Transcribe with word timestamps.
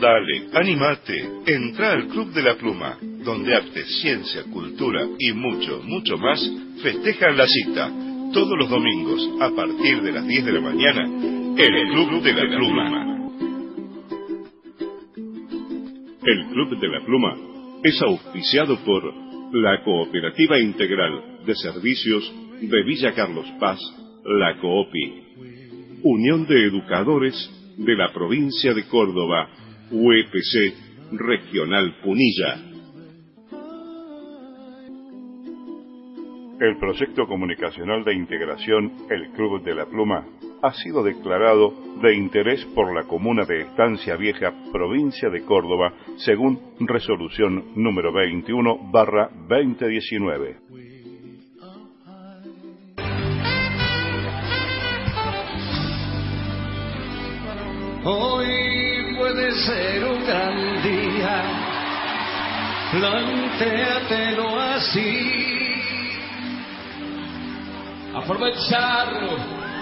Dale, 0.00 0.48
animate, 0.54 1.28
entra 1.46 1.92
al 1.92 2.06
Club 2.08 2.32
de 2.32 2.42
la 2.42 2.54
Pluma, 2.56 2.96
donde 3.24 3.54
arte, 3.54 3.84
ciencia, 4.00 4.44
cultura 4.44 5.06
y 5.18 5.32
mucho, 5.32 5.82
mucho 5.84 6.16
más 6.16 6.40
festejan 6.82 7.36
la 7.36 7.46
cita, 7.46 7.90
todos 8.32 8.56
los 8.56 8.70
domingos 8.70 9.28
a 9.40 9.50
partir 9.50 10.00
de 10.00 10.12
las 10.12 10.26
10 10.26 10.44
de 10.46 10.52
la 10.52 10.60
mañana, 10.60 11.04
en 11.04 11.74
el 11.74 11.88
Club 11.92 12.22
de 12.22 12.32
la 12.32 12.56
Pluma. 12.56 13.30
El 16.22 16.46
Club 16.52 16.80
de 16.80 16.88
la 16.88 17.04
Pluma 17.04 17.36
es 17.82 18.00
auspiciado 18.00 18.78
por 18.84 19.02
la 19.52 19.82
Cooperativa 19.84 20.58
Integral 20.60 21.44
de 21.44 21.54
Servicios 21.56 22.32
de 22.60 22.82
Villa 22.84 23.12
Carlos 23.12 23.46
Paz, 23.58 23.78
la 24.24 24.58
COOPI, 24.60 25.29
Unión 26.02 26.46
de 26.46 26.66
Educadores 26.66 27.34
de 27.76 27.94
la 27.94 28.12
Provincia 28.12 28.72
de 28.72 28.84
Córdoba, 28.88 29.48
UEPC 29.90 31.12
Regional 31.12 31.96
Punilla. 32.02 32.70
El 36.58 36.76
proyecto 36.78 37.26
comunicacional 37.26 38.04
de 38.04 38.14
integración 38.14 38.92
El 39.10 39.30
Club 39.32 39.62
de 39.62 39.74
la 39.74 39.86
Pluma 39.86 40.26
ha 40.62 40.72
sido 40.74 41.02
declarado 41.02 41.74
de 42.02 42.14
interés 42.14 42.64
por 42.74 42.94
la 42.94 43.04
comuna 43.04 43.44
de 43.44 43.62
Estancia 43.62 44.16
Vieja, 44.16 44.54
provincia 44.72 45.28
de 45.28 45.42
Córdoba, 45.42 45.92
según 46.16 46.60
resolución 46.80 47.72
número 47.76 48.12
21 48.12 48.90
barra 48.90 49.30
2019. 49.48 50.99
Hoy 58.02 59.14
puede 59.18 59.52
ser 59.52 60.04
un 60.06 60.24
gran 60.24 60.82
día, 60.82 61.42
plantéatelo 62.92 64.58
así. 64.58 65.82
Aprovecharlo, 68.14 69.36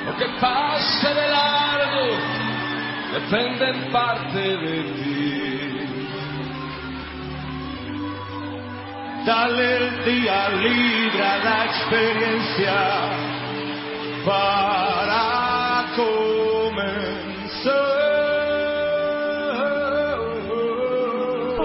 lo 0.04 0.16
que 0.16 0.26
pase 0.40 1.14
de 1.14 1.28
largo, 1.28 2.06
depende 3.12 3.70
en 3.70 3.92
parte 3.92 4.38
de 4.38 4.82
ti. 4.82 5.38
Dale 9.24 9.76
el 9.76 10.04
día 10.04 10.48
libre 10.48 11.22
a 11.22 11.38
la 11.38 11.64
experiencia 11.66 12.74
para 14.26 15.37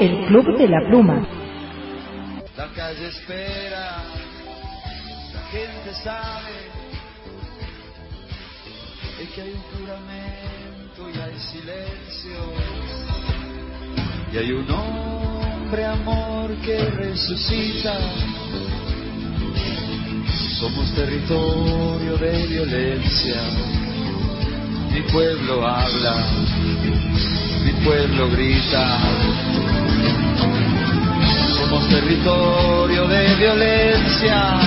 El 0.04 0.26
Club 0.26 0.58
de 0.58 0.68
la 0.68 0.86
Pluma. 0.86 1.26
La 2.58 2.68
calle 2.76 3.08
espera, 3.08 4.04
la 5.34 5.42
gente 5.50 5.94
sabe 6.04 6.52
es 9.22 9.30
que 9.30 9.42
hay 9.44 9.52
un 9.52 9.62
juramento 9.72 11.10
y 11.10 11.18
hay 11.22 11.40
silencio. 11.40 12.38
Y 14.34 14.38
hay 14.40 14.52
un 14.52 14.70
hombre 14.70 15.86
amor 15.86 16.54
que 16.66 16.78
resucita. 16.84 17.98
Somos 20.60 20.94
territorio 20.96 22.18
de 22.18 22.48
violencia. 22.48 23.42
Mi 24.92 25.02
pueblo 25.14 25.66
habla, 25.66 26.28
mi 27.64 27.72
pueblo 27.86 28.30
grita. 28.32 29.53
Territorio 31.90 33.08
de 33.08 33.36
violencia. 33.36 34.60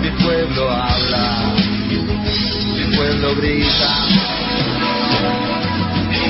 Mi 0.00 0.10
pueblo 0.22 0.70
habla, 0.70 1.54
mi 1.88 2.96
pueblo 2.96 3.34
grita. 3.36 3.90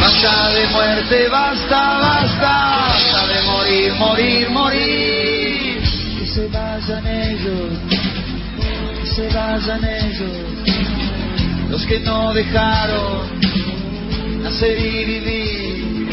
Basta 0.00 0.50
de 0.50 0.66
muerte, 0.68 1.28
basta, 1.28 1.98
basta, 1.98 2.86
basta 2.88 3.26
de 3.26 3.42
morir, 3.42 3.92
morir, 3.94 4.50
morir. 4.50 5.82
Que 6.18 6.26
se 6.26 6.48
vayan 6.48 7.06
ellos, 7.06 7.78
que 9.00 9.06
se 9.06 9.28
vayan 9.28 9.84
ellos, 9.84 11.70
los 11.70 11.84
que 11.86 12.00
no 12.00 12.32
dejaron 12.32 13.40
nacer 14.42 14.78
y 14.78 15.04
vivir. 15.04 16.08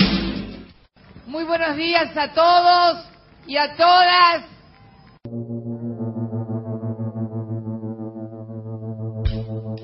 Muy 1.27 1.43
buenos 1.43 1.75
días 1.75 2.15
a 2.17 2.33
todos 2.33 3.14
y 3.47 3.57
a 3.57 3.75
todas. 3.75 4.55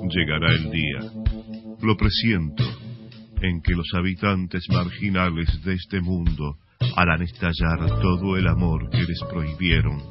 Llegará 0.09 0.53
el 0.53 0.71
día, 0.71 0.99
lo 1.81 1.95
presiento, 1.95 2.63
en 3.41 3.61
que 3.61 3.73
los 3.73 3.87
habitantes 3.95 4.65
marginales 4.69 5.63
de 5.63 5.73
este 5.73 6.01
mundo 6.01 6.57
harán 6.95 7.21
estallar 7.21 7.79
todo 8.01 8.37
el 8.37 8.47
amor 8.47 8.89
que 8.89 9.03
les 9.03 9.23
prohibieron. 9.29 10.01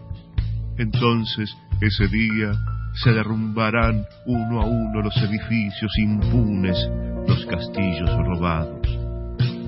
Entonces, 0.79 1.55
ese 1.81 2.09
día, 2.09 2.53
se 2.95 3.13
derrumbarán 3.13 4.05
uno 4.27 4.61
a 4.61 4.67
uno 4.67 5.03
los 5.03 5.17
edificios 5.17 5.93
impunes, 5.99 6.77
los 7.29 7.47
castillos 7.47 8.11
robados. 8.27 8.87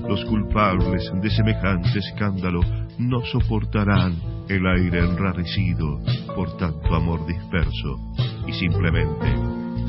Los 0.07 0.25
culpables 0.25 1.09
de 1.21 1.29
semejante 1.29 1.99
escándalo 1.99 2.59
no 2.99 3.21
soportarán 3.25 4.15
el 4.49 4.65
aire 4.65 4.99
enrarecido 4.99 5.99
por 6.35 6.57
tanto 6.57 6.95
amor 6.95 7.25
disperso 7.25 7.99
y 8.47 8.53
simplemente 8.53 9.27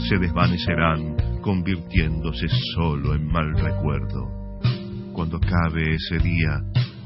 se 0.08 0.18
desvanecerán 0.18 1.40
convirtiéndose 1.40 2.46
solo 2.74 3.14
en 3.14 3.26
mal 3.26 3.52
recuerdo. 3.54 4.60
Cuando 5.12 5.36
acabe 5.36 5.94
ese 5.94 6.18
día, 6.18 6.60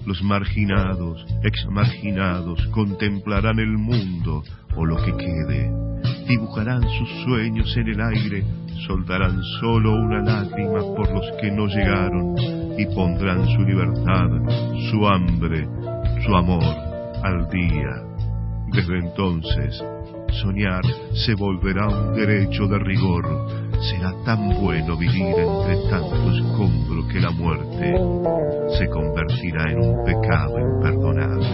los 0.06 0.22
marginados, 0.22 1.26
exmarginados, 1.42 2.66
contemplarán 2.68 3.58
el 3.58 3.76
mundo 3.76 4.42
o 4.76 4.86
lo 4.86 4.96
que 5.04 5.12
quede, 5.12 5.70
dibujarán 6.28 6.82
sus 6.82 7.24
sueños 7.24 7.76
en 7.76 7.88
el 7.88 8.00
aire, 8.00 8.44
soltarán 8.86 9.42
solo 9.60 9.92
una 9.92 10.22
lágrima 10.22 10.80
por 10.80 11.12
los 11.12 11.26
que 11.40 11.50
no 11.50 11.66
llegaron 11.66 12.34
y 12.78 12.86
pondrán 12.94 13.46
su 13.48 13.62
libertad, 13.62 14.28
su 14.90 15.06
hambre, 15.06 15.66
su 16.28 16.36
amor 16.36 16.62
al 17.24 17.48
día. 17.48 18.02
Desde 18.70 18.98
entonces, 18.98 19.82
soñar 20.42 20.82
se 21.14 21.34
volverá 21.34 21.88
un 21.88 22.14
derecho 22.14 22.66
de 22.66 22.78
rigor. 22.80 23.24
Será 23.80 24.12
tan 24.26 24.60
bueno 24.60 24.94
vivir 24.98 25.34
entre 25.38 25.88
tanto 25.88 26.30
escombro 26.30 27.08
que 27.08 27.20
la 27.20 27.30
muerte 27.30 27.94
se 28.76 28.90
convertirá 28.90 29.72
en 29.72 29.78
un 29.78 30.04
pecado 30.04 30.58
imperdonable. 30.58 31.48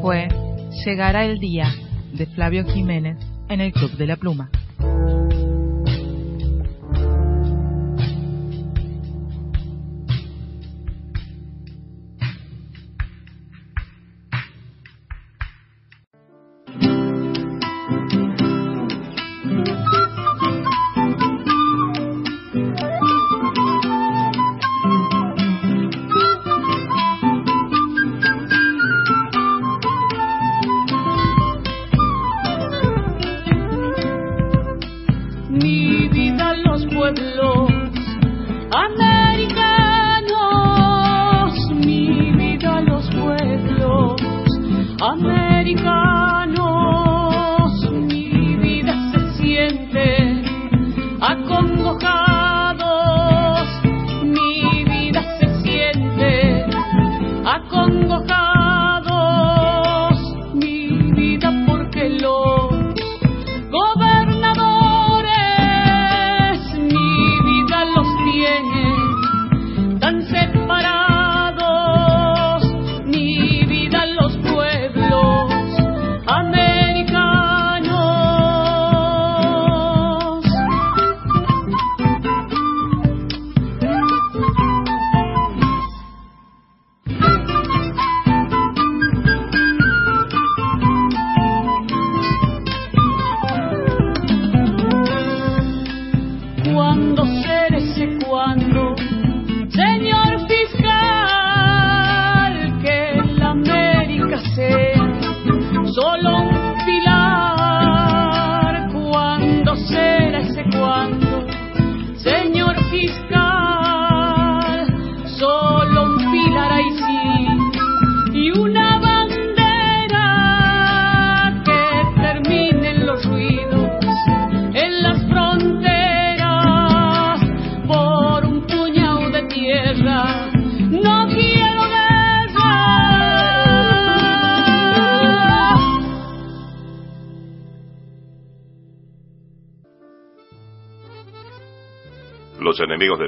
Fue 0.00 0.28
Llegará 0.86 1.26
el 1.26 1.38
día 1.38 1.68
de 2.14 2.24
Flavio 2.24 2.64
Jiménez 2.64 3.18
en 3.50 3.60
el 3.60 3.70
Club 3.72 3.90
de 3.98 4.06
la 4.06 4.16
Pluma. 4.16 4.48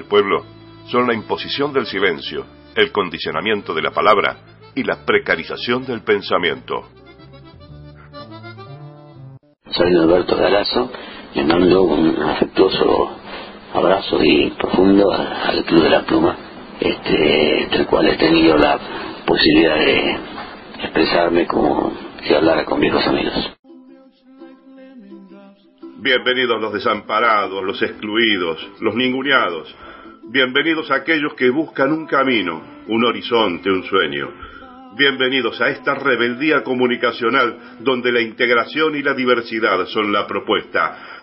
Pueblo 0.09 0.45
son 0.87 1.07
la 1.07 1.15
imposición 1.15 1.73
del 1.73 1.87
silencio, 1.87 2.45
el 2.75 2.91
condicionamiento 2.93 3.75
de 3.75 3.83
la 3.83 3.91
palabra 3.91 4.39
y 4.75 4.83
la 4.83 5.05
precarización 5.05 5.85
del 5.85 6.03
pensamiento. 6.03 6.89
Soy 9.71 9.95
Alberto 9.95 10.37
Galazo, 10.37 10.91
le 11.35 11.45
mando 11.45 11.83
un 11.83 12.21
afectuoso 12.23 13.11
abrazo 13.75 14.19
y 14.23 14.51
profundo 14.51 15.13
al 15.13 15.65
Club 15.65 15.83
de 15.83 15.91
la 15.91 16.05
Pluma, 16.05 16.37
este, 16.81 17.69
del 17.71 17.87
cual 17.87 18.09
he 18.09 18.17
tenido 18.17 18.57
la 18.57 18.79
posibilidad 19.27 19.77
de 19.77 20.17
expresarme 20.83 21.47
como 21.47 21.93
si 22.23 22.35
hablara 22.35 22.65
con 22.65 22.81
viejos 22.81 23.07
amigos. 23.07 23.59
Bienvenidos 26.01 26.61
los 26.61 26.73
desamparados, 26.73 27.63
los 27.65 27.83
excluidos, 27.83 28.67
los 28.81 28.95
ninguneados. 28.95 29.75
Bienvenidos 30.31 30.91
a 30.91 30.97
aquellos 30.97 31.33
que 31.33 31.49
buscan 31.49 31.91
un 31.91 32.07
camino, 32.07 32.63
un 32.87 33.03
horizonte, 33.03 33.71
un 33.71 33.83
sueño. 33.85 34.29
Bienvenidos 34.95 35.59
a 35.59 35.71
esta 35.71 35.95
rebeldía 35.95 36.63
comunicacional 36.63 37.79
donde 37.81 38.13
la 38.13 38.21
integración 38.21 38.95
y 38.95 39.03
la 39.03 39.15
diversidad 39.15 39.87
son 39.87 40.13
la 40.13 40.27
propuesta. 40.27 41.18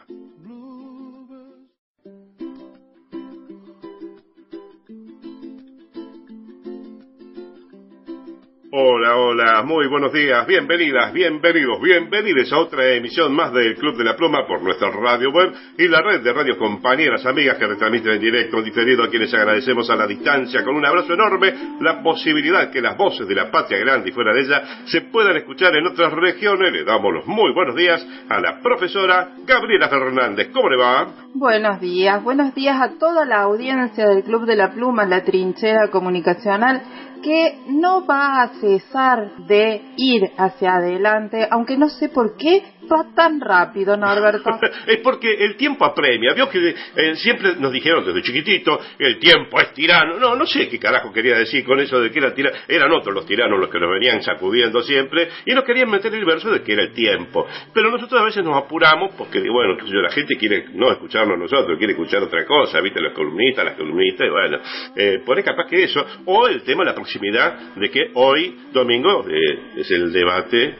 Hola, 8.77 9.15
hola, 9.15 9.63
muy 9.63 9.87
buenos 9.87 10.11
días, 10.11 10.45
bienvenidas, 10.45 11.13
bienvenidos, 11.13 11.79
bienvenidos 11.81 12.51
a 12.51 12.59
otra 12.59 12.85
emisión 12.91 13.33
más 13.33 13.53
del 13.53 13.77
Club 13.77 13.95
de 13.95 14.03
la 14.03 14.17
Pluma 14.17 14.45
por 14.45 14.61
nuestra 14.61 14.91
radio 14.91 15.31
web 15.31 15.53
y 15.77 15.87
la 15.87 16.01
red 16.01 16.21
de 16.21 16.33
radios 16.33 16.57
compañeras, 16.57 17.25
amigas 17.25 17.55
que 17.57 17.67
retransmiten 17.67 18.11
en 18.11 18.19
directo, 18.19 18.61
diferido, 18.61 19.05
a 19.05 19.09
quienes 19.09 19.33
agradecemos 19.33 19.89
a 19.89 19.95
la 19.95 20.05
distancia 20.05 20.61
con 20.65 20.75
un 20.75 20.85
abrazo 20.85 21.13
enorme 21.13 21.53
la 21.79 22.03
posibilidad 22.03 22.69
que 22.69 22.81
las 22.81 22.97
voces 22.97 23.25
de 23.25 23.35
la 23.35 23.49
patria 23.49 23.79
grande 23.79 24.09
y 24.09 24.11
fuera 24.11 24.33
de 24.33 24.41
ella 24.41 24.63
se 24.87 25.03
puedan 25.03 25.37
escuchar 25.37 25.73
en 25.73 25.87
otras 25.87 26.11
regiones. 26.11 26.73
Le 26.73 26.83
damos 26.83 27.13
los 27.13 27.27
muy 27.27 27.53
buenos 27.53 27.77
días 27.77 28.05
a 28.27 28.41
la 28.41 28.59
profesora 28.59 29.35
Gabriela 29.45 29.87
Fernández. 29.87 30.49
¿Cómo 30.51 30.67
le 30.69 30.75
va? 30.75 31.13
Buenos 31.33 31.79
días, 31.79 32.21
buenos 32.21 32.53
días 32.53 32.75
a 32.81 32.99
toda 32.99 33.23
la 33.23 33.43
audiencia 33.43 34.05
del 34.05 34.23
Club 34.23 34.45
de 34.45 34.57
la 34.57 34.73
Pluma, 34.73 35.05
la 35.05 35.23
trinchera 35.23 35.87
comunicacional 35.89 36.81
que 37.25 37.63
no 37.69 38.05
va 38.05 38.43
a 38.43 38.49
cesar 38.59 39.47
de 39.47 39.81
ir 39.97 40.31
hacia 40.37 40.75
adelante, 40.75 41.47
aunque 41.49 41.75
no 41.75 41.89
sé 41.89 42.09
por 42.09 42.37
qué 42.37 42.61
va 42.85 43.13
tan 43.15 43.39
rápido, 43.39 43.97
Norberto? 43.97 44.49
es 44.87 44.97
porque 44.97 45.33
el 45.33 45.55
tiempo 45.55 45.85
apremia. 45.85 46.33
Vio 46.33 46.49
que 46.49 46.69
eh, 46.69 47.15
siempre 47.15 47.55
nos 47.57 47.71
dijeron 47.71 48.05
desde 48.05 48.21
chiquitito, 48.21 48.79
el 48.99 49.19
tiempo 49.19 49.59
es 49.59 49.73
tirano. 49.73 50.19
No, 50.19 50.35
no 50.35 50.45
sé 50.45 50.67
qué 50.67 50.79
carajo 50.79 51.11
quería 51.11 51.37
decir 51.37 51.63
con 51.65 51.79
eso 51.79 51.99
de 51.99 52.11
que 52.11 52.19
era 52.19 52.33
tirano. 52.33 52.55
Eran 52.67 52.91
otros 52.91 53.13
los 53.13 53.25
tiranos 53.25 53.59
los 53.59 53.69
que 53.69 53.79
nos 53.79 53.91
venían 53.91 54.21
sacudiendo 54.21 54.81
siempre 54.81 55.29
y 55.45 55.53
nos 55.53 55.63
querían 55.63 55.89
meter 55.89 56.13
el 56.13 56.25
verso 56.25 56.51
de 56.51 56.61
que 56.61 56.73
era 56.73 56.83
el 56.83 56.93
tiempo. 56.93 57.47
Pero 57.73 57.91
nosotros 57.91 58.21
a 58.21 58.25
veces 58.25 58.43
nos 58.43 58.55
apuramos 58.55 59.13
porque, 59.17 59.39
bueno, 59.49 59.77
la 60.01 60.11
gente 60.11 60.35
quiere 60.35 60.65
no 60.73 60.91
escucharnos 60.91 61.37
nosotros, 61.37 61.77
quiere 61.77 61.93
escuchar 61.93 62.23
otra 62.23 62.45
cosa, 62.45 62.79
¿viste? 62.81 63.01
Los 63.01 63.13
columnistas, 63.13 63.65
las 63.65 63.75
columnistas, 63.75 64.27
y 64.27 64.29
bueno, 64.29 64.57
eh, 64.95 65.21
por 65.25 65.37
ahí 65.37 65.43
capaz 65.43 65.67
que 65.67 65.83
eso. 65.83 66.05
O 66.25 66.47
el 66.47 66.63
tema 66.63 66.83
de 66.83 66.89
la 66.89 66.95
proximidad 66.95 67.75
de 67.75 67.89
que 67.89 68.11
hoy, 68.13 68.55
domingo, 68.71 69.25
eh, 69.29 69.59
es 69.77 69.91
el 69.91 70.11
debate. 70.11 70.75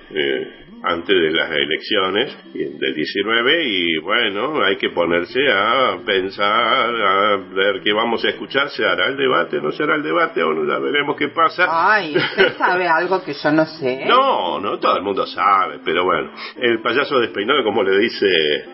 Eh, 0.85 0.95
antes 0.95 1.15
de 1.15 1.31
las 1.31 1.51
elecciones 1.51 2.37
del 2.53 2.93
19 2.93 3.63
y 3.63 3.97
bueno, 3.99 4.63
hay 4.63 4.77
que 4.77 4.89
ponerse 4.89 5.39
a 5.51 5.97
pensar, 6.05 6.95
a 6.95 7.37
ver 7.53 7.81
qué 7.83 7.93
vamos 7.93 8.23
a 8.25 8.29
escuchar, 8.29 8.69
¿se 8.69 8.85
hará 8.85 9.07
el 9.07 9.17
debate, 9.17 9.61
no 9.61 9.71
será 9.71 9.95
el 9.95 10.03
debate 10.03 10.41
o 10.43 10.53
no, 10.53 10.65
ya 10.65 10.79
veremos 10.79 11.15
qué 11.17 11.29
pasa? 11.29 11.67
Ay, 11.69 12.15
¿usted 12.15 12.57
sabe 12.57 12.87
algo 12.87 13.23
que 13.23 13.33
yo 13.33 13.51
no 13.51 13.65
sé? 13.65 14.05
No, 14.15 14.59
no, 14.59 14.79
todo 14.79 14.97
el 14.97 15.03
mundo 15.03 15.25
sabe, 15.25 15.79
pero 15.83 16.03
bueno, 16.05 16.31
el 16.57 16.81
payaso 16.81 17.19
despeinado, 17.19 17.63
como 17.63 17.83
le 17.83 17.97
dice 17.97 18.27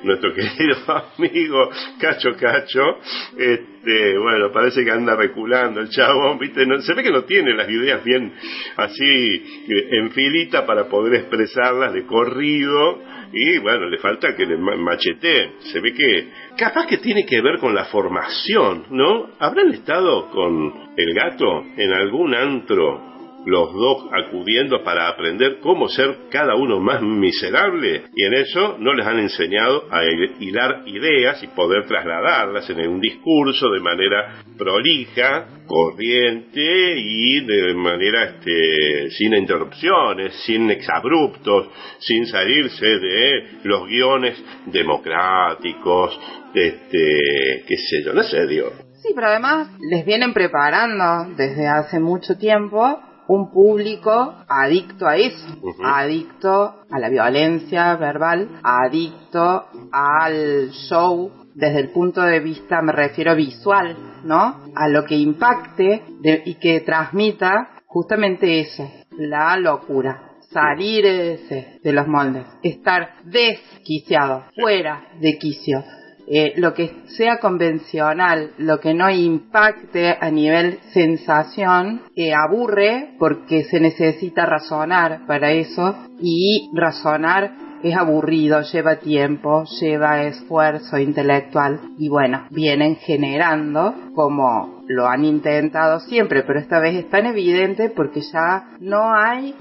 nuestro 0.03 0.33
querido 0.33 0.77
amigo 1.17 1.69
Cacho 1.99 2.31
Cacho, 2.37 2.99
este, 3.83 4.15
bueno, 4.17 4.51
parece 4.51 4.85
que 4.85 4.91
anda 4.91 5.15
reculando 5.15 5.81
el 5.81 5.89
chabón, 5.89 6.37
¿viste? 6.37 6.65
se 6.81 6.93
ve 6.93 7.01
que 7.01 7.09
no 7.09 7.23
tiene 7.23 7.55
las 7.55 7.67
ideas 7.67 8.03
bien 8.03 8.31
así 8.77 9.43
en 9.67 10.11
filita 10.11 10.67
para 10.67 10.87
poder 10.87 11.15
expresarlas 11.15 11.91
corrido 12.05 13.01
y 13.33 13.57
bueno, 13.57 13.89
le 13.89 13.97
falta 13.97 14.35
que 14.35 14.45
le 14.45 14.57
machete. 14.57 15.53
Se 15.71 15.79
ve 15.79 15.93
que 15.93 16.27
capaz 16.57 16.85
que 16.85 16.97
tiene 16.97 17.25
que 17.25 17.41
ver 17.41 17.57
con 17.59 17.73
la 17.73 17.85
formación, 17.85 18.85
¿no? 18.91 19.29
¿Habrán 19.39 19.71
estado 19.71 20.29
con 20.29 20.73
el 20.95 21.13
gato 21.13 21.63
en 21.75 21.91
algún 21.91 22.35
antro 22.35 23.10
los 23.45 23.73
dos 23.73 24.05
acudiendo 24.11 24.83
para 24.83 25.07
aprender 25.07 25.59
cómo 25.61 25.87
ser 25.87 26.15
cada 26.29 26.55
uno 26.55 26.79
más 26.79 27.01
miserable 27.01 28.03
y 28.15 28.23
en 28.25 28.33
eso 28.35 28.77
no 28.79 28.93
les 28.93 29.05
han 29.05 29.19
enseñado 29.19 29.85
a 29.91 30.03
hilar 30.39 30.83
ideas 30.85 31.41
y 31.43 31.47
poder 31.47 31.85
trasladarlas 31.87 32.69
en 32.69 32.87
un 32.87 33.01
discurso 33.01 33.69
de 33.69 33.79
manera 33.79 34.43
prolija, 34.57 35.47
corriente 35.65 36.95
y 36.97 37.45
de 37.45 37.73
manera 37.73 38.25
este, 38.25 39.09
sin 39.11 39.33
interrupciones, 39.33 40.33
sin 40.45 40.69
exabruptos, 40.69 41.69
sin 41.99 42.25
salirse 42.27 42.85
de 42.85 43.59
los 43.63 43.87
guiones 43.87 44.43
democráticos, 44.65 46.19
este, 46.53 47.63
qué 47.67 47.77
sé 47.77 48.03
yo, 48.03 48.13
no 48.13 48.23
sé, 48.23 48.45
Dios. 48.47 48.73
Sí, 49.01 49.13
pero 49.15 49.27
además 49.27 49.69
les 49.79 50.05
vienen 50.05 50.33
preparando 50.33 51.33
desde 51.35 51.67
hace 51.67 51.99
mucho 51.99 52.37
tiempo 52.37 52.99
un 53.31 53.49
público 53.49 54.43
adicto 54.47 55.07
a 55.07 55.15
eso, 55.15 55.47
adicto 55.83 56.83
a 56.89 56.99
la 56.99 57.07
violencia 57.07 57.95
verbal, 57.95 58.59
adicto 58.61 59.67
al 59.91 60.69
show. 60.71 61.31
Desde 61.53 61.79
el 61.79 61.89
punto 61.89 62.21
de 62.21 62.39
vista, 62.39 62.81
me 62.81 62.93
refiero 62.93 63.35
visual, 63.35 64.21
¿no? 64.23 64.71
A 64.75 64.87
lo 64.87 65.03
que 65.05 65.15
impacte 65.15 66.03
y 66.45 66.55
que 66.55 66.81
transmita 66.81 67.69
justamente 67.85 68.61
eso, 68.61 68.89
la 69.17 69.57
locura, 69.57 70.37
salir 70.49 71.03
de 71.03 71.91
los 71.91 72.07
moldes, 72.07 72.45
estar 72.63 73.15
desquiciado, 73.25 74.45
fuera 74.55 75.03
de 75.19 75.37
quicio, 75.37 75.83
eh, 76.33 76.53
lo 76.55 76.73
que 76.73 76.93
sea 77.17 77.39
convencional, 77.39 78.51
lo 78.57 78.79
que 78.79 78.93
no 78.93 79.09
impacte 79.09 80.15
a 80.17 80.31
nivel 80.31 80.79
sensación, 80.93 82.03
eh, 82.15 82.31
aburre 82.33 83.15
porque 83.19 83.65
se 83.65 83.81
necesita 83.81 84.45
razonar 84.45 85.25
para 85.27 85.51
eso 85.51 85.93
y 86.21 86.69
razonar 86.73 87.51
es 87.83 87.97
aburrido, 87.97 88.61
lleva 88.61 88.95
tiempo, 88.97 89.65
lleva 89.81 90.23
esfuerzo 90.23 90.97
intelectual 90.97 91.81
y 91.97 92.07
bueno, 92.07 92.45
vienen 92.49 92.95
generando 92.95 93.93
como 94.15 94.83
lo 94.87 95.07
han 95.07 95.25
intentado 95.25 95.99
siempre, 95.99 96.43
pero 96.43 96.59
esta 96.59 96.79
vez 96.79 96.95
es 96.95 97.09
tan 97.09 97.25
evidente 97.25 97.89
porque 97.89 98.21
ya 98.21 98.69
no 98.79 99.13
hay 99.13 99.53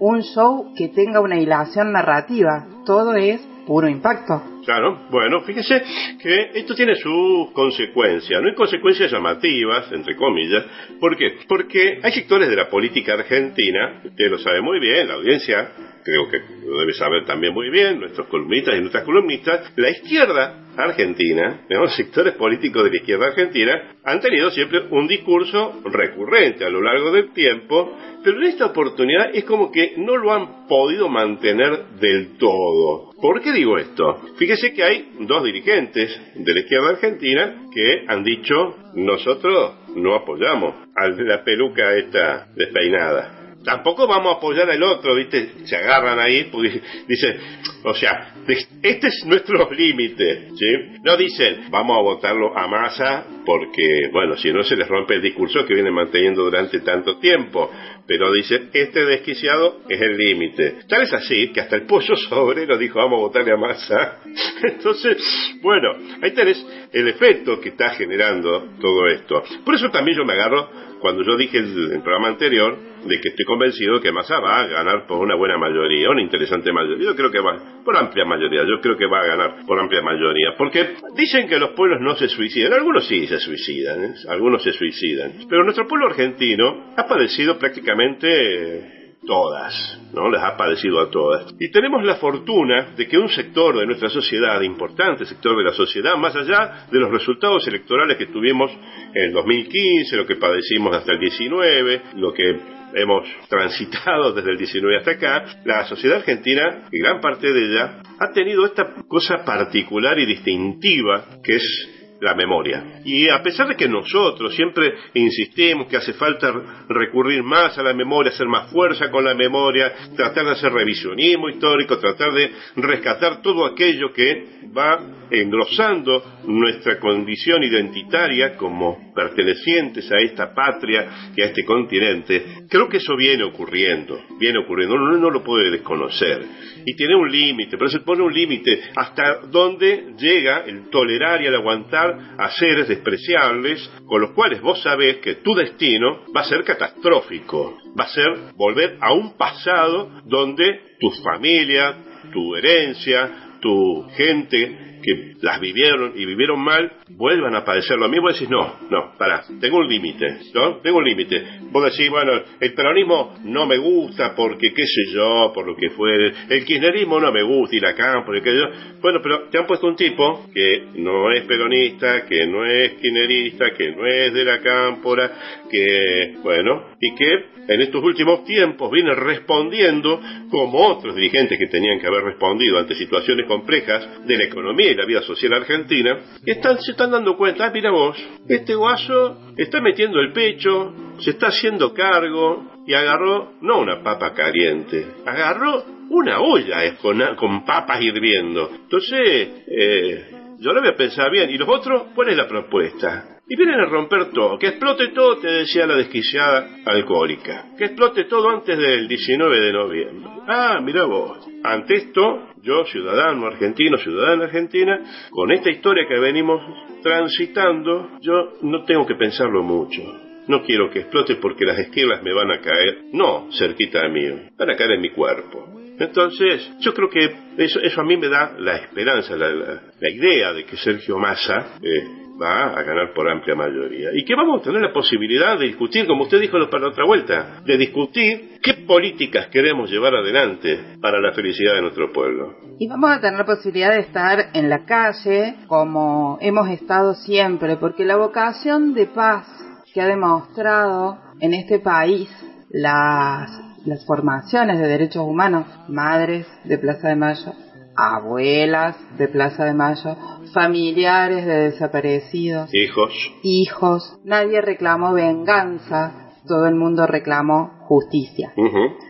un 0.00 0.22
show 0.22 0.72
que 0.74 0.88
tenga 0.88 1.20
una 1.20 1.38
hilación 1.38 1.92
narrativa, 1.92 2.64
todo 2.86 3.14
es 3.14 3.42
puro 3.66 3.88
impacto. 3.88 4.53
Claro, 4.64 5.06
bueno, 5.10 5.42
fíjese 5.42 5.82
que 6.22 6.50
esto 6.54 6.74
tiene 6.74 6.94
sus 6.96 7.50
consecuencias, 7.52 8.40
no 8.40 8.48
hay 8.48 8.54
consecuencias 8.54 9.10
llamativas, 9.10 9.92
entre 9.92 10.16
comillas. 10.16 10.64
¿Por 10.98 11.16
qué? 11.16 11.38
Porque 11.46 11.98
hay 12.02 12.12
sectores 12.12 12.48
de 12.48 12.56
la 12.56 12.70
política 12.70 13.14
argentina, 13.14 14.00
usted 14.04 14.30
lo 14.30 14.38
sabe 14.38 14.62
muy 14.62 14.80
bien, 14.80 15.08
la 15.08 15.14
audiencia 15.14 15.70
creo 16.04 16.28
que 16.28 16.38
lo 16.66 16.78
debe 16.78 16.92
saber 16.92 17.24
también 17.24 17.54
muy 17.54 17.70
bien, 17.70 17.98
nuestros 17.98 18.28
columnistas 18.28 18.76
y 18.76 18.80
nuestras 18.80 19.04
columnistas, 19.04 19.72
la 19.76 19.90
izquierda 19.90 20.64
argentina, 20.76 21.62
los 21.68 21.94
sectores 21.96 22.34
políticos 22.34 22.84
de 22.84 22.90
la 22.90 22.96
izquierda 22.96 23.26
argentina, 23.26 23.96
han 24.04 24.20
tenido 24.20 24.50
siempre 24.50 24.82
un 24.90 25.08
discurso 25.08 25.80
recurrente 25.84 26.64
a 26.64 26.70
lo 26.70 26.82
largo 26.82 27.10
del 27.10 27.32
tiempo, 27.32 27.96
pero 28.22 28.36
en 28.38 28.44
esta 28.44 28.66
oportunidad 28.66 29.30
es 29.34 29.44
como 29.44 29.72
que 29.72 29.94
no 29.96 30.16
lo 30.16 30.32
han 30.32 30.66
podido 30.66 31.08
mantener 31.08 31.86
del 32.00 32.36
todo. 32.36 33.12
¿Por 33.20 33.40
qué 33.40 33.52
digo 33.52 33.78
esto? 33.78 34.20
Fíjese 34.36 34.53
que 34.74 34.84
hay 34.84 35.08
dos 35.20 35.44
dirigentes 35.44 36.20
de 36.34 36.54
la 36.54 36.60
izquierda 36.60 36.90
argentina 36.90 37.66
que 37.72 38.04
han 38.06 38.22
dicho, 38.22 38.76
nosotros 38.94 39.74
no 39.96 40.14
apoyamos 40.14 40.74
a 40.94 41.08
la 41.08 41.42
peluca 41.44 41.94
esta 41.96 42.46
despeinada 42.54 43.43
tampoco 43.64 44.06
vamos 44.06 44.34
a 44.34 44.36
apoyar 44.36 44.70
al 44.70 44.82
otro, 44.82 45.14
¿viste? 45.16 45.64
Se 45.64 45.76
agarran 45.76 46.18
ahí, 46.20 46.44
porque 46.52 46.80
dice, 47.08 47.38
O 47.84 47.94
sea, 47.94 48.34
este 48.82 49.06
es 49.08 49.24
nuestro 49.26 49.70
límite, 49.76 50.48
¿sí? 50.50 50.98
No 51.02 51.16
dicen, 51.16 51.66
vamos 51.70 51.98
a 51.98 52.02
votarlo 52.02 52.56
a 52.56 52.66
masa 52.66 53.26
porque, 53.44 54.08
bueno, 54.12 54.36
si 54.36 54.52
no 54.52 54.62
se 54.62 54.76
les 54.76 54.88
rompe 54.88 55.14
el 55.14 55.22
discurso 55.22 55.66
que 55.66 55.74
vienen 55.74 55.92
manteniendo 55.92 56.44
durante 56.44 56.80
tanto 56.80 57.18
tiempo. 57.18 57.70
Pero 58.06 58.30
dicen, 58.32 58.70
este 58.72 59.04
desquiciado 59.04 59.80
es 59.88 60.00
el 60.00 60.16
límite. 60.16 60.76
Tal 60.88 61.02
es 61.02 61.12
así 61.12 61.52
que 61.52 61.60
hasta 61.60 61.76
el 61.76 61.86
pollo 61.86 62.16
sobre 62.16 62.66
lo 62.66 62.76
dijo, 62.76 62.98
vamos 62.98 63.18
a 63.18 63.22
votarle 63.22 63.52
a 63.52 63.56
masa. 63.56 64.18
Entonces, 64.62 65.16
bueno, 65.62 65.88
ahí 66.22 66.32
tenés 66.32 66.64
el 66.92 67.08
efecto 67.08 67.60
que 67.60 67.70
está 67.70 67.90
generando 67.90 68.76
todo 68.80 69.06
esto. 69.08 69.42
Por 69.64 69.74
eso 69.74 69.90
también 69.90 70.18
yo 70.18 70.24
me 70.24 70.34
agarro 70.34 70.70
cuando 71.00 71.22
yo 71.22 71.36
dije 71.36 71.58
en 71.58 71.92
el 71.92 72.02
programa 72.02 72.28
anterior 72.28 72.93
de 73.06 73.20
que 73.20 73.28
estoy 73.30 73.44
convencido 73.44 74.00
que 74.00 74.12
Massa 74.12 74.40
va 74.40 74.60
a 74.60 74.66
ganar 74.66 75.06
por 75.06 75.18
una 75.18 75.34
buena 75.34 75.58
mayoría, 75.58 76.10
una 76.10 76.22
interesante 76.22 76.72
mayoría. 76.72 77.06
Yo 77.06 77.16
creo 77.16 77.30
que 77.30 77.40
va, 77.40 77.82
por 77.84 77.96
amplia 77.96 78.24
mayoría, 78.24 78.62
yo 78.64 78.80
creo 78.80 78.96
que 78.96 79.06
va 79.06 79.20
a 79.20 79.26
ganar 79.26 79.66
por 79.66 79.78
amplia 79.78 80.02
mayoría. 80.02 80.54
Porque 80.56 80.96
dicen 81.16 81.48
que 81.48 81.58
los 81.58 81.70
pueblos 81.70 82.00
no 82.00 82.16
se 82.16 82.28
suicidan, 82.28 82.72
algunos 82.72 83.06
sí 83.06 83.26
se 83.26 83.38
suicidan, 83.38 84.04
¿eh? 84.04 84.14
algunos 84.28 84.62
se 84.62 84.72
suicidan. 84.72 85.32
Pero 85.48 85.64
nuestro 85.64 85.86
pueblo 85.86 86.06
argentino 86.06 86.92
ha 86.96 87.06
padecido 87.06 87.58
prácticamente 87.58 89.04
todas, 89.26 90.00
¿no? 90.12 90.28
Las 90.28 90.44
ha 90.44 90.56
padecido 90.56 91.00
a 91.00 91.10
todas. 91.10 91.54
Y 91.58 91.70
tenemos 91.70 92.04
la 92.04 92.16
fortuna 92.16 92.94
de 92.96 93.08
que 93.08 93.18
un 93.18 93.28
sector 93.28 93.78
de 93.78 93.86
nuestra 93.86 94.08
sociedad, 94.08 94.60
importante 94.60 95.24
sector 95.24 95.56
de 95.56 95.64
la 95.64 95.72
sociedad, 95.72 96.16
más 96.16 96.34
allá 96.36 96.86
de 96.90 96.98
los 96.98 97.10
resultados 97.10 97.66
electorales 97.66 98.16
que 98.16 98.26
tuvimos 98.26 98.70
en 99.14 99.24
el 99.24 99.32
2015, 99.32 100.16
lo 100.16 100.26
que 100.26 100.36
padecimos 100.36 100.96
hasta 100.96 101.12
el 101.12 101.20
19, 101.20 102.02
lo 102.16 102.32
que 102.32 102.58
hemos 102.94 103.28
transitado 103.48 104.32
desde 104.32 104.50
el 104.50 104.58
19 104.58 104.98
hasta 104.98 105.10
acá, 105.12 105.44
la 105.64 105.84
sociedad 105.86 106.18
argentina, 106.18 106.88
y 106.90 106.98
gran 107.00 107.20
parte 107.20 107.52
de 107.52 107.60
ella, 107.60 108.02
ha 108.18 108.32
tenido 108.32 108.64
esta 108.64 108.94
cosa 109.08 109.44
particular 109.44 110.18
y 110.18 110.26
distintiva 110.26 111.26
que 111.42 111.56
es 111.56 111.88
la 112.20 112.34
memoria. 112.34 113.00
Y 113.04 113.28
a 113.28 113.42
pesar 113.42 113.68
de 113.68 113.76
que 113.76 113.88
nosotros 113.88 114.54
siempre 114.54 114.92
insistimos 115.14 115.88
que 115.88 115.96
hace 115.96 116.14
falta 116.14 116.52
recurrir 116.88 117.42
más 117.42 117.76
a 117.78 117.82
la 117.82 117.92
memoria, 117.92 118.32
hacer 118.32 118.46
más 118.46 118.70
fuerza 118.70 119.10
con 119.10 119.24
la 119.24 119.34
memoria, 119.34 119.92
tratar 120.16 120.44
de 120.46 120.52
hacer 120.52 120.72
revisionismo 120.72 121.48
histórico, 121.48 121.98
tratar 121.98 122.32
de 122.32 122.50
rescatar 122.76 123.42
todo 123.42 123.66
aquello 123.66 124.12
que 124.12 124.54
va 124.76 125.00
engrosando 125.30 126.40
nuestra 126.44 126.98
condición 126.98 127.62
identitaria 127.62 128.56
como 128.56 129.12
pertenecientes 129.14 130.10
a 130.10 130.18
esta 130.18 130.54
patria 130.54 131.32
y 131.36 131.42
a 131.42 131.46
este 131.46 131.64
continente, 131.64 132.44
creo 132.68 132.88
que 132.88 132.98
eso 132.98 133.16
viene 133.16 133.44
ocurriendo, 133.44 134.20
viene 134.38 134.58
ocurriendo, 134.58 134.96
uno 134.96 135.16
no 135.16 135.30
lo 135.30 135.42
puede 135.42 135.70
desconocer. 135.70 136.42
Y 136.86 136.94
tiene 136.96 137.14
un 137.14 137.30
límite, 137.30 137.78
pero 137.78 137.88
se 137.88 138.00
pone 138.00 138.22
un 138.22 138.32
límite 138.32 138.78
hasta 138.96 139.40
donde 139.50 140.14
llega 140.18 140.64
el 140.66 140.90
tolerar 140.90 141.40
y 141.40 141.46
el 141.46 141.54
aguantar 141.54 142.03
a 142.38 142.50
seres 142.50 142.88
despreciables 142.88 143.90
con 144.06 144.20
los 144.20 144.32
cuales 144.32 144.60
vos 144.60 144.82
sabés 144.82 145.16
que 145.16 145.36
tu 145.36 145.54
destino 145.54 146.24
va 146.34 146.42
a 146.42 146.44
ser 146.44 146.64
catastrófico, 146.64 147.78
va 147.98 148.04
a 148.04 148.08
ser 148.08 148.52
volver 148.56 148.96
a 149.00 149.12
un 149.12 149.36
pasado 149.36 150.10
donde 150.24 150.96
tu 151.00 151.10
familia, 151.22 151.96
tu 152.32 152.54
herencia, 152.56 153.58
tu 153.60 154.06
gente 154.16 154.93
que 155.04 155.34
las 155.42 155.60
vivieron 155.60 156.12
y 156.16 156.24
vivieron 156.24 156.60
mal 156.60 156.90
vuelvan 157.10 157.54
a 157.54 157.64
padecer 157.64 157.98
lo 157.98 158.08
mismo, 158.08 158.28
decís, 158.28 158.48
no, 158.48 158.78
no, 158.90 159.12
para, 159.18 159.42
tengo 159.60 159.78
un 159.78 159.88
límite, 159.88 160.26
¿no? 160.54 160.78
Tengo 160.78 160.98
un 160.98 161.04
límite. 161.04 161.42
Vos 161.70 161.84
decís, 161.84 162.10
bueno, 162.10 162.32
el 162.58 162.72
peronismo 162.72 163.36
no 163.44 163.66
me 163.66 163.76
gusta 163.76 164.34
porque 164.34 164.72
qué 164.72 164.84
sé 164.86 165.12
yo, 165.12 165.52
por 165.54 165.66
lo 165.66 165.76
que 165.76 165.90
fuere, 165.90 166.32
el 166.48 166.64
kirchnerismo 166.64 167.20
no 167.20 167.30
me 167.30 167.42
gusta, 167.42 167.76
ir 167.76 167.86
acá, 167.86 168.22
porque 168.24 168.50
yo, 168.54 168.64
bueno, 169.00 169.20
pero 169.22 169.48
te 169.50 169.58
han 169.58 169.66
puesto 169.66 169.86
un 169.86 169.96
tipo 169.96 170.46
que 170.52 170.86
no 170.94 171.30
es 171.32 171.42
peronista, 171.42 172.24
que 172.26 172.46
no 172.46 172.64
es 172.64 172.92
kirchnerista, 172.94 173.72
que 173.76 173.92
no 173.92 174.06
es 174.06 174.32
de 174.32 174.44
la 174.44 174.60
cámpora, 174.60 175.30
que, 175.70 176.36
bueno, 176.42 176.94
y 177.00 177.14
que 177.14 177.54
en 177.66 177.80
estos 177.80 178.02
últimos 178.02 178.44
tiempos 178.44 178.90
viene 178.90 179.14
respondiendo 179.14 180.20
como 180.50 180.86
otros 180.86 181.14
dirigentes 181.14 181.58
que 181.58 181.66
tenían 181.66 181.98
que 181.98 182.06
haber 182.06 182.24
respondido 182.24 182.78
ante 182.78 182.94
situaciones 182.94 183.46
complejas 183.46 184.26
de 184.26 184.36
la 184.36 184.44
economía 184.44 184.93
la 184.94 185.06
vida 185.06 185.22
social 185.22 185.52
argentina, 185.52 186.18
están, 186.44 186.80
se 186.80 186.92
están 186.92 187.10
dando 187.10 187.36
cuenta, 187.36 187.66
ah, 187.66 187.70
mira 187.72 187.90
vos, 187.90 188.16
este 188.48 188.74
guaso 188.74 189.52
está 189.56 189.80
metiendo 189.80 190.20
el 190.20 190.32
pecho, 190.32 190.92
se 191.18 191.30
está 191.30 191.48
haciendo 191.48 191.92
cargo 191.92 192.70
y 192.86 192.94
agarró 192.94 193.52
no 193.60 193.80
una 193.80 194.02
papa 194.02 194.32
caliente, 194.34 195.06
agarró 195.24 195.84
una 196.10 196.40
olla 196.40 196.84
eh, 196.84 196.96
con, 197.00 197.20
con 197.36 197.64
papas 197.64 198.00
hirviendo. 198.02 198.70
Entonces, 198.72 199.64
eh, 199.66 200.24
yo 200.58 200.72
lo 200.72 200.80
voy 200.80 200.90
a 200.90 200.96
pensar 200.96 201.30
bien. 201.30 201.50
¿Y 201.50 201.58
los 201.58 201.68
otros? 201.68 202.04
¿Cuál 202.14 202.28
es 202.28 202.36
la 202.36 202.46
propuesta? 202.46 203.33
Y 203.46 203.56
vienen 203.56 203.80
a 203.80 203.86
romper 203.86 204.30
todo. 204.30 204.58
Que 204.58 204.68
explote 204.68 205.08
todo, 205.08 205.36
te 205.38 205.48
decía 205.48 205.86
la 205.86 205.96
desquiciada 205.96 206.66
alcohólica. 206.86 207.66
Que 207.76 207.86
explote 207.86 208.24
todo 208.24 208.48
antes 208.48 208.78
del 208.78 209.06
19 209.06 209.60
de 209.60 209.72
noviembre. 209.72 210.30
Ah, 210.46 210.80
mira 210.82 211.04
vos. 211.04 211.46
Ante 211.62 211.94
esto, 211.94 212.48
yo, 212.62 212.84
ciudadano 212.84 213.46
argentino, 213.46 213.98
ciudadana 213.98 214.44
argentina, 214.44 214.98
con 215.30 215.52
esta 215.52 215.70
historia 215.70 216.06
que 216.08 216.18
venimos 216.18 216.62
transitando, 217.02 218.18
yo 218.20 218.54
no 218.62 218.84
tengo 218.84 219.06
que 219.06 219.14
pensarlo 219.14 219.62
mucho. 219.62 220.02
No 220.48 220.62
quiero 220.62 220.90
que 220.90 221.00
explote 221.00 221.36
porque 221.36 221.64
las 221.64 221.78
esquelas 221.78 222.22
me 222.22 222.32
van 222.32 222.50
a 222.50 222.60
caer, 222.60 223.04
no 223.12 223.48
cerquita 223.52 224.00
de 224.02 224.08
mí, 224.10 224.50
van 224.56 224.70
a 224.70 224.76
caer 224.76 224.92
en 224.92 225.00
mi 225.00 225.10
cuerpo. 225.10 225.68
Entonces, 225.98 226.70
yo 226.80 226.92
creo 226.92 227.08
que 227.08 227.30
eso, 227.56 227.80
eso 227.80 228.00
a 228.00 228.04
mí 228.04 228.16
me 228.16 228.28
da 228.28 228.54
la 228.58 228.76
esperanza, 228.76 229.36
la, 229.36 229.48
la, 229.52 230.10
idea 230.10 230.52
de 230.52 230.64
que 230.64 230.76
Sergio 230.76 231.18
Massa 231.18 231.78
eh, 231.80 232.23
va 232.40 232.78
a 232.78 232.82
ganar 232.82 233.12
por 233.14 233.30
amplia 233.30 233.54
mayoría. 233.54 234.10
Y 234.14 234.24
que 234.24 234.34
vamos 234.34 234.60
a 234.60 234.64
tener 234.64 234.82
la 234.82 234.92
posibilidad 234.92 235.58
de 235.58 235.66
discutir, 235.66 236.06
como 236.06 236.24
usted 236.24 236.40
dijo 236.40 236.58
para 236.70 236.84
la 236.84 236.88
otra 236.88 237.04
vuelta, 237.04 237.62
de 237.64 237.76
discutir 237.76 238.58
qué 238.62 238.84
políticas 238.86 239.48
queremos 239.48 239.90
llevar 239.90 240.14
adelante 240.14 240.96
para 241.00 241.20
la 241.20 241.32
felicidad 241.32 241.74
de 241.74 241.82
nuestro 241.82 242.12
pueblo. 242.12 242.56
Y 242.78 242.88
vamos 242.88 243.10
a 243.10 243.20
tener 243.20 243.38
la 243.38 243.46
posibilidad 243.46 243.92
de 243.92 244.00
estar 244.00 244.50
en 244.52 244.68
la 244.68 244.84
calle 244.84 245.56
como 245.66 246.38
hemos 246.40 246.68
estado 246.70 247.14
siempre, 247.14 247.76
porque 247.76 248.04
la 248.04 248.16
vocación 248.16 248.94
de 248.94 249.06
paz 249.06 249.46
que 249.92 250.00
ha 250.00 250.06
demostrado 250.06 251.18
en 251.40 251.54
este 251.54 251.78
país 251.78 252.28
las 252.70 253.74
las 253.84 254.04
formaciones 254.06 254.78
de 254.78 254.86
derechos 254.86 255.24
humanos, 255.26 255.66
madres 255.88 256.46
de 256.64 256.78
Plaza 256.78 257.08
de 257.08 257.16
Mayo, 257.16 257.52
abuelas 257.96 258.96
de 259.18 259.28
Plaza 259.28 259.64
de 259.64 259.74
Mayo, 259.74 260.16
familiares 260.52 261.46
de 261.46 261.70
desaparecidos, 261.70 262.72
hijos, 262.74 263.12
hijos. 263.42 264.18
Nadie 264.24 264.60
reclamó 264.60 265.12
venganza, 265.12 266.30
todo 266.46 266.66
el 266.66 266.74
mundo 266.74 267.06
reclamó 267.06 267.70
justicia. 267.86 268.52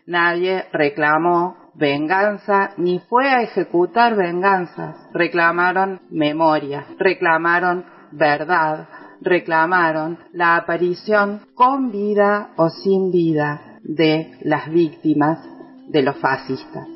Nadie 0.05 0.65
reclamó 0.71 1.57
venganza 1.75 2.71
ni 2.77 2.99
fue 2.99 3.27
a 3.27 3.41
ejecutar 3.41 4.15
venganzas. 4.15 4.95
Reclamaron 5.13 6.01
memoria, 6.09 6.85
reclamaron 6.97 7.85
verdad, 8.11 8.87
reclamaron 9.21 10.19
la 10.31 10.55
aparición 10.55 11.41
con 11.53 11.91
vida 11.91 12.51
o 12.57 12.69
sin 12.69 13.11
vida 13.11 13.79
de 13.83 14.37
las 14.41 14.69
víctimas 14.69 15.54
de 15.87 16.01
los 16.01 16.17
fascistas. 16.17 16.87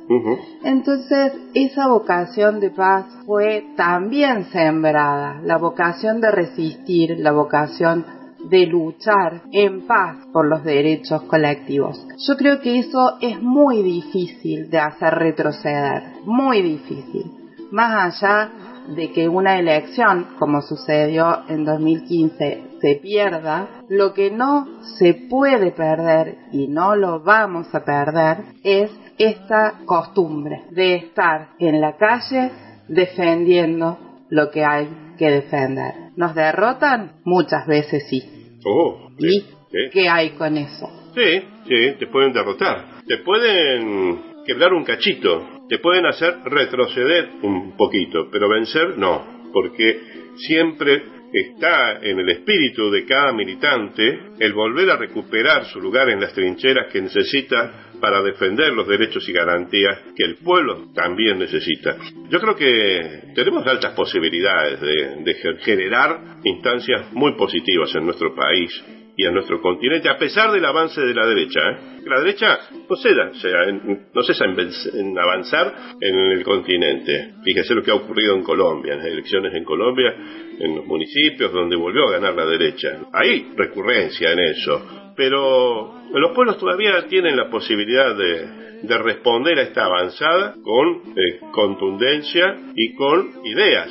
Entonces, 0.63 1.33
esa 1.53 1.87
vocación 1.87 2.59
de 2.59 2.71
paz 2.71 3.05
fue 3.25 3.65
también 3.75 4.45
sembrada, 4.45 5.39
la 5.43 5.57
vocación 5.57 6.21
de 6.21 6.31
resistir, 6.31 7.19
la 7.19 7.31
vocación 7.31 8.05
de 8.49 8.65
luchar 8.65 9.41
en 9.51 9.85
paz 9.85 10.17
por 10.31 10.47
los 10.47 10.63
derechos 10.63 11.23
colectivos. 11.23 12.05
Yo 12.27 12.37
creo 12.37 12.61
que 12.61 12.79
eso 12.79 13.17
es 13.21 13.41
muy 13.41 13.83
difícil 13.83 14.69
de 14.69 14.79
hacer 14.79 15.13
retroceder, 15.13 16.03
muy 16.25 16.61
difícil. 16.61 17.31
Más 17.71 18.21
allá 18.21 18.49
de 18.95 19.11
que 19.11 19.27
una 19.27 19.59
elección, 19.59 20.35
como 20.37 20.61
sucedió 20.61 21.43
en 21.47 21.65
2015, 21.65 22.63
se 22.81 22.95
pierda, 23.01 23.83
lo 23.89 24.13
que 24.13 24.31
no 24.31 24.81
se 24.97 25.13
puede 25.29 25.71
perder 25.71 26.37
y 26.51 26.67
no 26.67 26.95
lo 26.95 27.21
vamos 27.21 27.73
a 27.73 27.83
perder 27.83 28.37
es 28.63 28.91
esta 29.17 29.81
costumbre 29.85 30.63
de 30.71 30.95
estar 30.95 31.49
en 31.59 31.81
la 31.81 31.97
calle 31.97 32.51
defendiendo 32.87 33.97
lo 34.29 34.49
que 34.49 34.63
hay 34.63 34.87
que 35.17 35.29
defender. 35.29 35.93
¿Nos 36.15 36.33
derrotan? 36.33 37.21
Muchas 37.25 37.67
veces 37.67 38.07
sí. 38.09 38.21
Oh, 38.65 39.09
¿Y 39.17 39.45
qué 39.91 40.09
hay 40.09 40.31
con 40.31 40.57
eso? 40.57 40.89
Sí, 41.13 41.41
sí, 41.67 41.95
te 41.99 42.07
pueden 42.07 42.31
derrotar. 42.33 42.85
Te 43.05 43.17
pueden 43.17 44.21
quebrar 44.45 44.73
un 44.73 44.83
cachito. 44.83 45.58
Te 45.69 45.77
pueden 45.77 46.07
hacer 46.07 46.39
retroceder 46.45 47.29
un 47.43 47.77
poquito, 47.77 48.27
pero 48.31 48.49
vencer 48.49 48.97
no, 48.97 49.23
porque 49.53 49.99
siempre 50.35 51.03
está 51.31 51.99
en 52.01 52.19
el 52.19 52.29
espíritu 52.29 52.89
de 52.89 53.05
cada 53.05 53.31
militante 53.33 54.19
el 54.39 54.53
volver 54.53 54.89
a 54.89 54.97
recuperar 54.97 55.65
su 55.65 55.79
lugar 55.79 56.09
en 56.09 56.19
las 56.19 56.33
trincheras 56.33 56.91
que 56.91 57.01
necesita 57.01 57.91
para 58.01 58.21
defender 58.23 58.73
los 58.73 58.87
derechos 58.87 59.27
y 59.29 59.33
garantías 59.33 59.99
que 60.15 60.23
el 60.23 60.37
pueblo 60.37 60.87
también 60.95 61.37
necesita. 61.37 61.97
Yo 62.29 62.39
creo 62.39 62.55
que 62.55 63.33
tenemos 63.35 63.67
altas 63.67 63.93
posibilidades 63.93 64.81
de, 64.81 65.33
generar 65.59 66.19
instancias 66.43 67.11
muy 67.13 67.33
positivas 67.35 67.93
en 67.95 68.05
nuestro 68.05 68.33
país 68.33 68.71
y 69.19 69.25
en 69.25 69.33
nuestro 69.33 69.59
continente, 69.61 70.07
a 70.07 70.17
pesar 70.17 70.49
del 70.49 70.63
avance 70.63 71.01
de 71.01 71.13
la 71.13 71.27
derecha. 71.27 71.59
¿eh? 71.59 71.99
La 72.05 72.21
derecha 72.21 72.57
no 72.89 72.95
cesa, 72.95 73.29
no 74.13 74.23
cesa 74.23 74.45
en, 74.45 75.19
avanzar 75.19 75.75
en 75.99 76.17
el 76.17 76.41
continente. 76.41 77.33
Fíjese 77.43 77.75
lo 77.75 77.83
que 77.83 77.91
ha 77.91 77.95
ocurrido 77.95 78.33
en 78.35 78.43
Colombia, 78.43 78.93
en 78.93 78.99
las 78.99 79.07
elecciones 79.09 79.53
en 79.53 79.65
Colombia, 79.65 80.15
en 80.57 80.73
los 80.73 80.85
municipios 80.85 81.51
donde 81.51 81.75
volvió 81.75 82.07
a 82.07 82.11
ganar 82.13 82.33
la 82.33 82.45
derecha. 82.45 82.97
Hay 83.11 83.51
recurrencia 83.57 84.31
en 84.31 84.39
eso, 84.39 85.08
pero 85.19 85.95
los 86.13 86.31
pueblos 86.33 86.57
todavía 86.57 87.05
tienen 87.09 87.35
la 87.35 87.49
posibilidad 87.49 88.15
de, 88.15 88.69
responder 89.03 89.59
a 89.59 89.63
esta 89.63 89.83
avanzada 89.83 90.55
con 90.63 91.11
eh, 91.13 91.41
contundencia 91.51 92.55
y 92.73 92.95
con 92.95 93.29
ideas. 93.43 93.89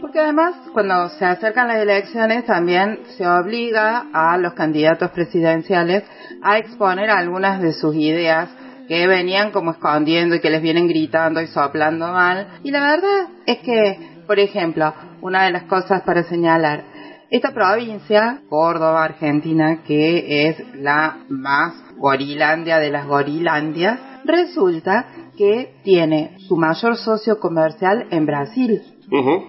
Porque 0.00 0.18
además, 0.18 0.54
cuando 0.72 1.10
se 1.10 1.26
acercan 1.26 1.68
las 1.68 1.82
elecciones, 1.82 2.46
también 2.46 3.00
se 3.18 3.26
obliga 3.26 4.06
a 4.14 4.38
los 4.38 4.54
candidatos 4.54 5.10
presidenciales 5.10 6.04
a 6.40 6.56
exponer 6.56 7.10
algunas 7.10 7.60
de 7.60 7.74
sus 7.74 7.94
ideas 7.94 8.48
que 8.88 9.06
venían 9.06 9.50
como 9.50 9.72
escondiendo 9.72 10.36
y 10.36 10.40
que 10.40 10.48
les 10.48 10.62
vienen 10.62 10.88
gritando 10.88 11.42
y 11.42 11.48
soplando 11.48 12.10
mal. 12.10 12.60
Y 12.62 12.70
la 12.70 12.80
verdad 12.80 13.28
es 13.44 13.58
que, 13.58 14.22
por 14.26 14.38
ejemplo, 14.38 14.94
una 15.20 15.44
de 15.44 15.50
las 15.50 15.64
cosas 15.64 16.00
para 16.06 16.22
señalar, 16.22 16.95
esta 17.30 17.52
provincia, 17.52 18.40
Córdoba, 18.48 19.04
Argentina, 19.04 19.82
que 19.86 20.48
es 20.48 20.74
la 20.76 21.24
más 21.28 21.74
gorilandia 21.96 22.78
de 22.78 22.90
las 22.90 23.06
gorilandias, 23.06 23.98
resulta 24.24 25.06
que 25.36 25.74
tiene 25.82 26.36
su 26.46 26.56
mayor 26.56 26.96
socio 26.96 27.38
comercial 27.38 28.06
en 28.10 28.26
Brasil, 28.26 28.82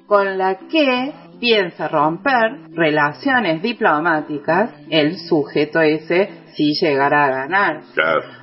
con 0.05 0.38
la 0.38 0.55
que 0.69 1.13
piensa 1.39 1.88
romper 1.88 2.72
relaciones 2.72 3.61
diplomáticas 3.61 4.72
el 4.90 5.18
sujeto 5.18 5.79
ese 5.81 6.29
si 6.55 6.74
llegara 6.74 7.25
a 7.25 7.29
ganar. 7.29 7.81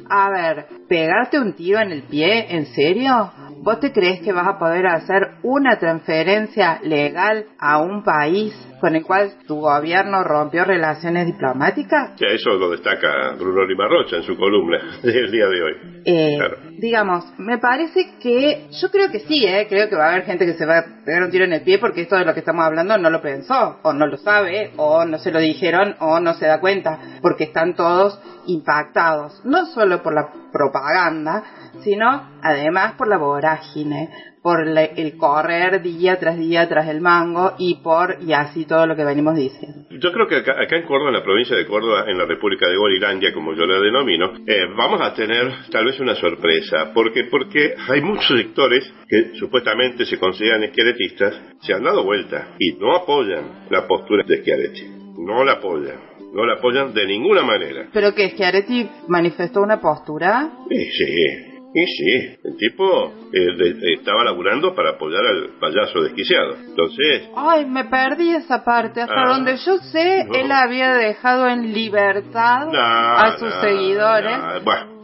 A 0.09 0.31
ver, 0.31 0.67
pegarte 0.89 1.39
un 1.39 1.55
tiro 1.55 1.81
en 1.81 1.91
el 1.91 2.03
pie, 2.03 2.55
¿en 2.55 2.67
serio? 2.67 3.31
¿Vos 3.63 3.81
te 3.81 3.93
crees 3.93 4.21
que 4.21 4.33
vas 4.33 4.47
a 4.47 4.59
poder 4.59 4.87
hacer 4.87 5.37
una 5.43 5.79
transferencia 5.79 6.81
legal 6.83 7.47
a 7.59 7.79
un 7.79 8.03
país 8.03 8.55
con 8.81 8.95
el 8.95 9.03
cual 9.03 9.33
tu 9.47 9.61
gobierno 9.61 10.23
rompió 10.23 10.65
relaciones 10.65 11.25
diplomáticas? 11.27 12.19
Sí, 12.19 12.27
eso 12.29 12.51
lo 12.51 12.69
destaca 12.69 13.35
Bruno 13.39 13.65
Limarrocha 13.65 14.17
en 14.17 14.23
su 14.25 14.37
columna 14.37 14.99
del 15.03 15.31
día 15.31 15.47
de 15.47 15.63
hoy. 15.63 16.03
Eh, 16.05 16.39
digamos, 16.79 17.25
me 17.39 17.57
parece 17.57 18.19
que, 18.21 18.67
yo 18.71 18.91
creo 18.91 19.11
que 19.11 19.21
sí, 19.21 19.47
eh, 19.47 19.67
creo 19.71 19.89
que 19.89 19.97
va 19.97 20.09
a 20.09 20.13
haber 20.13 20.25
gente 20.25 20.45
que 20.45 20.53
se 20.53 20.67
va 20.67 20.81
a 20.81 20.85
pegar 21.03 21.23
un 21.23 21.31
tiro 21.31 21.47
en 21.47 21.55
el 21.55 21.63
pie 21.63 21.79
porque 21.79 22.03
esto 22.03 22.17
de 22.17 22.27
lo 22.27 22.35
que 22.35 22.41
estamos 22.41 22.67
hablando 22.67 22.99
no 22.99 23.09
lo 23.09 23.23
pensó, 23.23 23.79
o 23.83 23.93
no 23.95 24.07
lo 24.07 24.19
sabe, 24.19 24.73
o 24.77 25.07
no 25.07 25.17
se 25.17 25.31
lo 25.31 25.39
dijeron, 25.39 25.97
o 26.01 26.21
no 26.21 26.35
se 26.35 26.45
da 26.45 26.61
cuenta, 26.61 26.99
porque 27.23 27.45
están 27.45 27.75
todos 27.75 28.21
impactados, 28.47 29.41
no 29.45 29.65
solo 29.67 30.03
por 30.03 30.15
la 30.15 30.29
propaganda, 30.75 31.45
sino 31.83 32.39
además 32.43 32.95
por 32.97 33.09
la 33.09 33.19
vorágine, 33.19 34.09
por 34.43 34.67
el 34.67 35.17
correr 35.17 35.81
día 35.83 36.19
tras 36.19 36.37
día 36.37 36.69
tras 36.69 36.89
el 36.89 37.01
mango 37.01 37.53
y 37.59 37.77
por 37.83 38.17
y 38.21 38.33
así 38.33 38.67
todo 38.67 38.87
lo 38.87 38.97
que 38.97 39.05
venimos 39.05 39.37
diciendo. 39.37 39.87
Yo 39.91 40.13
creo 40.13 40.27
que 40.27 40.37
acá, 40.37 40.77
en 40.77 40.87
Córdoba, 40.87 41.11
en 41.11 41.17
la 41.17 41.23
provincia 41.23 41.57
de 41.57 41.67
Córdoba, 41.67 42.05
en 42.09 42.19
la 42.19 42.27
República 42.27 42.69
de 42.69 42.77
Gorilandia, 42.77 43.33
como 43.33 43.55
yo 43.55 43.65
la 43.65 43.81
denomino, 43.81 44.33
eh, 44.47 44.67
vamos 44.77 45.01
a 45.01 45.15
tener 45.15 45.51
tal 45.71 45.87
vez 45.87 45.99
una 46.01 46.15
sorpresa, 46.17 46.93
porque 46.93 47.25
porque 47.31 47.75
hay 47.89 48.01
muchos 48.03 48.37
sectores 48.37 48.93
que 49.09 49.39
supuestamente 49.39 50.05
se 50.05 50.19
consideran 50.19 50.65
izquierdistas, 50.65 51.41
se 51.63 51.73
han 51.73 51.85
dado 51.85 52.05
vuelta 52.05 52.55
y 52.59 52.73
no 52.75 52.97
apoyan 52.97 53.67
la 53.71 53.87
postura 53.87 54.25
de 54.27 54.39
Schiaretti, 54.39 54.89
no 55.19 55.45
la 55.45 55.53
apoyan 55.53 56.14
no 56.35 56.45
la 56.45 56.55
apoyan 56.55 56.93
de 56.93 57.07
ninguna 57.07 57.43
manera. 57.43 57.87
¿Pero 57.93 58.15
que 58.15 58.31
Schiaretti 58.31 58.89
manifestó 59.09 59.63
una 59.63 59.81
postura? 59.81 60.51
Sí, 60.69 60.85
sí, 60.91 61.55
y 61.77 61.87
sí, 61.87 62.39
el 62.45 62.57
tipo 62.57 63.13
eh, 63.33 63.97
estaba 63.99 64.23
laburando 64.23 64.77
para 64.77 64.91
apoyar 64.91 65.27
al 65.27 65.59
payaso 65.59 66.03
desquiciado. 66.03 66.55
Entonces... 66.69 67.29
Ay, 67.35 67.65
me 67.65 67.85
perdí 67.87 68.31
esa 68.33 68.63
parte. 68.63 69.01
Hasta 69.01 69.25
ah, 69.25 69.29
donde 69.31 69.57
yo 69.57 69.79
sé, 69.79 70.21
él 70.21 70.53
había 70.53 70.95
dejado 70.95 71.49
en 71.49 71.73
libertad 71.73 72.69
a 72.73 73.37
sus 73.39 73.53
seguidores. 73.55 74.39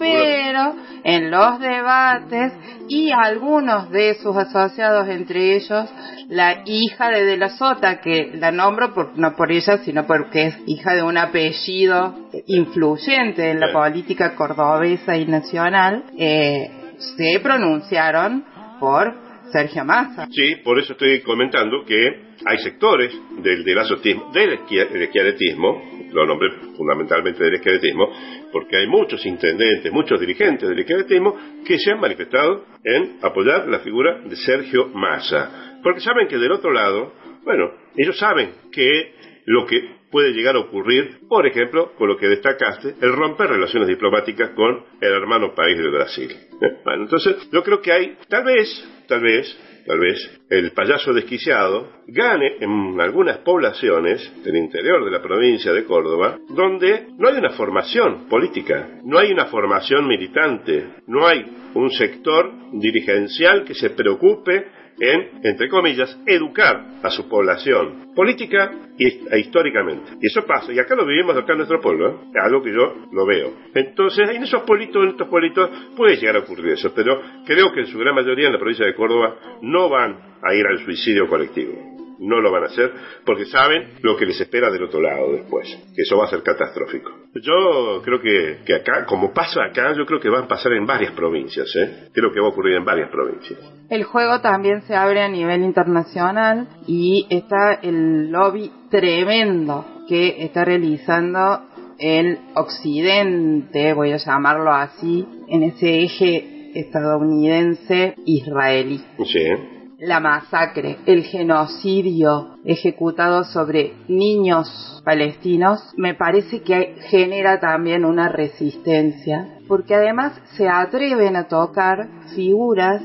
Pero 0.00 0.74
en 1.04 1.30
los 1.30 1.60
debates 1.60 2.54
y 2.88 3.12
algunos 3.12 3.90
de 3.90 4.14
sus 4.14 4.34
asociados, 4.34 5.06
entre 5.08 5.56
ellos 5.56 5.88
la 6.28 6.62
hija 6.64 7.10
de 7.10 7.24
De 7.24 7.36
la 7.36 7.50
Sota, 7.50 8.00
que 8.00 8.32
la 8.34 8.50
nombro 8.50 8.94
por, 8.94 9.18
no 9.18 9.36
por 9.36 9.52
ella, 9.52 9.78
sino 9.78 10.06
porque 10.06 10.46
es 10.46 10.58
hija 10.66 10.94
de 10.94 11.02
un 11.02 11.18
apellido 11.18 12.14
influyente 12.46 13.50
en 13.50 13.60
la 13.60 13.72
política 13.72 14.34
cordobesa 14.34 15.16
y 15.16 15.26
nacional, 15.26 16.04
eh, 16.16 16.94
se 17.16 17.40
pronunciaron 17.40 18.44
por 18.80 19.29
Sergio 19.50 19.84
Massa. 19.84 20.26
Sí, 20.30 20.56
por 20.64 20.78
eso 20.78 20.92
estoy 20.92 21.20
comentando 21.20 21.84
que 21.84 22.30
hay 22.44 22.58
sectores 22.58 23.12
del, 23.42 23.64
del 23.64 23.78
azotismo, 23.78 24.30
del 24.32 24.58
esquiaretismo, 25.02 25.82
lo 26.12 26.26
nombré 26.26 26.50
fundamentalmente 26.76 27.44
del 27.44 27.54
esquiaretismo, 27.54 28.10
porque 28.52 28.76
hay 28.76 28.86
muchos 28.86 29.24
intendentes, 29.26 29.92
muchos 29.92 30.18
dirigentes 30.20 30.68
del 30.68 30.78
esquiaretismo 30.78 31.36
que 31.64 31.78
se 31.78 31.92
han 31.92 32.00
manifestado 32.00 32.64
en 32.84 33.18
apoyar 33.22 33.68
la 33.68 33.80
figura 33.80 34.20
de 34.20 34.36
Sergio 34.36 34.88
Massa. 34.88 35.78
Porque 35.82 36.00
saben 36.00 36.28
que 36.28 36.38
del 36.38 36.52
otro 36.52 36.72
lado, 36.72 37.12
bueno, 37.44 37.70
ellos 37.96 38.18
saben 38.18 38.52
que 38.72 39.14
lo 39.46 39.66
que 39.66 39.99
puede 40.10 40.32
llegar 40.32 40.56
a 40.56 40.60
ocurrir, 40.60 41.20
por 41.28 41.46
ejemplo, 41.46 41.92
con 41.96 42.08
lo 42.08 42.16
que 42.16 42.28
destacaste, 42.28 42.94
el 43.00 43.12
romper 43.12 43.48
relaciones 43.48 43.88
diplomáticas 43.88 44.50
con 44.50 44.84
el 45.00 45.12
hermano 45.12 45.54
país 45.54 45.78
de 45.78 45.90
Brasil. 45.90 46.36
Entonces 46.86 47.48
yo 47.50 47.62
creo 47.62 47.80
que 47.80 47.92
hay, 47.92 48.16
tal 48.28 48.44
vez, 48.44 49.04
tal 49.06 49.22
vez, 49.22 49.58
tal 49.86 49.98
vez, 49.98 50.40
el 50.50 50.72
payaso 50.72 51.12
desquiciado 51.12 51.88
gane 52.06 52.56
en 52.60 53.00
algunas 53.00 53.38
poblaciones 53.38 54.32
del 54.44 54.56
interior 54.56 55.04
de 55.04 55.10
la 55.10 55.22
provincia 55.22 55.72
de 55.72 55.84
Córdoba, 55.84 56.38
donde 56.48 57.06
no 57.16 57.28
hay 57.28 57.36
una 57.36 57.50
formación 57.50 58.28
política, 58.28 59.00
no 59.04 59.18
hay 59.18 59.32
una 59.32 59.46
formación 59.46 60.06
militante, 60.06 60.86
no 61.06 61.26
hay 61.26 61.44
un 61.74 61.90
sector 61.90 62.52
dirigencial 62.72 63.64
que 63.64 63.74
se 63.74 63.90
preocupe 63.90 64.66
en, 64.98 65.40
entre 65.42 65.68
comillas, 65.68 66.18
educar 66.26 66.84
a 67.02 67.10
su 67.10 67.28
población 67.28 68.12
política 68.14 68.70
e 68.98 69.38
históricamente. 69.38 70.12
Y 70.20 70.26
eso 70.26 70.44
pasa, 70.44 70.72
y 70.72 70.78
acá 70.78 70.94
lo 70.94 71.06
vivimos 71.06 71.36
acá 71.36 71.52
en 71.52 71.58
nuestro 71.58 71.80
pueblo, 71.80 72.10
¿eh? 72.10 72.38
algo 72.42 72.62
que 72.62 72.72
yo 72.72 73.06
lo 73.12 73.26
veo. 73.26 73.52
Entonces, 73.74 74.28
en 74.30 74.42
esos 74.42 74.62
pueblitos, 74.62 75.02
en 75.02 75.10
estos 75.10 75.28
pueblitos, 75.28 75.70
puede 75.96 76.16
llegar 76.16 76.36
a 76.36 76.40
ocurrir 76.40 76.72
eso, 76.72 76.92
pero 76.94 77.20
creo 77.46 77.72
que 77.72 77.80
en 77.80 77.86
su 77.86 77.98
gran 77.98 78.14
mayoría 78.14 78.46
en 78.46 78.52
la 78.52 78.58
provincia 78.58 78.86
de 78.86 78.94
Córdoba 78.94 79.36
no 79.62 79.88
van 79.88 80.18
a 80.42 80.54
ir 80.54 80.66
al 80.66 80.84
suicidio 80.84 81.26
colectivo 81.28 81.99
no 82.20 82.40
lo 82.40 82.52
van 82.52 82.64
a 82.64 82.66
hacer 82.66 82.92
porque 83.24 83.46
saben 83.46 83.94
lo 84.02 84.16
que 84.16 84.26
les 84.26 84.40
espera 84.40 84.70
del 84.70 84.84
otro 84.84 85.00
lado 85.00 85.32
después, 85.32 85.66
que 85.94 86.02
eso 86.02 86.16
va 86.16 86.26
a 86.26 86.30
ser 86.30 86.42
catastrófico. 86.42 87.10
Yo 87.34 88.02
creo 88.02 88.20
que, 88.20 88.74
acá, 88.74 89.06
como 89.06 89.32
pasa 89.32 89.64
acá, 89.64 89.94
yo 89.96 90.04
creo 90.04 90.20
que 90.20 90.28
va 90.28 90.40
a 90.40 90.48
pasar 90.48 90.72
en 90.72 90.86
varias 90.86 91.12
provincias, 91.12 91.74
¿eh? 91.76 92.08
creo 92.12 92.30
que 92.32 92.40
va 92.40 92.46
a 92.46 92.50
ocurrir 92.50 92.76
en 92.76 92.84
varias 92.84 93.10
provincias. 93.10 93.58
El 93.88 94.04
juego 94.04 94.40
también 94.40 94.82
se 94.82 94.94
abre 94.94 95.22
a 95.22 95.28
nivel 95.28 95.62
internacional 95.62 96.68
y 96.86 97.26
está 97.30 97.74
el 97.82 98.30
lobby 98.30 98.70
tremendo 98.90 99.84
que 100.08 100.44
está 100.44 100.64
realizando 100.64 101.62
el 101.98 102.38
occidente, 102.54 103.92
voy 103.94 104.12
a 104.12 104.16
llamarlo 104.16 104.72
así, 104.72 105.26
en 105.48 105.62
ese 105.62 106.02
eje 106.02 106.70
estadounidense 106.74 108.14
israelí. 108.24 109.00
Sí 109.24 109.79
la 110.00 110.18
masacre, 110.18 110.98
el 111.06 111.24
genocidio 111.24 112.56
ejecutado 112.64 113.44
sobre 113.44 113.94
niños 114.08 115.02
palestinos, 115.04 115.80
me 115.96 116.14
parece 116.14 116.62
que 116.62 116.96
genera 117.10 117.60
también 117.60 118.04
una 118.04 118.28
resistencia, 118.28 119.58
porque 119.68 119.94
además 119.94 120.40
se 120.56 120.68
atreven 120.68 121.36
a 121.36 121.48
tocar 121.48 122.08
figuras 122.34 123.02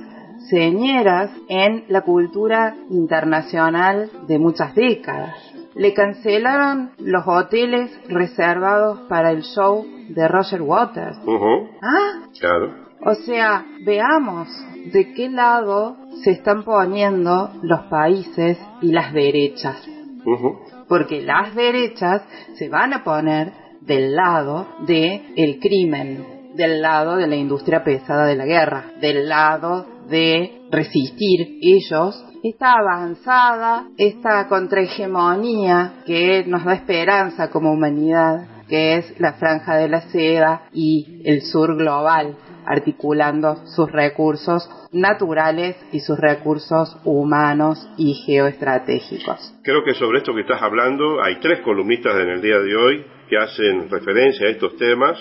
señeras 0.49 1.31
en 1.49 1.85
la 1.89 2.01
cultura 2.01 2.75
internacional 2.89 4.09
de 4.27 4.39
muchas 4.39 4.73
décadas. 4.75 5.35
Le 5.73 5.93
cancelaron 5.93 6.91
los 6.99 7.23
hoteles 7.27 7.91
reservados 8.07 8.99
para 9.09 9.31
el 9.31 9.41
show 9.41 9.85
de 10.09 10.27
Roger 10.27 10.61
Waters. 10.61 11.17
Ah, 11.81 12.27
claro. 12.39 12.84
O 13.05 13.13
sea, 13.13 13.63
veamos 13.85 14.47
de 14.91 15.13
qué 15.13 15.29
lado 15.29 15.95
se 16.23 16.31
están 16.31 16.63
poniendo 16.63 17.51
los 17.61 17.81
países 17.81 18.57
y 18.81 18.91
las 18.91 19.13
derechas. 19.13 19.77
Porque 20.87 21.21
las 21.21 21.53
derechas 21.53 22.23
se 22.55 22.67
van 22.67 22.93
a 22.93 23.03
poner 23.03 23.53
del 23.81 24.15
lado 24.15 24.67
del 24.87 25.21
el 25.35 25.59
crimen, 25.59 26.53
del 26.55 26.81
lado 26.81 27.17
de 27.17 27.27
la 27.27 27.35
industria 27.35 27.83
pesada 27.83 28.25
de 28.25 28.35
la 28.35 28.45
guerra, 28.45 28.85
del 28.99 29.29
lado 29.29 29.85
de 30.09 30.63
resistir 30.71 31.59
ellos 31.61 32.25
esta 32.41 32.73
avanzada, 32.73 33.87
esta 33.97 34.47
contrahegemonía 34.47 36.03
que 36.07 36.43
nos 36.47 36.63
da 36.63 36.73
esperanza 36.73 37.51
como 37.51 37.71
humanidad, 37.71 38.47
que 38.67 38.97
es 38.97 39.19
la 39.19 39.33
franja 39.33 39.75
de 39.75 39.89
la 39.89 40.01
seda 40.09 40.63
y 40.73 41.21
el 41.25 41.41
sur 41.41 41.75
global, 41.75 42.37
articulando 42.65 43.65
sus 43.67 43.91
recursos 43.91 44.69
naturales 44.91 45.75
y 45.91 45.99
sus 45.99 46.19
recursos 46.19 46.97
humanos 47.03 47.87
y 47.97 48.13
geoestratégicos. 48.13 49.53
Creo 49.63 49.83
que 49.83 49.93
sobre 49.93 50.19
esto 50.19 50.33
que 50.33 50.41
estás 50.41 50.61
hablando 50.61 51.21
hay 51.23 51.39
tres 51.39 51.61
columnistas 51.61 52.15
en 52.15 52.29
el 52.29 52.41
día 52.41 52.59
de 52.59 52.75
hoy 52.75 53.05
que 53.29 53.37
hacen 53.37 53.89
referencia 53.89 54.47
a 54.47 54.51
estos 54.51 54.75
temas. 54.77 55.17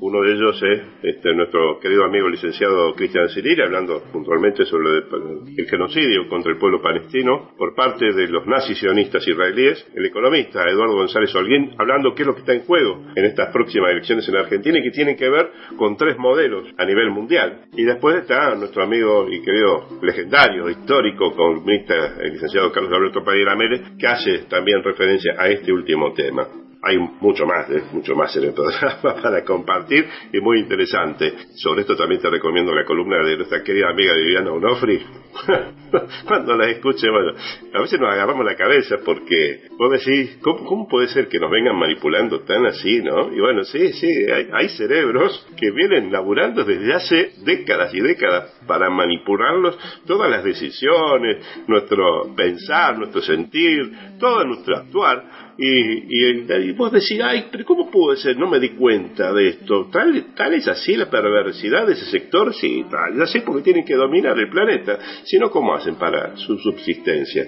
Uno 0.00 0.22
de 0.22 0.32
ellos 0.32 0.62
es 0.62 0.82
este, 1.02 1.34
nuestro 1.34 1.78
querido 1.80 2.04
amigo 2.04 2.28
licenciado 2.28 2.92
Cristian 2.94 3.28
Ciriri, 3.28 3.62
hablando 3.62 4.02
puntualmente 4.12 4.64
sobre 4.64 4.98
el, 4.98 5.66
genocidio 5.68 6.28
contra 6.28 6.52
el 6.52 6.58
pueblo 6.58 6.82
palestino 6.82 7.52
por 7.56 7.74
parte 7.74 8.12
de 8.12 8.28
los 8.28 8.46
nazis 8.46 8.78
sionistas 8.78 9.26
israelíes. 9.26 9.86
El 9.94 10.06
economista 10.06 10.62
Eduardo 10.68 10.94
González 10.94 11.34
Holguín, 11.34 11.74
hablando 11.78 12.14
qué 12.14 12.22
es 12.22 12.26
lo 12.26 12.34
que 12.34 12.40
está 12.40 12.52
en 12.52 12.64
juego 12.64 13.02
en 13.14 13.24
estas 13.24 13.52
próximas 13.52 13.92
elecciones 13.92 14.28
en 14.28 14.36
Argentina 14.36 14.78
y 14.78 14.82
que 14.82 14.90
tienen 14.90 15.16
que 15.16 15.28
ver 15.28 15.50
con 15.76 15.96
tres 15.96 16.18
modelos 16.18 16.68
a 16.76 16.84
nivel 16.84 17.10
mundial. 17.10 17.62
Y 17.72 17.84
después 17.84 18.16
está 18.16 18.54
nuestro 18.54 18.82
amigo 18.82 19.26
y 19.30 19.40
querido 19.42 20.00
legendario, 20.02 20.68
histórico, 20.68 21.32
columnista, 21.32 22.16
el 22.20 22.32
licenciado 22.32 22.72
Carlos 22.72 22.92
Alberto 22.92 23.24
Padilla 23.24 23.54
Mérez, 23.54 23.82
que 23.98 24.06
hace 24.06 24.38
también 24.48 24.82
referencia 24.82 25.34
a 25.38 25.48
este 25.48 25.72
último 25.72 26.12
tema 26.12 26.46
hay 26.84 26.98
mucho 26.98 27.46
más, 27.46 27.68
¿eh? 27.70 27.82
mucho 27.92 28.14
más 28.14 28.34
en 28.36 28.44
el 28.44 28.52
programa 28.52 29.16
para 29.22 29.44
compartir 29.44 30.06
y 30.32 30.40
muy 30.40 30.60
interesante. 30.60 31.32
Sobre 31.54 31.82
esto 31.82 31.96
también 31.96 32.20
te 32.20 32.30
recomiendo 32.30 32.74
la 32.74 32.84
columna 32.84 33.24
de 33.24 33.36
nuestra 33.36 33.62
querida 33.62 33.90
amiga 33.90 34.14
Viviana 34.14 34.52
Onofri. 34.52 35.02
Cuando 36.26 36.56
la 36.56 36.68
escuche, 36.70 37.08
bueno, 37.08 37.32
a 37.72 37.80
veces 37.80 38.00
nos 38.00 38.12
agarramos 38.12 38.44
la 38.44 38.56
cabeza 38.56 38.96
porque 39.04 39.62
vos 39.78 39.92
decís, 39.92 40.38
¿cómo, 40.42 40.88
puede 40.88 41.08
ser 41.08 41.28
que 41.28 41.38
nos 41.38 41.50
vengan 41.50 41.76
manipulando 41.76 42.40
tan 42.40 42.66
así, 42.66 43.00
no? 43.02 43.32
Y 43.32 43.40
bueno, 43.40 43.64
sí, 43.64 43.92
sí, 43.92 44.08
hay, 44.30 44.48
hay 44.52 44.68
cerebros 44.70 45.46
que 45.56 45.70
vienen 45.70 46.12
laburando 46.12 46.64
desde 46.64 46.92
hace 46.92 47.32
décadas 47.44 47.94
y 47.94 48.00
décadas 48.00 48.60
para 48.66 48.90
manipularlos 48.90 49.78
todas 50.06 50.30
las 50.30 50.44
decisiones, 50.44 51.44
nuestro 51.66 52.34
pensar, 52.34 52.98
nuestro 52.98 53.22
sentir, 53.22 53.92
todo 54.18 54.44
nuestro 54.44 54.76
actuar 54.76 55.43
y, 55.56 56.40
y, 56.40 56.72
vos 56.72 56.92
decís, 56.92 57.20
ay, 57.22 57.46
pero 57.50 57.64
¿cómo 57.64 57.90
puede 57.90 58.16
ser? 58.16 58.36
No 58.36 58.48
me 58.48 58.58
di 58.58 58.70
cuenta 58.70 59.32
de 59.32 59.48
esto. 59.48 59.88
Tal, 59.92 60.34
tal 60.34 60.54
es 60.54 60.66
así 60.68 60.96
la 60.96 61.08
perversidad 61.08 61.86
de 61.86 61.94
ese 61.94 62.06
sector, 62.06 62.54
sí, 62.54 62.84
tal 62.90 63.14
es 63.14 63.20
así 63.20 63.40
porque 63.40 63.62
tienen 63.62 63.84
que 63.84 63.94
dominar 63.94 64.38
el 64.38 64.48
planeta. 64.50 64.98
Si 65.24 65.38
no, 65.38 65.50
¿cómo 65.50 65.74
hacen 65.74 65.96
para 65.96 66.36
su 66.36 66.58
subsistencia? 66.58 67.46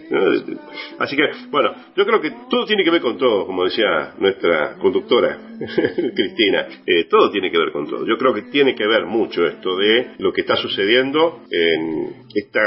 Así 0.98 1.16
que, 1.16 1.22
bueno, 1.50 1.74
yo 1.96 2.04
creo 2.04 2.20
que 2.20 2.32
todo 2.50 2.64
tiene 2.66 2.84
que 2.84 2.90
ver 2.90 3.02
con 3.02 3.18
todo, 3.18 3.46
como 3.46 3.64
decía 3.64 4.14
nuestra 4.18 4.76
conductora, 4.78 5.38
Cristina. 6.14 6.66
Eh, 6.86 7.04
todo 7.08 7.30
tiene 7.30 7.50
que 7.50 7.58
ver 7.58 7.72
con 7.72 7.88
todo. 7.88 8.06
Yo 8.06 8.16
creo 8.16 8.34
que 8.34 8.42
tiene 8.42 8.74
que 8.74 8.86
ver 8.86 9.06
mucho 9.06 9.46
esto 9.46 9.76
de 9.76 10.12
lo 10.18 10.32
que 10.32 10.42
está 10.42 10.56
sucediendo 10.56 11.42
en 11.50 12.26
esta 12.34 12.60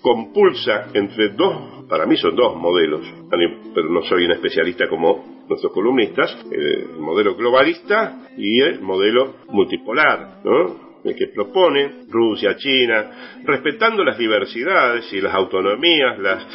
compulsa 0.00 0.88
entre 0.94 1.30
dos, 1.30 1.77
para 1.88 2.06
mí 2.06 2.16
son 2.16 2.36
dos 2.36 2.56
modelos, 2.56 3.00
pero 3.74 3.88
no 3.88 4.02
soy 4.02 4.24
un 4.24 4.32
especialista 4.32 4.88
como 4.88 5.44
nuestros 5.48 5.72
columnistas, 5.72 6.46
el 6.50 6.90
modelo 6.98 7.34
globalista 7.34 8.28
y 8.36 8.60
el 8.60 8.80
modelo 8.80 9.36
multipolar, 9.48 10.40
¿no? 10.44 10.88
el 11.04 11.14
que 11.14 11.28
propone 11.28 12.04
Rusia, 12.08 12.56
China, 12.56 13.40
respetando 13.44 14.04
las 14.04 14.18
diversidades 14.18 15.12
y 15.12 15.20
las 15.20 15.34
autonomías, 15.34 16.18
las 16.18 16.46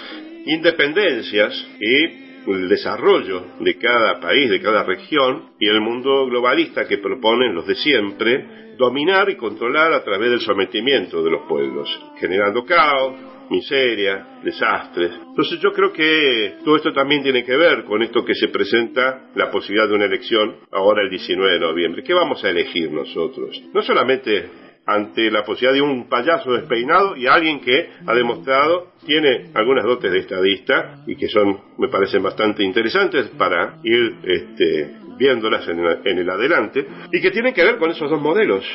independencias 0.46 1.68
y 1.80 2.52
el 2.52 2.68
desarrollo 2.68 3.42
de 3.60 3.78
cada 3.78 4.20
país, 4.20 4.50
de 4.50 4.62
cada 4.62 4.84
región, 4.84 5.54
y 5.60 5.68
el 5.68 5.82
mundo 5.82 6.26
globalista 6.28 6.86
que 6.88 6.98
proponen 6.98 7.56
los 7.56 7.66
de 7.66 7.76
siempre, 7.76 8.76
dominar 8.78 9.30
y 9.30 9.38
controlar 9.38 9.94
a 9.94 10.04
través 10.04 10.30
del 10.30 10.42
sometimiento 10.42 11.24
de 11.24 11.32
los 11.32 11.44
pueblos, 11.48 11.88
generando 12.20 12.66
caos, 12.66 13.14
miseria, 13.50 14.40
desastres. 14.44 15.12
Entonces 15.30 15.60
yo 15.60 15.72
creo 15.72 15.92
que 15.92 16.56
todo 16.64 16.76
esto 16.76 16.94
también 16.94 17.24
tiene 17.24 17.44
que 17.44 17.56
ver 17.56 17.84
con 17.84 18.02
esto 18.02 18.24
que 18.24 18.36
se 18.36 18.48
presenta, 18.48 19.30
la 19.36 19.52
posibilidad 19.52 19.88
de 19.88 19.96
una 19.96 20.06
elección 20.06 20.56
ahora 20.72 21.04
el 21.04 21.10
19 21.10 21.54
de 21.54 21.60
noviembre. 21.60 22.04
¿Qué 22.04 22.14
vamos 22.14 22.44
a 22.44 22.50
elegir 22.50 22.92
nosotros? 22.92 23.62
No 23.74 23.82
solamente 23.82 24.50
ante 24.86 25.32
la 25.32 25.44
posibilidad 25.44 25.74
de 25.74 25.82
un 25.82 26.10
payaso 26.10 26.52
despeinado 26.52 27.16
y 27.16 27.26
alguien 27.26 27.62
que 27.62 27.90
ha 28.06 28.14
demostrado 28.14 28.92
tiene 29.06 29.52
algunas 29.54 29.86
dotes 29.86 30.12
de 30.12 30.20
estadista 30.20 31.04
y 31.08 31.16
que 31.16 31.28
son, 31.28 31.58
me 31.78 31.88
parecen 31.88 32.22
bastante 32.22 32.64
interesantes 32.64 33.30
para 33.38 33.80
ir 33.84 34.16
este, 34.24 34.92
viéndolas 35.18 35.68
en, 35.68 35.80
en 35.80 36.18
el 36.18 36.30
adelante 36.30 36.86
y 37.12 37.22
que 37.22 37.32
tienen 37.32 37.54
que 37.54 37.64
ver 37.64 37.78
con 37.78 37.92
esos 37.92 38.10
dos 38.10 38.22
modelos. 38.22 38.66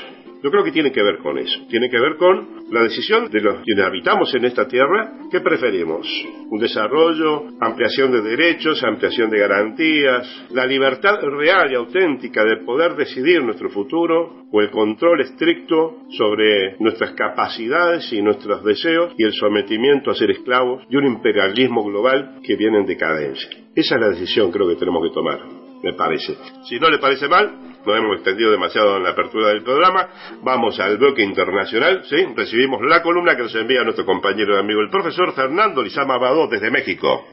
Yo 0.42 0.50
creo 0.50 0.62
que 0.62 0.72
tiene 0.72 0.92
que 0.92 1.02
ver 1.02 1.18
con 1.18 1.36
eso. 1.38 1.58
Tiene 1.68 1.90
que 1.90 1.98
ver 1.98 2.16
con 2.16 2.64
la 2.70 2.82
decisión 2.82 3.28
de 3.30 3.40
los 3.40 3.62
quienes 3.64 3.84
habitamos 3.84 4.32
en 4.34 4.44
esta 4.44 4.68
tierra. 4.68 5.14
¿Qué 5.30 5.40
preferimos? 5.40 6.06
¿Un 6.50 6.60
desarrollo, 6.60 7.44
ampliación 7.60 8.12
de 8.12 8.22
derechos, 8.22 8.82
ampliación 8.84 9.30
de 9.30 9.38
garantías, 9.38 10.46
la 10.50 10.64
libertad 10.64 11.20
real 11.22 11.72
y 11.72 11.74
auténtica 11.74 12.44
de 12.44 12.64
poder 12.64 12.94
decidir 12.94 13.42
nuestro 13.42 13.68
futuro 13.70 14.44
o 14.50 14.60
el 14.60 14.70
control 14.70 15.20
estricto 15.22 16.02
sobre 16.10 16.76
nuestras 16.78 17.12
capacidades 17.12 18.12
y 18.12 18.22
nuestros 18.22 18.64
deseos 18.64 19.14
y 19.18 19.24
el 19.24 19.32
sometimiento 19.32 20.10
a 20.10 20.14
ser 20.14 20.30
esclavos 20.30 20.86
de 20.88 20.98
un 20.98 21.06
imperialismo 21.06 21.84
global 21.84 22.40
que 22.44 22.56
viene 22.56 22.78
en 22.78 22.86
decadencia? 22.86 23.50
Esa 23.74 23.94
es 23.96 24.00
la 24.00 24.08
decisión 24.10 24.50
creo 24.50 24.68
que 24.68 24.76
tenemos 24.76 25.02
que 25.02 25.14
tomar, 25.14 25.40
me 25.82 25.92
parece. 25.94 26.36
Si 26.64 26.78
no 26.78 26.90
le 26.90 26.98
parece 26.98 27.28
mal, 27.28 27.68
no 27.84 27.96
hemos 27.96 28.16
extendido 28.16 28.50
demasiado 28.50 28.96
en 28.96 29.04
la 29.04 29.10
apertura 29.10 29.48
del 29.48 29.62
programa. 29.62 30.08
Vamos 30.42 30.78
al 30.80 30.98
bloque 30.98 31.22
internacional, 31.22 32.04
¿sí? 32.04 32.16
Recibimos 32.36 32.80
la 32.82 33.02
columna 33.02 33.36
que 33.36 33.42
nos 33.42 33.54
envía 33.54 33.82
nuestro 33.82 34.04
compañero 34.04 34.56
y 34.56 34.58
amigo, 34.58 34.80
el 34.80 34.90
profesor 34.90 35.32
Fernando 35.34 35.82
Lizama 35.82 36.14
Abadó, 36.14 36.48
desde 36.48 36.70
México. 36.70 37.26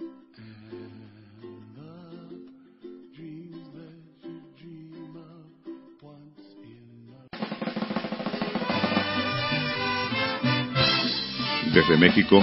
Desde 11.74 11.98
México, 11.98 12.42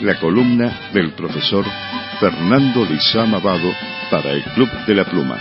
la 0.00 0.18
columna 0.18 0.90
del 0.92 1.12
profesor 1.12 1.64
Fernando 2.22 2.84
Lizama 2.84 3.38
Abado 3.38 3.68
para 4.08 4.30
el 4.30 4.44
Club 4.54 4.68
de 4.86 4.94
la 4.94 5.04
Pluma. 5.04 5.38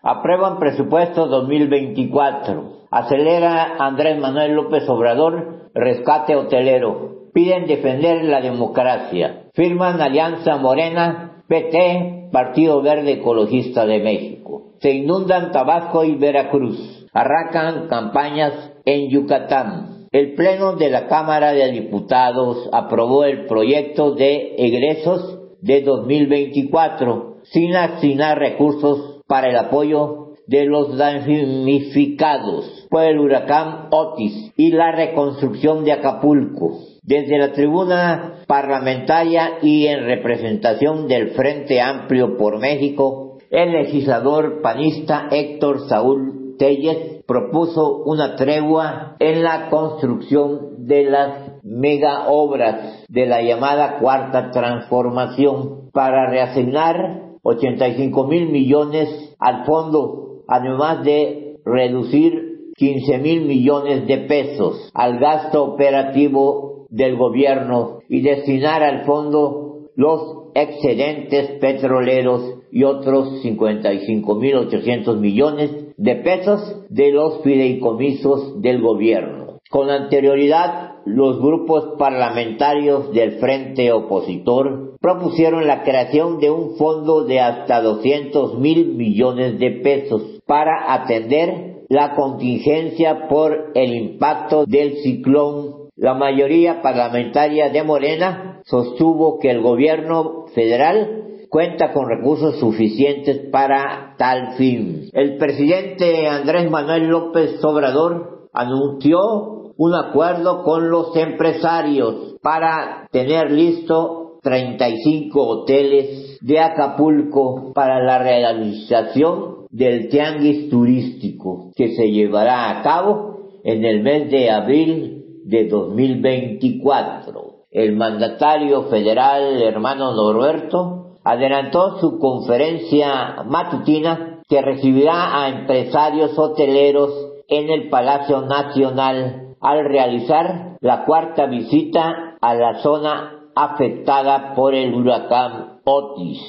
Aprueban 0.00 0.60
presupuesto 0.60 1.26
2024. 1.26 2.86
Acelera 2.92 3.74
Andrés 3.80 4.20
Manuel 4.20 4.52
López 4.52 4.88
Obrador 4.88 5.70
rescate 5.74 6.36
hotelero. 6.36 7.30
Piden 7.34 7.66
defender 7.66 8.22
la 8.22 8.40
democracia. 8.40 9.46
Firman 9.54 10.00
Alianza 10.00 10.56
Morena, 10.56 11.42
PT, 11.48 12.28
Partido 12.30 12.80
Verde 12.80 13.14
Ecologista 13.14 13.86
de 13.86 13.98
México. 13.98 14.74
Se 14.78 14.92
inundan 14.92 15.50
Tabasco 15.50 16.04
y 16.04 16.14
Veracruz. 16.14 17.08
Arrancan 17.12 17.88
campañas 17.88 18.72
en 18.84 19.10
Yucatán. 19.10 19.91
El 20.12 20.34
Pleno 20.34 20.76
de 20.76 20.90
la 20.90 21.08
Cámara 21.08 21.54
de 21.54 21.72
Diputados 21.72 22.68
aprobó 22.70 23.24
el 23.24 23.46
proyecto 23.46 24.14
de 24.14 24.56
egresos 24.58 25.40
de 25.62 25.80
2024 25.80 27.36
sin 27.44 27.74
asignar 27.74 28.38
recursos 28.38 29.22
para 29.26 29.48
el 29.48 29.56
apoyo 29.56 30.34
de 30.46 30.66
los 30.66 30.98
damnificados 30.98 32.86
por 32.90 33.04
el 33.04 33.18
huracán 33.18 33.88
Otis 33.90 34.52
y 34.54 34.72
la 34.72 34.92
reconstrucción 34.92 35.82
de 35.84 35.92
Acapulco. 35.92 36.78
Desde 37.02 37.38
la 37.38 37.52
tribuna 37.52 38.44
parlamentaria 38.46 39.60
y 39.62 39.86
en 39.86 40.04
representación 40.04 41.08
del 41.08 41.30
Frente 41.30 41.80
Amplio 41.80 42.36
por 42.36 42.58
México, 42.58 43.38
el 43.50 43.72
legislador 43.72 44.60
panista 44.60 45.28
Héctor 45.30 45.88
Saúl 45.88 46.56
Telles 46.58 47.21
propuso 47.32 48.02
una 48.04 48.36
tregua 48.36 49.16
en 49.18 49.42
la 49.42 49.70
construcción 49.70 50.86
de 50.86 51.04
las 51.04 51.62
mega 51.62 52.28
obras 52.28 53.06
de 53.08 53.24
la 53.24 53.40
llamada 53.40 53.98
Cuarta 54.00 54.50
Transformación 54.50 55.88
para 55.94 56.28
reasignar 56.28 57.22
85 57.42 58.26
mil 58.26 58.50
millones 58.50 59.34
al 59.38 59.64
fondo, 59.64 60.42
además 60.46 61.04
de 61.04 61.56
reducir 61.64 62.72
15 62.76 63.18
mil 63.18 63.46
millones 63.46 64.06
de 64.06 64.18
pesos 64.18 64.90
al 64.92 65.18
gasto 65.18 65.64
operativo 65.64 66.86
del 66.90 67.16
gobierno 67.16 68.00
y 68.10 68.20
destinar 68.20 68.82
al 68.82 69.06
fondo 69.06 69.88
los 69.96 70.50
excedentes 70.54 71.52
petroleros 71.60 72.58
y 72.70 72.84
otros 72.84 73.42
55.800 73.42 75.16
millones 75.18 75.81
de 76.02 76.16
pesos 76.16 76.84
de 76.88 77.12
los 77.12 77.42
fideicomisos 77.42 78.60
del 78.60 78.82
gobierno. 78.82 79.60
Con 79.70 79.88
anterioridad, 79.88 80.96
los 81.06 81.38
grupos 81.38 81.96
parlamentarios 81.96 83.12
del 83.12 83.38
Frente 83.38 83.92
Opositor 83.92 84.96
propusieron 85.00 85.68
la 85.68 85.84
creación 85.84 86.40
de 86.40 86.50
un 86.50 86.74
fondo 86.76 87.24
de 87.24 87.38
hasta 87.38 87.80
200 87.80 88.58
mil 88.58 88.96
millones 88.96 89.60
de 89.60 89.70
pesos 89.70 90.40
para 90.44 90.92
atender 90.92 91.84
la 91.88 92.16
contingencia 92.16 93.28
por 93.28 93.70
el 93.74 93.94
impacto 93.94 94.64
del 94.66 94.96
ciclón. 95.04 95.88
La 95.94 96.14
mayoría 96.14 96.82
parlamentaria 96.82 97.68
de 97.68 97.84
Morena 97.84 98.60
sostuvo 98.64 99.38
que 99.38 99.50
el 99.50 99.62
gobierno 99.62 100.46
federal 100.52 101.21
cuenta 101.52 101.92
con 101.92 102.08
recursos 102.08 102.58
suficientes 102.58 103.50
para 103.50 104.14
tal 104.16 104.54
fin. 104.54 105.10
El 105.12 105.36
presidente 105.36 106.26
Andrés 106.26 106.70
Manuel 106.70 107.08
López 107.08 107.62
Obrador 107.62 108.48
anunció 108.54 109.74
un 109.76 109.94
acuerdo 109.94 110.62
con 110.62 110.88
los 110.88 111.14
empresarios 111.14 112.36
para 112.40 113.06
tener 113.12 113.50
listo 113.50 114.38
35 114.42 115.46
hoteles 115.46 116.38
de 116.40 116.58
Acapulco 116.58 117.74
para 117.74 118.02
la 118.02 118.18
realización 118.18 119.66
del 119.68 120.08
tianguis 120.08 120.70
turístico 120.70 121.70
que 121.76 121.88
se 121.94 122.10
llevará 122.10 122.70
a 122.70 122.82
cabo 122.82 123.60
en 123.62 123.84
el 123.84 124.02
mes 124.02 124.30
de 124.30 124.50
abril 124.50 125.24
de 125.44 125.68
2024. 125.68 127.66
El 127.70 127.94
mandatario 127.94 128.84
federal 128.84 129.62
hermano 129.62 130.14
Norberto 130.14 131.01
adelantó 131.24 131.98
su 131.98 132.18
conferencia 132.18 133.44
matutina 133.46 134.40
que 134.48 134.60
recibirá 134.60 135.42
a 135.42 135.48
empresarios 135.48 136.38
hoteleros 136.38 137.10
en 137.48 137.70
el 137.70 137.88
Palacio 137.88 138.42
Nacional 138.42 139.56
al 139.60 139.84
realizar 139.84 140.76
la 140.80 141.04
cuarta 141.04 141.46
visita 141.46 142.36
a 142.40 142.54
la 142.54 142.82
zona 142.82 143.50
afectada 143.54 144.54
por 144.54 144.74
el 144.74 144.94
huracán 144.94 145.80
Otis. 145.84 146.40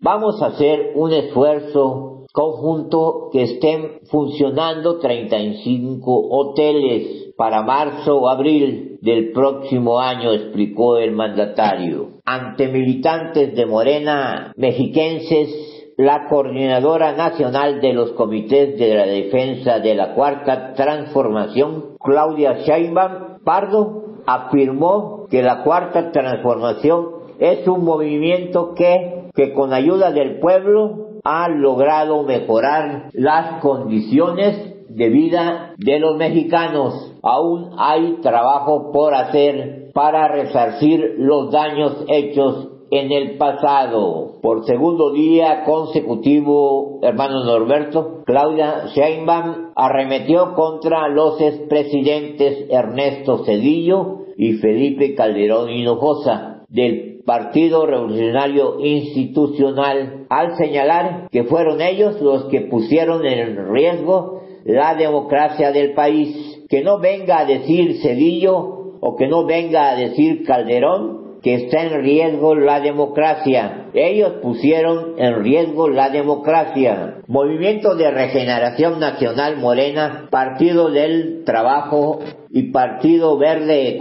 Vamos 0.00 0.40
a 0.40 0.46
hacer 0.46 0.92
un 0.94 1.12
esfuerzo 1.12 2.26
conjunto 2.32 3.28
que 3.32 3.42
estén 3.42 4.00
funcionando 4.10 4.98
35 4.98 6.28
hoteles 6.30 7.19
para 7.40 7.62
marzo 7.62 8.18
o 8.18 8.28
abril 8.28 8.98
del 9.00 9.32
próximo 9.32 9.98
año, 9.98 10.30
explicó 10.30 10.98
el 10.98 11.12
mandatario. 11.12 12.18
Ante 12.26 12.68
militantes 12.68 13.56
de 13.56 13.64
Morena 13.64 14.52
mexiquenses, 14.58 15.94
la 15.96 16.28
coordinadora 16.28 17.12
nacional 17.12 17.80
de 17.80 17.94
los 17.94 18.10
comités 18.12 18.78
de 18.78 18.94
la 18.94 19.06
defensa 19.06 19.78
de 19.78 19.94
la 19.94 20.12
cuarta 20.12 20.74
transformación, 20.74 21.96
Claudia 21.98 22.58
Sheinbaum 22.58 23.42
Pardo, 23.42 24.02
afirmó 24.26 25.26
que 25.30 25.42
la 25.42 25.62
cuarta 25.62 26.12
transformación 26.12 27.06
es 27.38 27.66
un 27.66 27.86
movimiento 27.86 28.74
que, 28.74 29.30
que 29.34 29.54
con 29.54 29.72
ayuda 29.72 30.10
del 30.10 30.40
pueblo 30.40 31.20
ha 31.24 31.48
logrado 31.48 32.22
mejorar 32.22 33.08
las 33.14 33.62
condiciones 33.62 34.69
de 34.94 35.08
vida 35.08 35.74
de 35.78 35.98
los 35.98 36.16
mexicanos. 36.16 37.14
Aún 37.22 37.70
hay 37.78 38.18
trabajo 38.22 38.90
por 38.92 39.14
hacer 39.14 39.90
para 39.94 40.28
resarcir 40.28 41.14
los 41.18 41.50
daños 41.50 42.04
hechos 42.08 42.68
en 42.90 43.12
el 43.12 43.38
pasado. 43.38 44.40
Por 44.42 44.64
segundo 44.64 45.12
día 45.12 45.64
consecutivo, 45.64 46.98
hermano 47.02 47.44
Norberto, 47.44 48.22
Claudia 48.26 48.86
Sheinbaum 48.94 49.72
arremetió 49.76 50.54
contra 50.54 51.08
los 51.08 51.40
expresidentes 51.40 52.68
Ernesto 52.68 53.44
Cedillo 53.44 54.26
y 54.36 54.54
Felipe 54.54 55.14
Calderón 55.14 55.70
Hinojosa 55.70 56.64
del 56.68 57.22
Partido 57.24 57.86
Revolucionario 57.86 58.80
Institucional 58.80 60.26
al 60.28 60.56
señalar 60.56 61.28
que 61.30 61.44
fueron 61.44 61.80
ellos 61.80 62.20
los 62.20 62.46
que 62.46 62.62
pusieron 62.62 63.24
en 63.24 63.72
riesgo 63.72 64.39
la 64.64 64.94
democracia 64.94 65.72
del 65.72 65.92
país. 65.94 66.64
Que 66.68 66.82
no 66.82 66.98
venga 66.98 67.40
a 67.40 67.44
decir 67.44 68.00
Cedillo 68.00 68.98
o 69.00 69.16
que 69.16 69.28
no 69.28 69.46
venga 69.46 69.90
a 69.90 69.96
decir 69.96 70.44
Calderón 70.44 71.20
que 71.42 71.54
está 71.54 71.82
en 71.82 72.02
riesgo 72.02 72.54
la 72.54 72.80
democracia. 72.80 73.88
Ellos 73.94 74.34
pusieron 74.42 75.14
en 75.18 75.42
riesgo 75.42 75.88
la 75.88 76.10
democracia. 76.10 77.22
Movimiento 77.26 77.94
de 77.94 78.10
Regeneración 78.10 79.00
Nacional 79.00 79.56
Morena, 79.56 80.28
Partido 80.30 80.90
del 80.90 81.44
Trabajo 81.44 82.20
y 82.50 82.70
Partido 82.70 83.38
Verde 83.38 83.98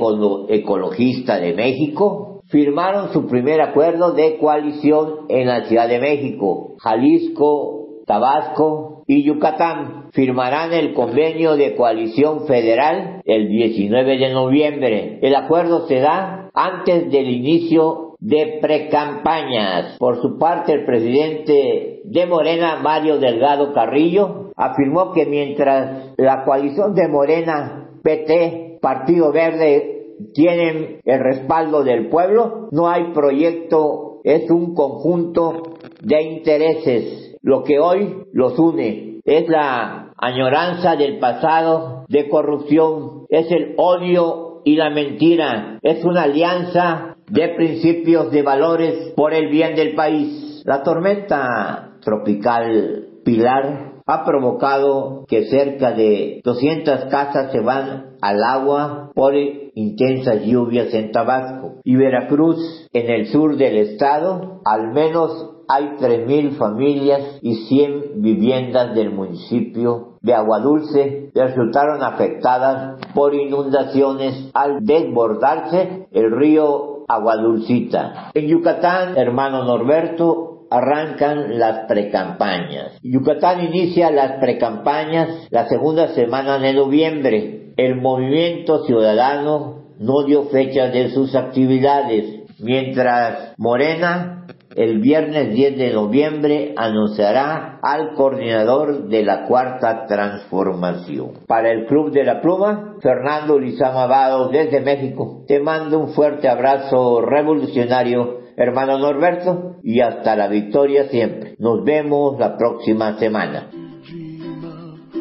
Ecologista 0.49 1.39
de 1.39 1.53
México 1.53 2.41
firmaron 2.49 3.13
su 3.13 3.27
primer 3.27 3.61
acuerdo 3.61 4.13
de 4.13 4.37
coalición 4.37 5.27
en 5.29 5.47
la 5.47 5.65
Ciudad 5.65 5.87
de 5.87 5.99
México, 5.99 6.75
Jalisco, 6.79 7.78
Tabasco 8.09 9.03
y 9.05 9.23
Yucatán. 9.23 10.09
Firmarán 10.13 10.73
el 10.73 10.95
convenio 10.95 11.55
de 11.55 11.75
coalición 11.75 12.47
federal 12.47 13.21
el 13.23 13.47
19 13.49 14.17
de 14.17 14.33
noviembre. 14.33 15.19
El 15.21 15.35
acuerdo 15.35 15.87
se 15.87 15.99
da 15.99 16.49
antes 16.55 17.11
del 17.11 17.29
inicio 17.29 18.15
de 18.17 18.57
precampañas. 18.59 19.95
Por 19.99 20.23
su 20.23 20.39
parte, 20.39 20.73
el 20.73 20.85
presidente 20.85 22.01
de 22.03 22.25
Morena, 22.25 22.79
Mario 22.81 23.19
Delgado 23.19 23.73
Carrillo, 23.73 24.53
afirmó 24.55 25.13
que 25.13 25.27
mientras 25.27 26.15
la 26.17 26.45
coalición 26.45 26.95
de 26.95 27.07
Morena, 27.07 27.91
PT, 28.01 28.79
Partido 28.81 29.31
Verde 29.31 30.15
tienen 30.33 30.99
el 31.05 31.19
respaldo 31.19 31.83
del 31.83 32.09
pueblo, 32.09 32.69
no 32.71 32.89
hay 32.89 33.13
proyecto, 33.13 34.21
es 34.23 34.49
un 34.49 34.73
conjunto 34.73 35.75
de 36.01 36.23
intereses. 36.23 37.28
Lo 37.41 37.63
que 37.63 37.79
hoy 37.79 38.23
los 38.33 38.57
une 38.59 39.21
es 39.23 39.47
la 39.47 40.11
añoranza 40.17 40.95
del 40.95 41.19
pasado 41.19 42.05
de 42.09 42.27
corrupción, 42.27 43.25
es 43.29 43.49
el 43.51 43.75
odio 43.77 44.61
y 44.65 44.75
la 44.75 44.89
mentira, 44.89 45.79
es 45.81 46.03
una 46.03 46.23
alianza 46.23 47.15
de 47.29 47.49
principios, 47.49 48.31
de 48.31 48.41
valores 48.41 49.13
por 49.15 49.33
el 49.33 49.49
bien 49.49 49.75
del 49.75 49.95
país. 49.95 50.61
La 50.65 50.83
tormenta 50.83 51.97
tropical 52.01 53.07
Pilar 53.23 53.93
ha 54.05 54.25
provocado 54.25 55.25
que 55.27 55.45
cerca 55.45 55.91
de 55.91 56.41
200 56.43 57.05
casas 57.05 57.51
se 57.51 57.59
van 57.59 58.15
al 58.21 58.43
agua 58.43 59.11
por 59.13 59.35
intensas 59.35 60.43
lluvias 60.43 60.93
en 60.93 61.11
Tabasco 61.11 61.75
y 61.83 61.95
Veracruz, 61.95 62.89
en 62.91 63.09
el 63.09 63.27
sur 63.27 63.55
del 63.55 63.77
estado, 63.77 64.61
al 64.65 64.91
menos 64.93 65.58
hay 65.69 65.91
3.000 65.99 66.57
familias 66.57 67.39
y 67.43 67.55
100 67.67 68.21
viviendas 68.21 68.95
del 68.95 69.11
municipio 69.11 70.17
de 70.21 70.33
Aguadulce 70.33 71.29
resultaron 71.35 72.01
afectadas 72.03 72.99
por 73.13 73.35
inundaciones 73.35 74.49
al 74.53 74.83
desbordarse 74.83 76.07
el 76.11 76.31
río 76.31 77.05
Aguadulcita. 77.07 78.31
En 78.33 78.47
Yucatán, 78.47 79.15
hermano 79.15 79.63
Norberto, 79.63 80.65
arrancan 80.71 81.59
las 81.59 81.87
precampañas. 81.87 82.99
Yucatán 83.01 83.63
inicia 83.63 84.11
las 84.11 84.39
precampañas 84.39 85.47
la 85.51 85.67
segunda 85.67 86.09
semana 86.09 86.57
de 86.57 86.73
noviembre 86.73 87.59
el 87.77 87.95
movimiento 87.95 88.83
ciudadano 88.85 89.83
no 89.99 90.23
dio 90.25 90.43
fecha 90.45 90.87
de 90.87 91.11
sus 91.11 91.33
actividades, 91.33 92.43
mientras 92.59 93.53
Morena 93.57 94.38
el 94.79 94.99
viernes 94.99 95.53
10 95.53 95.77
de 95.77 95.91
noviembre 95.91 96.73
anunciará 96.77 97.79
al 97.83 98.13
coordinador 98.13 99.09
de 99.09 99.23
la 99.23 99.45
cuarta 99.45 100.05
transformación. 100.05 101.43
Para 101.47 101.69
el 101.69 101.85
Club 101.85 102.13
de 102.13 102.23
la 102.23 102.39
Pluma, 102.39 102.95
Fernando 103.01 103.59
Lizama 103.59 104.07
desde 104.49 104.79
México. 104.79 105.43
Te 105.49 105.59
mando 105.59 105.99
un 105.99 106.13
fuerte 106.13 106.47
abrazo 106.47 107.19
revolucionario, 107.19 108.39
hermano 108.55 108.97
Norberto, 108.97 109.75
y 109.83 109.99
hasta 109.99 110.37
la 110.37 110.47
victoria 110.47 111.09
siempre. 111.09 111.55
Nos 111.59 111.83
vemos 111.83 112.39
la 112.39 112.55
próxima 112.55 113.19
semana. 113.19 113.71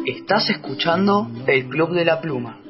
Estás 0.05 0.49
escuchando 0.51 1.27
El 1.47 1.67
Club 1.67 1.91
de 1.91 2.05
la 2.05 2.21
Pluma. 2.21 2.61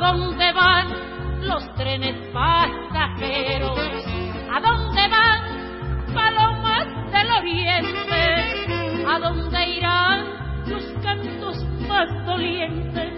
A 0.00 0.12
dónde 0.12 0.52
van 0.54 1.46
los 1.46 1.74
trenes 1.74 2.16
pasajeros? 2.32 3.78
¿A 4.50 4.58
dónde 4.58 5.08
van 5.08 6.14
palomas 6.14 6.86
del 7.12 7.30
oriente? 7.30 9.04
¿A 9.06 9.18
dónde 9.18 9.68
irán 9.76 10.24
los 10.68 10.84
cantos 11.02 11.62
más 11.86 12.08
dolientes? 12.24 13.12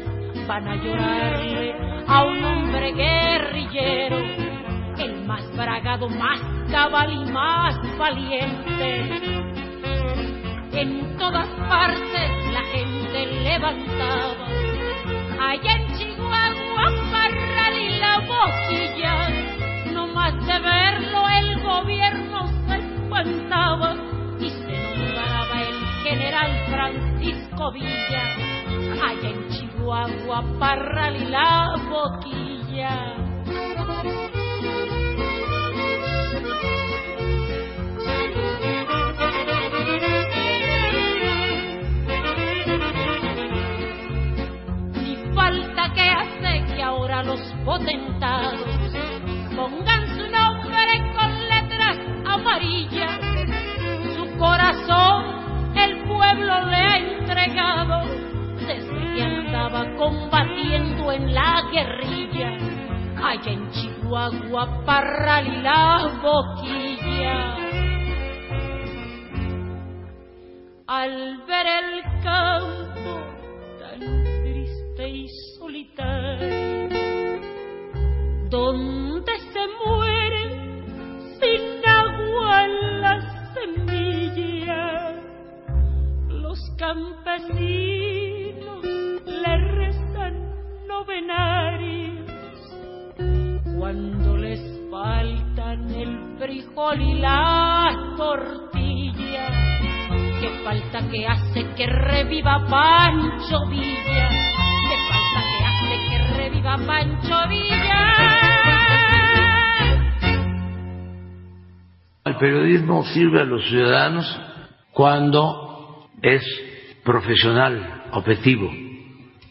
Van 0.49 0.67
a 0.67 0.75
llorarle 0.75 1.73
a 2.09 2.25
un 2.25 2.45
hombre 2.45 2.93
guerrillero, 2.95 4.19
el 4.99 5.25
más 5.25 5.57
bragado, 5.57 6.09
más 6.09 6.41
cabal 6.69 7.13
y 7.13 7.31
más 7.31 7.77
valiente. 7.97 9.05
En 10.73 11.17
todas 11.17 11.47
partes 11.47 12.53
la 12.53 12.63
gente 12.73 13.27
levantaba 13.45 14.62
allá 15.51 15.73
en 15.77 15.97
Chihuahua, 15.97 16.87
Parral 17.11 17.79
y 17.79 17.99
la 17.99 18.19
boquilla, 18.21 19.15
no 19.93 20.07
más 20.09 20.35
de 20.47 20.59
verlo 20.59 21.29
el 21.29 21.63
gobierno 21.63 22.47
se 22.67 22.77
espantaba 22.77 23.97
y 24.39 24.51
se 24.51 24.73
nombraba 24.97 25.61
el 25.61 25.79
general 26.05 26.51
Francisco 26.71 27.73
Villa, 27.73 28.25
allá 29.03 29.29
en 29.29 29.49
Chihuahua, 29.49 30.45
Parral 30.59 31.17
y 31.17 31.27
la 31.27 31.77
boquilla. 31.91 33.23
Los 47.25 47.41
potentados 47.65 48.61
pongan 49.55 50.07
su 50.09 50.31
nombre 50.31 51.13
con 51.15 51.49
letras 51.49 51.99
amarillas. 52.25 53.21
Su 54.17 54.39
corazón 54.39 55.43
el 55.77 56.05
pueblo 56.05 56.67
le 56.67 56.77
ha 56.77 56.97
entregado 56.99 58.03
desde 58.67 59.15
que 59.15 59.23
andaba 59.23 59.95
combatiendo 59.97 61.13
en 61.13 61.35
la 61.35 61.63
guerrilla. 61.73 62.57
Allá 63.25 63.53
en 63.53 63.71
Chihuahua, 63.71 64.85
Parral 64.85 65.47
y 65.47 65.63
la 65.63 66.21
boquilla. 66.23 67.57
Al 70.87 71.45
ver 71.47 71.67
el 71.67 72.03
campo 72.23 73.21
tan 73.79 74.01
triste 74.43 75.09
y 75.09 75.29
solitario, 75.57 76.62
donde 78.53 79.33
se 79.51 79.67
muere 79.87 80.43
sin 81.41 81.89
agua 81.89 82.67
la 83.01 83.15
semilla, 83.55 85.15
los 86.29 86.61
campesinos 86.77 87.25
le 89.25 89.57
rezan 89.57 90.35
novenarios 90.87 92.31
cuando 93.79 94.37
les 94.37 94.61
faltan 94.91 95.91
el 95.95 96.37
frijol 96.39 97.01
y 97.01 97.15
la 97.21 98.15
tortilla. 98.19 99.49
Qué 100.43 100.51
falta 100.63 101.01
que 101.11 101.27
hace 101.27 101.65
que 101.75 101.87
reviva 101.87 102.67
Pancho 102.69 103.67
Villa. 103.71 104.29
Qué 104.91 104.97
falta 105.09 105.41
que 105.49 105.65
hace 105.65 105.95
que 106.11 106.19
reviva 106.37 106.77
Pancho 106.87 107.49
Villa. 107.49 108.42
El 112.25 112.37
periodismo 112.37 113.05
sirve 113.07 113.41
a 113.41 113.45
los 113.45 113.67
ciudadanos 113.69 114.41
cuando 114.93 116.09
es 116.23 116.43
profesional, 117.05 118.05
objetivo, 118.13 118.71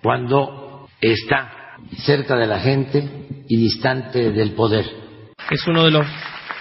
cuando 0.02 0.88
está 1.02 1.76
cerca 2.06 2.38
de 2.38 2.48
la 2.48 2.62
gente 2.62 3.28
y 3.50 3.58
distante 3.58 4.32
del 4.32 4.54
poder. 4.54 4.86
Es 5.50 5.68
uno 5.68 5.84
de 5.84 5.92
los 5.92 6.08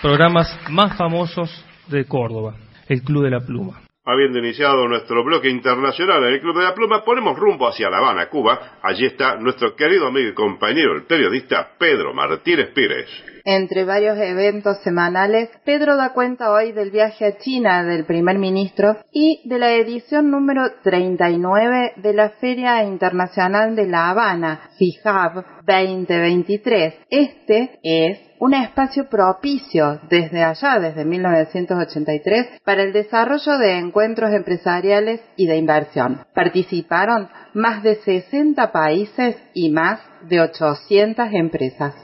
programas 0.03 0.59
más 0.69 0.97
famosos 0.97 1.65
de 1.87 2.05
Córdoba, 2.05 2.57
el 2.89 3.03
Club 3.03 3.25
de 3.25 3.31
la 3.31 3.41
Pluma. 3.47 3.81
Habiendo 4.03 4.39
iniciado 4.39 4.89
nuestro 4.89 5.23
bloque 5.23 5.51
internacional 5.51 6.25
en 6.25 6.33
el 6.33 6.41
Club 6.41 6.57
de 6.57 6.65
la 6.65 6.75
Pluma, 6.75 7.05
ponemos 7.05 7.39
rumbo 7.39 7.69
hacia 7.69 7.91
La 7.91 7.99
Habana, 7.99 8.31
Cuba. 8.31 8.79
Allí 8.83 9.05
está 9.05 9.37
nuestro 9.37 9.77
querido 9.77 10.07
amigo 10.07 10.31
y 10.31 10.35
compañero, 10.35 10.97
el 10.97 11.05
periodista 11.05 11.73
Pedro 11.79 12.15
Martínez 12.15 12.71
Pírez. 12.75 13.07
Entre 13.45 13.85
varios 13.85 14.17
eventos 14.17 14.83
semanales, 14.83 15.51
Pedro 15.67 15.99
da 15.99 16.15
cuenta 16.15 16.51
hoy 16.51 16.73
del 16.73 16.91
viaje 16.91 17.27
a 17.27 17.39
China 17.39 17.85
del 17.85 18.07
primer 18.07 18.39
ministro 18.39 18.97
y 19.13 19.47
de 19.47 19.59
la 19.59 19.75
edición 19.75 20.31
número 20.31 20.63
39 20.83 21.93
de 21.97 22.15
la 22.15 22.31
Feria 22.41 22.83
Internacional 22.85 23.77
de 23.77 23.87
La 23.87 24.09
Habana, 24.09 24.71
FIJAB 24.79 25.45
2023. 25.67 26.95
Este 27.11 27.79
es 27.83 28.30
un 28.41 28.55
espacio 28.55 29.07
propicio 29.11 30.01
desde 30.09 30.43
allá, 30.43 30.81
desde 30.81 31.05
1983, 31.05 32.63
para 32.65 32.83
el 32.83 32.93
desarrollo 32.93 33.59
de 33.59 33.79
encuentros 33.79 34.33
empresariales 34.33 35.21
y 35.37 35.47
de 35.47 35.57
inversión. 35.57 36.25
Participaron 36.35 37.29
más 37.53 37.83
de 37.83 37.97
60 37.97 38.73
países 38.73 39.37
y 39.53 39.71
más 39.71 40.01
de 40.23 40.41
800 40.41 41.29
empresas. 41.33 41.95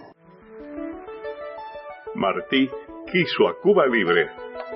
Martí 2.14 2.68
quiso 3.10 3.48
a 3.48 3.58
Cuba 3.62 3.86
libre 3.86 4.28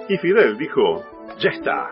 y 0.08 0.16
Fidel 0.16 0.56
dijo, 0.56 1.04
ya 1.38 1.50
está. 1.50 1.90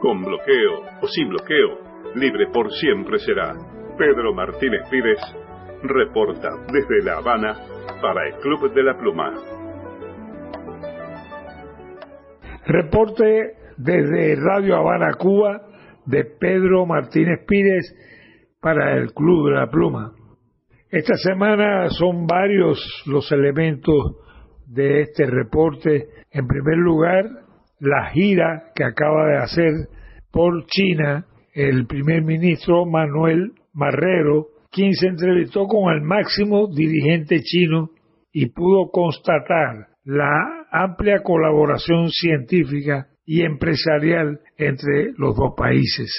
Con 0.00 0.22
bloqueo 0.22 0.82
o 1.00 1.06
sin 1.06 1.28
bloqueo, 1.28 2.12
libre 2.16 2.48
por 2.52 2.72
siempre 2.72 3.20
será. 3.20 3.54
Pedro 3.96 4.34
Martínez 4.34 4.82
Pírez 4.90 5.20
reporta 5.82 6.50
desde 6.72 7.04
La 7.04 7.18
Habana 7.18 7.75
para 8.00 8.28
el 8.28 8.34
Club 8.36 8.72
de 8.72 8.82
la 8.82 8.96
Pluma. 8.96 9.32
Reporte 12.66 13.54
desde 13.76 14.36
Radio 14.36 14.76
Habana, 14.76 15.14
Cuba, 15.14 15.62
de 16.04 16.24
Pedro 16.24 16.86
Martínez 16.86 17.44
Pírez 17.46 17.84
para 18.60 18.96
el 18.96 19.12
Club 19.12 19.48
de 19.48 19.54
la 19.54 19.68
Pluma. 19.68 20.12
Esta 20.90 21.14
semana 21.16 21.88
son 21.90 22.26
varios 22.26 22.78
los 23.06 23.30
elementos 23.32 24.16
de 24.66 25.02
este 25.02 25.26
reporte. 25.26 26.08
En 26.30 26.46
primer 26.46 26.76
lugar, 26.76 27.24
la 27.80 28.10
gira 28.10 28.70
que 28.74 28.84
acaba 28.84 29.26
de 29.26 29.38
hacer 29.38 29.72
por 30.30 30.66
China 30.66 31.26
el 31.54 31.86
primer 31.86 32.22
ministro 32.22 32.84
Manuel 32.84 33.52
Marrero, 33.72 34.48
quien 34.76 34.92
se 34.92 35.06
entrevistó 35.06 35.66
con 35.66 35.90
el 35.94 36.02
máximo 36.02 36.68
dirigente 36.68 37.40
chino 37.40 37.88
y 38.30 38.50
pudo 38.50 38.90
constatar 38.92 39.86
la 40.04 40.66
amplia 40.70 41.22
colaboración 41.22 42.10
científica 42.10 43.06
y 43.24 43.40
empresarial 43.40 44.40
entre 44.58 45.12
los 45.16 45.34
dos 45.34 45.54
países. 45.56 46.12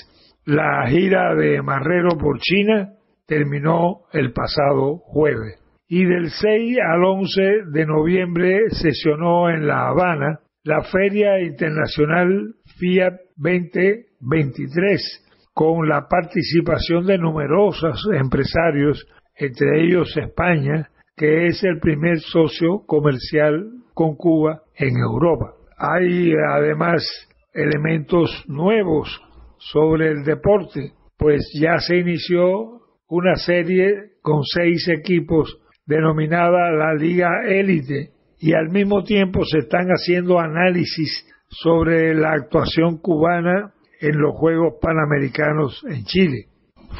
La 0.43 0.88
gira 0.89 1.36
de 1.36 1.62
Marrero 1.62 2.18
por 2.18 2.39
China 2.39 2.93
terminó 3.28 4.05
el 4.12 4.34
pasado 4.34 4.97
jueves 5.03 5.62
y 5.88 6.05
del 6.05 6.32
6 6.32 6.78
al 6.84 7.03
11 7.03 7.41
de 7.72 7.86
noviembre 7.86 8.72
sesionó 8.72 9.51
en 9.51 9.68
La 9.68 9.89
Habana 9.89 10.39
la 10.64 10.82
Feria 10.82 11.39
Internacional 11.41 12.55
Fiat 12.80 13.14
2023 13.36 15.26
con 15.58 15.89
la 15.89 16.08
participación 16.08 17.08
de 17.08 17.18
numerosos 17.18 18.08
empresarios, 18.14 19.08
entre 19.36 19.86
ellos 19.86 20.16
España, 20.16 20.91
que 21.16 21.47
es 21.47 21.64
el 21.64 21.80
primer 21.80 22.20
socio 22.20 22.84
comercial 22.86 23.66
con 23.95 24.16
Cuba 24.16 24.62
en 24.76 24.95
Europa. 24.97 25.55
Hay 25.76 26.32
además 26.53 27.03
elementos 27.55 28.45
nuevos 28.47 29.10
sobre 29.58 30.12
el 30.12 30.24
deporte, 30.26 30.91
pues 31.18 31.41
ya 31.60 31.80
se 31.80 31.97
inició 31.97 32.82
una 33.08 33.34
serie 33.38 34.12
con 34.22 34.43
seis 34.43 34.88
equipos 34.89 35.58
denominada 35.88 36.70
la 36.70 36.93
Liga 36.93 37.32
Élite 37.47 38.12
y 38.39 38.53
al 38.53 38.70
mismo 38.70 39.03
tiempo 39.03 39.43
se 39.43 39.58
están 39.58 39.88
haciendo 39.88 40.39
análisis 40.39 41.26
sobre 41.49 42.14
la 42.14 42.34
actuación 42.34 42.99
cubana 42.99 43.74
en 43.99 44.17
los 44.19 44.35
Juegos 44.35 44.75
Panamericanos 44.81 45.83
en 45.89 46.03
Chile. 46.05 46.47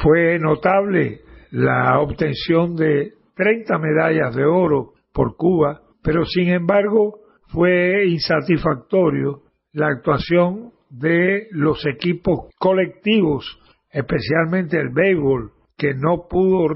Fue 0.02 0.38
notable 0.38 1.20
la 1.50 1.98
obtención 2.00 2.76
de 2.76 3.12
30 3.36 3.78
medallas 3.78 4.34
de 4.34 4.44
oro 4.44 4.92
por 5.12 5.36
Cuba, 5.36 5.80
pero 6.02 6.24
sin 6.24 6.48
embargo 6.48 7.20
fue 7.48 8.06
insatisfactorio 8.06 9.42
la 9.72 9.88
actuación 9.88 10.72
de 10.90 11.48
los 11.50 11.84
equipos 11.86 12.50
colectivos, 12.58 13.60
especialmente 13.90 14.78
el 14.78 14.90
béisbol, 14.90 15.52
que 15.76 15.94
no 15.94 16.26
pudo 16.28 16.68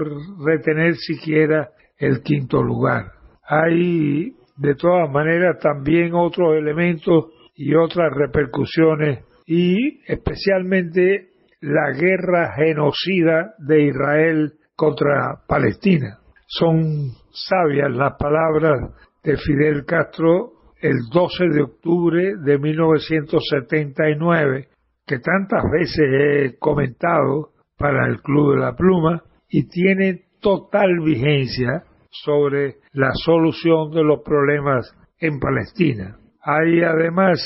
retener 0.45 0.95
siquiera 0.95 1.69
el 1.97 2.21
quinto 2.21 2.63
lugar. 2.63 3.11
Hay 3.45 4.33
de 4.57 4.75
todas 4.75 5.11
maneras 5.11 5.59
también 5.59 6.13
otros 6.13 6.55
elementos 6.55 7.25
y 7.55 7.75
otras 7.75 8.13
repercusiones 8.13 9.25
y 9.45 10.01
especialmente 10.05 11.29
la 11.61 11.91
guerra 11.91 12.53
genocida 12.55 13.53
de 13.59 13.87
Israel 13.87 14.53
contra 14.75 15.41
Palestina. 15.47 16.19
Son 16.47 17.11
sabias 17.31 17.91
las 17.91 18.15
palabras 18.17 18.91
de 19.23 19.37
Fidel 19.37 19.85
Castro 19.85 20.51
el 20.81 20.97
12 21.11 21.45
de 21.53 21.61
octubre 21.63 22.33
de 22.43 22.57
1979, 22.59 24.67
que 25.07 25.19
tantas 25.19 25.63
veces 25.71 26.05
he 26.11 26.57
comentado 26.59 27.51
para 27.77 28.05
el 28.07 28.21
Club 28.21 28.55
de 28.55 28.59
la 28.59 28.75
Pluma 28.75 29.23
y 29.49 29.69
tiene 29.69 30.25
total 30.41 30.99
vigencia 30.99 31.85
sobre 32.09 32.79
la 32.91 33.11
solución 33.13 33.91
de 33.91 34.03
los 34.03 34.21
problemas 34.23 34.93
en 35.19 35.39
Palestina. 35.39 36.17
Hay 36.41 36.83
además 36.83 37.39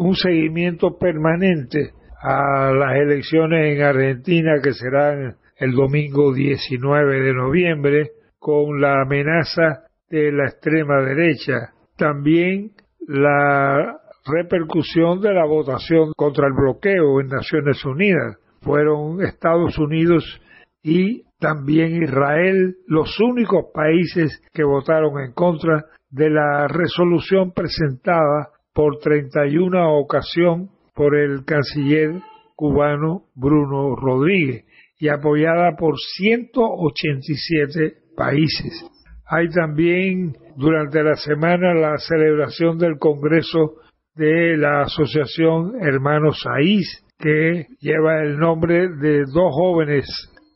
un 0.00 0.14
seguimiento 0.14 0.96
permanente 0.96 1.92
a 2.22 2.72
las 2.72 2.96
elecciones 2.96 3.76
en 3.76 3.82
Argentina 3.82 4.52
que 4.62 4.72
serán 4.72 5.36
el 5.58 5.72
domingo 5.72 6.32
19 6.32 7.20
de 7.20 7.34
noviembre 7.34 8.10
con 8.38 8.80
la 8.80 9.02
amenaza 9.02 9.84
de 10.08 10.32
la 10.32 10.46
extrema 10.46 11.02
derecha. 11.02 11.74
También 11.98 12.70
la 13.06 13.98
repercusión 14.24 15.20
de 15.20 15.34
la 15.34 15.44
votación 15.44 16.12
contra 16.16 16.46
el 16.46 16.54
bloqueo 16.54 17.20
en 17.20 17.28
Naciones 17.28 17.84
Unidas. 17.84 18.38
Fueron 18.62 19.22
Estados 19.22 19.76
Unidos 19.78 20.40
y 20.82 21.24
también 21.38 22.02
Israel 22.02 22.76
los 22.86 23.20
únicos 23.20 23.66
países 23.74 24.42
que 24.54 24.64
votaron 24.64 25.20
en 25.20 25.32
contra 25.34 25.84
de 26.10 26.30
la 26.30 26.68
resolución 26.68 27.52
presentada 27.52 28.48
por 28.72 28.98
31 28.98 29.98
ocasión 29.98 30.70
por 30.94 31.16
el 31.16 31.44
canciller 31.44 32.20
cubano 32.54 33.24
Bruno 33.34 33.96
Rodríguez 33.96 34.64
y 34.98 35.08
apoyada 35.08 35.76
por 35.76 35.96
187 35.98 37.94
países. 38.16 38.84
Hay 39.26 39.48
también 39.48 40.36
durante 40.56 41.02
la 41.02 41.14
semana 41.14 41.72
la 41.72 41.96
celebración 41.98 42.78
del 42.78 42.98
Congreso 42.98 43.76
de 44.14 44.56
la 44.56 44.82
Asociación 44.82 45.80
Hermanos 45.80 46.42
Saiz, 46.42 47.04
que 47.18 47.66
lleva 47.80 48.22
el 48.22 48.38
nombre 48.38 48.88
de 48.88 49.24
dos 49.32 49.54
jóvenes 49.54 50.06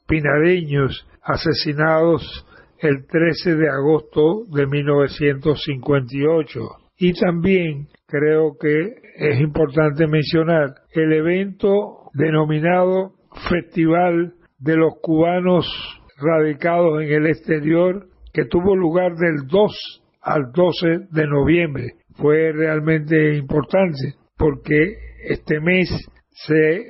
pinareños 0.06 1.06
asesinados 1.22 2.46
el 2.80 3.06
13 3.06 3.54
de 3.54 3.68
agosto 3.70 4.44
de 4.52 4.66
1958. 4.66 6.60
Y 6.98 7.12
también 7.14 7.88
creo 8.14 8.56
que 8.60 8.94
es 9.16 9.40
importante 9.40 10.06
mencionar 10.06 10.74
el 10.92 11.12
evento 11.12 12.10
denominado 12.14 13.14
Festival 13.50 14.34
de 14.58 14.76
los 14.76 14.94
Cubanos 15.02 15.66
Radicados 16.16 17.02
en 17.02 17.12
el 17.12 17.26
Exterior, 17.26 18.06
que 18.32 18.44
tuvo 18.44 18.76
lugar 18.76 19.16
del 19.16 19.48
2 19.48 20.02
al 20.22 20.52
12 20.52 21.08
de 21.10 21.26
noviembre. 21.26 21.94
Fue 22.14 22.52
realmente 22.52 23.36
importante 23.36 24.14
porque 24.36 24.96
este 25.28 25.58
mes 25.60 25.88
se 26.30 26.86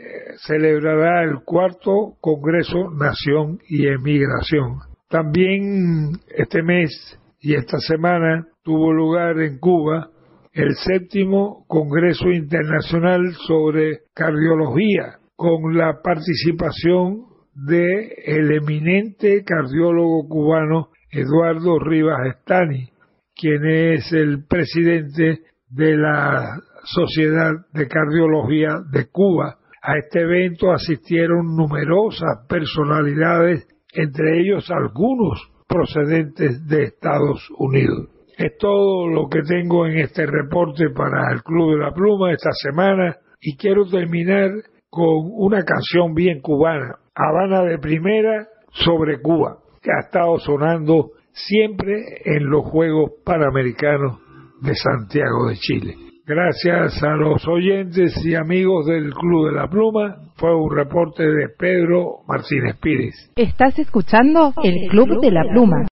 celebrará 0.47 1.23
el 1.23 1.43
cuarto 1.43 2.17
Congreso 2.21 2.91
Nación 2.91 3.61
y 3.67 3.87
Emigración. 3.87 4.79
También 5.09 6.19
este 6.37 6.63
mes 6.63 7.19
y 7.41 7.55
esta 7.55 7.79
semana 7.79 8.47
tuvo 8.63 8.93
lugar 8.93 9.41
en 9.41 9.59
Cuba 9.59 10.11
el 10.55 10.73
séptimo 10.77 11.65
Congreso 11.67 12.31
Internacional 12.31 13.33
sobre 13.47 14.03
Cardiología, 14.15 15.19
con 15.35 15.77
la 15.77 16.01
participación 16.01 17.25
de 17.55 18.15
eminente 18.25 19.43
cardiólogo 19.45 20.29
cubano 20.29 20.89
Eduardo 21.11 21.81
Rivas 21.81 22.21
Estani, 22.37 22.89
quien 23.35 23.67
es 23.67 24.13
el 24.13 24.47
presidente 24.47 25.41
de 25.71 25.97
la 25.97 26.61
Sociedad 26.85 27.53
de 27.73 27.89
Cardiología 27.89 28.77
de 28.93 29.09
Cuba. 29.11 29.59
A 29.83 29.99
este 29.99 30.21
evento 30.21 30.71
asistieron 30.71 31.57
numerosas 31.57 32.47
personalidades, 32.49 33.67
entre 33.93 34.41
ellos 34.41 34.71
algunos 34.71 35.51
procedentes 35.67 36.65
de 36.69 36.85
Estados 36.85 37.45
Unidos. 37.59 38.14
Es 38.37 38.57
todo 38.59 39.09
lo 39.09 39.29
que 39.29 39.43
tengo 39.43 39.87
en 39.87 39.99
este 39.99 40.27
reporte 40.27 40.91
para 40.91 41.33
el 41.33 41.43
Club 41.43 41.73
de 41.73 41.85
la 41.85 41.93
Pluma 41.93 42.33
esta 42.33 42.51
semana 42.53 43.17
y 43.41 43.57
quiero 43.57 43.87
terminar 43.87 44.51
con 44.91 45.31
una 45.37 45.63
canción 45.65 46.15
bien 46.15 46.41
cubana, 46.41 46.97
Habana 47.15 47.63
de 47.63 47.79
Primera 47.79 48.49
sobre 48.71 49.21
Cuba, 49.21 49.59
que 49.83 49.91
ha 49.91 50.07
estado 50.07 50.39
sonando 50.39 51.11
siempre 51.33 51.95
en 52.25 52.49
los 52.49 52.65
Juegos 52.65 53.13
Panamericanos 53.25 54.19
de 54.63 54.75
Santiago 54.75 55.49
de 55.49 55.57
Chile. 55.57 55.95
Gracias 56.27 57.03
a 57.03 57.17
los 57.17 57.47
oyentes 57.47 58.15
y 58.25 58.35
amigos 58.35 58.87
del 58.87 59.13
Club 59.13 59.51
de 59.51 59.57
la 59.57 59.69
Pluma, 59.69 60.17
fue 60.37 60.57
un 60.57 60.75
reporte 60.75 61.23
de 61.23 61.49
Pedro 61.59 62.23
Martínez 62.27 62.79
Pírez. 62.81 63.15
Estás 63.37 63.79
escuchando 63.79 64.55
el 64.63 64.89
Club 64.89 65.21
de 65.21 65.31
la 65.31 65.43
Pluma. 65.53 65.87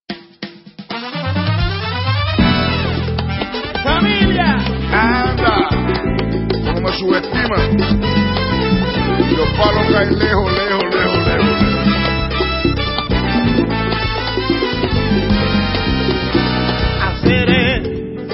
¿Cómo 6.93 7.13
me 7.13 7.23
subestiman? 7.23 8.01
Los 9.37 9.49
palos 9.57 9.87
caen 9.93 10.19
lejos, 10.19 10.53
lejos, 10.53 10.85
lejos, 10.95 11.27
lejos. 11.27 11.73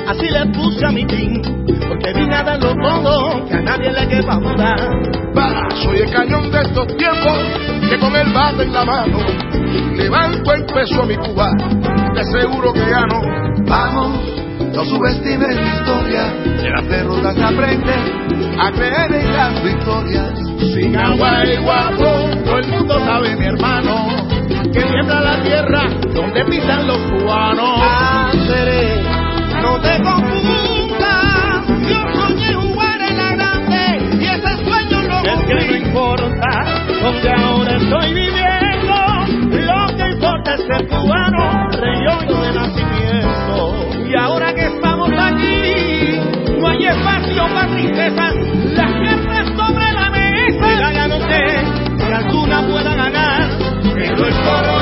así 0.06 0.26
le 0.30 0.46
puse 0.46 0.86
a 0.86 0.90
mi 0.90 1.04
team, 1.04 1.42
porque 1.88 2.12
vine 2.14 2.34
a 2.34 2.42
darlo 2.42 2.74
todo, 2.74 3.46
que 3.46 3.54
a 3.54 3.60
nadie 3.60 3.92
le 3.92 4.08
quepa 4.08 4.36
dudar. 4.36 4.78
Para, 5.34 5.70
soy 5.82 5.98
el 5.98 6.10
cañón 6.10 6.50
de 6.50 6.62
estos 6.62 6.96
tiempos, 6.96 7.38
que 7.88 7.98
con 7.98 8.16
el 8.16 8.32
bate 8.32 8.62
en 8.62 8.72
la 8.72 8.84
mano, 8.84 9.18
levanto 9.94 10.52
el 10.54 10.64
peso 10.64 11.02
a 11.02 11.06
mi 11.06 11.16
Cuba, 11.16 11.50
te 12.14 12.24
seguro 12.24 12.72
que 12.72 12.88
gano. 12.88 13.20
Vamos, 13.66 14.47
no 14.72 14.84
subestimes 14.84 15.56
mi 15.56 15.68
historia, 15.68 16.32
de 16.62 16.70
las 16.70 16.88
derrotas 16.88 17.34
se 17.34 17.44
aprende 17.44 17.94
a 18.58 18.70
creer 18.72 19.14
en 19.14 19.32
las 19.32 19.62
victorias. 19.62 20.32
Sin 20.74 20.96
agua 20.96 21.44
y 21.44 21.56
guapo, 21.56 22.40
todo 22.44 22.58
el 22.58 22.68
mundo 22.68 22.98
sabe, 23.00 23.36
mi 23.36 23.46
hermano, 23.46 24.06
que 24.72 24.82
tiembla 24.82 25.20
la 25.20 25.42
tierra 25.42 25.82
donde 26.14 26.44
pisan 26.44 26.86
los 26.86 26.98
cubanos. 26.98 27.78
no 29.62 29.80
te 29.80 30.02
confundas, 30.02 31.66
yo 31.88 32.00
soñé 32.14 32.54
jugar 32.54 33.00
en 33.00 33.16
la 33.16 33.34
grande 33.36 34.16
y 34.20 34.26
ese 34.26 34.64
sueño 34.64 35.02
no 35.02 35.18
Es 35.24 35.44
que 35.46 35.66
no 35.66 35.76
importa 35.86 36.48
donde 37.02 37.30
ahora 37.30 37.76
estoy 37.76 38.14
viviendo, 38.14 38.96
lo 39.66 39.96
que 39.96 40.10
importa 40.10 40.54
es 40.54 40.60
ser 40.62 40.88
cubano, 40.88 41.47
no 46.88 46.94
espacio 46.94 47.46
para 47.54 47.68
tristeza, 47.68 48.32
las 48.74 48.92
piernas 49.00 49.46
sobre 49.56 49.92
la 49.92 50.10
mesa. 50.10 50.72
Y 50.72 50.76
la 50.76 50.92
ganote, 50.92 51.64
si 51.98 52.12
alguna 52.12 52.66
pueda 52.66 52.94
ganar, 52.94 53.48
pero 53.94 54.26
el 54.26 54.34
coro 54.34 54.77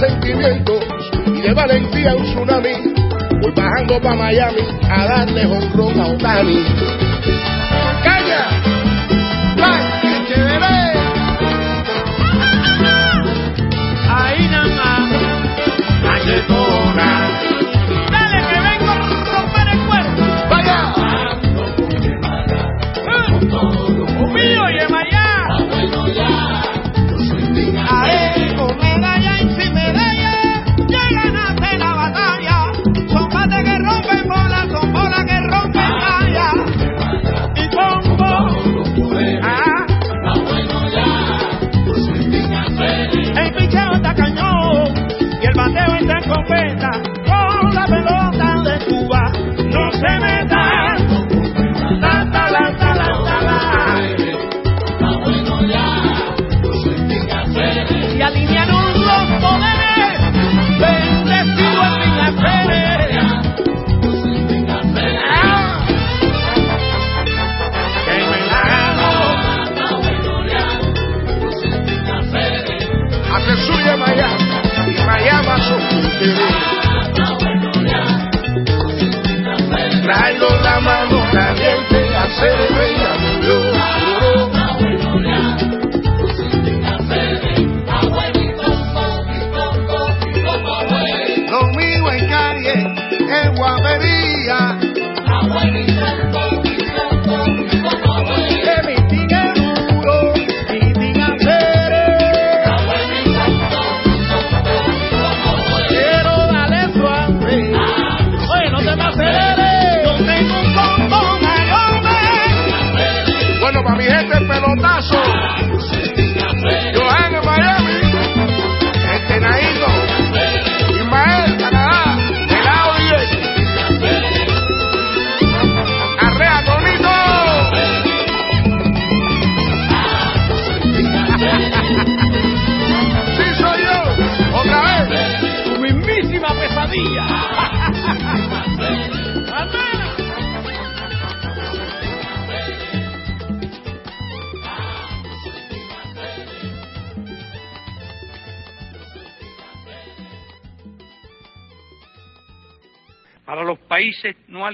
sentimientos 0.00 0.84
y 1.26 1.40
de 1.40 1.54
valentía 1.54 2.14
un 2.14 2.24
tsunami. 2.24 2.94
Voy 3.40 3.52
bajando 3.54 4.00
pa' 4.00 4.14
Miami 4.14 4.62
a 4.90 5.06
darle 5.06 5.46
honrón 5.46 6.00
a 6.00 6.06
Otani. 6.06 6.64
¡Calla! 8.02 8.48
¡Black! 9.56 9.94
Ahí 14.08 14.48
nada 14.48 14.66
más. 14.76 15.04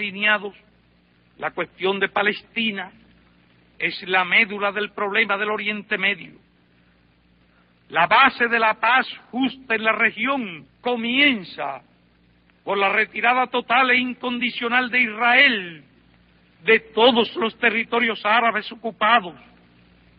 Alineados, 0.00 0.54
la 1.38 1.50
cuestión 1.50 2.00
de 2.00 2.08
Palestina 2.08 2.90
es 3.78 4.02
la 4.08 4.24
médula 4.24 4.72
del 4.72 4.92
problema 4.92 5.36
del 5.36 5.50
Oriente 5.50 5.98
Medio. 5.98 6.32
La 7.90 8.06
base 8.06 8.48
de 8.48 8.58
la 8.58 8.74
paz 8.74 9.06
justa 9.30 9.74
en 9.74 9.84
la 9.84 9.92
región 9.92 10.66
comienza 10.80 11.82
por 12.64 12.78
la 12.78 12.90
retirada 12.90 13.46
total 13.48 13.90
e 13.90 13.98
incondicional 13.98 14.90
de 14.90 15.00
Israel 15.00 15.84
de 16.64 16.80
todos 16.94 17.34
los 17.36 17.58
territorios 17.58 18.24
árabes 18.24 18.70
ocupados 18.72 19.34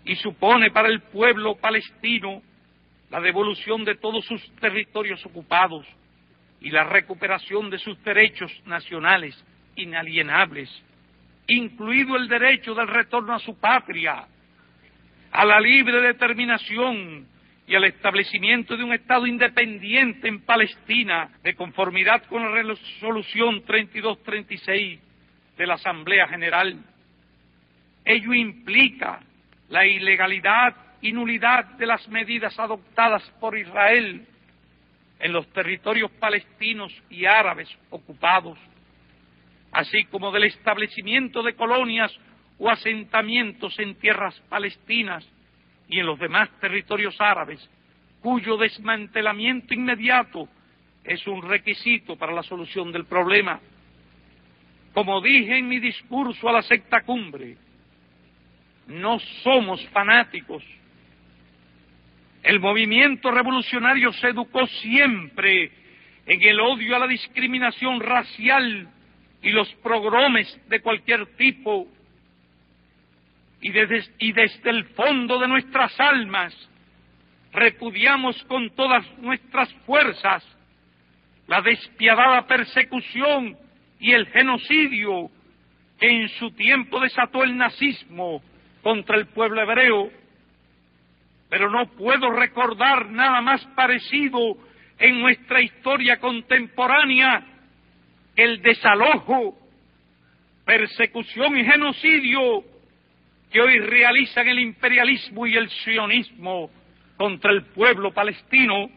y 0.03 0.15
supone 0.15 0.71
para 0.71 0.89
el 0.89 1.01
pueblo 1.01 1.55
palestino 1.55 2.41
la 3.09 3.21
devolución 3.21 3.83
de 3.83 3.95
todos 3.95 4.25
sus 4.25 4.55
territorios 4.55 5.23
ocupados 5.25 5.87
y 6.59 6.71
la 6.71 6.83
recuperación 6.83 7.69
de 7.69 7.77
sus 7.77 8.01
derechos 8.03 8.51
nacionales 8.65 9.35
inalienables, 9.75 10.69
incluido 11.47 12.15
el 12.15 12.27
derecho 12.27 12.73
del 12.73 12.87
retorno 12.87 13.33
a 13.33 13.39
su 13.39 13.59
patria, 13.59 14.25
a 15.31 15.45
la 15.45 15.59
libre 15.59 16.01
determinación 16.01 17.27
y 17.67 17.75
al 17.75 17.85
establecimiento 17.85 18.75
de 18.75 18.83
un 18.83 18.93
Estado 18.93 19.25
independiente 19.25 20.27
en 20.27 20.41
Palestina, 20.41 21.29
de 21.43 21.55
conformidad 21.55 22.23
con 22.25 22.43
la 22.43 22.61
resolución 22.61 23.63
3236 23.63 24.99
de 25.57 25.67
la 25.67 25.75
Asamblea 25.75 26.27
General. 26.27 26.77
Ello 28.03 28.33
implica 28.33 29.19
la 29.69 29.85
ilegalidad 29.85 30.75
y 31.01 31.13
nulidad 31.13 31.65
de 31.77 31.85
las 31.85 32.07
medidas 32.09 32.57
adoptadas 32.59 33.23
por 33.39 33.57
Israel 33.57 34.27
en 35.19 35.33
los 35.33 35.47
territorios 35.53 36.11
palestinos 36.11 36.93
y 37.09 37.25
árabes 37.25 37.69
ocupados, 37.89 38.57
así 39.71 40.05
como 40.05 40.31
del 40.31 40.45
establecimiento 40.45 41.43
de 41.43 41.55
colonias 41.55 42.11
o 42.57 42.69
asentamientos 42.69 43.77
en 43.79 43.95
tierras 43.95 44.39
palestinas 44.49 45.27
y 45.87 45.99
en 45.99 46.05
los 46.05 46.19
demás 46.19 46.49
territorios 46.59 47.19
árabes, 47.19 47.67
cuyo 48.21 48.57
desmantelamiento 48.57 49.73
inmediato 49.73 50.47
es 51.03 51.25
un 51.27 51.41
requisito 51.41 52.15
para 52.15 52.33
la 52.33 52.43
solución 52.43 52.91
del 52.91 53.05
problema. 53.05 53.59
Como 54.93 55.21
dije 55.21 55.57
en 55.57 55.67
mi 55.67 55.79
discurso 55.79 56.47
a 56.49 56.53
la 56.53 56.61
secta 56.61 57.01
cumbre, 57.01 57.57
no 58.87 59.19
somos 59.43 59.85
fanáticos. 59.87 60.63
El 62.43 62.59
movimiento 62.59 63.31
revolucionario 63.31 64.11
se 64.13 64.27
educó 64.27 64.67
siempre 64.67 65.71
en 66.25 66.41
el 66.41 66.59
odio 66.59 66.95
a 66.95 66.99
la 66.99 67.07
discriminación 67.07 67.99
racial 67.99 68.89
y 69.41 69.49
los 69.49 69.71
progromes 69.75 70.59
de 70.67 70.81
cualquier 70.81 71.25
tipo. 71.35 71.87
Y 73.61 73.71
desde, 73.71 74.03
y 74.19 74.31
desde 74.31 74.69
el 74.69 74.85
fondo 74.85 75.39
de 75.39 75.47
nuestras 75.47 75.99
almas 75.99 76.55
repudiamos 77.53 78.41
con 78.43 78.69
todas 78.71 79.05
nuestras 79.19 79.71
fuerzas 79.85 80.43
la 81.47 81.61
despiadada 81.61 82.47
persecución 82.47 83.57
y 83.99 84.13
el 84.13 84.25
genocidio 84.27 85.29
que 85.99 86.09
en 86.09 86.29
su 86.29 86.51
tiempo 86.51 86.99
desató 86.99 87.43
el 87.43 87.57
nazismo 87.57 88.41
contra 88.81 89.17
el 89.17 89.27
pueblo 89.27 89.61
hebreo, 89.61 90.09
pero 91.49 91.69
no 91.69 91.85
puedo 91.91 92.31
recordar 92.31 93.11
nada 93.11 93.41
más 93.41 93.63
parecido 93.75 94.57
en 94.97 95.21
nuestra 95.21 95.61
historia 95.61 96.19
contemporánea 96.19 97.50
el 98.41 98.61
desalojo, 98.61 99.57
persecución 100.65 101.57
y 101.57 101.65
genocidio 101.65 102.63
que 103.51 103.61
hoy 103.61 103.79
realizan 103.79 104.47
el 104.47 104.59
imperialismo 104.59 105.45
y 105.45 105.55
el 105.55 105.69
sionismo 105.69 106.69
contra 107.17 107.51
el 107.51 107.65
pueblo 107.65 108.13
palestino, 108.13 108.89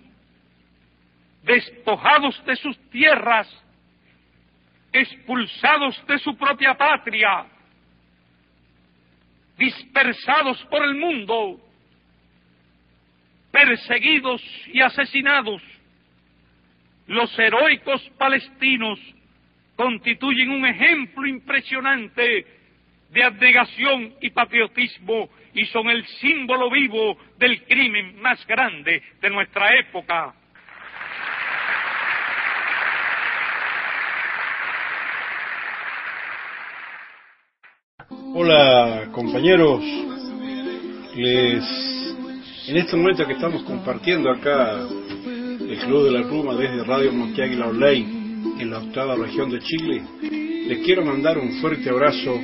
despojados 1.43 2.43
de 2.47 2.57
sus 2.57 2.79
tierras, 2.91 3.49
expulsados 4.93 6.01
de 6.07 6.19
su 6.21 6.37
propia 6.37 6.75
patria, 6.75 7.47
dispersados 9.59 10.65
por 10.71 10.85
el 10.85 10.95
mundo, 10.95 11.61
perseguidos 13.51 14.43
y 14.73 14.81
asesinados, 14.81 15.61
los 17.07 17.39
heroicos 17.39 18.01
palestinos 18.17 18.99
constituyen 19.77 20.51
un 20.51 20.67
ejemplo 20.67 21.27
impresionante 21.27 22.47
de 23.11 23.23
abnegación 23.23 24.15
y 24.21 24.31
patriotismo 24.31 25.29
y 25.55 25.65
son 25.67 25.89
el 25.89 26.05
símbolo 26.21 26.71
vivo 26.71 27.17
del 27.39 27.63
crimen 27.65 28.21
más 28.21 28.45
grande 28.47 29.03
de 29.21 29.31
nuestra 29.31 29.79
época. 29.79 30.35
Hola 38.37 39.11
compañeros, 39.13 39.81
les 41.15 41.85
en 42.67 42.77
este 42.79 42.97
momento 42.97 43.27
que 43.27 43.35
estamos 43.35 43.63
compartiendo 43.63 44.31
acá 44.31 44.81
el 44.81 45.79
Club 45.85 46.05
de 46.05 46.11
la 46.11 46.27
Pluma 46.27 46.55
desde 46.55 46.83
Radio 46.83 47.13
Monteaguila 47.13 47.67
Online 47.67 48.14
en 48.59 48.71
la 48.71 48.79
octava 48.79 49.17
región 49.17 49.51
de 49.51 49.61
Chile, 49.61 50.03
les 50.69 50.79
quiero 50.85 51.05
mandar 51.05 51.39
un 51.39 51.61
fuerte 51.61 51.91
abrazo 51.91 52.39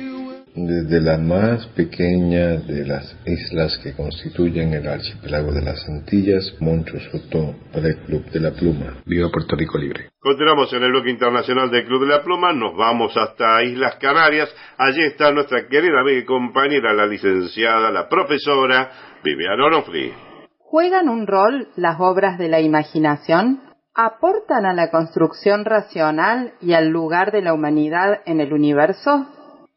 desde 0.53 0.99
la 0.99 1.17
más 1.17 1.65
pequeña 1.67 2.57
de 2.57 2.85
las 2.85 3.15
islas 3.25 3.77
que 3.81 3.93
constituyen 3.93 4.73
el 4.73 4.87
archipiélago 4.87 5.53
de 5.53 5.61
las 5.61 5.87
Antillas, 5.87 6.55
Moncho 6.59 6.99
Soto, 6.99 7.55
para 7.71 7.87
el 7.87 7.97
Club 7.99 8.25
de 8.31 8.39
la 8.39 8.51
Pluma. 8.51 8.97
Viva 9.05 9.29
Puerto 9.31 9.55
Rico 9.55 9.77
Libre. 9.77 10.09
Continuamos 10.19 10.71
en 10.73 10.83
el 10.83 10.91
bloque 10.91 11.09
internacional 11.09 11.71
del 11.71 11.85
Club 11.85 12.01
de 12.01 12.09
la 12.09 12.23
Pluma, 12.23 12.53
nos 12.53 12.75
vamos 12.75 13.15
hasta 13.15 13.63
Islas 13.63 13.95
Canarias. 13.95 14.49
Allí 14.77 15.01
está 15.03 15.31
nuestra 15.31 15.67
querida 15.67 16.01
amiga 16.01 16.19
y 16.19 16.25
compañera, 16.25 16.93
la 16.93 17.07
licenciada, 17.07 17.91
la 17.91 18.09
profesora 18.09 18.91
Viviana 19.23 19.65
Onofri. 19.65 20.11
¿Juegan 20.57 21.09
un 21.09 21.27
rol 21.27 21.69
las 21.75 21.97
obras 21.99 22.37
de 22.37 22.49
la 22.49 22.59
imaginación? 22.59 23.70
¿Aportan 23.93 24.65
a 24.65 24.73
la 24.73 24.89
construcción 24.89 25.65
racional 25.65 26.53
y 26.61 26.71
al 26.73 26.87
lugar 26.87 27.33
de 27.33 27.41
la 27.41 27.53
humanidad 27.53 28.21
en 28.25 28.39
el 28.39 28.53
universo? 28.53 29.27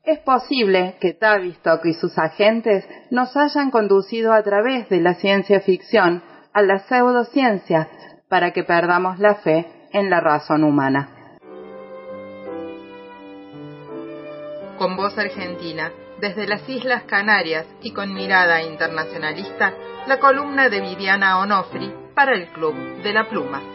Es 0.04 0.20
posible 0.20 0.96
que 1.00 1.14
Tavistock 1.14 1.84
y 1.84 1.94
sus 1.94 2.16
agentes 2.16 2.88
nos 3.10 3.36
hayan 3.36 3.72
conducido 3.72 4.32
a 4.32 4.40
través 4.44 4.88
de 4.88 5.00
la 5.00 5.14
ciencia 5.14 5.60
ficción 5.60 6.22
a 6.52 6.62
la 6.62 6.78
pseudociencia 6.78 7.88
para 8.28 8.52
que 8.52 8.62
perdamos 8.62 9.18
la 9.18 9.34
fe 9.36 9.66
en 9.92 10.10
la 10.10 10.20
razón 10.20 10.62
humana. 10.62 11.08
Con 14.78 14.96
voz 14.96 15.18
argentina, 15.18 15.90
desde 16.20 16.46
las 16.46 16.68
Islas 16.68 17.02
Canarias 17.02 17.66
y 17.82 17.92
con 17.92 18.14
mirada 18.14 18.62
internacionalista, 18.62 19.72
la 20.06 20.20
columna 20.20 20.68
de 20.68 20.80
Viviana 20.80 21.40
Onofri 21.40 21.92
para 22.14 22.34
el 22.34 22.46
Club 22.52 22.76
de 23.02 23.12
la 23.12 23.28
Pluma. 23.28 23.73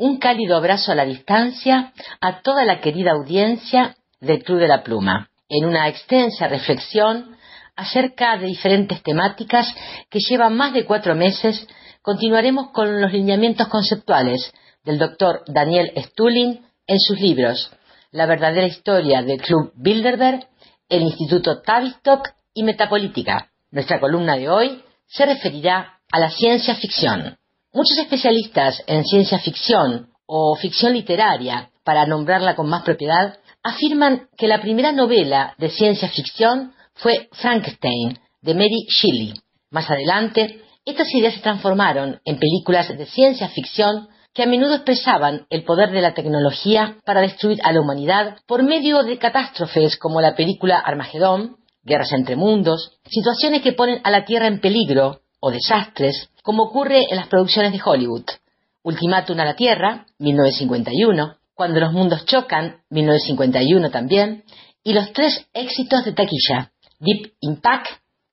Un 0.00 0.16
cálido 0.16 0.56
abrazo 0.56 0.92
a 0.92 0.94
la 0.94 1.04
distancia 1.04 1.92
a 2.22 2.40
toda 2.40 2.64
la 2.64 2.80
querida 2.80 3.10
audiencia 3.10 3.96
del 4.18 4.42
Club 4.42 4.58
de 4.58 4.68
la 4.68 4.82
Pluma, 4.82 5.28
en 5.46 5.66
una 5.66 5.88
extensa 5.88 6.48
reflexión 6.48 7.36
acerca 7.76 8.38
de 8.38 8.46
diferentes 8.46 9.02
temáticas 9.02 9.68
que 10.08 10.20
llevan 10.20 10.56
más 10.56 10.72
de 10.72 10.86
cuatro 10.86 11.14
meses, 11.14 11.68
continuaremos 12.00 12.70
con 12.70 12.98
los 13.02 13.12
lineamientos 13.12 13.68
conceptuales 13.68 14.54
del 14.84 14.98
doctor 14.98 15.42
Daniel 15.46 15.92
Stulin 15.94 16.64
en 16.86 16.98
sus 16.98 17.20
libros 17.20 17.70
La 18.10 18.24
verdadera 18.24 18.66
historia 18.66 19.20
del 19.20 19.42
Club 19.42 19.70
Bilderberg, 19.74 20.48
el 20.88 21.02
Instituto 21.02 21.60
Tavistock 21.60 22.26
y 22.54 22.62
Metapolítica. 22.62 23.50
Nuestra 23.70 24.00
columna 24.00 24.36
de 24.38 24.48
hoy 24.48 24.82
se 25.06 25.26
referirá 25.26 26.00
a 26.10 26.18
la 26.18 26.30
ciencia 26.30 26.74
ficción. 26.74 27.36
Muchos 27.72 27.98
especialistas 27.98 28.82
en 28.88 29.04
ciencia 29.04 29.38
ficción 29.38 30.08
o 30.26 30.56
ficción 30.56 30.92
literaria, 30.92 31.70
para 31.84 32.04
nombrarla 32.04 32.56
con 32.56 32.68
más 32.68 32.82
propiedad, 32.82 33.38
afirman 33.62 34.26
que 34.36 34.48
la 34.48 34.60
primera 34.60 34.90
novela 34.90 35.54
de 35.56 35.70
ciencia 35.70 36.08
ficción 36.08 36.72
fue 36.94 37.28
Frankenstein, 37.30 38.18
de 38.42 38.54
Mary 38.54 38.86
Shelley. 38.88 39.34
Más 39.70 39.88
adelante, 39.88 40.64
estas 40.84 41.14
ideas 41.14 41.34
se 41.34 41.42
transformaron 41.42 42.20
en 42.24 42.40
películas 42.40 42.88
de 42.88 43.06
ciencia 43.06 43.48
ficción 43.50 44.08
que 44.34 44.42
a 44.42 44.46
menudo 44.46 44.74
expresaban 44.74 45.46
el 45.48 45.62
poder 45.62 45.92
de 45.92 46.00
la 46.00 46.14
tecnología 46.14 46.96
para 47.04 47.20
destruir 47.20 47.60
a 47.62 47.72
la 47.72 47.80
humanidad 47.80 48.38
por 48.48 48.64
medio 48.64 49.04
de 49.04 49.18
catástrofes 49.18 49.96
como 49.96 50.20
la 50.20 50.34
película 50.34 50.76
Armagedón, 50.78 51.56
Guerras 51.84 52.12
entre 52.12 52.34
Mundos, 52.34 52.98
situaciones 53.08 53.62
que 53.62 53.74
ponen 53.74 54.00
a 54.02 54.10
la 54.10 54.24
Tierra 54.24 54.48
en 54.48 54.60
peligro 54.60 55.20
o 55.38 55.52
desastres, 55.52 56.30
como 56.50 56.64
ocurre 56.64 57.06
en 57.08 57.16
las 57.16 57.28
producciones 57.28 57.70
de 57.70 57.80
Hollywood. 57.80 58.24
Ultimátum 58.82 59.38
a 59.38 59.44
la 59.44 59.54
Tierra, 59.54 60.06
1951, 60.18 61.36
Cuando 61.54 61.78
los 61.78 61.92
mundos 61.92 62.24
chocan, 62.26 62.80
1951 62.90 63.88
también, 63.92 64.42
y 64.82 64.92
los 64.92 65.12
tres 65.12 65.46
éxitos 65.54 66.04
de 66.04 66.12
taquilla, 66.12 66.72
Deep 66.98 67.34
Impact, 67.38 67.86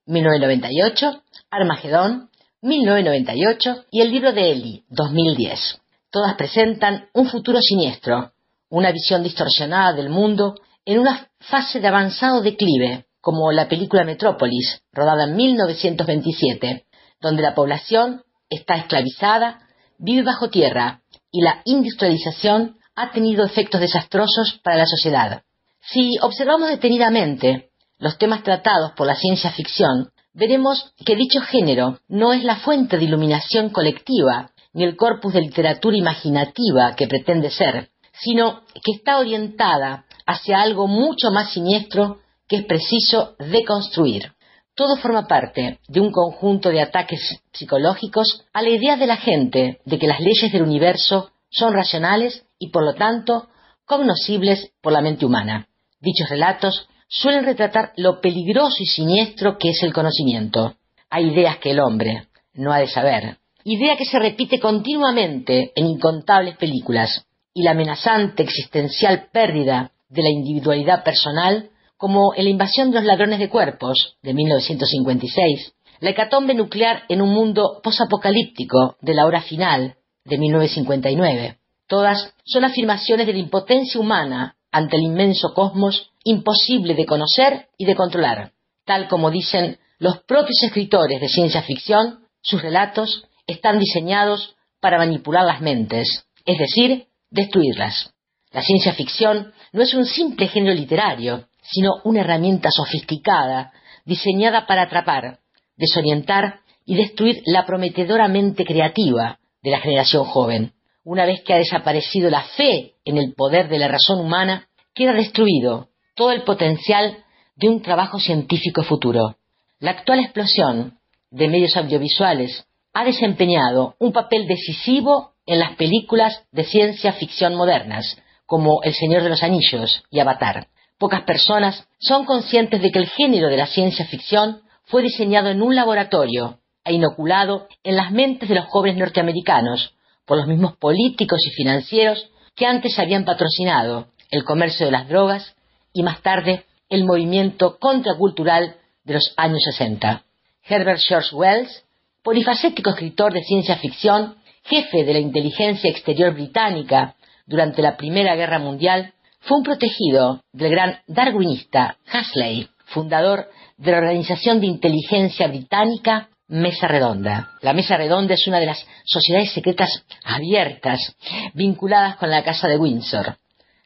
1998, 0.07 1.21
Armagedón, 1.51 2.31
1998 2.63 3.85
y 3.91 4.01
el 4.01 4.09
libro 4.09 4.33
de 4.33 4.51
Eli, 4.51 4.83
2010. 4.89 5.79
Todas 6.09 6.33
presentan 6.37 7.09
un 7.13 7.27
futuro 7.29 7.59
siniestro, 7.61 8.31
una 8.69 8.91
visión 8.91 9.21
distorsionada 9.21 9.93
del 9.93 10.09
mundo 10.09 10.55
en 10.85 10.97
una 10.97 11.27
fase 11.39 11.79
de 11.79 11.87
avanzado 11.87 12.41
declive, 12.41 13.05
como 13.21 13.51
la 13.51 13.67
película 13.67 14.03
Metrópolis, 14.03 14.81
rodada 14.91 15.25
en 15.25 15.35
1927, 15.35 16.86
donde 17.21 17.41
la 17.41 17.55
población 17.55 18.23
está 18.49 18.75
esclavizada, 18.75 19.59
vive 19.97 20.23
bajo 20.23 20.49
tierra 20.49 21.01
y 21.31 21.41
la 21.41 21.61
industrialización 21.65 22.77
ha 22.95 23.11
tenido 23.11 23.45
efectos 23.45 23.81
desastrosos 23.81 24.59
para 24.63 24.77
la 24.77 24.85
sociedad. 24.85 25.43
Si 25.81 26.17
observamos 26.21 26.69
detenidamente 26.69 27.69
los 27.99 28.17
temas 28.17 28.43
tratados 28.43 28.91
por 28.93 29.07
la 29.07 29.15
ciencia 29.15 29.51
ficción, 29.51 30.09
veremos 30.33 30.93
que 31.05 31.15
dicho 31.15 31.41
género 31.41 31.99
no 32.07 32.33
es 32.33 32.43
la 32.43 32.57
fuente 32.57 32.97
de 32.97 33.05
iluminación 33.05 33.69
colectiva 33.69 34.51
ni 34.73 34.83
el 34.83 34.95
corpus 34.95 35.33
de 35.33 35.41
literatura 35.41 35.97
imaginativa 35.97 36.95
que 36.95 37.07
pretende 37.07 37.49
ser, 37.49 37.89
sino 38.13 38.61
que 38.73 38.91
está 38.97 39.17
orientada 39.17 40.05
hacia 40.25 40.61
algo 40.61 40.87
mucho 40.87 41.31
más 41.31 41.51
siniestro 41.51 42.19
que 42.47 42.57
es 42.57 42.65
preciso 42.65 43.35
deconstruir. 43.39 44.33
Todo 44.77 44.95
forma 44.97 45.25
parte 45.25 45.79
de 45.87 45.99
un 45.99 46.11
conjunto 46.11 46.69
de 46.69 46.81
ataques 46.81 47.41
psicológicos 47.51 48.45
a 48.53 48.61
la 48.61 48.69
idea 48.69 48.95
de 48.95 49.07
la 49.07 49.17
gente 49.17 49.79
de 49.83 49.97
que 49.97 50.05
las 50.05 50.19
leyes 50.19 50.51
del 50.51 50.61
universo 50.61 51.31
son 51.49 51.73
racionales 51.73 52.45
y 52.59 52.69
por 52.69 52.83
lo 52.83 52.93
tanto 52.93 53.47
cognoscibles 53.85 54.71
por 54.83 54.93
la 54.93 55.01
mente 55.01 55.25
humana. 55.25 55.67
Dichos 55.99 56.29
relatos 56.29 56.87
suelen 57.07 57.43
retratar 57.43 57.91
lo 57.97 58.21
peligroso 58.21 58.75
y 58.79 58.85
siniestro 58.85 59.57
que 59.57 59.69
es 59.69 59.81
el 59.81 59.93
conocimiento. 59.93 60.75
Hay 61.09 61.31
ideas 61.31 61.57
que 61.57 61.71
el 61.71 61.79
hombre 61.79 62.27
no 62.53 62.71
ha 62.71 62.77
de 62.77 62.87
saber, 62.87 63.37
idea 63.63 63.97
que 63.97 64.05
se 64.05 64.19
repite 64.19 64.59
continuamente 64.59 65.71
en 65.75 65.87
incontables 65.87 66.55
películas, 66.55 67.25
y 67.51 67.63
la 67.63 67.71
amenazante 67.71 68.43
existencial 68.43 69.29
pérdida 69.31 69.91
de 70.07 70.21
la 70.21 70.29
individualidad 70.29 71.03
personal 71.03 71.71
como 71.97 72.33
en 72.35 72.45
la 72.45 72.49
invasión 72.49 72.91
de 72.91 72.97
los 72.97 73.05
ladrones 73.05 73.39
de 73.39 73.49
cuerpos 73.49 74.17
de 74.21 74.33
1956, 74.33 75.73
la 75.99 76.11
hecatombe 76.11 76.53
nuclear 76.53 77.03
en 77.09 77.21
un 77.21 77.33
mundo 77.33 77.81
posapocalíptico 77.83 78.97
de 79.01 79.13
la 79.13 79.25
hora 79.25 79.41
final 79.41 79.95
de 80.23 80.37
1959. 80.37 81.57
Todas 81.87 82.33
son 82.45 82.65
afirmaciones 82.65 83.25
de 83.25 83.33
la 83.33 83.39
impotencia 83.39 83.99
humana 83.99 84.57
ante 84.71 84.97
el 84.97 85.03
inmenso 85.03 85.53
cosmos 85.53 86.11
imposible 86.23 86.93
de 86.93 87.05
conocer 87.05 87.69
y 87.77 87.85
de 87.85 87.95
controlar. 87.95 88.51
Tal 88.85 89.07
como 89.07 89.31
dicen 89.31 89.79
los 89.97 90.19
propios 90.23 90.61
escritores 90.63 91.19
de 91.19 91.29
ciencia 91.29 91.63
ficción, 91.63 92.19
sus 92.41 92.61
relatos 92.61 93.25
están 93.47 93.79
diseñados 93.79 94.55
para 94.79 94.97
manipular 94.97 95.45
las 95.45 95.61
mentes, 95.61 96.25
es 96.45 96.57
decir, 96.59 97.07
destruirlas. 97.31 98.13
La 98.51 98.61
ciencia 98.61 98.93
ficción 98.93 99.53
no 99.71 99.81
es 99.81 99.93
un 99.93 100.05
simple 100.05 100.47
género 100.47 100.75
literario, 100.75 101.47
sino 101.71 101.95
una 102.03 102.21
herramienta 102.21 102.69
sofisticada 102.71 103.71
diseñada 104.05 104.65
para 104.65 104.83
atrapar, 104.83 105.39
desorientar 105.75 106.61
y 106.85 106.95
destruir 106.95 107.41
la 107.45 107.65
prometedora 107.65 108.27
mente 108.27 108.65
creativa 108.65 109.39
de 109.61 109.71
la 109.71 109.79
generación 109.79 110.23
joven. 110.23 110.73
Una 111.03 111.25
vez 111.25 111.41
que 111.43 111.53
ha 111.53 111.57
desaparecido 111.57 112.29
la 112.29 112.41
fe 112.41 112.93
en 113.05 113.17
el 113.17 113.33
poder 113.33 113.67
de 113.69 113.79
la 113.79 113.87
razón 113.87 114.19
humana, 114.19 114.67
queda 114.93 115.13
destruido 115.13 115.89
todo 116.15 116.31
el 116.31 116.43
potencial 116.43 117.17
de 117.55 117.69
un 117.69 117.81
trabajo 117.81 118.19
científico 118.19 118.83
futuro. 118.83 119.35
La 119.79 119.91
actual 119.91 120.19
explosión 120.19 120.97
de 121.29 121.47
medios 121.47 121.75
audiovisuales 121.75 122.65
ha 122.93 123.03
desempeñado 123.03 123.95
un 123.99 124.11
papel 124.11 124.47
decisivo 124.47 125.33
en 125.45 125.59
las 125.59 125.75
películas 125.75 126.43
de 126.51 126.63
ciencia 126.63 127.13
ficción 127.13 127.55
modernas, 127.55 128.17
como 128.45 128.81
El 128.83 128.93
Señor 128.93 129.23
de 129.23 129.29
los 129.29 129.43
Anillos 129.43 130.03
y 130.09 130.19
Avatar. 130.19 130.67
Pocas 130.97 131.23
personas 131.23 131.87
son 131.99 132.25
conscientes 132.25 132.81
de 132.81 132.91
que 132.91 132.99
el 132.99 133.07
género 133.07 133.49
de 133.49 133.57
la 133.57 133.67
ciencia 133.67 134.05
ficción 134.05 134.61
fue 134.85 135.03
diseñado 135.03 135.49
en 135.49 135.61
un 135.61 135.75
laboratorio 135.75 136.59
e 136.83 136.93
inoculado 136.93 137.67
en 137.83 137.95
las 137.95 138.11
mentes 138.11 138.49
de 138.49 138.55
los 138.55 138.65
jóvenes 138.65 138.97
norteamericanos 138.97 139.93
por 140.25 140.37
los 140.37 140.47
mismos 140.47 140.75
políticos 140.77 141.39
y 141.45 141.51
financieros 141.51 142.29
que 142.55 142.65
antes 142.65 142.97
habían 142.97 143.25
patrocinado 143.25 144.07
el 144.31 144.43
comercio 144.43 144.85
de 144.85 144.91
las 144.91 145.07
drogas 145.07 145.55
y 145.93 146.03
más 146.03 146.21
tarde 146.21 146.65
el 146.89 147.03
movimiento 147.05 147.77
contracultural 147.79 148.77
de 149.03 149.13
los 149.13 149.33
años 149.37 149.59
60. 149.63 150.23
Herbert 150.67 150.99
George 150.99 151.35
Wells, 151.35 151.85
polifacético 152.23 152.89
escritor 152.89 153.33
de 153.33 153.43
ciencia 153.43 153.77
ficción, 153.77 154.35
jefe 154.63 155.03
de 155.03 155.13
la 155.13 155.19
inteligencia 155.19 155.89
exterior 155.89 156.33
británica 156.33 157.15
durante 157.45 157.81
la 157.81 157.95
Primera 157.95 158.35
Guerra 158.35 158.59
Mundial, 158.59 159.13
fue 159.39 159.57
un 159.57 159.63
protegido 159.63 160.41
del 160.51 160.71
gran 160.71 160.99
darwinista 161.07 161.97
Huxley, 162.13 162.69
fundador 162.85 163.47
de 163.77 163.91
la 163.91 163.97
Organización 163.99 164.59
de 164.59 164.67
Inteligencia 164.67 165.47
Británica 165.47 166.29
Mesa 166.47 166.87
Redonda. 166.87 167.51
La 167.61 167.73
Mesa 167.73 167.97
Redonda 167.97 168.33
es 168.33 168.47
una 168.47 168.59
de 168.59 168.67
las 168.67 168.85
sociedades 169.05 169.51
secretas 169.51 170.03
abiertas 170.23 171.15
vinculadas 171.53 172.15
con 172.17 172.29
la 172.29 172.43
Casa 172.43 172.67
de 172.67 172.77
Windsor. 172.77 173.37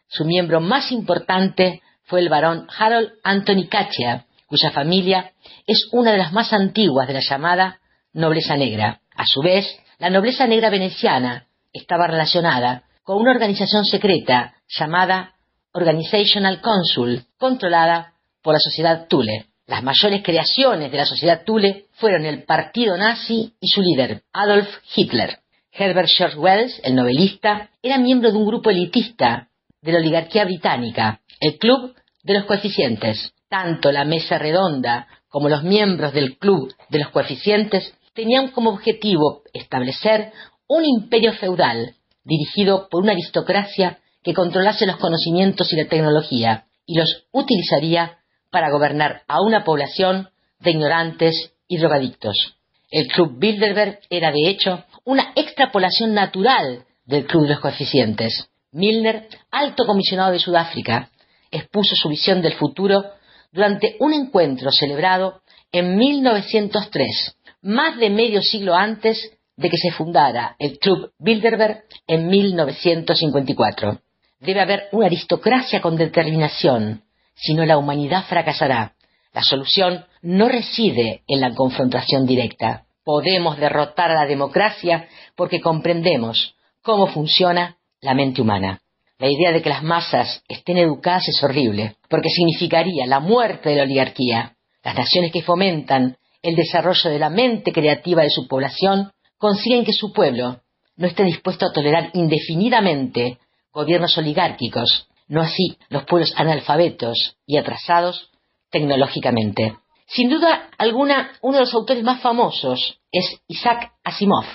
Su 0.08 0.26
miembro 0.26 0.62
más 0.62 0.92
importante 0.92 1.82
fue 2.04 2.20
el 2.20 2.30
barón 2.30 2.68
Harold 2.78 3.14
Anthony 3.24 3.68
Cachia, 3.70 4.26
cuya 4.48 4.72
familia 4.72 5.32
es 5.66 5.88
una 5.92 6.12
de 6.12 6.18
las 6.18 6.34
más 6.34 6.54
antiguas 6.54 7.08
de 7.08 7.14
la 7.14 7.22
llamada 7.22 7.80
nobleza 8.14 8.58
negra. 8.58 9.02
A 9.16 9.26
su 9.26 9.42
vez, 9.42 9.66
la 9.98 10.10
nobleza 10.10 10.46
negra 10.46 10.70
veneciana 10.70 11.48
estaba 11.74 12.08
relacionada 12.08 12.84
con 13.04 13.18
una 13.18 13.32
organización 13.32 13.86
secreta 13.86 14.56
llamada 14.68 15.36
Organizational 15.74 16.60
Consul, 16.60 17.24
controlada 17.38 18.14
por 18.42 18.54
la 18.54 18.60
sociedad 18.60 19.08
Thule. 19.08 19.46
Las 19.68 19.84
mayores 19.84 20.22
creaciones 20.22 20.92
de 20.92 20.98
la 20.98 21.06
sociedad 21.06 21.44
Thule 21.46 21.86
fueron 21.94 22.26
el 22.26 22.44
partido 22.44 22.98
nazi 22.98 23.54
y 23.62 23.68
su 23.70 23.82
líder, 23.82 24.24
Adolf 24.34 24.68
Hitler. 24.94 25.40
Herbert 25.72 26.10
George 26.10 26.38
Wells, 26.38 26.82
el 26.84 26.96
novelista, 26.96 27.70
era 27.82 27.98
miembro 27.98 28.32
de 28.32 28.38
un 28.38 28.46
grupo 28.46 28.70
elitista 28.70 29.48
de 29.82 29.94
la 29.94 30.00
oligarquía 30.00 30.44
británica, 30.44 31.22
el 31.40 31.58
Club 31.58 31.96
de 32.24 32.34
los 32.34 32.44
Coeficientes. 32.44 33.34
Tanto 33.48 33.94
la 33.94 34.04
mesa 34.04 34.38
redonda 34.38 35.08
como 35.30 35.48
los 35.48 35.64
miembros 35.64 36.12
del 36.12 36.38
Club 36.38 36.74
de 36.90 37.00
los 37.00 37.10
Coeficientes 37.10 37.94
tenían 38.14 38.50
como 38.50 38.72
objetivo 38.72 39.44
establecer 39.54 40.34
un 40.68 40.84
imperio 40.84 41.32
feudal 41.34 41.96
dirigido 42.26 42.90
por 42.90 43.04
una 43.04 43.14
aristocracia 43.14 44.00
que 44.24 44.34
controlase 44.34 44.86
los 44.86 44.98
conocimientos 44.98 45.72
y 45.74 45.76
la 45.76 45.88
tecnología 45.88 46.66
y 46.86 46.98
los 46.98 47.26
utilizaría 47.32 48.18
para 48.52 48.70
gobernar 48.72 49.24
a 49.28 49.42
una 49.42 49.64
población 49.64 50.30
de 50.60 50.72
ignorantes 50.72 51.54
y 51.68 51.78
drogadictos. 51.78 52.56
El 52.90 53.08
Club 53.08 53.40
Bilderberg 53.40 54.00
era, 54.10 54.32
de 54.32 54.50
hecho, 54.50 54.84
una 55.06 55.32
extrapolación 55.36 56.14
natural 56.14 56.86
del 57.06 57.26
Club 57.26 57.44
de 57.44 57.50
los 57.50 57.60
Coeficientes. 57.60 58.50
Milner, 58.72 59.28
alto 59.50 59.86
comisionado 59.86 60.32
de 60.32 60.40
Sudáfrica, 60.40 61.10
expuso 61.50 61.96
su 61.96 62.10
visión 62.10 62.42
del 62.42 62.54
futuro 62.54 63.04
durante 63.52 63.96
un 64.00 64.14
encuentro 64.14 64.72
celebrado 64.72 65.42
en 65.72 65.98
1903, 65.98 67.38
más 67.62 67.98
de 67.98 68.10
medio 68.10 68.42
siglo 68.42 68.76
antes 68.76 69.32
de 69.56 69.70
que 69.70 69.78
se 69.78 69.92
fundara 69.92 70.56
el 70.60 70.80
Club 70.80 71.12
Bilderberg 71.20 71.84
en 72.08 72.28
1954. 72.28 74.00
Debe 74.42 74.60
haber 74.60 74.90
una 74.92 75.06
aristocracia 75.06 75.82
con 75.82 75.96
determinación, 75.96 77.04
si 77.36 77.54
no 77.54 77.64
la 77.64 77.78
humanidad 77.78 78.26
fracasará. 78.28 78.96
La 79.34 79.44
solución 79.44 80.06
no 80.24 80.50
reside 80.50 81.22
en 81.28 81.42
la 81.42 81.54
confrontación 81.54 82.26
directa. 82.26 82.86
Podemos 83.04 83.58
derrotar 83.58 84.10
a 84.10 84.16
la 84.16 84.26
democracia 84.26 85.08
porque 85.36 85.62
comprendemos 85.62 86.56
cómo 86.82 87.06
funciona 87.06 87.78
la 88.02 88.16
mente 88.16 88.42
humana. 88.42 88.82
La 89.20 89.30
idea 89.30 89.52
de 89.52 89.62
que 89.62 89.70
las 89.70 89.84
masas 89.84 90.44
estén 90.50 90.80
educadas 90.80 91.28
es 91.28 91.44
horrible, 91.44 91.98
porque 92.10 92.30
significaría 92.30 93.06
la 93.06 93.20
muerte 93.20 93.70
de 93.70 93.76
la 93.76 93.84
oligarquía. 93.84 94.56
Las 94.84 94.96
naciones 94.96 95.32
que 95.32 95.44
fomentan 95.44 96.18
el 96.42 96.56
desarrollo 96.56 97.12
de 97.12 97.20
la 97.20 97.30
mente 97.30 97.72
creativa 97.72 98.24
de 98.24 98.32
su 98.32 98.48
población 98.48 99.12
consiguen 99.38 99.86
que 99.86 99.94
su 99.94 100.12
pueblo 100.12 100.62
no 100.98 101.06
esté 101.06 101.24
dispuesto 101.24 101.68
a 101.68 101.72
tolerar 101.72 102.10
indefinidamente 102.14 103.38
gobiernos 103.74 104.18
oligárquicos, 104.18 105.08
no 105.28 105.42
así 105.42 105.78
los 105.90 106.04
pueblos 106.04 106.34
analfabetos 106.36 107.38
y 107.46 107.58
atrasados 107.58 108.30
tecnológicamente. 108.70 109.78
Sin 110.08 110.30
duda 110.30 110.70
alguna, 110.78 111.32
uno 111.42 111.58
de 111.58 111.62
los 111.62 111.74
autores 111.74 112.04
más 112.04 112.22
famosos 112.22 113.00
es 113.12 113.42
Isaac 113.48 113.94
Asimov, 114.04 114.46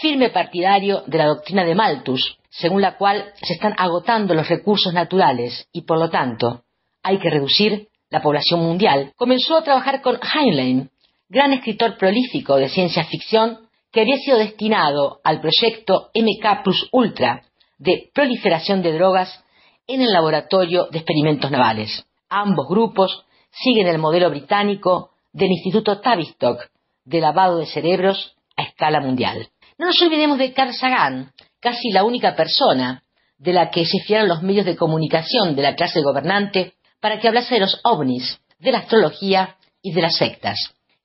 firme 0.00 0.30
partidario 0.30 1.02
de 1.06 1.18
la 1.18 1.26
doctrina 1.26 1.64
de 1.64 1.74
Malthus, 1.74 2.38
según 2.48 2.80
la 2.80 2.96
cual 2.96 3.32
se 3.42 3.54
están 3.54 3.74
agotando 3.76 4.32
los 4.32 4.48
recursos 4.48 4.94
naturales 4.94 5.68
y, 5.72 5.82
por 5.82 5.98
lo 5.98 6.08
tanto, 6.08 6.62
hay 7.02 7.18
que 7.18 7.30
reducir 7.30 7.88
la 8.08 8.22
población 8.22 8.60
mundial, 8.60 9.12
comenzó 9.16 9.56
a 9.56 9.64
trabajar 9.64 10.00
con 10.00 10.18
Heinlein, 10.22 10.90
gran 11.28 11.52
escritor 11.52 11.98
prolífico 11.98 12.56
de 12.56 12.68
ciencia 12.68 13.04
ficción 13.04 13.68
que 13.90 14.00
había 14.00 14.16
sido 14.16 14.38
destinado 14.38 15.20
al 15.24 15.40
proyecto 15.40 16.10
MK 16.14 16.62
Plus 16.62 16.88
Ultra 16.92 17.42
de 17.78 18.10
proliferación 18.14 18.82
de 18.82 18.92
drogas 18.92 19.44
en 19.86 20.00
el 20.00 20.12
laboratorio 20.12 20.88
de 20.90 20.98
experimentos 20.98 21.50
navales. 21.50 22.04
Ambos 22.28 22.66
grupos 22.68 23.24
siguen 23.50 23.86
el 23.86 23.98
modelo 23.98 24.30
británico 24.30 25.10
del 25.32 25.50
Instituto 25.50 26.00
Tavistock 26.00 26.68
de 27.04 27.20
lavado 27.20 27.58
de 27.58 27.66
cerebros 27.66 28.34
a 28.56 28.62
escala 28.62 29.00
mundial. 29.00 29.48
No 29.78 29.86
nos 29.86 30.00
olvidemos 30.02 30.38
de 30.38 30.52
Carl 30.52 30.72
Sagan, 30.72 31.32
casi 31.60 31.90
la 31.90 32.04
única 32.04 32.34
persona 32.36 33.02
de 33.38 33.52
la 33.52 33.70
que 33.70 33.84
se 33.84 33.98
fiaron 34.06 34.28
los 34.28 34.42
medios 34.42 34.64
de 34.64 34.76
comunicación 34.76 35.56
de 35.56 35.62
la 35.62 35.74
clase 35.74 36.00
gobernante 36.00 36.74
para 37.00 37.18
que 37.18 37.28
hablase 37.28 37.54
de 37.54 37.60
los 37.60 37.80
ovnis, 37.84 38.40
de 38.58 38.72
la 38.72 38.78
astrología 38.78 39.56
y 39.82 39.92
de 39.92 40.02
las 40.02 40.16
sectas. 40.16 40.56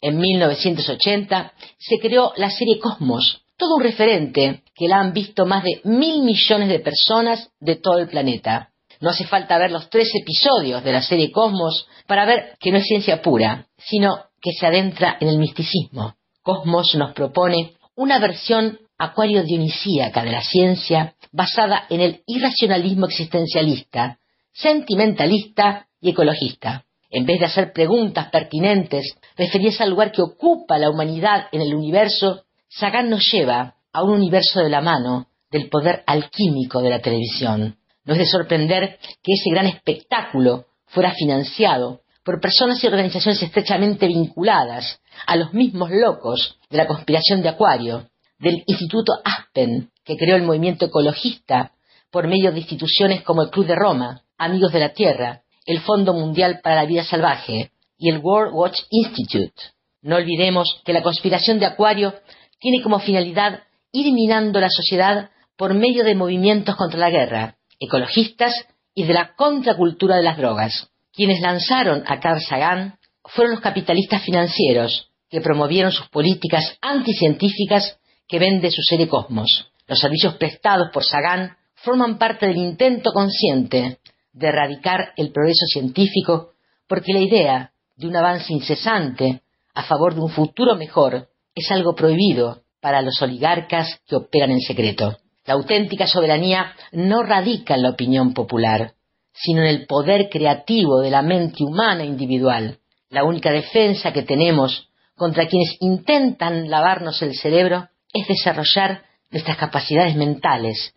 En 0.02 0.18
1980 0.18 1.52
se 1.78 2.00
creó 2.00 2.32
la 2.38 2.50
serie 2.50 2.80
Cosmos, 2.80 3.42
todo 3.58 3.76
un 3.76 3.84
referente 3.84 4.62
que 4.80 4.88
la 4.88 5.02
han 5.02 5.12
visto 5.12 5.46
más 5.46 5.62
de 5.62 5.82
mil 5.84 6.24
millones 6.24 6.70
de 6.70 6.80
personas 6.80 7.50
de 7.60 7.76
todo 7.76 8.00
el 8.00 8.08
planeta. 8.08 8.70
No 9.02 9.10
hace 9.10 9.26
falta 9.26 9.58
ver 9.58 9.72
los 9.72 9.90
tres 9.90 10.10
episodios 10.16 10.82
de 10.86 10.94
la 10.94 11.02
serie 11.02 11.34
Cosmos 11.34 11.86
para 12.08 12.26
ver 12.26 12.56
que 12.62 12.72
no 12.72 12.78
es 12.78 12.86
ciencia 12.86 13.22
pura, 13.22 13.68
sino 13.78 14.20
que 14.42 14.54
se 14.54 14.66
adentra 14.66 15.18
en 15.20 15.28
el 15.28 15.38
misticismo. 15.38 16.16
Cosmos 16.42 16.96
nos 16.96 17.14
propone 17.14 17.74
una 17.98 18.20
versión 18.20 18.80
acuario 18.98 19.44
dionisíaca 19.44 20.24
de 20.24 20.32
la 20.32 20.42
ciencia 20.42 21.14
basada 21.34 21.86
en 21.90 22.00
el 22.00 22.24
irracionalismo 22.26 23.08
existencialista, 23.08 24.18
sentimentalista 24.54 25.88
y 26.00 26.12
ecologista. 26.12 26.86
En 27.10 27.26
vez 27.26 27.40
de 27.40 27.48
hacer 27.48 27.74
preguntas 27.74 28.30
pertinentes 28.30 29.18
referidas 29.36 29.82
al 29.82 29.90
lugar 29.90 30.14
que 30.14 30.22
ocupa 30.22 30.78
la 30.78 30.90
humanidad 30.90 31.48
en 31.52 31.60
el 31.60 31.76
universo, 31.76 32.46
Sagan 32.70 33.10
nos 33.10 33.30
lleva 33.30 33.76
a 33.94 34.04
un 34.04 34.12
universo 34.12 34.62
de 34.62 34.70
la 34.70 34.82
mano 34.82 35.28
del 35.52 35.70
poder 35.70 36.04
alquímico 36.06 36.82
de 36.82 36.90
la 36.90 37.02
televisión. 37.02 37.78
No 38.06 38.14
es 38.14 38.20
de 38.20 38.26
sorprender 38.26 39.00
que 39.24 39.34
ese 39.34 39.52
gran 39.52 39.66
espectáculo 39.68 40.66
fuera 40.86 41.14
financiado 41.14 42.02
por 42.24 42.42
personas 42.42 42.84
y 42.84 42.88
organizaciones 42.88 43.42
estrechamente 43.42 44.08
vinculadas 44.08 45.00
a 45.26 45.36
los 45.36 45.54
mismos 45.54 45.90
locos 45.92 46.58
de 46.70 46.78
la 46.78 46.88
conspiración 46.88 47.42
de 47.42 47.50
Acuario, 47.50 48.10
del 48.40 48.64
Instituto 48.68 49.14
Aspen, 49.24 49.90
que 50.04 50.18
creó 50.18 50.36
el 50.36 50.44
movimiento 50.44 50.86
ecologista 50.86 51.74
por 52.12 52.28
medio 52.28 52.52
de 52.52 52.60
instituciones 52.60 53.22
como 53.24 53.44
el 53.44 53.50
Club 53.50 53.68
de 53.68 53.76
Roma, 53.76 54.24
Amigos 54.38 54.72
de 54.72 54.80
la 54.80 54.94
Tierra, 54.94 55.42
el 55.66 55.82
Fondo 55.82 56.14
Mundial 56.14 56.62
para 56.64 56.76
la 56.76 56.86
Vida 56.86 57.04
Salvaje 57.04 57.72
y 57.98 58.10
el 58.10 58.20
World 58.20 58.54
Watch 58.54 58.80
Institute. 58.90 59.54
No 60.02 60.16
olvidemos 60.16 60.82
que 60.86 60.94
la 60.94 61.04
conspiración 61.04 61.60
de 61.60 61.66
Acuario 61.66 62.14
tiene 62.60 62.82
como 62.82 63.00
finalidad 63.00 63.64
ir 63.92 64.14
minando 64.14 64.60
la 64.60 64.70
sociedad 64.70 65.30
por 65.58 65.74
medio 65.74 66.04
de 66.04 66.16
movimientos 66.16 66.76
contra 66.76 67.00
la 67.00 67.10
guerra, 67.10 67.58
ecologistas 67.80 68.54
y 68.94 69.04
de 69.04 69.14
la 69.14 69.36
contracultura 69.36 70.18
de 70.18 70.24
las 70.24 70.38
drogas. 70.38 70.90
Quienes 71.14 71.42
lanzaron 71.42 72.04
a 72.08 72.20
Carl 72.20 72.42
Sagan 72.42 72.98
fueron 73.24 73.56
los 73.56 73.62
capitalistas 73.62 74.24
financieros 74.24 75.12
que 75.30 75.42
promovieron 75.42 75.92
sus 75.92 76.08
políticas 76.10 76.78
anticientíficas 76.82 78.00
que 78.28 78.40
vende 78.40 78.72
su 78.72 78.82
serie 78.82 79.08
Cosmos. 79.08 79.72
Los 79.88 80.00
servicios 80.00 80.36
prestados 80.36 80.90
por 80.94 81.04
Sagan 81.04 81.58
forman 81.76 82.18
parte 82.18 82.48
del 82.48 82.58
intento 82.58 83.12
consciente 83.12 84.00
de 84.34 84.48
erradicar 84.48 85.14
el 85.18 85.32
progreso 85.32 85.66
científico 85.66 86.52
porque 86.88 87.14
la 87.14 87.20
idea 87.20 87.72
de 87.96 88.08
un 88.08 88.16
avance 88.16 88.54
incesante 88.54 89.42
a 89.74 89.84
favor 89.84 90.14
de 90.14 90.22
un 90.22 90.30
futuro 90.30 90.76
mejor 90.76 91.30
es 91.56 91.72
algo 91.72 91.96
prohibido 91.96 92.64
para 92.82 93.02
los 93.02 93.22
oligarcas 93.22 94.00
que 94.08 94.16
operan 94.16 94.52
en 94.52 94.62
secreto. 94.62 95.18
La 95.46 95.56
auténtica 95.56 96.08
soberanía 96.08 96.74
no 96.92 97.24
radica 97.24 97.76
en 97.76 97.84
la 97.84 97.90
opinión 97.90 98.34
popular, 98.34 98.94
sino 99.34 99.62
en 99.62 99.68
el 99.68 99.86
poder 99.86 100.30
creativo 100.30 101.00
de 101.00 101.10
la 101.10 101.22
mente 101.22 101.64
humana 101.64 102.04
individual. 102.04 102.78
La 103.10 103.24
única 103.24 103.52
defensa 103.52 104.14
que 104.14 104.24
tenemos 104.24 104.90
contra 105.16 105.48
quienes 105.48 105.78
intentan 105.80 106.70
lavarnos 106.70 107.22
el 107.22 107.36
cerebro 107.36 107.88
es 108.14 108.28
desarrollar 108.28 109.04
nuestras 109.32 109.58
capacidades 109.58 110.16
mentales 110.16 110.94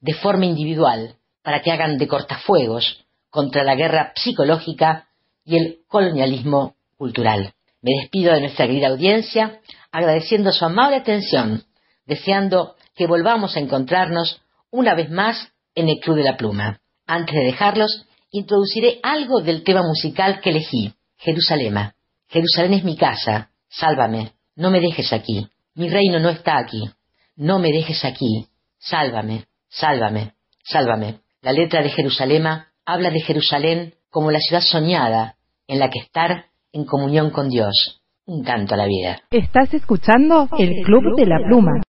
de 0.00 0.14
forma 0.14 0.46
individual 0.46 1.16
para 1.42 1.62
que 1.62 1.70
hagan 1.70 1.98
de 1.98 2.08
cortafuegos 2.08 3.04
contra 3.30 3.64
la 3.64 3.74
guerra 3.74 4.12
psicológica 4.16 5.08
y 5.44 5.56
el 5.56 5.78
colonialismo 5.88 6.74
cultural. 6.96 7.52
Me 7.82 7.92
despido 8.00 8.32
de 8.32 8.40
nuestra 8.40 8.66
querida 8.66 8.88
audiencia 8.88 9.60
agradeciendo 9.92 10.52
su 10.52 10.64
amable 10.64 10.96
atención, 10.96 11.64
deseando 12.06 12.76
que 12.94 13.06
volvamos 13.06 13.56
a 13.56 13.60
encontrarnos 13.60 14.40
una 14.70 14.94
vez 14.94 15.10
más 15.10 15.52
en 15.74 15.88
el 15.88 15.98
Club 16.00 16.16
de 16.16 16.24
la 16.24 16.36
Pluma. 16.36 16.80
Antes 17.06 17.34
de 17.34 17.44
dejarlos, 17.44 18.06
introduciré 18.30 18.98
algo 19.02 19.40
del 19.40 19.62
tema 19.62 19.82
musical 19.82 20.40
que 20.40 20.50
elegí, 20.50 20.94
Jerusalén. 21.18 21.92
Jerusalén 22.28 22.74
es 22.74 22.84
mi 22.84 22.96
casa, 22.96 23.50
sálvame, 23.68 24.32
no 24.56 24.70
me 24.70 24.80
dejes 24.80 25.12
aquí. 25.12 25.46
Mi 25.74 25.88
reino 25.88 26.18
no 26.18 26.30
está 26.30 26.58
aquí, 26.58 26.90
no 27.36 27.58
me 27.58 27.70
dejes 27.70 28.04
aquí. 28.04 28.48
Sálvame, 28.78 29.46
sálvame, 29.68 30.34
sálvame. 30.64 31.20
La 31.42 31.52
letra 31.52 31.82
de 31.82 31.90
Jerusalén 31.90 32.46
habla 32.84 33.10
de 33.10 33.20
Jerusalén 33.20 33.94
como 34.10 34.30
la 34.30 34.38
ciudad 34.40 34.62
soñada 34.62 35.36
en 35.66 35.78
la 35.78 35.90
que 35.90 35.98
estar 35.98 36.46
en 36.72 36.84
comunión 36.84 37.30
con 37.30 37.48
Dios. 37.48 38.00
Canto 38.44 38.74
la 38.74 38.86
vida. 38.86 39.20
Estás 39.30 39.72
escuchando 39.72 40.48
el 40.58 40.82
Club 40.84 41.14
de 41.16 41.26
la 41.26 41.38
Pluma. 41.46 41.85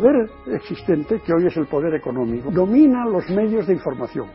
Poder 0.00 0.30
existente, 0.54 1.20
que 1.20 1.32
hoy 1.32 1.46
es 1.46 1.56
el 1.56 1.66
poder 1.66 1.94
económico, 1.94 2.50
domina 2.50 3.04
los 3.04 3.28
medios 3.30 3.66
de 3.66 3.74
información 3.74 4.30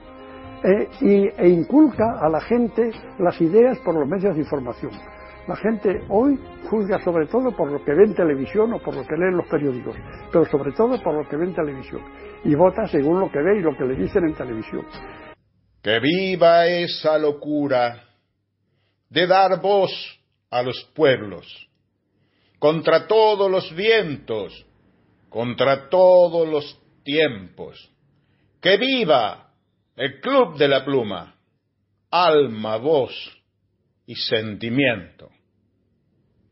eh, 0.64 0.88
y, 1.02 1.28
e 1.28 1.50
inculca 1.50 2.20
a 2.22 2.30
la 2.30 2.40
gente 2.42 2.92
las 3.20 3.40
ideas 3.42 3.80
por 3.80 3.96
los 3.96 4.08
medios 4.08 4.36
de 4.36 4.42
información. 4.42 4.92
La 5.48 5.56
gente 5.56 5.90
hoy 6.10 6.40
juzga 6.70 7.04
sobre 7.04 7.28
todo 7.28 7.56
por 7.56 7.72
lo 7.72 7.84
que 7.84 7.94
ve 7.94 8.06
en 8.06 8.16
televisión 8.16 8.74
o 8.74 8.80
por 8.80 8.96
lo 8.96 9.04
que 9.04 9.16
lee 9.16 9.30
en 9.30 9.38
los 9.38 9.48
periódicos, 9.48 9.96
pero 10.32 10.46
sobre 10.46 10.72
todo 10.72 11.02
por 11.04 11.14
lo 11.16 11.30
que 11.30 11.38
ve 11.38 11.46
en 11.46 11.56
televisión. 11.56 12.02
Y 12.44 12.56
vota 12.56 12.88
según 12.88 13.20
lo 13.20 13.32
que 13.32 13.40
ve 13.40 13.60
y 13.60 13.62
lo 13.62 13.76
que 13.78 13.86
le 13.86 13.96
dicen 13.96 14.24
en 14.24 14.34
televisión. 14.34 14.86
Que 15.84 16.00
viva 16.00 16.66
esa 16.68 17.20
locura 17.20 18.04
de 19.10 19.28
dar 19.28 19.62
voz 19.62 19.92
a 20.50 20.64
los 20.64 20.92
pueblos, 20.96 21.46
contra 22.58 23.06
todos 23.06 23.52
los 23.52 23.76
vientos, 23.76 24.66
contra 25.36 25.90
todos 25.90 26.48
los 26.48 26.80
tiempos. 27.04 27.92
Que 28.62 28.78
viva 28.78 29.50
el 29.98 30.22
Club 30.22 30.58
de 30.58 30.70
la 30.70 30.86
Pluma, 30.86 31.36
alma, 32.10 32.78
voz 32.78 33.12
y 34.06 34.16
sentimiento. 34.16 35.28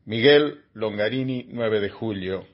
Miguel 0.04 0.64
Longarini, 0.74 1.46
9 1.48 1.80
de 1.80 1.88
julio, 1.88 2.44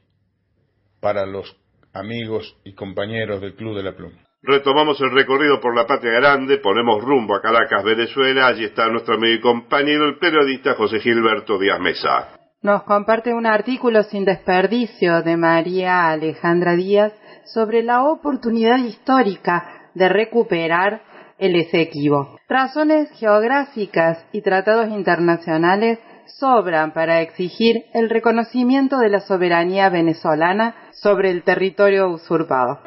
para 1.00 1.26
los 1.26 1.56
amigos 1.92 2.56
y 2.62 2.74
compañeros 2.74 3.40
del 3.40 3.56
Club 3.56 3.76
de 3.78 3.82
la 3.82 3.96
Pluma. 3.96 4.24
Retomamos 4.40 5.00
el 5.00 5.10
recorrido 5.10 5.60
por 5.60 5.74
la 5.74 5.84
patria 5.84 6.12
grande, 6.12 6.58
ponemos 6.58 7.02
rumbo 7.02 7.34
a 7.34 7.42
Caracas, 7.42 7.82
Venezuela. 7.82 8.46
Allí 8.46 8.66
está 8.66 8.86
nuestro 8.86 9.16
amigo 9.16 9.34
y 9.34 9.40
compañero, 9.40 10.06
el 10.06 10.18
periodista 10.18 10.74
José 10.74 11.00
Gilberto 11.00 11.58
Díaz 11.58 11.80
Mesa. 11.80 12.39
Nos 12.62 12.82
comparte 12.82 13.32
un 13.32 13.46
artículo 13.46 14.02
sin 14.02 14.26
desperdicio 14.26 15.22
de 15.22 15.38
María 15.38 16.10
Alejandra 16.10 16.74
Díaz 16.74 17.10
sobre 17.44 17.82
la 17.82 18.04
oportunidad 18.04 18.76
histórica 18.76 19.88
de 19.94 20.10
recuperar 20.10 21.00
el 21.38 21.56
Esequibo. 21.56 22.38
Razones 22.50 23.10
geográficas 23.12 24.26
y 24.32 24.42
tratados 24.42 24.88
internacionales 24.88 26.00
sobran 26.38 26.92
para 26.92 27.22
exigir 27.22 27.76
el 27.94 28.10
reconocimiento 28.10 28.98
de 28.98 29.08
la 29.08 29.20
soberanía 29.20 29.88
venezolana 29.88 30.74
sobre 30.92 31.30
el 31.30 31.42
territorio 31.44 32.10
usurpado. 32.10 32.78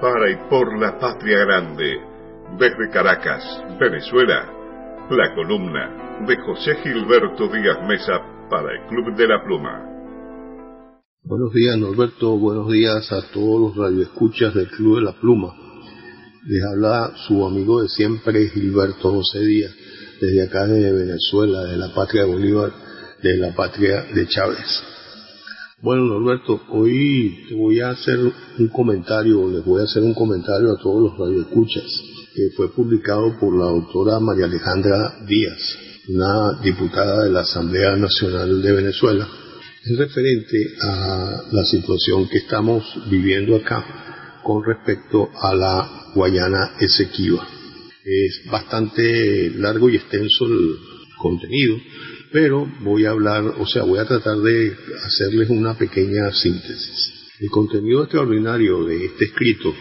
Para 0.00 0.30
y 0.30 0.36
por 0.48 0.78
la 0.78 1.00
patria 1.00 1.38
grande, 1.38 1.96
desde 2.58 2.90
Caracas, 2.90 3.64
Venezuela, 3.80 4.46
la 5.10 5.34
columna 5.34 6.20
de 6.28 6.36
José 6.36 6.76
Gilberto 6.76 7.48
Díaz 7.48 7.82
Mesa 7.88 8.20
para 8.52 8.70
el 8.70 8.86
Club 8.86 9.16
de 9.16 9.26
la 9.26 9.42
Pluma. 9.42 9.80
Buenos 11.24 11.54
días 11.54 11.78
Norberto, 11.78 12.36
buenos 12.36 12.70
días 12.70 13.10
a 13.10 13.22
todos 13.32 13.58
los 13.58 13.76
radioescuchas 13.78 14.52
del 14.52 14.68
Club 14.68 14.96
de 14.96 15.04
la 15.04 15.12
Pluma. 15.12 15.54
Les 16.44 16.62
habla 16.62 17.14
su 17.26 17.46
amigo 17.46 17.80
de 17.80 17.88
siempre 17.88 18.50
Gilberto 18.50 19.10
José 19.10 19.40
Díaz 19.40 19.74
desde 20.20 20.42
acá 20.42 20.66
de 20.66 20.92
Venezuela, 20.92 21.62
de 21.62 21.78
la 21.78 21.94
patria 21.94 22.24
de 22.24 22.28
Bolívar, 22.30 22.72
de 23.22 23.38
la 23.38 23.54
patria 23.54 24.04
de 24.14 24.28
Chávez. 24.28 24.82
Bueno, 25.80 26.04
Norberto, 26.04 26.60
hoy 26.72 27.46
te 27.48 27.54
voy 27.54 27.80
a 27.80 27.88
hacer 27.88 28.18
un 28.18 28.68
comentario, 28.68 29.48
les 29.48 29.64
voy 29.64 29.80
a 29.80 29.84
hacer 29.84 30.02
un 30.02 30.12
comentario 30.12 30.72
a 30.72 30.82
todos 30.82 31.00
los 31.00 31.18
radioescuchas, 31.18 31.86
que 32.34 32.50
fue 32.54 32.70
publicado 32.70 33.34
por 33.40 33.58
la 33.58 33.72
doctora 33.72 34.20
María 34.20 34.44
Alejandra 34.44 35.24
Díaz, 35.26 35.78
una 36.08 36.60
diputada 36.62 37.24
de 37.24 37.30
la 37.30 37.40
Asamblea 37.40 37.96
Nacional 37.96 38.60
de 38.60 38.72
Venezuela. 38.72 39.28
Es 39.84 39.96
referente 39.96 40.74
a 40.80 41.42
la 41.50 41.64
situación 41.64 42.28
que 42.28 42.38
estamos 42.38 42.84
viviendo 43.08 43.56
acá 43.56 44.40
con 44.42 44.64
respecto 44.64 45.30
a 45.40 45.54
la 45.54 46.12
Guayana 46.14 46.76
Esequiba. 46.80 47.46
Es 48.04 48.42
bastante 48.50 49.50
largo 49.50 49.88
y 49.88 49.96
extenso 49.96 50.46
el 50.46 50.76
contenido, 51.18 51.76
pero 52.32 52.66
voy 52.80 53.04
a 53.04 53.10
hablar, 53.10 53.44
o 53.58 53.66
sea, 53.66 53.84
voy 53.84 54.00
a 54.00 54.06
tratar 54.06 54.38
de 54.38 54.76
hacerles 55.04 55.50
una 55.50 55.74
pequeña 55.74 56.32
síntesis. 56.32 57.30
El 57.38 57.48
contenido 57.50 58.02
extraordinario 58.02 58.84
de 58.84 59.06
este 59.06 59.26
escrito 59.26 59.72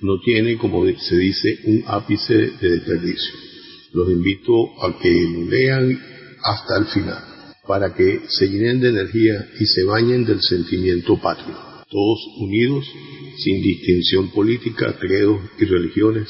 no 0.00 0.20
tiene, 0.24 0.56
como 0.56 0.84
se 0.96 1.16
dice, 1.16 1.58
un 1.64 1.84
ápice 1.86 2.34
de 2.34 2.70
desperdicio. 2.70 3.49
Los 3.92 4.08
invito 4.08 4.52
a 4.82 4.98
que 5.00 5.10
lo 5.10 5.50
lean 5.50 5.98
hasta 6.44 6.78
el 6.78 6.86
final, 6.86 7.24
para 7.66 7.92
que 7.94 8.20
se 8.28 8.48
llenen 8.48 8.80
de 8.80 8.90
energía 8.90 9.48
y 9.58 9.66
se 9.66 9.84
bañen 9.84 10.24
del 10.24 10.40
sentimiento 10.40 11.20
patrio. 11.20 11.56
Todos 11.88 12.18
unidos, 12.38 12.84
sin 13.38 13.60
distinción 13.62 14.30
política, 14.30 14.96
credos 14.98 15.40
y 15.58 15.64
religiones, 15.64 16.28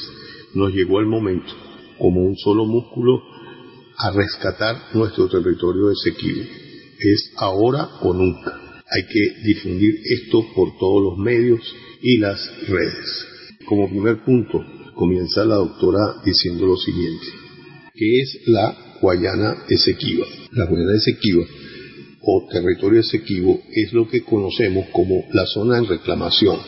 nos 0.55 0.73
llegó 0.73 0.99
el 0.99 1.05
momento, 1.05 1.53
como 1.99 2.21
un 2.23 2.35
solo 2.35 2.65
músculo, 2.65 3.21
a 3.97 4.11
rescatar 4.11 4.95
nuestro 4.95 5.27
territorio 5.29 5.91
Esequibo. 5.91 6.41
Es 6.99 7.31
ahora 7.37 7.87
o 8.01 8.13
nunca. 8.13 8.59
Hay 8.89 9.03
que 9.03 9.35
difundir 9.45 9.95
esto 10.03 10.45
por 10.55 10.77
todos 10.79 11.03
los 11.03 11.17
medios 11.17 11.61
y 12.01 12.17
las 12.17 12.39
redes. 12.67 13.25
Como 13.65 13.89
primer 13.89 14.23
punto, 14.25 14.65
comienza 14.95 15.45
la 15.45 15.55
doctora 15.55 16.21
diciendo 16.25 16.65
lo 16.65 16.77
siguiente, 16.77 17.27
que 17.93 18.21
es 18.21 18.39
la 18.47 18.97
Guayana 19.01 19.63
Esequiba. 19.69 20.25
La 20.51 20.65
Guayana 20.65 20.95
Esequiba 20.95 21.43
o 22.21 22.47
territorio 22.51 22.99
Esequibo 22.99 23.61
es 23.73 23.93
lo 23.93 24.07
que 24.07 24.21
conocemos 24.21 24.87
como 24.91 25.25
la 25.33 25.45
zona 25.47 25.79
en 25.79 25.87
reclamación, 25.87 26.59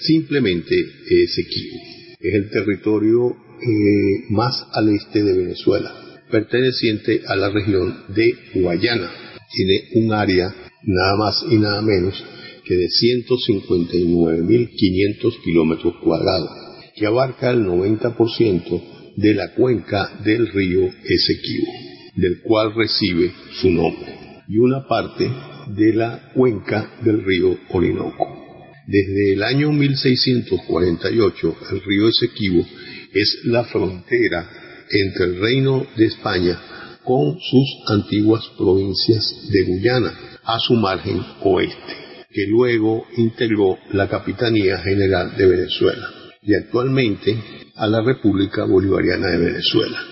simplemente 0.00 0.74
Esequibo 1.08 1.98
es 2.20 2.34
el 2.34 2.50
territorio 2.50 3.30
eh, 3.30 4.24
más 4.30 4.66
al 4.72 4.88
este 4.88 5.22
de 5.22 5.34
Venezuela, 5.34 5.94
perteneciente 6.30 7.22
a 7.26 7.36
la 7.36 7.48
región 7.50 7.96
de 8.08 8.34
Guayana. 8.54 9.08
Tiene 9.52 10.04
un 10.04 10.12
área 10.12 10.52
nada 10.82 11.16
más 11.16 11.44
y 11.48 11.58
nada 11.58 11.80
menos 11.80 12.20
que 12.64 12.74
de 12.76 12.88
159.500 12.88 15.42
kilómetros 15.44 15.94
cuadrados, 16.02 16.50
que 16.96 17.06
abarca 17.06 17.50
el 17.50 17.64
90% 17.64 18.97
de 19.18 19.34
la 19.34 19.48
cuenca 19.48 20.20
del 20.24 20.46
río 20.46 20.88
Esequibo, 21.04 21.72
del 22.14 22.40
cual 22.40 22.72
recibe 22.72 23.32
su 23.60 23.68
nombre, 23.68 24.44
y 24.46 24.58
una 24.58 24.86
parte 24.86 25.28
de 25.74 25.92
la 25.92 26.30
cuenca 26.34 26.92
del 27.02 27.24
río 27.24 27.58
Orinoco. 27.70 28.72
Desde 28.86 29.32
el 29.32 29.42
año 29.42 29.72
1648, 29.72 31.56
el 31.72 31.82
río 31.82 32.08
Esequibo 32.08 32.64
es 33.12 33.40
la 33.44 33.64
frontera 33.64 34.48
entre 34.88 35.24
el 35.24 35.40
Reino 35.40 35.84
de 35.96 36.06
España 36.06 36.56
con 37.02 37.38
sus 37.40 37.90
antiguas 37.90 38.44
provincias 38.56 39.34
de 39.50 39.62
Guyana, 39.64 40.14
a 40.44 40.60
su 40.60 40.74
margen 40.74 41.20
oeste, 41.42 41.94
que 42.30 42.46
luego 42.46 43.04
integró 43.16 43.78
la 43.90 44.08
Capitanía 44.08 44.78
General 44.78 45.36
de 45.36 45.46
Venezuela 45.46 46.17
y 46.48 46.54
actualmente 46.54 47.38
a 47.74 47.86
la 47.86 48.00
República 48.00 48.64
Bolivariana 48.64 49.32
de 49.32 49.36
Venezuela 49.36 50.02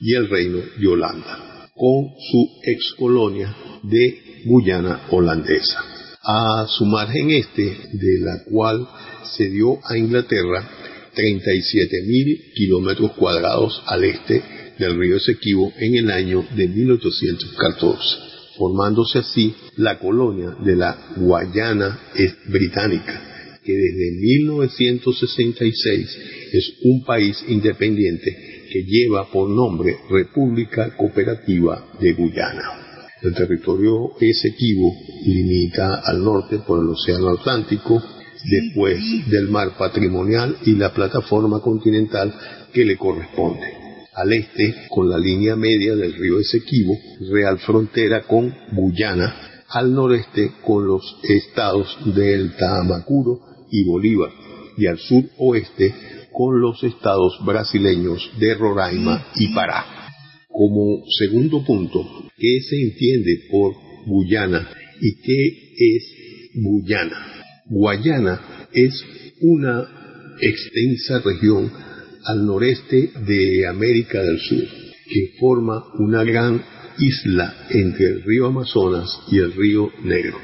y 0.00 0.14
el 0.14 0.30
Reino 0.30 0.58
de 0.78 0.86
Holanda, 0.86 1.68
con 1.74 2.14
su 2.30 2.48
ex 2.62 2.94
colonia 2.96 3.52
de 3.82 4.44
Guyana 4.44 5.08
holandesa. 5.10 5.84
A 6.22 6.66
su 6.68 6.86
margen 6.86 7.30
este, 7.30 7.76
de 7.92 8.20
la 8.20 8.44
cual 8.44 8.86
se 9.36 9.50
dio 9.50 9.80
a 9.84 9.98
Inglaterra 9.98 10.70
37.000 11.16 12.52
kilómetros 12.54 13.10
cuadrados 13.14 13.82
al 13.86 14.04
este 14.04 14.44
del 14.78 14.96
río 14.96 15.16
Esequibo 15.16 15.72
en 15.76 15.96
el 15.96 16.10
año 16.12 16.46
de 16.54 16.68
1814, 16.68 18.16
formándose 18.56 19.18
así 19.18 19.56
la 19.76 19.98
colonia 19.98 20.54
de 20.64 20.76
la 20.76 20.96
Guayana 21.16 21.98
Británica, 22.46 23.29
que 23.64 23.72
desde 23.72 24.12
1966 24.12 26.18
es 26.52 26.72
un 26.84 27.04
país 27.04 27.36
independiente 27.48 28.36
que 28.72 28.84
lleva 28.84 29.30
por 29.30 29.48
nombre 29.48 29.96
República 30.08 30.96
Cooperativa 30.96 31.88
de 32.00 32.12
Guyana. 32.12 32.80
El 33.22 33.34
territorio 33.34 34.12
Esequibo 34.18 34.94
limita 35.26 36.00
al 36.04 36.24
norte 36.24 36.60
por 36.60 36.82
el 36.82 36.88
Océano 36.88 37.30
Atlántico, 37.30 38.02
después 38.48 38.98
del 39.28 39.48
mar 39.48 39.76
patrimonial 39.76 40.56
y 40.64 40.76
la 40.76 40.94
plataforma 40.94 41.60
continental 41.60 42.32
que 42.72 42.86
le 42.86 42.96
corresponde. 42.96 43.66
Al 44.14 44.32
este, 44.32 44.74
con 44.88 45.10
la 45.10 45.18
línea 45.18 45.54
media 45.54 45.94
del 45.94 46.14
río 46.14 46.38
Esequibo, 46.38 46.98
real 47.30 47.58
frontera 47.58 48.22
con 48.22 48.54
Guyana, 48.72 49.64
al 49.68 49.94
noreste 49.94 50.52
con 50.64 50.86
los 50.86 51.18
estados 51.22 51.98
del 52.14 52.56
Tamacuro 52.56 53.49
y 53.70 53.84
Bolívar, 53.84 54.30
y 54.76 54.86
al 54.86 54.98
sur 54.98 55.24
oeste 55.38 55.94
con 56.32 56.60
los 56.60 56.82
estados 56.84 57.38
brasileños 57.44 58.30
de 58.38 58.54
Roraima 58.54 59.26
y 59.36 59.52
Pará. 59.54 59.84
Como 60.48 61.04
segundo 61.18 61.64
punto, 61.64 62.04
¿qué 62.36 62.60
se 62.60 62.82
entiende 62.82 63.42
por 63.50 63.74
Guyana 64.06 64.68
y 65.00 65.14
qué 65.16 65.72
es 65.76 66.04
Guyana? 66.54 67.16
Guayana 67.66 68.68
es 68.72 69.04
una 69.40 70.36
extensa 70.40 71.20
región 71.20 71.70
al 72.24 72.44
noreste 72.44 73.12
de 73.26 73.66
América 73.66 74.22
del 74.22 74.38
Sur, 74.40 74.64
que 75.08 75.32
forma 75.38 75.84
una 75.98 76.24
gran 76.24 76.62
isla 76.98 77.66
entre 77.70 78.06
el 78.06 78.22
río 78.22 78.46
Amazonas 78.46 79.08
y 79.30 79.38
el 79.38 79.52
río 79.52 79.90
Negro, 80.02 80.38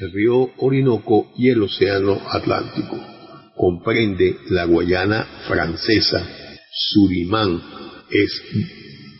el 0.00 0.12
río 0.12 0.50
Orinoco 0.58 1.32
y 1.36 1.48
el 1.48 1.62
Océano 1.62 2.20
Atlántico. 2.30 2.98
Comprende 3.54 4.36
la 4.50 4.64
Guayana 4.64 5.26
francesa, 5.46 6.26
Surimán 6.70 7.62
es 8.10 8.42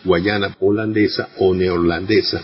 Guayana 0.04 0.56
holandesa 0.60 1.30
o 1.38 1.54
neerlandesa, 1.54 2.42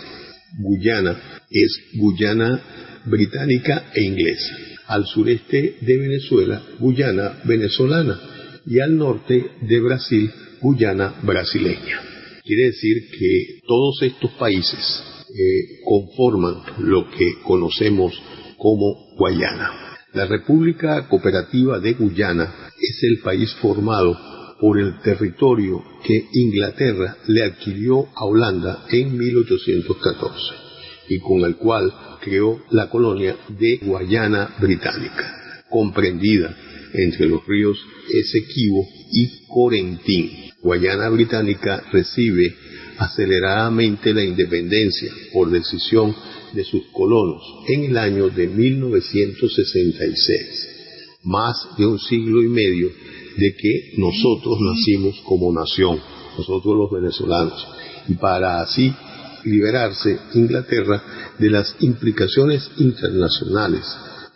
Guyana 0.59 1.43
es 1.49 1.79
Guyana 1.93 2.61
británica 3.05 3.91
e 3.93 4.03
inglesa. 4.03 4.57
Al 4.87 5.05
sureste 5.05 5.77
de 5.81 5.97
Venezuela, 5.97 6.61
Guyana 6.79 7.39
venezolana 7.45 8.19
y 8.65 8.79
al 8.79 8.97
norte 8.97 9.51
de 9.61 9.79
Brasil, 9.79 10.31
Guyana 10.61 11.15
brasileña. 11.23 12.01
Quiere 12.43 12.65
decir 12.65 13.09
que 13.17 13.61
todos 13.65 14.01
estos 14.01 14.31
países 14.31 15.03
eh, 15.33 15.79
conforman 15.83 16.61
lo 16.79 17.09
que 17.09 17.41
conocemos 17.43 18.13
como 18.57 19.15
Guayana. 19.17 19.97
La 20.13 20.27
República 20.27 21.07
Cooperativa 21.07 21.79
de 21.79 21.93
Guyana 21.93 22.71
es 22.79 23.03
el 23.03 23.19
país 23.19 23.51
formado 23.55 24.15
por 24.59 24.79
el 24.79 24.99
territorio 25.01 25.83
que 26.05 26.27
Inglaterra 26.33 27.17
le 27.27 27.43
adquirió 27.43 28.07
a 28.15 28.25
Holanda 28.25 28.85
en 28.91 29.17
1814 29.17 30.53
y 31.09 31.19
con 31.19 31.41
el 31.41 31.55
cual 31.55 31.91
creó 32.21 32.61
la 32.69 32.89
colonia 32.89 33.35
de 33.49 33.77
Guayana 33.77 34.55
Británica, 34.61 35.63
comprendida 35.69 36.55
entre 36.93 37.25
los 37.25 37.45
ríos 37.47 37.77
Esequibo 38.13 38.87
y 39.11 39.47
Corentín. 39.47 40.31
Guayana 40.61 41.09
Británica 41.09 41.83
recibe 41.91 42.55
aceleradamente 42.97 44.13
la 44.13 44.23
independencia 44.23 45.11
por 45.31 45.49
decisión 45.49 46.13
de 46.53 46.63
sus 46.63 46.83
colonos 46.91 47.41
en 47.67 47.85
el 47.85 47.97
año 47.97 48.29
de 48.29 48.47
1966, 48.47 50.69
más 51.23 51.55
de 51.77 51.85
un 51.85 51.99
siglo 51.99 52.41
y 52.43 52.47
medio 52.47 52.89
de 53.37 53.55
que 53.55 53.93
nosotros 53.97 54.57
nacimos 54.61 55.19
como 55.25 55.51
nación, 55.51 55.99
nosotros 56.37 56.75
los 56.75 56.91
venezolanos, 56.91 57.67
y 58.07 58.13
para 58.15 58.61
así 58.61 58.93
liberarse 59.45 60.19
Inglaterra 60.33 61.01
de 61.39 61.49
las 61.49 61.75
implicaciones 61.79 62.69
internacionales 62.77 63.85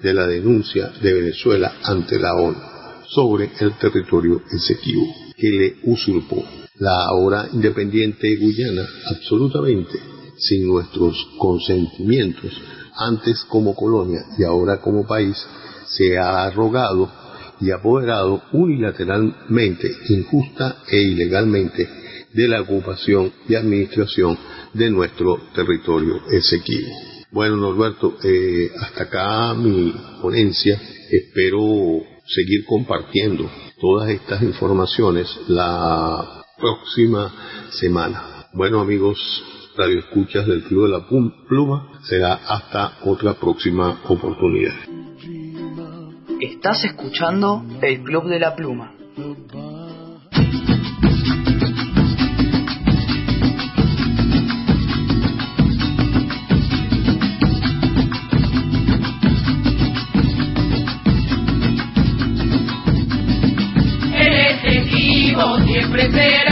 de 0.01 0.13
la 0.13 0.27
denuncia 0.27 0.91
de 1.01 1.13
Venezuela 1.13 1.77
ante 1.83 2.19
la 2.19 2.35
ONU 2.35 2.57
sobre 3.09 3.51
el 3.59 3.77
territorio 3.77 4.41
exequivo 4.51 5.05
que 5.35 5.49
le 5.49 5.75
usurpó. 5.83 6.66
La 6.79 7.05
ahora 7.05 7.49
independiente 7.53 8.35
Guyana, 8.35 8.87
absolutamente 9.07 9.99
sin 10.37 10.67
nuestros 10.67 11.15
consentimientos, 11.39 12.51
antes 12.95 13.43
como 13.49 13.75
colonia 13.75 14.19
y 14.37 14.43
ahora 14.43 14.79
como 14.79 15.07
país, 15.07 15.35
se 15.87 16.17
ha 16.19 16.43
arrogado 16.43 17.11
y 17.59 17.71
apoderado 17.71 18.43
unilateralmente, 18.53 19.89
injusta 20.09 20.83
e 20.87 21.01
ilegalmente 21.01 21.89
de 22.33 22.47
la 22.47 22.61
ocupación 22.61 23.31
y 23.49 23.55
administración 23.55 24.37
de 24.73 24.91
nuestro 24.91 25.39
territorio 25.55 26.21
exequivo. 26.31 26.89
Bueno, 27.31 27.57
Norberto, 27.57 28.17
eh, 28.23 28.69
hasta 28.79 29.03
acá 29.03 29.53
mi 29.55 29.93
ponencia. 30.21 30.79
Espero 31.09 32.03
seguir 32.27 32.65
compartiendo 32.65 33.49
todas 33.79 34.09
estas 34.09 34.43
informaciones 34.43 35.27
la 35.47 36.45
próxima 36.57 37.31
semana. 37.71 38.47
Bueno, 38.53 38.79
amigos, 38.79 39.17
radio 39.77 39.99
escuchas 39.99 40.45
del 40.47 40.63
Club 40.63 40.85
de 40.85 40.91
la 40.91 41.07
Pluma, 41.47 41.99
será 42.03 42.33
hasta 42.33 42.97
otra 43.03 43.35
próxima 43.35 43.99
oportunidad. 44.07 44.75
Estás 46.39 46.83
escuchando 46.85 47.63
el 47.81 48.03
Club 48.03 48.27
de 48.27 48.39
la 48.39 48.55
Pluma. 48.55 48.93
Siempre 65.67 66.11
será 66.11 66.46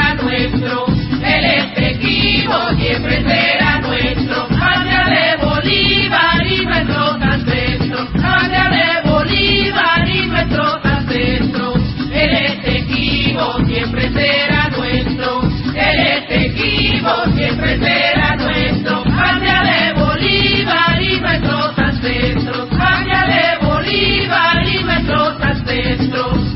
siempre 2.78 3.24
será 3.24 3.80
nuestro. 3.82 4.48
Patria 4.50 5.04
de 5.06 5.46
Bolívar 5.46 6.46
y 6.46 6.66
nuestros 6.66 7.22
ancestros, 7.22 8.10
patria 8.22 8.70
de 8.70 9.10
Bolívar 9.10 10.08
y 10.08 10.26
nuestros 10.28 10.86
ancestros. 10.86 11.82
El 12.12 12.34
efectivo 12.34 13.66
siempre 13.66 14.12
será 14.12 14.70
nuestro, 14.70 15.42
el 15.76 16.00
efectivo 16.00 17.12
siempre 17.36 17.80
será 17.80 18.36
nuestro. 18.36 19.04
Patria 19.04 19.62
de 19.64 19.94
Bolívar 19.94 21.02
y 21.02 21.20
nuestros 21.20 21.80
ancestros, 21.80 22.70
patria 22.78 23.26
de 23.26 23.66
Bolívar 23.66 24.68
y 24.68 24.84
nuestros 24.84 25.42
ancestros. 25.42 26.56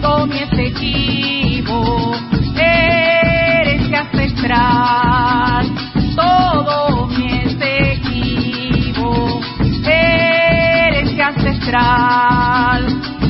todo 0.00 0.26
mi 0.26 0.38
efectivo 0.38 1.29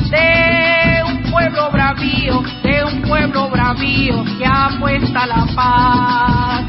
de 0.09 1.03
un 1.05 1.21
pueblo 1.31 1.69
bravío 1.71 2.43
de 2.63 2.83
un 2.83 3.01
pueblo 3.03 3.49
bravío 3.49 4.23
que 4.39 4.45
apuesta 4.47 5.27
la 5.27 5.45
paz. 5.55 6.65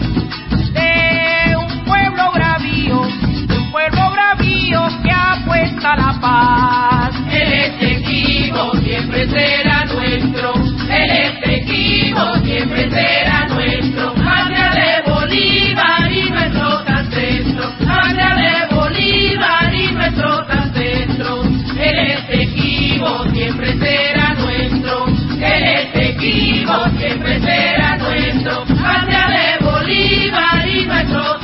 De 0.74 1.56
un 1.56 1.84
pueblo 1.84 2.30
bravío 2.34 3.00
de 3.46 3.58
un 3.58 3.70
pueblo 3.70 4.10
bravío 4.10 4.86
que 5.02 5.10
apuesta 5.10 5.96
la 5.96 6.20
paz. 6.20 7.14
El 7.32 7.52
efectivo 7.54 8.72
siempre 8.84 9.26
será 9.28 9.86
nuestro, 9.86 10.52
el 10.90 11.10
efectivo 11.10 12.34
siempre 12.44 12.90
será 12.90 13.21
siempre 23.32 23.78
será 23.78 24.34
nuestro, 24.34 25.06
el 25.40 25.64
efectivo 25.64 26.72
siempre 26.98 27.40
será 27.40 27.96
nuestro. 27.96 28.64
Patria 28.66 29.26
de 29.28 29.64
Bolívar 29.64 30.68
y 30.68 30.86
nuestros 30.86 31.41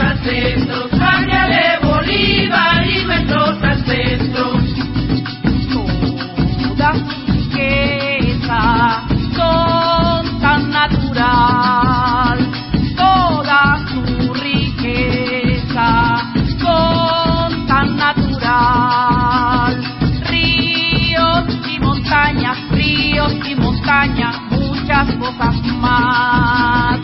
muchas 25.16 25.16
cosas 25.16 25.62
más. 25.80 27.00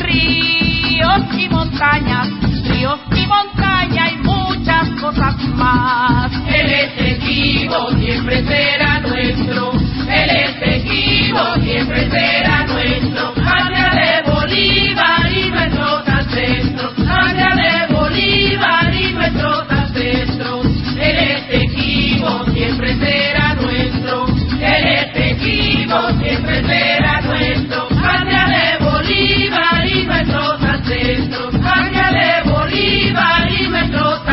Ríos 0.00 1.20
y 1.38 1.48
montañas, 1.48 2.28
ríos 2.64 3.00
y 3.14 3.26
montañas 3.26 4.12
y 4.12 4.16
muchas 4.18 4.90
cosas 5.00 5.36
más. 5.54 6.32
El 6.48 6.72
efectivo 6.72 7.90
siempre 7.98 8.44
será 8.44 9.00
nuestro, 9.00 9.72
el 10.08 10.30
efectivo 10.30 11.40
siempre 11.62 12.10
será 12.10 12.66
nuestro. 12.66 13.34
Patria 13.34 13.90
de 13.90 14.30
Bolívar 14.30 15.32
y 15.32 15.50
nuestros 15.50 16.08
ancestros, 16.08 16.92
patria 17.06 17.50
de 17.54 17.94
Bolívar 17.94 18.94
y 18.94 19.12
nuestros 19.12 19.58
ancestros. 19.60 19.73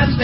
más 0.01 0.17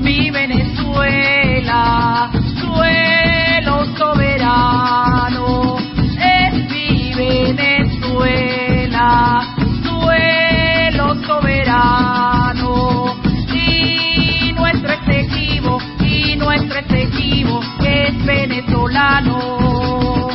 mi 0.00 0.30
Venezuela, 0.30 2.30
suelo 2.60 3.84
soberano, 3.96 5.76
es 6.18 6.54
mi 6.70 7.12
Venezuela, 7.14 9.08
suelo 9.82 11.16
soberano. 11.26 13.16
Y 13.52 14.52
nuestro 14.52 14.92
exequivo, 14.92 15.80
y 16.00 16.36
nuestro 16.36 16.78
exequivo 16.78 17.60
es 17.84 18.24
venezolano. 18.24 20.28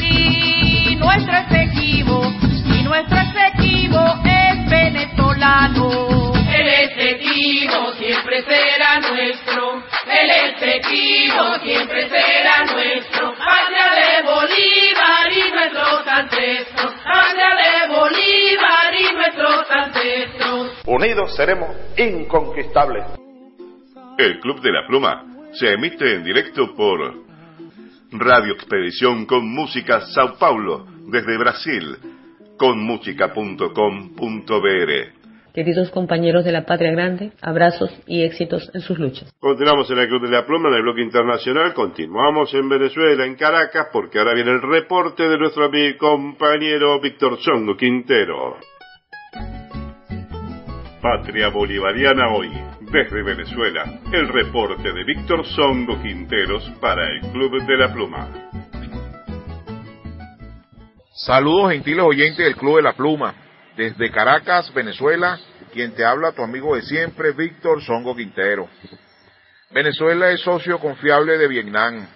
Y 0.00 0.96
nuestro 0.96 1.36
exequivo, 1.36 2.32
y 2.64 2.82
nuestro 2.84 3.18
exequivo 3.18 4.14
es 4.24 4.70
venezolano. 4.70 5.15
El 5.46 6.68
efectivo 6.68 7.92
siempre 7.98 8.42
será 8.42 8.98
nuestro, 8.98 9.80
el 10.10 10.30
efectivo 10.50 11.54
siempre 11.62 12.08
será 12.08 12.64
nuestro, 12.64 13.32
patria 13.36 13.94
de 13.94 14.22
Bolívar 14.24 15.30
y 15.30 15.46
nuestros 15.52 16.04
ancestros, 16.08 16.92
patria 17.04 17.54
de 17.54 17.86
Bolívar 17.94 18.90
y 18.98 19.06
nuestros 19.14 19.70
ancestros. 19.70 20.82
Unidos 20.86 21.36
seremos 21.36 21.76
inconquistables. 21.96 23.04
El 24.18 24.40
Club 24.40 24.60
de 24.62 24.72
la 24.72 24.84
Pluma 24.88 25.24
se 25.52 25.74
emite 25.74 26.12
en 26.12 26.24
directo 26.24 26.74
por 26.74 27.22
Radio 28.10 28.54
Expedición 28.54 29.26
con 29.26 29.48
Música 29.48 30.00
Sao 30.12 30.36
Paulo 30.38 30.86
desde 31.06 31.38
Brasil 31.38 31.98
con 32.58 32.82
música.com.br. 32.82 35.15
Queridos 35.56 35.90
compañeros 35.90 36.44
de 36.44 36.52
la 36.52 36.66
Patria 36.66 36.92
Grande, 36.92 37.32
abrazos 37.40 37.90
y 38.06 38.24
éxitos 38.24 38.70
en 38.74 38.82
sus 38.82 38.98
luchas. 38.98 39.32
Continuamos 39.40 39.90
en 39.90 39.96
el 39.96 40.06
Club 40.06 40.20
de 40.24 40.30
la 40.30 40.44
Pluma, 40.44 40.68
en 40.68 40.74
el 40.74 40.82
bloque 40.82 41.00
internacional. 41.00 41.72
Continuamos 41.72 42.52
en 42.52 42.68
Venezuela, 42.68 43.24
en 43.24 43.36
Caracas, 43.36 43.86
porque 43.90 44.18
ahora 44.18 44.34
viene 44.34 44.50
el 44.50 44.60
reporte 44.60 45.26
de 45.26 45.38
nuestro 45.38 45.64
amigo 45.64 45.88
y 45.88 45.96
compañero 45.96 47.00
Víctor 47.00 47.38
Chongo 47.38 47.74
Quintero. 47.74 48.58
Patria 51.00 51.48
Bolivariana 51.48 52.34
hoy, 52.34 52.50
desde 52.92 53.22
Venezuela, 53.22 54.00
el 54.12 54.28
reporte 54.28 54.92
de 54.92 55.04
Víctor 55.04 55.46
Songo 55.46 56.02
Quinteros 56.02 56.70
para 56.82 57.10
el 57.10 57.32
Club 57.32 57.66
de 57.66 57.76
la 57.78 57.90
Pluma. 57.94 58.28
Saludos 61.14 61.72
gentiles 61.72 62.04
oyentes 62.04 62.44
del 62.44 62.56
Club 62.56 62.76
de 62.76 62.82
la 62.82 62.92
Pluma. 62.92 63.45
Desde 63.76 64.10
Caracas, 64.10 64.72
Venezuela, 64.72 65.38
quien 65.70 65.92
te 65.92 66.02
habla, 66.02 66.32
tu 66.32 66.42
amigo 66.42 66.74
de 66.74 66.82
siempre, 66.82 67.32
Víctor 67.32 67.82
Songo 67.82 68.16
Quintero. 68.16 68.70
Venezuela 69.70 70.30
es 70.30 70.40
socio 70.40 70.78
confiable 70.78 71.36
de 71.36 71.46
Vietnam. 71.46 72.06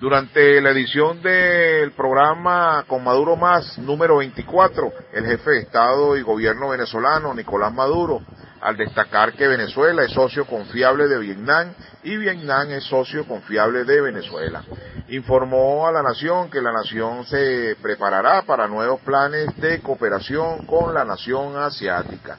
Durante 0.00 0.60
la 0.60 0.70
edición 0.70 1.22
del 1.22 1.92
programa 1.92 2.84
Con 2.88 3.04
Maduro 3.04 3.36
Más, 3.36 3.78
número 3.78 4.16
24, 4.16 4.92
el 5.12 5.24
jefe 5.24 5.50
de 5.52 5.60
Estado 5.60 6.16
y 6.16 6.22
Gobierno 6.22 6.70
venezolano, 6.70 7.32
Nicolás 7.32 7.72
Maduro, 7.72 8.20
al 8.62 8.76
destacar 8.76 9.32
que 9.32 9.48
Venezuela 9.48 10.04
es 10.04 10.12
socio 10.12 10.46
confiable 10.46 11.08
de 11.08 11.18
Vietnam 11.18 11.74
y 12.04 12.16
Vietnam 12.16 12.70
es 12.70 12.84
socio 12.84 13.26
confiable 13.26 13.84
de 13.84 14.00
Venezuela. 14.00 14.62
Informó 15.08 15.88
a 15.88 15.92
la 15.92 16.02
nación 16.02 16.48
que 16.48 16.62
la 16.62 16.72
nación 16.72 17.26
se 17.26 17.76
preparará 17.82 18.42
para 18.42 18.68
nuevos 18.68 19.00
planes 19.00 19.48
de 19.56 19.80
cooperación 19.80 20.64
con 20.66 20.94
la 20.94 21.04
nación 21.04 21.56
asiática. 21.56 22.38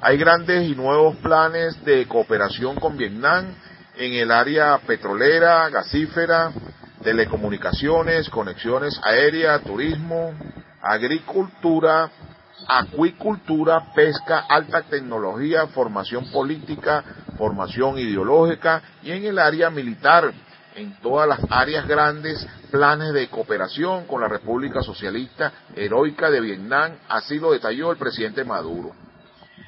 Hay 0.00 0.16
grandes 0.18 0.68
y 0.68 0.76
nuevos 0.76 1.16
planes 1.16 1.84
de 1.84 2.06
cooperación 2.06 2.76
con 2.76 2.96
Vietnam 2.96 3.46
en 3.96 4.14
el 4.14 4.30
área 4.30 4.78
petrolera, 4.78 5.68
gasífera, 5.68 6.52
telecomunicaciones, 7.02 8.30
conexiones 8.30 8.98
aéreas, 9.02 9.62
turismo, 9.62 10.32
agricultura, 10.80 12.08
acuicultura, 12.66 13.92
pesca, 13.94 14.46
alta 14.48 14.82
tecnología, 14.82 15.66
formación 15.68 16.30
política, 16.30 17.04
formación 17.36 17.98
ideológica 17.98 18.82
y 19.02 19.12
en 19.12 19.24
el 19.24 19.38
área 19.38 19.70
militar, 19.70 20.32
en 20.76 21.00
todas 21.00 21.28
las 21.28 21.40
áreas 21.50 21.86
grandes, 21.86 22.46
planes 22.70 23.12
de 23.12 23.28
cooperación 23.28 24.06
con 24.06 24.20
la 24.20 24.28
República 24.28 24.82
Socialista 24.82 25.52
Heroica 25.74 26.30
de 26.30 26.40
Vietnam, 26.40 26.92
así 27.08 27.38
lo 27.38 27.52
detalló 27.52 27.90
el 27.90 27.98
presidente 27.98 28.44
Maduro. 28.44 28.92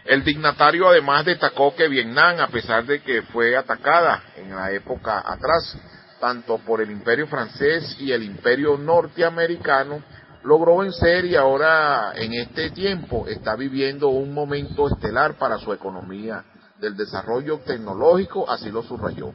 El 0.05 0.25
dignatario 0.25 0.89
además 0.89 1.25
destacó 1.25 1.75
que 1.75 1.89
Vietnam, 1.89 2.41
a 2.41 2.49
pesar 2.49 2.85
de 2.85 3.03
que 3.03 3.23
fue 3.23 3.57
atacada 3.57 4.23
en 4.37 4.55
la 4.55 4.73
época 4.73 5.19
atrás, 5.25 5.77
tanto 6.21 6.59
por 6.59 6.81
el 6.81 6.91
imperio 6.91 7.27
francés 7.27 7.97
y 8.01 8.13
el 8.13 8.23
imperio 8.23 8.77
norteamericano, 8.77 10.03
logró 10.45 10.79
vencer 10.79 11.25
y 11.25 11.37
ahora 11.37 12.13
en 12.15 12.33
este 12.35 12.71
tiempo 12.71 13.27
está 13.27 13.57
viviendo 13.57 14.09
un 14.09 14.33
momento 14.33 14.89
estelar 14.89 15.39
para 15.39 15.59
su 15.59 15.73
economía 15.73 16.45
del 16.81 16.97
desarrollo 16.97 17.61
tecnológico, 17.61 18.51
así 18.51 18.71
lo 18.71 18.83
subrayó. 18.83 19.33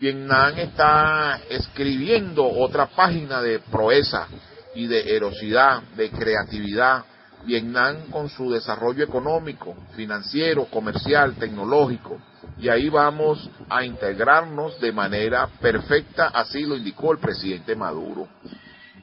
Vietnam 0.00 0.58
está 0.58 1.40
escribiendo 1.48 2.44
otra 2.44 2.86
página 2.86 3.40
de 3.40 3.60
proeza 3.60 4.26
y 4.74 4.88
de 4.88 5.14
erosidad, 5.14 5.82
de 5.96 6.10
creatividad. 6.10 7.04
Vietnam 7.44 8.10
con 8.10 8.28
su 8.28 8.50
desarrollo 8.52 9.04
económico, 9.04 9.74
financiero, 9.94 10.66
comercial, 10.66 11.34
tecnológico. 11.34 12.18
Y 12.58 12.68
ahí 12.68 12.88
vamos 12.88 13.48
a 13.68 13.84
integrarnos 13.84 14.80
de 14.80 14.92
manera 14.92 15.48
perfecta, 15.60 16.28
así 16.28 16.62
lo 16.62 16.76
indicó 16.76 17.12
el 17.12 17.18
presidente 17.18 17.74
Maduro. 17.74 18.28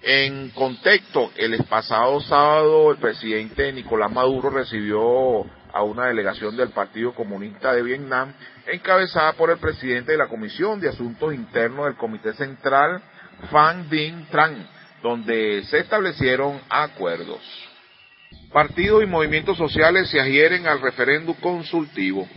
En 0.01 0.51
contexto, 0.51 1.31
el 1.35 1.61
pasado 1.65 2.21
sábado 2.21 2.91
el 2.91 2.97
presidente 2.97 3.73
Nicolás 3.73 4.11
Maduro 4.11 4.49
recibió 4.49 5.45
a 5.73 5.83
una 5.83 6.05
delegación 6.05 6.55
del 6.55 6.69
Partido 6.69 7.13
Comunista 7.13 7.73
de 7.73 7.83
Vietnam, 7.83 8.33
encabezada 8.65 9.33
por 9.33 9.51
el 9.51 9.57
presidente 9.57 10.13
de 10.13 10.17
la 10.17 10.27
Comisión 10.27 10.79
de 10.79 10.89
Asuntos 10.89 11.33
Internos 11.33 11.85
del 11.85 11.95
Comité 11.95 12.33
Central, 12.33 13.01
Phan 13.51 13.89
Dinh 13.89 14.25
Tran, 14.27 14.67
donde 15.03 15.63
se 15.65 15.79
establecieron 15.79 16.61
acuerdos. 16.69 17.41
Partidos 18.53 19.03
y 19.03 19.05
movimientos 19.05 19.57
sociales 19.57 20.09
se 20.09 20.19
adhieren 20.19 20.65
al 20.65 20.81
referéndum 20.81 21.35
consultivo. 21.35 22.27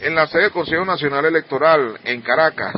En 0.00 0.14
la 0.14 0.26
sede 0.26 0.44
del 0.44 0.50
Consejo 0.52 0.84
Nacional 0.84 1.26
Electoral, 1.26 1.98
en 2.04 2.22
Caracas, 2.22 2.74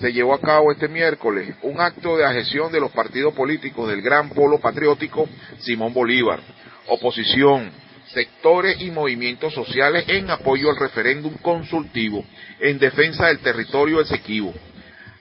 se 0.00 0.12
llevó 0.12 0.34
a 0.34 0.40
cabo 0.40 0.72
este 0.72 0.88
miércoles 0.88 1.54
un 1.62 1.80
acto 1.80 2.16
de 2.16 2.24
adhesión 2.24 2.72
de 2.72 2.80
los 2.80 2.90
partidos 2.90 3.34
políticos 3.34 3.88
del 3.88 4.02
Gran 4.02 4.30
Polo 4.30 4.58
Patriótico 4.58 5.28
Simón 5.60 5.92
Bolívar, 5.92 6.40
oposición, 6.88 7.70
sectores 8.08 8.80
y 8.80 8.90
movimientos 8.90 9.54
sociales 9.54 10.04
en 10.08 10.30
apoyo 10.30 10.70
al 10.70 10.76
referéndum 10.76 11.34
consultivo 11.38 12.24
en 12.60 12.78
defensa 12.78 13.26
del 13.26 13.38
territorio 13.38 14.00
Esequibo, 14.00 14.52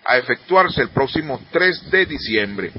a 0.06 0.18
efectuarse 0.18 0.82
el 0.82 0.90
próximo 0.90 1.40
3 1.52 1.92
de 1.92 2.06
diciembre. 2.06 2.72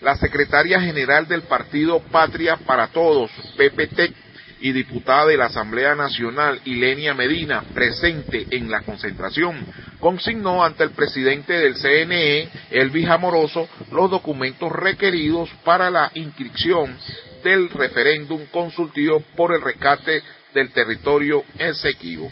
La 0.00 0.16
secretaria 0.16 0.80
general 0.80 1.26
del 1.26 1.42
partido 1.42 2.00
Patria 2.00 2.56
para 2.56 2.88
Todos, 2.88 3.30
PPT, 3.56 4.14
y 4.60 4.72
diputada 4.72 5.26
de 5.26 5.36
la 5.36 5.46
Asamblea 5.46 5.94
Nacional, 5.94 6.60
Ilenia 6.64 7.14
Medina, 7.14 7.62
presente 7.74 8.46
en 8.50 8.70
la 8.70 8.82
concentración, 8.82 9.64
consignó 10.00 10.64
ante 10.64 10.84
el 10.84 10.90
presidente 10.90 11.52
del 11.52 11.74
CNE, 11.74 12.48
Elvis 12.70 13.08
Amoroso, 13.08 13.68
los 13.92 14.10
documentos 14.10 14.70
requeridos 14.72 15.50
para 15.64 15.90
la 15.90 16.10
inscripción 16.14 16.96
del 17.42 17.70
referéndum 17.70 18.46
consultivo 18.46 19.20
por 19.36 19.54
el 19.54 19.62
rescate 19.62 20.22
del 20.54 20.70
territorio 20.70 21.44
Esequibo. 21.58 22.30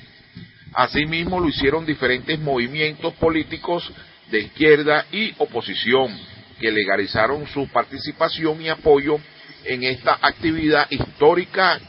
Asimismo 0.75 1.41
lo 1.41 1.49
hicieron 1.49 1.87
diferentes 1.87 2.39
movimientos 2.39 3.15
políticos 3.15 3.91
de 4.31 4.41
izquierda 4.41 5.07
y 5.13 5.33
oposición 5.39 6.17
que 6.61 6.71
legalizaron 6.71 7.47
su 7.47 7.69
participación 7.69 8.61
y 8.61 8.69
apoyo 8.69 9.19
en 9.65 9.85
esta 9.85 10.19
actividad 10.21 10.87
histórica 10.91 11.81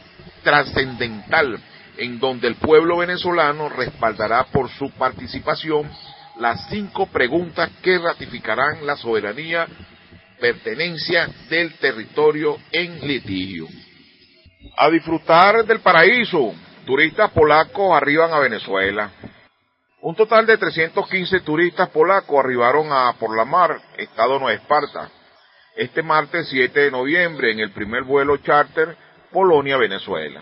trascendental 0.48 1.60
en 1.98 2.20
donde 2.20 2.48
el 2.48 2.56
pueblo 2.56 3.00
venezolano 3.00 3.68
respaldará 3.68 4.46
por 4.46 4.70
su 4.70 4.90
participación 4.92 5.92
las 6.40 6.70
cinco 6.70 7.08
preguntas 7.08 7.70
que 7.82 8.00
ratificarán 8.00 8.86
la 8.86 8.96
soberanía 8.96 9.68
pertenencia 10.40 11.28
del 11.50 11.74
territorio 11.80 12.56
en 12.72 13.06
litigio. 13.06 13.68
A 14.78 14.90
disfrutar 14.90 15.66
del 15.66 15.82
paraíso, 15.82 16.54
turistas 16.86 17.30
polacos 17.32 17.92
arriban 17.94 18.32
a 18.32 18.40
Venezuela. 18.40 19.12
Un 20.00 20.16
total 20.16 20.46
de 20.46 20.58
315 20.58 21.42
turistas 21.42 21.90
polacos 21.90 22.40
arribaron 22.40 22.88
a 22.94 23.12
Por 23.20 23.36
la 23.36 23.44
Mar, 23.44 23.82
estado 23.98 24.40
Nueva 24.40 24.54
Esparta, 24.54 25.10
este 25.76 26.02
martes 26.02 26.48
7 26.48 26.80
de 26.80 26.92
noviembre 26.92 27.52
en 27.52 27.60
el 27.60 27.72
primer 27.72 28.04
vuelo 28.04 28.38
charter 28.38 28.96
Polonia-Venezuela. 29.38 30.42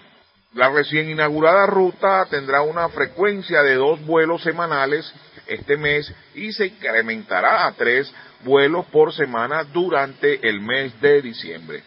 La 0.54 0.70
recién 0.70 1.10
inaugurada 1.10 1.66
ruta 1.66 2.26
tendrá 2.30 2.62
una 2.62 2.88
frecuencia 2.88 3.62
de 3.62 3.76
dos 3.76 4.00
vuelos 4.06 4.42
semanales 4.42 5.14
este 5.48 5.76
mes 5.76 6.10
y 6.34 6.54
se 6.54 6.68
incrementará 6.68 7.68
a 7.68 7.74
tres 7.74 8.10
vuelos 8.46 8.86
por 8.86 9.14
semana 9.14 9.66
durante 9.66 10.48
el 10.48 10.62
mes 10.62 10.98
de 11.02 11.22
diciembre. 11.22 11.84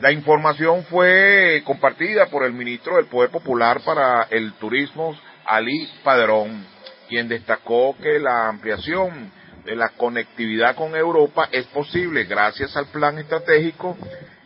La 0.00 0.10
información 0.10 0.82
fue 0.86 1.62
compartida 1.64 2.26
por 2.26 2.42
el 2.42 2.52
ministro 2.52 2.96
del 2.96 3.06
Poder 3.06 3.30
Popular 3.30 3.80
para 3.84 4.24
el 4.24 4.54
Turismo, 4.54 5.16
Ali 5.46 5.88
Padrón. 6.02 6.66
quien 7.08 7.28
destacó 7.28 7.96
que 8.02 8.18
la 8.18 8.48
ampliación 8.48 9.30
de 9.64 9.76
la 9.76 9.90
conectividad 9.90 10.74
con 10.74 10.96
Europa 10.96 11.48
es 11.52 11.66
posible 11.66 12.24
gracias 12.24 12.76
al 12.76 12.86
plan 12.86 13.18
estratégico 13.18 13.96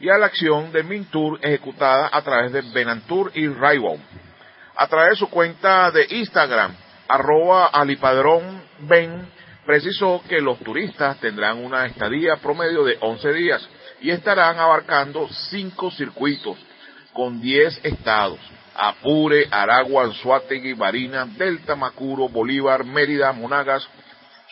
y 0.02 0.10
a 0.10 0.18
la 0.18 0.26
acción 0.26 0.72
de 0.72 0.82
Mintur 0.82 1.38
ejecutada 1.42 2.10
a 2.12 2.20
través 2.22 2.50
de 2.50 2.60
Benantur 2.60 3.30
y 3.34 3.46
Raibon. 3.46 4.02
A 4.76 4.88
través 4.88 5.10
de 5.10 5.16
su 5.16 5.30
cuenta 5.30 5.92
de 5.92 6.08
Instagram, 6.10 6.74
arroba 7.06 7.66
alipadrón 7.66 8.64
ben, 8.80 9.28
precisó 9.64 10.20
que 10.28 10.40
los 10.40 10.58
turistas 10.58 11.20
tendrán 11.20 11.64
una 11.64 11.86
estadía 11.86 12.34
promedio 12.38 12.82
de 12.82 12.98
11 13.00 13.32
días 13.32 13.68
y 14.00 14.10
estarán 14.10 14.58
abarcando 14.58 15.28
cinco 15.50 15.92
circuitos 15.92 16.58
con 17.12 17.40
10 17.40 17.84
estados. 17.84 18.40
Apure, 18.74 19.46
Aragua, 19.52 20.04
Anzuategui, 20.04 20.72
Barina, 20.72 21.26
Delta, 21.26 21.76
Macuro, 21.76 22.28
Bolívar, 22.28 22.82
Mérida, 22.82 23.30
Monagas, 23.30 23.86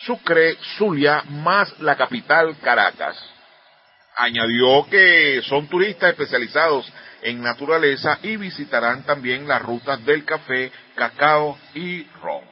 Sucre, 0.05 0.55
Zulia, 0.77 1.23
más 1.27 1.77
la 1.81 1.97
capital 1.97 2.55
Caracas. 2.61 3.30
Añadió 4.17 4.85
que 4.89 5.41
son 5.43 5.67
turistas 5.67 6.11
especializados 6.11 6.91
en 7.21 7.41
naturaleza 7.41 8.19
y 8.23 8.37
visitarán 8.37 9.03
también 9.03 9.47
las 9.47 9.61
rutas 9.61 10.03
del 10.05 10.25
café, 10.25 10.71
cacao 10.95 11.57
y 11.73 12.03
ron. 12.21 12.51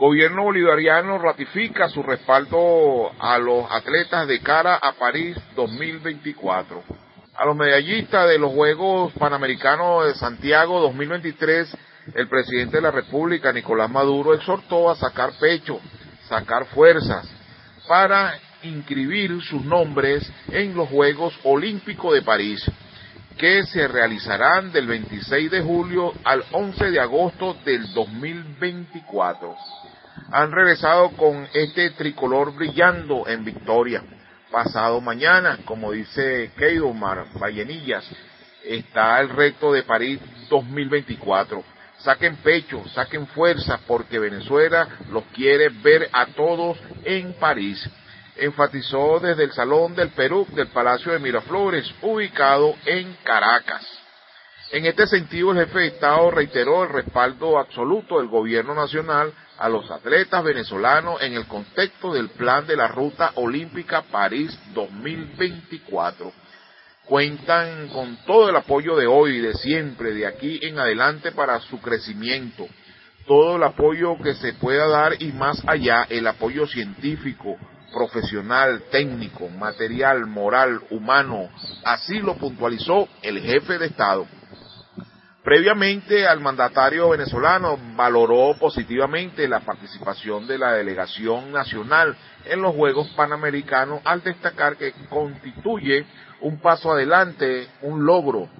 Gobierno 0.00 0.44
bolivariano 0.44 1.18
ratifica 1.18 1.90
su 1.90 2.02
respaldo 2.02 3.10
a 3.20 3.38
los 3.38 3.70
atletas 3.70 4.26
de 4.26 4.40
cara 4.40 4.76
a 4.76 4.92
París 4.92 5.36
2024. 5.54 6.82
A 7.36 7.44
los 7.44 7.54
medallistas 7.54 8.26
de 8.28 8.38
los 8.38 8.52
Juegos 8.52 9.12
Panamericanos 9.18 10.06
de 10.06 10.14
Santiago 10.14 10.80
2023, 10.80 11.76
el 12.14 12.28
presidente 12.28 12.78
de 12.78 12.82
la 12.82 12.90
República, 12.90 13.52
Nicolás 13.52 13.90
Maduro, 13.90 14.32
exhortó 14.32 14.90
a 14.90 14.96
sacar 14.96 15.32
pecho, 15.38 15.78
sacar 16.28 16.64
fuerzas 16.66 17.28
para 17.86 18.38
inscribir 18.62 19.40
sus 19.42 19.64
nombres 19.64 20.30
en 20.48 20.74
los 20.74 20.88
Juegos 20.88 21.38
Olímpicos 21.44 22.14
de 22.14 22.22
París, 22.22 22.64
que 23.36 23.64
se 23.64 23.88
realizarán 23.88 24.72
del 24.72 24.86
26 24.86 25.50
de 25.50 25.62
julio 25.62 26.12
al 26.24 26.44
11 26.52 26.90
de 26.90 27.00
agosto 27.00 27.54
del 27.64 27.92
2024. 27.92 29.56
Han 30.32 30.52
regresado 30.52 31.10
con 31.10 31.48
este 31.54 31.90
tricolor 31.90 32.54
brillando 32.54 33.26
en 33.26 33.44
victoria. 33.44 34.02
Pasado 34.50 35.00
mañana, 35.00 35.58
como 35.64 35.92
dice 35.92 36.50
Keidomar 36.56 37.26
Vallenillas, 37.38 38.04
está 38.64 39.20
el 39.20 39.30
reto 39.30 39.72
de 39.72 39.84
París 39.84 40.20
2024 40.48 41.64
saquen 42.02 42.36
pecho, 42.36 42.82
saquen 42.94 43.26
fuerza, 43.28 43.80
porque 43.86 44.18
Venezuela 44.18 44.88
los 45.10 45.24
quiere 45.34 45.68
ver 45.68 46.08
a 46.12 46.26
todos 46.26 46.78
en 47.04 47.34
París. 47.34 47.88
Enfatizó 48.40 49.20
desde 49.20 49.44
el 49.44 49.52
Salón 49.52 49.94
del 49.94 50.10
Perú 50.10 50.46
del 50.52 50.68
Palacio 50.68 51.12
de 51.12 51.18
Miraflores, 51.18 51.88
ubicado 52.02 52.74
en 52.84 53.16
Caracas. 53.22 53.86
En 54.72 54.86
este 54.86 55.06
sentido, 55.06 55.52
el 55.52 55.58
jefe 55.58 55.78
de 55.80 55.86
Estado 55.88 56.30
reiteró 56.30 56.84
el 56.84 56.90
respaldo 56.90 57.58
absoluto 57.58 58.18
del 58.18 58.28
gobierno 58.28 58.74
nacional 58.74 59.32
a 59.58 59.68
los 59.68 59.90
atletas 59.90 60.42
venezolanos 60.42 61.20
en 61.22 61.34
el 61.34 61.46
contexto 61.46 62.12
del 62.12 62.30
plan 62.30 62.66
de 62.66 62.76
la 62.76 62.88
Ruta 62.88 63.32
Olímpica 63.34 64.02
París 64.02 64.58
2024 64.74 66.32
cuentan 67.10 67.88
con 67.88 68.18
todo 68.24 68.50
el 68.50 68.56
apoyo 68.56 68.94
de 68.94 69.08
hoy, 69.08 69.40
de 69.40 69.54
siempre, 69.54 70.12
de 70.12 70.28
aquí 70.28 70.60
en 70.62 70.78
adelante 70.78 71.32
para 71.32 71.58
su 71.58 71.80
crecimiento. 71.80 72.68
Todo 73.26 73.56
el 73.56 73.64
apoyo 73.64 74.16
que 74.22 74.34
se 74.34 74.52
pueda 74.54 74.86
dar 74.86 75.20
y 75.20 75.32
más 75.32 75.60
allá, 75.66 76.06
el 76.08 76.24
apoyo 76.28 76.68
científico, 76.68 77.58
profesional, 77.92 78.84
técnico, 78.90 79.48
material, 79.48 80.26
moral, 80.26 80.80
humano. 80.90 81.48
Así 81.84 82.20
lo 82.20 82.36
puntualizó 82.36 83.08
el 83.22 83.40
jefe 83.40 83.78
de 83.78 83.86
Estado. 83.86 84.26
Previamente 85.42 86.26
al 86.26 86.40
mandatario 86.40 87.08
venezolano 87.08 87.78
valoró 87.96 88.54
positivamente 88.58 89.48
la 89.48 89.60
participación 89.60 90.46
de 90.46 90.58
la 90.58 90.72
delegación 90.72 91.50
nacional 91.50 92.14
en 92.44 92.60
los 92.60 92.74
Juegos 92.74 93.08
Panamericanos 93.16 94.02
al 94.04 94.22
destacar 94.22 94.76
que 94.76 94.92
constituye 95.08 96.04
un 96.42 96.60
paso 96.60 96.92
adelante, 96.92 97.68
un 97.80 98.04
logro, 98.04 98.50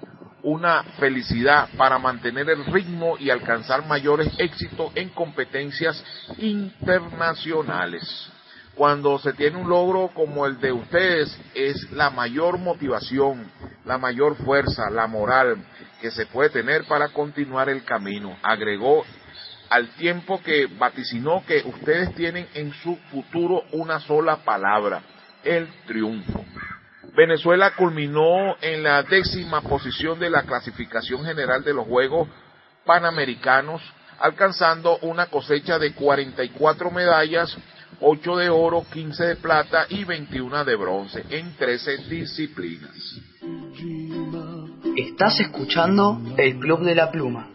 una 0.41 0.83
felicidad 0.99 1.69
para 1.77 1.99
mantener 1.99 2.49
el 2.49 2.65
ritmo 2.65 3.15
y 3.19 3.29
alcanzar 3.29 3.85
mayores 3.85 4.33
éxitos 4.39 4.91
en 4.95 5.09
competencias 5.09 6.03
internacionales. 6.39 8.30
Cuando 8.81 9.19
se 9.19 9.33
tiene 9.33 9.57
un 9.57 9.69
logro 9.69 10.09
como 10.11 10.47
el 10.47 10.59
de 10.59 10.71
ustedes 10.71 11.39
es 11.53 11.91
la 11.91 12.09
mayor 12.09 12.57
motivación, 12.57 13.45
la 13.85 13.99
mayor 13.99 14.37
fuerza, 14.37 14.89
la 14.89 15.05
moral 15.05 15.63
que 16.01 16.09
se 16.09 16.25
puede 16.25 16.49
tener 16.49 16.85
para 16.85 17.09
continuar 17.09 17.69
el 17.69 17.83
camino. 17.83 18.35
Agregó 18.41 19.05
al 19.69 19.89
tiempo 19.97 20.41
que 20.41 20.65
vaticinó 20.65 21.43
que 21.45 21.61
ustedes 21.63 22.15
tienen 22.15 22.47
en 22.55 22.73
su 22.73 22.95
futuro 23.11 23.61
una 23.73 23.99
sola 23.99 24.37
palabra, 24.37 25.03
el 25.43 25.67
triunfo. 25.85 26.43
Venezuela 27.15 27.75
culminó 27.75 28.55
en 28.61 28.81
la 28.81 29.03
décima 29.03 29.61
posición 29.61 30.17
de 30.19 30.31
la 30.31 30.41
clasificación 30.41 31.23
general 31.23 31.63
de 31.63 31.75
los 31.75 31.85
Juegos 31.85 32.27
Panamericanos, 32.83 33.79
alcanzando 34.17 34.97
una 35.03 35.27
cosecha 35.27 35.77
de 35.77 35.93
44 35.93 36.89
medallas, 36.89 37.55
8 37.99 38.35
de 38.37 38.49
oro, 38.49 38.85
15 38.91 39.23
de 39.23 39.35
plata 39.35 39.85
y 39.89 40.03
21 40.03 40.65
de 40.65 40.75
bronce 40.75 41.23
en 41.29 41.55
13 41.55 41.97
disciplinas. 42.09 43.21
Estás 44.95 45.39
escuchando 45.39 46.19
el 46.37 46.59
Club 46.59 46.83
de 46.83 46.95
la 46.95 47.11
Pluma. 47.11 47.49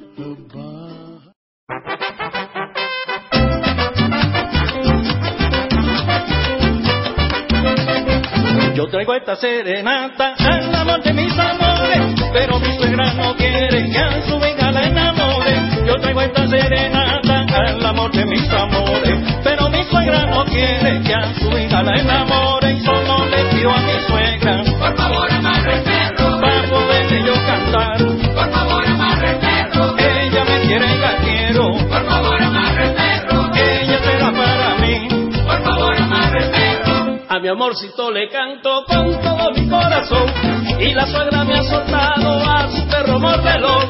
Yo 8.75 8.89
traigo 8.89 9.15
esta 9.15 9.37
serenata 9.37 10.35
al 10.39 10.75
amor 10.75 11.03
de 11.03 11.13
mis 11.13 11.33
amores, 11.39 12.31
pero 12.33 12.59
mi 12.61 12.77
suegra 12.77 13.15
no 13.15 13.35
quiere 13.37 13.91
que 13.91 13.99
a 13.99 14.23
su 14.29 14.37
hija 14.37 14.71
la 14.71 14.87
enamore. 14.87 15.87
Yo 15.87 15.97
traigo 16.01 16.21
esta 16.21 16.47
serenata 16.47 17.26
al 17.57 17.87
amor 17.87 18.13
de 18.13 18.25
mis 18.27 18.49
amores, 18.51 19.19
pero 19.43 19.69
mi 19.71 19.83
suegra 19.85 20.27
no 20.27 20.45
quiere 20.45 21.01
que 21.03 21.15
a 21.15 21.35
su 21.35 21.59
hija 21.59 21.83
la 21.83 22.01
enamore. 22.01 22.73
Y 22.73 22.81
solo 22.81 23.27
le 23.27 23.45
pido 23.51 23.71
a 23.71 23.81
mi 23.81 24.01
suegra, 24.07 24.65
por 24.79 24.97
favor 24.97 25.33
amarre 25.33 25.77
el 25.77 25.83
perro, 25.83 26.41
para 26.41 26.63
poderle 26.69 27.23
yo 27.25 27.35
cantar. 27.47 27.99
Por 27.99 28.51
favor 28.51 28.87
amarre 28.87 29.31
el 29.31 29.39
perro, 29.39 29.97
ella 29.99 30.45
me 30.45 30.61
quiere 30.67 30.87
y 30.87 30.99
la 30.99 31.17
quiero. 31.17 31.73
Por 31.89 32.07
favor 32.07 32.43
amarre 32.43 32.85
el 32.85 32.95
perro, 32.95 33.51
ella 33.55 33.99
será 34.05 34.33
para 34.33 34.75
mí. 34.81 35.09
Por 35.45 35.63
favor 35.63 35.97
amarre 35.97 36.45
el 36.45 36.51
perro. 36.51 37.19
A 37.29 37.39
mi 37.39 37.49
amorcito 37.49 38.11
le 38.11 38.29
canto 38.29 38.85
con 38.87 39.21
todo 39.21 39.53
mi 39.53 39.69
corazón 39.69 40.56
y 40.81 40.93
la 40.95 41.07
suegra 41.07 41.45
me 41.45 41.55
ha 41.55 41.63
soltado 41.63 42.45
a 42.45 42.69
su 42.71 42.87
perro 42.87 43.19
mordelón. 43.19 43.87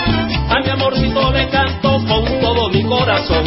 A 0.49 0.61
mi 0.61 0.71
amorcito 0.71 1.33
le 1.33 1.49
canto 1.49 1.99
con 2.07 2.25
todo 2.41 2.69
mi 2.71 2.83
corazón 2.85 3.45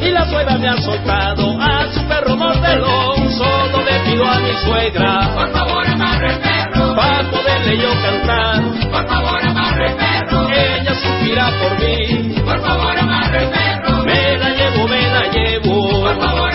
y 0.00 0.10
la 0.10 0.26
suegra 0.26 0.58
me 0.58 0.68
ha 0.68 0.76
soltado 0.76 1.58
a 1.60 1.86
su 1.92 2.02
perro 2.06 2.36
mordelón. 2.36 3.32
Solo 3.32 3.82
le 3.84 4.10
pido 4.10 4.26
a 4.26 4.38
mi 4.40 4.54
suegra, 4.64 5.30
por 5.34 5.52
favor 5.52 5.86
amarre 5.86 6.30
el 6.30 6.38
perro, 6.40 6.94
para 6.94 7.30
poderle 7.30 7.78
yo 7.78 7.90
cantar. 8.02 8.62
Por 8.90 9.08
favor 9.08 9.44
amarre 9.48 9.86
el 9.88 9.96
perro, 9.96 10.48
ella 10.50 10.94
suspira 10.94 11.50
por 11.60 11.80
mí. 11.80 12.34
Por 12.44 12.60
favor 12.60 12.98
amarre 12.98 13.44
el 13.44 13.50
perro, 13.50 14.04
me 14.04 14.36
la 14.36 14.48
llevo, 14.50 14.88
me 14.88 15.02
la 15.08 15.22
llevo. 15.32 16.00
Por 16.02 16.18
favor 16.20 16.53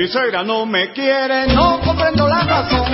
mi 0.00 0.08
suegra 0.08 0.42
no 0.42 0.64
me 0.64 0.92
quiere, 0.92 1.46
no 1.48 1.78
comprendo 1.80 2.26
la 2.26 2.40
razón, 2.40 2.86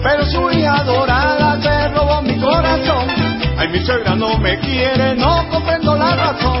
pero 0.00 0.24
su 0.24 0.48
hija 0.52 0.76
adorada 0.76 1.60
se 1.60 1.88
robó 1.88 2.22
mi 2.22 2.38
corazón. 2.38 3.08
Ay, 3.58 3.66
mi 3.66 3.80
suegra 3.80 4.14
no 4.14 4.38
me 4.38 4.60
quiere, 4.60 5.16
no 5.16 5.48
comprendo 5.48 5.96
la 5.96 6.14
razón, 6.14 6.60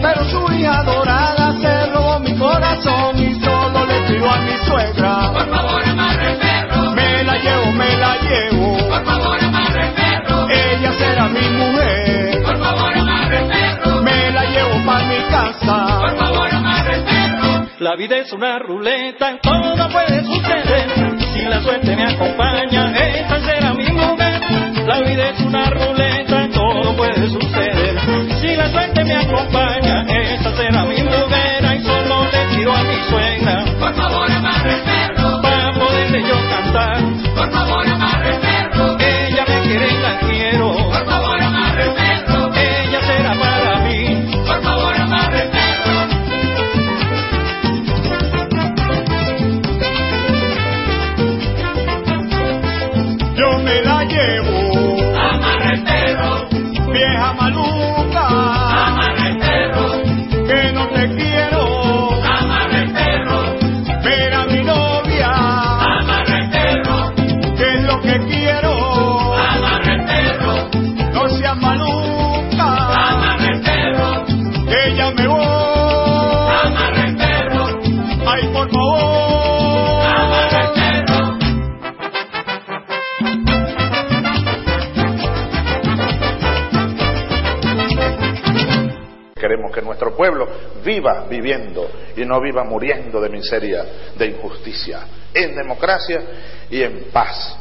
pero 0.00 0.24
su 0.26 0.52
hija 0.52 0.78
adorada 0.78 1.52
se 1.60 1.86
robó 1.90 2.20
mi 2.20 2.32
corazón 2.38 3.18
y 3.18 3.40
solo 3.40 3.86
tiro 4.06 4.30
a 4.30 4.38
mi 4.38 4.56
suegra. 4.68 5.32
Por 5.32 5.50
favor, 5.50 5.82
amarre 5.84 6.30
el 6.30 6.38
perro. 6.38 6.90
Me 6.92 7.24
la 7.24 7.34
llevo, 7.38 7.72
me 7.72 7.96
la 7.96 8.16
llevo. 8.18 8.88
Por 8.88 9.04
favor, 9.04 9.44
amarre 9.44 9.88
el 9.88 9.94
perro. 9.94 10.48
Ella 10.48 10.92
será 10.92 11.28
mi 11.28 11.48
mujer. 11.50 12.42
Por 12.44 12.56
favor, 12.56 12.94
amarre 12.96 13.38
el 13.38 13.48
perro. 13.48 14.02
Me 14.02 14.30
la 14.30 14.44
llevo 14.44 14.86
para 14.86 15.04
mi 15.06 15.18
casa. 15.28 15.98
Por 15.98 16.16
favor. 16.18 16.49
La 17.80 17.96
vida 17.96 18.18
es 18.18 18.30
una 18.30 18.58
ruleta, 18.58 19.38
todo 19.40 19.88
puede 19.88 20.22
suceder. 20.22 21.18
Si 21.32 21.40
la 21.46 21.62
suerte 21.62 21.96
me 21.96 22.04
acompaña, 22.04 22.92
esa 22.94 23.40
será 23.40 23.72
mi 23.72 23.90
mujer. 23.90 24.38
La 24.86 25.00
vida 25.00 25.30
es 25.30 25.40
una 25.40 25.64
ruleta, 25.70 26.46
todo 26.52 26.94
puede 26.94 27.26
suceder. 27.30 27.98
Si 28.38 28.54
la 28.54 28.68
suerte 28.70 29.02
me 29.02 29.14
acompaña, 29.14 30.02
esa 30.02 30.54
será 30.56 30.84
mi 30.84 31.02
mujer. 31.02 31.64
Ay, 31.66 31.82
solo 31.82 32.26
le 32.30 32.54
tiro 32.54 32.76
a 32.76 32.82
mi 32.82 32.96
suegra. 33.08 33.64
Por 33.78 33.94
favor, 33.94 34.30
amarre 34.30 34.74
el 34.74 34.82
perro. 34.82 35.40
Para 35.40 35.72
poderle 35.72 36.20
yo 36.28 36.36
cantar. 36.50 36.98
Por 37.34 37.50
favor, 37.50 37.88
amarre 37.88 38.09
viva 90.90 91.26
viviendo 91.30 91.88
y 92.16 92.24
no 92.24 92.40
viva 92.40 92.64
muriendo 92.64 93.20
de 93.20 93.28
miseria, 93.28 93.84
de 94.18 94.26
injusticia, 94.26 95.06
en 95.32 95.54
democracia 95.54 96.20
y 96.68 96.82
en 96.82 97.04
paz. 97.12 97.56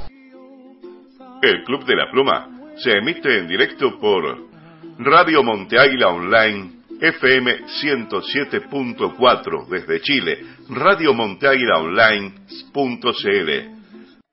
El 1.42 1.64
Club 1.64 1.86
de 1.86 1.96
la 1.96 2.10
Pluma 2.12 2.50
se 2.78 2.92
emite 2.92 3.38
en 3.38 3.48
directo 3.48 4.00
por 4.00 4.50
Radio 4.98 5.44
Monte 5.44 5.78
Águila 5.78 6.08
Online 6.08 6.72
FM 7.00 7.66
107.4 7.82 9.68
desde 9.68 10.02
Chile, 10.02 10.40
Radio 10.70 11.14
Monte 11.14 11.48
Águila 11.48 11.78
Online.cl. 11.78 13.79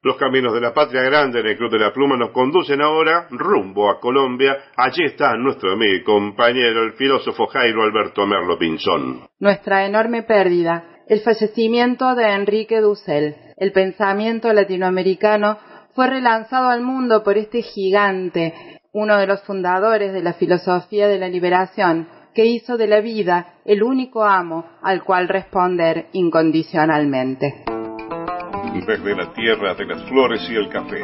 Los 0.06 0.18
caminos 0.18 0.54
de 0.54 0.60
la 0.60 0.72
patria 0.72 1.02
grande 1.02 1.40
en 1.40 1.46
el 1.48 1.56
Club 1.56 1.72
de 1.72 1.80
la 1.80 1.92
Pluma 1.92 2.16
nos 2.16 2.30
conducen 2.30 2.80
ahora 2.80 3.26
rumbo 3.28 3.90
a 3.90 3.98
Colombia. 3.98 4.56
Allí 4.76 5.02
está 5.02 5.36
nuestro 5.36 5.72
amigo 5.72 5.94
y 5.96 6.04
compañero, 6.04 6.84
el 6.84 6.92
filósofo 6.92 7.48
Jairo 7.48 7.82
Alberto 7.82 8.24
Merlo 8.24 8.56
Pinzón. 8.56 9.26
Nuestra 9.40 9.84
enorme 9.84 10.22
pérdida, 10.22 10.84
el 11.08 11.22
fallecimiento 11.22 12.14
de 12.14 12.22
Enrique 12.22 12.80
Dussel. 12.80 13.34
El 13.56 13.72
pensamiento 13.72 14.52
latinoamericano 14.52 15.58
fue 15.96 16.06
relanzado 16.06 16.68
al 16.68 16.82
mundo 16.82 17.24
por 17.24 17.36
este 17.36 17.62
gigante, 17.62 18.54
uno 18.92 19.16
de 19.16 19.26
los 19.26 19.42
fundadores 19.42 20.12
de 20.12 20.22
la 20.22 20.34
filosofía 20.34 21.08
de 21.08 21.18
la 21.18 21.28
liberación, 21.28 22.06
que 22.32 22.46
hizo 22.46 22.76
de 22.76 22.86
la 22.86 23.00
vida 23.00 23.54
el 23.64 23.82
único 23.82 24.22
amo 24.22 24.66
al 24.82 25.02
cual 25.02 25.26
responder 25.26 26.06
incondicionalmente. 26.12 27.64
Desde 28.84 29.16
la 29.16 29.32
tierra 29.32 29.74
de 29.74 29.86
las 29.86 30.02
flores 30.08 30.42
y 30.50 30.54
el 30.54 30.68
café, 30.68 31.02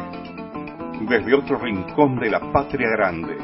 desde 1.09 1.35
otro 1.35 1.59
rincón 1.59 2.21
de 2.21 2.31
la 2.31 2.53
patria 2.53 2.87
grande, 2.97 3.35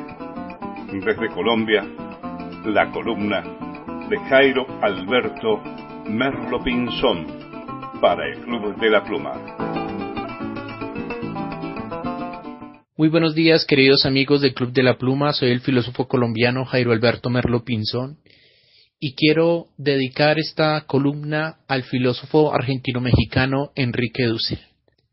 desde 0.92 1.28
Colombia, 1.30 1.82
la 2.66 2.90
columna 2.92 3.42
de 4.09 4.18
Jairo 4.28 4.66
Alberto 4.82 5.62
Merlo 6.09 6.62
Pinzón 6.62 7.26
para 8.00 8.28
el 8.28 8.40
Club 8.40 8.76
de 8.78 8.90
la 8.90 9.02
Pluma. 9.02 9.32
Muy 12.96 13.09
buenos 13.09 13.34
días, 13.34 13.64
queridos 13.64 14.05
amigos 14.05 14.42
del 14.42 14.52
Club 14.52 14.72
de 14.72 14.82
la 14.82 14.98
Pluma. 14.98 15.32
Soy 15.32 15.50
el 15.50 15.60
filósofo 15.60 16.06
colombiano 16.06 16.64
Jairo 16.66 16.92
Alberto 16.92 17.30
Merlo 17.30 17.64
Pinzón 17.64 18.18
y 19.01 19.15
quiero 19.15 19.69
dedicar 19.77 20.39
esta 20.39 20.85
columna 20.87 21.61
al 21.69 21.85
filósofo 21.85 22.53
argentino-mexicano 22.53 23.70
Enrique 23.75 24.25
Dussel. 24.25 24.61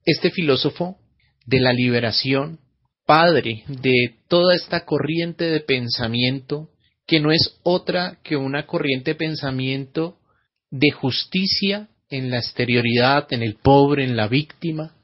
Este 0.04 0.32
filósofo 0.32 0.98
de 1.46 1.60
la 1.60 1.72
liberación, 1.72 2.60
padre 3.06 3.64
de 3.68 4.16
toda 4.28 4.56
esta 4.56 4.86
corriente 4.86 5.46
de 5.46 5.60
pensamiento, 5.60 6.70
que 7.06 7.20
no 7.20 7.32
es 7.32 7.60
otra 7.64 8.18
que 8.24 8.36
una 8.36 8.66
corriente 8.66 9.12
de 9.12 9.16
pensamiento 9.16 10.18
de 10.72 10.90
justicia 10.90 11.90
en 12.10 12.32
la 12.32 12.38
exterioridad, 12.38 13.32
en 13.32 13.44
el 13.44 13.56
pobre, 13.56 14.04
en 14.04 14.16
la 14.16 14.28
víctima, 14.28 14.96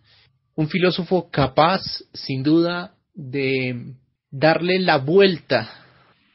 un 0.56 0.70
filósofo 0.70 1.30
capaz, 1.30 1.82
sin 2.14 2.41
duda, 2.41 2.95
de 3.14 3.94
darle 4.32 4.80
la 4.80 4.98
vuelta 4.98 5.81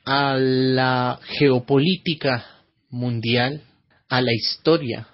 a 0.06 0.36
la 0.38 1.18
geopolítica 1.38 2.46
mundial, 2.90 3.62
a 4.08 4.22
la 4.22 4.32
historia, 4.32 5.08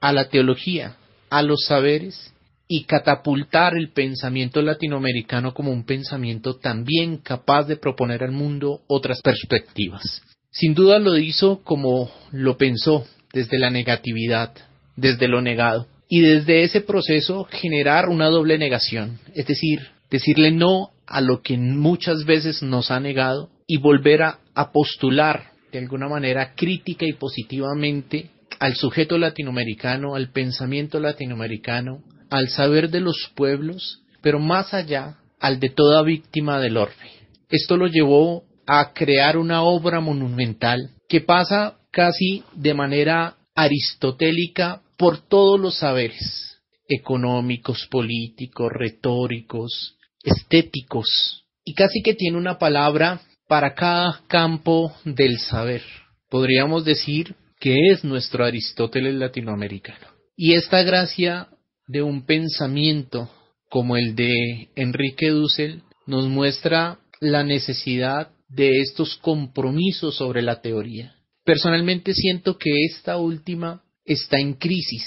a 0.00 0.12
la 0.12 0.28
teología, 0.28 0.96
a 1.30 1.42
los 1.42 1.64
saberes 1.66 2.34
y 2.66 2.84
catapultar 2.84 3.76
el 3.76 3.92
pensamiento 3.92 4.60
latinoamericano 4.60 5.54
como 5.54 5.70
un 5.70 5.84
pensamiento 5.84 6.56
también 6.56 7.18
capaz 7.18 7.64
de 7.64 7.76
proponer 7.76 8.24
al 8.24 8.32
mundo 8.32 8.80
otras 8.88 9.20
perspectivas. 9.22 10.02
Sin 10.50 10.74
duda 10.74 10.98
lo 10.98 11.16
hizo 11.16 11.62
como 11.62 12.10
lo 12.32 12.58
pensó, 12.58 13.06
desde 13.32 13.58
la 13.58 13.70
negatividad, 13.70 14.52
desde 14.96 15.28
lo 15.28 15.40
negado, 15.40 15.86
y 16.08 16.20
desde 16.20 16.62
ese 16.64 16.80
proceso 16.80 17.44
generar 17.44 18.08
una 18.08 18.26
doble 18.26 18.58
negación, 18.58 19.18
es 19.34 19.46
decir, 19.46 19.80
decirle 20.10 20.50
no 20.50 20.90
a 21.06 21.20
lo 21.20 21.42
que 21.42 21.56
muchas 21.56 22.24
veces 22.24 22.62
nos 22.62 22.90
ha 22.90 23.00
negado 23.00 23.51
y 23.66 23.78
volver 23.78 24.22
a, 24.22 24.38
postular 24.72 25.52
de 25.70 25.78
alguna 25.78 26.08
manera 26.08 26.54
crítica 26.54 27.06
y 27.06 27.14
positivamente 27.14 28.30
al 28.58 28.74
sujeto 28.76 29.18
latinoamericano, 29.18 30.14
al 30.14 30.30
pensamiento 30.30 31.00
latinoamericano, 31.00 32.02
al 32.30 32.48
saber 32.48 32.90
de 32.90 33.00
los 33.00 33.30
pueblos, 33.34 34.02
pero 34.20 34.38
más 34.38 34.74
allá, 34.74 35.18
al 35.40 35.58
de 35.58 35.70
toda 35.70 36.02
víctima 36.02 36.60
del 36.60 36.76
orbe. 36.76 37.10
Esto 37.48 37.76
lo 37.76 37.86
llevó 37.86 38.44
a 38.66 38.92
crear 38.92 39.36
una 39.36 39.62
obra 39.62 40.00
monumental 40.00 40.90
que 41.08 41.20
pasa 41.20 41.78
casi 41.90 42.44
de 42.54 42.74
manera 42.74 43.36
aristotélica 43.54 44.82
por 44.96 45.18
todos 45.18 45.58
los 45.58 45.78
saberes 45.78 46.60
económicos, 46.88 47.86
políticos, 47.90 48.70
retóricos, 48.72 49.96
estéticos, 50.22 51.44
y 51.64 51.74
casi 51.74 52.02
que 52.02 52.14
tiene 52.14 52.38
una 52.38 52.58
palabra 52.58 53.20
para 53.52 53.74
cada 53.74 54.22
campo 54.28 54.94
del 55.04 55.38
saber. 55.38 55.82
Podríamos 56.30 56.86
decir 56.86 57.34
que 57.60 57.90
es 57.90 58.02
nuestro 58.02 58.46
Aristóteles 58.46 59.12
latinoamericano. 59.12 60.06
Y 60.34 60.54
esta 60.54 60.82
gracia 60.82 61.48
de 61.86 62.00
un 62.00 62.24
pensamiento 62.24 63.28
como 63.68 63.98
el 63.98 64.14
de 64.14 64.70
Enrique 64.74 65.28
Dussel 65.28 65.82
nos 66.06 66.28
muestra 66.28 67.00
la 67.20 67.44
necesidad 67.44 68.30
de 68.48 68.80
estos 68.80 69.18
compromisos 69.18 70.16
sobre 70.16 70.40
la 70.40 70.62
teoría. 70.62 71.14
Personalmente 71.44 72.14
siento 72.14 72.56
que 72.56 72.70
esta 72.86 73.18
última 73.18 73.82
está 74.06 74.38
en 74.38 74.54
crisis. 74.54 75.04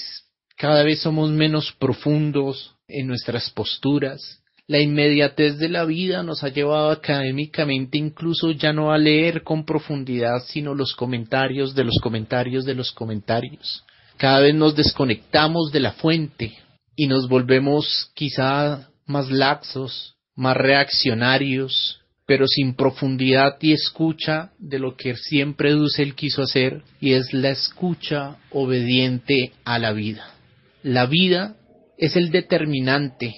Cada 0.56 0.84
vez 0.84 1.00
somos 1.00 1.32
menos 1.32 1.72
profundos 1.80 2.76
en 2.88 3.08
nuestras 3.08 3.50
posturas. 3.50 4.44
La 4.68 4.80
inmediatez 4.80 5.60
de 5.60 5.70
la 5.70 5.86
vida 5.86 6.24
nos 6.24 6.44
ha 6.44 6.50
llevado 6.50 6.90
académicamente 6.90 8.00
incluso 8.00 8.50
ya 8.50 8.74
no 8.74 8.92
a 8.92 8.98
leer 8.98 9.44
con 9.44 9.64
profundidad, 9.64 10.44
sino 10.48 10.74
los 10.74 10.96
comentarios 10.96 11.76
de 11.76 11.84
los 11.84 12.00
comentarios 12.02 12.66
de 12.66 12.74
los 12.74 12.92
comentarios. 12.92 13.84
Cada 14.18 14.40
vez 14.40 14.56
nos 14.56 14.76
desconectamos 14.76 15.72
de 15.72 15.82
la 15.82 15.92
fuente 15.92 16.58
y 16.96 17.06
nos 17.06 17.30
volvemos 17.30 18.10
quizá 18.16 18.90
más 19.06 19.30
laxos, 19.30 20.16
más 20.36 20.58
reaccionarios, 20.58 22.00
pero 22.26 22.48
sin 22.48 22.74
profundidad 22.74 23.58
y 23.62 23.74
escucha 23.74 24.52
de 24.58 24.80
lo 24.80 24.96
que 24.96 25.16
siempre 25.16 25.74
Dussel 25.74 26.16
quiso 26.16 26.42
hacer, 26.42 26.82
y 27.00 27.14
es 27.14 27.34
la 27.34 27.52
escucha 27.52 28.38
obediente 28.50 29.54
a 29.64 29.78
la 29.78 29.94
vida. 29.94 30.34
la 30.82 31.06
vida 31.06 31.56
es 31.98 32.16
el 32.16 32.32
determinante 32.32 33.34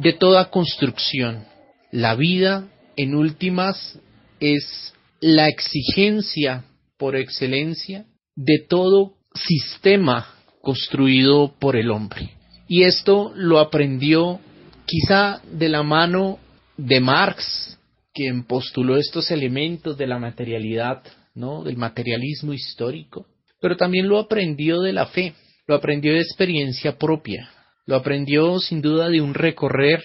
de 0.00 0.12
toda 0.14 0.50
construcción. 0.50 1.44
La 1.92 2.14
vida, 2.14 2.68
en 2.96 3.14
últimas, 3.14 3.98
es 4.40 4.94
la 5.20 5.48
exigencia 5.48 6.64
por 6.98 7.16
excelencia 7.16 8.06
de 8.34 8.64
todo 8.68 9.14
sistema 9.34 10.34
construido 10.62 11.54
por 11.58 11.76
el 11.76 11.90
hombre. 11.90 12.30
Y 12.68 12.84
esto 12.84 13.32
lo 13.34 13.58
aprendió 13.58 14.40
quizá 14.86 15.40
de 15.50 15.68
la 15.68 15.82
mano 15.82 16.38
de 16.76 17.00
Marx, 17.00 17.78
quien 18.12 18.44
postuló 18.44 18.96
estos 18.96 19.30
elementos 19.30 19.96
de 19.98 20.06
la 20.06 20.18
materialidad, 20.18 21.02
¿no? 21.34 21.62
del 21.62 21.76
materialismo 21.76 22.52
histórico, 22.52 23.26
pero 23.60 23.76
también 23.76 24.08
lo 24.08 24.18
aprendió 24.18 24.80
de 24.80 24.92
la 24.92 25.06
fe, 25.06 25.34
lo 25.66 25.74
aprendió 25.74 26.12
de 26.12 26.20
experiencia 26.20 26.96
propia, 26.96 27.50
lo 27.90 27.96
aprendió 27.96 28.60
sin 28.60 28.80
duda 28.82 29.08
de 29.08 29.20
un 29.20 29.34
recorrer 29.34 30.00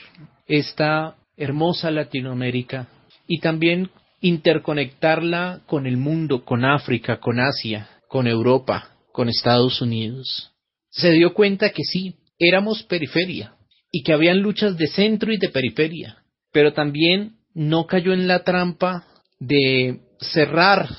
esta 0.47 1.17
hermosa 1.37 1.91
Latinoamérica 1.91 2.87
y 3.27 3.39
también 3.39 3.91
interconectarla 4.21 5.61
con 5.67 5.85
el 5.85 5.95
mundo, 5.95 6.43
con 6.43 6.65
África, 6.65 7.19
con 7.19 7.39
Asia, 7.39 7.87
con 8.07 8.25
Europa, 8.25 8.89
con 9.11 9.29
Estados 9.29 9.83
Unidos. 9.83 10.51
Se 10.89 11.11
dio 11.11 11.35
cuenta 11.35 11.69
que 11.69 11.83
sí, 11.83 12.15
éramos 12.39 12.81
periferia 12.81 13.53
y 13.91 14.01
que 14.01 14.13
habían 14.13 14.39
luchas 14.39 14.77
de 14.77 14.87
centro 14.87 15.31
y 15.31 15.37
de 15.37 15.49
periferia, 15.49 16.23
pero 16.51 16.73
también 16.73 17.35
no 17.53 17.85
cayó 17.85 18.13
en 18.13 18.27
la 18.27 18.43
trampa 18.43 19.05
de 19.39 19.99
cerrar 20.19 20.89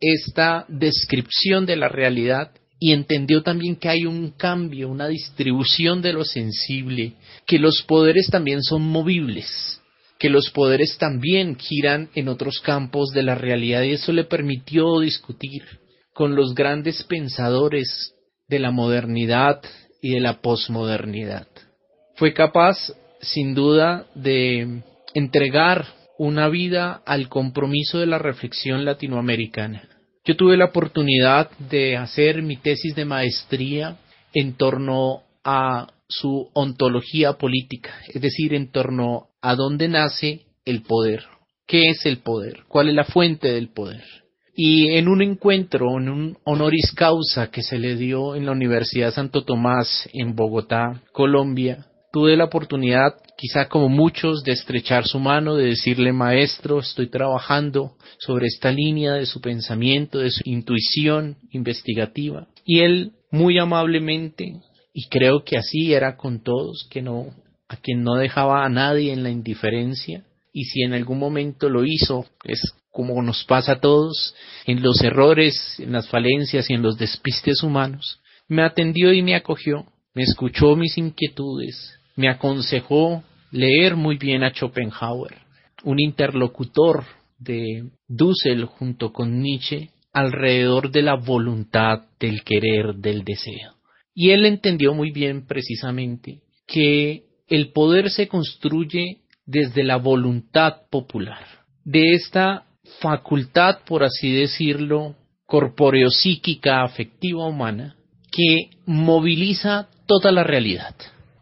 esta 0.00 0.66
descripción 0.68 1.66
de 1.66 1.74
la 1.74 1.88
realidad 1.88 2.52
y 2.80 2.92
entendió 2.92 3.42
también 3.42 3.76
que 3.76 3.88
hay 3.88 4.04
un 4.06 4.30
cambio, 4.30 4.88
una 4.88 5.08
distribución 5.08 6.00
de 6.00 6.12
lo 6.12 6.24
sensible, 6.24 7.14
que 7.46 7.58
los 7.58 7.82
poderes 7.82 8.28
también 8.30 8.62
son 8.62 8.82
movibles, 8.82 9.80
que 10.18 10.30
los 10.30 10.50
poderes 10.50 10.96
también 10.98 11.56
giran 11.56 12.10
en 12.14 12.28
otros 12.28 12.60
campos 12.60 13.10
de 13.10 13.22
la 13.22 13.34
realidad 13.34 13.82
y 13.82 13.92
eso 13.92 14.12
le 14.12 14.24
permitió 14.24 15.00
discutir 15.00 15.62
con 16.12 16.34
los 16.34 16.54
grandes 16.54 17.02
pensadores 17.04 18.14
de 18.48 18.58
la 18.58 18.70
modernidad 18.70 19.60
y 20.00 20.14
de 20.14 20.20
la 20.20 20.40
posmodernidad. 20.40 21.46
Fue 22.16 22.32
capaz, 22.32 22.76
sin 23.20 23.54
duda, 23.54 24.06
de 24.14 24.82
entregar 25.14 25.86
una 26.18 26.48
vida 26.48 27.02
al 27.06 27.28
compromiso 27.28 27.98
de 27.98 28.06
la 28.06 28.18
reflexión 28.18 28.84
latinoamericana. 28.84 29.97
Yo 30.28 30.36
tuve 30.36 30.58
la 30.58 30.66
oportunidad 30.66 31.50
de 31.70 31.96
hacer 31.96 32.42
mi 32.42 32.58
tesis 32.58 32.94
de 32.94 33.06
maestría 33.06 33.96
en 34.34 34.58
torno 34.58 35.22
a 35.42 35.86
su 36.06 36.50
ontología 36.52 37.38
política, 37.38 37.94
es 38.12 38.20
decir, 38.20 38.52
en 38.52 38.70
torno 38.70 39.28
a 39.40 39.54
dónde 39.54 39.88
nace 39.88 40.42
el 40.66 40.82
poder, 40.82 41.24
qué 41.66 41.88
es 41.88 42.04
el 42.04 42.18
poder, 42.18 42.64
cuál 42.68 42.90
es 42.90 42.94
la 42.94 43.04
fuente 43.04 43.50
del 43.50 43.70
poder. 43.70 44.04
Y 44.54 44.88
en 44.98 45.08
un 45.08 45.22
encuentro, 45.22 45.98
en 45.98 46.10
un 46.10 46.36
honoris 46.44 46.92
causa 46.94 47.50
que 47.50 47.62
se 47.62 47.78
le 47.78 47.96
dio 47.96 48.36
en 48.36 48.44
la 48.44 48.52
Universidad 48.52 49.14
Santo 49.14 49.44
Tomás 49.44 50.10
en 50.12 50.36
Bogotá, 50.36 51.00
Colombia, 51.10 51.86
tuve 52.12 52.36
la 52.36 52.44
oportunidad, 52.44 53.14
quizá 53.38 53.68
como 53.68 53.88
muchos, 53.88 54.42
de 54.42 54.50
estrechar 54.50 55.06
su 55.06 55.20
mano, 55.20 55.54
de 55.54 55.66
decirle, 55.66 56.12
maestro, 56.12 56.80
estoy 56.80 57.06
trabajando 57.08 57.92
sobre 58.18 58.48
esta 58.48 58.72
línea 58.72 59.12
de 59.12 59.26
su 59.26 59.40
pensamiento, 59.40 60.18
de 60.18 60.32
su 60.32 60.40
intuición 60.44 61.36
investigativa. 61.52 62.48
Y 62.64 62.80
él, 62.80 63.12
muy 63.30 63.60
amablemente, 63.60 64.60
y 64.92 65.08
creo 65.08 65.44
que 65.44 65.56
así 65.56 65.94
era 65.94 66.16
con 66.16 66.42
todos, 66.42 66.88
que 66.90 67.00
no, 67.00 67.26
a 67.68 67.76
quien 67.76 68.02
no 68.02 68.16
dejaba 68.16 68.64
a 68.64 68.68
nadie 68.68 69.12
en 69.12 69.22
la 69.22 69.30
indiferencia, 69.30 70.24
y 70.52 70.64
si 70.64 70.82
en 70.82 70.92
algún 70.92 71.20
momento 71.20 71.68
lo 71.68 71.84
hizo, 71.84 72.26
es 72.42 72.60
como 72.90 73.22
nos 73.22 73.44
pasa 73.44 73.74
a 73.74 73.80
todos, 73.80 74.34
en 74.66 74.82
los 74.82 75.00
errores, 75.02 75.78
en 75.78 75.92
las 75.92 76.08
falencias 76.08 76.68
y 76.70 76.74
en 76.74 76.82
los 76.82 76.98
despistes 76.98 77.62
humanos, 77.62 78.18
me 78.48 78.64
atendió 78.64 79.12
y 79.12 79.22
me 79.22 79.36
acogió, 79.36 79.86
me 80.12 80.24
escuchó 80.24 80.74
mis 80.74 80.98
inquietudes, 80.98 81.94
me 82.16 82.28
aconsejó 82.28 83.22
leer 83.50 83.96
muy 83.96 84.16
bien 84.16 84.42
a 84.42 84.50
Schopenhauer, 84.50 85.36
un 85.84 86.00
interlocutor 86.00 87.04
de 87.38 87.90
Dussel 88.08 88.64
junto 88.64 89.12
con 89.12 89.40
Nietzsche 89.40 89.90
alrededor 90.12 90.90
de 90.90 91.02
la 91.02 91.14
voluntad, 91.14 92.06
del 92.18 92.42
querer, 92.42 92.96
del 92.96 93.24
deseo. 93.24 93.74
Y 94.14 94.30
él 94.30 94.46
entendió 94.46 94.94
muy 94.94 95.12
bien 95.12 95.46
precisamente 95.46 96.40
que 96.66 97.24
el 97.46 97.72
poder 97.72 98.10
se 98.10 98.26
construye 98.26 99.18
desde 99.46 99.84
la 99.84 99.96
voluntad 99.96 100.88
popular, 100.90 101.46
de 101.84 102.14
esta 102.14 102.64
facultad, 103.00 103.78
por 103.86 104.02
así 104.02 104.32
decirlo, 104.32 105.14
corpóreo-psíquica, 105.46 106.82
afectiva 106.82 107.46
humana, 107.46 107.96
que 108.30 108.70
moviliza 108.84 109.88
toda 110.06 110.32
la 110.32 110.44
realidad 110.44 110.94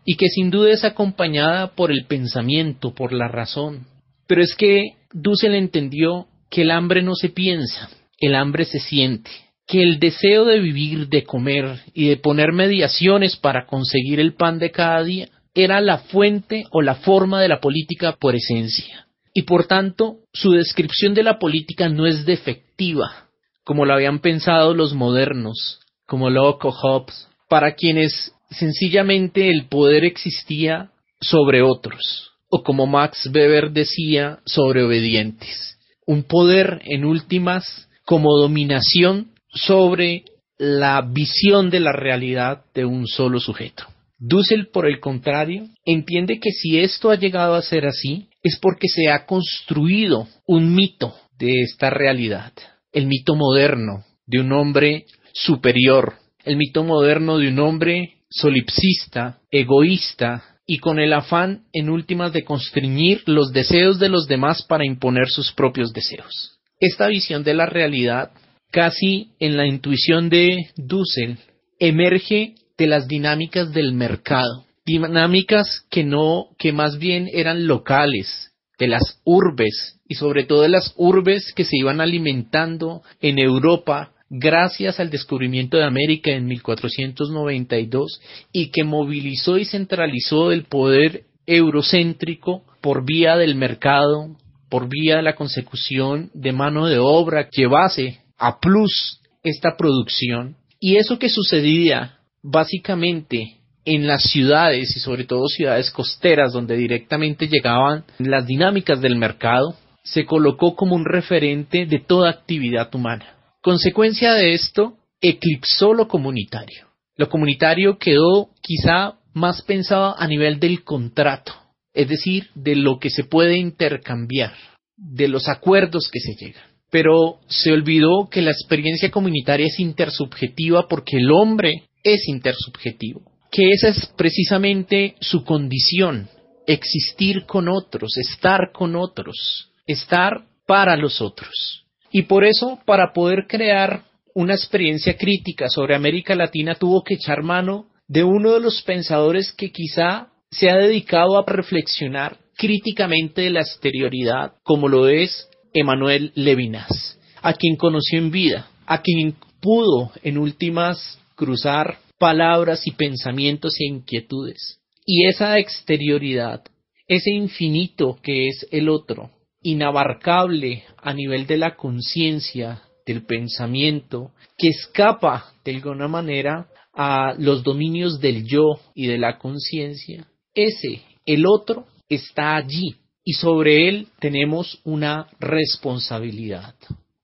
y 0.07 0.17
que 0.17 0.29
sin 0.29 0.51
duda 0.51 0.71
es 0.71 0.85
acompañada 0.85 1.75
por 1.75 1.91
el 1.91 2.07
pensamiento, 2.07 2.95
por 2.95 3.13
la 3.13 3.29
razón. 3.29 3.87
Pero 4.29 4.41
es 4.41 4.55
que 4.55 4.95
Dussel 5.13 5.55
entendió 5.55 6.29
que 6.49 6.63
el 6.63 6.71
hambre 6.71 7.03
no 7.03 7.15
se 7.15 7.29
piensa, 7.29 7.91
el 8.19 8.37
hambre 8.37 8.65
se 8.65 8.79
siente, 8.79 9.31
que 9.67 9.83
el 9.83 9.99
deseo 9.99 10.45
de 10.45 10.61
vivir, 10.61 11.09
de 11.09 11.25
comer 11.25 11.81
y 11.93 12.09
de 12.09 12.17
poner 12.17 12.53
mediaciones 12.53 13.37
para 13.37 13.67
conseguir 13.67 14.21
el 14.21 14.35
pan 14.35 14.61
de 14.61 14.71
cada 14.71 15.03
día 15.03 15.29
era 15.55 15.81
la 15.81 15.99
fuente 15.99 16.65
o 16.71 16.83
la 16.83 16.95
forma 16.95 17.41
de 17.41 17.49
la 17.49 17.61
política 17.61 18.13
por 18.13 18.37
esencia. 18.37 19.07
Y 19.35 19.43
por 19.43 19.67
tanto, 19.67 20.19
su 20.33 20.53
descripción 20.53 21.15
de 21.15 21.25
la 21.25 21.39
política 21.39 21.89
no 21.89 22.07
es 22.07 22.25
defectiva, 22.25 23.27
como 23.65 23.85
lo 23.85 23.95
habían 23.95 24.21
pensado 24.21 24.73
los 24.73 24.95
modernos, 24.95 25.81
como 26.07 26.31
Locke 26.31 26.67
o 26.67 26.71
Hobbes, 26.71 27.29
para 27.49 27.75
quienes 27.75 28.33
sencillamente 28.51 29.51
el 29.51 29.67
poder 29.69 30.05
existía 30.05 30.91
sobre 31.21 31.63
otros, 31.63 32.33
o 32.49 32.63
como 32.63 32.87
Max 32.87 33.31
Weber 33.33 33.71
decía, 33.73 34.41
sobre 34.45 34.83
obedientes. 34.85 35.79
Un 36.07 36.23
poder, 36.23 36.81
en 36.85 37.05
últimas, 37.05 37.89
como 38.05 38.37
dominación 38.39 39.33
sobre 39.49 40.25
la 40.59 41.03
visión 41.03 41.71
de 41.71 41.81
la 41.81 41.93
realidad 41.93 42.65
de 42.75 42.85
un 42.85 43.07
solo 43.07 43.41
sujeto. 43.41 43.85
Dussel, 44.19 44.69
por 44.69 44.87
el 44.87 45.01
contrario, 45.01 45.69
entiende 45.85 46.41
que 46.41 46.51
si 46.51 46.79
esto 46.79 47.11
ha 47.11 47.17
llegado 47.17 47.55
a 47.55 47.63
ser 47.63 47.87
así, 47.87 48.29
es 48.43 48.59
porque 48.61 48.89
se 48.89 49.11
ha 49.11 49.27
construido 49.27 50.27
un 50.47 50.75
mito 50.75 51.15
de 51.39 51.61
esta 51.63 51.91
realidad, 51.91 52.53
el 52.93 53.07
mito 53.07 53.35
moderno 53.35 54.05
de 54.27 54.41
un 54.41 54.53
hombre 54.53 55.05
superior, 55.35 56.15
el 56.45 56.57
mito 56.57 56.83
moderno 56.83 57.37
de 57.39 57.49
un 57.49 57.59
hombre 57.59 58.16
solipsista, 58.29 59.39
egoísta 59.51 60.45
y 60.67 60.79
con 60.79 60.99
el 60.99 61.13
afán 61.13 61.65
en 61.73 61.91
últimas 61.91 62.33
de 62.33 62.45
constreñir 62.45 63.23
los 63.27 63.53
deseos 63.53 63.99
de 63.99 64.09
los 64.09 64.27
demás 64.27 64.63
para 64.63 64.85
imponer 64.85 65.29
sus 65.29 65.53
propios 65.53 65.93
deseos. 65.93 66.59
Esta 66.81 67.07
visión 67.07 67.45
de 67.45 67.55
la 67.55 67.67
realidad, 67.67 68.33
casi 68.71 69.31
en 69.39 69.57
la 69.57 69.67
intuición 69.67 70.29
de 70.29 70.71
Dussel, 70.77 71.39
emerge 71.79 72.55
de 72.77 72.87
las 72.87 73.07
dinámicas 73.09 73.73
del 73.73 73.93
mercado, 73.93 74.67
dinámicas 74.85 75.87
que 75.91 76.05
no, 76.05 76.49
que 76.59 76.73
más 76.73 76.99
bien 76.99 77.29
eran 77.33 77.67
locales, 77.67 78.53
de 78.79 78.89
las 78.89 79.21
urbes 79.25 79.99
y 80.07 80.15
sobre 80.15 80.45
todo 80.45 80.63
de 80.63 80.69
las 80.69 80.93
urbes 80.97 81.53
que 81.55 81.65
se 81.65 81.77
iban 81.77 82.01
alimentando 82.01 83.03
en 83.21 83.39
Europa 83.39 84.13
gracias 84.31 85.01
al 85.01 85.11
descubrimiento 85.11 85.77
de 85.77 85.85
América 85.85 86.31
en 86.33 86.47
1492 86.47 88.21
y 88.53 88.71
que 88.71 88.85
movilizó 88.85 89.59
y 89.59 89.65
centralizó 89.65 90.53
el 90.53 90.65
poder 90.65 91.25
eurocéntrico 91.47 92.65
por 92.81 93.05
vía 93.05 93.37
del 93.37 93.55
mercado, 93.55 94.37
por 94.69 94.89
vía 94.89 95.17
de 95.17 95.23
la 95.23 95.37
consecución 95.37 96.31
de 96.35 96.53
mano 96.53 96.87
de 96.87 96.99
obra 96.99 97.49
que 97.49 97.63
llevase 97.63 98.21
a 98.39 98.59
plus 98.59 99.21
esta 99.43 99.77
producción. 99.77 100.57
Y 100.81 100.97
eso 100.97 101.19
que 101.19 101.29
sucedía 101.29 102.19
básicamente 102.43 103.57
en 103.85 104.07
las 104.07 104.25
ciudades 104.25 104.97
y 104.97 105.01
sobre 105.01 105.25
todo 105.25 105.47
ciudades 105.47 105.91
costeras 105.91 106.53
donde 106.53 106.77
directamente 106.77 107.49
llegaban 107.49 108.05
las 108.19 108.47
dinámicas 108.47 109.01
del 109.01 109.17
mercado, 109.17 109.77
se 110.03 110.25
colocó 110.25 110.75
como 110.75 110.97
un 110.97 111.05
referente 111.05 111.87
de 111.87 112.01
toda 112.01 112.31
actividad 112.31 112.93
humana. 112.95 113.36
Consecuencia 113.67 114.35
de 114.35 114.55
esto, 114.55 114.97
eclipsó 115.21 115.93
lo 115.93 116.07
comunitario. 116.07 116.87
Lo 117.17 117.29
comunitario 117.29 117.99
quedó 117.99 118.51
quizá 118.63 119.19
más 119.35 119.63
pensado 119.63 120.15
a 120.17 120.29
nivel 120.29 120.61
del 120.61 120.85
contrato, 120.85 121.53
es 121.93 122.09
decir, 122.09 122.47
de 122.55 122.77
lo 122.77 123.01
que 123.01 123.11
se 123.11 123.25
puede 123.25 123.57
intercambiar, 123.59 124.53
de 124.97 125.27
los 125.27 125.49
acuerdos 125.49 126.09
que 126.13 126.21
se 126.21 126.37
llegan. 126.37 126.63
Pero 126.93 127.41
se 127.49 127.73
olvidó 127.73 128.29
que 128.31 128.41
la 128.41 128.53
experiencia 128.53 129.11
comunitaria 129.11 129.67
es 129.67 129.81
intersubjetiva 129.81 130.87
porque 130.87 131.17
el 131.17 131.33
hombre 131.33 131.89
es 132.05 132.29
intersubjetivo. 132.29 133.23
que 133.51 133.73
esa 133.73 133.89
es 133.89 134.07
precisamente 134.17 135.17
su 135.21 135.43
condición, 135.43 136.29
existir 136.69 137.47
con 137.47 137.69
otros, 137.69 138.17
estar 138.17 138.71
con 138.73 138.95
otros, 138.95 139.73
estar 139.89 140.47
para 140.69 140.97
los 140.97 141.21
otros. 141.21 141.86
Y 142.11 142.23
por 142.23 142.45
eso, 142.45 142.79
para 142.85 143.13
poder 143.13 143.47
crear 143.49 144.05
una 144.35 144.55
experiencia 144.55 145.17
crítica 145.17 145.69
sobre 145.69 145.95
América 145.95 146.35
Latina, 146.35 146.75
tuvo 146.75 147.03
que 147.03 147.15
echar 147.15 147.43
mano 147.43 147.87
de 148.09 148.23
uno 148.23 148.53
de 148.53 148.61
los 148.61 148.83
pensadores 148.83 149.53
que 149.53 149.73
quizá 149.73 150.29
se 150.51 150.71
ha 150.71 150.77
dedicado 150.77 151.39
a 151.39 151.45
reflexionar 151.47 152.39
críticamente 152.57 153.43
de 153.43 153.51
la 153.51 153.61
exterioridad, 153.61 154.55
como 154.63 154.89
lo 154.89 155.09
es 155.09 155.49
Emanuel 155.75 156.33
Levinas, 156.35 157.19
a 157.43 157.53
quien 157.53 157.77
conoció 157.77 158.19
en 158.19 158.31
vida, 158.31 158.69
a 158.87 159.03
quien 159.03 159.37
pudo 159.61 160.13
en 160.23 160.39
últimas 160.39 161.19
cruzar 161.35 161.99
palabras 162.19 162.87
y 162.87 162.93
pensamientos 162.93 163.77
e 163.81 163.87
inquietudes. 163.87 164.81
Y 165.05 165.27
esa 165.27 165.59
exterioridad, 165.59 166.63
ese 167.07 167.31
infinito 167.31 168.19
que 168.23 168.49
es 168.49 168.67
el 168.71 168.89
otro, 168.89 169.31
inabarcable 169.67 170.85
a 170.97 171.13
nivel 171.13 171.49
de 171.49 171.57
la 171.57 171.75
conciencia, 171.75 172.83
del 173.05 173.27
pensamiento, 173.27 174.31
que 174.57 174.69
escapa 174.69 175.53
de 175.65 175.75
alguna 175.75 176.07
manera 176.07 176.69
a 176.95 177.35
los 177.37 177.65
dominios 177.65 178.21
del 178.21 178.47
yo 178.47 178.79
y 178.95 179.09
de 179.09 179.19
la 179.19 179.39
conciencia, 179.39 180.29
ese, 180.55 181.03
el 181.25 181.47
otro, 181.47 181.87
está 182.09 182.55
allí 182.55 182.95
y 183.25 183.33
sobre 183.33 183.89
él 183.89 184.07
tenemos 184.21 184.79
una 184.85 185.27
responsabilidad, 185.41 186.77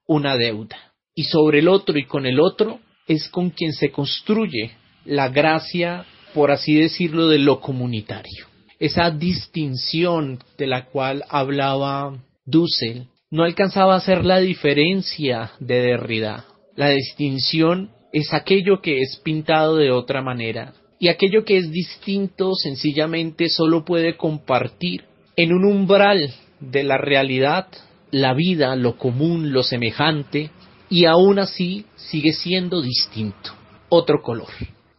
una 0.05 0.37
deuda. 0.37 0.77
Y 1.15 1.25
sobre 1.25 1.61
el 1.61 1.69
otro 1.69 1.97
y 1.97 2.07
con 2.07 2.27
el 2.27 2.41
otro 2.41 2.81
es 3.07 3.29
con 3.29 3.51
quien 3.51 3.73
se 3.73 3.93
construye 3.93 4.73
la 5.05 5.29
gracia, 5.29 6.07
por 6.35 6.51
así 6.51 6.75
decirlo, 6.75 7.29
de 7.29 7.39
lo 7.39 7.61
comunitario. 7.61 8.47
Esa 8.81 9.13
distinción 9.13 10.41
de 10.59 10.67
la 10.67 10.87
cual 10.87 11.23
hablaba 11.29 12.19
Dussel 12.53 13.09
no 13.31 13.45
alcanzaba 13.45 13.97
a 13.97 14.01
ser 14.01 14.25
la 14.25 14.39
diferencia 14.39 15.53
de 15.59 15.81
Derrida. 15.81 16.45
La 16.77 16.91
distinción 16.91 17.91
es 18.13 18.33
aquello 18.35 18.83
que 18.83 19.01
es 19.01 19.17
pintado 19.25 19.77
de 19.77 19.91
otra 19.91 20.21
manera 20.21 20.75
y 21.01 21.09
aquello 21.09 21.45
que 21.45 21.57
es 21.57 21.73
distinto 21.73 22.53
sencillamente 22.55 23.49
solo 23.49 23.85
puede 23.85 24.17
compartir 24.17 25.05
en 25.35 25.53
un 25.53 25.65
umbral 25.65 26.33
de 26.61 26.85
la 26.85 26.99
realidad, 26.99 27.67
la 28.11 28.35
vida, 28.35 28.77
lo 28.77 28.99
común, 28.99 29.53
lo 29.53 29.63
semejante, 29.63 30.51
y 30.91 31.07
aún 31.07 31.39
así 31.39 31.87
sigue 31.97 32.33
siendo 32.33 32.83
distinto, 32.83 33.51
otro 33.89 34.23
color. 34.23 34.51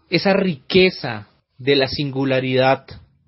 Esa 0.09 0.33
riqueza 0.33 1.27
de 1.59 1.75
la 1.75 1.87
singularidad 1.87 2.85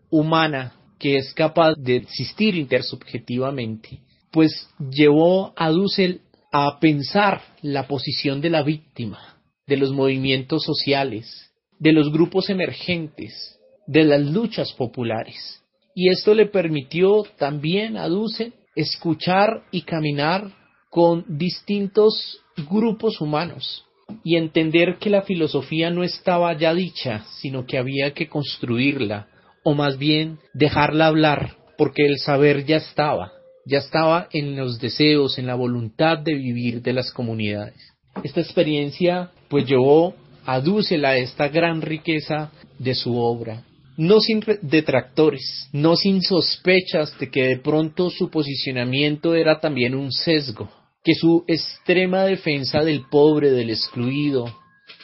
humana 0.10 0.74
que 1.00 1.18
es 1.18 1.34
capaz 1.34 1.76
de 1.76 1.98
existir 1.98 2.56
intersubjetivamente, 2.56 4.00
pues 4.36 4.68
llevó 4.92 5.54
a 5.56 5.70
Dussel 5.70 6.20
a 6.52 6.78
pensar 6.82 7.42
la 7.62 7.88
posición 7.88 8.42
de 8.42 8.50
la 8.50 8.64
víctima, 8.64 9.38
de 9.66 9.78
los 9.78 9.94
movimientos 9.94 10.62
sociales, 10.66 11.54
de 11.80 11.94
los 11.94 12.12
grupos 12.12 12.50
emergentes, 12.50 13.58
de 13.88 14.04
las 14.04 14.20
luchas 14.20 14.74
populares. 14.74 15.64
Y 15.96 16.10
esto 16.10 16.34
le 16.34 16.48
permitió 16.48 17.24
también 17.38 17.96
a 17.96 18.10
Dussel 18.10 18.54
escuchar 18.76 19.64
y 19.72 19.84
caminar 19.84 20.52
con 20.90 21.24
distintos 21.38 22.42
grupos 22.70 23.22
humanos 23.22 23.86
y 24.22 24.36
entender 24.36 24.98
que 25.00 25.10
la 25.10 25.22
filosofía 25.22 25.92
no 25.92 26.04
estaba 26.04 26.52
ya 26.58 26.74
dicha, 26.74 27.24
sino 27.40 27.66
que 27.66 27.78
había 27.78 28.14
que 28.14 28.28
construirla, 28.28 29.30
o 29.64 29.76
más 29.76 29.98
bien 29.98 30.40
dejarla 30.54 31.08
hablar, 31.08 31.56
porque 31.78 32.06
el 32.06 32.18
saber 32.18 32.66
ya 32.66 32.76
estaba, 32.76 33.32
ya 33.66 33.80
estaba 33.80 34.28
en 34.32 34.56
los 34.56 34.80
deseos, 34.80 35.38
en 35.38 35.48
la 35.48 35.56
voluntad 35.56 36.20
de 36.20 36.36
vivir 36.36 36.82
de 36.82 36.94
las 36.94 37.12
comunidades. 37.12 37.76
Esta 38.24 38.42
experiencia 38.42 39.32
pues 39.50 39.66
llevó 39.66 40.16
a 40.46 40.60
Dussel 40.60 41.06
a 41.06 41.18
esta 41.18 41.48
gran 41.48 41.82
riqueza 41.82 42.52
de 42.78 42.94
su 42.94 43.18
obra, 43.18 43.64
no 43.98 44.20
sin 44.20 44.44
detractores, 44.62 45.70
no 45.72 45.96
sin 45.96 46.22
sospechas 46.22 47.18
de 47.20 47.30
que 47.30 47.44
de 47.48 47.58
pronto 47.58 48.10
su 48.10 48.30
posicionamiento 48.30 49.36
era 49.36 49.60
también 49.60 49.96
un 49.96 50.12
sesgo, 50.12 50.70
que 51.04 51.16
su 51.16 51.44
extrema 51.48 52.24
defensa 52.24 52.84
del 52.84 53.06
pobre, 53.10 53.52
del 53.52 53.70
excluido, 53.70 54.54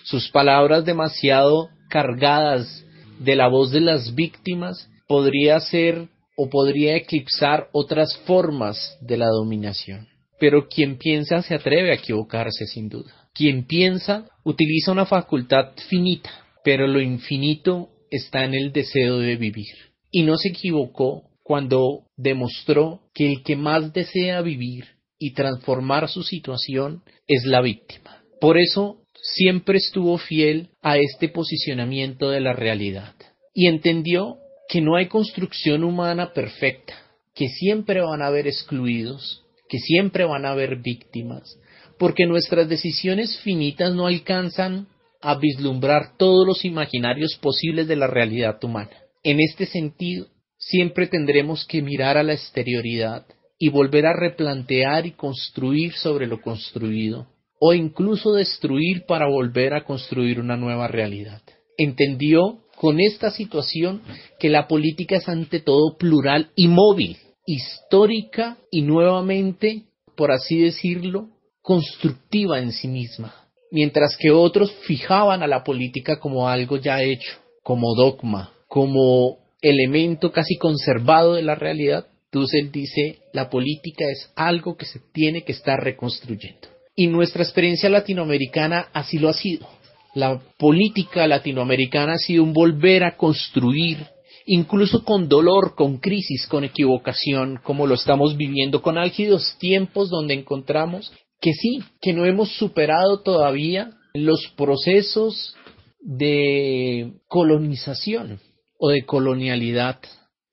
sus 0.03 0.29
palabras 0.29 0.85
demasiado 0.85 1.69
cargadas 1.89 2.85
de 3.19 3.35
la 3.35 3.47
voz 3.47 3.71
de 3.71 3.81
las 3.81 4.15
víctimas, 4.15 4.89
podría 5.07 5.59
ser 5.59 6.07
o 6.43 6.49
podría 6.49 6.95
eclipsar 6.95 7.67
otras 7.71 8.17
formas 8.25 8.97
de 8.99 9.15
la 9.15 9.27
dominación. 9.27 10.07
Pero 10.39 10.67
quien 10.67 10.97
piensa 10.97 11.43
se 11.43 11.53
atreve 11.53 11.91
a 11.91 11.93
equivocarse 11.93 12.65
sin 12.65 12.89
duda. 12.89 13.13
Quien 13.31 13.67
piensa 13.67 14.25
utiliza 14.43 14.91
una 14.91 15.05
facultad 15.05 15.73
finita, 15.87 16.31
pero 16.63 16.87
lo 16.87 16.99
infinito 16.99 17.89
está 18.09 18.43
en 18.43 18.55
el 18.55 18.71
deseo 18.71 19.19
de 19.19 19.35
vivir. 19.35 19.75
Y 20.09 20.23
no 20.23 20.35
se 20.35 20.49
equivocó 20.49 21.29
cuando 21.43 22.07
demostró 22.17 23.01
que 23.13 23.31
el 23.31 23.43
que 23.43 23.55
más 23.55 23.93
desea 23.93 24.41
vivir 24.41 24.85
y 25.19 25.35
transformar 25.35 26.09
su 26.09 26.23
situación 26.23 27.03
es 27.27 27.45
la 27.45 27.61
víctima. 27.61 28.23
Por 28.39 28.57
eso 28.57 29.03
siempre 29.13 29.77
estuvo 29.77 30.17
fiel 30.17 30.69
a 30.81 30.97
este 30.97 31.29
posicionamiento 31.29 32.31
de 32.31 32.41
la 32.41 32.53
realidad 32.53 33.13
y 33.53 33.67
entendió 33.67 34.37
que 34.71 34.79
no 34.79 34.95
hay 34.95 35.07
construcción 35.07 35.83
humana 35.83 36.31
perfecta, 36.31 36.93
que 37.35 37.49
siempre 37.49 37.99
van 37.99 38.21
a 38.21 38.27
haber 38.27 38.47
excluidos, 38.47 39.43
que 39.67 39.79
siempre 39.79 40.23
van 40.23 40.45
a 40.45 40.51
haber 40.51 40.77
víctimas, 40.77 41.59
porque 41.99 42.25
nuestras 42.25 42.69
decisiones 42.69 43.37
finitas 43.41 43.93
no 43.93 44.07
alcanzan 44.07 44.87
a 45.21 45.35
vislumbrar 45.35 46.15
todos 46.17 46.47
los 46.47 46.63
imaginarios 46.63 47.37
posibles 47.41 47.89
de 47.89 47.97
la 47.97 48.07
realidad 48.07 48.63
humana. 48.63 48.91
En 49.23 49.41
este 49.41 49.65
sentido, 49.65 50.27
siempre 50.57 51.07
tendremos 51.07 51.65
que 51.67 51.81
mirar 51.81 52.17
a 52.17 52.23
la 52.23 52.31
exterioridad 52.31 53.25
y 53.59 53.67
volver 53.67 54.05
a 54.05 54.13
replantear 54.13 55.05
y 55.05 55.11
construir 55.11 55.91
sobre 55.95 56.27
lo 56.27 56.39
construido, 56.39 57.27
o 57.59 57.73
incluso 57.73 58.31
destruir 58.31 59.03
para 59.05 59.27
volver 59.27 59.73
a 59.73 59.83
construir 59.83 60.39
una 60.39 60.55
nueva 60.55 60.87
realidad. 60.87 61.41
Entendió 61.77 62.61
con 62.81 62.99
esta 62.99 63.29
situación 63.29 64.01
que 64.39 64.49
la 64.49 64.67
política 64.67 65.17
es 65.17 65.29
ante 65.29 65.59
todo 65.59 65.97
plural 65.99 66.49
y 66.55 66.67
móvil, 66.67 67.15
histórica 67.45 68.57
y 68.71 68.81
nuevamente, 68.81 69.83
por 70.17 70.31
así 70.31 70.57
decirlo, 70.57 71.29
constructiva 71.61 72.57
en 72.57 72.71
sí 72.71 72.87
misma, 72.87 73.35
mientras 73.69 74.17
que 74.17 74.31
otros 74.31 74.71
fijaban 74.87 75.43
a 75.43 75.47
la 75.47 75.63
política 75.63 76.19
como 76.19 76.49
algo 76.49 76.77
ya 76.77 77.03
hecho, 77.03 77.33
como 77.61 77.93
dogma, 77.93 78.51
como 78.67 79.37
elemento 79.61 80.31
casi 80.31 80.57
conservado 80.57 81.35
de 81.35 81.43
la 81.43 81.53
realidad, 81.53 82.07
Dussel 82.31 82.71
dice, 82.71 83.19
la 83.31 83.51
política 83.51 84.05
es 84.09 84.31
algo 84.35 84.75
que 84.75 84.85
se 84.85 84.99
tiene 85.13 85.43
que 85.43 85.51
estar 85.51 85.79
reconstruyendo. 85.79 86.67
Y 86.95 87.05
nuestra 87.05 87.43
experiencia 87.43 87.89
latinoamericana 87.89 88.87
así 88.91 89.19
lo 89.19 89.29
ha 89.29 89.33
sido. 89.33 89.67
La 90.13 90.41
política 90.57 91.27
latinoamericana 91.27 92.13
ha 92.13 92.17
sido 92.17 92.43
un 92.43 92.53
volver 92.53 93.03
a 93.03 93.15
construir, 93.15 93.97
incluso 94.45 95.03
con 95.03 95.29
dolor, 95.29 95.75
con 95.75 95.97
crisis, 95.97 96.47
con 96.47 96.63
equivocación, 96.63 97.59
como 97.63 97.87
lo 97.87 97.95
estamos 97.95 98.35
viviendo, 98.35 98.81
con 98.81 98.97
álgidos 98.97 99.55
tiempos 99.59 100.09
donde 100.09 100.33
encontramos 100.33 101.11
que 101.39 101.53
sí, 101.53 101.81
que 102.01 102.13
no 102.13 102.25
hemos 102.25 102.51
superado 102.57 103.21
todavía 103.21 103.91
los 104.13 104.47
procesos 104.57 105.55
de 106.01 107.13
colonización 107.27 108.39
o 108.77 108.89
de 108.89 109.05
colonialidad 109.05 109.99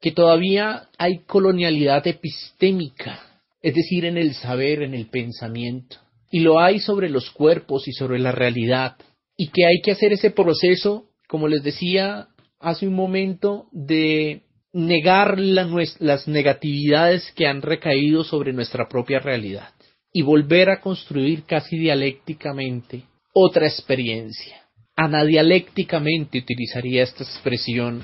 que 0.01 0.13
todavía 0.13 0.89
hay 0.97 1.25
colonialidad 1.25 2.07
epistémica, 2.07 3.21
es 3.63 3.75
decir, 3.75 4.05
en 4.05 4.17
el 4.17 4.35
saber, 4.35 4.83
en 4.83 4.95
el 4.95 5.09
pensamiento, 5.09 5.97
y 6.31 6.41
lo 6.41 6.61
hay 6.61 6.79
sobre 6.79 7.09
los 7.09 7.31
cuerpos 7.31 7.89
y 7.89 7.93
sobre 7.93 8.19
la 8.19 8.33
realidad, 8.33 8.97
y 9.39 9.49
que 9.49 9.65
hay 9.65 9.81
que 9.81 9.93
hacer 9.93 10.13
ese 10.13 10.33
proceso, 10.33 11.07
como 11.29 11.49
les 11.49 11.63
decía 11.63 12.29
hace 12.61 12.89
un 12.89 12.95
momento, 12.95 13.69
de 13.73 14.43
negar 14.73 15.39
las 15.39 16.29
negatividades 16.29 17.33
que 17.35 17.47
han 17.47 17.63
recaído 17.63 18.25
sobre 18.25 18.53
nuestra 18.53 18.89
propia 18.89 19.21
realidad 19.21 19.71
y 20.13 20.23
volver 20.23 20.71
a 20.71 20.81
construir 20.81 21.45
casi 21.45 21.79
dialécticamente 21.79 23.05
otra 23.33 23.67
experiencia. 23.67 24.63
Anadialécticamente 24.97 26.39
utilizaría 26.39 27.05
esta 27.05 27.23
expresión 27.23 28.03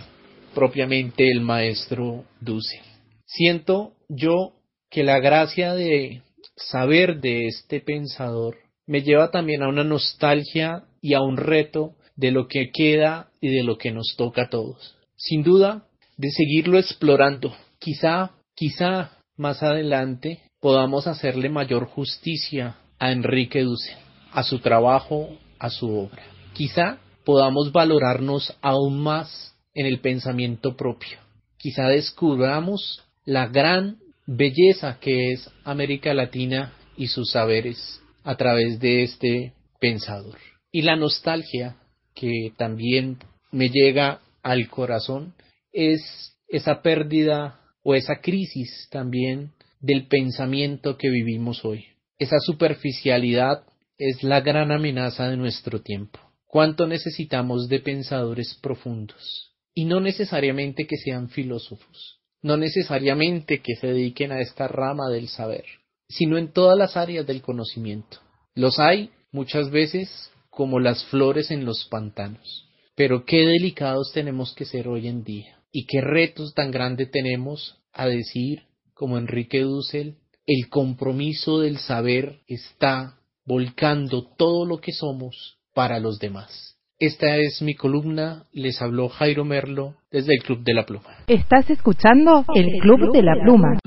propiamente 0.55 1.29
el 1.31 1.41
maestro 1.41 2.25
Duce. 2.41 2.81
Siento 3.27 3.95
yo 4.09 4.53
que 4.89 5.03
la 5.03 5.19
gracia 5.19 5.75
de 5.75 6.23
saber 6.57 7.21
de 7.21 7.49
este 7.49 7.81
pensador 7.81 8.57
me 8.87 9.03
lleva 9.03 9.33
también 9.33 9.63
a 9.63 9.69
una 9.69 9.83
nostalgia 9.83 10.85
y 11.05 11.13
a 11.13 11.21
un 11.21 11.37
reto 11.37 11.97
de 12.17 12.31
lo 12.31 12.49
que 12.49 12.71
queda 12.73 13.29
y 13.39 13.51
de 13.51 13.63
lo 13.63 13.77
que 13.77 13.93
nos 13.93 14.15
toca 14.17 14.45
a 14.45 14.49
todos. 14.49 14.97
Sin 15.17 15.43
duda, 15.43 15.85
de 16.17 16.31
seguirlo 16.31 16.79
explorando. 16.79 17.55
Quizá, 17.79 18.31
quizá 18.55 19.11
más 19.37 19.63
adelante 19.63 20.41
podamos 20.61 21.07
hacerle 21.07 21.51
mayor 21.51 21.89
justicia 21.89 22.77
a 22.99 23.13
Enrique 23.13 23.61
Dussel, 23.61 23.99
a 24.33 24.45
su 24.45 24.61
trabajo, 24.61 25.29
a 25.59 25.69
su 25.69 25.95
obra. 25.95 26.23
Quizá 26.55 27.01
podamos 27.27 27.71
valorarnos 27.71 28.57
aún 28.63 28.99
más 29.03 29.55
en 29.75 29.85
el 29.85 30.01
pensamiento 30.01 30.75
propio. 30.75 31.19
Quizá 31.59 31.87
descubramos 31.89 33.05
la 33.27 33.49
gran 33.49 33.99
belleza 34.27 34.99
que 35.01 35.33
es 35.33 35.51
América 35.65 36.15
Latina 36.15 36.73
y 36.97 37.09
sus 37.09 37.33
saberes 37.33 38.01
a 38.23 38.37
través 38.37 38.81
de 38.81 39.03
este 39.03 39.53
pensador. 39.79 40.39
Y 40.75 40.83
la 40.83 40.97
nostalgia 40.97 41.77
que 42.17 42.53
también 42.57 43.19
me 43.53 43.69
llega 43.69 44.23
al 44.43 44.69
corazón 44.69 45.33
es 45.73 46.37
esa 46.49 46.83
pérdida 46.83 47.61
o 47.85 47.95
esa 47.95 48.21
crisis 48.21 48.89
también 48.91 49.53
del 49.79 50.09
pensamiento 50.09 50.97
que 50.97 51.11
vivimos 51.11 51.65
hoy. 51.65 51.85
Esa 52.19 52.41
superficialidad 52.41 53.63
es 53.99 54.25
la 54.25 54.41
gran 54.41 54.73
amenaza 54.73 55.29
de 55.29 55.37
nuestro 55.37 55.81
tiempo. 55.81 56.19
¿Cuánto 56.45 56.89
necesitamos 56.89 57.69
de 57.69 57.79
pensadores 57.79 58.59
profundos? 58.61 59.53
Y 59.75 59.85
no 59.85 60.01
necesariamente 60.01 60.89
que 60.89 60.97
sean 60.97 61.29
filósofos, 61.29 62.19
no 62.43 62.57
necesariamente 62.57 63.61
que 63.61 63.77
se 63.77 63.87
dediquen 63.87 64.33
a 64.33 64.41
esta 64.41 64.67
rama 64.67 65.09
del 65.09 65.29
saber, 65.29 65.67
sino 66.09 66.37
en 66.37 66.53
todas 66.53 66.77
las 66.77 66.97
áreas 66.97 67.25
del 67.29 67.43
conocimiento. 67.43 68.19
Los 68.57 68.81
hay 68.81 69.11
muchas 69.31 69.71
veces 69.71 70.33
como 70.55 70.81
las 70.81 71.05
flores 71.07 71.51
en 71.51 71.65
los 71.65 71.87
pantanos. 71.91 72.69
Pero 72.95 73.25
qué 73.25 73.47
delicados 73.47 74.13
tenemos 74.13 74.55
que 74.55 74.65
ser 74.65 74.89
hoy 74.89 75.09
en 75.09 75.25
día 75.25 75.59
y 75.73 75.87
qué 75.87 76.01
retos 76.01 76.55
tan 76.55 76.71
grandes 76.71 77.11
tenemos 77.11 77.83
a 77.93 78.07
decir, 78.07 78.63
como 78.95 79.19
Enrique 79.19 79.61
Dussel, 79.61 80.17
el 80.47 80.69
compromiso 80.69 81.61
del 81.61 81.79
saber 81.79 82.41
está 82.47 83.19
volcando 83.45 84.23
todo 84.37 84.65
lo 84.67 84.79
que 84.79 84.93
somos 84.93 85.59
para 85.75 85.99
los 85.99 86.19
demás. 86.19 86.77
Esta 87.01 87.37
es 87.37 87.61
mi 87.61 87.75
columna, 87.75 88.45
les 88.53 88.81
habló 88.81 89.09
Jairo 89.09 89.45
Merlo 89.45 89.97
desde 90.13 90.35
el 90.35 90.43
Club 90.43 90.63
de 90.63 90.75
la 90.75 90.87
Pluma. 90.87 91.25
Estás 91.27 91.69
escuchando 91.69 92.45
el 92.55 92.69
Club 92.81 93.13
de 93.13 93.23
la 93.23 93.35
Pluma. 93.43 93.79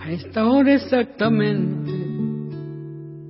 A 0.00 0.10
esta 0.10 0.50
hora 0.50 0.74
exactamente 0.74 1.97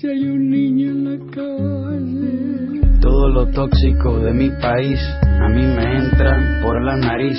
si 0.00 0.06
hay 0.06 0.28
un 0.28 0.48
niño 0.48 0.90
en 0.92 1.04
la 1.04 1.32
calle. 1.32 3.00
Todo 3.00 3.28
lo 3.30 3.46
tóxico 3.46 4.20
de 4.20 4.32
mi 4.32 4.50
país 4.50 5.00
a 5.24 5.48
mí 5.48 5.62
me 5.62 5.98
entra 5.98 6.60
por 6.62 6.80
la 6.84 6.96
nariz. 6.96 7.38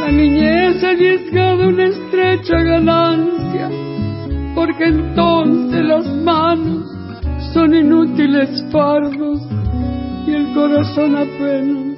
La 0.00 0.12
niñez 0.12 0.82
arriesgada 0.82 1.66
una 1.66 1.86
estrecha 1.86 2.56
ganancia, 2.62 3.68
porque 4.54 4.84
entonces 4.84 5.84
las 5.84 6.06
manos 6.06 6.84
son 7.52 7.74
inútiles 7.74 8.64
fardos 8.70 9.40
y 10.26 10.30
el 10.34 10.54
corazón 10.54 11.16
apenas 11.16 11.97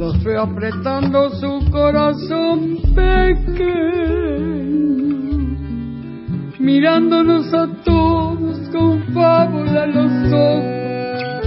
Los 0.00 0.24
veo 0.24 0.40
apretando 0.40 1.28
su 1.28 1.70
corazón 1.70 2.78
pequeño, 2.94 3.66
mirándonos 6.58 7.52
a 7.52 7.66
todos 7.84 8.58
con 8.70 9.02
fábula 9.12 9.84
en 9.84 9.94
los 9.94 10.32
ojos. 10.32 11.44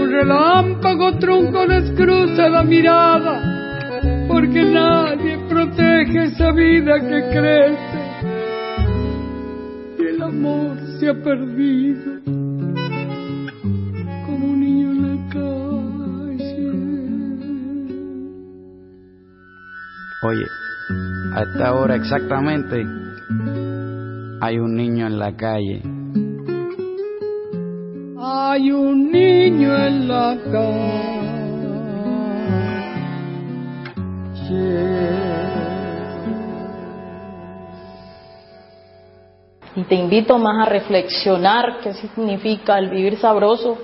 Un 0.00 0.10
relámpago 0.10 1.18
tronco 1.18 1.66
les 1.66 1.90
cruza 1.90 2.48
la 2.48 2.62
mirada, 2.62 4.24
porque 4.26 4.62
nadie 4.62 5.36
protege 5.50 6.24
esa 6.28 6.50
vida 6.52 6.98
que 6.98 7.28
crece 7.30 8.00
y 9.98 10.02
el 10.14 10.22
amor 10.22 10.78
se 10.98 11.10
ha 11.10 11.14
perdido 11.22 12.41
Oye, 20.24 20.46
a 21.34 21.42
esta 21.42 21.74
hora 21.74 21.96
exactamente 21.96 22.86
hay 24.40 24.58
un 24.60 24.76
niño 24.76 25.08
en 25.08 25.18
la 25.18 25.34
calle. 25.34 25.82
Hay 28.20 28.70
un 28.70 29.10
niño 29.10 29.76
en 29.84 30.06
la 30.06 30.38
calle. 30.44 31.42
Y 39.74 39.82
te 39.82 39.96
invito 39.96 40.38
más 40.38 40.68
a 40.68 40.70
reflexionar 40.70 41.80
qué 41.82 41.94
significa 41.94 42.78
el 42.78 42.90
vivir 42.90 43.16
sabroso 43.16 43.76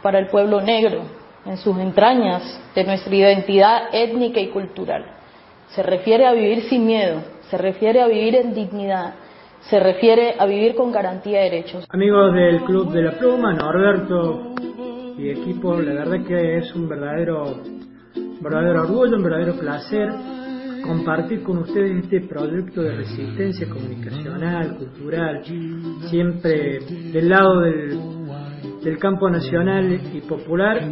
para 0.00 0.18
el 0.20 0.28
pueblo 0.28 0.62
negro 0.62 1.02
en 1.44 1.58
sus 1.58 1.76
entrañas 1.78 2.42
de 2.74 2.84
nuestra 2.84 3.14
identidad 3.14 3.88
étnica 3.92 4.40
y 4.40 4.48
cultural. 4.48 5.21
Se 5.74 5.82
refiere 5.82 6.26
a 6.26 6.32
vivir 6.32 6.64
sin 6.64 6.86
miedo, 6.86 7.22
se 7.48 7.56
refiere 7.56 8.02
a 8.02 8.06
vivir 8.06 8.34
en 8.36 8.52
dignidad, 8.52 9.14
se 9.70 9.80
refiere 9.80 10.34
a 10.38 10.44
vivir 10.44 10.74
con 10.74 10.92
garantía 10.92 11.38
de 11.38 11.44
derechos. 11.44 11.86
Amigos 11.88 12.34
del 12.34 12.62
Club 12.64 12.92
de 12.92 13.02
la 13.02 13.12
Pluma, 13.12 13.54
Norberto 13.54 14.54
y 15.16 15.30
equipo, 15.30 15.80
la 15.80 15.94
verdad 15.94 16.26
que 16.26 16.58
es 16.58 16.74
un 16.74 16.88
verdadero, 16.88 17.62
verdadero 18.42 18.82
orgullo, 18.82 19.16
un 19.16 19.22
verdadero 19.22 19.54
placer 19.54 20.10
compartir 20.82 21.42
con 21.42 21.58
ustedes 21.58 22.04
este 22.04 22.20
proyecto 22.20 22.82
de 22.82 22.96
resistencia 22.96 23.66
comunicacional, 23.68 24.76
cultural, 24.76 25.42
siempre 26.10 26.80
del 27.12 27.28
lado 27.30 27.60
del, 27.60 27.98
del 28.82 28.98
campo 28.98 29.30
nacional 29.30 29.90
y 30.12 30.20
popular, 30.20 30.82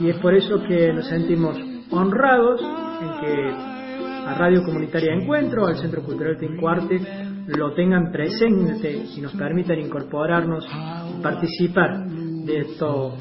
y 0.00 0.08
es 0.08 0.16
por 0.16 0.34
eso 0.34 0.62
que 0.66 0.92
nos 0.92 1.06
sentimos 1.06 1.56
honrados 1.92 2.60
en 2.60 3.20
que 3.20 3.79
a 4.26 4.34
Radio 4.34 4.62
Comunitaria 4.62 5.14
Encuentro, 5.14 5.66
al 5.66 5.76
Centro 5.76 6.02
Cultural 6.02 6.36
Tincuarte, 6.38 7.00
lo 7.48 7.72
tengan 7.74 8.10
presente 8.12 9.04
y 9.16 9.20
nos 9.20 9.34
permitan 9.34 9.78
incorporarnos 9.78 10.66
y 10.66 11.22
participar 11.22 12.06
de 12.06 12.58
esto 12.58 13.16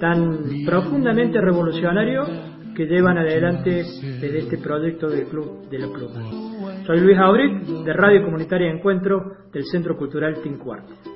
tan 0.00 0.38
profundamente 0.66 1.40
revolucionario 1.40 2.24
que 2.74 2.86
llevan 2.86 3.18
adelante 3.18 3.84
desde 4.20 4.38
este 4.38 4.58
proyecto 4.58 5.08
del 5.08 5.26
Club 5.26 5.68
de 5.68 5.78
la 5.78 5.88
Pluma. 5.88 6.84
Soy 6.86 7.00
Luis 7.00 7.18
Auric, 7.18 7.62
de 7.84 7.92
Radio 7.92 8.24
Comunitaria 8.24 8.70
Encuentro 8.70 9.20
del 9.52 9.64
Centro 9.64 9.96
Cultural 9.96 10.40
Tincuarto. 10.42 11.11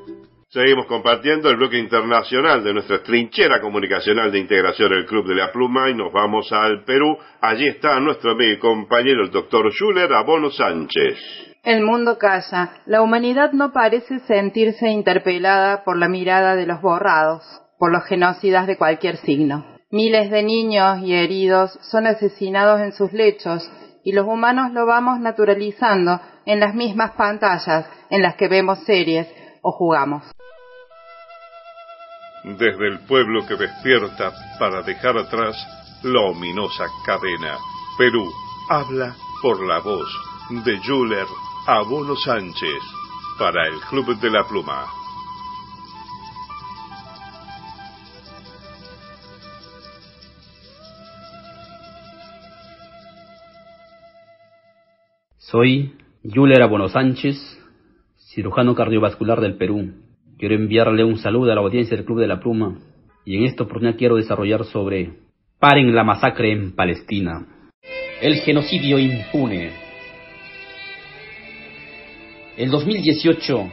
Seguimos 0.56 0.86
compartiendo 0.86 1.50
el 1.50 1.58
bloque 1.58 1.76
internacional 1.76 2.64
de 2.64 2.72
nuestra 2.72 3.02
trinchera 3.02 3.60
comunicacional 3.60 4.32
de 4.32 4.38
integración 4.38 4.88
del 4.88 5.04
Club 5.04 5.28
de 5.28 5.34
la 5.34 5.52
Pluma 5.52 5.90
y 5.90 5.94
nos 5.94 6.10
vamos 6.10 6.50
al 6.50 6.82
Perú. 6.84 7.18
Allí 7.42 7.68
está 7.68 8.00
nuestro 8.00 8.30
amigo 8.30 8.52
y 8.52 8.58
compañero 8.58 9.22
el 9.22 9.30
doctor 9.30 9.70
Schuller 9.70 10.10
Abono 10.14 10.50
Sánchez. 10.50 11.18
El 11.62 11.82
mundo 11.82 12.16
calla. 12.16 12.70
La 12.86 13.02
humanidad 13.02 13.52
no 13.52 13.70
parece 13.70 14.20
sentirse 14.20 14.88
interpelada 14.88 15.84
por 15.84 15.98
la 15.98 16.08
mirada 16.08 16.56
de 16.56 16.66
los 16.66 16.80
borrados, 16.80 17.42
por 17.78 17.92
los 17.92 18.04
genocidas 18.04 18.66
de 18.66 18.78
cualquier 18.78 19.18
signo. 19.18 19.76
Miles 19.90 20.30
de 20.30 20.42
niños 20.42 21.00
y 21.02 21.12
heridos 21.12 21.78
son 21.82 22.06
asesinados 22.06 22.80
en 22.80 22.92
sus 22.92 23.12
lechos 23.12 23.70
y 24.02 24.12
los 24.12 24.26
humanos 24.26 24.72
lo 24.72 24.86
vamos 24.86 25.20
naturalizando 25.20 26.18
en 26.46 26.60
las 26.60 26.74
mismas 26.74 27.10
pantallas 27.10 27.84
en 28.08 28.22
las 28.22 28.36
que 28.36 28.48
vemos 28.48 28.82
series 28.84 29.28
o 29.60 29.70
jugamos. 29.72 30.35
Desde 32.46 32.86
el 32.86 33.00
pueblo 33.00 33.44
que 33.44 33.56
despierta 33.56 34.32
para 34.60 34.80
dejar 34.82 35.18
atrás 35.18 35.56
la 36.04 36.20
ominosa 36.20 36.84
cadena, 37.04 37.58
Perú 37.98 38.30
habla 38.70 39.16
por 39.42 39.66
la 39.66 39.80
voz 39.80 40.08
de 40.64 40.78
Juler 40.86 41.26
Abono 41.66 42.14
Sánchez 42.14 42.80
para 43.36 43.66
el 43.66 43.80
Club 43.90 44.16
de 44.20 44.30
la 44.30 44.44
Pluma. 44.46 44.86
Soy 55.38 55.98
Yuler 56.22 56.62
Abono 56.62 56.88
Sánchez, 56.88 57.36
cirujano 58.18 58.76
cardiovascular 58.76 59.40
del 59.40 59.56
Perú. 59.56 60.05
Quiero 60.38 60.54
enviarle 60.54 61.02
un 61.02 61.16
saludo 61.16 61.50
a 61.50 61.54
la 61.54 61.62
audiencia 61.62 61.96
del 61.96 62.04
Club 62.04 62.20
de 62.20 62.26
la 62.26 62.40
Pluma 62.40 62.76
y 63.24 63.38
en 63.38 63.44
esta 63.44 63.62
oportunidad 63.62 63.96
quiero 63.96 64.16
desarrollar 64.16 64.66
sobre 64.66 65.12
Paren 65.58 65.94
la 65.94 66.04
masacre 66.04 66.52
en 66.52 66.74
Palestina. 66.74 67.70
El 68.20 68.34
genocidio 68.36 68.98
impune. 68.98 69.70
En 72.58 72.70
2018, 72.70 73.70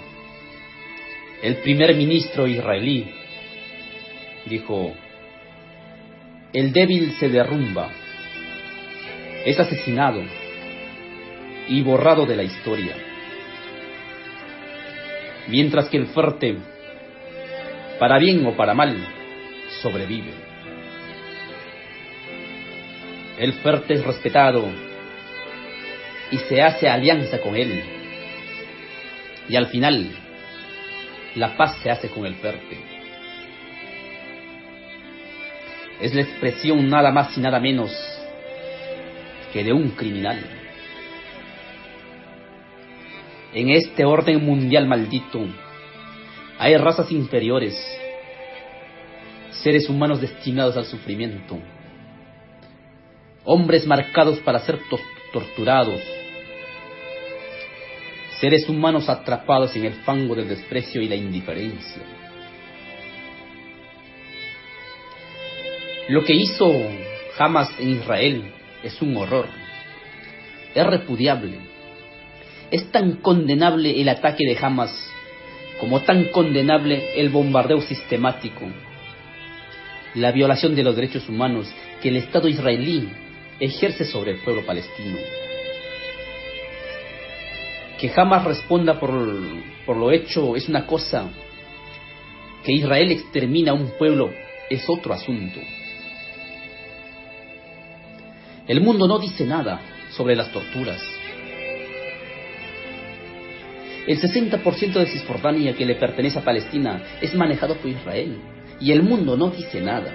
el 1.44 1.56
primer 1.57 1.95
ministro 1.98 2.48
israelí 2.48 3.11
dijo, 4.45 4.94
el 6.53 6.72
débil 6.72 7.11
se 7.19 7.27
derrumba, 7.27 7.90
es 9.45 9.60
asesinado 9.60 10.22
y 11.68 11.81
borrado 11.81 12.26
de 12.26 12.38
la 12.38 12.44
historia. 12.44 13.12
Mientras 15.47 15.89
que 15.89 15.97
el 15.97 16.07
fuerte, 16.07 16.57
para 17.99 18.17
bien 18.17 18.45
o 18.45 18.55
para 18.55 18.73
mal, 18.73 18.95
sobrevive. 19.81 20.31
El 23.37 23.53
fuerte 23.53 23.95
es 23.95 24.05
respetado 24.05 24.65
y 26.31 26.37
se 26.37 26.61
hace 26.61 26.87
alianza 26.87 27.39
con 27.41 27.55
él. 27.55 27.83
Y 29.49 29.55
al 29.55 29.67
final, 29.67 30.11
la 31.35 31.57
paz 31.57 31.77
se 31.81 31.89
hace 31.89 32.09
con 32.09 32.25
el 32.25 32.35
fuerte. 32.35 32.77
Es 35.99 36.13
la 36.13 36.21
expresión 36.21 36.89
nada 36.89 37.11
más 37.11 37.37
y 37.37 37.41
nada 37.41 37.59
menos 37.59 37.91
que 39.51 39.63
de 39.63 39.73
un 39.73 39.89
criminal. 39.91 40.62
En 43.53 43.69
este 43.69 44.03
orden 44.03 44.43
mundial 44.43 44.88
maldito 44.88 45.45
hay 46.57 46.75
razas 46.77 47.11
inferiores, 47.11 47.75
seres 49.51 49.88
humanos 49.89 50.21
destinados 50.21 50.75
al 50.75 50.85
sufrimiento, 50.85 51.59
hombres 53.43 53.85
marcados 53.85 54.39
para 54.39 54.57
ser 54.59 54.80
torturados, 55.31 56.01
seres 58.39 58.67
humanos 58.67 59.07
atrapados 59.07 59.75
en 59.75 59.85
el 59.85 59.93
fango 60.01 60.34
del 60.34 60.49
desprecio 60.49 61.01
y 61.01 61.07
la 61.07 61.15
indiferencia. 61.15 62.01
Lo 66.09 66.23
que 66.23 66.34
hizo 66.34 66.73
Hamas 67.38 67.69
en 67.80 67.89
Israel 67.89 68.51
es 68.81 68.99
un 68.99 69.15
horror, 69.15 69.47
es 70.73 70.88
repudiable. 70.88 71.72
Es 72.73 72.91
tan 72.91 73.17
condenable 73.17 74.01
el 74.01 74.09
ataque 74.09 74.43
de 74.47 74.57
Hamas 74.59 74.91
como 75.79 75.99
tan 75.99 76.29
condenable 76.29 77.19
el 77.21 77.29
bombardeo 77.29 77.79
sistemático, 77.81 78.65
la 80.15 80.31
violación 80.31 80.73
de 80.73 80.81
los 80.81 80.95
derechos 80.95 81.29
humanos 81.29 81.71
que 82.01 82.09
el 82.09 82.15
Estado 82.15 82.47
israelí 82.47 83.09
ejerce 83.59 84.05
sobre 84.05 84.31
el 84.31 84.37
pueblo 84.39 84.65
palestino. 84.65 85.17
Que 87.99 88.11
Hamas 88.15 88.43
responda 88.43 88.99
por, 88.99 89.11
por 89.85 89.95
lo 89.95 90.11
hecho 90.11 90.55
es 90.55 90.67
una 90.67 90.87
cosa, 90.87 91.29
que 92.65 92.73
Israel 92.73 93.11
extermina 93.11 93.73
a 93.73 93.75
un 93.75 93.91
pueblo 93.99 94.31
es 94.67 94.89
otro 94.89 95.13
asunto. 95.13 95.59
El 98.67 98.81
mundo 98.81 99.07
no 99.07 99.19
dice 99.19 99.45
nada 99.45 99.79
sobre 100.09 100.35
las 100.35 100.51
torturas. 100.51 101.22
El 104.05 104.19
60% 104.19 104.93
de 104.93 105.05
Cisjordania 105.05 105.73
que 105.75 105.85
le 105.85 105.95
pertenece 105.95 106.39
a 106.39 106.43
Palestina 106.43 107.01
es 107.21 107.34
manejado 107.35 107.75
por 107.75 107.89
Israel 107.89 108.38
y 108.80 108.91
el 108.91 109.01
mundo 109.01 109.38
no 109.38 109.49
dice 109.49 109.80
nada. 109.80 110.13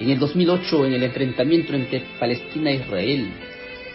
En 0.00 0.10
el 0.10 0.18
2008, 0.18 0.86
en 0.86 0.94
el 0.94 1.02
enfrentamiento 1.04 1.74
entre 1.74 2.02
Palestina 2.18 2.70
e 2.70 2.76
Israel, 2.76 3.28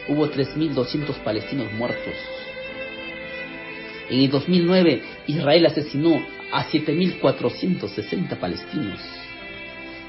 hubo 0.07 0.29
3.200 0.29 1.13
palestinos 1.23 1.73
muertos. 1.73 2.13
En 4.09 4.21
el 4.21 4.29
2009, 4.29 5.01
Israel 5.27 5.65
asesinó 5.65 6.23
a 6.53 6.65
7.460 6.69 8.37
palestinos. 8.37 8.99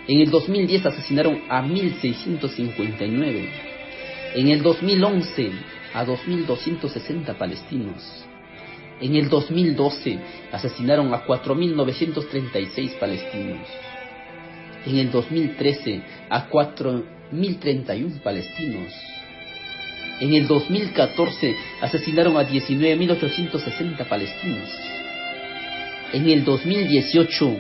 En 0.07 0.21
el 0.21 0.31
2010 0.31 0.87
asesinaron 0.87 1.41
a 1.49 1.63
1.659. 1.63 3.49
En 4.35 4.49
el 4.49 4.63
2011 4.63 5.51
a 5.97 6.05
2.260 6.05 7.35
palestinos. 7.39 8.03
En 9.01 9.17
el 9.17 9.31
2012 9.31 10.19
asesinaron 10.53 11.13
a 11.15 11.25
4.936 11.25 12.99
palestinos. 12.99 13.67
En 14.85 14.99
el 14.99 15.11
2013 15.11 16.03
a 16.29 16.51
4.031 16.51 18.21
palestinos. 18.21 18.93
En 20.21 20.35
el 20.35 20.47
2014 20.47 21.57
asesinaron 21.81 22.37
a 22.37 22.47
19.860 22.47 24.07
palestinos. 24.07 24.69
En 26.13 26.29
el 26.29 26.45
2018 26.45 27.57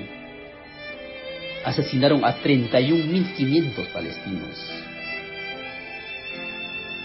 asesinaron 1.64 2.22
a 2.22 2.36
31.500 2.42 3.86
palestinos. 3.92 4.58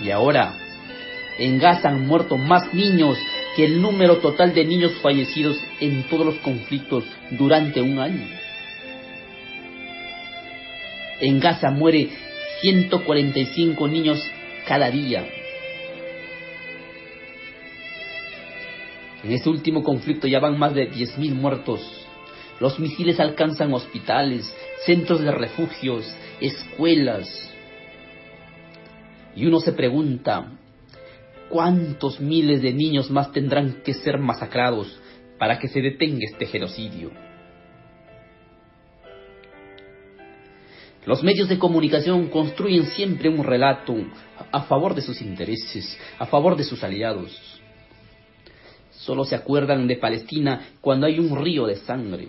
Y 0.02 0.10
ahora, 0.10 0.71
en 1.42 1.58
Gaza 1.58 1.90
han 1.90 2.06
muerto 2.06 2.38
más 2.38 2.72
niños 2.74 3.18
que 3.56 3.66
el 3.66 3.82
número 3.82 4.18
total 4.18 4.54
de 4.54 4.64
niños 4.64 4.94
fallecidos 5.02 5.58
en 5.80 6.04
todos 6.04 6.26
los 6.26 6.36
conflictos 6.36 7.04
durante 7.32 7.82
un 7.82 7.98
año. 7.98 8.28
En 11.20 11.40
Gaza 11.40 11.72
muere 11.72 12.10
145 12.62 13.88
niños 13.88 14.24
cada 14.68 14.92
día. 14.92 15.28
En 19.24 19.32
este 19.32 19.50
último 19.50 19.84
conflicto 19.84 20.28
ya 20.28 20.40
van 20.40 20.58
más 20.58 20.74
de 20.74 20.92
10.000 20.92 21.34
muertos. 21.34 21.82
Los 22.60 22.80
misiles 22.80 23.20
alcanzan 23.20 23.74
hospitales, 23.74 24.52
centros 24.86 25.22
de 25.22 25.32
refugios, 25.32 26.06
escuelas. 26.40 27.52
Y 29.36 29.46
uno 29.46 29.60
se 29.60 29.74
pregunta, 29.74 30.61
¿cuántos 31.52 32.20
miles 32.20 32.62
de 32.62 32.74
niños 32.74 33.12
más 33.12 33.32
tendrán 33.32 33.82
que 33.84 33.94
ser 33.94 34.18
masacrados 34.18 35.00
para 35.38 35.60
que 35.60 35.68
se 35.68 35.82
detenga 35.82 36.26
este 36.32 36.46
genocidio? 36.48 37.12
Los 41.06 41.24
medios 41.24 41.50
de 41.50 41.60
comunicación 41.60 42.30
construyen 42.30 42.86
siempre 42.86 43.28
un 43.28 43.44
relato 43.44 43.96
a 44.52 44.62
favor 44.64 44.96
de 44.96 45.02
sus 45.02 45.22
intereses, 45.22 45.98
a 46.18 46.26
favor 46.28 46.56
de 46.56 46.64
sus 46.64 46.84
aliados. 46.84 47.60
Solo 48.92 49.26
se 49.26 49.36
acuerdan 49.36 49.88
de 49.88 49.98
Palestina 49.98 50.68
cuando 50.80 51.08
hay 51.08 51.20
un 51.20 51.44
río 51.44 51.66
de 51.66 51.76
sangre. 51.78 52.28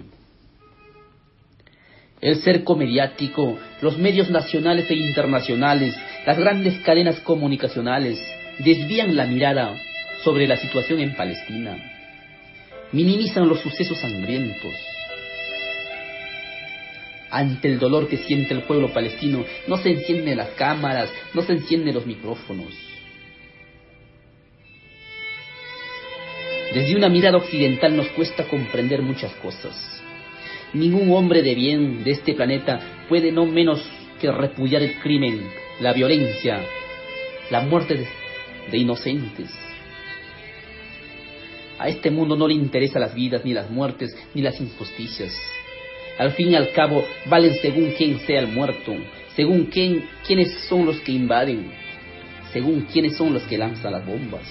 El 2.21 2.37
cerco 2.37 2.75
mediático, 2.77 3.59
los 3.83 3.99
medios 3.99 4.31
nacionales 4.31 4.91
e 4.91 4.95
internacionales, 4.95 5.95
las 6.25 6.39
grandes 6.39 6.79
cadenas 6.79 7.21
comunicacionales 7.21 8.19
desvían 8.59 9.17
la 9.17 9.27
mirada 9.27 9.77
sobre 10.23 10.47
la 10.47 10.57
situación 10.57 11.01
en 11.01 11.15
Palestina, 11.15 11.77
minimizan 12.93 13.49
los 13.49 13.61
sucesos 13.61 13.99
sangrientos. 13.99 14.75
Ante 17.31 17.69
el 17.69 17.79
dolor 17.79 18.09
que 18.09 18.19
siente 18.19 18.53
el 18.53 18.63
pueblo 18.63 18.93
palestino, 18.93 19.45
no 19.67 19.79
se 19.79 19.91
encienden 19.91 20.37
las 20.37 20.51
cámaras, 20.51 21.11
no 21.33 21.43
se 21.43 21.53
encienden 21.53 21.95
los 21.95 22.07
micrófonos. 22.07 22.75
Desde 26.75 26.97
una 26.97 27.09
mirada 27.09 27.39
occidental 27.39 27.97
nos 27.97 28.09
cuesta 28.09 28.45
comprender 28.45 29.03
muchas 29.03 29.33
cosas. 29.35 30.03
Ningún 30.75 31.11
hombre 31.13 31.43
de 31.43 31.55
bien 31.55 32.03
de 32.05 32.13
este 32.13 32.35
planeta 32.35 32.81
puede 33.09 33.31
no 33.31 33.45
menos 33.45 33.83
que 34.21 34.31
repudiar 34.31 34.83
el 34.83 34.99
crimen, 35.01 35.43
la 35.81 35.93
violencia, 35.93 36.61
la 37.51 37.61
muerte 37.61 37.95
de, 37.95 38.07
de 38.71 38.79
inocentes. 38.79 39.51
A 41.79 41.89
este 41.89 42.11
mundo 42.11 42.37
no 42.37 42.47
le 42.47 42.55
interesan 42.55 43.03
las 43.03 43.15
vidas, 43.15 43.45
ni 43.45 43.53
las 43.53 43.71
muertes, 43.71 44.17
ni 44.35 44.43
las 44.43 44.61
injusticias. 44.61 45.37
Al 46.19 46.33
fin 46.33 46.51
y 46.51 46.55
al 46.55 46.71
cabo, 46.73 47.05
valen 47.27 47.55
según 47.57 47.93
quién 47.97 48.21
sea 48.21 48.41
el 48.41 48.49
muerto, 48.49 48.95
según 49.35 49.65
quién, 49.67 50.09
quiénes 50.27 50.53
son 50.69 50.87
los 50.87 51.01
que 51.01 51.13
invaden, 51.13 51.73
según 52.53 52.83
quiénes 52.83 53.17
son 53.17 53.33
los 53.33 53.43
que 53.45 53.59
lanzan 53.59 53.93
las 53.93 54.07
bombas. 54.07 54.43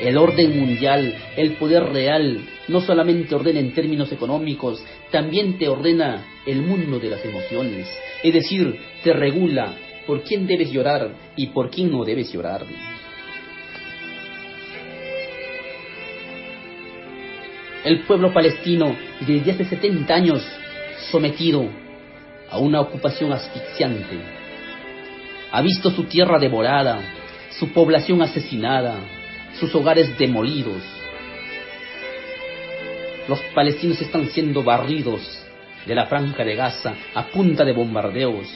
El 0.00 0.16
orden 0.16 0.58
mundial, 0.58 1.14
el 1.36 1.52
poder 1.52 1.84
real, 1.84 2.40
no 2.68 2.80
solamente 2.80 3.34
ordena 3.34 3.60
en 3.60 3.72
términos 3.72 4.10
económicos, 4.10 4.84
también 5.10 5.56
te 5.56 5.68
ordena 5.68 6.26
el 6.46 6.62
mundo 6.62 6.98
de 6.98 7.10
las 7.10 7.24
emociones. 7.24 7.88
Es 8.22 8.34
decir, 8.34 8.76
te 9.04 9.12
regula 9.12 9.76
por 10.06 10.22
quién 10.22 10.46
debes 10.46 10.70
llorar 10.70 11.10
y 11.36 11.48
por 11.48 11.70
quién 11.70 11.90
no 11.90 12.04
debes 12.04 12.32
llorar. 12.32 12.64
El 17.84 18.00
pueblo 18.00 18.32
palestino, 18.32 18.96
desde 19.20 19.50
hace 19.52 19.64
70 19.66 20.14
años, 20.14 20.42
sometido 21.10 21.68
a 22.50 22.58
una 22.58 22.80
ocupación 22.80 23.32
asfixiante, 23.32 24.18
ha 25.52 25.60
visto 25.60 25.90
su 25.90 26.04
tierra 26.04 26.38
devorada, 26.38 27.00
su 27.50 27.68
población 27.72 28.22
asesinada, 28.22 28.96
sus 29.60 29.74
hogares 29.74 30.18
demolidos. 30.18 30.82
Los 33.28 33.40
palestinos 33.54 34.00
están 34.00 34.26
siendo 34.28 34.62
barridos 34.62 35.44
de 35.86 35.94
la 35.94 36.06
franja 36.06 36.42
de 36.42 36.56
Gaza 36.56 36.94
a 37.14 37.26
punta 37.26 37.64
de 37.64 37.72
bombardeos, 37.72 38.46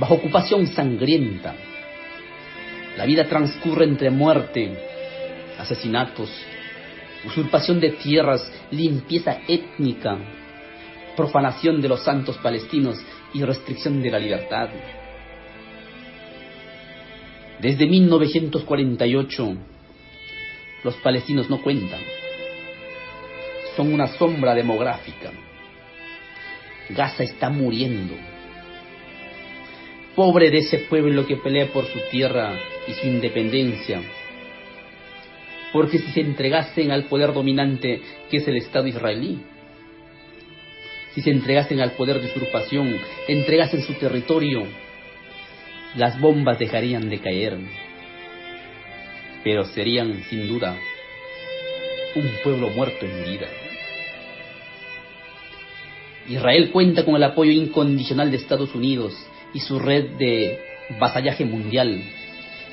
bajo 0.00 0.14
ocupación 0.14 0.66
sangrienta. 0.66 1.54
La 2.96 3.04
vida 3.04 3.28
transcurre 3.28 3.84
entre 3.84 4.10
muerte, 4.10 4.72
asesinatos, 5.58 6.30
usurpación 7.24 7.78
de 7.78 7.90
tierras, 7.90 8.50
limpieza 8.70 9.40
étnica, 9.46 10.16
profanación 11.14 11.82
de 11.82 11.88
los 11.88 12.02
santos 12.02 12.38
palestinos 12.38 12.96
y 13.34 13.44
restricción 13.44 14.02
de 14.02 14.10
la 14.10 14.18
libertad. 14.18 14.70
Desde 17.60 17.86
1948, 17.86 19.56
los 20.82 20.94
palestinos 20.96 21.50
no 21.50 21.62
cuentan. 21.62 22.00
Son 23.76 23.92
una 23.92 24.06
sombra 24.06 24.54
demográfica. 24.54 25.30
Gaza 26.88 27.22
está 27.22 27.50
muriendo. 27.50 28.29
Pobre 30.20 30.50
de 30.50 30.58
ese 30.58 30.80
pueblo 30.80 31.26
que 31.26 31.38
pelea 31.38 31.72
por 31.72 31.86
su 31.86 31.98
tierra 32.10 32.52
y 32.86 32.92
su 32.92 33.06
independencia. 33.06 34.02
Porque 35.72 35.96
si 35.96 36.12
se 36.12 36.20
entregasen 36.20 36.90
al 36.90 37.04
poder 37.04 37.32
dominante 37.32 38.02
que 38.30 38.36
es 38.36 38.46
el 38.46 38.58
Estado 38.58 38.86
israelí, 38.86 39.40
si 41.14 41.22
se 41.22 41.30
entregasen 41.30 41.80
al 41.80 41.92
poder 41.92 42.20
de 42.20 42.26
usurpación, 42.26 42.98
entregasen 43.28 43.80
su 43.80 43.94
territorio, 43.94 44.66
las 45.96 46.20
bombas 46.20 46.58
dejarían 46.58 47.08
de 47.08 47.18
caer 47.18 47.56
pero 49.42 49.64
serían 49.64 50.22
sin 50.28 50.46
duda 50.48 50.76
un 52.14 52.30
pueblo 52.44 52.68
muerto 52.68 53.06
en 53.06 53.24
vida. 53.24 53.48
Israel 56.28 56.70
cuenta 56.72 57.06
con 57.06 57.16
el 57.16 57.24
apoyo 57.24 57.52
incondicional 57.52 58.30
de 58.30 58.36
Estados 58.36 58.74
Unidos 58.74 59.14
y 59.54 59.60
su 59.60 59.78
red 59.78 60.16
de 60.18 60.58
vasallaje 60.98 61.44
mundial, 61.44 62.02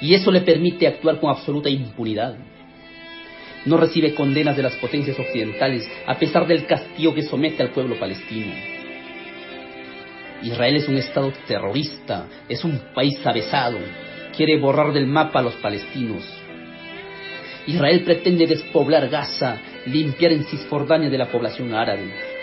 y 0.01 0.13
eso 0.13 0.31
le 0.31 0.41
permite 0.41 0.87
actuar 0.87 1.19
con 1.19 1.29
absoluta 1.29 1.69
impunidad. 1.69 2.37
No 3.65 3.77
recibe 3.77 4.13
condenas 4.13 4.55
de 4.55 4.63
las 4.63 4.75
potencias 4.75 5.19
occidentales 5.19 5.89
a 6.05 6.17
pesar 6.17 6.47
del 6.47 6.65
castigo 6.65 7.13
que 7.13 7.23
somete 7.23 7.63
al 7.63 7.71
pueblo 7.71 7.99
palestino. 7.99 8.53
Israel 10.43 10.75
es 10.75 10.87
un 10.87 10.97
Estado 10.97 11.33
terrorista, 11.47 12.27
es 12.47 12.63
un 12.63 12.79
país 12.93 13.19
avesado, 13.25 13.79
quiere 14.35 14.59
borrar 14.59 14.93
del 14.93 15.07
mapa 15.07 15.39
a 15.39 15.43
los 15.43 15.55
palestinos, 15.55 16.23
Israel 17.67 18.01
pretende 18.05 18.47
despoblar 18.47 19.09
Gaza, 19.09 19.57
limpiar 19.87 20.31
en 20.31 20.45
Cisjordania 20.45 21.09
de 21.09 21.17
la 21.17 21.29
población 21.29 21.73
árabe. 21.73 22.36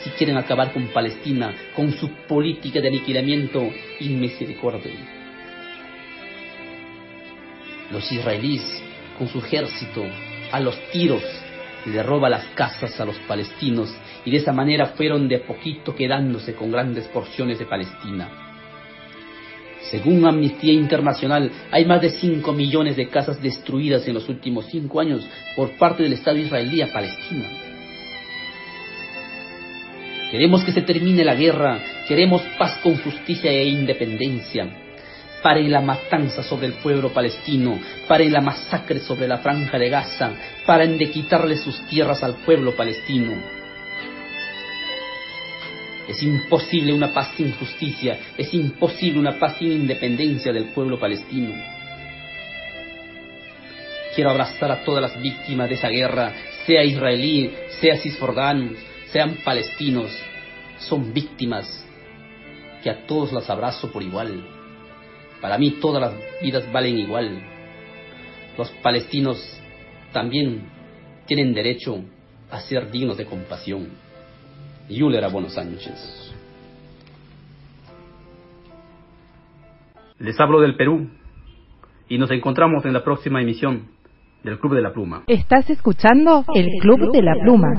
Así 0.00 0.08
quieren 0.16 0.38
acabar 0.38 0.72
con 0.72 0.86
Palestina, 0.88 1.54
con 1.76 1.92
su 1.92 2.08
política 2.26 2.80
de 2.80 2.88
aniquilamiento 2.88 3.70
inmisericordia. 4.00 4.92
Los 7.92 8.10
israelíes, 8.10 8.82
con 9.18 9.28
su 9.28 9.40
ejército, 9.40 10.02
a 10.52 10.58
los 10.58 10.80
tiros, 10.90 11.22
le 11.84 12.02
roba 12.02 12.30
las 12.30 12.46
casas 12.54 12.98
a 12.98 13.04
los 13.04 13.16
palestinos 13.20 13.94
y 14.24 14.30
de 14.30 14.38
esa 14.38 14.52
manera 14.52 14.86
fueron 14.86 15.28
de 15.28 15.40
poquito 15.40 15.94
quedándose 15.94 16.54
con 16.54 16.72
grandes 16.72 17.06
porciones 17.08 17.58
de 17.58 17.66
Palestina. 17.66 18.30
Según 19.90 20.24
Amnistía 20.26 20.72
Internacional, 20.72 21.50
hay 21.70 21.84
más 21.84 22.00
de 22.00 22.08
5 22.10 22.52
millones 22.54 22.96
de 22.96 23.08
casas 23.08 23.42
destruidas 23.42 24.08
en 24.08 24.14
los 24.14 24.28
últimos 24.30 24.64
5 24.66 25.00
años 25.00 25.26
por 25.56 25.76
parte 25.76 26.04
del 26.04 26.14
Estado 26.14 26.38
israelí 26.38 26.80
a 26.80 26.90
Palestina. 26.90 27.69
Queremos 30.30 30.62
que 30.62 30.72
se 30.72 30.82
termine 30.82 31.24
la 31.24 31.34
guerra, 31.34 31.80
Queremos 32.06 32.42
paz 32.58 32.78
con 32.82 32.96
justicia 32.96 33.52
e 33.52 33.68
independencia. 33.68 34.68
Pare 35.42 35.62
la 35.68 35.80
matanza 35.80 36.42
sobre 36.42 36.66
el 36.66 36.72
pueblo 36.74 37.10
palestino, 37.10 37.78
pare 38.08 38.28
la 38.28 38.40
masacre 38.40 38.98
sobre 38.98 39.28
la 39.28 39.38
franja 39.38 39.78
de 39.78 39.88
Gaza, 39.88 40.32
paren 40.66 40.98
de 40.98 41.08
quitarle 41.10 41.56
sus 41.56 41.80
tierras 41.86 42.22
al 42.24 42.34
pueblo 42.44 42.74
palestino. 42.74 43.32
Es 46.08 46.20
imposible 46.22 46.92
una 46.92 47.14
paz 47.14 47.32
sin 47.36 47.52
justicia, 47.52 48.18
es 48.36 48.52
imposible 48.52 49.20
una 49.20 49.38
paz 49.38 49.56
sin 49.58 49.70
independencia 49.70 50.52
del 50.52 50.66
pueblo 50.70 50.98
palestino. 50.98 51.54
Quiero 54.16 54.30
abrazar 54.30 54.72
a 54.72 54.82
todas 54.82 55.00
las 55.00 55.22
víctimas 55.22 55.68
de 55.68 55.76
esa 55.76 55.88
guerra, 55.88 56.32
sea 56.66 56.82
israelí, 56.82 57.52
sea 57.80 57.96
cisjordanos, 57.96 58.89
sean 59.12 59.36
palestinos, 59.44 60.10
son 60.78 61.12
víctimas, 61.12 61.86
que 62.82 62.90
a 62.90 63.06
todos 63.06 63.32
las 63.32 63.48
abrazo 63.50 63.90
por 63.90 64.02
igual. 64.02 64.44
Para 65.40 65.58
mí 65.58 65.72
todas 65.80 66.00
las 66.00 66.42
vidas 66.42 66.70
valen 66.72 66.98
igual. 66.98 67.42
Los 68.56 68.70
palestinos 68.82 69.38
también 70.12 70.62
tienen 71.26 71.54
derecho 71.54 72.02
a 72.50 72.60
ser 72.60 72.90
dignos 72.90 73.16
de 73.16 73.26
compasión. 73.26 73.88
Yuler 74.88 75.24
Abono 75.24 75.48
Sánchez. 75.48 76.34
Les 80.18 80.38
hablo 80.38 80.60
del 80.60 80.76
Perú 80.76 81.08
y 82.08 82.18
nos 82.18 82.30
encontramos 82.30 82.84
en 82.84 82.92
la 82.92 83.02
próxima 83.02 83.40
emisión 83.40 83.88
del 84.42 84.58
Club 84.58 84.74
de 84.74 84.82
la 84.82 84.92
Pluma. 84.92 85.22
Estás 85.26 85.70
escuchando 85.70 86.44
el 86.54 86.68
Club 86.80 87.12
de 87.12 87.22
la 87.22 87.34
Pluma. 87.42 87.78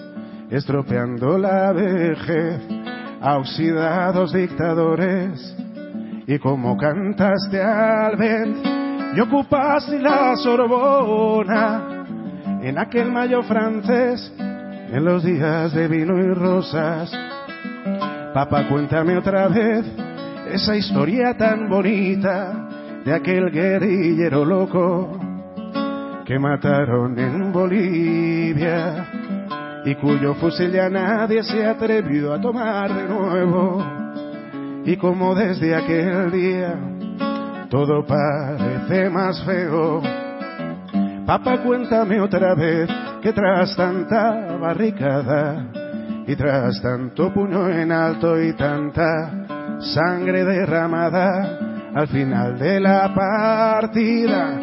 estropeando 0.51 1.37
la 1.37 1.71
vejez 1.71 2.59
a 3.21 3.41
dictadores. 4.33 5.55
Y 6.27 6.37
como 6.39 6.77
cantaste 6.77 7.61
al 7.61 8.17
vent 8.17 8.57
y 9.15 9.19
ocupaste 9.19 9.97
la 9.99 10.35
Sorbona 10.35 12.05
en 12.61 12.77
aquel 12.77 13.11
mayo 13.11 13.41
francés, 13.43 14.31
en 14.37 15.03
los 15.03 15.23
días 15.23 15.73
de 15.73 15.87
vino 15.87 16.19
y 16.19 16.33
rosas. 16.33 17.11
Papá, 18.33 18.67
cuéntame 18.67 19.17
otra 19.17 19.47
vez 19.47 19.85
esa 20.51 20.75
historia 20.75 21.35
tan 21.37 21.69
bonita 21.69 22.67
de 23.05 23.13
aquel 23.13 23.51
guerrillero 23.51 24.45
loco 24.45 25.17
que 26.25 26.37
mataron 26.37 27.17
en 27.17 27.51
Bolivia 27.51 29.20
y 29.85 29.95
cuyo 29.95 30.35
fusil 30.35 30.71
ya 30.71 30.89
nadie 30.89 31.43
se 31.43 31.65
atrevió 31.65 32.33
a 32.33 32.41
tomar 32.41 32.93
de 32.93 33.07
nuevo. 33.07 33.83
Y 34.85 34.97
como 34.97 35.35
desde 35.35 35.75
aquel 35.75 36.31
día 36.31 36.75
todo 37.69 38.05
parece 38.05 39.09
más 39.09 39.43
feo. 39.43 40.01
Papá, 41.25 41.59
cuéntame 41.63 42.19
otra 42.19 42.53
vez 42.55 42.89
que 43.21 43.31
tras 43.31 43.75
tanta 43.75 44.57
barricada 44.57 45.67
y 46.27 46.35
tras 46.35 46.81
tanto 46.81 47.33
puño 47.33 47.69
en 47.69 47.91
alto 47.91 48.39
y 48.41 48.53
tanta 48.53 49.79
sangre 49.79 50.43
derramada 50.43 51.59
al 51.95 52.07
final 52.07 52.57
de 52.59 52.79
la 52.79 53.13
partida, 53.13 54.59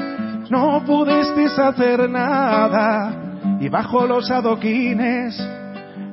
no 0.51 0.83
pudiste 0.85 1.47
hacer 1.61 2.09
nada 2.09 3.28
y 3.61 3.69
bajo 3.69 4.07
los 4.07 4.31
adoquines 4.31 5.39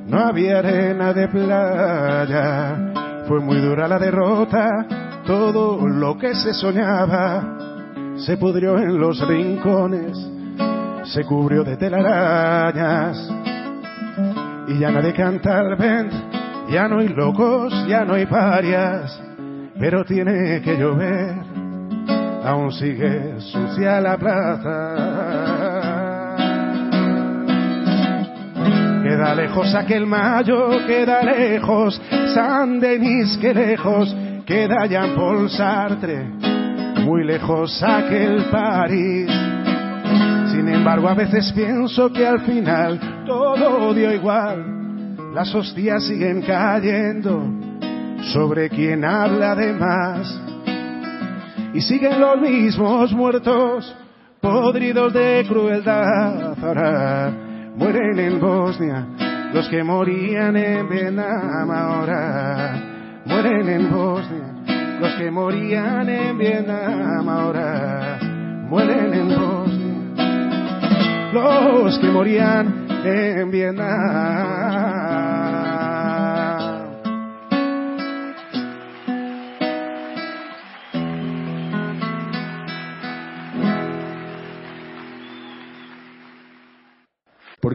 no 0.08 0.20
había 0.20 0.60
arena 0.60 1.14
de 1.14 1.28
playa. 1.28 2.94
Fue 3.28 3.40
muy 3.40 3.58
dura 3.58 3.88
la 3.88 3.98
derrota, 3.98 4.86
todo 5.26 5.88
lo 5.88 6.18
que 6.18 6.36
se 6.36 6.54
soñaba 6.54 7.56
se 8.18 8.38
pudrió 8.38 8.78
en 8.78 8.98
los 8.98 9.20
rincones, 9.28 10.18
se 11.04 11.24
cubrió 11.26 11.64
de 11.64 11.76
telarañas. 11.78 13.18
Y 14.68 14.80
ya 14.80 14.92
nadie 14.92 15.14
canta 15.14 15.60
al 15.60 15.76
vent, 15.76 16.14
ya 16.70 16.88
no 16.88 17.00
hay 17.00 17.10
locos, 17.10 17.74
ya 17.88 18.06
no 18.06 18.14
hay 18.14 18.26
parias, 18.26 19.22
pero 19.80 20.04
tiene 20.06 20.62
que 20.62 20.78
llover, 20.78 21.36
aún 22.44 22.72
sigue 22.72 23.40
sucia 23.40 24.02
la 24.02 24.18
plaza. 24.18 25.75
Queda 29.06 29.36
lejos 29.36 29.76
aquel 29.76 30.08
mayo, 30.08 30.84
queda 30.88 31.22
lejos 31.22 32.02
San 32.34 32.80
Denis, 32.80 33.38
que 33.38 33.54
lejos 33.54 34.16
queda 34.48 34.88
Jean 34.88 35.14
Paul 35.14 35.48
Sartre, 35.48 36.26
muy 37.04 37.24
lejos 37.24 37.84
aquel 37.84 38.46
París. 38.46 39.30
Sin 40.52 40.68
embargo, 40.68 41.08
a 41.08 41.14
veces 41.14 41.54
pienso 41.54 42.12
que 42.12 42.26
al 42.26 42.42
final 42.42 43.24
todo 43.28 43.94
dio 43.94 44.12
igual, 44.12 45.36
las 45.36 45.54
hostias 45.54 46.04
siguen 46.08 46.42
cayendo 46.42 47.44
sobre 48.34 48.72
quien 48.72 49.06
habla 49.06 49.54
de 49.54 49.72
más. 49.74 50.42
Y 51.76 51.82
siguen 51.82 52.20
los 52.20 52.42
mismos 52.42 53.14
muertos, 53.14 53.96
podridos 54.42 55.14
de 55.14 55.46
crueldad. 55.48 56.58
Ahora 56.64 57.45
mueren 57.76 58.20
en 58.20 58.40
Bosnia 58.40 59.06
los 59.54 59.68
que 59.70 59.84
morían 59.84 60.56
en 60.56 60.90
Vietnam. 60.90 61.72
Ahora 61.72 62.82
mueren 63.26 63.70
en 63.70 63.92
Bosnia 63.92 65.00
los 65.00 65.14
que 65.16 65.32
morían 65.32 66.10
en 66.10 66.38
Vietnam. 66.38 67.30
Ahora 67.30 68.20
mueren 68.70 69.14
en 69.14 69.28
Bosnia 69.30 69.76
los 71.34 72.00
que 72.00 72.08
morían 72.08 72.88
en 73.04 73.52
Vietnam. 73.52 74.65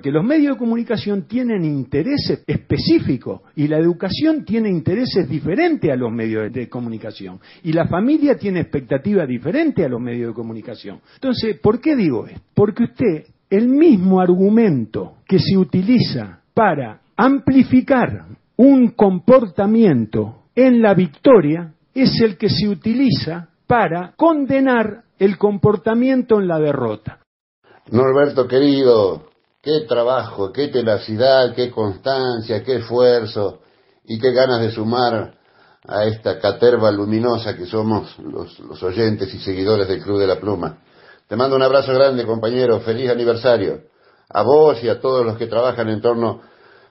Porque 0.00 0.12
los 0.12 0.24
medios 0.24 0.54
de 0.54 0.58
comunicación 0.58 1.24
tienen 1.28 1.62
intereses 1.62 2.42
específicos 2.46 3.42
y 3.54 3.68
la 3.68 3.76
educación 3.76 4.46
tiene 4.46 4.70
intereses 4.70 5.28
diferentes 5.28 5.90
a 5.90 5.94
los 5.94 6.10
medios 6.10 6.50
de 6.50 6.70
comunicación. 6.70 7.38
Y 7.64 7.74
la 7.74 7.86
familia 7.86 8.38
tiene 8.38 8.60
expectativas 8.60 9.28
diferentes 9.28 9.84
a 9.84 9.90
los 9.90 10.00
medios 10.00 10.28
de 10.28 10.34
comunicación. 10.34 11.00
Entonces, 11.16 11.60
¿por 11.60 11.82
qué 11.82 11.96
digo 11.96 12.26
esto? 12.26 12.40
Porque 12.54 12.84
usted, 12.84 13.26
el 13.50 13.68
mismo 13.68 14.22
argumento 14.22 15.16
que 15.28 15.38
se 15.38 15.58
utiliza 15.58 16.40
para 16.54 17.02
amplificar 17.14 18.24
un 18.56 18.92
comportamiento 18.92 20.44
en 20.54 20.80
la 20.80 20.94
victoria 20.94 21.74
es 21.92 22.22
el 22.22 22.38
que 22.38 22.48
se 22.48 22.66
utiliza 22.66 23.50
para 23.66 24.14
condenar 24.16 25.02
el 25.18 25.36
comportamiento 25.36 26.40
en 26.40 26.48
la 26.48 26.58
derrota. 26.58 27.18
Norberto 27.90 28.48
querido, 28.48 29.29
qué 29.62 29.80
trabajo, 29.88 30.52
qué 30.52 30.68
tenacidad, 30.68 31.54
qué 31.54 31.70
constancia, 31.70 32.62
qué 32.64 32.76
esfuerzo 32.76 33.60
y 34.04 34.18
qué 34.18 34.32
ganas 34.32 34.60
de 34.60 34.72
sumar 34.72 35.34
a 35.86 36.04
esta 36.04 36.38
caterva 36.38 36.90
luminosa 36.90 37.56
que 37.56 37.66
somos 37.66 38.18
los, 38.18 38.58
los 38.60 38.82
oyentes 38.82 39.32
y 39.34 39.38
seguidores 39.38 39.88
del 39.88 40.02
Club 40.02 40.18
de 40.18 40.26
la 40.26 40.40
Pluma. 40.40 40.78
Te 41.26 41.36
mando 41.36 41.56
un 41.56 41.62
abrazo 41.62 41.92
grande, 41.92 42.26
compañero. 42.26 42.80
Feliz 42.80 43.08
aniversario. 43.10 43.82
A 44.28 44.42
vos 44.42 44.82
y 44.82 44.88
a 44.88 45.00
todos 45.00 45.24
los 45.24 45.38
que 45.38 45.46
trabajan 45.46 45.88
en 45.88 46.00
torno 46.00 46.40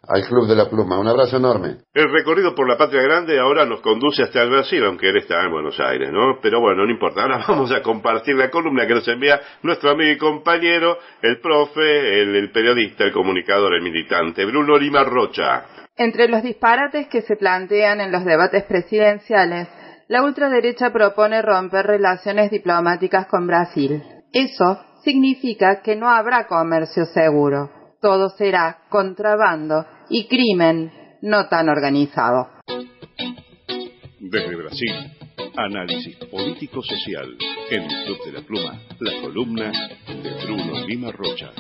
al 0.10 0.26
Club 0.28 0.48
de 0.48 0.56
la 0.56 0.68
Pluma. 0.68 1.00
Un 1.00 1.08
abrazo 1.08 1.38
enorme. 1.38 1.78
El 1.94 2.12
recorrido 2.12 2.56
por 2.56 2.68
la 2.68 2.78
Patria 2.78 3.04
Grande 3.04 3.40
ahora 3.40 3.66
nos 3.66 3.82
conduce 3.82 4.24
hasta 4.24 4.42
el 4.42 4.50
Brasil, 4.50 4.84
aunque 4.84 5.10
él 5.10 5.18
está 5.18 5.44
en 5.44 5.52
Buenos 5.52 5.80
Aires, 5.80 6.12
¿no? 6.12 6.40
Pero 6.42 6.60
bueno, 6.60 6.84
no 6.84 6.92
importa. 6.92 7.22
Ahora 7.22 7.46
vamos 7.48 7.72
a 7.72 7.84
compartir 7.84 8.36
la 8.36 8.50
columna 8.50 8.88
que 8.88 8.96
nos 8.96 9.08
envía 9.08 9.40
nuestro 9.62 9.92
amigo 9.92 10.12
y 10.12 10.18
compañero, 10.18 10.98
el 11.22 11.40
profe, 11.40 12.22
el, 12.22 12.36
el 12.36 12.52
periodista, 12.52 13.04
el 13.04 13.12
comunicador, 13.12 13.76
el 13.76 13.84
militante, 13.84 14.46
Bruno 14.46 14.78
Lima 14.78 15.04
Rocha. 15.04 15.66
Entre 15.96 16.28
los 16.28 16.42
disparates 16.42 17.08
que 17.08 17.22
se 17.22 17.36
plantean 17.36 18.02
en 18.02 18.12
los 18.12 18.26
debates 18.26 18.64
presidenciales, 18.64 19.68
la 20.08 20.24
ultraderecha 20.24 20.92
propone 20.92 21.42
romper 21.44 21.86
relaciones 21.86 22.50
diplomáticas 22.50 23.28
con 23.28 23.46
Brasil. 23.46 24.02
Eso 24.34 24.80
significa 25.04 25.82
que 25.82 25.96
no 25.96 26.10
habrá 26.10 26.48
comercio 26.48 27.06
seguro. 27.06 27.70
Todo 28.02 28.30
será 28.30 28.80
contrabando 28.90 29.86
y 30.10 30.28
crimen 30.28 30.92
no 31.22 31.48
tan 31.48 31.70
organizado. 31.70 32.50
Desde 34.20 34.56
Brasil, 34.56 34.94
análisis 35.56 36.16
político-social 36.26 37.36
en 37.70 37.84
el 37.84 38.06
Club 38.06 38.26
de 38.26 38.32
la 38.32 38.42
Pluma, 38.42 38.80
la 39.00 39.22
columna 39.22 39.72
de 40.08 40.46
Bruno 40.46 40.86
Lima 40.86 41.12
Rocha. 41.12 41.52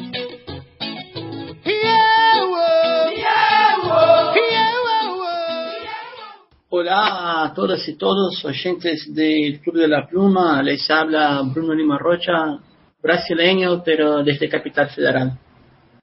Hola 6.72 7.44
a 7.44 7.54
todas 7.54 7.88
y 7.88 7.98
todos, 7.98 8.46
oyentes 8.46 9.14
del 9.14 9.60
Club 9.60 9.76
de 9.76 9.88
la 9.88 10.08
Pluma, 10.08 10.62
les 10.62 10.90
habla 10.90 11.42
Bruno 11.52 11.74
Lima 11.74 11.98
Rocha, 11.98 12.60
brasileño, 13.02 13.84
pero 13.84 14.24
desde 14.24 14.48
Capital 14.48 14.90
Federal. 14.90 15.38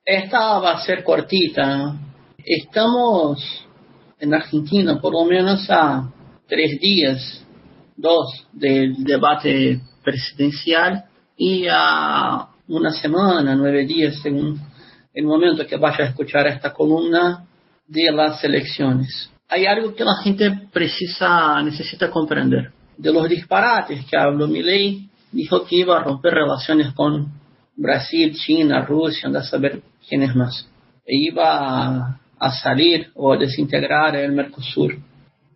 Esta 0.05 0.59
va 0.59 0.73
a 0.73 0.81
ser 0.81 1.03
cortita. 1.03 1.95
Estamos 2.47 3.67
en 4.19 4.33
Argentina 4.33 5.01
por 5.01 5.13
lo 5.13 5.25
menos 5.25 5.69
a 5.69 6.11
tres 6.49 6.81
días, 6.81 7.45
dos 7.97 8.47
del 8.53 9.05
debate 9.05 9.81
presidencial 10.03 11.05
y 11.37 11.67
a 11.69 12.49
una 12.69 12.93
semana, 12.93 13.55
nueve 13.55 13.85
días, 13.85 14.21
según 14.23 14.61
el 15.13 15.25
momento 15.25 15.67
que 15.67 15.77
vaya 15.77 16.05
a 16.05 16.09
escuchar 16.09 16.47
esta 16.47 16.73
columna 16.73 17.47
de 17.89 18.13
las 18.13 18.43
elecciones 18.43 19.31
hay 19.49 19.67
algo 19.67 19.95
que 19.95 20.05
la 20.05 20.17
gente 20.23 20.51
precisa, 20.73 21.63
necesita 21.63 22.11
comprender. 22.11 22.73
De 22.97 23.13
los 23.13 23.29
disparates 23.29 24.05
que 24.07 24.17
habló 24.17 24.49
Milei, 24.49 25.09
dijo 25.31 25.65
que 25.65 25.77
iba 25.77 25.99
a 25.99 26.03
romper 26.03 26.35
relaciones 26.35 26.93
con 26.95 27.33
Brasil, 27.77 28.35
China, 28.35 28.85
Rusia, 28.85 29.27
anda 29.27 29.41
a 29.41 29.45
saber 29.45 29.83
quiénes 30.09 30.35
más. 30.35 30.69
E 31.05 31.17
iba 31.17 31.45
a, 31.45 32.21
salir 32.51 33.11
o 33.15 33.33
a 33.33 33.37
desintegrar 33.37 34.17
el 34.17 34.33
Mercosur. 34.33 34.97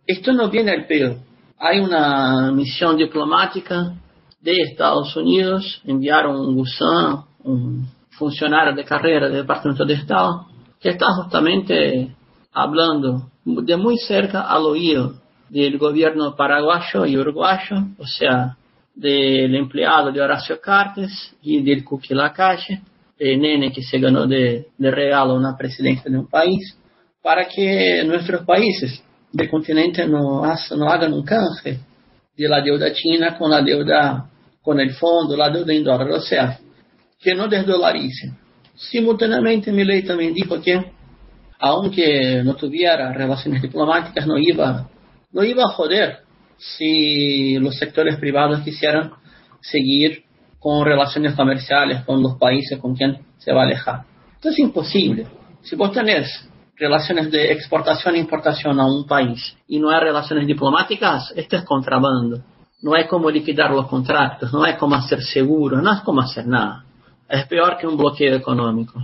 Esto 0.05 0.33
no 0.33 0.49
viene 0.49 0.71
al 0.71 0.85
pedo. 0.85 1.17
Hay 1.59 1.79
una 1.79 2.51
misión 2.51 2.97
diplomática 2.97 3.93
de 4.41 4.61
Estados 4.61 5.15
Unidos, 5.15 5.81
enviaron 5.85 6.35
un 6.35 6.55
gusano, 6.55 7.27
un 7.43 7.87
funcionario 8.09 8.73
de 8.73 8.83
carrera 8.83 9.27
del 9.27 9.41
Departamento 9.41 9.85
de 9.85 9.93
Estado, 9.93 10.47
que 10.79 10.89
está 10.89 11.07
justamente 11.13 12.15
hablando 12.51 13.29
de 13.45 13.77
muy 13.77 13.97
cerca 13.97 14.41
al 14.41 14.63
oído 14.65 15.13
del 15.49 15.77
gobierno 15.77 16.35
paraguayo 16.35 17.05
y 17.05 17.17
uruguayo, 17.17 17.77
o 17.97 18.07
sea, 18.07 18.57
del 18.95 19.55
empleado 19.55 20.11
de 20.11 20.21
Horacio 20.21 20.59
Cartes 20.59 21.35
y 21.41 21.61
del 21.61 21.83
Cuqui 21.83 22.13
Lacalle, 22.13 22.81
nene 23.21 23.71
que 23.71 23.83
se 23.83 23.99
ganó 23.99 24.25
de, 24.25 24.67
regalo 24.79 25.35
una 25.35 25.55
presidencia 25.55 26.09
de 26.09 26.17
un 26.17 26.27
país, 26.27 26.75
para 27.21 27.47
que 27.47 28.03
nuestros 28.03 28.43
países 28.45 29.03
del 29.31 29.49
continente 29.49 30.07
no, 30.07 30.41
no 30.77 30.89
hagan 30.89 31.13
un 31.13 31.23
canje 31.23 31.79
de 32.35 32.49
la 32.49 32.61
deuda 32.61 32.91
china 32.93 33.37
con 33.37 33.51
la 33.51 33.61
deuda, 33.61 34.27
con 34.61 34.79
el 34.79 34.91
fondo, 34.93 35.37
la 35.37 35.49
deuda 35.49 35.73
en 35.73 35.83
dólares, 35.83 36.15
o 36.17 36.21
sea, 36.21 36.59
que 37.19 37.35
no 37.35 37.47
desdolaricen. 37.47 38.35
Simultáneamente, 38.75 39.71
ley 39.71 40.01
también 40.01 40.33
dijo 40.33 40.59
que 40.59 40.91
aunque 41.59 42.41
no 42.43 42.55
tuviera 42.55 43.13
relaciones 43.13 43.61
diplomáticas, 43.61 44.25
no 44.25 44.39
iba, 44.39 44.89
no 45.31 45.43
iba 45.43 45.63
a 45.63 45.73
joder 45.73 46.17
si 46.57 47.59
los 47.59 47.77
sectores 47.77 48.17
privados 48.17 48.61
quisieran 48.61 49.11
seguir 49.61 50.23
con 50.61 50.85
relaciones 50.85 51.33
comerciales 51.33 52.05
con 52.05 52.21
los 52.21 52.37
países 52.37 52.77
con 52.79 52.95
quien 52.95 53.17
se 53.39 53.51
va 53.51 53.61
a 53.61 53.65
alejar. 53.65 54.03
Esto 54.35 54.49
es 54.49 54.59
imposible. 54.59 55.25
Si 55.63 55.75
vos 55.75 55.91
tenés 55.91 56.47
relaciones 56.77 57.31
de 57.31 57.51
exportación 57.51 58.13
e 58.13 58.19
importación 58.19 58.79
a 58.79 58.85
un 58.85 59.07
país 59.07 59.57
y 59.67 59.79
no 59.79 59.89
hay 59.89 59.99
relaciones 59.99 60.45
diplomáticas, 60.45 61.33
esto 61.35 61.55
es 61.55 61.63
contrabando. 61.63 62.43
No 62.83 62.93
hay 62.93 63.07
como 63.07 63.31
liquidar 63.31 63.71
los 63.71 63.87
contratos, 63.87 64.53
no 64.53 64.63
hay 64.63 64.75
como 64.75 64.93
hacer 64.93 65.23
seguro, 65.23 65.81
no 65.81 65.93
es 65.93 66.01
como 66.01 66.21
hacer 66.21 66.45
nada. 66.45 66.85
Es 67.27 67.47
peor 67.47 67.77
que 67.77 67.87
un 67.87 67.97
bloqueo 67.97 68.35
económico. 68.35 69.03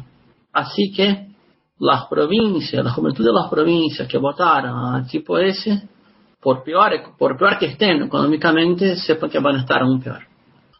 Así 0.54 0.92
que 0.96 1.28
las 1.80 2.06
provincias, 2.06 2.86
la 2.86 2.92
juventud 2.92 3.26
de 3.26 3.34
las 3.34 3.50
provincias 3.50 4.08
que 4.08 4.20
votaron 4.20 4.94
al 4.94 5.08
tipo 5.08 5.40
ese, 5.40 5.90
por 6.40 6.64
peor, 6.64 7.16
por 7.18 7.36
peor 7.36 7.58
que 7.58 7.66
estén 7.66 8.04
económicamente, 8.04 8.96
sepan 8.96 9.32
que 9.32 9.40
van 9.40 9.56
a 9.56 9.60
estar 9.62 9.82
aún 9.82 10.00
peor. 10.00 10.27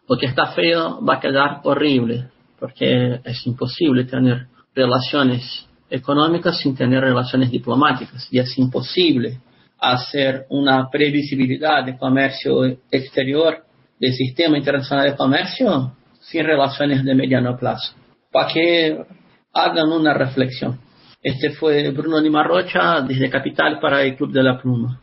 Lo 0.08 0.18
que 0.18 0.28
está 0.28 0.48
feo 0.48 1.04
va 1.04 1.16
a 1.16 1.20
quedar 1.20 1.60
horrible, 1.64 2.30
porque 2.60 3.20
es 3.24 3.46
imposible 3.46 4.06
tener 4.06 4.48
relaciones 4.74 5.68
económicas 5.90 6.60
sin 6.60 6.76
tener 6.76 7.02
relaciones 7.02 7.52
diplomáticas, 7.52 8.28
y 8.32 8.40
es 8.40 8.58
imposible 8.58 9.40
hacer 9.80 10.46
una 10.50 10.90
previsibilidad 10.90 11.84
de 11.86 11.98
comercio 11.98 12.64
exterior 12.90 13.64
del 14.00 14.14
sistema 14.14 14.58
internacional 14.58 15.12
de 15.12 15.16
comercio 15.16 15.94
sin 16.20 16.46
relaciones 16.46 17.04
de 17.04 17.16
mediano 17.16 17.58
plazo. 17.58 17.94
Para 18.32 18.54
que 18.54 19.06
hagan 19.54 19.92
una 19.92 20.14
reflexión. 20.14 20.80
Este 21.22 21.52
fue 21.52 21.90
Bruno 21.92 22.20
Lima 22.20 22.44
Rocha 22.44 23.02
desde 23.02 23.30
Capital 23.30 23.80
para 23.80 24.04
el 24.04 24.16
Club 24.16 24.32
de 24.32 24.44
la 24.44 24.62
Pluma. 24.62 25.02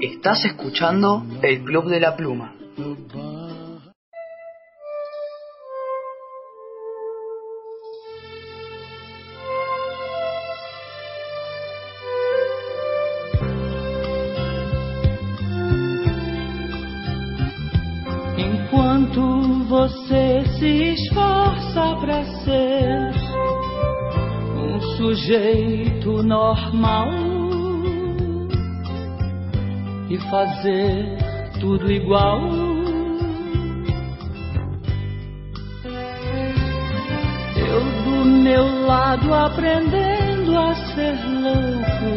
Estás 0.00 0.44
escuchando 0.44 1.24
el 1.42 1.64
Club 1.64 1.88
de 1.88 2.00
la 2.00 2.16
Pluma. 2.16 2.54
Enquanto 18.38 19.64
você 19.68 20.42
se 20.58 20.94
esforça 20.94 21.96
para 22.00 22.24
ser 22.44 23.12
sujeito 24.96 26.22
normal 26.22 27.08
e 30.08 30.18
fazer 30.30 31.21
tudo 31.62 31.90
igual. 31.90 32.40
Eu 37.56 37.80
do 38.04 38.24
meu 38.24 38.86
lado 38.86 39.32
aprendendo 39.32 40.58
a 40.58 40.74
ser 40.74 41.16
louco, 41.44 42.10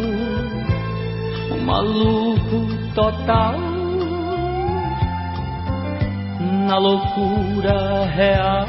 um 1.54 1.62
maluco 1.64 2.68
total. 2.96 3.56
Na 6.68 6.80
loucura 6.80 8.06
real. 8.06 8.66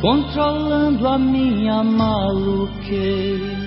controlando 0.00 1.06
a 1.06 1.16
minha 1.16 1.84
maluquez, 1.84 3.61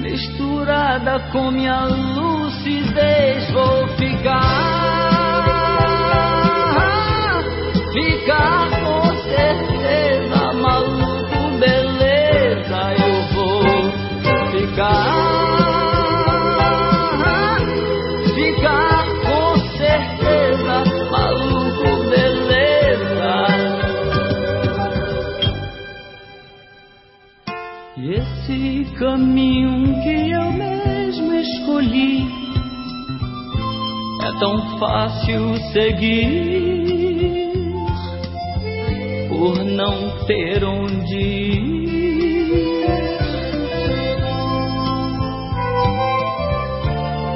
misturada 0.00 1.20
com 1.30 1.50
minha 1.50 1.84
lucidez, 1.84 3.50
vou 3.52 3.86
ficar, 3.96 5.44
ficar 7.92 8.70
com 8.82 9.16
certeza, 9.24 10.52
maluco, 10.54 11.58
beleza, 11.58 12.94
eu 12.98 13.22
vou 13.34 13.92
ficar. 14.50 15.30
caminho 29.00 29.79
tão 34.40 34.78
fácil 34.78 35.54
seguir 35.70 37.50
por 39.28 39.62
não 39.64 40.24
ter 40.26 40.64
onde 40.64 41.14
ir. 41.14 41.70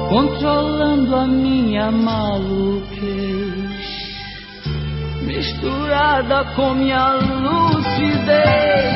Controlando 0.09 1.15
a 1.15 1.27
minha 1.27 1.91
maluquez, 1.91 2.95
misturada 5.21 6.43
com 6.55 6.73
minha 6.73 7.13
lucidez. 7.13 8.95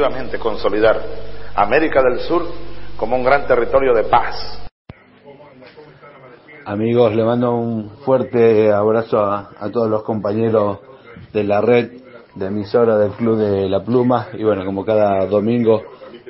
Definitivamente 0.00 0.38
consolidar 0.38 0.98
América 1.54 2.02
del 2.02 2.20
Sur 2.20 2.46
como 2.96 3.16
un 3.16 3.22
gran 3.22 3.46
territorio 3.46 3.92
de 3.92 4.04
paz. 4.04 4.34
Amigos, 6.64 7.14
le 7.14 7.22
mando 7.22 7.52
un 7.52 7.90
fuerte 8.06 8.72
abrazo 8.72 9.18
a, 9.18 9.50
todos 9.70 9.90
los 9.90 10.02
compañeros 10.02 10.78
de 11.34 11.44
la 11.44 11.60
red 11.60 11.90
de 12.34 12.46
emisora 12.46 12.96
del 12.96 13.10
Club 13.10 13.36
de 13.36 13.68
la 13.68 13.84
Pluma 13.84 14.28
y 14.32 14.42
bueno, 14.42 14.64
como 14.64 14.86
cada 14.86 15.26
domingo 15.26 15.82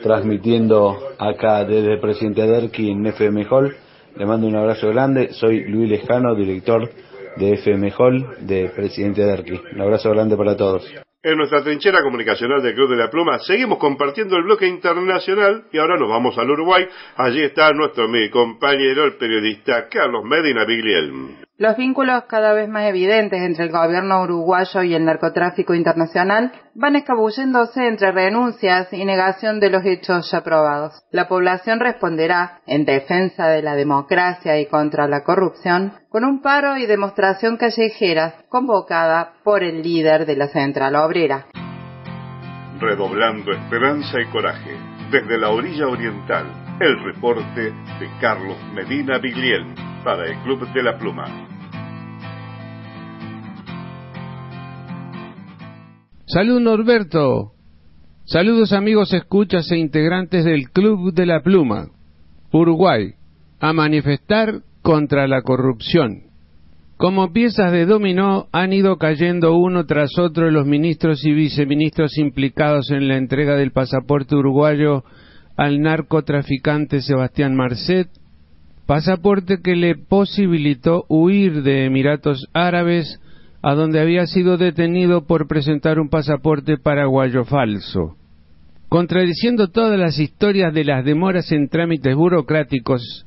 transmitiendo 0.02 0.98
acá 1.18 1.64
desde 1.64 1.98
Presidente 1.98 2.44
Derqui 2.48 2.90
en 2.90 3.06
FM 3.06 3.46
Hall. 3.50 3.76
Le 4.16 4.26
mando 4.26 4.48
un 4.48 4.56
abrazo 4.56 4.88
grande. 4.88 5.32
Soy 5.32 5.62
Luis 5.68 5.88
Lejano, 5.88 6.34
director 6.34 6.90
de 7.36 7.52
FM 7.52 7.92
Hall 7.96 8.26
de 8.40 8.68
Presidente 8.74 9.24
Derqui. 9.24 9.60
Un 9.74 9.80
abrazo 9.80 10.10
grande 10.10 10.36
para 10.36 10.56
todos. 10.56 10.82
En 11.22 11.36
nuestra 11.36 11.62
trinchera 11.62 12.02
comunicacional 12.02 12.62
del 12.62 12.74
Club 12.74 12.88
de 12.88 12.96
la 12.96 13.10
Pluma 13.10 13.38
seguimos 13.40 13.76
compartiendo 13.76 14.38
el 14.38 14.44
bloque 14.44 14.66
internacional 14.66 15.66
y 15.70 15.76
ahora 15.76 15.98
nos 15.98 16.08
vamos 16.08 16.38
al 16.38 16.50
Uruguay. 16.50 16.88
Allí 17.16 17.42
está 17.42 17.74
nuestro 17.74 18.08
mi 18.08 18.30
compañero, 18.30 19.04
el 19.04 19.16
periodista 19.16 19.86
Carlos 19.90 20.24
Medina 20.24 20.64
Bigliel. 20.64 21.36
Los 21.60 21.76
vínculos 21.76 22.24
cada 22.24 22.54
vez 22.54 22.70
más 22.70 22.84
evidentes 22.84 23.38
entre 23.42 23.66
el 23.66 23.70
gobierno 23.70 24.22
uruguayo 24.22 24.82
y 24.82 24.94
el 24.94 25.04
narcotráfico 25.04 25.74
internacional 25.74 26.52
van 26.74 26.96
escabulléndose 26.96 27.86
entre 27.86 28.12
renuncias 28.12 28.90
y 28.94 29.04
negación 29.04 29.60
de 29.60 29.68
los 29.68 29.84
hechos 29.84 30.30
ya 30.32 30.42
probados. 30.42 30.94
La 31.10 31.28
población 31.28 31.78
responderá, 31.78 32.60
en 32.66 32.86
defensa 32.86 33.48
de 33.48 33.60
la 33.60 33.74
democracia 33.74 34.58
y 34.58 34.68
contra 34.68 35.06
la 35.06 35.22
corrupción, 35.22 35.92
con 36.08 36.24
un 36.24 36.40
paro 36.40 36.78
y 36.78 36.86
demostración 36.86 37.58
callejeras 37.58 38.36
convocada 38.48 39.34
por 39.44 39.62
el 39.62 39.82
líder 39.82 40.24
de 40.24 40.36
la 40.36 40.48
Central 40.48 40.96
Obrera. 40.96 41.44
Redoblando 42.80 43.52
esperanza 43.52 44.18
y 44.18 44.24
coraje. 44.32 44.78
Desde 45.12 45.36
la 45.36 45.50
orilla 45.50 45.88
oriental, 45.88 46.46
el 46.80 47.04
reporte 47.04 47.64
de 47.64 48.08
Carlos 48.18 48.56
Medina 48.72 49.18
Bigliel 49.18 49.66
para 50.02 50.24
el 50.26 50.38
Club 50.38 50.66
de 50.72 50.82
la 50.82 50.96
Pluma. 50.96 51.49
Salud 56.32 56.60
Norberto. 56.60 57.54
Saludos 58.24 58.72
amigos 58.72 59.12
escuchas 59.12 59.68
e 59.72 59.78
integrantes 59.78 60.44
del 60.44 60.70
Club 60.70 61.12
de 61.12 61.26
la 61.26 61.42
Pluma. 61.42 61.88
Uruguay. 62.52 63.14
A 63.58 63.72
manifestar 63.72 64.60
contra 64.80 65.26
la 65.26 65.42
corrupción. 65.42 66.30
Como 66.96 67.32
piezas 67.32 67.72
de 67.72 67.84
dominó 67.84 68.46
han 68.52 68.72
ido 68.72 68.96
cayendo 68.96 69.56
uno 69.56 69.86
tras 69.86 70.16
otro 70.20 70.52
los 70.52 70.66
ministros 70.66 71.26
y 71.26 71.32
viceministros 71.32 72.16
implicados 72.16 72.92
en 72.92 73.08
la 73.08 73.16
entrega 73.16 73.56
del 73.56 73.72
pasaporte 73.72 74.36
uruguayo 74.36 75.02
al 75.56 75.80
narcotraficante 75.80 77.00
Sebastián 77.00 77.56
Marcet, 77.56 78.08
pasaporte 78.86 79.62
que 79.64 79.74
le 79.74 79.96
posibilitó 79.96 81.06
huir 81.08 81.64
de 81.64 81.86
Emiratos 81.86 82.46
Árabes 82.52 83.18
a 83.62 83.74
donde 83.74 84.00
había 84.00 84.26
sido 84.26 84.56
detenido 84.56 85.26
por 85.26 85.46
presentar 85.46 85.98
un 86.00 86.08
pasaporte 86.08 86.78
paraguayo 86.78 87.44
falso. 87.44 88.16
Contradiciendo 88.88 89.68
todas 89.68 89.98
las 89.98 90.18
historias 90.18 90.74
de 90.74 90.84
las 90.84 91.04
demoras 91.04 91.52
en 91.52 91.68
trámites 91.68 92.14
burocráticos, 92.16 93.26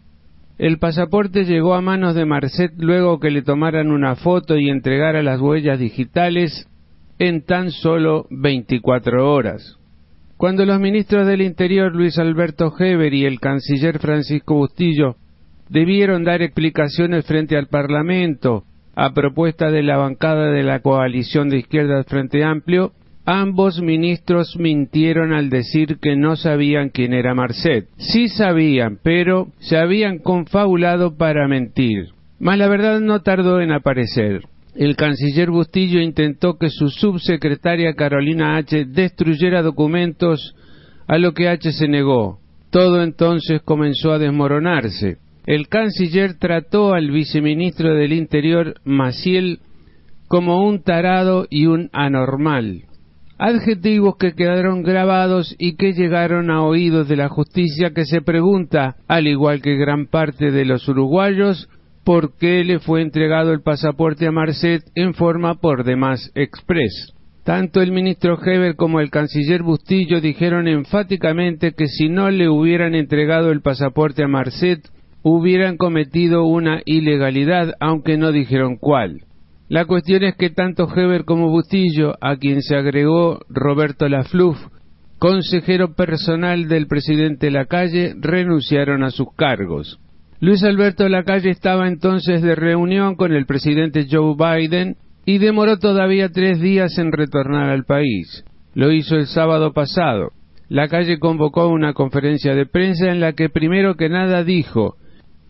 el 0.57 0.77
pasaporte 0.77 1.45
llegó 1.45 1.73
a 1.73 1.81
manos 1.81 2.15
de 2.15 2.25
Marcet 2.25 2.73
luego 2.77 3.19
que 3.19 3.31
le 3.31 3.41
tomaran 3.41 3.91
una 3.91 4.15
foto 4.15 4.57
y 4.57 4.69
entregara 4.69 5.23
las 5.23 5.39
huellas 5.39 5.79
digitales 5.79 6.67
en 7.19 7.45
tan 7.45 7.71
solo 7.71 8.27
24 8.29 9.31
horas. 9.31 9.77
Cuando 10.37 10.65
los 10.65 10.79
ministros 10.79 11.25
del 11.25 11.41
Interior 11.41 11.95
Luis 11.95 12.17
Alberto 12.17 12.73
Heber 12.77 13.13
y 13.13 13.25
el 13.25 13.39
canciller 13.39 13.99
Francisco 13.99 14.55
Bustillo 14.55 15.15
debieron 15.69 16.23
dar 16.23 16.41
explicaciones 16.41 17.25
frente 17.25 17.55
al 17.55 17.67
Parlamento 17.67 18.65
a 18.95 19.13
propuesta 19.13 19.71
de 19.71 19.83
la 19.83 19.97
bancada 19.97 20.51
de 20.51 20.63
la 20.63 20.79
coalición 20.79 21.49
de 21.49 21.57
izquierdas 21.57 22.05
Frente 22.07 22.43
Amplio, 22.43 22.91
ambos 23.25 23.81
ministros 23.81 24.55
mintieron 24.57 25.33
al 25.33 25.49
decir 25.49 25.97
que 25.99 26.15
no 26.15 26.35
sabían 26.35 26.89
quién 26.89 27.13
era 27.13 27.33
Marcet. 27.33 27.87
Sí 27.97 28.27
sabían, 28.27 28.99
pero 29.01 29.47
se 29.59 29.77
habían 29.77 30.19
confabulado 30.19 31.15
para 31.15 31.47
mentir. 31.47 32.09
Mas 32.39 32.57
la 32.57 32.67
verdad 32.67 32.99
no 32.99 33.21
tardó 33.21 33.61
en 33.61 33.71
aparecer. 33.71 34.41
El 34.75 34.95
canciller 34.95 35.51
Bustillo 35.51 35.99
intentó 36.01 36.57
que 36.57 36.69
su 36.69 36.89
subsecretaria 36.89 37.93
Carolina 37.93 38.57
H. 38.57 38.85
destruyera 38.85 39.61
documentos, 39.61 40.55
a 41.07 41.17
lo 41.17 41.33
que 41.33 41.47
H. 41.47 41.71
se 41.73 41.87
negó. 41.87 42.39
Todo 42.69 43.03
entonces 43.03 43.61
comenzó 43.61 44.11
a 44.11 44.19
desmoronarse. 44.19 45.17
El 45.45 45.67
canciller 45.67 46.35
trató 46.39 46.93
al 46.93 47.11
viceministro 47.11 47.93
del 47.95 48.13
Interior, 48.13 48.75
Maciel, 48.85 49.59
como 50.29 50.65
un 50.65 50.83
tarado 50.83 51.47
y 51.49 51.65
un 51.65 51.89
anormal. 51.91 52.83
Adjetivos 53.37 54.15
que 54.17 54.35
quedaron 54.35 54.83
grabados 54.83 55.53
y 55.59 55.75
que 55.75 55.91
llegaron 55.91 56.49
a 56.49 56.63
oídos 56.63 57.09
de 57.09 57.17
la 57.17 57.27
justicia 57.27 57.91
que 57.93 58.05
se 58.05 58.21
pregunta, 58.21 58.95
al 59.09 59.27
igual 59.27 59.61
que 59.61 59.75
gran 59.75 60.05
parte 60.05 60.49
de 60.49 60.63
los 60.63 60.87
uruguayos, 60.87 61.67
por 62.05 62.37
qué 62.37 62.63
le 62.63 62.79
fue 62.79 63.01
entregado 63.01 63.51
el 63.51 63.61
pasaporte 63.61 64.27
a 64.27 64.31
Marcet 64.31 64.83
en 64.95 65.13
forma 65.13 65.55
por 65.55 65.83
demás 65.83 66.31
express. 66.35 67.13
Tanto 67.43 67.81
el 67.81 67.91
ministro 67.91 68.39
Heber 68.41 68.77
como 68.77 69.01
el 69.01 69.09
canciller 69.09 69.61
Bustillo 69.61 70.21
dijeron 70.21 70.69
enfáticamente 70.69 71.73
que 71.73 71.87
si 71.87 72.07
no 72.07 72.29
le 72.29 72.47
hubieran 72.47 72.95
entregado 72.95 73.51
el 73.51 73.61
pasaporte 73.61 74.23
a 74.23 74.29
Marcet, 74.29 74.79
hubieran 75.23 75.77
cometido 75.77 76.43
una 76.43 76.81
ilegalidad, 76.85 77.73
aunque 77.79 78.17
no 78.17 78.31
dijeron 78.31 78.77
cuál. 78.77 79.21
La 79.69 79.85
cuestión 79.85 80.23
es 80.23 80.35
que 80.35 80.49
tanto 80.49 80.87
Heber 80.93 81.23
como 81.23 81.49
Bustillo, 81.49 82.15
a 82.21 82.35
quien 82.35 82.61
se 82.61 82.75
agregó 82.75 83.39
Roberto 83.49 84.07
Lafluf, 84.09 84.57
consejero 85.17 85.95
personal 85.95 86.67
del 86.67 86.87
presidente 86.87 87.49
Lacalle, 87.49 88.13
renunciaron 88.19 89.03
a 89.03 89.09
sus 89.09 89.33
cargos. 89.35 89.99
Luis 90.41 90.61
Alberto 90.63 91.07
Lacalle 91.07 91.49
estaba 91.49 91.87
entonces 91.87 92.41
de 92.41 92.55
reunión 92.55 93.15
con 93.15 93.31
el 93.31 93.45
presidente 93.45 94.05
Joe 94.11 94.35
Biden 94.35 94.97
y 95.25 95.37
demoró 95.37 95.79
todavía 95.79 96.27
tres 96.27 96.59
días 96.59 96.97
en 96.97 97.13
retornar 97.13 97.69
al 97.69 97.85
país. 97.85 98.43
Lo 98.75 98.91
hizo 98.91 99.15
el 99.15 99.27
sábado 99.27 99.71
pasado. 99.71 100.31
Lacalle 100.67 101.17
convocó 101.19 101.67
una 101.67 101.93
conferencia 101.93 102.53
de 102.55 102.65
prensa 102.65 103.07
en 103.07 103.21
la 103.21 103.31
que 103.31 103.47
primero 103.47 103.95
que 103.95 104.09
nada 104.09 104.43
dijo 104.43 104.97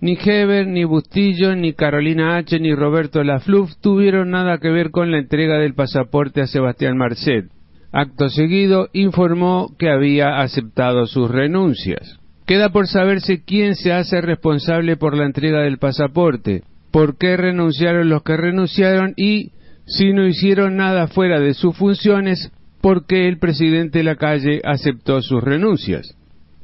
ni 0.04 0.18
Heber, 0.22 0.68
ni 0.68 0.84
Bustillo, 0.84 1.56
ni 1.56 1.72
Carolina 1.72 2.36
H., 2.36 2.60
ni 2.60 2.76
Roberto 2.76 3.24
Lafluf 3.24 3.72
tuvieron 3.80 4.32
nada 4.32 4.58
que 4.58 4.70
ver 4.70 4.92
con 4.92 5.12
la 5.12 5.18
entrega 5.18 5.58
del 5.60 5.76
pasaporte 5.76 6.42
a 6.42 6.48
Sebastián 6.48 6.98
Marcet. 6.98 7.46
Acto 7.94 8.28
seguido 8.28 8.90
informó 8.92 9.74
que 9.80 9.90
había 9.90 10.42
aceptado 10.42 11.06
sus 11.06 11.32
renuncias. 11.32 12.20
Queda 12.46 12.68
por 12.74 12.88
saberse 12.88 13.46
quién 13.46 13.76
se 13.76 13.94
hace 13.94 14.20
responsable 14.20 14.98
por 14.98 15.16
la 15.16 15.26
entrega 15.26 15.62
del 15.62 15.78
pasaporte, 15.78 16.64
por 16.92 17.18
qué 17.18 17.38
renunciaron 17.38 18.10
los 18.10 18.24
que 18.24 18.36
renunciaron 18.36 19.14
y, 19.16 19.52
si 19.86 20.12
no 20.12 20.28
hicieron 20.28 20.76
nada 20.76 21.08
fuera 21.08 21.40
de 21.40 21.54
sus 21.54 21.78
funciones, 21.78 22.52
porque 22.82 23.30
el 23.30 23.40
presidente 23.40 24.04
Lacalle 24.04 24.60
aceptó 24.66 25.22
sus 25.22 25.42
renuncias. 25.42 26.14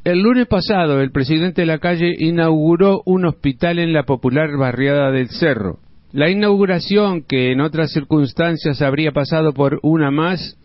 El 0.06 0.22
lunes 0.22 0.48
pasado, 0.48 1.02
el 1.02 1.12
presidente 1.12 1.66
Lacalle 1.66 2.16
inauguró 2.18 3.02
un 3.06 3.26
hospital 3.26 3.80
en 3.80 3.92
la 3.92 4.04
popular 4.04 4.56
barriada 4.58 5.12
del 5.12 5.28
Cerro. 5.28 5.80
La 6.14 6.30
inauguración, 6.30 7.24
que 7.24 7.52
en 7.52 7.60
otras 7.60 7.92
circunstancias 7.92 8.82
habría 8.82 9.12
pasado 9.12 9.54
por 9.54 9.80
una 9.84 10.10
más, 10.10 10.58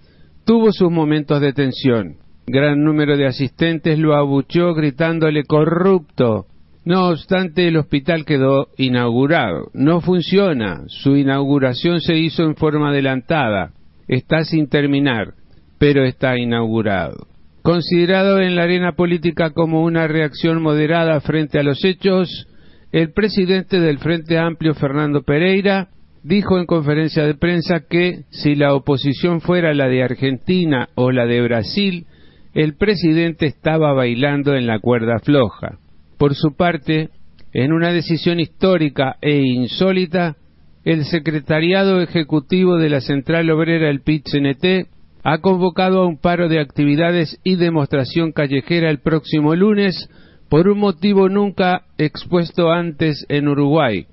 tuvo 0.47 0.73
sus 0.73 0.91
momentos 0.91 1.41
de 1.41 1.53
tensión. 1.53 2.15
Gran 2.47 2.85
número 2.85 3.17
de 3.17 3.27
asistentes 3.27 3.99
lo 3.99 4.15
abuchó 4.15 4.73
gritándole 4.73 5.43
corrupto. 5.43 6.47
No 6.85 7.09
obstante, 7.09 7.67
el 7.67 7.77
hospital 7.77 8.25
quedó 8.25 8.69
inaugurado. 8.77 9.71
No 9.75 10.01
funciona. 10.01 10.83
Su 10.87 11.17
inauguración 11.17 12.01
se 12.01 12.17
hizo 12.17 12.45
en 12.45 12.55
forma 12.55 12.91
adelantada. 12.91 13.73
Está 14.07 14.45
sin 14.45 14.69
terminar, 14.69 15.35
pero 15.79 16.05
está 16.05 16.39
inaugurado. 16.39 17.34
Considerado 17.65 18.43
en 18.43 18.57
la 18.57 18.65
arena 18.65 18.93
política 18.93 19.49
como 19.49 19.85
una 19.85 20.07
reacción 20.07 20.61
moderada 20.61 21.19
frente 21.23 21.59
a 21.59 21.63
los 21.63 21.83
hechos, 21.83 22.47
el 22.93 23.15
presidente 23.15 23.81
del 23.81 23.97
Frente 24.01 24.37
Amplio, 24.37 24.75
Fernando 24.75 25.23
Pereira, 25.23 25.89
dijo 26.23 26.59
en 26.59 26.67
conferencia 26.67 27.25
de 27.25 27.37
prensa 27.37 27.87
que 27.89 28.25
si 28.29 28.55
la 28.55 28.75
oposición 28.75 29.41
fuera 29.41 29.73
la 29.73 29.89
de 29.89 30.03
Argentina 30.03 30.91
o 30.95 31.11
la 31.11 31.25
de 31.25 31.41
Brasil, 31.41 32.05
el 32.53 32.77
presidente 32.77 33.47
estaba 33.47 33.95
bailando 33.95 34.55
en 34.55 34.67
la 34.67 34.79
cuerda 34.79 35.19
floja. 35.21 35.79
Por 36.19 36.35
su 36.35 36.55
parte, 36.55 37.09
en 37.55 37.73
una 37.73 37.93
decisión 37.93 38.41
histórica 38.41 39.17
e 39.23 39.41
insólita, 39.41 40.37
el 40.85 41.07
Secretariado 41.07 42.03
Ejecutivo 42.03 42.77
de 42.77 42.91
la 42.91 43.01
Central 43.01 43.51
Obrera, 43.51 43.89
el 43.89 44.03
PIT-CNT, 44.03 44.94
ha 45.25 45.39
convocado 45.39 46.03
a 46.03 46.07
un 46.07 46.19
paro 46.19 46.51
de 46.51 46.61
actividades 46.61 47.41
y 47.43 47.57
demostración 47.57 48.33
callejera 48.33 48.91
el 48.91 49.01
próximo 49.01 49.55
lunes 49.55 50.09
por 50.51 50.69
un 50.69 50.79
motivo 50.79 51.31
nunca 51.31 51.87
expuesto 51.97 52.71
antes 52.71 53.25
en 53.31 53.49
Uruguay. 53.49 54.07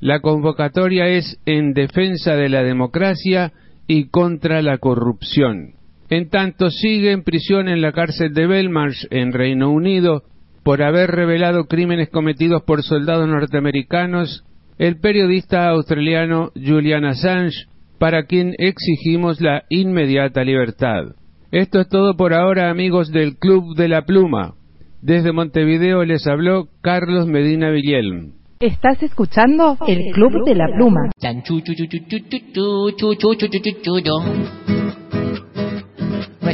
La 0.00 0.20
convocatoria 0.20 1.06
es 1.06 1.38
en 1.44 1.74
defensa 1.74 2.34
de 2.34 2.48
la 2.48 2.62
democracia 2.62 3.52
y 3.86 4.08
contra 4.08 4.62
la 4.62 4.78
corrupción. 4.78 5.74
En 6.08 6.30
tanto, 6.30 6.70
sigue 6.70 7.12
en 7.12 7.24
prisión 7.24 7.68
en 7.68 7.82
la 7.82 7.92
cárcel 7.92 8.32
de 8.32 8.46
Belmarsh, 8.46 9.06
en 9.10 9.32
Reino 9.32 9.70
Unido, 9.70 10.22
por 10.62 10.82
haber 10.82 11.10
revelado 11.10 11.64
crímenes 11.66 12.08
cometidos 12.08 12.62
por 12.62 12.82
soldados 12.82 13.28
norteamericanos, 13.28 14.44
el 14.78 14.98
periodista 14.98 15.68
australiano 15.68 16.52
Julian 16.54 17.04
Assange, 17.04 17.66
para 17.98 18.24
quien 18.24 18.54
exigimos 18.58 19.40
la 19.40 19.64
inmediata 19.68 20.44
libertad. 20.44 21.14
Esto 21.50 21.80
es 21.80 21.88
todo 21.88 22.16
por 22.16 22.34
ahora, 22.34 22.70
amigos 22.70 23.10
del 23.10 23.36
Club 23.36 23.76
de 23.76 23.88
la 23.88 24.02
Pluma. 24.02 24.54
Desde 25.00 25.32
Montevideo 25.32 26.04
les 26.04 26.26
habló 26.26 26.68
Carlos 26.80 27.26
Medina 27.26 27.70
Villelm. 27.70 28.32
Estás 28.60 29.02
escuchando 29.02 29.76
el 29.86 30.12
Club 30.12 30.44
de 30.46 30.54
la 30.54 30.66
Pluma. 30.74 31.10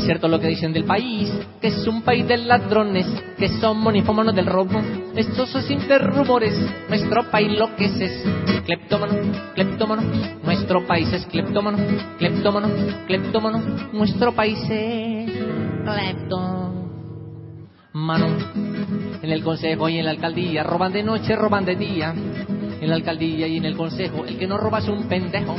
Es 0.00 0.06
cierto 0.06 0.28
lo 0.28 0.40
que 0.40 0.48
dicen 0.48 0.72
del 0.72 0.84
país, 0.84 1.30
que 1.60 1.66
es 1.68 1.86
un 1.86 2.00
país 2.00 2.26
de 2.26 2.38
ladrones, 2.38 3.06
que 3.36 3.48
son 3.60 3.80
monifómanos 3.80 4.34
del 4.34 4.46
robo. 4.46 4.80
Estos 5.14 5.50
son 5.50 5.62
simples 5.62 6.00
rumores, 6.00 6.54
nuestro 6.88 7.30
país 7.30 7.52
lo 7.58 7.76
que 7.76 7.84
es 7.84 8.00
es 8.00 8.24
cleptómano, 8.64 9.12
cleptómano. 9.54 10.02
Nuestro 10.42 10.86
país 10.86 11.12
es 11.12 11.26
cleptómano, 11.26 11.76
cleptómano, 12.16 12.68
cleptómano. 13.06 13.60
Nuestro 13.92 14.34
país 14.34 14.58
es 14.70 15.30
cleptómano. 15.84 16.80
En 19.22 19.30
el 19.30 19.44
consejo 19.44 19.90
y 19.90 19.98
en 19.98 20.06
la 20.06 20.12
alcaldía 20.12 20.62
roban 20.62 20.94
de 20.94 21.02
noche, 21.02 21.36
roban 21.36 21.66
de 21.66 21.76
día. 21.76 22.14
En 22.80 22.88
la 22.88 22.94
alcaldía 22.94 23.46
y 23.46 23.58
en 23.58 23.66
el 23.66 23.76
consejo 23.76 24.24
el 24.24 24.38
que 24.38 24.46
no 24.46 24.56
roba 24.56 24.78
es 24.78 24.88
un 24.88 25.06
pendejo. 25.08 25.56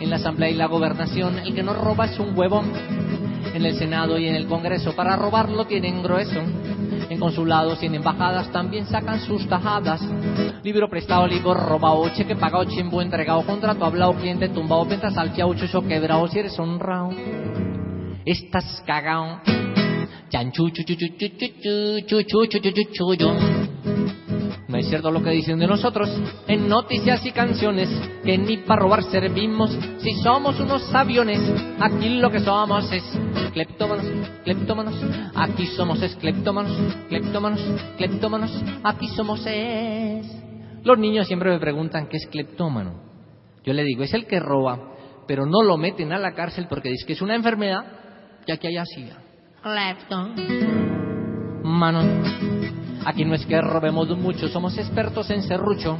En 0.00 0.10
la 0.10 0.16
asamblea 0.16 0.50
y 0.50 0.54
la 0.54 0.66
gobernación 0.66 1.38
el 1.38 1.54
que 1.54 1.62
no 1.62 1.74
roba 1.74 2.06
es 2.06 2.18
un 2.18 2.36
huevón 2.36 2.72
en 3.54 3.64
el 3.64 3.76
Senado 3.76 4.18
y 4.18 4.26
en 4.26 4.34
el 4.34 4.46
Congreso. 4.46 4.94
Para 4.94 5.16
robarlo 5.16 5.64
tienen 5.66 6.02
grueso. 6.02 6.40
En 7.08 7.18
consulados 7.18 7.82
y 7.82 7.86
en 7.86 7.96
embajadas 7.96 8.50
también 8.50 8.86
sacan 8.86 9.20
sus 9.20 9.46
tajadas. 9.48 10.00
Libro 10.62 10.88
prestado, 10.88 11.26
libro 11.26 11.52
robado, 11.52 12.08
cheque 12.14 12.36
pagado, 12.36 12.64
chimbo 12.64 13.02
entregado, 13.02 13.44
contrato 13.44 13.84
hablado, 13.84 14.14
cliente 14.14 14.48
tumbado, 14.48 14.86
venta 14.86 15.10
salteado, 15.10 15.52
chucho 15.54 15.82
quebrado, 15.86 16.26
si 16.28 16.38
eres 16.38 16.58
honrado. 16.58 17.10
Estás 18.24 18.82
cagao. 18.86 19.40
Chu, 20.30 20.70
chu, 20.70 20.82
chu, 20.84 20.94
chu, 23.16 23.32
no 24.68 24.78
es 24.78 24.88
cierto 24.88 25.10
lo 25.10 25.22
que 25.22 25.30
dicen 25.30 25.58
de 25.58 25.66
nosotros 25.66 26.08
en 26.46 26.68
noticias 26.68 27.24
y 27.26 27.32
canciones, 27.32 27.88
que 28.24 28.38
ni 28.38 28.58
para 28.58 28.82
robar 28.82 29.02
servimos 29.04 29.76
si 29.98 30.12
somos 30.22 30.58
unos 30.60 30.94
aviones. 30.94 31.40
Aquí 31.80 32.20
lo 32.20 32.30
que 32.30 32.40
somos 32.40 32.90
es 32.92 33.04
cleptómanos, 33.52 34.06
cleptómanos. 34.44 34.94
Aquí 35.34 35.66
somos 35.66 36.02
es 36.02 36.14
cleptómanos, 36.16 36.76
cleptómanos, 37.08 37.60
cleptómanos. 37.96 38.64
Aquí 38.82 39.08
somos 39.08 39.44
es. 39.46 40.26
Los 40.84 40.98
niños 40.98 41.26
siempre 41.26 41.50
me 41.50 41.58
preguntan 41.58 42.08
qué 42.08 42.16
es 42.16 42.26
cleptómano. 42.26 43.02
Yo 43.64 43.72
le 43.72 43.84
digo, 43.84 44.02
es 44.02 44.14
el 44.14 44.26
que 44.26 44.40
roba, 44.40 44.94
pero 45.28 45.46
no 45.46 45.62
lo 45.62 45.76
meten 45.76 46.12
a 46.12 46.18
la 46.18 46.32
cárcel 46.34 46.66
porque 46.68 46.90
dice 46.90 47.06
que 47.06 47.12
es 47.12 47.22
una 47.22 47.36
enfermedad, 47.36 47.84
ya 48.46 48.56
que 48.56 48.68
allá 48.68 48.84
siga. 48.84 49.18
Mano. 51.62 52.00
Aquí 53.04 53.24
no 53.24 53.34
es 53.34 53.44
que 53.46 53.60
robemos 53.60 54.08
mucho, 54.16 54.48
somos 54.48 54.78
expertos 54.78 55.30
en 55.30 55.42
serrucho. 55.42 55.98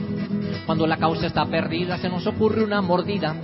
Cuando 0.67 0.87
la 0.87 0.97
causa 0.97 1.27
está 1.27 1.45
perdida, 1.47 1.99
se 1.99 2.09
nos 2.09 2.27
ocurre 2.27 2.63
una 2.63 2.81
mordida. 2.81 3.35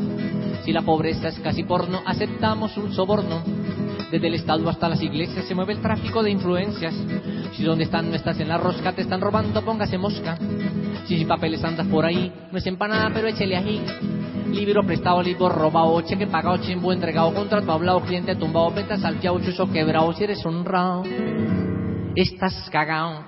Si 0.65 0.73
la 0.73 0.83
pobreza 0.83 1.29
es 1.29 1.39
casi 1.41 1.65
porno, 1.65 2.01
aceptamos 2.07 2.77
un 2.77 2.93
soborno. 2.93 3.43
Desde 4.11 4.27
el 4.27 4.35
Estado 4.35 4.69
hasta 4.71 4.89
las 4.89 5.03
iglesias 5.03 5.45
se 5.45 5.55
mueve 5.55 5.75
el 5.75 5.81
tráfico 5.81 6.23
de 6.23 6.31
influencias. 6.31 6.95
Si 7.53 7.65
donde 7.65 7.85
están 7.85 8.09
no 8.09 8.17
estás 8.17 8.39
en 8.41 8.49
la 8.49 8.59
rosca, 8.59 8.93
te 8.93 9.03
están 9.03 9.21
robando, 9.21 9.63
póngase 9.63 9.99
mosca. 9.99 10.39
Si 11.07 11.19
sin 11.19 11.27
papeles 11.27 11.65
andas 11.65 11.87
por 11.89 12.05
ahí, 12.05 12.33
no 12.53 12.59
es 12.59 12.67
empanada, 12.67 13.11
pero 13.13 13.29
échele 13.29 13.57
ahí. 13.57 13.85
Libro 14.53 14.83
prestado, 14.85 15.23
libro 15.23 15.49
robado, 15.49 16.01
cheque 16.03 16.27
pagado, 16.27 16.59
chimbo 16.59 16.93
entregado, 16.93 17.35
contrato 17.35 17.73
hablado, 17.73 18.01
cliente 18.01 18.35
tumbado, 18.37 18.71
venta 18.71 18.97
salteado, 18.97 19.41
chucho 19.41 19.71
quebrado, 19.71 20.13
si 20.15 20.25
eres 20.25 20.45
honrado. 20.47 21.03
Estás 22.19 22.69
cagado. 22.73 23.27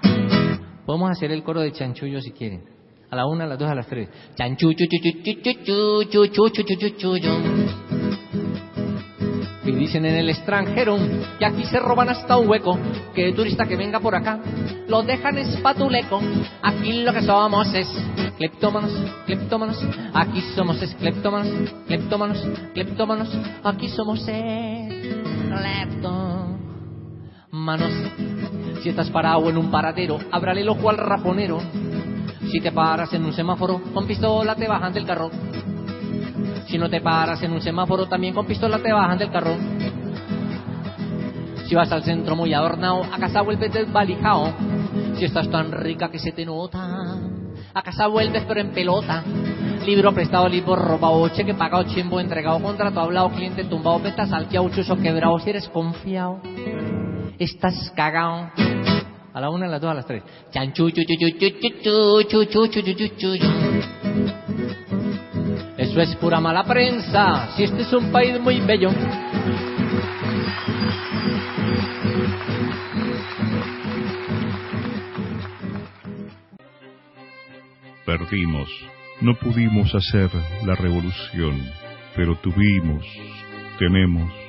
Podemos 0.85 1.11
hacer 1.12 1.31
el 1.31 1.45
coro 1.45 1.61
de 1.61 1.71
chanchullo 1.71 2.21
si 2.21 2.33
quieren. 2.33 2.65
A 3.09 3.15
la 3.15 3.25
una, 3.25 3.45
a 3.45 3.47
las 3.47 3.57
dos, 3.57 3.71
a 3.71 3.75
las 3.77 3.87
tres. 3.87 4.09
Chanchullo, 4.35 4.85
Y 9.65 9.71
dicen 9.71 10.05
en 10.07 10.17
el 10.17 10.29
extranjero 10.29 10.99
que 11.39 11.47
aquí 11.47 11.62
se 11.67 11.79
roban 11.79 12.09
hasta 12.09 12.37
un 12.37 12.49
hueco. 12.49 12.77
Que 13.15 13.33
turista 13.33 13.65
que 13.65 13.77
venga 13.77 14.01
por 14.01 14.17
acá 14.17 14.41
lo 14.89 15.05
dejan 15.05 15.39
espatuleco. 15.39 16.21
Aquí 16.61 17.05
lo 17.05 17.12
que 17.12 17.23
somos 17.23 17.73
es 17.73 17.87
cleptómanos, 18.39 18.93
cleptómanos. 19.25 19.81
Aquí 20.15 20.41
somos 20.57 20.83
es 20.83 20.97
cleptómanos, 20.97 21.71
cleptómanos, 21.87 22.45
cleptómanos. 22.75 23.39
Aquí 23.62 23.89
somos 23.89 24.27
es 24.27 24.89
cleptómanos. 25.47 26.40
Si 28.82 28.89
estás 28.89 29.11
parado 29.11 29.51
en 29.51 29.59
un 29.59 29.70
paradero, 29.70 30.19
ábrale 30.32 30.62
el 30.62 30.69
ojo 30.70 30.89
al 30.89 30.97
raponero. 30.97 31.61
Si 32.51 32.59
te 32.59 32.73
paras 32.73 33.12
en 33.12 33.23
un 33.24 33.35
semáforo, 33.35 33.82
con 33.93 34.07
pistola 34.07 34.55
te 34.55 34.66
bajan 34.66 34.95
del 34.95 35.05
carro. 35.05 35.31
Si 36.66 36.78
no 36.78 36.89
te 36.89 37.03
paras 37.03 37.43
en 37.43 37.53
un 37.53 37.61
semáforo, 37.61 38.07
también 38.07 38.32
con 38.32 38.47
pistola 38.47 38.78
te 38.78 38.93
bajan 38.93 39.19
del 39.19 39.31
carro. 39.31 39.57
Si 41.66 41.74
vas 41.74 41.93
al 41.93 42.03
centro 42.03 42.35
muy 42.35 42.55
adornado, 42.55 43.05
a 43.05 43.19
casa 43.19 43.43
vuelves 43.43 43.73
desvalijado. 43.73 44.55
Si 45.16 45.27
estás 45.27 45.51
tan 45.51 45.70
rica 45.70 46.11
que 46.11 46.19
se 46.19 46.32
te 46.32 46.47
nota, 46.47 47.19
a 47.74 47.82
casa 47.82 48.07
vuelves 48.07 48.45
pero 48.49 48.61
en 48.61 48.70
pelota. 48.70 49.23
Libro 49.85 50.15
prestado, 50.15 50.49
libro 50.49 50.77
robado, 50.77 51.28
cheque 51.28 51.53
pagado, 51.53 51.85
chimbo 51.85 52.20
entregado, 52.20 52.61
contrato 52.62 53.01
hablado, 53.01 53.31
cliente 53.31 53.65
tumbado, 53.65 54.01
venta 54.01 54.27
salteado, 54.27 54.69
chucho 54.70 54.97
quebrado, 54.97 55.39
si 55.39 55.51
eres 55.51 55.69
confiado 55.69 56.41
estás 57.45 57.91
cagao. 57.97 58.51
A 59.33 59.41
la 59.41 59.49
una, 59.51 59.67
a 59.67 59.69
las 59.69 59.81
dos, 59.81 59.91
a 59.91 59.95
las 59.95 60.07
tres. 60.07 60.23
Eso 65.79 66.01
es 66.01 66.17
pura 66.17 66.41
mala 66.41 66.65
prensa. 66.65 67.49
Si 67.57 67.65
este 67.65 67.83
es 67.83 67.93
un 67.93 68.12
país 68.12 68.39
muy 68.41 68.61
bello. 68.61 68.91
Perdimos. 78.05 78.69
No 79.21 79.35
pudimos 79.35 79.95
hacer 79.95 80.31
la 80.65 80.75
revolución, 80.75 81.61
pero 82.17 82.37
tuvimos, 82.37 83.05
tenemos 83.79 84.40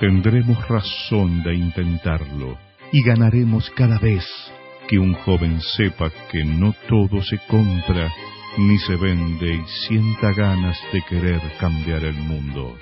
tendremos 0.00 0.66
razón 0.68 1.42
de 1.42 1.54
intentarlo. 1.54 2.58
Y 2.92 3.02
ganaremos 3.02 3.70
cada 3.70 3.98
vez. 3.98 4.24
Que 4.88 4.98
un 4.98 5.12
joven 5.14 5.60
sepa 5.60 6.10
que 6.30 6.44
no 6.44 6.74
todo 6.88 7.22
se 7.22 7.38
compra 7.46 8.10
ni 8.56 8.78
se 8.78 8.96
vende 8.96 9.54
y 9.54 9.64
sienta 9.86 10.32
ganas 10.32 10.78
de 10.92 11.02
querer 11.02 11.40
cambiar 11.60 12.04
el 12.04 12.14
mundo. 12.14 12.76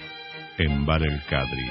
En 0.58 0.86
Bar 0.86 1.02
El 1.02 1.20
Cadri. 1.28 1.70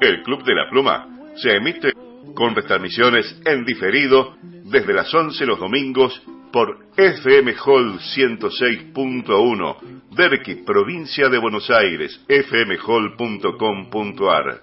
El 0.00 0.22
Club 0.22 0.44
de 0.44 0.54
la 0.54 0.68
Pluma 0.70 1.06
se 1.36 1.56
emite 1.56 1.92
con 2.34 2.54
retransmisiones 2.54 3.40
en 3.44 3.64
diferido 3.64 4.36
desde 4.64 4.92
las 4.92 5.12
11 5.12 5.46
los 5.46 5.58
domingos 5.58 6.22
por 6.52 6.78
FM 6.96 7.56
Hall 7.64 7.98
106.1, 7.98 9.76
Derqui, 10.10 10.56
provincia 10.64 11.28
de 11.28 11.38
Buenos 11.38 11.68
Aires, 11.70 12.24
fmhall.com.ar. 12.28 14.62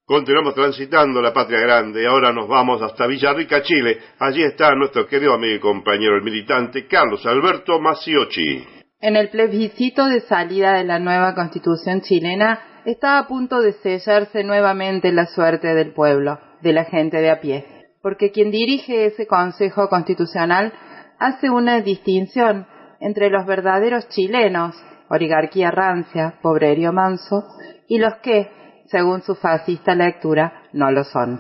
Continuamos 0.06 0.54
transitando 0.54 1.22
la 1.22 1.32
patria 1.34 1.62
grande, 1.62 2.06
ahora 2.06 2.34
nos 2.34 2.48
vamos 2.48 2.80
hasta 2.82 3.08
Villarrica, 3.08 3.64
Chile. 3.64 4.00
Allí 4.20 4.44
está 4.44 4.76
nuestro 4.76 5.08
querido 5.08 5.34
amigo 5.34 5.56
y 5.56 5.60
compañero, 5.60 6.18
el 6.18 6.24
militante 6.24 6.86
Carlos 6.86 7.26
Alberto 7.26 7.80
Maciochi. 7.80 8.68
En 9.00 9.16
el 9.16 9.30
plebiscito 9.30 10.06
de 10.08 10.20
salida 10.22 10.74
de 10.74 10.84
la 10.84 11.00
nueva 11.00 11.34
constitución 11.34 12.02
chilena 12.02 12.75
está 12.86 13.18
a 13.18 13.28
punto 13.28 13.62
de 13.62 13.74
sellarse 13.74 14.44
nuevamente 14.44 15.12
la 15.12 15.26
suerte 15.26 15.74
del 15.74 15.92
pueblo 15.94 16.40
de 16.62 16.74
la 16.74 16.86
gente 16.86 17.18
de 17.18 17.32
a 17.32 17.42
pie, 17.42 17.66
porque 18.02 18.32
quien 18.32 18.52
dirige 18.52 19.08
ese 19.08 19.28
Consejo 19.28 19.90
Constitucional 19.90 20.72
hace 21.20 21.50
una 21.50 21.82
distinción 21.82 22.68
entre 23.00 23.30
los 23.30 23.46
verdaderos 23.46 24.08
chilenos, 24.10 24.76
oligarquía 25.10 25.72
rancia, 25.72 26.36
pobrerío 26.42 26.94
manso, 26.94 27.44
y 27.88 27.98
los 27.98 28.16
que, 28.16 28.50
según 28.88 29.22
su 29.22 29.36
fascista 29.36 29.96
lectura, 29.96 30.64
no 30.74 30.92
lo 30.92 31.04
son. 31.04 31.40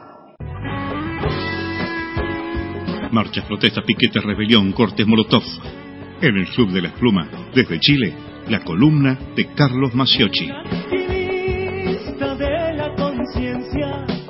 Marchas, 3.12 3.46
protestas, 3.46 3.84
piquetes, 3.86 4.24
rebelión, 4.24 4.74
cortes, 4.74 5.08
molotov. 5.08 5.44
En 6.22 6.36
el 6.38 6.48
Club 6.48 6.72
de 6.72 6.82
las 6.82 6.94
Plumas, 6.94 7.28
desde 7.54 7.80
Chile, 7.80 8.14
la 8.50 8.64
columna 8.64 9.18
de 9.36 9.54
Carlos 9.54 9.94
Maciochi. 9.94 10.50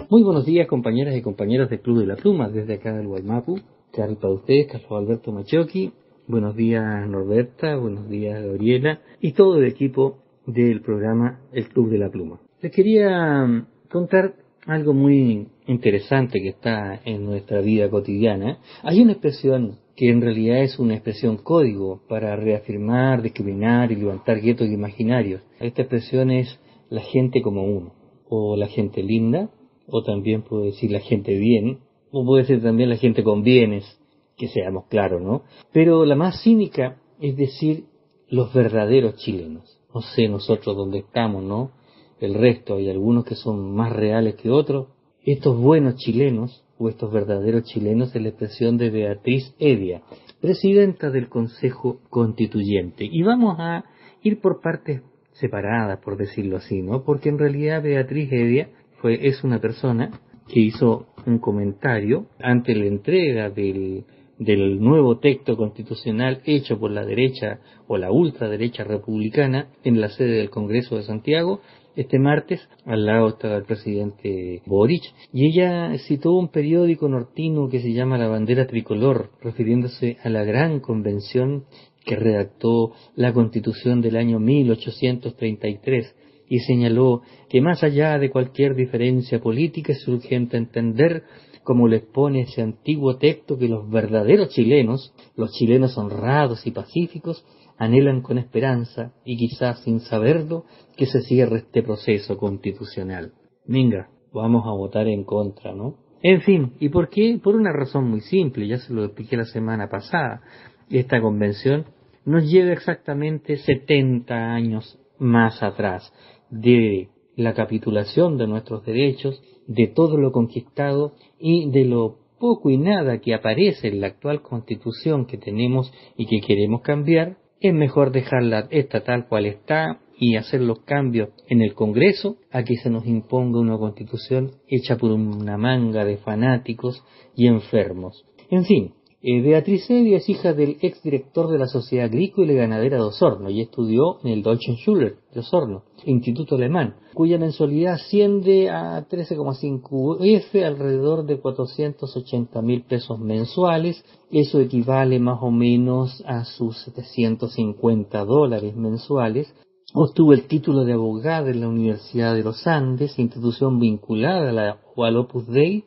Muy 0.10 0.24
buenos 0.24 0.46
días 0.46 0.68
compañeras 0.68 1.16
y 1.16 1.22
compañeros 1.22 1.70
del 1.70 1.82
Club 1.82 2.00
de 2.00 2.08
la 2.08 2.16
Pluma, 2.16 2.50
desde 2.50 2.76
acá 2.76 2.94
del 2.94 3.08
Guaymapu. 3.08 3.60
Carlos 3.92 4.18
para 4.18 4.34
ustedes, 4.34 4.68
Carlos 4.68 4.92
Alberto 4.92 5.32
Machoki. 5.32 5.92
Buenos 6.28 6.56
días 6.56 7.08
Norberta, 7.08 7.76
buenos 7.76 8.10
días 8.10 8.44
Gabriela 8.44 9.02
y 9.22 9.34
todo 9.34 9.58
el 9.58 9.66
equipo 9.66 10.18
del 10.48 10.82
programa 10.82 11.42
El 11.52 11.68
Club 11.70 11.92
de 11.92 11.98
la 12.00 12.10
Pluma. 12.10 12.40
Les 12.62 12.72
quería 12.72 13.46
mm, 13.46 13.68
contar 13.92 14.34
algo 14.66 14.94
muy 14.94 15.48
interesante 15.68 16.40
que 16.42 16.50
está 16.50 17.02
en 17.06 17.26
nuestra 17.26 17.62
vida 17.62 17.90
cotidiana. 17.90 18.58
Hay 18.82 19.02
una 19.02 19.12
expresión 19.12 19.78
que 19.96 20.10
en 20.10 20.22
realidad 20.22 20.64
es 20.64 20.80
una 20.80 20.96
expresión 20.96 21.38
código 21.38 22.02
para 22.10 22.36
reafirmar, 22.36 23.22
discriminar 23.22 23.92
y 23.92 23.96
levantar 23.96 24.42
guetos 24.42 24.70
imaginarios. 24.70 25.42
Esta 25.60 25.84
expresión 25.84 26.32
es 26.32 26.60
la 26.90 27.02
gente 27.02 27.42
como 27.42 27.64
uno, 27.64 27.94
o 28.36 28.56
la 28.56 28.68
gente 28.68 29.02
linda, 29.04 29.50
o 29.88 30.04
también 30.04 30.42
puede 30.42 30.68
decir 30.68 30.92
la 30.92 31.00
gente 31.00 31.38
bien, 31.38 31.80
o 32.12 32.26
puede 32.26 32.46
ser 32.46 32.62
también 32.62 32.90
la 32.90 32.98
gente 32.98 33.24
con 33.24 33.44
bienes, 33.44 34.00
que 34.38 34.48
seamos 34.48 34.86
claros, 34.88 35.22
¿no? 35.22 35.44
Pero 35.72 36.06
la 36.06 36.16
más 36.16 36.42
cínica 36.44 36.98
es 37.22 37.38
decir 37.38 37.86
los 38.30 38.54
verdaderos 38.54 39.16
chilenos. 39.16 39.80
No 39.94 40.02
sé 40.02 40.28
nosotros 40.28 40.76
dónde 40.76 41.00
estamos, 41.00 41.44
¿no? 41.44 41.72
El 42.20 42.34
resto, 42.34 42.76
hay 42.76 42.90
algunos 42.90 43.26
que 43.26 43.36
son 43.36 43.74
más 43.74 43.94
reales 43.94 44.36
que 44.36 44.50
otros. 44.50 44.88
Estos 45.24 45.58
buenos 45.58 45.96
chilenos, 45.96 46.64
o 46.78 46.90
estos 46.90 47.12
verdaderos 47.12 47.64
chilenos, 47.64 48.16
es 48.16 48.22
la 48.22 48.30
expresión 48.30 48.78
de 48.78 48.90
Beatriz 48.90 49.56
Edia, 49.60 50.02
presidenta 50.42 51.10
del 51.10 51.30
Consejo 51.30 52.00
Constituyente. 52.10 53.08
Y 53.10 53.24
vamos 53.24 53.56
a 53.60 53.86
ir 54.22 54.42
por 54.42 54.62
partes 54.62 55.02
separadas, 55.40 56.00
por 56.00 56.18
decirlo 56.18 56.58
así, 56.58 56.82
¿no? 56.82 57.04
Porque 57.04 57.30
en 57.30 57.40
realidad 57.40 57.84
Beatriz 57.84 58.32
Edia 58.32 58.70
es 59.04 59.44
una 59.44 59.60
persona 59.60 60.20
que 60.48 60.60
hizo 60.60 61.08
un 61.26 61.40
comentario 61.40 62.28
ante 62.40 62.76
la 62.76 62.86
entrega 62.86 63.50
del, 63.50 64.04
del 64.40 64.80
nuevo 64.80 65.20
texto 65.20 65.56
constitucional 65.56 66.42
hecho 66.46 66.80
por 66.80 66.92
la 66.92 67.06
derecha 67.06 67.60
o 67.88 67.98
la 67.98 68.12
ultraderecha 68.12 68.84
republicana 68.84 69.68
en 69.84 70.02
la 70.02 70.10
sede 70.10 70.38
del 70.38 70.50
Congreso 70.50 70.96
de 70.96 71.04
Santiago 71.04 71.62
este 71.96 72.20
martes, 72.20 72.68
al 72.86 73.06
lado 73.06 73.30
estaba 73.30 73.56
el 73.56 73.64
presidente 73.64 74.62
Boric, 74.66 75.02
y 75.32 75.48
ella 75.48 75.98
citó 76.08 76.34
un 76.34 76.50
periódico 76.50 77.08
nortino 77.08 77.70
que 77.70 77.80
se 77.80 77.94
llama 77.94 78.18
La 78.18 78.28
Bandera 78.28 78.68
Tricolor, 78.68 79.30
refiriéndose 79.42 80.18
a 80.24 80.30
la 80.30 80.44
gran 80.44 80.82
convención 80.82 81.64
que 82.06 82.16
redactó 82.16 82.94
la 83.16 83.34
constitución 83.34 84.02
del 84.02 84.16
año 84.16 84.40
1833 84.40 86.16
y 86.48 86.60
señaló 86.60 87.22
que 87.50 87.62
más 87.62 87.84
allá 87.84 88.18
de 88.20 88.30
cualquier 88.30 88.76
diferencia 88.76 89.40
política 89.40 89.94
es 89.94 90.08
urgente 90.08 90.58
entender, 90.58 91.24
como 91.64 91.88
le 91.88 91.98
expone 91.98 92.42
ese 92.42 92.62
antiguo 92.62 93.18
texto, 93.18 93.58
que 93.58 93.68
los 93.68 93.90
verdaderos 93.90 94.50
chilenos, 94.50 95.14
los 95.36 95.52
chilenos 95.54 95.98
honrados 95.98 96.68
y 96.68 96.72
pacíficos, 96.72 97.44
anhelan 97.78 98.22
con 98.22 98.38
esperanza, 98.38 99.14
y 99.26 99.36
quizás 99.38 99.84
sin 99.84 100.00
saberlo, 100.00 100.66
que 100.96 101.08
se 101.08 101.22
cierre 101.22 101.58
este 101.58 101.82
proceso 101.82 102.38
constitucional. 102.38 103.34
Venga, 103.66 104.10
vamos 104.32 104.66
a 104.68 104.72
votar 104.72 105.08
en 105.08 105.24
contra, 105.24 105.74
¿no? 105.74 105.96
En 106.22 106.42
fin, 106.42 106.74
¿y 106.80 106.90
por 106.90 107.10
qué? 107.10 107.40
Por 107.44 107.56
una 107.56 107.72
razón 107.72 108.10
muy 108.10 108.22
simple, 108.22 108.68
ya 108.68 108.78
se 108.78 108.94
lo 108.94 109.04
expliqué 109.04 109.36
la 109.36 109.46
semana 109.46 109.90
pasada. 109.90 110.42
Esta 110.90 111.20
convención 111.20 111.86
nos 112.26 112.50
lleva 112.50 112.74
exactamente 112.74 113.58
70 113.58 114.54
años 114.54 115.00
más 115.18 115.62
atrás 115.64 116.12
de 116.50 117.10
la 117.36 117.54
capitulación 117.54 118.38
de 118.38 118.48
nuestros 118.48 118.86
derechos, 118.86 119.42
de 119.68 119.88
todo 119.88 120.18
lo 120.18 120.32
conquistado 120.32 121.14
y 121.40 121.70
de 121.70 121.86
lo 121.86 122.18
poco 122.40 122.70
y 122.70 122.78
nada 122.78 123.20
que 123.20 123.34
aparece 123.34 123.88
en 123.88 124.02
la 124.02 124.08
actual 124.08 124.42
constitución 124.42 125.26
que 125.26 125.38
tenemos 125.38 125.92
y 126.18 126.26
que 126.26 126.46
queremos 126.46 126.82
cambiar, 126.82 127.38
es 127.60 127.74
mejor 127.74 128.12
dejarla 128.12 128.68
esta 128.70 129.04
tal 129.04 129.28
cual 129.28 129.46
está 129.46 130.00
y 130.18 130.36
hacer 130.36 130.62
los 130.62 130.80
cambios 130.82 131.30
en 131.48 131.62
el 131.62 131.74
Congreso 131.74 132.38
a 132.52 132.64
que 132.64 132.76
se 132.76 132.90
nos 132.90 133.06
imponga 133.06 133.60
una 133.60 133.78
constitución 133.78 134.52
hecha 134.68 134.98
por 134.98 135.12
una 135.12 135.58
manga 135.58 136.06
de 136.06 136.18
fanáticos 136.18 137.04
y 137.36 137.48
enfermos. 137.48 138.26
En 138.50 138.66
fin, 138.66 138.94
eh, 139.28 139.42
Beatriz 139.42 139.90
Evia 139.90 140.18
es 140.18 140.30
hija 140.30 140.54
del 140.54 140.78
exdirector 140.82 141.50
de 141.50 141.58
la 141.58 141.66
Sociedad 141.66 142.06
Agrícola 142.06 142.54
y 142.54 142.58
Ganadera 142.58 142.98
de 142.98 143.06
Osorno 143.06 143.50
y 143.50 143.60
estudió 143.60 144.20
en 144.24 144.30
el 144.30 144.44
Deutschen 144.44 144.76
Schule 144.78 145.16
de 145.34 145.40
Osorno, 145.40 145.82
instituto 146.06 146.58
alemán, 146.58 146.98
cuya 147.16 147.40
mensualidad 147.40 147.96
asciende 147.96 148.70
a 148.70 149.04
13,5 149.10 150.18
F, 150.22 150.64
alrededor 150.64 151.26
de 151.26 151.40
480 151.40 152.62
mil 152.62 152.84
pesos 152.84 153.18
mensuales. 153.20 154.06
Eso 154.30 154.60
equivale 154.60 155.18
más 155.18 155.40
o 155.42 155.50
menos 155.50 156.24
a 156.28 156.46
sus 156.46 156.78
750 156.84 158.26
dólares 158.26 158.76
mensuales. 158.76 159.52
Obtuvo 159.96 160.34
el 160.34 160.46
título 160.48 160.84
de 160.84 160.94
abogada 160.94 161.50
en 161.50 161.62
la 161.62 161.68
Universidad 161.68 162.36
de 162.36 162.44
los 162.44 162.68
Andes, 162.68 163.18
institución 163.18 163.80
vinculada 163.80 164.52
a 164.52 164.54
la 164.54 164.80
Opus 164.96 165.48
Dei, 165.48 165.84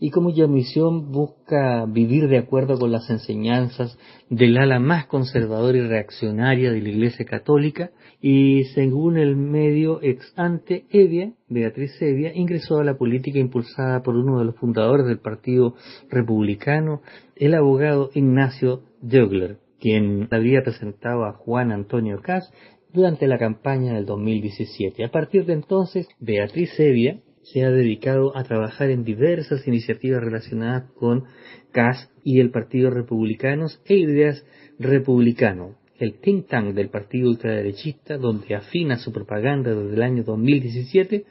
y 0.00 0.10
como 0.10 0.30
ya 0.30 0.46
misión 0.46 1.12
busca 1.12 1.84
vivir 1.84 2.28
de 2.28 2.38
acuerdo 2.38 2.78
con 2.78 2.90
las 2.90 3.08
enseñanzas 3.10 3.98
del 4.30 4.56
ala 4.56 4.80
más 4.80 5.06
conservadora 5.06 5.76
y 5.76 5.82
reaccionaria 5.82 6.72
de 6.72 6.80
la 6.80 6.88
Iglesia 6.88 7.26
Católica 7.26 7.90
y 8.22 8.64
según 8.74 9.18
el 9.18 9.36
medio 9.36 10.02
ex 10.02 10.32
ante 10.36 10.86
Evia, 10.90 11.32
Beatriz 11.48 12.00
Evia, 12.00 12.32
ingresó 12.34 12.78
a 12.78 12.84
la 12.84 12.96
política 12.96 13.38
impulsada 13.38 14.02
por 14.02 14.16
uno 14.16 14.38
de 14.38 14.46
los 14.46 14.56
fundadores 14.56 15.06
del 15.06 15.18
Partido 15.18 15.74
Republicano, 16.08 17.02
el 17.36 17.54
abogado 17.54 18.10
Ignacio 18.14 18.82
Dögler, 19.02 19.58
quien 19.78 20.28
había 20.30 20.62
presentado 20.62 21.24
a 21.24 21.34
Juan 21.34 21.72
Antonio 21.72 22.20
Cas 22.22 22.50
durante 22.92 23.26
la 23.26 23.38
campaña 23.38 23.94
del 23.94 24.06
2017. 24.06 25.04
A 25.04 25.10
partir 25.10 25.44
de 25.44 25.52
entonces, 25.52 26.08
Beatriz 26.18 26.78
Evia 26.78 27.20
se 27.52 27.64
ha 27.64 27.70
dedicado 27.70 28.36
a 28.36 28.44
trabajar 28.44 28.90
en 28.90 29.04
diversas 29.04 29.66
iniciativas 29.66 30.22
relacionadas 30.22 30.90
con 30.92 31.24
CAS 31.72 32.10
y 32.24 32.40
el 32.40 32.50
Partido 32.50 32.90
Republicanos 32.90 33.80
e 33.86 33.96
Ideas 33.96 34.44
Republicano, 34.78 35.76
el 35.98 36.20
think 36.20 36.48
tank 36.48 36.74
del 36.74 36.88
partido 36.88 37.28
ultraderechista, 37.28 38.16
donde 38.16 38.54
afina 38.54 38.96
su 38.96 39.12
propaganda 39.12 39.74
desde 39.74 39.94
el 39.94 40.02
año 40.02 40.22
2017, 40.22 41.24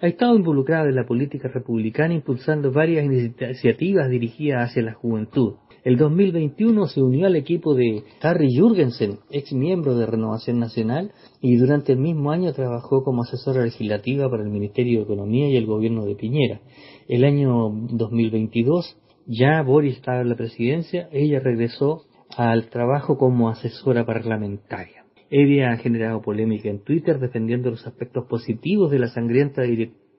ha 0.00 0.06
estado 0.06 0.36
involucrada 0.36 0.88
en 0.88 0.96
la 0.96 1.06
política 1.06 1.48
republicana 1.48 2.14
impulsando 2.14 2.70
varias 2.70 3.04
iniciativas 3.04 4.08
dirigidas 4.08 4.70
hacia 4.70 4.82
la 4.82 4.94
juventud. 4.94 5.54
El 5.84 5.96
2021 5.96 6.86
se 6.86 7.02
unió 7.02 7.26
al 7.26 7.34
equipo 7.34 7.74
de 7.74 8.04
Harry 8.20 8.56
Jurgensen, 8.56 9.18
ex 9.30 9.52
miembro 9.52 9.96
de 9.96 10.06
Renovación 10.06 10.60
Nacional, 10.60 11.10
y 11.40 11.56
durante 11.56 11.92
el 11.92 11.98
mismo 11.98 12.30
año 12.30 12.52
trabajó 12.52 13.02
como 13.02 13.22
asesora 13.22 13.64
legislativa 13.64 14.30
para 14.30 14.44
el 14.44 14.50
Ministerio 14.50 14.98
de 14.98 15.04
Economía 15.04 15.48
y 15.48 15.56
el 15.56 15.66
gobierno 15.66 16.04
de 16.04 16.14
Piñera. 16.14 16.60
El 17.08 17.24
año 17.24 17.68
2022, 17.90 18.96
ya 19.26 19.60
Boris 19.62 19.96
estaba 19.96 20.20
en 20.20 20.28
la 20.28 20.36
presidencia, 20.36 21.08
ella 21.10 21.40
regresó 21.40 22.02
al 22.36 22.68
trabajo 22.68 23.18
como 23.18 23.48
asesora 23.48 24.06
parlamentaria. 24.06 25.04
Ella 25.30 25.72
ha 25.72 25.78
generado 25.78 26.22
polémica 26.22 26.68
en 26.68 26.84
Twitter 26.84 27.18
defendiendo 27.18 27.70
los 27.70 27.84
aspectos 27.88 28.26
positivos 28.28 28.90
de 28.92 29.00
la 29.00 29.08
sangrienta 29.08 29.62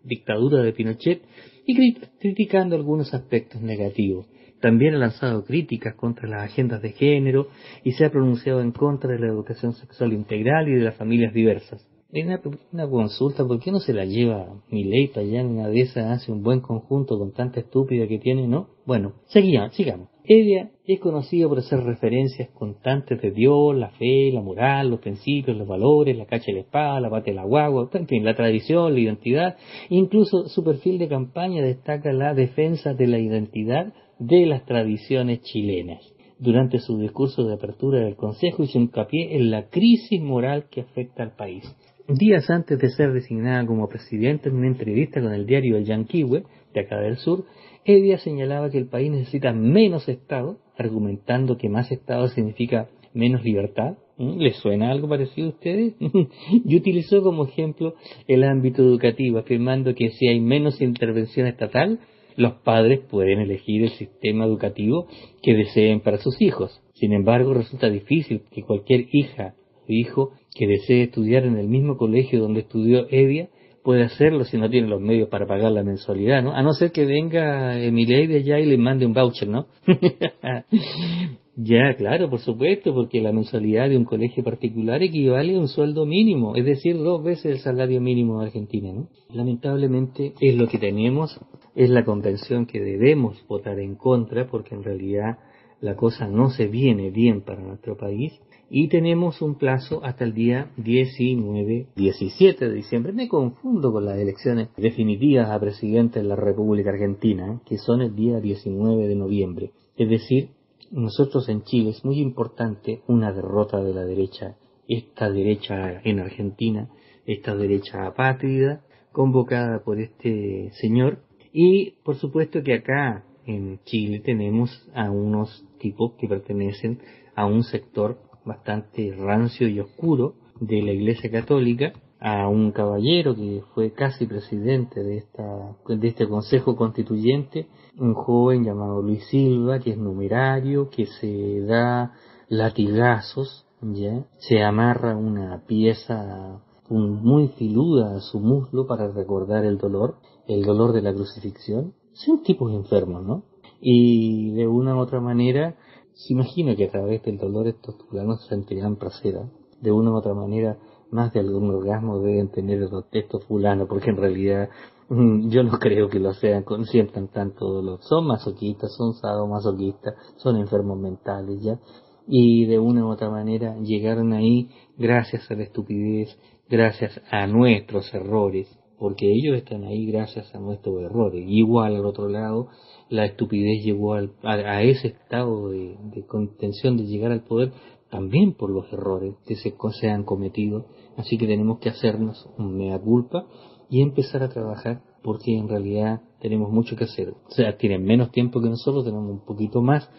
dictadura 0.04 0.62
de 0.62 0.74
Pinochet 0.74 1.22
y 1.66 1.94
criticando 2.20 2.76
algunos 2.76 3.14
aspectos 3.14 3.62
negativos. 3.62 4.28
También 4.64 4.96
ha 4.96 4.98
lanzado 4.98 5.44
críticas 5.44 5.94
contra 5.96 6.26
las 6.26 6.44
agendas 6.44 6.82
de 6.82 6.94
género 6.94 7.48
y 7.84 7.92
se 7.92 8.06
ha 8.06 8.10
pronunciado 8.10 8.62
en 8.62 8.72
contra 8.72 9.12
de 9.12 9.20
la 9.20 9.28
educación 9.28 9.74
sexual 9.74 10.14
integral 10.14 10.70
y 10.70 10.76
de 10.76 10.86
las 10.86 10.96
familias 10.96 11.34
diversas. 11.34 11.86
En 12.14 12.28
una, 12.72 12.88
consulta, 12.88 13.46
¿por 13.46 13.60
qué 13.60 13.74
no 13.74 13.82
se 13.82 13.92
la 13.92 14.06
lleva 14.06 14.48
ley 14.70 15.10
para 15.10 15.26
allá 15.26 15.42
en 15.42 15.48
una 15.48 15.68
de 15.68 15.82
esas? 15.82 16.06
Hace 16.06 16.32
un 16.32 16.44
buen 16.44 16.62
conjunto 16.62 17.20
con 17.20 17.34
tanta 17.34 17.60
estúpida 17.60 18.08
que 18.08 18.20
tiene, 18.20 18.48
¿no? 18.48 18.70
Bueno, 18.86 19.16
seguimos, 19.26 19.74
sigamos. 19.76 20.08
Ella 20.24 20.70
es 20.86 21.02
conocida 21.02 21.50
por 21.50 21.60
hacer 21.60 21.84
referencias 21.84 22.48
constantes 22.52 23.22
de 23.22 23.32
Dios, 23.32 23.76
la 23.76 23.90
fe, 23.90 24.32
la 24.32 24.40
moral, 24.40 24.92
los 24.92 25.02
principios, 25.02 25.58
los 25.58 25.68
valores, 25.68 26.16
la 26.16 26.26
cacha 26.26 26.46
de 26.48 26.54
la 26.54 26.62
espada, 26.62 27.02
la 27.02 27.10
pata 27.10 27.32
de 27.32 27.34
la 27.34 27.44
guagua, 27.44 27.90
en 27.92 28.08
fin, 28.08 28.24
la 28.24 28.34
tradición, 28.34 28.94
la 28.94 29.00
identidad. 29.02 29.58
Incluso 29.90 30.48
su 30.48 30.64
perfil 30.64 31.00
de 31.00 31.10
campaña 31.10 31.62
destaca 31.62 32.14
la 32.14 32.34
defensa 32.34 32.94
de 32.94 33.08
la 33.08 33.20
identidad 33.20 33.94
de 34.20 34.46
las 34.46 34.66
tradiciones 34.66 35.42
chilenas. 35.42 36.02
Durante 36.40 36.80
su 36.80 36.98
discurso 36.98 37.46
de 37.46 37.54
apertura 37.54 38.00
del 38.00 38.16
Consejo 38.16 38.64
hizo 38.64 38.78
hincapié 38.78 39.36
en 39.36 39.52
la 39.52 39.70
crisis 39.70 40.22
moral 40.22 40.66
que 40.70 40.82
afecta 40.82 41.24
al 41.24 41.36
país. 41.36 41.64
Días 42.08 42.50
antes 42.50 42.80
de 42.80 42.90
ser 42.90 43.14
designada 43.14 43.66
como 43.66 43.88
presidenta 43.88 44.50
en 44.50 44.56
una 44.56 44.68
entrevista 44.68 45.22
con 45.22 45.34
el 45.34 45.46
diario 45.46 45.78
El 45.78 45.86
Yanquiwe, 45.86 46.44
de 46.74 46.80
acá 46.82 47.00
del 47.00 47.18
sur, 47.18 47.46
Edia 47.86 48.18
señalaba 48.18 48.70
que 48.70 48.78
el 48.78 48.88
país 48.88 49.12
necesita 49.12 49.54
menos 49.54 50.10
Estado, 50.10 50.58
argumentando 50.78 51.58
que 51.58 51.70
más 51.70 51.92
Estado 51.92 52.28
significa 52.28 52.90
menos 53.14 53.44
libertad. 53.44 53.98
¿Mm? 54.18 54.38
¿Les 54.40 54.56
suena 54.58 54.92
algo 54.92 55.08
parecido 55.08 55.48
a 55.48 55.52
ustedes? 55.52 55.96
y 56.66 56.76
utilizó 56.76 57.22
como 57.22 57.46
ejemplo 57.46 57.96
el 58.28 58.44
ámbito 58.44 58.82
educativo, 58.82 59.38
afirmando 59.38 59.96
que 59.96 60.10
si 60.10 60.28
hay 60.28 60.40
menos 60.40 60.82
intervención 60.82 61.48
estatal, 61.48 62.00
los 62.36 62.54
padres 62.56 63.00
pueden 63.00 63.40
elegir 63.40 63.84
el 63.84 63.92
sistema 63.92 64.46
educativo 64.46 65.08
que 65.42 65.54
deseen 65.54 66.00
para 66.00 66.18
sus 66.18 66.42
hijos. 66.42 66.82
Sin 66.94 67.14
embargo, 67.14 67.54
resulta 67.54 67.90
difícil 67.90 68.44
que 68.52 68.64
cualquier 68.64 69.08
hija 69.12 69.56
o 69.88 69.92
hijo 69.92 70.32
que 70.56 70.68
desee 70.68 71.04
estudiar 71.04 71.46
en 71.46 71.58
el 71.58 71.68
mismo 71.68 71.98
colegio 71.98 72.40
donde 72.40 72.62
estudió 72.62 73.08
Edia 73.10 73.50
puede 73.84 74.04
hacerlo 74.04 74.46
si 74.46 74.58
no 74.58 74.70
tiene 74.70 74.88
los 74.88 75.02
medios 75.02 75.30
para 75.30 75.46
pagar 75.46 75.72
la 75.72 75.84
mensualidad, 75.84 76.42
¿no? 76.42 76.54
A 76.54 76.64
no 76.64 76.74
ser 76.74 76.92
que 76.92 77.06
venga 77.06 77.80
Emilei 77.80 78.28
de 78.28 78.38
allá 78.38 78.60
y 78.60 78.66
le 78.66 78.78
mande 78.78 79.06
un 79.06 79.14
voucher, 79.14 79.48
¿no? 79.48 79.68
ya, 81.56 81.94
claro, 81.98 82.30
por 82.30 82.40
supuesto, 82.40 82.94
porque 82.94 83.22
la 83.22 83.34
mensualidad 83.34 83.90
de 83.90 83.98
un 83.98 84.06
colegio 84.06 84.44
particular 84.44 85.04
equivale 85.04 85.56
a 85.56 85.60
un 85.60 85.68
sueldo 85.68 86.06
mínimo, 86.06 86.56
es 86.56 86.66
decir, 86.66 86.98
dos 86.98 87.24
veces 87.24 87.46
el 87.46 87.60
salario 87.60 88.00
mínimo 88.00 88.40
de 88.40 88.48
Argentina, 88.48 88.94
¿no? 88.94 89.10
Lamentablemente 89.30 90.34
es 90.40 90.56
lo 90.56 90.68
que 90.68 90.78
tenemos, 90.78 91.40
es 91.76 91.90
la 91.90 92.06
convención 92.06 92.66
que 92.66 92.80
debemos 92.80 93.46
votar 93.48 93.80
en 93.80 93.96
contra, 93.96 94.48
porque 94.48 94.76
en 94.76 94.84
realidad 94.84 95.40
la 95.82 95.96
cosa 95.96 96.28
no 96.28 96.50
se 96.50 96.68
viene 96.68 97.10
bien 97.12 97.42
para 97.42 97.62
nuestro 97.62 97.98
país 97.98 98.32
y 98.76 98.88
tenemos 98.88 99.44
un 99.44 99.54
plazo 99.54 100.04
hasta 100.04 100.24
el 100.24 100.34
día 100.34 100.72
19, 100.78 101.90
17 101.96 102.68
de 102.68 102.74
diciembre. 102.74 103.14
Me 103.14 103.28
confundo 103.28 103.92
con 103.92 104.04
las 104.04 104.18
elecciones 104.18 104.70
definitivas 104.76 105.52
a 105.52 105.60
presidente 105.60 106.24
de 106.24 106.26
la 106.26 106.36
República 106.36 106.90
Argentina, 106.90 107.62
que 107.68 107.78
son 107.78 108.02
el 108.02 108.16
día 108.16 108.40
19 108.40 109.08
de 109.08 109.16
noviembre. 109.16 109.72
Es 109.96 110.10
decir, 110.10 110.50
nosotros 110.90 111.50
en 111.50 111.62
Chile 111.62 111.92
es 111.92 112.04
muy 112.04 112.20
importante 112.20 113.04
una 113.08 113.32
derrota 113.32 113.80
de 113.84 113.94
la 113.94 114.06
derecha, 114.06 114.58
esta 114.88 115.30
derecha 115.30 116.02
en 116.04 116.20
Argentina, 116.20 116.90
esta 117.28 117.56
derecha 117.56 118.08
apátrida, 118.08 118.82
convocada 119.12 119.84
por 119.84 120.00
este 120.00 120.72
señor, 120.82 121.20
y 121.54 121.92
por 122.04 122.16
supuesto 122.16 122.64
que 122.64 122.74
acá 122.74 123.24
en 123.46 123.82
Chile 123.86 124.20
tenemos 124.20 124.90
a 124.96 125.12
unos 125.12 125.64
tipos 125.78 126.14
que 126.14 126.28
pertenecen 126.28 126.98
a 127.36 127.46
un 127.46 127.62
sector 127.62 128.18
bastante 128.46 129.16
rancio 129.16 129.68
y 129.68 129.80
oscuro 129.80 130.36
de 130.60 130.82
la 130.82 130.92
Iglesia 130.92 131.32
Católica 131.32 131.94
a 132.20 132.48
un 132.48 132.72
caballero 132.72 133.36
que 133.36 133.64
fue 133.74 133.92
casi 133.92 134.26
presidente 134.26 135.04
de 135.04 135.18
esta 135.18 135.76
de 135.88 136.08
este 136.08 136.28
Consejo 136.28 136.78
Constituyente, 136.78 137.68
un 137.98 138.14
joven 138.14 138.64
llamado 138.64 139.02
Luis 139.02 139.26
Silva, 139.28 139.80
que 139.80 139.92
es 139.92 139.98
numerario, 139.98 140.90
que 140.90 141.06
se 141.06 141.62
da 141.66 142.14
latigazos, 142.48 143.66
ya, 143.82 144.26
se 144.38 144.64
amarra 144.64 145.18
una 145.18 145.64
pieza 145.68 146.62
muy 146.90 147.50
filuda 147.50 148.16
a 148.16 148.22
su 148.22 148.40
muslo 148.40 148.88
para 148.88 149.10
recordar 149.10 149.66
el 149.66 149.78
dolor, 149.78 150.16
el 150.48 150.64
dolor 150.64 150.94
de 150.94 151.02
la 151.02 151.14
crucifixión. 151.14 151.94
Son 152.14 152.44
tipos 152.44 152.72
enfermos, 152.72 153.26
¿no? 153.26 153.44
Y 153.82 154.52
de 154.52 154.68
una 154.68 154.96
u 154.96 155.00
otra 155.00 155.20
manera 155.20 155.76
se 156.16 156.34
imagina 156.34 156.76
que 156.76 156.86
a 156.86 156.92
través 156.92 157.24
del 157.24 157.38
dolor 157.38 157.68
estos 157.68 157.96
fulanos 158.10 158.46
sentirán 158.48 158.98
placer. 158.98 159.36
De 159.82 159.92
una 159.92 160.12
u 160.12 160.16
otra 160.16 160.34
manera, 160.34 160.78
más 161.12 161.34
de 161.34 161.40
algún 161.40 161.70
orgasmo 161.70 162.20
deben 162.20 162.50
tener 162.50 162.88
estos 163.12 163.46
fulanos, 163.46 163.88
porque 163.88 164.12
en 164.12 164.18
realidad 164.18 164.70
mm, 165.10 165.50
yo 165.50 165.64
no 165.64 165.78
creo 165.80 166.10
que 166.10 166.20
lo 166.20 166.34
sean, 166.34 166.66
sientan 166.86 167.28
tanto 167.28 167.66
dolor. 167.68 168.00
Son 168.02 168.26
masoquistas, 168.26 168.96
son 168.96 169.14
sadomasoquistas, 169.14 170.16
son 170.38 170.58
enfermos 170.58 170.98
mentales, 170.98 171.62
¿ya? 171.62 171.80
Y 172.28 172.66
de 172.66 172.80
una 172.80 173.06
u 173.06 173.10
otra 173.10 173.30
manera 173.30 173.76
llegaron 173.80 174.34
ahí 174.34 174.70
gracias 174.98 175.50
a 175.52 175.56
la 175.56 175.64
estupidez, 175.64 176.38
gracias 176.70 177.22
a 177.30 177.46
nuestros 177.48 178.14
errores, 178.14 178.68
porque 178.98 179.30
ellos 179.30 179.58
están 179.58 179.84
ahí 179.84 180.06
gracias 180.06 180.54
a 180.56 180.60
nuestros 180.60 181.02
errores. 181.02 181.44
Igual 181.46 181.96
al 181.96 182.06
otro 182.06 182.30
lado, 182.30 182.70
la 183.10 183.26
estupidez 183.26 183.84
llegó 183.84 184.14
a, 184.14 184.82
ese 184.84 185.10
estado 185.10 185.70
de, 185.70 186.26
contención 186.28 186.98
de 186.98 187.06
llegar 187.06 187.32
al 187.32 187.44
poder 187.44 187.72
también 188.10 188.54
por 188.54 188.70
los 188.70 188.92
errores 188.94 189.36
que 189.46 189.56
se, 189.56 189.74
se 190.00 190.10
han 190.10 190.24
cometido. 190.24 190.88
Así 191.18 191.38
que 191.38 191.48
tenemos 191.48 191.80
que 191.80 191.90
hacernos 191.90 192.50
un 192.58 192.78
mea 192.78 193.00
culpa 193.00 193.46
y 193.90 194.02
empezar 194.02 194.44
a 194.44 194.50
trabajar 194.50 195.02
porque 195.24 195.58
en 195.58 195.70
realidad 195.70 196.22
tenemos 196.40 196.72
mucho 196.72 196.96
que 196.96 197.06
hacer. 197.06 197.30
O 197.30 197.52
sea, 197.52 197.78
tienen 197.78 198.04
menos 198.04 198.32
tiempo 198.32 198.62
que 198.62 198.70
nosotros, 198.70 199.06
tenemos 199.06 199.30
un 199.30 199.46
poquito 199.46 199.82
más. 199.82 200.10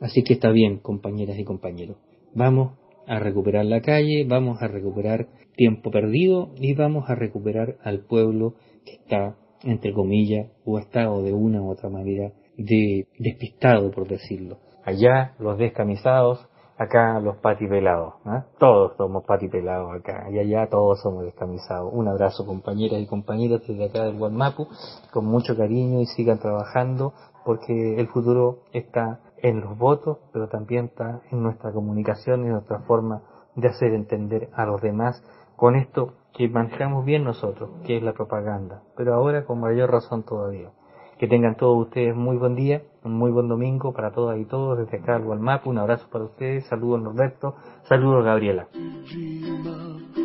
Así 0.00 0.22
que 0.22 0.34
está 0.34 0.50
bien, 0.50 0.78
compañeras 0.78 1.38
y 1.38 1.44
compañeros. 1.44 1.96
Vamos 2.34 2.72
a 3.06 3.18
recuperar 3.18 3.64
la 3.66 3.80
calle, 3.80 4.24
vamos 4.26 4.62
a 4.62 4.68
recuperar 4.68 5.28
tiempo 5.56 5.90
perdido 5.90 6.50
y 6.56 6.74
vamos 6.74 7.08
a 7.08 7.14
recuperar 7.14 7.78
al 7.82 8.04
pueblo 8.04 8.54
que 8.84 8.94
está, 8.94 9.36
entre 9.64 9.92
comillas, 9.92 10.50
o 10.64 10.78
estado 10.78 11.22
de 11.22 11.32
una 11.32 11.62
u 11.62 11.70
otra 11.70 11.88
manera 11.88 12.32
de 12.56 13.06
despistado, 13.18 13.90
por 13.90 14.08
decirlo. 14.08 14.58
Allá 14.84 15.34
los 15.38 15.58
descamisados, 15.58 16.48
acá 16.76 17.20
los 17.20 17.36
patipelados. 17.36 18.14
¿eh? 18.26 18.42
Todos 18.58 18.96
somos 18.96 19.24
patipelados 19.24 19.94
acá, 19.94 20.28
y 20.30 20.38
allá 20.38 20.68
todos 20.68 21.00
somos 21.00 21.24
descamisados. 21.24 21.92
Un 21.92 22.08
abrazo 22.08 22.44
compañeras 22.44 23.00
y 23.00 23.06
compañeros 23.06 23.62
desde 23.66 23.84
acá 23.84 24.04
del 24.04 24.18
Guanmapu, 24.18 24.68
con 25.12 25.26
mucho 25.26 25.56
cariño 25.56 26.00
y 26.00 26.06
sigan 26.06 26.38
trabajando 26.38 27.12
porque 27.44 27.96
el 27.98 28.08
futuro 28.08 28.60
está 28.72 29.20
en 29.38 29.60
los 29.60 29.76
votos, 29.76 30.18
pero 30.32 30.48
también 30.48 30.86
está 30.86 31.22
en 31.30 31.42
nuestra 31.42 31.72
comunicación 31.72 32.44
y 32.46 32.48
nuestra 32.48 32.80
forma 32.80 33.22
de 33.56 33.68
hacer 33.68 33.92
entender 33.92 34.48
a 34.54 34.64
los 34.64 34.80
demás 34.80 35.22
con 35.56 35.76
esto 35.76 36.14
que 36.34 36.48
manejamos 36.48 37.04
bien 37.04 37.24
nosotros, 37.24 37.70
que 37.86 37.96
es 37.96 38.02
la 38.02 38.12
propaganda, 38.12 38.82
pero 38.96 39.14
ahora 39.14 39.44
con 39.44 39.60
mayor 39.60 39.90
razón 39.90 40.24
todavía. 40.24 40.70
Que 41.18 41.28
tengan 41.28 41.56
todos 41.56 41.86
ustedes 41.86 42.16
muy 42.16 42.36
buen 42.36 42.56
día, 42.56 42.82
un 43.04 43.16
muy 43.16 43.30
buen 43.30 43.46
domingo 43.46 43.92
para 43.92 44.10
todas 44.10 44.38
y 44.40 44.44
todos 44.44 44.78
desde 44.78 44.98
acá 44.98 45.14
al 45.14 45.22
Gualmapu. 45.22 45.70
Un 45.70 45.78
abrazo 45.78 46.08
para 46.10 46.24
ustedes, 46.24 46.66
saludos 46.66 47.02
Norberto, 47.02 47.54
saludos 47.84 48.24
Gabriela. 48.24 48.66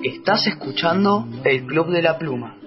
Estás 0.04 0.48
escuchando 0.48 1.26
el 1.44 1.66
Club 1.68 1.90
de 1.90 2.02
la 2.02 2.18
Pluma. 2.18 2.58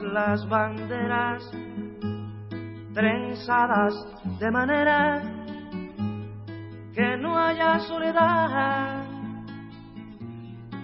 Las 0.00 0.48
banderas 0.48 1.42
trenzadas 2.94 3.94
de 4.38 4.50
manera 4.50 5.22
que 6.94 7.16
no 7.16 7.38
haya 7.38 7.78
soledad 7.80 9.12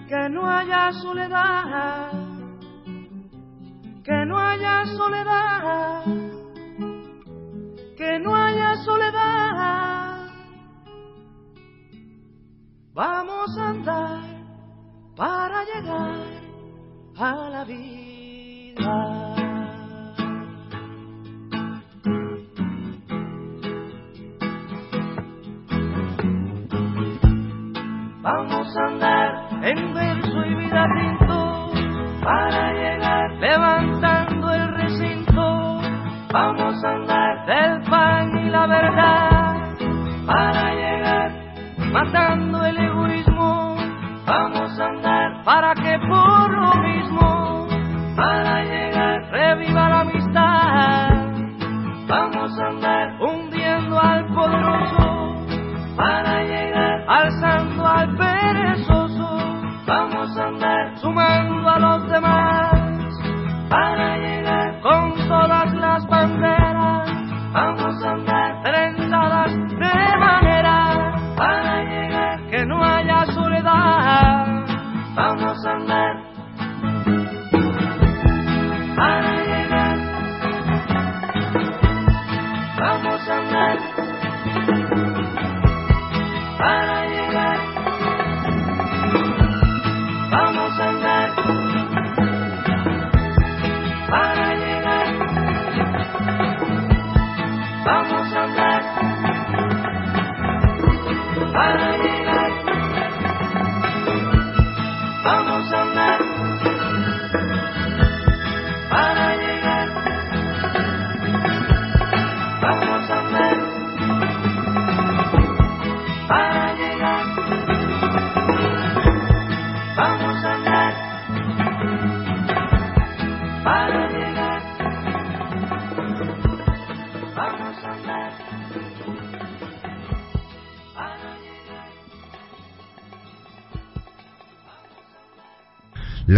que 0.09 0.27
no 0.27 0.49
haya 0.49 0.91
soledad, 0.91 2.11
que 4.03 4.25
no 4.25 4.39
haya 4.39 4.85
soledad, 4.97 6.03
que 7.95 8.19
no 8.19 8.35
haya 8.35 8.75
soledad. 8.83 10.31
Vamos 12.95 13.55
a 13.55 13.69
andar 13.69 14.23
para 15.15 15.63
llegar 15.65 16.17
a 17.17 17.49
la 17.51 17.63
vida. 17.65 18.08
Vamos 28.21 28.77
a 28.77 28.85
andar 28.87 29.49
en 29.63 29.93
verso 29.93 30.45
y 30.45 30.55
vida 30.55 30.85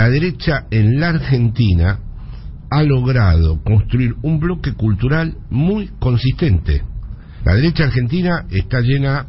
La 0.01 0.09
derecha 0.09 0.65
en 0.71 0.99
la 0.99 1.09
Argentina 1.09 1.99
ha 2.71 2.81
logrado 2.81 3.61
construir 3.61 4.15
un 4.23 4.39
bloque 4.39 4.73
cultural 4.73 5.35
muy 5.51 5.91
consistente. 5.99 6.81
La 7.45 7.53
derecha 7.53 7.83
argentina 7.83 8.47
está 8.49 8.81
llena 8.81 9.27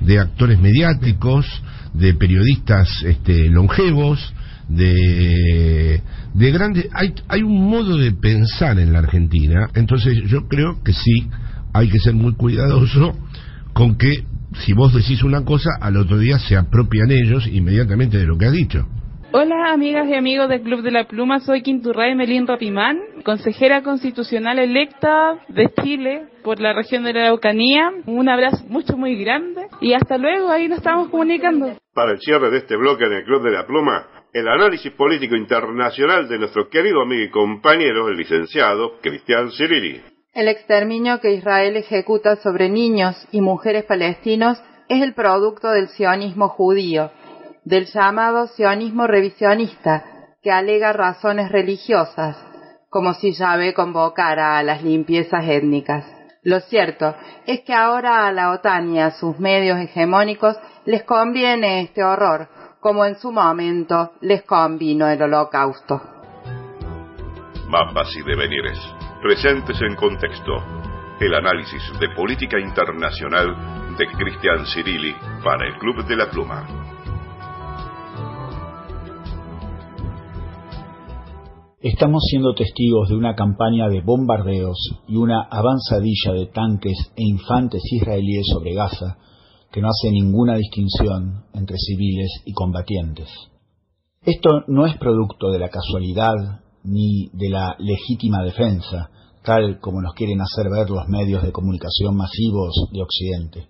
de 0.00 0.20
actores 0.20 0.60
mediáticos, 0.60 1.44
de 1.92 2.14
periodistas 2.14 2.88
este, 3.04 3.48
longevos, 3.48 4.32
de, 4.68 6.00
de 6.34 6.52
grandes... 6.52 6.86
Hay, 6.92 7.14
hay 7.26 7.42
un 7.42 7.68
modo 7.68 7.96
de 7.96 8.12
pensar 8.12 8.78
en 8.78 8.92
la 8.92 9.00
Argentina, 9.00 9.70
entonces 9.74 10.16
yo 10.28 10.46
creo 10.46 10.84
que 10.84 10.92
sí, 10.92 11.28
hay 11.72 11.88
que 11.88 11.98
ser 11.98 12.14
muy 12.14 12.34
cuidadoso 12.34 13.18
con 13.72 13.96
que 13.96 14.24
si 14.64 14.72
vos 14.72 14.94
decís 14.94 15.24
una 15.24 15.44
cosa, 15.44 15.70
al 15.80 15.96
otro 15.96 16.16
día 16.16 16.38
se 16.38 16.56
apropian 16.56 17.10
ellos 17.10 17.44
inmediatamente 17.48 18.18
de 18.18 18.26
lo 18.26 18.38
que 18.38 18.46
has 18.46 18.52
dicho. 18.52 18.86
Hola 19.34 19.72
amigas 19.72 20.06
y 20.08 20.14
amigos 20.14 20.50
del 20.50 20.60
Club 20.60 20.82
de 20.82 20.90
la 20.90 21.04
Pluma, 21.04 21.40
soy 21.40 21.62
Quinturray 21.62 22.14
Melín 22.14 22.46
Rapimán, 22.46 23.00
consejera 23.24 23.82
constitucional 23.82 24.58
electa 24.58 25.38
de 25.48 25.72
Chile 25.82 26.26
por 26.44 26.60
la 26.60 26.74
región 26.74 27.02
de 27.04 27.14
la 27.14 27.22
Araucanía. 27.22 27.92
Un 28.04 28.28
abrazo 28.28 28.62
mucho 28.68 28.98
muy 28.98 29.16
grande 29.16 29.68
y 29.80 29.94
hasta 29.94 30.18
luego, 30.18 30.50
ahí 30.50 30.68
nos 30.68 30.80
estamos 30.80 31.08
comunicando. 31.08 31.78
Para 31.94 32.12
el 32.12 32.20
cierre 32.20 32.50
de 32.50 32.58
este 32.58 32.76
bloque 32.76 33.06
en 33.06 33.12
el 33.14 33.24
Club 33.24 33.42
de 33.42 33.52
la 33.52 33.66
Pluma, 33.66 34.06
el 34.34 34.46
análisis 34.46 34.92
político 34.92 35.34
internacional 35.34 36.28
de 36.28 36.38
nuestro 36.38 36.68
querido 36.68 37.00
amigo 37.00 37.22
y 37.22 37.30
compañero, 37.30 38.08
el 38.08 38.18
licenciado 38.18 38.98
Cristian 39.00 39.50
Ciriri. 39.50 40.02
El 40.34 40.48
exterminio 40.48 41.20
que 41.20 41.32
Israel 41.32 41.78
ejecuta 41.78 42.36
sobre 42.36 42.68
niños 42.68 43.16
y 43.32 43.40
mujeres 43.40 43.84
palestinos 43.84 44.62
es 44.90 45.02
el 45.02 45.14
producto 45.14 45.70
del 45.70 45.88
sionismo 45.88 46.48
judío, 46.48 47.10
del 47.64 47.86
llamado 47.86 48.48
sionismo 48.48 49.06
revisionista, 49.06 50.04
que 50.42 50.50
alega 50.50 50.92
razones 50.92 51.50
religiosas, 51.52 52.36
como 52.90 53.14
si 53.14 53.32
Yahvé 53.32 53.72
convocara 53.74 54.58
a 54.58 54.62
las 54.62 54.82
limpiezas 54.82 55.44
étnicas. 55.46 56.04
Lo 56.42 56.58
cierto 56.60 57.14
es 57.46 57.60
que 57.60 57.72
ahora 57.72 58.26
a 58.26 58.32
la 58.32 58.50
OTAN 58.50 58.92
y 58.94 59.00
a 59.00 59.12
sus 59.12 59.38
medios 59.38 59.78
hegemónicos 59.78 60.56
les 60.84 61.04
conviene 61.04 61.82
este 61.82 62.02
horror, 62.02 62.48
como 62.80 63.04
en 63.04 63.14
su 63.16 63.30
momento 63.30 64.12
les 64.20 64.42
convino 64.42 65.06
el 65.06 65.22
holocausto. 65.22 66.02
Mapas 67.68 68.14
y 68.16 68.22
devenires, 68.22 68.78
presentes 69.22 69.80
en 69.80 69.94
contexto. 69.94 70.52
El 71.20 71.32
análisis 71.34 71.80
de 72.00 72.08
política 72.16 72.58
internacional 72.58 73.96
de 73.96 74.06
Cristian 74.08 74.66
Cirilli 74.66 75.14
para 75.44 75.64
el 75.68 75.78
Club 75.78 76.04
de 76.04 76.16
la 76.16 76.28
Pluma. 76.28 76.91
Estamos 81.82 82.22
siendo 82.30 82.54
testigos 82.54 83.08
de 83.08 83.16
una 83.16 83.34
campaña 83.34 83.88
de 83.88 84.02
bombardeos 84.02 84.78
y 85.08 85.16
una 85.16 85.48
avanzadilla 85.50 86.32
de 86.32 86.46
tanques 86.46 86.96
e 87.16 87.24
infantes 87.24 87.82
israelíes 87.90 88.46
sobre 88.52 88.72
Gaza 88.72 89.18
que 89.72 89.80
no 89.80 89.88
hace 89.88 90.12
ninguna 90.12 90.54
distinción 90.54 91.42
entre 91.52 91.76
civiles 91.78 92.30
y 92.44 92.52
combatientes. 92.52 93.28
Esto 94.24 94.62
no 94.68 94.86
es 94.86 94.96
producto 94.96 95.50
de 95.50 95.58
la 95.58 95.70
casualidad 95.70 96.60
ni 96.84 97.30
de 97.32 97.48
la 97.48 97.74
legítima 97.80 98.44
defensa, 98.44 99.10
tal 99.42 99.80
como 99.80 100.00
nos 100.02 100.14
quieren 100.14 100.40
hacer 100.40 100.70
ver 100.70 100.88
los 100.88 101.08
medios 101.08 101.42
de 101.42 101.50
comunicación 101.50 102.14
masivos 102.14 102.90
de 102.92 103.02
Occidente. 103.02 103.68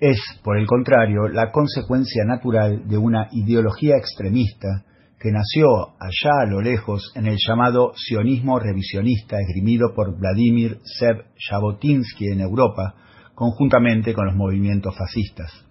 Es, 0.00 0.18
por 0.42 0.58
el 0.58 0.66
contrario, 0.66 1.28
la 1.32 1.52
consecuencia 1.52 2.24
natural 2.26 2.88
de 2.88 2.98
una 2.98 3.28
ideología 3.30 3.94
extremista 3.98 4.84
que 5.22 5.30
nació 5.30 5.68
allá 6.00 6.42
a 6.42 6.46
lo 6.46 6.60
lejos 6.60 7.12
en 7.14 7.26
el 7.26 7.36
llamado 7.38 7.92
sionismo 7.94 8.58
revisionista 8.58 9.36
esgrimido 9.38 9.94
por 9.94 10.18
Vladimir 10.18 10.78
Seb 10.82 11.26
Jabotinsky 11.48 12.26
en 12.32 12.40
Europa, 12.40 12.94
conjuntamente 13.36 14.14
con 14.14 14.26
los 14.26 14.34
movimientos 14.34 14.96
fascistas. 14.98 15.64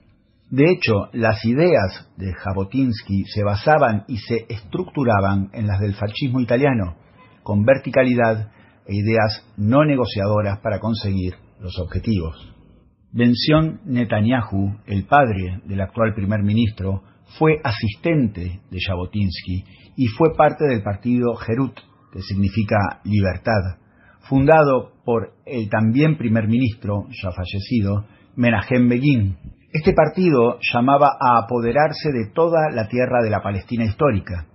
De 0.49 0.71
hecho, 0.71 1.09
las 1.11 1.43
ideas 1.43 2.09
de 2.15 2.31
Jabotinsky 2.33 3.25
se 3.25 3.43
basaban 3.43 4.05
y 4.07 4.19
se 4.19 4.45
estructuraban 4.47 5.49
en 5.51 5.67
las 5.67 5.81
del 5.81 5.95
fascismo 5.95 6.39
italiano, 6.39 6.95
con 7.43 7.65
verticalidad 7.65 8.51
e 8.85 8.95
ideas 8.95 9.45
no 9.57 9.83
negociadoras 9.83 10.59
para 10.59 10.79
conseguir 10.79 11.35
los 11.59 11.77
objetivos. 11.77 12.55
Benzion 13.11 13.81
Netanyahu, 13.83 14.77
el 14.85 15.05
padre 15.07 15.59
del 15.65 15.81
actual 15.81 16.13
primer 16.13 16.41
ministro, 16.41 17.03
fue 17.37 17.59
asistente 17.63 18.61
de 18.69 18.79
Jabotinsky 18.85 19.63
y 19.95 20.07
fue 20.07 20.35
parte 20.35 20.65
del 20.67 20.83
partido 20.83 21.33
Herut, 21.47 21.77
que 22.11 22.21
significa 22.21 23.01
libertad, 23.03 23.77
fundado 24.21 24.91
por 25.05 25.33
el 25.45 25.69
también 25.69 26.17
primer 26.17 26.47
ministro, 26.47 27.07
ya 27.09 27.31
fallecido, 27.31 28.05
Menachem 28.35 28.87
Begin. 28.87 29.37
Este 29.73 29.93
partido 29.93 30.59
llamaba 30.73 31.17
a 31.19 31.39
apoderarse 31.39 32.11
de 32.11 32.31
toda 32.33 32.69
la 32.71 32.87
tierra 32.87 33.21
de 33.23 33.29
la 33.29 33.41
Palestina 33.41 33.85
histórica. 33.85 34.47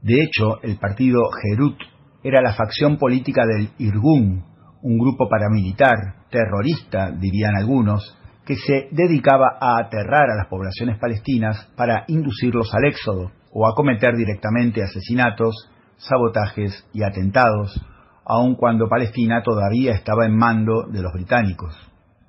De 0.00 0.22
hecho, 0.22 0.62
el 0.62 0.78
partido 0.78 1.20
Herut 1.42 1.78
era 2.24 2.40
la 2.40 2.54
facción 2.54 2.96
política 2.96 3.44
del 3.46 3.70
Irgun, 3.78 4.44
un 4.82 4.98
grupo 4.98 5.28
paramilitar, 5.28 6.26
terrorista, 6.30 7.10
dirían 7.10 7.54
algunos, 7.56 8.16
que 8.46 8.56
se 8.56 8.88
dedicaba 8.90 9.56
a 9.60 9.78
aterrar 9.78 10.30
a 10.30 10.36
las 10.36 10.48
poblaciones 10.48 10.98
palestinas 10.98 11.70
para 11.76 12.04
inducirlos 12.08 12.74
al 12.74 12.86
éxodo 12.86 13.30
o 13.52 13.66
a 13.66 13.74
cometer 13.74 14.14
directamente 14.16 14.82
asesinatos, 14.82 15.70
sabotajes 15.96 16.86
y 16.92 17.02
atentados, 17.02 17.80
aun 18.24 18.56
cuando 18.56 18.88
Palestina 18.88 19.42
todavía 19.42 19.92
estaba 19.92 20.26
en 20.26 20.36
mando 20.36 20.86
de 20.90 21.02
los 21.02 21.12
británicos. 21.12 21.76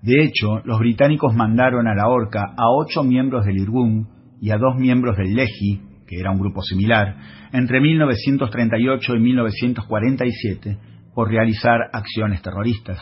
De 0.02 0.24
hecho, 0.24 0.60
los 0.66 0.80
británicos 0.80 1.34
mandaron 1.34 1.88
a 1.88 1.96
la 1.96 2.10
horca 2.10 2.54
a 2.58 2.70
ocho 2.70 3.04
miembros 3.04 3.46
del 3.46 3.58
Irgun 3.58 4.10
y 4.42 4.52
a 4.52 4.58
dos 4.58 4.76
miembros 4.76 5.16
del 5.16 5.34
Lehi, 5.34 5.82
que 6.06 6.20
era 6.20 6.32
un 6.32 6.40
grupo 6.40 6.62
similar, 6.62 7.16
entre 7.54 7.80
1938 7.80 9.16
y 9.16 9.20
1947 9.20 10.78
por 11.16 11.30
realizar 11.30 11.80
acciones 11.94 12.42
terroristas. 12.42 13.00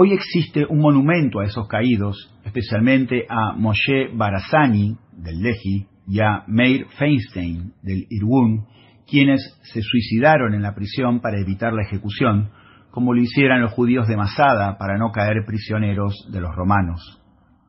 Hoy 0.00 0.12
existe 0.12 0.64
un 0.64 0.78
monumento 0.78 1.40
a 1.40 1.44
esos 1.44 1.66
caídos, 1.66 2.32
especialmente 2.44 3.26
a 3.28 3.54
Moshe 3.56 4.06
Barazani, 4.14 4.96
del 5.10 5.40
Lehi, 5.40 5.88
y 6.06 6.20
a 6.20 6.44
Meir 6.46 6.86
Feinstein, 6.96 7.72
del 7.82 8.06
Irgun, 8.08 8.64
quienes 9.10 9.58
se 9.64 9.82
suicidaron 9.82 10.54
en 10.54 10.62
la 10.62 10.76
prisión 10.76 11.18
para 11.20 11.40
evitar 11.40 11.72
la 11.72 11.82
ejecución, 11.82 12.50
como 12.92 13.12
lo 13.12 13.20
hicieran 13.20 13.60
los 13.60 13.72
judíos 13.72 14.06
de 14.06 14.16
Masada 14.16 14.78
para 14.78 14.98
no 14.98 15.10
caer 15.10 15.44
prisioneros 15.44 16.14
de 16.30 16.42
los 16.42 16.54
romanos. 16.54 17.20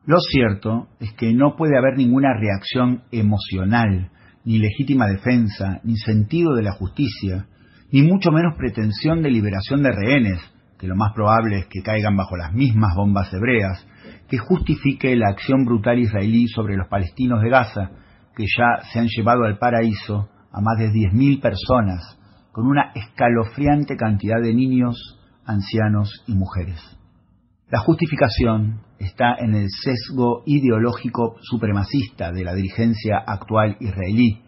Lo 0.06 0.20
cierto 0.20 0.86
es 1.00 1.12
que 1.14 1.34
no 1.34 1.56
puede 1.56 1.76
haber 1.76 1.96
ninguna 1.96 2.28
reacción 2.38 3.02
emocional, 3.10 4.12
ni 4.44 4.60
legítima 4.60 5.08
defensa, 5.08 5.80
ni 5.82 5.96
sentido 5.96 6.54
de 6.54 6.62
la 6.62 6.74
justicia, 6.74 7.48
ni 7.90 8.02
mucho 8.02 8.30
menos 8.30 8.54
pretensión 8.56 9.20
de 9.20 9.32
liberación 9.32 9.82
de 9.82 9.90
rehenes, 9.90 10.38
que 10.80 10.86
lo 10.86 10.96
más 10.96 11.12
probable 11.12 11.58
es 11.58 11.66
que 11.66 11.82
caigan 11.82 12.16
bajo 12.16 12.38
las 12.38 12.54
mismas 12.54 12.94
bombas 12.96 13.30
hebreas, 13.34 13.86
que 14.30 14.38
justifique 14.38 15.14
la 15.14 15.28
acción 15.28 15.66
brutal 15.66 15.98
israelí 15.98 16.48
sobre 16.48 16.74
los 16.74 16.88
palestinos 16.88 17.42
de 17.42 17.50
Gaza, 17.50 17.90
que 18.34 18.44
ya 18.44 18.82
se 18.90 18.98
han 18.98 19.06
llevado 19.06 19.44
al 19.44 19.58
paraíso 19.58 20.30
a 20.50 20.60
más 20.62 20.78
de 20.78 20.88
10.000 20.88 21.42
personas, 21.42 22.18
con 22.50 22.66
una 22.66 22.92
escalofriante 22.94 23.98
cantidad 23.98 24.40
de 24.40 24.54
niños, 24.54 25.18
ancianos 25.44 26.24
y 26.26 26.34
mujeres. 26.34 26.80
La 27.68 27.80
justificación 27.80 28.80
está 28.98 29.34
en 29.38 29.54
el 29.54 29.68
sesgo 29.68 30.42
ideológico 30.46 31.36
supremacista 31.42 32.32
de 32.32 32.42
la 32.42 32.54
dirigencia 32.54 33.18
actual 33.26 33.76
israelí, 33.80 34.40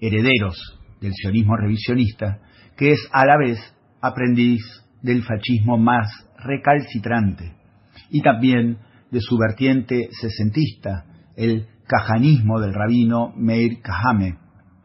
herederos 0.00 0.78
del 1.00 1.12
sionismo 1.12 1.56
revisionista, 1.56 2.38
que 2.76 2.92
es 2.92 3.08
a 3.12 3.26
la 3.26 3.36
vez 3.36 3.58
aprendiz 4.00 4.81
del 5.02 5.22
fascismo 5.24 5.76
más 5.78 6.08
recalcitrante 6.38 7.54
y 8.10 8.22
también 8.22 8.78
de 9.10 9.20
su 9.20 9.36
vertiente 9.36 10.08
sesentista, 10.12 11.04
el 11.36 11.66
cajanismo 11.86 12.60
del 12.60 12.72
rabino 12.72 13.32
Meir 13.36 13.80
Kahame. 13.82 14.38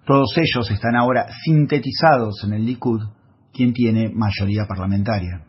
Todos 0.06 0.34
ellos 0.38 0.70
están 0.72 0.96
ahora 0.96 1.28
sintetizados 1.44 2.44
en 2.46 2.54
el 2.54 2.66
Likud, 2.66 3.02
quien 3.54 3.74
tiene 3.74 4.10
mayoría 4.14 4.66
parlamentaria. 4.68 5.44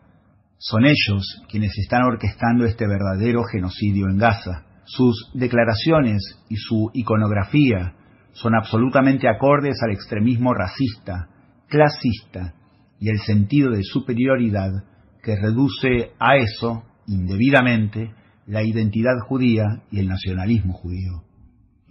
Son 0.57 0.85
ellos 0.85 1.43
quienes 1.49 1.77
están 1.77 2.03
orquestando 2.03 2.65
este 2.65 2.85
verdadero 2.85 3.43
genocidio 3.43 4.07
en 4.09 4.17
Gaza. 4.17 4.65
Sus 4.85 5.31
declaraciones 5.33 6.21
y 6.49 6.55
su 6.55 6.89
iconografía 6.93 7.93
son 8.33 8.55
absolutamente 8.55 9.27
acordes 9.27 9.77
al 9.83 9.91
extremismo 9.91 10.53
racista, 10.53 11.27
clasista 11.67 12.53
y 12.99 13.09
el 13.09 13.19
sentido 13.19 13.71
de 13.71 13.83
superioridad 13.83 14.83
que 15.23 15.35
reduce 15.35 16.11
a 16.19 16.35
eso, 16.37 16.83
indebidamente, 17.07 18.13
la 18.45 18.63
identidad 18.63 19.19
judía 19.27 19.83
y 19.91 19.99
el 19.99 20.07
nacionalismo 20.07 20.73
judío. 20.73 21.23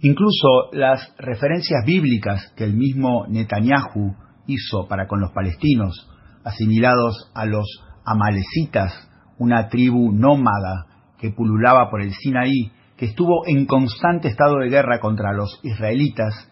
Incluso 0.01 0.71
las 0.71 1.13
referencias 1.17 1.83
bíblicas 1.85 2.53
que 2.55 2.63
el 2.63 2.75
mismo 2.75 3.25
Netanyahu 3.27 4.15
hizo 4.47 4.87
para 4.87 5.07
con 5.07 5.19
los 5.19 5.31
palestinos, 5.31 6.09
asimilados 6.43 7.31
a 7.33 7.45
los 7.45 7.65
amalecitas, 8.05 8.93
una 9.37 9.69
tribu 9.69 10.11
nómada 10.11 10.87
que 11.17 11.31
pululaba 11.31 11.89
por 11.89 12.01
el 12.01 12.13
Sinaí, 12.13 12.71
que 12.97 13.05
estuvo 13.05 13.45
en 13.47 13.65
constante 13.65 14.27
estado 14.29 14.59
de 14.59 14.69
guerra 14.69 14.99
contra 14.99 15.33
los 15.33 15.59
israelitas, 15.63 16.49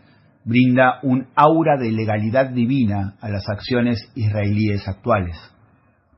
brinda 0.48 1.00
un 1.03 1.27
aura 1.35 1.76
de 1.77 1.92
legalidad 1.92 2.50
divina 2.51 3.16
a 3.19 3.27
las 3.27 3.50
acciones 3.50 4.00
israelíes 4.16 4.88
actuales. 4.88 5.35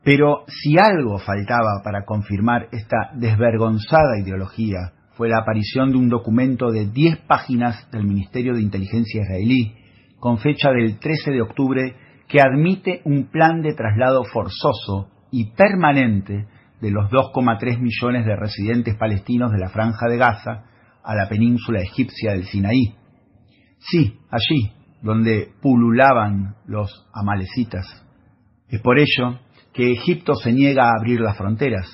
Pero 0.04 0.46
si 0.48 0.78
algo 0.78 1.18
faltaba 1.18 1.82
para 1.84 2.06
confirmar 2.06 2.68
esta 2.72 3.10
desvergonzada 3.16 4.20
ideología, 4.22 4.94
fue 5.14 5.30
la 5.30 5.40
aparición 5.40 5.92
de 5.92 5.98
un 5.98 6.10
documento 6.10 6.72
de 6.72 6.86
10 6.86 7.22
páginas 7.28 7.90
del 7.92 8.06
Ministerio 8.06 8.54
de 8.54 8.62
Inteligencia 8.62 9.24
israelí, 9.24 9.74
con 10.20 10.38
fecha 10.38 10.70
del 10.70 11.00
13 11.00 11.32
de 11.32 11.42
octubre, 11.42 11.96
que 12.28 12.40
admite 12.40 13.02
un 13.06 13.32
plan 13.32 13.62
de 13.62 13.74
traslado 13.74 14.24
forzoso 14.26 15.10
y 15.32 15.52
permanente 15.56 16.46
de 16.80 16.92
los 16.92 17.10
2,3 17.10 17.80
millones 17.80 18.26
de 18.26 18.36
residentes 18.36 18.96
palestinos 18.96 19.52
de 19.52 19.58
la 19.58 19.70
franja 19.70 20.08
de 20.08 20.18
Gaza 20.18 20.66
a 21.04 21.16
la 21.16 21.28
península 21.28 21.82
egipcia 21.82 22.34
del 22.34 22.46
Sinaí, 22.46 22.99
Sí, 23.80 24.20
allí, 24.30 24.72
donde 25.02 25.52
pululaban 25.62 26.56
los 26.66 27.08
amalecitas. 27.14 28.06
Es 28.68 28.82
por 28.82 29.00
ello 29.00 29.40
que 29.74 29.92
Egipto 29.92 30.36
se 30.36 30.52
niega 30.52 30.90
a 30.90 30.98
abrir 31.00 31.22
las 31.22 31.38
fronteras. 31.38 31.88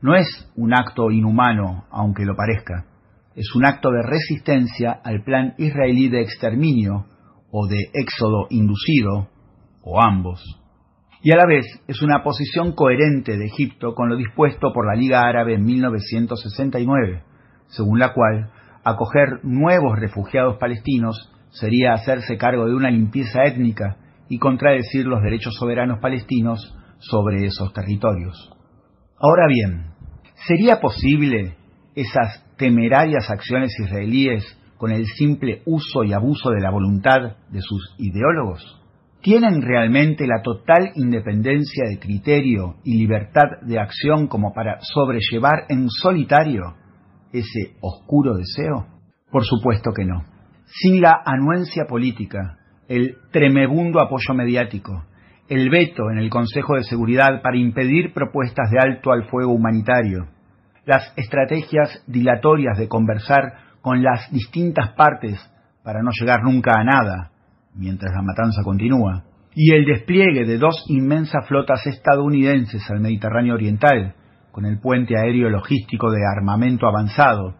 No 0.00 0.14
es 0.14 0.50
un 0.56 0.72
acto 0.74 1.10
inhumano, 1.10 1.84
aunque 1.90 2.24
lo 2.24 2.36
parezca. 2.36 2.86
es 3.34 3.54
un 3.54 3.64
acto 3.64 3.90
de 3.92 4.02
resistencia 4.02 5.00
al 5.04 5.22
plan 5.22 5.54
israelí 5.58 6.08
de 6.08 6.22
exterminio 6.22 7.06
o 7.52 7.68
de 7.68 7.78
éxodo 7.94 8.48
inducido, 8.50 9.28
o 9.82 10.02
ambos. 10.02 10.42
Y 11.22 11.32
a 11.32 11.36
la 11.36 11.46
vez 11.46 11.66
es 11.86 12.02
una 12.02 12.22
posición 12.22 12.72
coherente 12.72 13.36
de 13.36 13.46
Egipto 13.46 13.94
con 13.94 14.08
lo 14.08 14.16
dispuesto 14.16 14.72
por 14.72 14.86
la 14.86 14.94
Liga 14.94 15.20
Árabe 15.20 15.54
en 15.54 15.64
1969, 15.64 17.22
según 17.68 17.98
la 17.98 18.12
cual 18.12 18.50
acoger 18.90 19.40
nuevos 19.42 19.98
refugiados 19.98 20.56
palestinos 20.58 21.32
sería 21.50 21.92
hacerse 21.92 22.36
cargo 22.36 22.66
de 22.66 22.74
una 22.74 22.90
limpieza 22.90 23.44
étnica 23.44 23.96
y 24.28 24.38
contradecir 24.38 25.06
los 25.06 25.22
derechos 25.22 25.54
soberanos 25.58 26.00
palestinos 26.00 26.76
sobre 26.98 27.46
esos 27.46 27.72
territorios. 27.72 28.50
Ahora 29.18 29.46
bien, 29.48 29.92
¿sería 30.46 30.80
posible 30.80 31.56
esas 31.94 32.44
temerarias 32.56 33.30
acciones 33.30 33.72
israelíes 33.80 34.44
con 34.76 34.92
el 34.92 35.06
simple 35.06 35.62
uso 35.66 36.04
y 36.04 36.12
abuso 36.12 36.50
de 36.50 36.60
la 36.60 36.70
voluntad 36.70 37.36
de 37.50 37.60
sus 37.60 37.94
ideólogos? 37.98 38.80
¿Tienen 39.20 39.62
realmente 39.62 40.26
la 40.26 40.42
total 40.42 40.92
independencia 40.94 41.84
de 41.88 41.98
criterio 41.98 42.76
y 42.84 42.98
libertad 42.98 43.60
de 43.62 43.80
acción 43.80 44.28
como 44.28 44.52
para 44.52 44.78
sobrellevar 44.80 45.64
en 45.68 45.88
solitario 45.88 46.76
ese 47.32 47.76
oscuro 47.80 48.34
deseo? 48.34 48.86
Por 49.30 49.44
supuesto 49.44 49.92
que 49.92 50.04
no. 50.04 50.24
Sin 50.66 51.00
la 51.00 51.22
anuencia 51.24 51.84
política, 51.86 52.58
el 52.88 53.16
tremebundo 53.30 54.00
apoyo 54.00 54.34
mediático, 54.34 55.04
el 55.48 55.70
veto 55.70 56.10
en 56.10 56.18
el 56.18 56.30
Consejo 56.30 56.74
de 56.74 56.84
Seguridad 56.84 57.40
para 57.42 57.56
impedir 57.56 58.12
propuestas 58.12 58.70
de 58.70 58.78
alto 58.78 59.12
al 59.12 59.24
fuego 59.24 59.52
humanitario, 59.52 60.28
las 60.84 61.12
estrategias 61.16 62.02
dilatorias 62.06 62.78
de 62.78 62.88
conversar 62.88 63.54
con 63.80 64.02
las 64.02 64.30
distintas 64.32 64.92
partes 64.94 65.38
para 65.82 66.02
no 66.02 66.10
llegar 66.18 66.42
nunca 66.42 66.72
a 66.78 66.84
nada, 66.84 67.30
mientras 67.74 68.12
la 68.14 68.22
matanza 68.22 68.62
continúa, 68.62 69.24
y 69.54 69.74
el 69.74 69.84
despliegue 69.84 70.44
de 70.44 70.58
dos 70.58 70.84
inmensas 70.88 71.46
flotas 71.46 71.86
estadounidenses 71.86 72.88
al 72.90 73.00
Mediterráneo 73.00 73.54
Oriental, 73.54 74.14
con 74.58 74.66
el 74.66 74.80
puente 74.80 75.16
aéreo 75.16 75.50
logístico 75.50 76.10
de 76.10 76.18
armamento 76.36 76.88
avanzado 76.88 77.54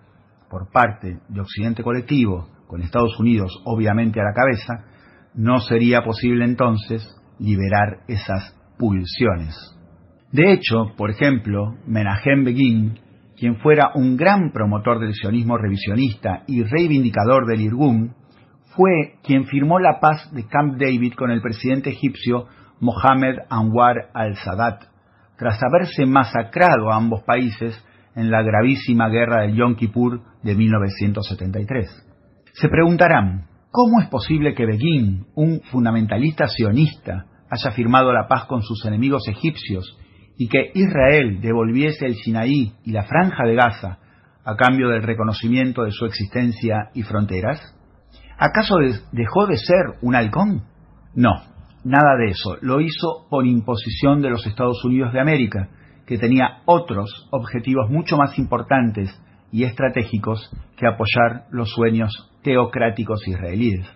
por 0.51 0.69
parte 0.73 1.21
de 1.29 1.41
Occidente 1.41 1.85
colectivo, 1.85 2.49
con 2.67 2.83
Estados 2.83 3.21
Unidos 3.21 3.53
obviamente 3.65 4.21
a 4.21 4.25
la 4.25 4.35
cabeza, 4.35 4.85
no 5.33 5.61
sería 5.61 6.03
posible 6.03 6.45
entonces 6.45 7.09
liberar 7.39 8.01
esas 8.09 8.53
pulsiones. 8.81 9.55
De 10.33 10.53
hecho, 10.53 10.87
por 10.97 11.11
ejemplo, 11.11 11.77
Menahem 11.87 12.43
Begin, 12.43 12.99
quien 13.39 13.61
fuera 13.61 13.93
un 13.95 14.17
gran 14.17 14.51
promotor 14.51 14.99
del 14.99 15.15
sionismo 15.15 15.57
revisionista 15.57 16.43
y 16.49 16.65
reivindicador 16.65 17.47
del 17.47 17.61
Irgun, 17.61 18.17
fue 18.75 19.21
quien 19.23 19.45
firmó 19.45 19.79
la 19.79 20.01
paz 20.01 20.35
de 20.35 20.49
Camp 20.49 20.81
David 20.81 21.15
con 21.15 21.31
el 21.31 21.43
presidente 21.43 21.91
egipcio 21.91 22.49
Mohammed 22.81 23.37
Anwar 23.51 24.09
al-Sadat, 24.15 24.98
tras 25.39 25.59
haberse 25.63 26.05
masacrado 26.05 26.91
a 26.91 26.97
ambos 26.97 27.23
países 27.23 27.83
en 28.17 28.31
la 28.31 28.43
gravísima 28.43 29.09
guerra 29.09 29.43
del 29.43 29.55
Yom 29.55 29.77
Kippur 29.77 30.21
de 30.43 30.55
1973. 30.57 31.89
Se 32.53 32.69
preguntarán, 32.69 33.47
¿cómo 33.71 34.01
es 34.01 34.09
posible 34.09 34.55
que 34.55 34.67
Begin, 34.67 35.27
un 35.37 35.61
fundamentalista 35.71 36.49
sionista, 36.49 37.27
haya 37.49 37.71
firmado 37.71 38.13
la 38.13 38.27
paz 38.27 38.47
con 38.47 38.63
sus 38.63 38.85
enemigos 38.85 39.29
egipcios 39.29 39.97
y 40.37 40.49
que 40.49 40.73
Israel 40.75 41.41
devolviese 41.41 42.07
el 42.07 42.17
Sinaí 42.17 42.73
y 42.85 42.91
la 42.91 43.05
franja 43.05 43.45
de 43.47 43.55
Gaza 43.55 43.99
a 44.45 44.57
cambio 44.57 44.89
del 44.89 45.03
reconocimiento 45.03 45.85
de 45.85 45.93
su 45.93 46.05
existencia 46.07 46.91
y 46.95 47.03
fronteras? 47.03 47.61
¿Acaso 48.37 48.77
dejó 49.13 49.47
de 49.47 49.57
ser 49.57 49.99
un 50.03 50.17
halcón? 50.17 50.65
No, 51.15 51.43
nada 51.89 52.17
de 52.17 52.31
eso. 52.31 52.57
Lo 52.61 52.81
hizo 52.81 53.27
por 53.31 53.47
imposición 53.47 54.21
de 54.21 54.31
los 54.31 54.47
Estados 54.47 54.85
Unidos 54.85 55.13
de 55.13 55.21
América, 55.21 55.69
que 56.07 56.19
tenía 56.19 56.59
otros 56.67 57.29
objetivos 57.31 57.91
mucho 57.91 58.17
más 58.17 58.39
importantes 58.39 59.11
y 59.51 59.65
estratégicos 59.65 60.51
que 60.77 60.87
apoyar 60.87 61.47
los 61.51 61.71
sueños 61.71 62.31
teocráticos 62.43 63.27
israelíes. 63.27 63.87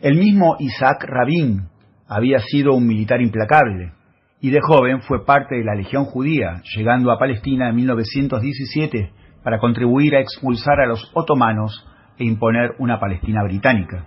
El 0.00 0.16
mismo 0.16 0.56
Isaac 0.58 1.04
Rabin 1.04 1.68
había 2.06 2.38
sido 2.38 2.74
un 2.74 2.86
militar 2.86 3.20
implacable 3.20 3.92
y 4.40 4.50
de 4.50 4.60
joven 4.60 5.00
fue 5.00 5.24
parte 5.24 5.56
de 5.56 5.64
la 5.64 5.74
Legión 5.74 6.04
Judía, 6.04 6.62
llegando 6.76 7.10
a 7.10 7.18
Palestina 7.18 7.70
en 7.70 7.76
1917 7.76 9.12
para 9.42 9.58
contribuir 9.58 10.14
a 10.14 10.20
expulsar 10.20 10.80
a 10.80 10.86
los 10.86 11.10
otomanos 11.14 11.86
e 12.18 12.24
imponer 12.24 12.74
una 12.78 13.00
Palestina 13.00 13.42
británica. 13.44 14.06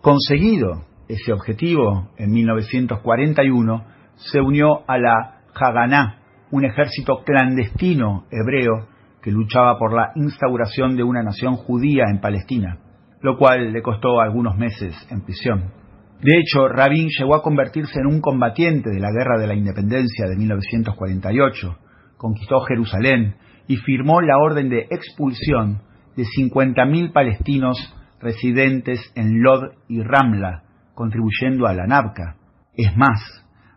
Conseguido 0.00 0.87
ese 1.08 1.32
objetivo, 1.32 2.10
en 2.16 2.30
1941 2.30 3.84
se 4.16 4.40
unió 4.40 4.82
a 4.86 4.98
la 4.98 5.40
Haganá, 5.54 6.18
un 6.50 6.64
ejército 6.64 7.22
clandestino 7.24 8.26
hebreo 8.30 8.88
que 9.22 9.30
luchaba 9.30 9.78
por 9.78 9.94
la 9.94 10.12
instauración 10.14 10.96
de 10.96 11.02
una 11.02 11.22
nación 11.22 11.56
judía 11.56 12.04
en 12.10 12.20
Palestina, 12.20 12.78
lo 13.20 13.36
cual 13.36 13.72
le 13.72 13.82
costó 13.82 14.20
algunos 14.20 14.56
meses 14.56 14.94
en 15.10 15.22
prisión. 15.22 15.72
De 16.20 16.38
hecho, 16.38 16.68
Rabin 16.68 17.08
llegó 17.16 17.34
a 17.34 17.42
convertirse 17.42 18.00
en 18.00 18.06
un 18.06 18.20
combatiente 18.20 18.90
de 18.90 19.00
la 19.00 19.10
Guerra 19.12 19.38
de 19.38 19.46
la 19.46 19.54
Independencia 19.54 20.26
de 20.26 20.36
1948, 20.36 21.78
conquistó 22.16 22.60
Jerusalén 22.60 23.36
y 23.66 23.76
firmó 23.76 24.20
la 24.20 24.38
orden 24.38 24.68
de 24.68 24.86
expulsión 24.90 25.82
de 26.16 26.24
50.000 26.24 27.12
palestinos 27.12 27.78
residentes 28.20 29.00
en 29.14 29.42
Lod 29.42 29.72
y 29.88 30.02
Ramla, 30.02 30.64
contribuyendo 30.98 31.68
a 31.68 31.74
la 31.74 31.86
NABCA. 31.86 32.34
Es 32.74 32.96
más, 32.96 33.20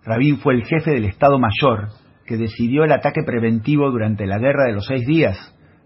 Rabin 0.04 0.40
fue 0.40 0.56
el 0.56 0.66
jefe 0.66 0.90
del 0.90 1.06
Estado 1.06 1.38
Mayor 1.38 1.90
que 2.26 2.36
decidió 2.36 2.84
el 2.84 2.92
ataque 2.92 3.22
preventivo 3.24 3.92
durante 3.92 4.26
la 4.26 4.40
Guerra 4.40 4.66
de 4.66 4.74
los 4.74 4.88
Seis 4.88 5.06
Días, 5.06 5.38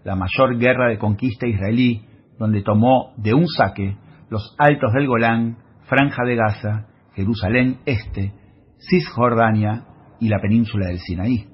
la 0.02 0.16
mayor 0.16 0.56
guerra 0.56 0.88
de 0.88 0.96
conquista 0.96 1.46
israelí, 1.46 2.06
donde 2.38 2.62
tomó 2.62 3.12
de 3.18 3.34
un 3.34 3.46
saque 3.48 3.98
los 4.30 4.56
altos 4.58 4.94
del 4.94 5.08
Golán, 5.08 5.58
Franja 5.84 6.24
de 6.24 6.36
Gaza, 6.36 6.86
Jerusalén 7.14 7.80
Este, 7.84 8.32
Cisjordania 8.78 9.84
y 10.18 10.30
la 10.30 10.38
península 10.40 10.86
del 10.86 11.00
Sinaí. 11.00 11.48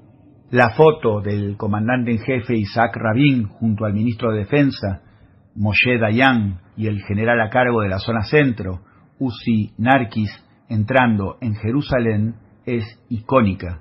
La 0.49 0.69
foto 0.69 1.19
del 1.19 1.57
comandante 1.57 2.11
en 2.11 2.19
jefe 2.19 2.55
Isaac 2.55 2.95
Rabin 2.95 3.47
junto 3.47 3.83
al 3.83 3.93
ministro 3.93 4.31
de 4.31 4.39
Defensa, 4.39 5.01
Moshe 5.55 5.97
Dayan, 5.99 6.61
y 6.77 6.87
el 6.87 7.01
general 7.01 7.41
a 7.41 7.49
cargo 7.49 7.81
de 7.81 7.89
la 7.89 7.99
zona 7.99 8.23
centro, 8.23 8.81
Uzi 9.19 9.73
Narkis, 9.77 10.31
entrando 10.69 11.37
en 11.41 11.55
Jerusalén 11.55 12.35
es 12.65 12.83
icónica. 13.09 13.79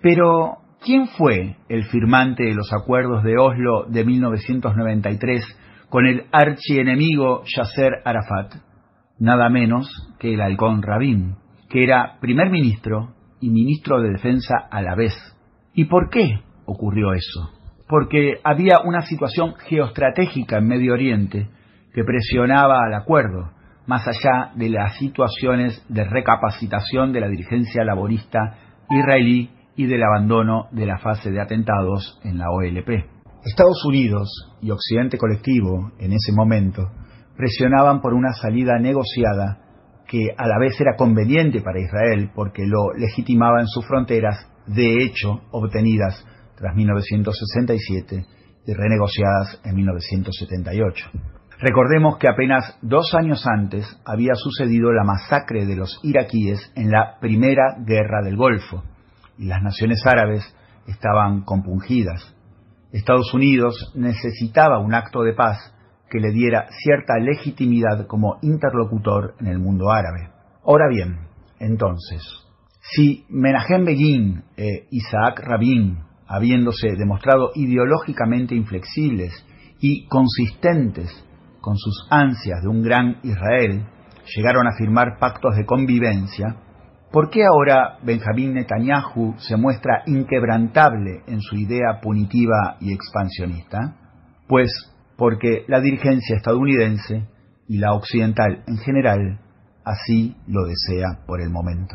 Pero, 0.00 0.58
¿quién 0.84 1.08
fue 1.08 1.56
el 1.68 1.84
firmante 1.84 2.44
de 2.44 2.54
los 2.54 2.72
acuerdos 2.72 3.22
de 3.22 3.36
Oslo 3.38 3.84
de 3.88 4.04
1993 4.04 5.44
con 5.88 6.06
el 6.06 6.24
archienemigo 6.32 7.42
Yasser 7.44 8.00
Arafat? 8.04 8.54
Nada 9.18 9.50
menos 9.50 9.88
que 10.18 10.34
el 10.34 10.40
halcón 10.40 10.82
Rabin, 10.82 11.36
que 11.68 11.84
era 11.84 12.18
primer 12.20 12.50
ministro 12.50 13.14
y 13.40 13.50
ministro 13.50 14.00
de 14.00 14.10
Defensa 14.10 14.54
a 14.70 14.80
la 14.82 14.94
vez. 14.94 15.14
¿Y 15.74 15.84
por 15.84 16.08
qué 16.10 16.40
ocurrió 16.64 17.12
eso? 17.12 17.50
Porque 17.88 18.38
había 18.44 18.78
una 18.84 19.02
situación 19.02 19.54
geoestratégica 19.68 20.58
en 20.58 20.68
Medio 20.68 20.94
Oriente 20.94 21.48
que 21.92 22.04
presionaba 22.04 22.78
al 22.86 22.94
acuerdo, 22.94 23.50
más 23.90 24.06
allá 24.06 24.52
de 24.54 24.68
las 24.68 24.96
situaciones 24.98 25.84
de 25.88 26.04
recapacitación 26.04 27.12
de 27.12 27.20
la 27.22 27.26
dirigencia 27.26 27.82
laborista 27.82 28.56
israelí 28.88 29.50
y 29.74 29.86
del 29.86 30.04
abandono 30.04 30.68
de 30.70 30.86
la 30.86 30.98
fase 30.98 31.32
de 31.32 31.40
atentados 31.40 32.20
en 32.22 32.38
la 32.38 32.52
OLP. 32.52 32.88
Estados 33.44 33.84
Unidos 33.84 34.28
y 34.62 34.70
Occidente 34.70 35.18
colectivo, 35.18 35.90
en 35.98 36.12
ese 36.12 36.30
momento, 36.32 36.88
presionaban 37.36 38.00
por 38.00 38.14
una 38.14 38.32
salida 38.32 38.78
negociada 38.78 39.58
que 40.06 40.28
a 40.38 40.46
la 40.46 40.60
vez 40.60 40.80
era 40.80 40.94
conveniente 40.96 41.60
para 41.60 41.80
Israel 41.80 42.30
porque 42.32 42.62
lo 42.66 42.92
legitimaba 42.96 43.60
en 43.60 43.66
sus 43.66 43.84
fronteras 43.88 44.36
de 44.68 45.02
hecho 45.02 45.40
obtenidas 45.50 46.24
tras 46.56 46.76
1967 46.76 48.24
y 48.68 48.72
renegociadas 48.72 49.60
en 49.64 49.74
1978. 49.74 51.39
Recordemos 51.60 52.16
que 52.16 52.26
apenas 52.26 52.78
dos 52.80 53.12
años 53.14 53.44
antes 53.46 53.84
había 54.06 54.34
sucedido 54.34 54.92
la 54.92 55.04
masacre 55.04 55.66
de 55.66 55.76
los 55.76 56.00
iraquíes 56.02 56.72
en 56.74 56.90
la 56.90 57.18
primera 57.20 57.76
guerra 57.84 58.22
del 58.24 58.38
Golfo 58.38 58.82
y 59.36 59.44
las 59.44 59.62
naciones 59.62 60.00
árabes 60.06 60.42
estaban 60.86 61.42
compungidas. 61.42 62.34
Estados 62.92 63.34
Unidos 63.34 63.92
necesitaba 63.94 64.78
un 64.78 64.94
acto 64.94 65.22
de 65.22 65.34
paz 65.34 65.58
que 66.08 66.18
le 66.18 66.30
diera 66.30 66.66
cierta 66.82 67.18
legitimidad 67.18 68.06
como 68.06 68.38
interlocutor 68.40 69.34
en 69.38 69.48
el 69.48 69.58
mundo 69.58 69.90
árabe. 69.90 70.30
Ahora 70.64 70.88
bien, 70.88 71.28
entonces, 71.58 72.22
si 72.80 73.26
Menahem 73.28 73.84
Begin 73.84 74.44
e 74.56 74.86
Isaac 74.90 75.40
Rabin, 75.44 75.98
habiéndose 76.26 76.96
demostrado 76.96 77.50
ideológicamente 77.54 78.54
inflexibles 78.54 79.32
y 79.78 80.06
consistentes 80.08 81.26
con 81.60 81.76
sus 81.76 82.06
ansias 82.10 82.62
de 82.62 82.68
un 82.68 82.82
gran 82.82 83.18
Israel, 83.22 83.86
llegaron 84.34 84.66
a 84.66 84.76
firmar 84.76 85.18
pactos 85.18 85.56
de 85.56 85.66
convivencia, 85.66 86.56
¿por 87.12 87.30
qué 87.30 87.42
ahora 87.44 87.98
Benjamín 88.02 88.54
Netanyahu 88.54 89.34
se 89.38 89.56
muestra 89.56 90.02
inquebrantable 90.06 91.22
en 91.26 91.40
su 91.40 91.56
idea 91.56 92.00
punitiva 92.02 92.76
y 92.80 92.92
expansionista? 92.92 93.96
Pues 94.48 94.70
porque 95.16 95.64
la 95.68 95.80
dirigencia 95.80 96.36
estadounidense 96.36 97.28
y 97.68 97.78
la 97.78 97.92
occidental 97.92 98.64
en 98.66 98.78
general 98.78 99.40
así 99.84 100.36
lo 100.46 100.64
desea 100.64 101.24
por 101.26 101.40
el 101.40 101.50
momento. 101.50 101.94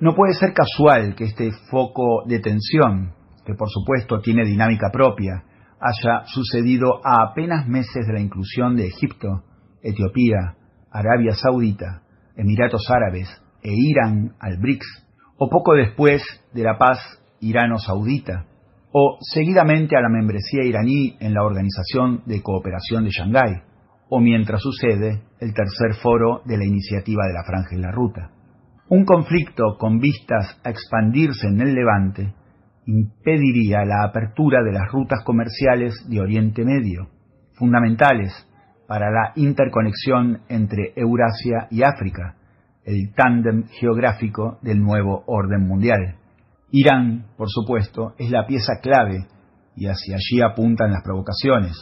No 0.00 0.14
puede 0.14 0.34
ser 0.34 0.52
casual 0.52 1.14
que 1.14 1.24
este 1.24 1.50
foco 1.70 2.24
de 2.26 2.40
tensión, 2.40 3.12
que 3.46 3.54
por 3.54 3.68
supuesto 3.70 4.20
tiene 4.20 4.44
dinámica 4.44 4.88
propia, 4.92 5.44
haya 5.84 6.24
sucedido 6.26 7.00
a 7.04 7.30
apenas 7.30 7.68
meses 7.68 8.06
de 8.06 8.14
la 8.14 8.20
inclusión 8.20 8.74
de 8.74 8.86
Egipto, 8.86 9.44
Etiopía, 9.82 10.56
Arabia 10.90 11.34
Saudita, 11.34 12.00
Emiratos 12.36 12.88
Árabes 12.90 13.28
e 13.62 13.70
Irán 13.70 14.34
al 14.40 14.56
BRICS, 14.56 14.86
o 15.36 15.50
poco 15.50 15.74
después 15.74 16.22
de 16.54 16.62
la 16.62 16.78
paz 16.78 16.98
irano-saudita, 17.40 18.46
o 18.92 19.18
seguidamente 19.20 19.94
a 19.94 20.00
la 20.00 20.08
membresía 20.08 20.64
iraní 20.64 21.18
en 21.20 21.34
la 21.34 21.44
Organización 21.44 22.22
de 22.24 22.42
Cooperación 22.42 23.04
de 23.04 23.10
Shanghái, 23.10 23.62
o 24.08 24.20
mientras 24.20 24.62
sucede 24.62 25.22
el 25.38 25.52
tercer 25.52 26.00
foro 26.02 26.40
de 26.46 26.56
la 26.56 26.64
iniciativa 26.64 27.26
de 27.26 27.34
la 27.34 27.44
Franja 27.44 27.76
y 27.76 27.80
la 27.80 27.90
Ruta. 27.90 28.30
Un 28.88 29.04
conflicto 29.04 29.76
con 29.78 29.98
vistas 29.98 30.58
a 30.64 30.70
expandirse 30.70 31.46
en 31.46 31.60
el 31.60 31.74
Levante 31.74 32.32
impediría 32.86 33.84
la 33.84 34.04
apertura 34.04 34.62
de 34.62 34.72
las 34.72 34.90
rutas 34.90 35.22
comerciales 35.24 35.94
de 36.08 36.20
Oriente 36.20 36.64
Medio, 36.64 37.08
fundamentales 37.54 38.32
para 38.86 39.10
la 39.10 39.32
interconexión 39.36 40.40
entre 40.48 40.92
Eurasia 40.96 41.68
y 41.70 41.82
África, 41.82 42.36
el 42.84 43.14
tándem 43.14 43.64
geográfico 43.68 44.58
del 44.62 44.80
nuevo 44.80 45.24
orden 45.26 45.66
mundial. 45.66 46.16
Irán, 46.70 47.26
por 47.36 47.48
supuesto, 47.48 48.14
es 48.18 48.30
la 48.30 48.46
pieza 48.46 48.80
clave 48.82 49.26
y 49.76 49.86
hacia 49.86 50.16
allí 50.16 50.42
apuntan 50.42 50.92
las 50.92 51.02
provocaciones. 51.02 51.72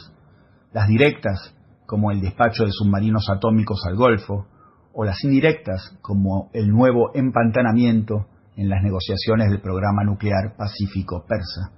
Las 0.71 0.87
directas, 0.87 1.55
como 1.85 2.11
el 2.11 2.21
despacho 2.21 2.63
de 2.63 2.71
submarinos 2.71 3.29
atómicos 3.29 3.81
al 3.87 3.95
Golfo, 3.95 4.47
o 4.93 5.03
las 5.03 5.23
indirectas, 5.23 5.97
como 6.01 6.49
el 6.53 6.69
nuevo 6.69 7.11
empantanamiento 7.15 8.27
en 8.55 8.69
las 8.69 8.83
negociaciones 8.83 9.49
del 9.49 9.61
programa 9.61 10.03
nuclear 10.03 10.55
pacífico 10.57 11.25
persa. 11.27 11.71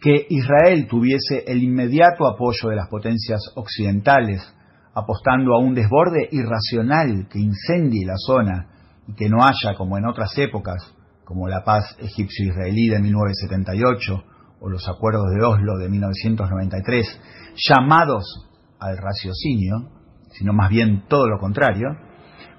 Que 0.00 0.26
Israel 0.28 0.86
tuviese 0.88 1.44
el 1.46 1.62
inmediato 1.62 2.26
apoyo 2.26 2.68
de 2.68 2.76
las 2.76 2.88
potencias 2.88 3.40
occidentales, 3.54 4.42
apostando 4.94 5.54
a 5.54 5.58
un 5.58 5.74
desborde 5.74 6.28
irracional 6.32 7.28
que 7.30 7.38
incendie 7.38 8.06
la 8.06 8.16
zona 8.16 8.68
y 9.06 9.14
que 9.14 9.28
no 9.28 9.42
haya, 9.42 9.76
como 9.76 9.98
en 9.98 10.06
otras 10.06 10.36
épocas, 10.38 10.94
como 11.24 11.48
la 11.48 11.64
paz 11.64 11.96
egipcio-israelí 11.98 12.88
de 12.88 13.00
1978 13.00 14.24
o 14.60 14.68
los 14.68 14.88
acuerdos 14.88 15.26
de 15.34 15.44
Oslo 15.44 15.76
de 15.76 15.88
1993, 15.88 17.20
llamados 17.68 18.48
al 18.78 18.96
raciocinio, 18.96 19.90
sino 20.30 20.52
más 20.52 20.70
bien 20.70 21.04
todo 21.08 21.28
lo 21.28 21.38
contrario, 21.38 21.88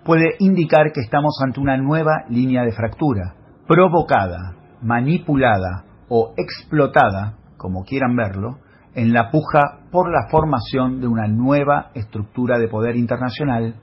puede 0.04 0.36
indicar 0.40 0.92
que 0.94 1.02
estamos 1.02 1.40
ante 1.44 1.60
una 1.60 1.78
nueva 1.78 2.26
línea 2.30 2.64
de 2.64 2.72
fractura, 2.72 3.37
provocada, 3.68 4.56
manipulada 4.82 5.86
o 6.10 6.34
explotada, 6.38 7.38
como 7.58 7.84
quieran 7.84 8.16
verlo, 8.16 8.60
en 8.96 9.14
la 9.14 9.30
puja 9.30 9.82
por 9.92 10.10
la 10.12 10.28
formación 10.30 11.02
de 11.02 11.08
una 11.08 11.28
nueva 11.28 11.92
estructura 11.94 12.58
de 12.58 12.68
poder 12.68 12.96
internacional 12.96 13.76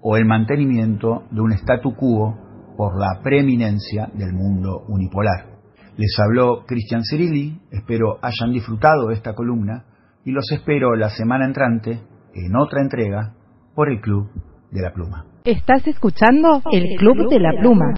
o 0.00 0.16
el 0.16 0.24
mantenimiento 0.24 1.24
de 1.30 1.40
un 1.40 1.52
statu 1.52 1.94
quo 1.94 2.38
por 2.76 2.98
la 2.98 3.20
preeminencia 3.22 4.08
del 4.14 4.32
mundo 4.32 4.84
unipolar. 4.88 5.56
Les 5.96 6.14
habló 6.18 6.64
Cristian 6.66 7.02
Cirilli, 7.02 7.60
espero 7.70 8.18
hayan 8.22 8.52
disfrutado 8.52 9.08
de 9.08 9.14
esta 9.14 9.34
columna 9.34 9.84
y 10.24 10.30
los 10.30 10.50
espero 10.52 10.94
la 10.94 11.08
semana 11.10 11.46
entrante 11.46 12.02
en 12.34 12.56
otra 12.56 12.82
entrega 12.82 13.34
por 13.74 13.90
el 13.90 14.00
Club 14.00 14.28
de 14.70 14.82
la 14.82 14.92
Pluma. 14.92 15.24
Estás 15.44 15.86
escuchando 15.86 16.62
el 16.70 16.96
Club 16.98 17.30
de 17.30 17.40
la 17.40 17.52
Pluma. 17.60 17.94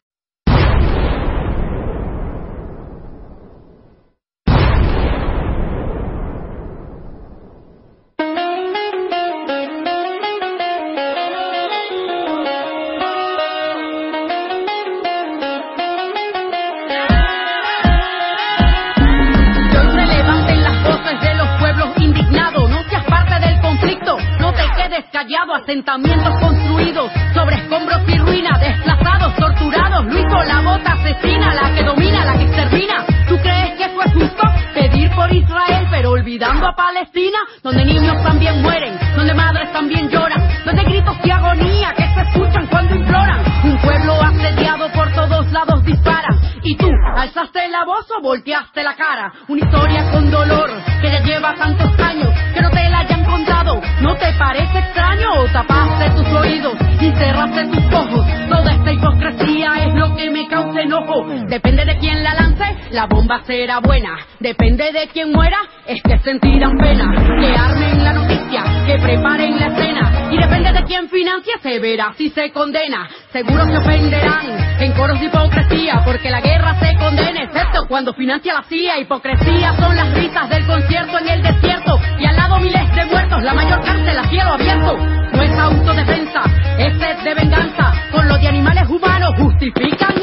Será 63.48 63.80
buena. 63.80 64.14
Depende 64.38 64.92
de 64.92 65.08
quién 65.08 65.32
muera, 65.32 65.56
es 65.86 66.02
que 66.02 66.18
sentirán 66.18 66.76
pena. 66.76 67.10
Que 67.40 67.56
armen 67.56 68.04
la 68.04 68.12
noticia, 68.12 68.62
que 68.86 68.98
preparen 68.98 69.58
la 69.58 69.66
escena. 69.68 70.28
Y 70.30 70.36
depende 70.36 70.70
de 70.70 70.84
quién 70.84 71.08
financie, 71.08 71.54
se 71.62 71.78
verá 71.80 72.12
si 72.16 72.28
se 72.28 72.52
condena. 72.52 73.08
Seguro 73.32 73.64
se 73.64 73.78
ofenderán 73.78 74.46
en 74.80 74.92
coros 74.92 75.18
de 75.18 75.26
hipocresía, 75.26 76.02
porque 76.04 76.28
la 76.28 76.42
guerra 76.42 76.78
se 76.78 76.94
condena, 76.96 77.44
excepto 77.44 77.86
cuando 77.88 78.12
financia 78.12 78.52
la 78.52 78.62
CIA. 78.64 79.00
Hipocresía 79.00 79.74
son 79.76 79.96
las 79.96 80.12
risas 80.12 80.48
del 80.50 80.66
concierto 80.66 81.18
en 81.18 81.28
el 81.28 81.42
desierto. 81.42 81.98
Y 82.20 82.26
al 82.26 82.36
lado 82.36 82.58
miles 82.60 82.94
de 82.94 83.04
muertos, 83.06 83.42
la 83.42 83.54
mayor 83.54 83.80
cárcel 83.82 84.18
a 84.18 84.24
cielo 84.28 84.52
abierto. 84.52 84.96
No 85.32 85.42
es 85.42 85.58
autodefensa, 85.58 86.42
es 86.78 86.98
sed 86.98 87.16
de 87.24 87.34
venganza. 87.34 87.92
Con 88.12 88.28
los 88.28 88.38
de 88.40 88.48
animales 88.48 88.88
humanos 88.90 89.30
justifican 89.38 90.17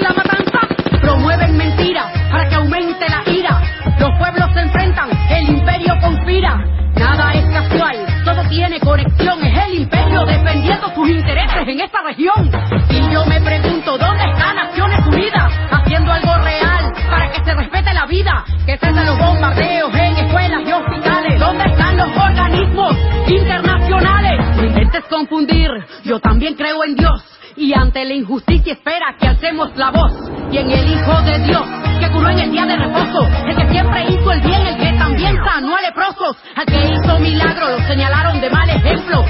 en 11.67 11.79
esta 11.79 12.01
región. 12.03 12.51
Y 12.89 13.13
yo 13.13 13.25
me 13.25 13.41
pregunto, 13.41 13.97
¿dónde 13.97 14.23
están 14.25 14.55
Naciones 14.55 14.99
Unidas? 15.07 15.51
Haciendo 15.71 16.11
algo 16.11 16.37
real 16.37 16.93
para 17.09 17.31
que 17.31 17.43
se 17.43 17.53
respete 17.53 17.93
la 17.93 18.05
vida. 18.05 18.45
Que 18.65 18.77
cesen 18.77 19.05
los 19.05 19.17
bombardeos 19.17 19.93
en 19.93 20.17
escuelas 20.17 20.61
y 20.65 20.71
hospitales. 20.71 21.39
¿Dónde 21.39 21.63
están 21.65 21.97
los 21.97 22.09
organismos 22.15 22.95
internacionales? 23.27 24.57
No 24.57 24.63
intentes 24.63 25.03
confundir, 25.09 25.69
yo 26.03 26.19
también 26.19 26.55
creo 26.55 26.83
en 26.83 26.95
Dios. 26.95 27.23
Y 27.57 27.73
ante 27.73 28.03
la 28.03 28.13
injusticia 28.13 28.73
espera 28.73 29.15
que 29.19 29.27
alcemos 29.27 29.75
la 29.75 29.89
voz. 29.89 30.13
Y 30.51 30.57
en 30.57 30.69
el 30.69 30.93
Hijo 30.93 31.21
de 31.21 31.39
Dios, 31.39 31.63
que 31.99 32.11
curó 32.11 32.29
en 32.29 32.39
el 32.39 32.51
día 32.51 32.65
de 32.65 32.75
reposo. 32.75 33.27
El 33.47 33.55
que 33.55 33.69
siempre 33.69 34.05
hizo 34.09 34.31
el 34.31 34.41
bien, 34.41 34.67
el 34.67 34.77
que 34.77 34.97
también 34.97 35.37
sanó 35.45 35.75
a 35.75 35.81
leprosos. 35.81 36.37
Al 36.55 36.65
que 36.65 36.93
hizo 36.93 37.19
milagro, 37.19 37.69
lo 37.69 37.87
señalaron 37.87 38.41
de 38.41 38.49
mal 38.49 38.69
ejemplo. 38.69 39.23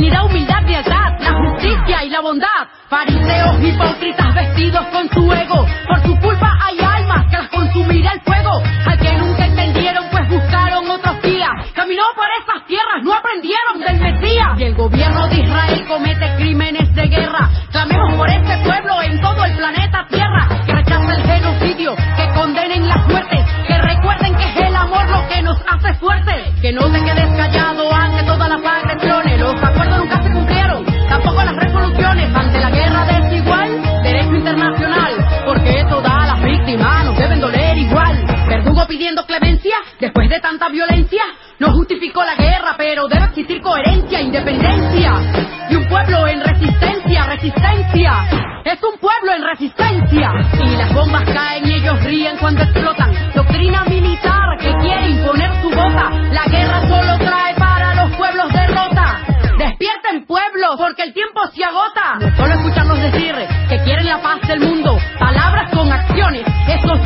ni 0.00 0.08
la 0.08 0.24
humildad 0.24 0.62
ni 0.62 0.74
el 0.74 0.84
rat, 0.84 1.20
la 1.20 1.32
justicia 1.34 2.04
y 2.04 2.08
la 2.08 2.20
bondad. 2.20 2.62
Fariseos 2.88 3.62
hipócritas 3.62 4.34
vestidos 4.34 4.86
con 4.86 5.08
su 5.10 5.32
ego, 5.32 5.66
por 5.86 6.02
su 6.02 6.18
culpa 6.20 6.58
hay 6.62 6.78
almas 6.80 7.26
que 7.30 7.36
las 7.36 7.48
consumirá 7.48 8.12
el 8.12 8.20
fuego. 8.22 8.50
Al 8.86 8.98
que 8.98 9.12
nunca 9.18 9.44
entendieron, 9.44 10.04
pues 10.10 10.26
buscaron 10.28 10.90
otros 10.90 11.20
días. 11.22 11.50
Caminó 11.74 12.02
por 12.16 12.26
esas 12.40 12.66
tierras, 12.66 13.02
no 13.02 13.12
aprendieron 13.12 13.80
del 13.80 14.00
Mesías. 14.00 14.58
Y 14.58 14.64
el 14.64 14.74
gobierno 14.74 15.28
de 15.28 15.40
Israel 15.42 15.86
comete 15.86 16.34
crímenes 16.36 16.94
de 16.94 17.06
guerra. 17.06 17.50
Clamemos 17.70 18.14
por 18.14 18.28
este 18.30 18.56
pueblo 18.64 19.02
en 19.02 19.20
todo 19.20 19.44
el 19.44 19.56
planeta 19.56 20.06
Tierra, 20.08 20.48
que 20.64 20.72
rechaza 20.72 21.14
el 21.14 21.22
genocidio, 21.22 21.94
que 22.16 22.28
condenen 22.34 22.88
la 22.88 22.96
muerte, 23.06 23.44
que 23.68 23.78
recuerden 23.78 24.34
que 24.34 24.44
es 24.44 24.56
el 24.66 24.74
amor 24.74 25.08
lo 25.10 25.28
que 25.28 25.42
nos 25.42 25.58
hace 25.68 25.94
fuerte, 25.94 26.54
que 26.62 26.72
no 26.72 26.88
tanta 40.40 40.68
violencia? 40.68 41.22
No 41.58 41.72
justificó 41.72 42.24
la 42.24 42.34
guerra, 42.34 42.74
pero 42.76 43.06
debe 43.06 43.26
existir 43.26 43.60
coherencia, 43.60 44.20
independencia. 44.20 45.12
Y 45.70 45.76
un 45.76 45.86
pueblo 45.88 46.26
en 46.26 46.40
resistencia, 46.40 47.26
resistencia. 47.26 48.12
Es 48.64 48.78
un 48.82 48.98
pueblo 48.98 49.34
en 49.36 49.44
resistencia. 49.44 50.32
Y 50.64 50.76
las 50.76 50.92
bombas 50.94 51.24
caen 51.24 51.68
y 51.68 51.74
ellos 51.74 52.02
ríen 52.04 52.36
cuando 52.38 52.62
explotan. 52.62 53.12
Doctrina 53.34 53.84
militar 53.84 54.58
que 54.58 54.72
quiere 54.80 55.10
imponer 55.10 55.50
su 55.62 55.70
bota. 55.70 56.10
La 56.32 56.44
guerra 56.46 56.80
solo 56.88 57.18
trae 57.18 57.54
para 57.54 57.94
los 57.94 58.16
pueblos 58.16 58.52
derrota. 58.52 59.18
Despierten 59.58 60.26
pueblos, 60.26 60.76
porque 60.78 61.02
el 61.02 61.12
tiempo 61.12 61.40
se 61.54 61.62
agota. 61.62 62.18
Solo 62.36 62.54
escucharlos 62.54 62.98
decir 63.00 63.34
que 63.68 63.78
quieren 63.84 64.06
la 64.06 64.20
paz 64.22 64.40
del 64.48 64.60
mundo. 64.60 64.98
Palabras 65.18 65.70
con 65.70 65.92
acciones, 65.92 66.44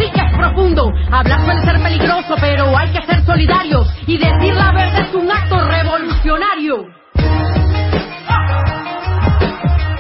es 0.03 0.37
profundo. 0.37 0.93
Hablar 1.11 1.45
puede 1.45 1.63
ser 1.63 1.83
peligroso, 1.83 2.35
pero 2.41 2.77
hay 2.77 2.93
que 2.93 3.07
ser 3.07 3.25
solidarios. 3.25 3.87
Y 4.07 4.19
decir 4.19 4.55
la 4.55 4.73
verdad 4.73 5.01
es 5.09 5.15
un 5.15 5.31
acto 5.31 5.57
revolucionario. 5.67 6.87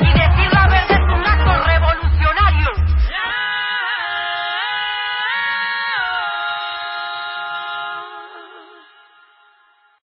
Y 0.01 0.07
decir 0.07 0.53
la 0.53 0.69
verdad 0.69 0.91
es 0.91 1.07
un 1.15 1.27
acto 1.27 1.65
revolucionario. 1.67 2.71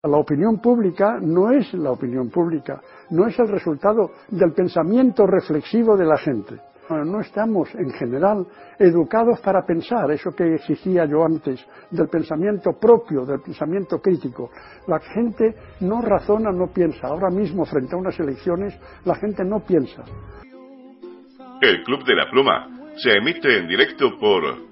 La 0.03 0.17
opinión 0.17 0.59
pública 0.61 1.17
no 1.21 1.51
es 1.51 1.73
la 1.73 1.91
opinión 1.91 2.29
pública, 2.29 2.81
no 3.09 3.27
es 3.27 3.37
el 3.39 3.47
resultado 3.47 4.11
del 4.29 4.53
pensamiento 4.53 5.25
reflexivo 5.25 5.97
de 5.97 6.05
la 6.05 6.17
gente. 6.17 6.59
No 6.89 7.19
estamos, 7.19 7.67
en 7.75 7.91
general, 7.91 8.47
educados 8.79 9.41
para 9.41 9.65
pensar, 9.65 10.09
eso 10.11 10.31
que 10.31 10.55
exigía 10.55 11.05
yo 11.05 11.25
antes, 11.25 11.65
del 11.91 12.07
pensamiento 12.07 12.71
propio, 12.79 13.25
del 13.25 13.41
pensamiento 13.41 13.99
crítico. 13.99 14.49
La 14.87 14.99
gente 14.99 15.53
no 15.81 16.01
razona, 16.01 16.49
no 16.51 16.71
piensa. 16.73 17.07
Ahora 17.07 17.29
mismo, 17.29 17.65
frente 17.65 17.93
a 17.95 17.97
unas 17.97 18.17
elecciones, 18.19 18.79
la 19.03 19.15
gente 19.15 19.43
no 19.43 19.65
piensa. 19.65 20.05
El 21.61 21.83
Club 21.83 22.05
de 22.05 22.15
la 22.15 22.29
Pluma 22.29 22.69
se 22.95 23.17
emite 23.17 23.57
en 23.57 23.67
directo 23.67 24.17
por 24.19 24.65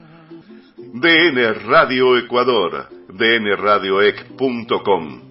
DN 0.78 1.54
Radio 1.66 2.18
Ecuador, 2.18 2.88
dnradioec.com. 3.10 5.25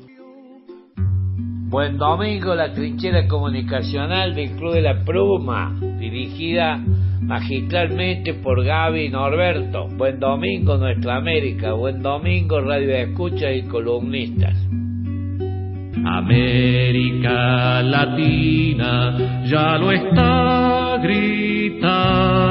Buen 1.66 1.98
domingo, 1.98 2.54
la 2.54 2.72
trinchera 2.72 3.26
comunicacional 3.26 4.34
del 4.34 4.52
Club 4.52 4.74
de 4.74 4.82
la 4.82 5.04
Pluma, 5.04 5.74
dirigida 5.98 6.78
magistralmente 7.20 8.34
por 8.34 8.62
Gaby 8.62 9.08
Norberto. 9.08 9.88
Buen 9.88 10.20
domingo, 10.20 10.76
Nuestra 10.76 11.16
América. 11.16 11.72
Buen 11.72 12.02
domingo, 12.02 12.60
Radio 12.60 12.94
Escucha 12.94 13.50
y 13.50 13.62
columnistas. 13.62 14.54
América 16.04 17.82
Latina 17.82 19.42
ya 19.46 19.78
lo 19.78 19.90
está 19.90 20.98
gritando, 21.02 22.46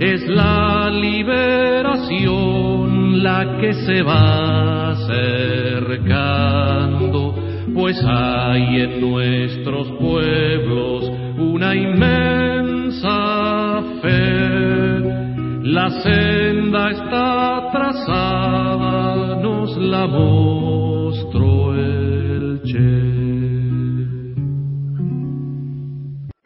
es 0.00 0.26
la 0.26 0.90
liberación 0.90 2.74
la 3.22 3.56
que 3.60 3.72
se 3.72 4.02
va 4.02 4.90
acercando, 4.90 6.14
pues 7.74 8.00
hay 8.06 8.80
en 8.82 9.00
nuestros 9.00 9.90
pueblos 9.98 11.10
una 11.36 11.74
inmensa 11.74 13.12
fe. 14.00 14.54
La 15.64 15.90
senda 16.02 16.90
está 16.90 17.70
trazada, 17.72 19.42
nos 19.42 19.76
la 19.76 20.06
mostró 20.06 21.74
el 21.74 22.60
Che. 22.62 23.14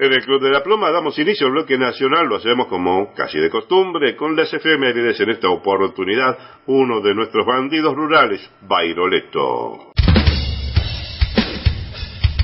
En 0.01 0.13
el 0.13 0.25
Club 0.25 0.41
de 0.41 0.51
la 0.51 0.63
Pluma 0.63 0.91
damos 0.91 1.19
inicio 1.19 1.49
al 1.49 1.53
bloque 1.53 1.77
nacional, 1.77 2.27
lo 2.27 2.37
hacemos 2.37 2.69
como 2.69 3.13
casi 3.15 3.39
de 3.39 3.51
costumbre, 3.51 4.17
con 4.17 4.35
las 4.35 4.55
efemérides 4.55 5.21
en 5.21 5.31
esta 5.31 5.51
oportunidad, 5.51 6.39
uno 6.67 7.01
de 7.01 7.15
nuestros 7.15 7.45
bandidos 7.45 7.95
rurales, 7.95 8.49
Bairoleto. 8.63 9.88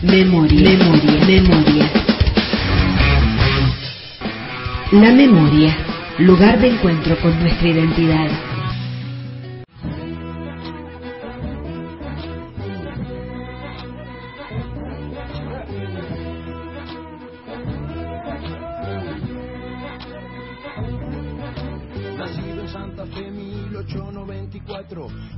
Memoria, 0.02 0.76
memoria, 0.76 1.26
memoria. 1.26 1.90
La 4.92 5.12
memoria, 5.12 5.76
lugar 6.18 6.60
de 6.60 6.68
encuentro 6.68 7.16
con 7.20 7.38
nuestra 7.40 7.68
identidad. 7.68 8.53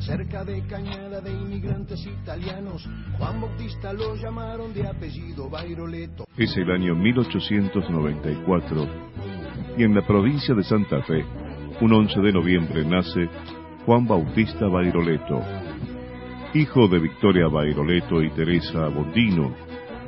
Cerca 0.06 0.44
de 0.44 0.64
Cañada 0.68 1.20
de 1.20 1.32
inmigrantes 1.32 2.06
italianos, 2.06 2.88
Juan 3.18 3.40
Bautista 3.40 3.92
lo 3.92 4.14
llamaron 4.14 4.72
de 4.72 4.86
apellido 4.86 5.50
Bairoleto. 5.50 6.26
Es 6.36 6.56
el 6.56 6.70
año 6.70 6.94
1894 6.94 8.88
y 9.76 9.82
en 9.82 9.94
la 9.96 10.06
provincia 10.06 10.54
de 10.54 10.62
Santa 10.62 11.02
Fe, 11.02 11.24
un 11.80 11.92
11 11.92 12.20
de 12.20 12.32
noviembre, 12.32 12.84
nace 12.86 13.28
Juan 13.84 14.06
Bautista 14.06 14.68
Bairoleto, 14.68 15.42
hijo 16.54 16.86
de 16.86 17.00
Victoria 17.00 17.48
Bairoleto 17.48 18.22
y 18.22 18.30
Teresa 18.30 18.86
Bondino, 18.88 19.52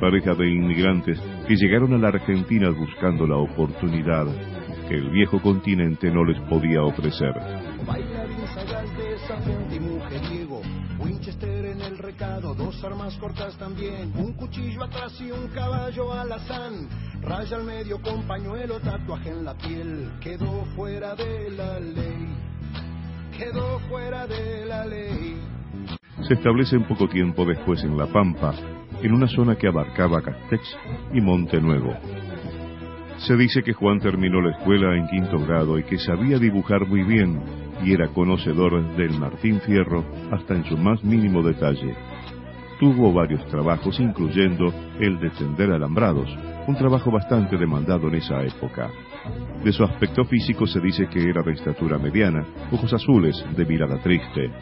pareja 0.00 0.32
de 0.34 0.48
inmigrantes 0.48 1.20
que 1.48 1.56
llegaron 1.56 1.92
a 1.94 1.98
la 1.98 2.08
Argentina 2.08 2.70
buscando 2.70 3.26
la 3.26 3.36
oportunidad 3.36 4.26
que 4.88 4.94
el 4.94 5.10
viejo 5.10 5.42
continente 5.42 6.10
no 6.10 6.24
les 6.24 6.40
podía 6.48 6.82
ofrecer. 6.82 7.34
Dos 12.80 12.92
armas 12.92 13.16
cortas 13.16 13.56
también, 13.58 14.12
un 14.16 14.32
cuchillo 14.34 14.84
atrás 14.84 15.18
y 15.20 15.30
un 15.30 15.48
caballo 15.48 16.12
alazán, 16.12 16.88
raya 17.22 17.56
al 17.56 17.64
medio 17.64 18.00
con 18.00 18.22
pañuelo, 18.22 18.78
tatuaje 18.80 19.30
en 19.30 19.44
la 19.44 19.54
piel, 19.54 20.10
quedó 20.20 20.64
fuera 20.76 21.14
de 21.14 21.50
la 21.50 21.80
ley, 21.80 22.28
quedó 23.36 23.80
fuera 23.88 24.26
de 24.26 24.66
la 24.66 24.86
ley. 24.86 25.40
Se 26.26 26.34
establece 26.34 26.76
en 26.76 26.84
poco 26.84 27.08
tiempo 27.08 27.44
después 27.44 27.82
en 27.82 27.96
La 27.96 28.06
Pampa, 28.06 28.54
en 29.02 29.12
una 29.12 29.28
zona 29.28 29.56
que 29.56 29.68
abarcaba 29.68 30.22
Castex 30.22 30.62
y 31.14 31.20
Monte 31.20 31.60
Nuevo. 31.60 31.94
Se 33.26 33.36
dice 33.36 33.62
que 33.62 33.72
Juan 33.72 33.98
terminó 33.98 34.40
la 34.40 34.56
escuela 34.56 34.96
en 34.96 35.08
quinto 35.08 35.38
grado 35.44 35.78
y 35.78 35.84
que 35.84 35.98
sabía 35.98 36.38
dibujar 36.38 36.86
muy 36.86 37.02
bien 37.02 37.40
y 37.82 37.92
era 37.92 38.08
conocedor 38.08 38.96
del 38.96 39.18
Martín 39.18 39.60
Fierro 39.60 40.04
hasta 40.30 40.54
en 40.54 40.64
su 40.64 40.76
más 40.76 41.02
mínimo 41.02 41.42
detalle. 41.42 41.96
Tuvo 42.78 43.12
varios 43.12 43.44
trabajos, 43.46 43.98
incluyendo 43.98 44.72
el 45.00 45.18
de 45.18 45.30
tender 45.30 45.72
alambrados, 45.72 46.28
un 46.66 46.76
trabajo 46.76 47.10
bastante 47.10 47.56
demandado 47.56 48.08
en 48.08 48.16
esa 48.16 48.42
época. 48.42 48.90
De 49.64 49.72
su 49.72 49.82
aspecto 49.82 50.24
físico 50.24 50.66
se 50.66 50.80
dice 50.80 51.08
que 51.08 51.28
era 51.28 51.42
de 51.42 51.52
estatura 51.52 51.98
mediana, 51.98 52.46
ojos 52.70 52.92
azules, 52.92 53.44
de 53.56 53.64
mirada 53.64 54.00
triste. 54.00 54.52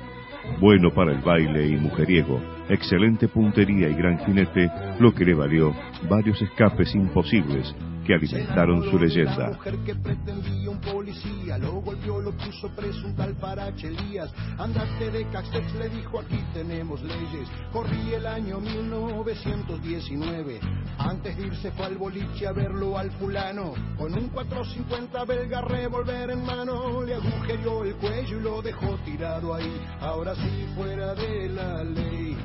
Bueno 0.60 0.90
para 0.94 1.12
el 1.12 1.20
baile 1.20 1.66
y 1.68 1.76
mujeriego, 1.76 2.40
excelente 2.68 3.28
puntería 3.28 3.88
y 3.90 3.94
gran 3.94 4.18
jinete, 4.20 4.70
lo 4.98 5.12
que 5.12 5.24
le 5.24 5.34
valió 5.34 5.74
varios 6.08 6.40
escapes 6.40 6.94
imposibles 6.94 7.74
que 8.06 8.14
alimentaron 8.14 8.88
su 8.88 8.98
leyenda. 8.98 9.48
mujer 9.48 9.76
que 9.84 9.94
pretendía 9.96 10.70
un 10.70 10.80
policía 10.80 11.58
lo 11.58 11.80
golpeó, 11.80 12.20
lo 12.20 12.32
puso 12.32 12.68
preso 12.74 13.06
un 13.06 13.16
tal 13.16 13.34
Parache 13.34 13.88
Elías. 13.88 14.32
Andate 14.58 15.10
de 15.10 15.26
Castex, 15.28 15.74
le 15.74 15.88
dijo 15.88 16.20
aquí 16.20 16.38
tenemos 16.52 17.02
leyes. 17.02 17.48
Corrí 17.72 18.14
el 18.14 18.26
año 18.26 18.60
1919. 18.60 20.60
Antes 20.98 21.36
de 21.36 21.46
irse 21.46 21.72
fue 21.72 21.86
al 21.86 21.96
boliche 21.96 22.46
a 22.46 22.52
verlo 22.52 22.96
al 22.96 23.10
fulano. 23.12 23.74
Con 23.98 24.14
un 24.14 24.28
450 24.28 25.24
belga 25.24 25.62
revólver 25.62 26.30
en 26.30 26.44
mano, 26.44 27.02
le 27.02 27.14
agujereó 27.14 27.84
el 27.84 27.96
cuello 27.96 28.38
y 28.38 28.42
lo 28.42 28.62
dejó 28.62 28.96
tirado 29.04 29.54
ahí. 29.54 29.80
Ahora 30.00 30.34
sí 30.34 30.66
fuera 30.74 31.14
de 31.14 31.48
la 31.48 31.82
ley. 31.82 32.36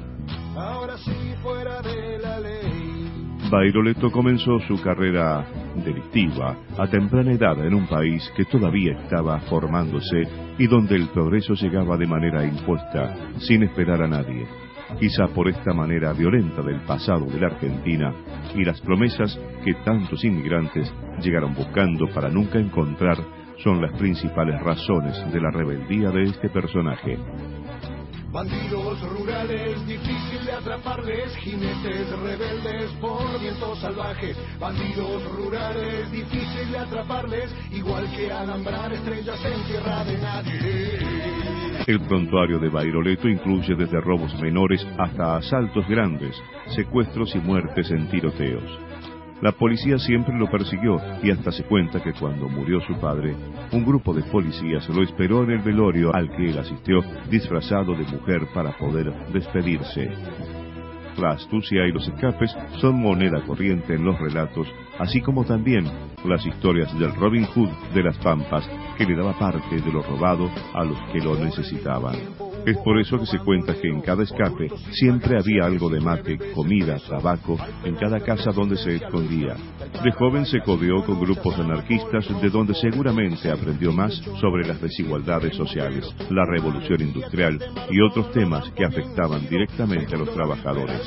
Ahora 0.55 0.97
sí 0.97 1.35
fuera 1.41 1.81
de 1.81 2.19
la 2.19 2.39
ley. 2.39 3.00
Bairoleto 3.51 4.09
comenzó 4.09 4.59
su 4.61 4.81
carrera 4.81 5.45
delictiva 5.83 6.55
a 6.77 6.87
temprana 6.87 7.33
edad 7.33 7.59
en 7.65 7.73
un 7.73 7.85
país 7.85 8.31
que 8.33 8.45
todavía 8.45 8.93
estaba 8.93 9.41
formándose 9.41 10.23
y 10.57 10.67
donde 10.67 10.95
el 10.95 11.09
progreso 11.09 11.53
llegaba 11.55 11.97
de 11.97 12.07
manera 12.07 12.45
impuesta, 12.45 13.13
sin 13.39 13.63
esperar 13.63 14.03
a 14.03 14.07
nadie. 14.07 14.47
Quizá 14.97 15.27
por 15.35 15.49
esta 15.49 15.73
manera 15.73 16.13
violenta 16.13 16.61
del 16.61 16.79
pasado 16.85 17.25
de 17.25 17.41
la 17.41 17.47
Argentina 17.47 18.13
y 18.55 18.63
las 18.63 18.79
promesas 18.79 19.37
que 19.65 19.73
tantos 19.83 20.23
inmigrantes 20.23 20.89
llegaron 21.21 21.53
buscando 21.53 22.07
para 22.07 22.29
nunca 22.29 22.57
encontrar 22.57 23.17
son 23.57 23.81
las 23.81 23.91
principales 23.99 24.61
razones 24.61 25.13
de 25.29 25.41
la 25.41 25.51
rebeldía 25.51 26.09
de 26.09 26.23
este 26.23 26.47
personaje. 26.47 27.17
Bandidos 28.31 29.01
rurales, 29.09 29.85
difícil 29.85 30.45
de 30.45 30.53
atraparles, 30.53 31.35
jinetes 31.35 32.19
rebeldes 32.19 32.89
por 33.01 33.37
vientos 33.41 33.77
salvajes. 33.79 34.37
Bandidos 34.57 35.21
rurales, 35.35 36.09
difícil 36.09 36.71
de 36.71 36.77
atraparles, 36.77 37.53
igual 37.73 38.09
que 38.15 38.31
alambrar 38.31 38.93
estrellas 38.93 39.37
en 39.43 39.63
tierra 39.65 40.05
de 40.05 40.17
nadie. 40.17 40.99
El 41.87 41.99
prontuario 42.07 42.57
de 42.59 42.69
Bairoleto 42.69 43.27
incluye 43.27 43.75
desde 43.75 43.99
robos 43.99 44.33
menores 44.39 44.85
hasta 44.97 45.35
asaltos 45.35 45.85
grandes, 45.89 46.33
secuestros 46.73 47.35
y 47.35 47.39
muertes 47.39 47.91
en 47.91 48.09
tiroteos. 48.09 48.90
La 49.41 49.51
policía 49.51 49.97
siempre 49.97 50.37
lo 50.37 50.49
persiguió 50.49 51.01
y 51.23 51.31
hasta 51.31 51.51
se 51.51 51.63
cuenta 51.63 52.01
que 52.01 52.13
cuando 52.13 52.47
murió 52.47 52.79
su 52.81 52.93
padre, 52.99 53.35
un 53.71 53.83
grupo 53.83 54.13
de 54.13 54.21
policías 54.23 54.87
lo 54.89 55.01
esperó 55.01 55.43
en 55.43 55.51
el 55.51 55.61
velorio 55.61 56.13
al 56.13 56.29
que 56.29 56.49
él 56.49 56.59
asistió 56.59 57.01
disfrazado 57.29 57.95
de 57.95 58.05
mujer 58.05 58.47
para 58.53 58.77
poder 58.77 59.11
despedirse. 59.33 60.11
La 61.17 61.31
astucia 61.31 61.87
y 61.87 61.91
los 61.91 62.07
escapes 62.07 62.55
son 62.79 63.01
moneda 63.01 63.41
corriente 63.41 63.95
en 63.95 64.05
los 64.05 64.19
relatos, 64.19 64.67
así 64.99 65.21
como 65.21 65.43
también 65.43 65.85
las 66.23 66.45
historias 66.45 66.97
del 66.99 67.13
Robin 67.15 67.45
Hood 67.45 67.69
de 67.95 68.03
las 68.03 68.17
Pampas, 68.19 68.69
que 68.97 69.05
le 69.05 69.15
daba 69.15 69.37
parte 69.37 69.81
de 69.81 69.91
lo 69.91 70.03
robado 70.03 70.49
a 70.73 70.83
los 70.83 70.97
que 71.11 71.19
lo 71.19 71.35
necesitaban. 71.35 72.50
Es 72.65 72.77
por 72.77 72.99
eso 72.99 73.19
que 73.19 73.25
se 73.25 73.39
cuenta 73.39 73.73
que 73.73 73.87
en 73.87 74.01
cada 74.01 74.23
escape 74.23 74.69
siempre 74.91 75.37
había 75.37 75.65
algo 75.65 75.89
de 75.89 75.99
mate, 75.99 76.37
comida, 76.53 76.97
tabaco, 76.99 77.57
en 77.83 77.95
cada 77.95 78.19
casa 78.19 78.51
donde 78.51 78.77
se 78.77 78.95
escondía. 78.95 79.55
De 80.03 80.11
joven 80.11 80.45
se 80.45 80.59
codeó 80.61 81.03
con 81.03 81.19
grupos 81.19 81.57
anarquistas 81.57 82.27
de 82.41 82.49
donde 82.49 82.73
seguramente 82.75 83.49
aprendió 83.49 83.91
más 83.91 84.13
sobre 84.39 84.67
las 84.67 84.81
desigualdades 84.81 85.55
sociales, 85.55 86.05
la 86.29 86.45
revolución 86.45 87.01
industrial 87.01 87.59
y 87.89 88.01
otros 88.01 88.31
temas 88.31 88.69
que 88.71 88.85
afectaban 88.85 89.47
directamente 89.47 90.15
a 90.15 90.19
los 90.19 90.33
trabajadores. 90.33 91.01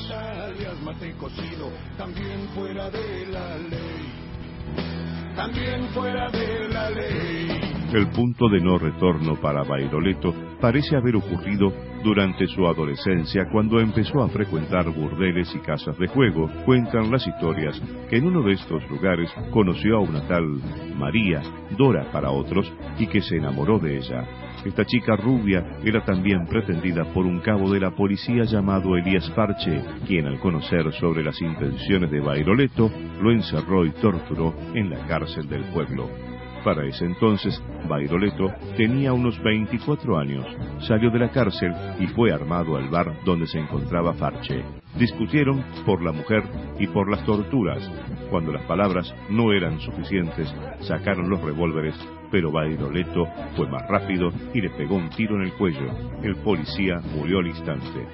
El 7.94 8.08
punto 8.08 8.48
de 8.48 8.60
no 8.60 8.76
retorno 8.76 9.36
para 9.36 9.62
Bairoleto 9.62 10.34
parece 10.60 10.96
haber 10.96 11.14
ocurrido 11.14 11.72
durante 12.02 12.44
su 12.48 12.66
adolescencia 12.66 13.48
cuando 13.52 13.78
empezó 13.78 14.20
a 14.20 14.28
frecuentar 14.28 14.90
burdeles 14.90 15.54
y 15.54 15.60
casas 15.60 15.96
de 15.98 16.08
juego. 16.08 16.50
Cuentan 16.64 17.12
las 17.12 17.24
historias 17.24 17.80
que 18.10 18.16
en 18.16 18.26
uno 18.26 18.42
de 18.42 18.54
estos 18.54 18.82
lugares 18.90 19.30
conoció 19.52 19.98
a 19.98 20.00
una 20.00 20.26
tal 20.26 20.60
María, 20.98 21.40
Dora 21.78 22.10
para 22.10 22.32
otros, 22.32 22.66
y 22.98 23.06
que 23.06 23.20
se 23.20 23.36
enamoró 23.36 23.78
de 23.78 23.98
ella. 23.98 24.26
Esta 24.64 24.84
chica 24.84 25.14
rubia 25.14 25.64
era 25.84 26.04
también 26.04 26.48
pretendida 26.48 27.04
por 27.14 27.24
un 27.24 27.38
cabo 27.42 27.70
de 27.70 27.78
la 27.78 27.92
policía 27.92 28.42
llamado 28.42 28.96
Elías 28.96 29.30
Parche, 29.36 29.80
quien 30.04 30.26
al 30.26 30.40
conocer 30.40 30.92
sobre 30.94 31.22
las 31.22 31.40
intenciones 31.40 32.10
de 32.10 32.20
Bairoleto 32.20 32.90
lo 33.22 33.30
encerró 33.30 33.86
y 33.86 33.92
torturó 33.92 34.52
en 34.74 34.90
la 34.90 35.06
cárcel 35.06 35.48
del 35.48 35.62
pueblo. 35.66 36.33
Para 36.64 36.86
ese 36.86 37.04
entonces, 37.04 37.62
Bairoleto 37.88 38.50
tenía 38.78 39.12
unos 39.12 39.38
24 39.42 40.16
años. 40.18 40.46
Salió 40.88 41.10
de 41.10 41.18
la 41.18 41.30
cárcel 41.30 41.74
y 42.00 42.06
fue 42.06 42.32
armado 42.32 42.76
al 42.78 42.88
bar 42.88 43.12
donde 43.26 43.46
se 43.46 43.58
encontraba 43.58 44.14
Farche. 44.14 44.64
Discutieron 44.98 45.62
por 45.84 46.02
la 46.02 46.12
mujer 46.12 46.42
y 46.78 46.86
por 46.86 47.10
las 47.10 47.22
torturas. 47.26 47.86
Cuando 48.30 48.50
las 48.50 48.64
palabras 48.64 49.14
no 49.28 49.52
eran 49.52 49.78
suficientes, 49.80 50.52
sacaron 50.80 51.28
los 51.28 51.42
revólveres, 51.42 51.96
pero 52.30 52.50
Bairoleto 52.50 53.26
fue 53.56 53.68
más 53.68 53.86
rápido 53.86 54.30
y 54.54 54.62
le 54.62 54.70
pegó 54.70 54.96
un 54.96 55.10
tiro 55.10 55.36
en 55.36 55.42
el 55.42 55.52
cuello. 55.52 55.90
El 56.22 56.36
policía 56.36 56.98
murió 57.14 57.40
al 57.40 57.48
instante. 57.48 58.06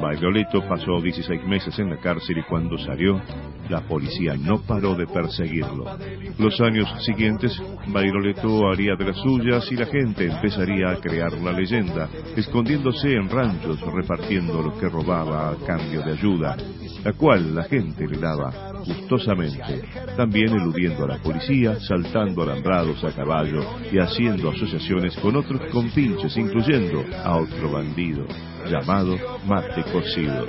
Bairoleto 0.00 0.62
pasó 0.68 1.00
16 1.00 1.44
meses 1.44 1.78
en 1.78 1.90
la 1.90 1.96
cárcel 1.96 2.38
y 2.38 2.42
cuando 2.42 2.76
salió, 2.78 3.20
la 3.68 3.80
policía 3.80 4.34
no 4.36 4.60
paró 4.62 4.94
de 4.94 5.06
perseguirlo. 5.06 5.84
Los 6.38 6.60
años 6.60 6.88
siguientes, 7.04 7.60
Bairoleto 7.88 8.68
haría 8.68 8.94
de 8.96 9.06
las 9.06 9.16
suyas 9.16 9.70
y 9.72 9.76
la 9.76 9.86
gente 9.86 10.26
empezaría 10.26 10.90
a 10.90 10.96
crear 10.96 11.32
la 11.32 11.52
leyenda, 11.52 12.08
escondiéndose 12.36 13.14
en 13.14 13.28
ranchos, 13.28 13.80
repartiendo 13.80 14.62
lo 14.62 14.78
que 14.78 14.88
robaba 14.88 15.50
a 15.50 15.56
cambio 15.66 16.02
de 16.02 16.12
ayuda, 16.12 16.56
la 17.04 17.12
cual 17.12 17.54
la 17.54 17.64
gente 17.64 18.06
le 18.06 18.18
daba 18.18 18.72
gustosamente, 18.86 19.82
también 20.16 20.50
eludiendo 20.50 21.04
a 21.04 21.08
la 21.08 21.18
policía, 21.18 21.80
saltando 21.80 22.42
alambrados 22.42 23.02
a 23.02 23.12
caballo 23.12 23.62
y 23.90 23.98
haciendo 23.98 24.50
asociaciones 24.50 25.16
con 25.16 25.36
otros 25.36 25.60
compinches, 25.72 26.36
incluyendo 26.36 27.02
a 27.24 27.36
otro 27.38 27.72
bandido 27.72 28.26
llamado 28.66 29.16
mate 29.46 29.82
cocido. 29.92 30.46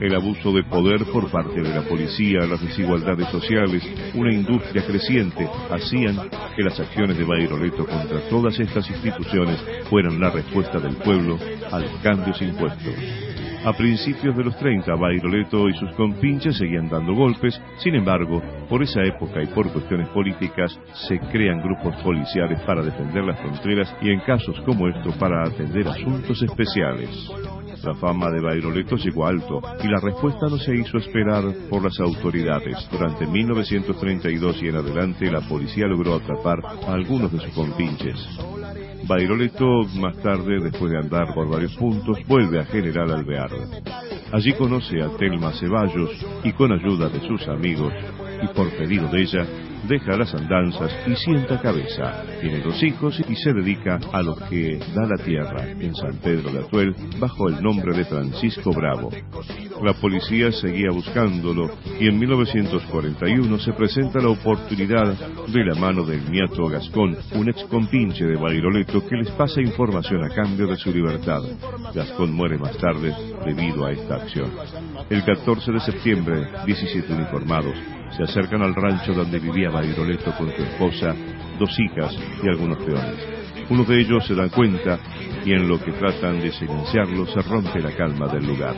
El 0.00 0.14
abuso 0.16 0.52
de 0.52 0.64
poder 0.64 1.04
por 1.12 1.30
parte 1.30 1.60
de 1.60 1.68
la 1.68 1.82
policía, 1.82 2.40
las 2.40 2.60
desigualdades 2.60 3.28
sociales, 3.28 3.82
una 4.14 4.34
industria 4.34 4.84
creciente, 4.84 5.48
hacían 5.70 6.28
que 6.56 6.62
las 6.62 6.80
acciones 6.80 7.16
de 7.16 7.24
Bairoleto 7.24 7.86
contra 7.86 8.20
todas 8.28 8.58
estas 8.58 8.88
instituciones 8.90 9.60
fueran 9.88 10.18
la 10.18 10.30
respuesta 10.30 10.80
del 10.80 10.96
pueblo 10.96 11.38
a 11.70 11.78
los 11.78 11.92
cambios 12.02 12.40
impuestos. 12.42 12.94
A 13.64 13.72
principios 13.72 14.36
de 14.36 14.42
los 14.42 14.56
30, 14.56 14.92
Bairoleto 14.96 15.68
y 15.68 15.74
sus 15.74 15.92
compinches 15.92 16.56
seguían 16.56 16.88
dando 16.88 17.14
golpes, 17.14 17.60
sin 17.78 17.94
embargo, 17.94 18.42
por 18.68 18.82
esa 18.82 19.02
época 19.04 19.40
y 19.40 19.46
por 19.46 19.72
cuestiones 19.72 20.08
políticas, 20.08 20.76
se 21.08 21.20
crean 21.30 21.62
grupos 21.62 21.94
policiales 22.02 22.60
para 22.62 22.82
defender 22.82 23.22
las 23.22 23.38
fronteras 23.40 23.94
y 24.00 24.10
en 24.10 24.20
casos 24.20 24.60
como 24.62 24.88
estos 24.88 25.14
para 25.16 25.44
atender 25.44 25.86
asuntos 25.86 26.42
especiales. 26.42 27.08
La 27.84 27.94
fama 27.94 28.30
de 28.30 28.40
Bairoleto 28.40 28.96
llegó 28.96 29.26
alto 29.26 29.60
y 29.82 29.88
la 29.88 30.00
respuesta 30.00 30.46
no 30.48 30.56
se 30.56 30.74
hizo 30.74 30.98
esperar 30.98 31.44
por 31.70 31.84
las 31.84 31.98
autoridades. 32.00 32.76
Durante 32.90 33.26
1932 33.26 34.62
y 34.62 34.68
en 34.68 34.76
adelante 34.76 35.30
la 35.30 35.40
policía 35.40 35.86
logró 35.86 36.14
atrapar 36.14 36.58
a 36.64 36.92
algunos 36.92 37.32
de 37.32 37.40
sus 37.40 37.54
compinches. 37.54 38.18
Bairoleto, 39.06 39.84
más 39.96 40.16
tarde, 40.18 40.60
después 40.60 40.92
de 40.92 40.98
andar 40.98 41.34
por 41.34 41.48
varios 41.48 41.74
puntos, 41.76 42.18
vuelve 42.26 42.60
a 42.60 42.64
General 42.64 43.10
Alvear. 43.10 43.50
Allí 44.32 44.52
conoce 44.54 45.00
a 45.02 45.08
Telma 45.16 45.52
Ceballos 45.52 46.10
y 46.44 46.52
con 46.52 46.72
ayuda 46.72 47.08
de 47.08 47.20
sus 47.26 47.46
amigos 47.48 47.92
y 48.42 48.46
por 48.48 48.70
pedido 48.70 49.08
de 49.08 49.22
ella, 49.22 49.46
deja 49.88 50.16
las 50.16 50.34
andanzas 50.34 50.92
y 51.06 51.14
sienta 51.16 51.60
cabeza. 51.60 52.24
Tiene 52.40 52.60
dos 52.60 52.82
hijos 52.82 53.20
y 53.28 53.34
se 53.36 53.52
dedica 53.52 53.98
a 54.12 54.22
lo 54.22 54.36
que 54.36 54.78
da 54.94 55.06
la 55.06 55.22
tierra 55.22 55.68
en 55.68 55.94
San 55.94 56.16
Pedro 56.18 56.52
de 56.52 56.60
Atuel 56.60 56.94
bajo 57.18 57.48
el 57.48 57.62
nombre 57.62 57.96
de 57.96 58.04
Francisco 58.04 58.72
Bravo. 58.72 59.10
La 59.82 59.94
policía 59.94 60.52
seguía 60.52 60.90
buscándolo 60.92 61.70
y 61.98 62.06
en 62.06 62.18
1941 62.18 63.58
se 63.58 63.72
presenta 63.72 64.20
la 64.20 64.28
oportunidad 64.28 65.14
de 65.48 65.64
la 65.64 65.74
mano 65.74 66.04
del 66.04 66.30
nieto 66.30 66.68
Gascón, 66.68 67.16
un 67.34 67.48
ex 67.48 67.64
compinche 67.64 68.24
de 68.24 68.36
Bairoleto 68.36 69.04
que 69.06 69.16
les 69.16 69.30
pasa 69.32 69.60
información 69.60 70.22
a 70.24 70.28
cambio 70.28 70.68
de 70.68 70.76
su 70.76 70.92
libertad. 70.92 71.42
Gascón 71.94 72.32
muere 72.32 72.58
más 72.58 72.76
tarde 72.76 73.12
debido 73.44 73.84
a 73.84 73.92
esta 73.92 74.16
acción. 74.16 74.50
El 75.10 75.24
14 75.24 75.72
de 75.72 75.80
septiembre, 75.80 76.48
17 76.64 77.12
uniformados 77.12 77.74
se 78.16 78.22
acercan 78.22 78.62
al 78.62 78.74
rancho 78.74 79.12
donde 79.12 79.38
vivía 79.38 79.70
Bairoleto 79.70 80.32
con 80.36 80.50
su 80.54 80.62
esposa, 80.62 81.14
dos 81.58 81.70
hijas 81.78 82.14
y 82.42 82.48
algunos 82.48 82.78
peones. 82.78 83.42
Uno 83.70 83.84
de 83.84 84.00
ellos 84.00 84.26
se 84.26 84.34
da 84.34 84.48
cuenta 84.48 84.98
y 85.44 85.52
en 85.52 85.68
lo 85.68 85.82
que 85.82 85.92
tratan 85.92 86.40
de 86.40 86.52
silenciarlo 86.52 87.26
se 87.26 87.40
rompe 87.42 87.80
la 87.80 87.92
calma 87.96 88.28
del 88.28 88.46
lugar. 88.46 88.74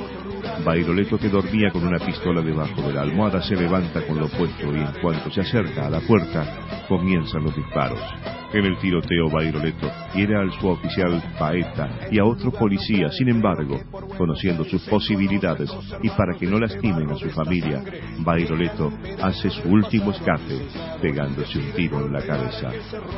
Bairoleto, 0.65 1.19
que 1.19 1.29
dormía 1.29 1.71
con 1.71 1.87
una 1.87 1.99
pistola 1.99 2.41
debajo 2.41 2.83
de 2.83 2.93
la 2.93 3.03
almohada, 3.03 3.43
se 3.43 3.57
levanta 3.57 4.07
con 4.07 4.19
lo 4.19 4.27
opuesto 4.27 4.73
y 4.73 4.79
en 4.79 5.01
cuanto 5.03 5.31
se 5.31 5.41
acerca 5.41 5.87
a 5.87 5.91
la 5.91 6.01
puerta, 6.01 6.87
comienzan 6.89 7.45
los 7.45 7.57
disparos. 7.57 8.44
En 8.55 8.65
el 8.65 8.79
tiroteo, 8.79 9.29
Bairoleto 9.31 9.91
hiere 10.15 10.37
al 10.37 10.53
suboficial 10.53 11.21
Paeta 11.37 12.07
y 12.09 12.21
a 12.21 12.25
otro 12.25 12.53
policía. 12.53 13.11
Sin 13.11 13.29
embargo, 13.29 13.81
conociendo 14.17 14.63
sus 14.63 14.81
posibilidades 14.89 15.69
y 16.05 16.09
para 16.11 16.39
que 16.39 16.47
no 16.47 16.61
lastimen 16.61 17.11
a 17.11 17.17
su 17.17 17.31
familia, 17.31 17.83
Bairoleto 18.21 18.93
hace 19.21 19.51
su 19.51 19.69
último 19.69 20.13
escape, 20.13 20.69
pegándose 21.03 21.59
un 21.59 21.73
tiro 21.73 22.07
en 22.07 22.13
la 22.13 22.25
cabeza. 22.25 22.71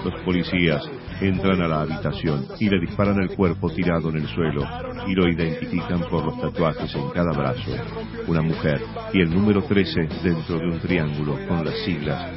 Los 0.03 0.23
policías 0.23 0.91
entran 1.21 1.61
a 1.61 1.69
la 1.69 1.83
habitación 1.83 2.47
y 2.59 2.71
le 2.71 2.81
disparan 2.81 3.21
el 3.21 3.37
cuerpo 3.37 3.69
tirado 3.69 4.09
en 4.09 4.17
el 4.17 4.29
suelo 4.29 4.63
y 5.07 5.15
lo 5.15 5.29
identifican 5.29 6.01
por 6.11 6.25
los 6.25 6.41
tatuajes 6.41 6.95
en 6.95 7.11
cada 7.11 7.33
brazo. 7.33 7.73
Una 8.27 8.41
mujer 8.41 8.81
y 9.13 9.21
el 9.21 9.29
número 9.29 9.63
13 9.63 10.09
dentro 10.25 10.59
de 10.59 10.65
un 10.65 10.81
triángulo 10.81 11.37
con 11.47 11.63
las 11.63 11.77
siglas 11.85 12.36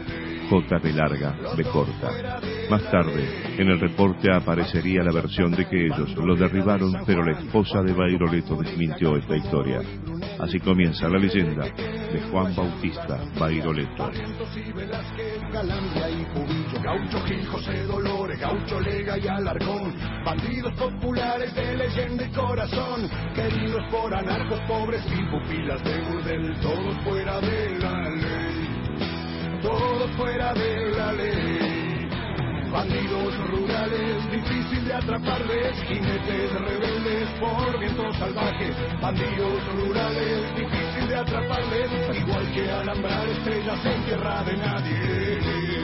JB 0.50 0.96
larga, 0.96 1.36
B 1.56 1.64
corta. 1.66 2.42
Más 2.72 2.84
tarde, 2.90 3.56
en 3.58 3.70
el 3.70 3.80
reporte 3.80 4.34
aparecería 4.34 5.04
la 5.04 5.12
versión 5.12 5.52
de 5.52 5.68
que 5.68 5.86
ellos 5.86 6.16
lo 6.16 6.36
derribaron, 6.36 6.92
pero 7.06 7.24
la 7.24 7.38
esposa 7.40 7.84
de 7.84 7.94
Bairoleto 7.94 8.56
desmintió 8.56 9.16
esta 9.16 9.36
historia. 9.36 9.82
Así 10.40 10.60
comienza 10.60 11.08
la 11.08 11.20
leyenda 11.20 11.66
de 11.66 12.22
Juan 12.32 12.56
Bautista 12.56 13.20
Bairoleto. 13.38 14.10
De 14.10 14.18
de 26.22 27.70
de 27.70 28.29
todos 29.62 30.12
fuera 30.12 30.54
de 30.54 30.92
la 30.92 31.12
ley. 31.14 32.10
Bandidos 32.72 33.50
rurales, 33.50 34.32
difícil 34.32 34.86
de 34.86 34.94
atraparles, 34.94 35.76
jinetes 35.88 36.52
rebeldes 36.54 37.30
por 37.40 37.80
vientos 37.80 38.16
salvajes. 38.18 38.76
Bandidos 39.02 39.74
rurales, 39.76 40.56
difícil 40.56 41.08
de 41.08 41.16
atraparles, 41.16 41.90
igual 42.16 42.52
que 42.54 42.72
alambrar 42.72 43.28
estrellas 43.28 43.86
en 43.86 44.06
tierra 44.06 44.44
de 44.44 44.58
nadie. 44.58 45.80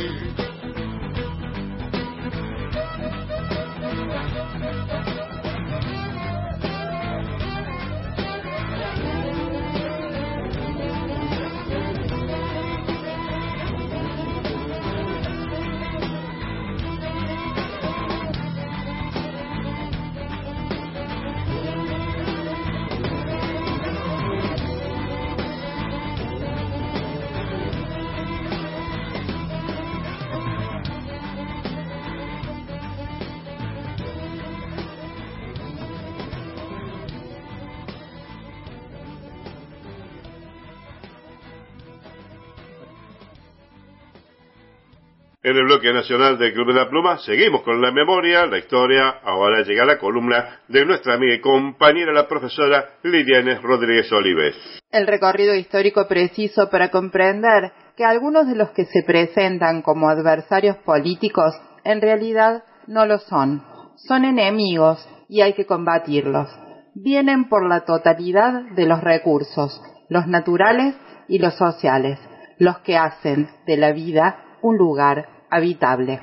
En 45.45 45.55
el 45.55 45.65
bloque 45.65 45.93
nacional 45.93 46.39
del 46.39 46.53
Club 46.53 46.69
de 46.69 46.73
la 46.73 46.89
Pluma 46.89 47.19
seguimos 47.19 47.61
con 47.61 47.79
la 47.79 47.91
memoria, 47.91 48.47
la 48.47 48.57
historia. 48.57 49.19
Ahora 49.23 49.61
llega 49.61 49.85
la 49.85 49.99
columna 49.99 50.61
de 50.67 50.83
nuestra 50.87 51.13
amiga 51.13 51.35
y 51.35 51.39
compañera, 51.39 52.11
la 52.11 52.27
profesora 52.27 52.95
Lidiane 53.03 53.59
Rodríguez 53.59 54.11
Olives. 54.11 54.55
El 54.89 55.05
recorrido 55.05 55.53
histórico 55.53 56.07
preciso 56.07 56.67
para 56.71 56.89
comprender 56.89 57.71
que 57.95 58.03
algunos 58.03 58.47
de 58.47 58.55
los 58.55 58.71
que 58.71 58.85
se 58.85 59.03
presentan 59.03 59.83
como 59.83 60.09
adversarios 60.09 60.77
políticos 60.77 61.53
en 61.83 62.01
realidad 62.01 62.63
no 62.87 63.05
lo 63.05 63.19
son. 63.19 63.61
Son 63.97 64.25
enemigos 64.25 65.07
y 65.29 65.41
hay 65.41 65.53
que 65.53 65.67
combatirlos. 65.67 66.49
Vienen 66.95 67.49
por 67.49 67.69
la 67.69 67.81
totalidad 67.81 68.63
de 68.75 68.87
los 68.87 68.99
recursos, 68.99 69.79
los 70.09 70.25
naturales 70.25 70.95
y 71.27 71.37
los 71.37 71.53
sociales, 71.53 72.17
los 72.57 72.79
que 72.79 72.97
hacen 72.97 73.47
de 73.67 73.77
la 73.77 73.91
vida 73.91 74.41
un 74.63 74.77
lugar 74.77 75.34
habitable. 75.55 76.19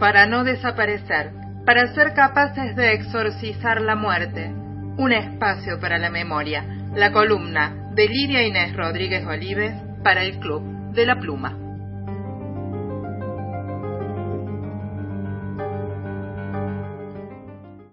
Para 0.00 0.26
no 0.26 0.42
desaparecer, 0.42 1.32
para 1.64 1.94
ser 1.94 2.12
capaces 2.12 2.74
de 2.74 2.92
exorcizar 2.92 3.80
la 3.80 3.94
muerte, 3.94 4.52
un 4.98 5.12
espacio 5.12 5.78
para 5.80 5.98
la 5.98 6.10
memoria, 6.10 6.66
la 6.94 7.12
columna 7.12 7.90
de 7.94 8.08
Lidia 8.08 8.42
Inés 8.42 8.76
Rodríguez 8.76 9.24
Olives 9.24 9.74
para 10.02 10.24
el 10.24 10.40
Club 10.40 10.92
de 10.92 11.06
la 11.06 11.20
Pluma. 11.20 11.58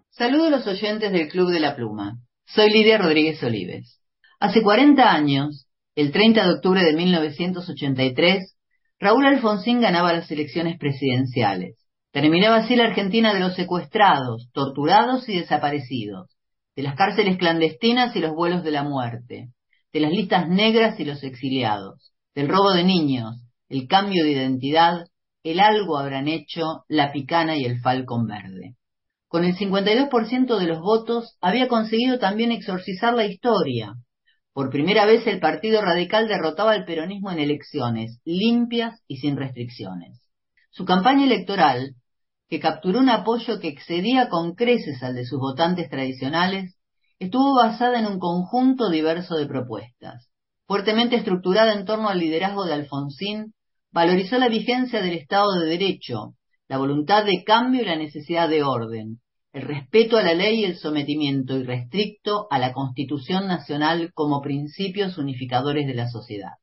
Saludo 0.10 0.48
a 0.48 0.50
los 0.50 0.68
oyentes 0.68 1.12
del 1.12 1.30
Club 1.30 1.52
de 1.52 1.60
la 1.60 1.76
Pluma. 1.76 2.18
Soy 2.48 2.72
Lidia 2.72 2.98
Rodríguez 2.98 3.42
Olives. 3.44 4.02
Hace 4.40 4.64
40 4.64 5.12
años, 5.12 5.68
el 5.96 6.12
30 6.12 6.44
de 6.44 6.54
octubre 6.56 6.84
de 6.84 6.94
1983, 6.94 8.56
Raúl 9.00 9.26
Alfonsín 9.26 9.80
ganaba 9.80 10.12
las 10.12 10.30
elecciones 10.30 10.78
presidenciales. 10.78 11.78
Terminaba 12.12 12.58
así 12.58 12.76
la 12.76 12.86
Argentina 12.86 13.34
de 13.34 13.40
los 13.40 13.56
secuestrados, 13.56 14.50
torturados 14.52 15.30
y 15.30 15.40
desaparecidos, 15.40 16.36
de 16.76 16.84
las 16.84 16.96
cárceles 16.96 17.38
clandestinas 17.38 18.14
y 18.16 18.20
los 18.20 18.34
vuelos 18.34 18.64
de 18.64 18.72
la 18.72 18.84
muerte, 18.84 19.50
de 19.94 20.00
las 20.02 20.12
listas 20.12 20.50
negras 20.50 21.00
y 21.00 21.06
los 21.06 21.24
exiliados, 21.24 22.12
del 22.36 22.50
robo 22.50 22.72
de 22.74 22.84
niños, 22.84 23.42
el 23.70 23.88
cambio 23.88 24.24
de 24.26 24.32
identidad, 24.32 25.06
el 25.44 25.62
algo 25.62 25.98
habrán 25.98 26.28
hecho, 26.28 26.84
la 26.90 27.14
picana 27.14 27.56
y 27.56 27.64
el 27.64 27.80
falcón 27.80 28.28
verde. 28.28 28.76
Con 29.30 29.46
el 29.46 29.56
52% 29.56 30.58
de 30.58 30.68
los 30.68 30.80
votos 30.80 31.38
había 31.40 31.70
conseguido 31.70 32.20
también 32.20 32.52
exorcizar 32.52 33.14
la 33.14 33.26
historia, 33.26 33.94
por 34.60 34.72
primera 34.72 35.06
vez 35.06 35.26
el 35.26 35.40
Partido 35.40 35.82
Radical 35.82 36.28
derrotaba 36.28 36.74
al 36.74 36.84
peronismo 36.84 37.32
en 37.32 37.40
elecciones, 37.40 38.20
limpias 38.26 39.02
y 39.08 39.16
sin 39.20 39.38
restricciones. 39.38 40.20
Su 40.70 40.84
campaña 40.84 41.24
electoral, 41.24 41.96
que 42.50 42.60
capturó 42.60 43.00
un 43.00 43.08
apoyo 43.08 43.62
que 43.62 43.70
excedía 43.70 44.28
con 44.28 44.56
creces 44.56 45.02
al 45.02 45.16
de 45.16 45.24
sus 45.24 45.40
votantes 45.40 45.90
tradicionales, 45.90 46.76
estuvo 47.20 47.56
basada 47.56 48.00
en 48.00 48.08
un 48.08 48.20
conjunto 48.20 48.90
diverso 48.90 49.38
de 49.38 49.46
propuestas. 49.46 50.28
Fuertemente 50.68 51.16
estructurada 51.16 51.72
en 51.72 51.86
torno 51.86 52.10
al 52.10 52.20
liderazgo 52.20 52.66
de 52.66 52.74
Alfonsín, 52.74 53.54
valorizó 53.92 54.38
la 54.40 54.50
vigencia 54.50 55.02
del 55.02 55.14
Estado 55.14 55.58
de 55.58 55.70
Derecho, 55.70 56.34
la 56.68 56.80
voluntad 56.80 57.24
de 57.24 57.46
cambio 57.46 57.84
y 57.84 57.86
la 57.86 57.96
necesidad 57.96 58.50
de 58.50 58.64
orden, 58.64 59.22
el 59.52 59.64
respeto 59.64 60.18
a 60.18 60.24
la 60.24 60.34
ley 60.34 60.62
y 60.62 60.66
el 60.66 60.78
sometimiento 60.78 61.58
irrestricto 61.58 62.48
a 62.52 62.60
la 62.60 62.72
Constitución 62.72 63.48
Nacional 63.48 64.12
como 64.14 64.42
principios 64.42 65.18
unificadores 65.18 65.88
de 65.88 65.96
la 65.96 66.08
sociedad. 66.08 66.54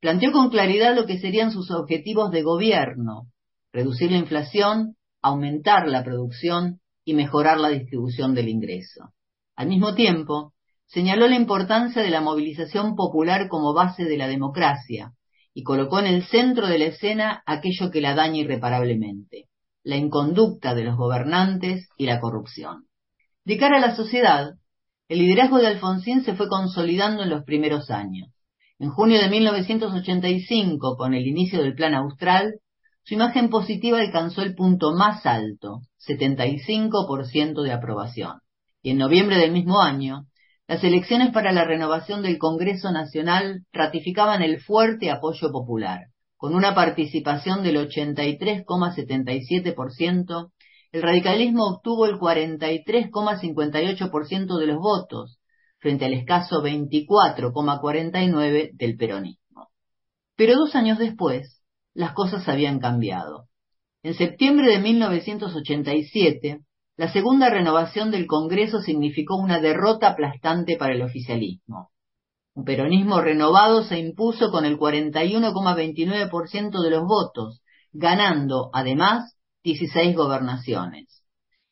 Planteó 0.00 0.32
con 0.32 0.50
claridad 0.50 0.94
lo 0.94 1.06
que 1.06 1.18
serían 1.18 1.50
sus 1.50 1.70
objetivos 1.70 2.30
de 2.30 2.42
gobierno, 2.42 3.28
reducir 3.72 4.10
la 4.10 4.18
inflación, 4.18 4.96
aumentar 5.22 5.88
la 5.88 6.04
producción 6.04 6.80
y 7.04 7.14
mejorar 7.14 7.58
la 7.58 7.70
distribución 7.70 8.34
del 8.34 8.48
ingreso. 8.48 9.14
Al 9.56 9.68
mismo 9.68 9.94
tiempo, 9.94 10.52
señaló 10.86 11.26
la 11.28 11.36
importancia 11.36 12.02
de 12.02 12.10
la 12.10 12.20
movilización 12.20 12.94
popular 12.94 13.48
como 13.48 13.72
base 13.72 14.04
de 14.04 14.18
la 14.18 14.28
democracia 14.28 15.12
y 15.54 15.62
colocó 15.62 16.00
en 16.00 16.06
el 16.06 16.24
centro 16.24 16.66
de 16.66 16.78
la 16.78 16.86
escena 16.86 17.42
aquello 17.46 17.90
que 17.90 18.02
la 18.02 18.14
daña 18.14 18.40
irreparablemente, 18.40 19.48
la 19.84 19.96
inconducta 19.96 20.74
de 20.74 20.84
los 20.84 20.96
gobernantes 20.96 21.88
y 21.96 22.06
la 22.06 22.20
corrupción. 22.20 22.86
De 23.44 23.58
cara 23.58 23.76
a 23.76 23.80
la 23.80 23.94
sociedad, 23.94 24.54
el 25.08 25.18
liderazgo 25.18 25.58
de 25.58 25.66
Alfonsín 25.66 26.24
se 26.24 26.34
fue 26.34 26.48
consolidando 26.48 27.22
en 27.22 27.30
los 27.30 27.44
primeros 27.44 27.90
años. 27.90 28.30
En 28.78 28.90
junio 28.90 29.20
de 29.20 29.28
1985, 29.28 30.96
con 30.96 31.14
el 31.14 31.26
inicio 31.26 31.62
del 31.62 31.74
Plan 31.74 31.94
Austral, 31.94 32.54
su 33.02 33.14
imagen 33.14 33.50
positiva 33.50 34.00
alcanzó 34.00 34.40
el 34.40 34.54
punto 34.54 34.94
más 34.94 35.26
alto, 35.26 35.82
75% 36.08 37.62
de 37.62 37.72
aprobación. 37.72 38.40
Y 38.82 38.90
en 38.90 38.98
noviembre 38.98 39.36
del 39.36 39.52
mismo 39.52 39.82
año, 39.82 40.26
las 40.66 40.82
elecciones 40.82 41.30
para 41.30 41.52
la 41.52 41.64
renovación 41.64 42.22
del 42.22 42.38
Congreso 42.38 42.90
Nacional 42.90 43.66
ratificaban 43.72 44.42
el 44.42 44.60
fuerte 44.62 45.10
apoyo 45.10 45.52
popular. 45.52 46.06
Con 46.44 46.52
una 46.54 46.74
participación 46.74 47.62
del 47.62 47.78
83,77%, 47.88 50.50
el 50.92 51.02
radicalismo 51.02 51.64
obtuvo 51.64 52.04
el 52.04 52.18
43,58% 52.18 54.58
de 54.58 54.66
los 54.66 54.76
votos, 54.76 55.38
frente 55.78 56.04
al 56.04 56.12
escaso 56.12 56.62
24,49% 56.62 58.72
del 58.74 58.96
peronismo. 58.98 59.70
Pero 60.36 60.56
dos 60.56 60.74
años 60.74 60.98
después, 60.98 61.62
las 61.94 62.12
cosas 62.12 62.46
habían 62.46 62.78
cambiado. 62.78 63.46
En 64.02 64.12
septiembre 64.12 64.70
de 64.70 64.80
1987, 64.80 66.60
la 66.98 67.10
segunda 67.10 67.48
renovación 67.48 68.10
del 68.10 68.26
Congreso 68.26 68.82
significó 68.82 69.36
una 69.36 69.60
derrota 69.60 70.08
aplastante 70.08 70.76
para 70.76 70.92
el 70.92 71.00
oficialismo. 71.00 71.88
Un 72.54 72.64
peronismo 72.64 73.20
renovado 73.20 73.82
se 73.82 73.98
impuso 73.98 74.52
con 74.52 74.64
el 74.64 74.78
41,29% 74.78 76.82
de 76.82 76.90
los 76.90 77.02
votos, 77.02 77.60
ganando, 77.92 78.70
además, 78.72 79.36
16 79.64 80.14
gobernaciones. 80.14 81.24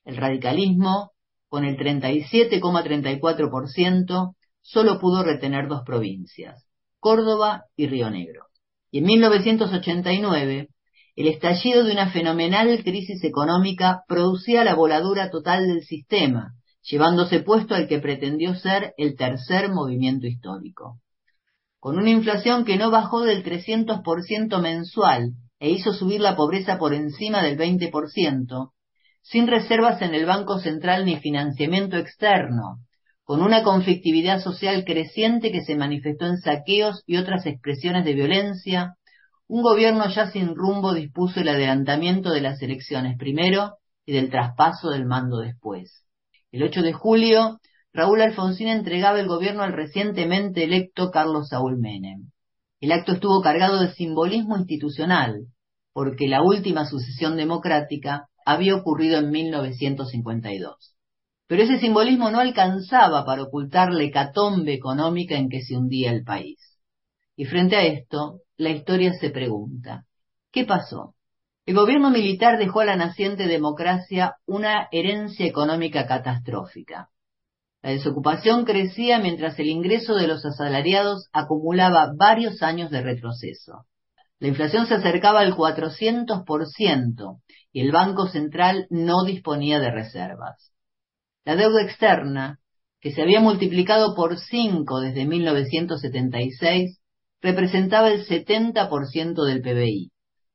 El 0.04 0.16
radicalismo, 0.16 1.12
con 1.48 1.64
el 1.64 1.76
37,34%, 1.76 4.34
solo 4.60 4.98
pudo 4.98 5.22
retener 5.22 5.68
dos 5.68 5.84
provincias, 5.84 6.66
Córdoba 6.98 7.66
y 7.76 7.86
Río 7.86 8.10
Negro. 8.10 8.46
Y 8.90 8.98
en 8.98 9.04
1989, 9.04 10.68
el 11.14 11.28
estallido 11.28 11.84
de 11.84 11.92
una 11.92 12.10
fenomenal 12.10 12.82
crisis 12.82 13.22
económica 13.22 14.02
producía 14.08 14.64
la 14.64 14.74
voladura 14.74 15.30
total 15.30 15.68
del 15.68 15.82
sistema, 15.82 16.54
llevándose 16.82 17.40
puesto 17.40 17.74
al 17.74 17.88
que 17.88 17.98
pretendió 17.98 18.54
ser 18.54 18.94
el 18.96 19.16
tercer 19.16 19.70
movimiento 19.70 20.26
histórico. 20.26 20.98
con 21.80 21.98
una 21.98 22.10
inflación 22.10 22.64
que 22.64 22.76
no 22.76 22.92
bajó 22.92 23.22
del 23.22 23.42
300% 23.42 24.60
mensual 24.60 25.32
e 25.58 25.70
hizo 25.70 25.92
subir 25.92 26.20
la 26.20 26.36
pobreza 26.36 26.78
por 26.78 26.94
encima 26.94 27.42
del 27.42 27.58
20%, 27.58 28.70
sin 29.20 29.48
reservas 29.48 30.00
en 30.00 30.14
el 30.14 30.24
Banco 30.24 30.60
Central 30.60 31.04
ni 31.04 31.16
financiamiento 31.16 31.96
externo, 31.96 32.78
con 33.24 33.42
una 33.42 33.64
conflictividad 33.64 34.40
social 34.40 34.84
creciente 34.84 35.50
que 35.50 35.62
se 35.62 35.74
manifestó 35.74 36.26
en 36.26 36.38
saqueos 36.38 37.02
y 37.04 37.16
otras 37.16 37.46
expresiones 37.46 38.04
de 38.04 38.14
violencia, 38.14 38.94
un 39.48 39.62
gobierno 39.62 40.08
ya 40.08 40.30
sin 40.30 40.54
rumbo 40.54 40.94
dispuso 40.94 41.40
el 41.40 41.48
adelantamiento 41.48 42.30
de 42.30 42.42
las 42.42 42.62
elecciones 42.62 43.16
primero 43.18 43.78
y 44.06 44.12
del 44.12 44.30
traspaso 44.30 44.90
del 44.90 45.04
mando 45.04 45.38
después. 45.38 46.04
El 46.52 46.64
8 46.64 46.82
de 46.82 46.92
julio, 46.92 47.60
Raúl 47.94 48.20
Alfonsín 48.20 48.68
entregaba 48.68 49.18
el 49.18 49.26
gobierno 49.26 49.62
al 49.62 49.72
recientemente 49.72 50.64
electo 50.64 51.10
Carlos 51.10 51.48
Saúl 51.48 51.78
Menem. 51.78 52.30
El 52.78 52.92
acto 52.92 53.12
estuvo 53.12 53.40
cargado 53.40 53.80
de 53.80 53.94
simbolismo 53.94 54.58
institucional, 54.58 55.46
porque 55.94 56.28
la 56.28 56.42
última 56.42 56.84
sucesión 56.84 57.38
democrática 57.38 58.28
había 58.44 58.76
ocurrido 58.76 59.18
en 59.18 59.30
1952. 59.30 60.94
Pero 61.46 61.62
ese 61.62 61.78
simbolismo 61.78 62.30
no 62.30 62.40
alcanzaba 62.40 63.24
para 63.24 63.44
ocultar 63.44 63.90
la 63.90 64.02
hecatombe 64.02 64.74
económica 64.74 65.36
en 65.36 65.48
que 65.48 65.62
se 65.62 65.76
hundía 65.76 66.12
el 66.12 66.22
país. 66.22 66.58
Y 67.34 67.46
frente 67.46 67.76
a 67.76 67.84
esto, 67.84 68.40
la 68.58 68.68
historia 68.68 69.14
se 69.14 69.30
pregunta, 69.30 70.04
¿qué 70.50 70.66
pasó? 70.66 71.14
El 71.64 71.76
gobierno 71.76 72.10
militar 72.10 72.58
dejó 72.58 72.80
a 72.80 72.84
la 72.84 72.96
naciente 72.96 73.46
democracia 73.46 74.34
una 74.46 74.88
herencia 74.90 75.46
económica 75.46 76.06
catastrófica. 76.06 77.10
La 77.82 77.90
desocupación 77.90 78.64
crecía 78.64 79.20
mientras 79.20 79.58
el 79.60 79.68
ingreso 79.68 80.14
de 80.14 80.26
los 80.26 80.44
asalariados 80.44 81.28
acumulaba 81.32 82.12
varios 82.16 82.62
años 82.62 82.90
de 82.90 83.02
retroceso. 83.02 83.86
La 84.40 84.48
inflación 84.48 84.86
se 84.86 84.94
acercaba 84.94 85.40
al 85.40 85.54
400% 85.54 87.40
y 87.72 87.80
el 87.80 87.92
Banco 87.92 88.26
Central 88.26 88.86
no 88.90 89.24
disponía 89.24 89.78
de 89.78 89.92
reservas. 89.92 90.72
La 91.44 91.54
deuda 91.54 91.82
externa, 91.82 92.58
que 93.00 93.12
se 93.12 93.22
había 93.22 93.40
multiplicado 93.40 94.16
por 94.16 94.36
cinco 94.38 95.00
desde 95.00 95.26
1976, 95.26 97.00
representaba 97.40 98.10
el 98.10 98.26
70% 98.26 99.44
del 99.44 99.60
PBI, 99.60 100.11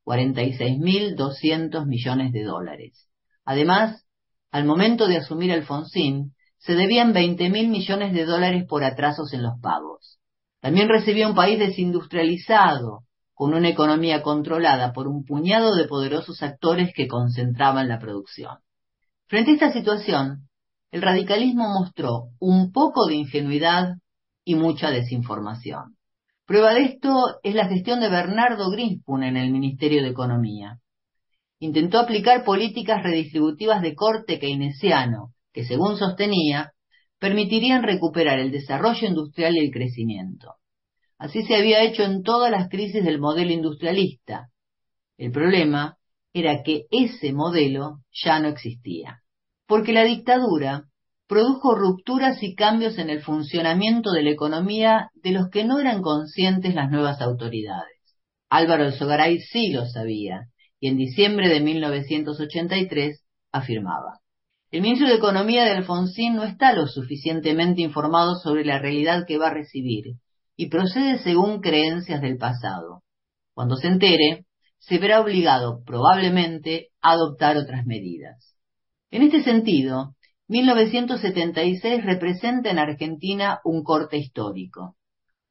46.200 0.07 1.85
millones 1.85 2.31
de 2.31 2.43
dólares. 2.43 3.09
Además, 3.43 4.05
al 4.51 4.63
momento 4.63 5.07
de 5.07 5.17
asumir 5.17 5.51
Alfonsín, 5.51 6.33
se 6.57 6.75
debían 6.75 7.13
20.000 7.13 7.67
millones 7.67 8.13
de 8.13 8.23
dólares 8.23 8.63
por 8.69 8.85
atrasos 8.85 9.33
en 9.33 9.43
los 9.43 9.59
pagos. 9.61 10.17
También 10.61 10.87
recibía 10.87 11.27
un 11.27 11.35
país 11.35 11.59
desindustrializado, 11.59 13.03
con 13.33 13.53
una 13.53 13.67
economía 13.67 14.23
controlada 14.23 14.93
por 14.93 15.09
un 15.09 15.25
puñado 15.25 15.75
de 15.75 15.89
poderosos 15.89 16.41
actores 16.41 16.91
que 16.95 17.07
concentraban 17.07 17.89
la 17.89 17.99
producción. 17.99 18.59
Frente 19.27 19.51
a 19.51 19.53
esta 19.55 19.73
situación, 19.73 20.47
el 20.89 21.01
radicalismo 21.01 21.67
mostró 21.67 22.29
un 22.39 22.71
poco 22.71 23.05
de 23.07 23.15
ingenuidad 23.15 23.95
y 24.45 24.55
mucha 24.55 24.89
desinformación. 24.89 25.96
Prueba 26.47 26.73
de 26.75 26.83
esto 26.83 27.11
es 27.43 27.55
la 27.55 27.67
gestión 27.67 27.99
de 27.99 28.07
Bernardo 28.07 28.71
Grinspoon 28.71 29.23
en 29.23 29.35
el 29.35 29.51
Ministerio 29.51 30.01
de 30.01 30.07
Economía. 30.07 30.79
Intentó 31.59 31.99
aplicar 31.99 32.45
políticas 32.45 33.03
redistributivas 33.03 33.81
de 33.81 33.95
corte 33.95 34.39
keynesiano, 34.39 35.33
que 35.51 35.65
según 35.65 35.97
sostenía, 35.97 36.71
permitirían 37.19 37.83
recuperar 37.83 38.39
el 38.39 38.51
desarrollo 38.51 39.09
industrial 39.09 39.57
y 39.57 39.65
el 39.65 39.71
crecimiento. 39.71 40.53
Así 41.17 41.43
se 41.43 41.57
había 41.57 41.83
hecho 41.83 42.03
en 42.03 42.23
todas 42.23 42.49
las 42.49 42.69
crisis 42.69 43.03
del 43.03 43.19
modelo 43.19 43.51
industrialista. 43.51 44.47
El 45.17 45.33
problema 45.33 45.97
era 46.31 46.63
que 46.63 46.85
ese 46.91 47.33
modelo 47.33 47.97
ya 48.23 48.39
no 48.39 48.47
existía, 48.47 49.19
porque 49.65 49.91
la 49.91 50.05
dictadura 50.05 50.85
produjo 51.27 51.75
rupturas 51.75 52.41
y 52.41 52.55
cambios 52.55 52.97
en 52.97 53.09
el 53.09 53.21
funcionamiento 53.21 54.11
de 54.11 54.23
la 54.23 54.31
economía 54.31 55.09
de 55.15 55.31
los 55.31 55.49
que 55.49 55.65
no 55.65 55.79
eran 55.79 56.01
conscientes 56.01 56.73
las 56.73 56.89
nuevas 56.89 57.21
autoridades. 57.21 57.97
Álvaro 58.49 58.85
Elsogaray 58.85 59.39
sí 59.39 59.71
lo 59.71 59.85
sabía, 59.85 60.47
y 60.79 60.87
en 60.87 60.97
diciembre 60.97 61.49
de 61.49 61.59
1983 61.59 63.23
afirmaba. 63.51 64.19
El 64.71 64.81
ministro 64.81 65.07
de 65.07 65.15
Economía 65.15 65.63
de 65.63 65.71
Alfonsín 65.71 66.35
no 66.35 66.43
está 66.43 66.73
lo 66.73 66.87
suficientemente 66.87 67.81
informado 67.81 68.35
sobre 68.35 68.65
la 68.65 68.79
realidad 68.79 69.25
que 69.25 69.37
va 69.37 69.47
a 69.47 69.53
recibir 69.53 70.15
y 70.55 70.69
procede 70.69 71.19
según 71.19 71.61
creencias 71.61 72.21
del 72.21 72.37
pasado. 72.37 73.03
Cuando 73.53 73.75
se 73.77 73.87
entere, 73.87 74.45
se 74.79 74.97
verá 74.97 75.21
obligado, 75.21 75.83
probablemente, 75.85 76.89
a 77.01 77.11
adoptar 77.11 77.57
otras 77.57 77.85
medidas. 77.85 78.55
En 79.09 79.21
este 79.21 79.41
sentido, 79.41 80.15
1976 80.47 82.05
representa 82.05 82.69
en 82.69 82.79
Argentina 82.79 83.59
un 83.65 83.83
corte 83.83 84.17
histórico, 84.17 84.95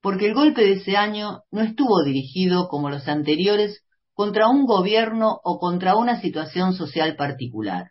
porque 0.00 0.26
el 0.26 0.34
golpe 0.34 0.62
de 0.62 0.72
ese 0.74 0.96
año 0.96 1.42
no 1.50 1.60
estuvo 1.60 2.02
dirigido, 2.02 2.68
como 2.68 2.88
los 2.88 3.06
anteriores, 3.06 3.84
contra 4.14 4.48
un 4.48 4.64
gobierno 4.64 5.38
o 5.44 5.58
contra 5.58 5.96
una 5.96 6.20
situación 6.22 6.72
social 6.72 7.16
particular. 7.16 7.90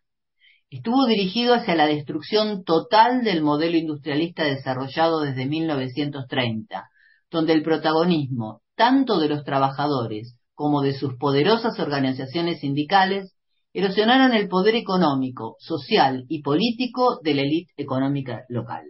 Estuvo 0.71 1.05
dirigido 1.05 1.53
hacia 1.53 1.75
la 1.75 1.85
destrucción 1.85 2.63
total 2.63 3.23
del 3.23 3.43
modelo 3.43 3.77
industrialista 3.77 4.43
desarrollado 4.43 5.21
desde 5.21 5.45
1930, 5.45 6.89
donde 7.29 7.53
el 7.53 7.61
protagonismo 7.61 8.61
tanto 8.75 9.19
de 9.19 9.29
los 9.29 9.43
trabajadores 9.43 10.35
como 10.55 10.81
de 10.81 10.93
sus 10.93 11.15
poderosas 11.17 11.79
organizaciones 11.79 12.61
sindicales 12.61 13.34
erosionaron 13.75 14.33
el 14.33 14.47
poder 14.47 14.73
económico, 14.75 15.57
social 15.59 16.23
y 16.29 16.41
político 16.41 17.19
de 17.21 17.33
la 17.33 17.41
élite 17.41 17.73
económica 17.75 18.45
local. 18.47 18.85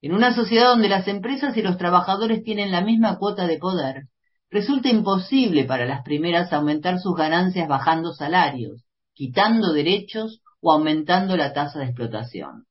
En 0.00 0.14
una 0.14 0.32
sociedad 0.32 0.68
donde 0.68 0.88
las 0.88 1.08
empresas 1.08 1.56
y 1.56 1.62
los 1.62 1.76
trabajadores 1.76 2.44
tienen 2.44 2.70
la 2.70 2.80
misma 2.80 3.18
cuota 3.18 3.48
de 3.48 3.58
poder, 3.58 4.04
resulta 4.48 4.88
imposible 4.88 5.64
para 5.64 5.84
las 5.84 6.02
primeras 6.04 6.52
aumentar 6.52 7.00
sus 7.00 7.16
ganancias 7.16 7.66
bajando 7.66 8.12
salarios, 8.12 8.84
quitando 9.14 9.72
derechos 9.72 10.40
o 10.60 10.72
aumentando 10.72 11.36
la 11.36 11.52
tasa 11.52 11.80
de 11.80 11.86
explotación. 11.86 12.66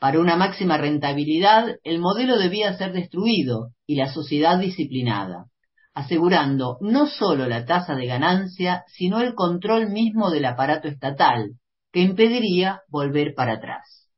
Para 0.00 0.18
una 0.18 0.34
máxima 0.34 0.76
rentabilidad, 0.76 1.76
el 1.84 2.00
modelo 2.00 2.36
debía 2.36 2.76
ser 2.76 2.92
destruido 2.92 3.68
y 3.86 3.94
la 3.94 4.12
sociedad 4.12 4.58
disciplinada 4.58 5.46
asegurando 5.96 6.76
no 6.82 7.06
solo 7.06 7.48
la 7.48 7.64
tasa 7.64 7.94
de 7.94 8.06
ganancia, 8.06 8.84
sino 8.86 9.20
el 9.22 9.34
control 9.34 9.88
mismo 9.88 10.30
del 10.30 10.44
aparato 10.44 10.88
estatal, 10.88 11.54
que 11.90 12.02
impediría 12.02 12.82
volver 12.88 13.32
para 13.34 13.54
atrás. 13.54 14.10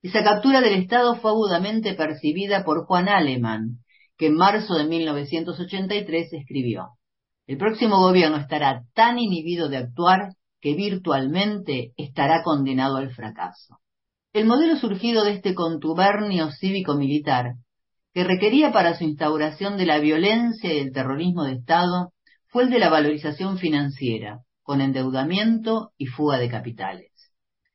Esa 0.00 0.22
captura 0.22 0.60
del 0.60 0.74
Estado 0.74 1.16
fue 1.16 1.32
agudamente 1.32 1.94
percibida 1.94 2.64
por 2.64 2.86
Juan 2.86 3.08
Aleman, 3.08 3.78
que 4.16 4.26
en 4.26 4.36
marzo 4.36 4.74
de 4.74 4.84
1983 4.84 6.32
escribió, 6.34 6.90
El 7.48 7.58
próximo 7.58 7.98
gobierno 7.98 8.36
estará 8.36 8.84
tan 8.94 9.18
inhibido 9.18 9.68
de 9.68 9.78
actuar 9.78 10.34
que 10.60 10.74
virtualmente 10.74 11.94
estará 11.96 12.44
condenado 12.44 12.96
al 12.96 13.10
fracaso. 13.10 13.80
El 14.32 14.46
modelo 14.46 14.76
surgido 14.76 15.24
de 15.24 15.32
este 15.32 15.52
contubernio 15.54 16.52
cívico-militar 16.52 17.54
que 18.14 18.22
requería 18.22 18.72
para 18.72 18.96
su 18.96 19.02
instauración 19.02 19.76
de 19.76 19.86
la 19.86 19.98
violencia 19.98 20.72
y 20.72 20.78
el 20.78 20.92
terrorismo 20.92 21.44
de 21.44 21.54
Estado 21.54 22.12
fue 22.46 22.62
el 22.62 22.70
de 22.70 22.78
la 22.78 22.88
valorización 22.88 23.58
financiera, 23.58 24.42
con 24.62 24.80
endeudamiento 24.80 25.90
y 25.98 26.06
fuga 26.06 26.38
de 26.38 26.48
capitales. 26.48 27.10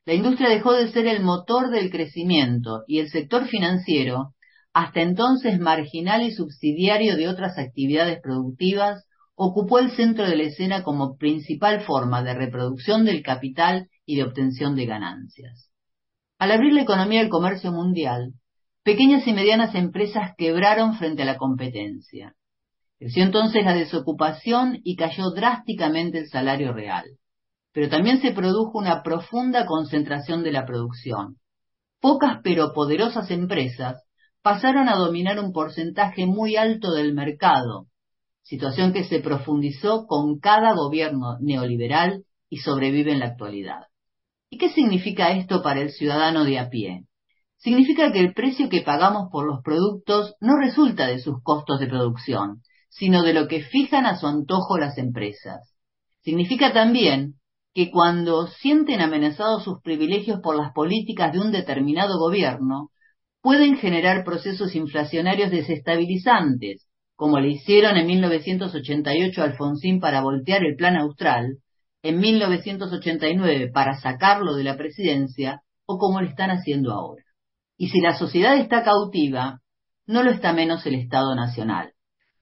La 0.06 0.14
industria 0.14 0.50
dejó 0.50 0.72
de 0.74 0.92
ser 0.92 1.08
el 1.08 1.22
motor 1.22 1.70
del 1.70 1.92
crecimiento 1.92 2.84
y 2.88 3.00
el 3.00 3.10
sector 3.10 3.48
financiero, 3.48 4.34
hasta 4.72 5.02
entonces 5.02 5.60
marginal 5.60 6.22
y 6.22 6.32
subsidiario 6.32 7.18
de 7.18 7.28
otras 7.28 7.58
actividades 7.58 8.22
productivas, 8.22 9.06
ocupó 9.36 9.80
el 9.80 9.92
centro 9.92 10.26
de 10.26 10.38
la 10.38 10.44
escena 10.44 10.84
como 10.84 11.18
principal 11.18 11.82
forma 11.82 12.24
de 12.24 12.34
reproducción 12.34 13.04
del 13.04 13.24
capital 13.24 13.90
y 14.06 14.16
de 14.16 14.24
obtención 14.24 14.76
de 14.76 14.86
ganancias. 14.86 15.70
Al 16.38 16.52
abrir 16.52 16.74
la 16.74 16.84
economía 16.84 17.20
del 17.20 17.30
comercio 17.30 17.74
mundial, 17.74 18.34
pequeñas 18.84 19.28
y 19.28 19.34
medianas 19.34 19.76
empresas 19.76 20.34
quebraron 20.38 20.96
frente 20.96 21.24
a 21.24 21.26
la 21.26 21.38
competencia. 21.38 22.36
Creció 22.98 23.24
entonces 23.24 23.64
la 23.64 23.74
desocupación 23.74 24.80
y 24.84 24.96
cayó 24.96 25.32
drásticamente 25.32 26.20
el 26.20 26.30
salario 26.30 26.74
real. 26.74 27.06
Pero 27.72 27.90
también 27.90 28.20
se 28.22 28.32
produjo 28.32 28.78
una 28.78 29.04
profunda 29.04 29.66
concentración 29.66 30.44
de 30.44 30.52
la 30.52 30.66
producción. 30.66 31.38
Pocas 32.02 32.40
pero 32.44 32.74
poderosas 32.74 33.32
empresas 33.32 34.04
pasaron 34.42 34.90
a 34.90 34.96
dominar 34.96 35.40
un 35.40 35.52
porcentaje 35.52 36.26
muy 36.26 36.56
alto 36.56 36.92
del 36.92 37.14
mercado, 37.14 37.88
situación 38.42 38.94
que 38.94 39.04
se 39.04 39.20
profundizó 39.20 40.06
con 40.08 40.40
cada 40.40 40.74
gobierno 40.74 41.38
neoliberal 41.40 42.24
y 42.50 42.58
sobrevive 42.58 43.12
en 43.12 43.20
la 43.20 43.28
actualidad. 43.28 43.84
¿Y 44.50 44.58
qué 44.58 44.70
significa 44.70 45.32
esto 45.32 45.62
para 45.62 45.82
el 45.82 45.92
ciudadano 45.92 46.44
de 46.44 46.58
a 46.58 46.70
pie? 46.70 47.06
Significa 47.60 48.12
que 48.12 48.20
el 48.20 48.34
precio 48.34 48.70
que 48.70 48.82
pagamos 48.82 49.30
por 49.32 49.46
los 49.46 49.62
productos 49.64 50.36
no 50.42 50.58
resulta 50.58 51.08
de 51.08 51.20
sus 51.20 51.42
costos 51.44 51.80
de 51.80 51.88
producción, 51.88 52.62
sino 52.90 53.22
de 53.24 53.34
lo 53.34 53.48
que 53.48 53.62
fijan 53.62 54.06
a 54.06 54.18
su 54.18 54.28
antojo 54.28 54.78
las 54.78 54.98
empresas. 54.98 55.76
Significa 56.22 56.74
también 56.74 57.36
que 57.74 57.92
cuando 57.92 58.48
sienten 58.48 59.02
amenazados 59.02 59.64
sus 59.64 59.82
privilegios 59.82 60.40
por 60.42 60.56
las 60.56 60.74
políticas 60.74 61.32
de 61.32 61.40
un 61.40 61.52
determinado 61.52 62.18
gobierno, 62.18 62.90
pueden 63.42 63.78
generar 63.78 64.24
procesos 64.24 64.76
inflacionarios 64.76 65.52
desestabilizantes, 65.52 66.88
como 67.16 67.40
le 67.40 67.50
hicieron 67.50 67.98
en 67.98 68.08
1988 68.08 69.42
a 69.42 69.46
Alfonsín 69.46 70.00
para 70.00 70.22
voltear 70.22 70.64
el 70.64 70.76
plan 70.76 70.96
austral, 70.96 71.58
en 72.02 72.20
1989 72.20 73.72
para 73.74 74.00
sacarlo 74.00 74.56
de 74.56 74.64
la 74.64 74.78
presidencia, 74.78 75.62
o 75.86 75.98
como 75.98 76.22
lo 76.22 76.28
están 76.28 76.50
haciendo 76.50 76.94
ahora. 76.94 77.24
Y 77.82 77.88
si 77.88 78.02
la 78.02 78.18
sociedad 78.18 78.58
está 78.58 78.84
cautiva, 78.84 79.62
no 80.06 80.22
lo 80.22 80.32
está 80.32 80.52
menos 80.52 80.86
el 80.86 80.96
Estado 80.96 81.34
Nacional, 81.34 81.94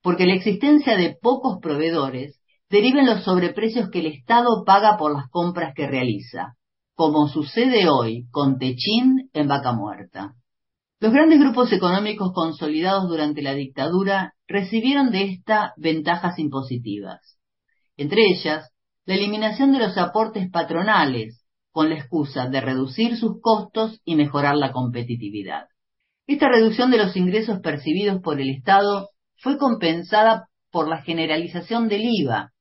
porque 0.02 0.26
la 0.26 0.34
existencia 0.34 0.98
de 0.98 1.16
pocos 1.22 1.60
proveedores 1.62 2.42
deriva 2.72 3.02
en 3.02 3.06
los 3.06 3.24
sobreprecios 3.24 3.92
que 3.92 4.00
el 4.00 4.08
Estado 4.08 4.64
paga 4.66 4.98
por 4.98 5.14
las 5.14 5.30
compras 5.30 5.74
que 5.76 5.86
realiza, 5.86 6.56
como 6.96 7.28
sucede 7.28 7.88
hoy 7.88 8.26
con 8.32 8.58
Techín 8.58 9.30
en 9.32 9.48
Vaca 9.48 9.74
Muerta. 9.74 10.34
Los 11.00 11.14
grandes 11.14 11.40
grupos 11.40 11.72
económicos 11.72 12.32
consolidados 12.34 13.08
durante 13.08 13.44
la 13.44 13.54
dictadura 13.54 14.34
recibieron 14.48 15.12
de 15.12 15.26
esta 15.26 15.74
ventajas 15.78 16.40
impositivas. 16.40 17.38
Entre 17.96 18.24
ellas, 18.24 18.72
la 19.06 19.14
eliminación 19.14 19.72
de 19.72 19.80
los 19.80 19.96
aportes 20.00 20.50
patronales, 20.50 21.37
con 21.78 21.90
la 21.90 21.96
excusa 21.98 22.50
de 22.50 22.60
reducir 22.60 23.18
sus 23.18 23.40
costos 23.40 24.02
y 24.04 24.16
mejorar 24.16 24.56
la 24.56 24.72
competitividad. 24.72 25.68
Esta 26.26 26.50
reducción 26.50 26.90
de 26.90 26.98
los 26.98 27.16
ingresos 27.16 27.60
percibidos 27.60 28.20
por 28.20 28.42
el 28.42 28.50
Estado 28.50 29.10
fue 29.36 29.60
compensada 29.60 30.50
por 30.72 30.88
la 30.88 31.04
generalización 31.04 31.88
del 31.88 32.02
IVA, 32.04 32.52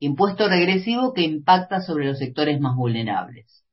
impuesto 0.00 0.50
regresivo 0.50 1.14
que 1.14 1.22
impacta 1.22 1.80
sobre 1.80 2.08
los 2.08 2.18
sectores 2.18 2.60
más 2.60 2.76
vulnerables. 2.76 3.64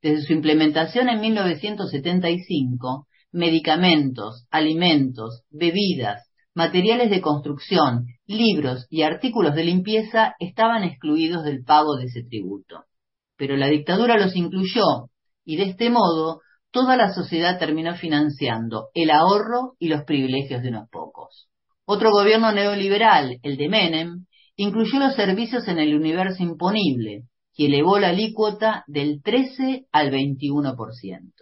Desde 0.00 0.22
su 0.22 0.32
implementación 0.32 1.10
en 1.10 1.20
1975, 1.20 3.08
medicamentos, 3.32 4.46
alimentos, 4.50 5.42
bebidas, 5.50 6.26
materiales 6.54 7.10
de 7.10 7.20
construcción, 7.20 8.06
libros 8.24 8.86
y 8.88 9.02
artículos 9.02 9.54
de 9.54 9.64
limpieza 9.64 10.36
estaban 10.40 10.84
excluidos 10.84 11.44
del 11.44 11.62
pago 11.64 11.96
de 11.96 12.06
ese 12.06 12.22
tributo. 12.22 12.86
Pero 13.42 13.56
la 13.56 13.66
dictadura 13.66 14.16
los 14.18 14.36
incluyó 14.36 15.10
y 15.44 15.56
de 15.56 15.64
este 15.64 15.90
modo 15.90 16.42
toda 16.70 16.96
la 16.96 17.12
sociedad 17.12 17.58
terminó 17.58 17.96
financiando 17.96 18.90
el 18.94 19.10
ahorro 19.10 19.74
y 19.80 19.88
los 19.88 20.04
privilegios 20.04 20.62
de 20.62 20.68
unos 20.68 20.88
pocos. 20.88 21.48
Otro 21.84 22.12
gobierno 22.12 22.52
neoliberal, 22.52 23.40
el 23.42 23.56
de 23.56 23.68
Menem, 23.68 24.26
incluyó 24.54 25.00
los 25.00 25.16
servicios 25.16 25.66
en 25.66 25.80
el 25.80 25.92
universo 25.96 26.40
imponible 26.40 27.22
y 27.56 27.66
elevó 27.66 27.98
la 27.98 28.10
alícuota 28.10 28.84
del 28.86 29.20
13 29.24 29.86
al 29.90 30.12
21%. 30.12 31.32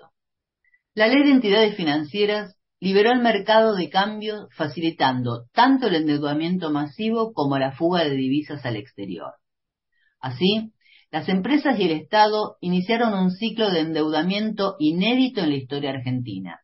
La 0.94 1.06
ley 1.06 1.22
de 1.22 1.32
entidades 1.32 1.76
financieras 1.76 2.56
liberó 2.80 3.12
el 3.12 3.20
mercado 3.20 3.74
de 3.74 3.90
cambio 3.90 4.48
facilitando 4.56 5.44
tanto 5.52 5.88
el 5.88 5.96
endeudamiento 5.96 6.70
masivo 6.70 7.34
como 7.34 7.58
la 7.58 7.72
fuga 7.72 8.04
de 8.04 8.12
divisas 8.12 8.64
al 8.64 8.76
exterior. 8.76 9.34
Así, 10.18 10.72
las 11.10 11.28
empresas 11.28 11.78
y 11.78 11.84
el 11.84 11.92
Estado 11.92 12.56
iniciaron 12.60 13.14
un 13.14 13.32
ciclo 13.32 13.70
de 13.70 13.80
endeudamiento 13.80 14.76
inédito 14.78 15.40
en 15.40 15.50
la 15.50 15.56
historia 15.56 15.90
argentina. 15.90 16.60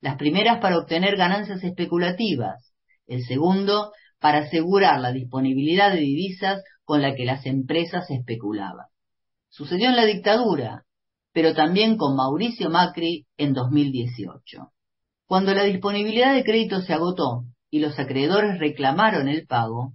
Las 0.00 0.16
primeras 0.16 0.60
para 0.60 0.78
obtener 0.78 1.16
ganancias 1.16 1.62
especulativas, 1.62 2.72
el 3.06 3.24
segundo 3.24 3.92
para 4.18 4.38
asegurar 4.38 5.00
la 5.00 5.12
disponibilidad 5.12 5.92
de 5.92 6.00
divisas 6.00 6.62
con 6.84 7.02
la 7.02 7.14
que 7.14 7.26
las 7.26 7.44
empresas 7.44 8.10
especulaban. 8.10 8.86
Sucedió 9.50 9.90
en 9.90 9.96
la 9.96 10.06
dictadura, 10.06 10.84
pero 11.32 11.54
también 11.54 11.96
con 11.98 12.16
Mauricio 12.16 12.70
Macri 12.70 13.26
en 13.36 13.52
2018. 13.52 14.72
Cuando 15.26 15.54
la 15.54 15.64
disponibilidad 15.64 16.34
de 16.34 16.44
crédito 16.44 16.80
se 16.80 16.94
agotó 16.94 17.44
y 17.70 17.80
los 17.80 17.98
acreedores 17.98 18.58
reclamaron 18.58 19.28
el 19.28 19.46
pago, 19.46 19.92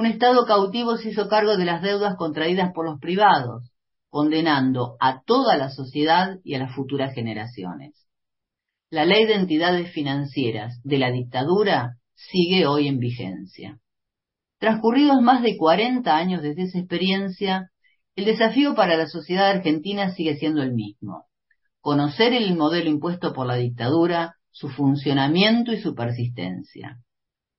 un 0.00 0.06
Estado 0.06 0.46
cautivo 0.46 0.96
se 0.96 1.10
hizo 1.10 1.28
cargo 1.28 1.58
de 1.58 1.66
las 1.66 1.82
deudas 1.82 2.16
contraídas 2.16 2.72
por 2.72 2.86
los 2.86 2.98
privados, 2.98 3.70
condenando 4.08 4.96
a 4.98 5.20
toda 5.24 5.58
la 5.58 5.68
sociedad 5.68 6.38
y 6.42 6.54
a 6.54 6.58
las 6.58 6.74
futuras 6.74 7.12
generaciones. 7.14 8.08
La 8.88 9.04
ley 9.04 9.26
de 9.26 9.34
entidades 9.34 9.92
financieras 9.92 10.80
de 10.84 10.96
la 10.96 11.10
dictadura 11.10 11.98
sigue 12.14 12.66
hoy 12.66 12.88
en 12.88 12.98
vigencia. 12.98 13.78
Transcurridos 14.58 15.20
más 15.20 15.42
de 15.42 15.58
40 15.58 16.16
años 16.16 16.40
desde 16.40 16.62
esa 16.62 16.78
experiencia, 16.78 17.70
el 18.16 18.24
desafío 18.24 18.74
para 18.74 18.96
la 18.96 19.06
sociedad 19.06 19.50
argentina 19.50 20.14
sigue 20.14 20.38
siendo 20.38 20.62
el 20.62 20.72
mismo. 20.72 21.26
Conocer 21.82 22.32
el 22.32 22.56
modelo 22.56 22.88
impuesto 22.88 23.34
por 23.34 23.46
la 23.46 23.56
dictadura 23.56 24.36
su 24.50 24.70
funcionamiento 24.70 25.72
y 25.72 25.78
su 25.78 25.94
persistencia. 25.94 26.96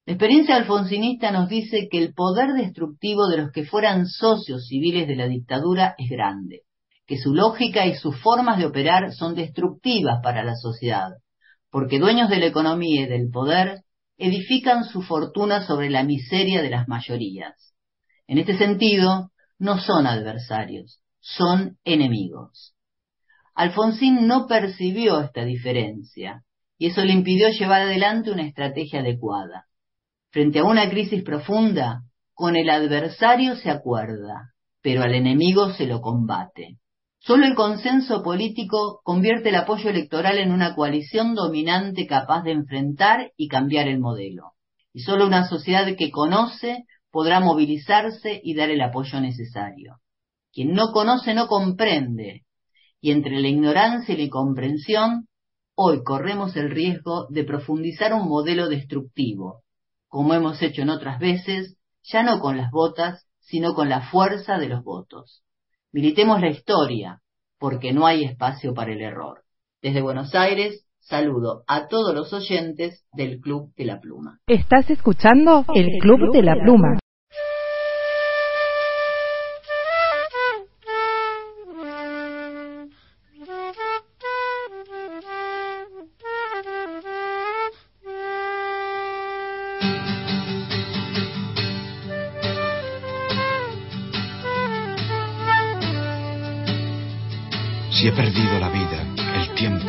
La 0.06 0.14
experiencia 0.14 0.56
alfonsinista 0.56 1.32
nos 1.32 1.48
dice 1.48 1.88
que 1.90 2.00
el 2.00 2.14
poder 2.16 2.54
destructivo 2.54 3.28
de 3.28 3.38
los 3.38 3.52
que 3.52 3.66
fueran 3.66 4.08
socios 4.08 4.66
civiles 4.68 5.08
de 5.08 5.16
la 5.16 5.28
dictadura 5.28 5.94
es 6.00 6.10
grande, 6.10 6.62
que 7.06 7.20
su 7.20 7.36
lógica 7.36 7.86
y 7.86 7.94
sus 7.94 8.20
formas 8.20 8.58
de 8.58 8.66
operar 8.66 9.14
son 9.14 9.36
destructivas 9.36 10.20
para 10.24 10.44
la 10.44 10.56
sociedad, 10.56 11.12
porque 11.70 12.00
dueños 12.00 12.30
de 12.30 12.40
la 12.40 12.48
economía 12.48 13.04
y 13.04 13.06
del 13.06 13.30
poder 13.30 13.84
edifican 14.18 14.86
su 14.86 15.04
fortuna 15.04 15.68
sobre 15.68 15.92
la 15.92 16.04
miseria 16.04 16.64
de 16.64 16.72
las 16.72 16.88
mayorías. 16.88 17.76
En 18.26 18.40
este 18.40 18.58
sentido, 18.58 19.32
no 19.60 19.80
son 19.80 20.08
adversarios, 20.08 21.00
son 21.20 21.78
enemigos. 21.84 22.74
Alfonsín 23.54 24.26
no 24.26 24.48
percibió 24.48 25.22
esta 25.22 25.46
diferencia, 25.46 26.44
y 26.80 26.88
eso 26.88 27.06
le 27.06 27.14
impidió 27.14 27.50
llevar 27.50 27.84
adelante 27.84 28.32
una 28.32 28.48
estrategia 28.48 29.02
adecuada. 29.02 29.68
Frente 30.32 30.60
a 30.60 30.64
una 30.64 30.90
crisis 30.90 31.24
profunda, 31.24 32.04
con 32.34 32.56
el 32.56 32.70
adversario 32.70 33.58
se 33.58 33.70
acuerda, 33.70 34.54
pero 34.82 35.04
al 35.04 35.14
enemigo 35.14 35.74
se 35.74 35.86
lo 35.86 36.00
combate. 36.00 36.78
Solo 37.20 37.46
el 37.46 37.54
consenso 37.54 38.24
político 38.24 39.02
convierte 39.04 39.50
el 39.50 39.56
apoyo 39.56 39.90
electoral 39.90 40.38
en 40.38 40.54
una 40.54 40.74
coalición 40.74 41.36
dominante 41.36 42.08
capaz 42.08 42.44
de 42.44 42.52
enfrentar 42.52 43.34
y 43.36 43.50
cambiar 43.50 43.90
el 43.90 44.00
modelo. 44.00 44.54
Y 44.94 45.02
solo 45.02 45.28
una 45.28 45.50
sociedad 45.50 45.86
que 45.98 46.12
conoce 46.12 46.86
podrá 47.12 47.42
movilizarse 47.42 48.40
y 48.42 48.56
dar 48.56 48.70
el 48.70 48.82
apoyo 48.82 49.20
necesario. 49.20 49.98
Quien 50.54 50.72
no 50.72 50.94
conoce 50.94 51.34
no 51.34 51.48
comprende, 51.48 52.44
y 53.02 53.12
entre 53.12 53.38
la 53.42 53.50
ignorancia 53.50 54.14
y 54.14 54.18
la 54.18 54.24
incomprensión 54.24 55.28
hoy 55.76 56.04
corremos 56.04 56.56
el 56.56 56.72
riesgo 56.72 57.28
de 57.30 57.44
profundizar 57.44 58.14
un 58.14 58.30
modelo 58.30 58.70
destructivo, 58.70 59.61
como 60.12 60.34
hemos 60.34 60.62
hecho 60.62 60.82
en 60.82 60.90
otras 60.90 61.20
veces, 61.20 61.78
ya 62.04 62.22
no 62.22 62.42
con 62.42 62.58
las 62.58 62.70
botas, 62.70 63.26
sino 63.40 63.74
con 63.74 63.88
la 63.88 64.02
fuerza 64.12 64.58
de 64.58 64.68
los 64.68 64.84
votos. 64.84 65.42
Militemos 65.94 66.42
la 66.42 66.50
historia, 66.50 67.22
porque 67.58 67.94
no 67.94 68.06
hay 68.06 68.26
espacio 68.26 68.74
para 68.74 68.92
el 68.92 69.02
error. 69.02 69.44
Desde 69.82 70.02
Buenos 70.02 70.36
Aires, 70.36 70.86
saludo 71.00 71.64
a 71.66 71.88
todos 71.88 72.14
los 72.14 72.34
oyentes 72.34 73.06
del 73.14 73.40
Club 73.40 73.74
de 73.78 73.86
la 73.86 74.02
Pluma. 74.02 74.40
Estás 74.48 74.90
escuchando 74.90 75.64
el 75.74 75.88
Club 76.02 76.34
de 76.34 76.44
la 76.44 76.56
Pluma. 76.62 77.01
Si 98.02 98.08
he 98.08 98.14
perdido 98.14 98.58
la 98.58 98.70
vida, 98.70 98.98
el 99.36 99.50
tiempo, 99.54 99.86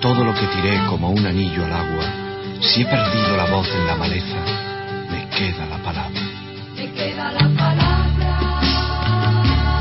todo 0.00 0.22
lo 0.22 0.32
que 0.34 0.46
tiré 0.46 0.86
como 0.86 1.10
un 1.10 1.26
anillo 1.26 1.64
al 1.64 1.72
agua, 1.72 2.04
si 2.60 2.82
he 2.82 2.86
perdido 2.86 3.36
la 3.36 3.46
voz 3.46 3.66
en 3.74 3.88
la 3.88 3.96
maleza, 3.96 4.38
me 5.10 5.28
queda 5.30 5.66
la 5.66 5.78
palabra. 5.78 6.20
Me 6.76 6.92
queda 6.92 7.32
la 7.32 7.48
palabra. 7.58 8.60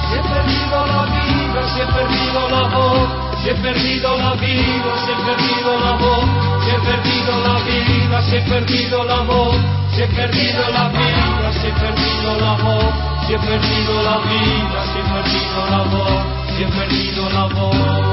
Si 0.02 0.16
he 0.16 0.24
perdido 0.34 0.88
la 0.88 1.06
vida, 1.14 1.62
si 1.70 1.82
he 1.82 1.86
perdido 1.94 2.50
la 2.50 2.64
voz, 2.74 3.08
si 3.44 3.50
he 3.50 3.54
perdido 3.54 4.18
la 4.18 4.34
vida, 4.34 4.92
si 5.06 5.12
he 5.12 5.16
perdido 5.30 5.80
la 5.80 5.92
voz, 5.92 6.26
si 6.66 6.70
he 6.72 6.80
perdido 6.90 7.32
la 7.46 7.60
vida, 7.70 8.22
si 8.24 8.36
he 8.36 8.42
perdido 8.50 9.04
la 9.04 9.22
voz, 9.22 9.56
si 9.94 10.02
he 10.02 10.08
perdido 10.08 10.70
la 10.74 10.90
vida, 10.90 11.54
si 11.54 11.68
he 11.68 11.72
perdido 11.78 12.34
la 12.42 12.54
voz, 12.66 12.94
si 13.28 13.34
he 13.34 13.38
perdido 13.38 14.02
la 14.02 14.18
vida, 14.26 14.86
si 14.90 14.98
he 14.98 15.04
perdido 15.14 15.70
la 15.70 15.84
voz 15.84 16.49
voz. 17.54 18.10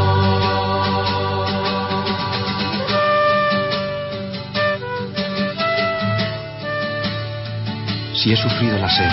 si 8.27 8.33
he 8.33 8.37
sufrido 8.37 8.77
la 8.77 8.89
sed, 8.89 9.11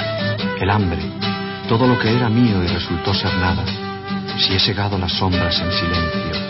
el 0.59 0.69
hambre, 0.71 1.03
todo 1.69 1.85
lo 1.85 1.99
que 1.99 2.15
era 2.15 2.29
mío 2.29 2.63
y 2.63 2.67
resultó 2.67 3.13
ser 3.13 3.31
nada, 3.35 3.63
si 4.39 4.55
he 4.55 4.59
segado 4.59 4.97
las 4.97 5.11
sombras 5.11 5.55
en 5.59 5.71
silencio, 5.71 6.41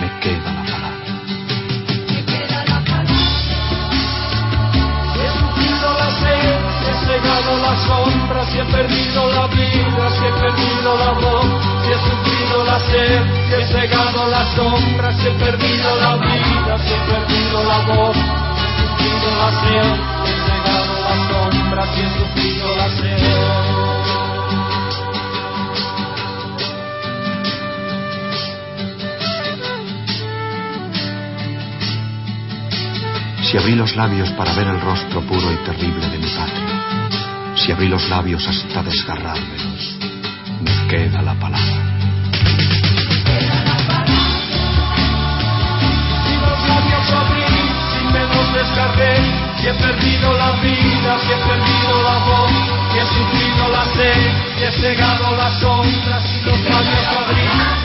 me 0.00 0.20
queda 0.20 0.52
la 0.52 0.62
palabra. 0.64 0.83
He 7.24 7.26
cegado 7.26 7.58
las 7.58 7.80
sombras, 7.86 8.48
si 8.50 8.58
he 8.58 8.64
perdido 8.64 9.32
la 9.32 9.46
vida, 9.46 10.10
si 10.10 10.24
he 10.26 10.32
perdido 10.32 10.96
la 10.96 11.12
voz, 11.12 11.46
si 11.82 11.90
he 11.90 11.98
sufrido 11.98 12.64
la 12.64 12.80
sed, 12.80 13.22
si 13.48 13.54
he 13.54 13.66
cegado 13.66 14.28
las 14.28 14.48
sombras, 14.54 15.16
si 15.16 15.28
he 15.28 15.30
perdido 15.32 15.96
la 16.00 16.16
vida, 16.16 16.78
si 16.78 16.92
he 16.92 16.98
perdido 17.12 17.64
la 17.64 17.78
voz, 17.80 18.16
si 18.16 18.64
he 18.64 18.78
sufrido 18.78 19.30
la 19.38 19.50
sed, 19.60 19.96
si 20.24 20.32
he 20.32 20.38
cegado 20.44 20.94
las 21.00 21.18
sombras, 21.28 21.88
si 21.94 22.00
he 22.00 22.08
sufrido 22.18 22.76
la 22.76 22.88
sed. 22.90 23.53
Si 33.44 33.58
abrí 33.58 33.74
los 33.74 33.94
labios 33.94 34.30
para 34.32 34.52
ver 34.54 34.66
el 34.66 34.80
rostro 34.80 35.20
puro 35.20 35.52
y 35.52 35.56
terrible 35.64 36.08
de 36.08 36.18
mi 36.18 36.26
patria, 36.26 37.54
si 37.56 37.70
abrí 37.72 37.88
los 37.88 38.08
labios 38.08 38.46
hasta 38.46 38.82
desgarrármelos, 38.82 39.98
me 40.62 40.88
queda 40.88 41.22
la 41.22 41.34
palabra. 41.34 41.84
Descargué, 48.54 49.16
si 49.60 49.66
he 49.66 49.74
perdido 49.74 50.32
la 50.38 50.52
vida, 50.62 51.18
si 51.18 51.32
he 51.32 51.36
perdido 51.36 52.02
la 52.04 52.18
voz, 52.24 52.52
si 52.92 52.98
he 52.98 53.06
sufrido 53.06 53.68
la 53.68 53.84
sed, 53.84 54.32
si 54.56 54.64
he 54.64 54.72
cegado 54.80 55.36
las 55.36 55.58
sombras, 55.58 56.22
si 56.22 56.40
los 56.42 56.60
labios 56.60 57.06
abrí, 57.18 57.83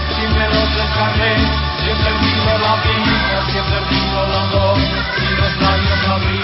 si 0.49 0.55
me 0.55 0.61
los 0.61 0.75
descargué, 0.75 1.35
si 1.79 1.89
he 1.89 1.95
perdido 1.95 2.57
la 2.57 2.75
vida, 2.81 3.37
si 3.45 3.57
he 3.57 3.61
perdido 3.61 4.27
la 4.27 4.43
voz, 4.51 4.79
si 5.17 5.27
los 5.35 5.53
labios 5.61 6.01
abrí. 6.09 6.41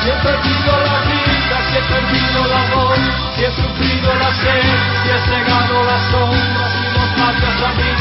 Si 0.00 0.08
he 0.08 0.16
perdido 0.22 0.72
la 0.88 0.98
vida, 1.10 1.56
si 1.68 1.76
he 1.76 1.82
perdido 1.82 2.40
la 2.48 2.62
voz, 2.74 2.98
si 3.36 3.44
he 3.44 3.50
sufrido 3.50 4.14
la 4.14 4.30
sed, 4.34 4.66
si 5.02 5.08
he 5.10 5.18
cegado 5.30 5.84
las 5.84 6.02
sombras 6.10 6.72
y 6.74 6.86
los 6.96 7.10
labios 7.18 7.56
abrí, 7.68 7.94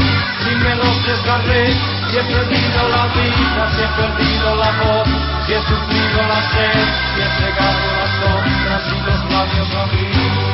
si 0.43 0.55
me 0.55 0.75
los 0.75 1.05
desgarré, 1.05 1.73
si 2.09 2.17
he 2.17 2.23
perdido 2.23 2.89
la 2.89 3.05
vida, 3.07 3.71
si 3.75 3.81
he 3.81 3.87
perdido 3.87 4.55
la 4.55 4.71
voz, 4.83 5.28
si 5.49 5.55
he 5.55 5.61
sufrido 5.61 6.27
la 6.27 6.41
sed, 6.51 6.89
si 7.15 7.21
he 7.21 7.29
cegado 7.39 7.87
las 7.97 8.11
sombras 8.19 8.83
y 8.93 9.01
los 9.01 9.31
labios 9.31 9.73
abrí. 9.73 10.48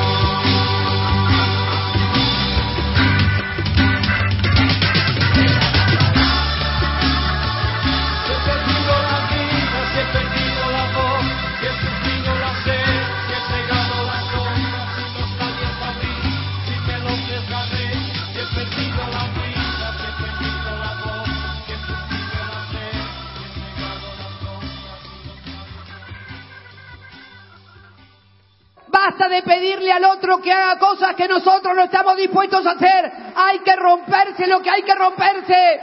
Otro 30.26 30.42
que 30.42 30.52
haga 30.52 30.80
cosas 30.80 31.16
que 31.16 31.28
nosotros 31.28 31.76
no 31.76 31.84
estamos 31.84 32.18
dispuestos 32.18 32.66
a 32.66 32.72
hacer. 32.72 33.12
Hay 33.36 33.60
que 33.60 33.76
romperse 33.76 34.48
lo 34.48 34.62
que 34.62 34.70
hay 34.70 34.82
que 34.84 34.96
romperse. 34.96 35.80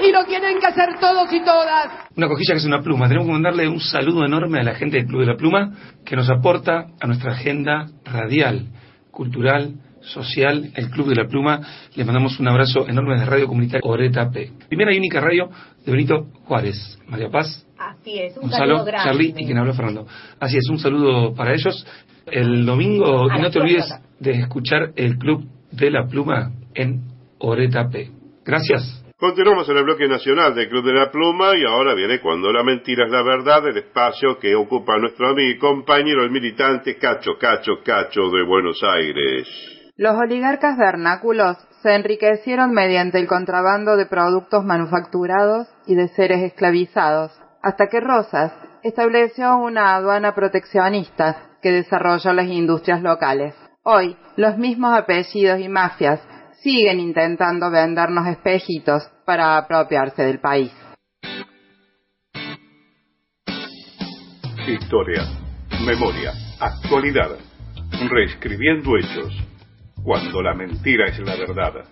Y 0.00 0.10
lo 0.10 0.24
tienen 0.24 0.58
que 0.58 0.66
hacer 0.66 0.98
todos 0.98 1.32
y 1.32 1.40
todas. 1.44 1.88
Una 2.16 2.26
cojilla 2.26 2.54
que 2.54 2.58
es 2.58 2.64
una 2.64 2.80
pluma. 2.80 3.06
Tenemos 3.06 3.26
que 3.28 3.32
mandarle 3.32 3.68
un 3.68 3.80
saludo 3.80 4.24
enorme 4.24 4.60
a 4.60 4.64
la 4.64 4.74
gente 4.74 4.96
del 4.96 5.06
Club 5.06 5.20
de 5.20 5.26
la 5.26 5.36
Pluma 5.36 5.72
que 6.04 6.16
nos 6.16 6.28
aporta 6.30 6.86
a 7.00 7.06
nuestra 7.06 7.32
agenda 7.32 7.86
radial, 8.04 8.66
cultural, 9.12 9.74
social, 10.00 10.72
el 10.74 10.90
Club 10.90 11.08
de 11.10 11.14
la 11.14 11.28
Pluma. 11.28 11.60
Les 11.94 12.04
mandamos 12.04 12.40
un 12.40 12.48
abrazo 12.48 12.88
enorme 12.88 13.20
de 13.20 13.24
Radio 13.24 13.46
Comunitaria 13.46 13.88
Oreta 13.88 14.28
P. 14.30 14.50
Primera 14.68 14.92
y 14.92 14.98
única 14.98 15.20
radio 15.20 15.48
de 15.84 15.92
Benito 15.92 16.26
Juárez. 16.44 16.98
María 17.06 17.28
Paz, 17.30 17.64
Así 17.78 18.18
es, 18.18 18.36
un 18.36 18.42
Gonzalo, 18.42 18.78
saludo 18.78 18.84
grande. 18.84 19.10
Charlie 19.10 19.34
y 19.36 19.46
quien 19.46 19.58
habla 19.58 19.74
Fernando. 19.74 20.06
Así 20.40 20.56
es, 20.56 20.68
un 20.68 20.78
saludo 20.78 21.34
para 21.34 21.54
ellos. 21.54 21.86
El 22.26 22.64
domingo, 22.66 23.28
y 23.34 23.40
no 23.40 23.50
te 23.50 23.60
olvides 23.60 23.92
de 24.18 24.32
escuchar 24.32 24.92
el 24.96 25.18
Club 25.18 25.44
de 25.70 25.90
la 25.90 26.06
Pluma 26.06 26.52
en 26.74 27.02
Oreta 27.38 27.88
P. 27.88 28.10
Gracias. 28.44 29.04
Continuamos 29.16 29.68
en 29.68 29.76
el 29.76 29.84
bloque 29.84 30.08
nacional 30.08 30.54
del 30.54 30.68
Club 30.68 30.84
de 30.84 30.92
la 30.92 31.10
Pluma 31.10 31.56
y 31.56 31.64
ahora 31.64 31.94
viene 31.94 32.20
Cuando 32.20 32.52
la 32.52 32.62
mentira 32.62 33.06
es 33.06 33.12
la 33.12 33.22
verdad, 33.22 33.66
el 33.68 33.76
espacio 33.78 34.38
que 34.38 34.54
ocupa 34.54 34.98
nuestro 34.98 35.30
amigo 35.30 35.50
y 35.50 35.58
compañero 35.58 36.24
el 36.24 36.30
militante 36.30 36.96
Cacho 36.96 37.38
Cacho 37.38 37.82
Cacho 37.84 38.28
de 38.30 38.44
Buenos 38.44 38.82
Aires. 38.82 39.48
Los 39.96 40.16
oligarcas 40.16 40.76
vernáculos 40.76 41.56
se 41.82 41.94
enriquecieron 41.94 42.72
mediante 42.72 43.18
el 43.18 43.28
contrabando 43.28 43.96
de 43.96 44.06
productos 44.06 44.64
manufacturados 44.64 45.68
y 45.86 45.94
de 45.94 46.08
seres 46.08 46.42
esclavizados, 46.42 47.32
hasta 47.62 47.86
que 47.86 48.00
Rosas 48.00 48.52
estableció 48.82 49.56
una 49.56 49.94
aduana 49.94 50.34
proteccionista 50.34 51.53
que 51.64 51.72
desarrolló 51.72 52.34
las 52.34 52.46
industrias 52.46 53.00
locales. 53.00 53.54
Hoy, 53.84 54.14
los 54.36 54.58
mismos 54.58 54.92
apellidos 54.94 55.58
y 55.60 55.68
mafias 55.70 56.20
siguen 56.62 57.00
intentando 57.00 57.70
vendernos 57.70 58.26
espejitos 58.26 59.02
para 59.24 59.56
apropiarse 59.56 60.22
del 60.24 60.40
país. 60.40 60.70
Historia, 64.68 65.22
memoria, 65.86 66.32
actualidad, 66.60 67.30
reescribiendo 68.10 68.98
hechos. 68.98 69.32
Cuando 70.02 70.42
la 70.42 70.52
mentira 70.52 71.06
es 71.06 71.18
la 71.20 71.36
verdad. 71.36 71.82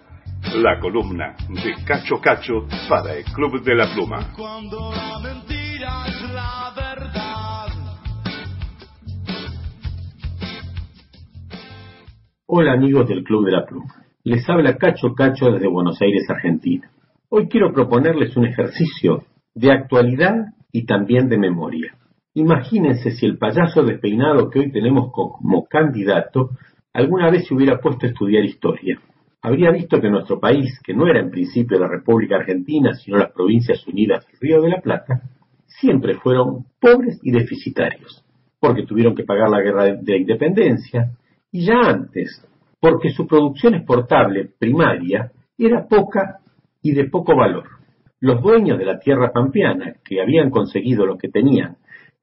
La 0.55 0.79
columna 0.81 1.35
de 1.49 1.83
Cacho 1.87 2.21
Cacho 2.21 2.67
para 2.91 3.15
el 3.15 3.25
Club 3.25 3.63
de 3.63 3.75
la 3.75 3.87
Pluma. 3.95 4.35
Cuando 4.37 4.93
la 4.93 5.19
mentira 5.19 6.05
es 6.09 6.31
la 6.31 6.73
verdad. 6.77 7.32
Hola 12.55 12.75
amigos 12.75 13.09
del 13.09 13.25
Club 13.25 13.47
de 13.47 13.53
la 13.53 13.65
Pluma. 13.65 14.05
Les 14.25 14.47
habla 14.47 14.77
Cacho 14.77 15.15
Cacho 15.15 15.51
desde 15.51 15.69
Buenos 15.69 15.99
Aires, 16.03 16.29
Argentina. 16.29 16.91
Hoy 17.31 17.49
quiero 17.49 17.73
proponerles 17.73 18.37
un 18.37 18.45
ejercicio 18.45 19.25
de 19.55 19.73
actualidad 19.73 20.35
y 20.71 20.85
también 20.85 21.31
de 21.31 21.39
memoria. 21.39 21.95
Imagínense 22.35 23.13
si 23.13 23.25
el 23.25 23.39
payaso 23.39 23.83
despeinado 23.85 24.51
que 24.51 24.59
hoy 24.59 24.71
tenemos 24.71 25.11
como 25.13 25.65
candidato 25.65 26.51
alguna 26.93 27.31
vez 27.31 27.47
se 27.47 27.55
hubiera 27.55 27.81
puesto 27.81 28.05
a 28.05 28.11
estudiar 28.11 28.45
historia. 28.45 29.01
Habría 29.41 29.71
visto 29.71 29.99
que 29.99 30.11
nuestro 30.11 30.39
país, 30.39 30.79
que 30.85 30.93
no 30.93 31.07
era 31.07 31.21
en 31.21 31.31
principio 31.31 31.79
la 31.79 31.89
República 31.89 32.37
Argentina, 32.37 32.93
sino 32.93 33.17
las 33.17 33.33
Provincias 33.33 33.83
Unidas 33.87 34.27
del 34.27 34.39
Río 34.39 34.61
de 34.61 34.69
la 34.69 34.83
Plata, 34.83 35.23
siempre 35.67 36.17
fueron 36.17 36.67
pobres 36.79 37.19
y 37.23 37.31
deficitarios, 37.31 38.23
porque 38.61 38.85
tuvieron 38.85 39.15
que 39.15 39.25
pagar 39.25 39.49
la 39.49 39.63
guerra 39.63 39.85
de 39.95 40.19
independencia, 40.19 41.13
y 41.53 41.67
ya 41.67 41.79
antes, 41.85 42.45
porque 42.81 43.11
su 43.11 43.27
producción 43.27 43.75
exportable 43.75 44.51
primaria 44.59 45.31
era 45.57 45.87
poca 45.87 46.41
y 46.83 46.93
de 46.93 47.05
poco 47.09 47.37
valor. 47.37 47.69
Los 48.19 48.43
dueños 48.43 48.79
de 48.79 48.87
la 48.87 48.99
tierra 48.99 49.31
pampeana, 49.33 49.95
que 50.05 50.21
habían 50.21 50.51
conseguido 50.51 51.07
lo 51.07 51.19
que 51.19 51.29
tenían 51.29 51.77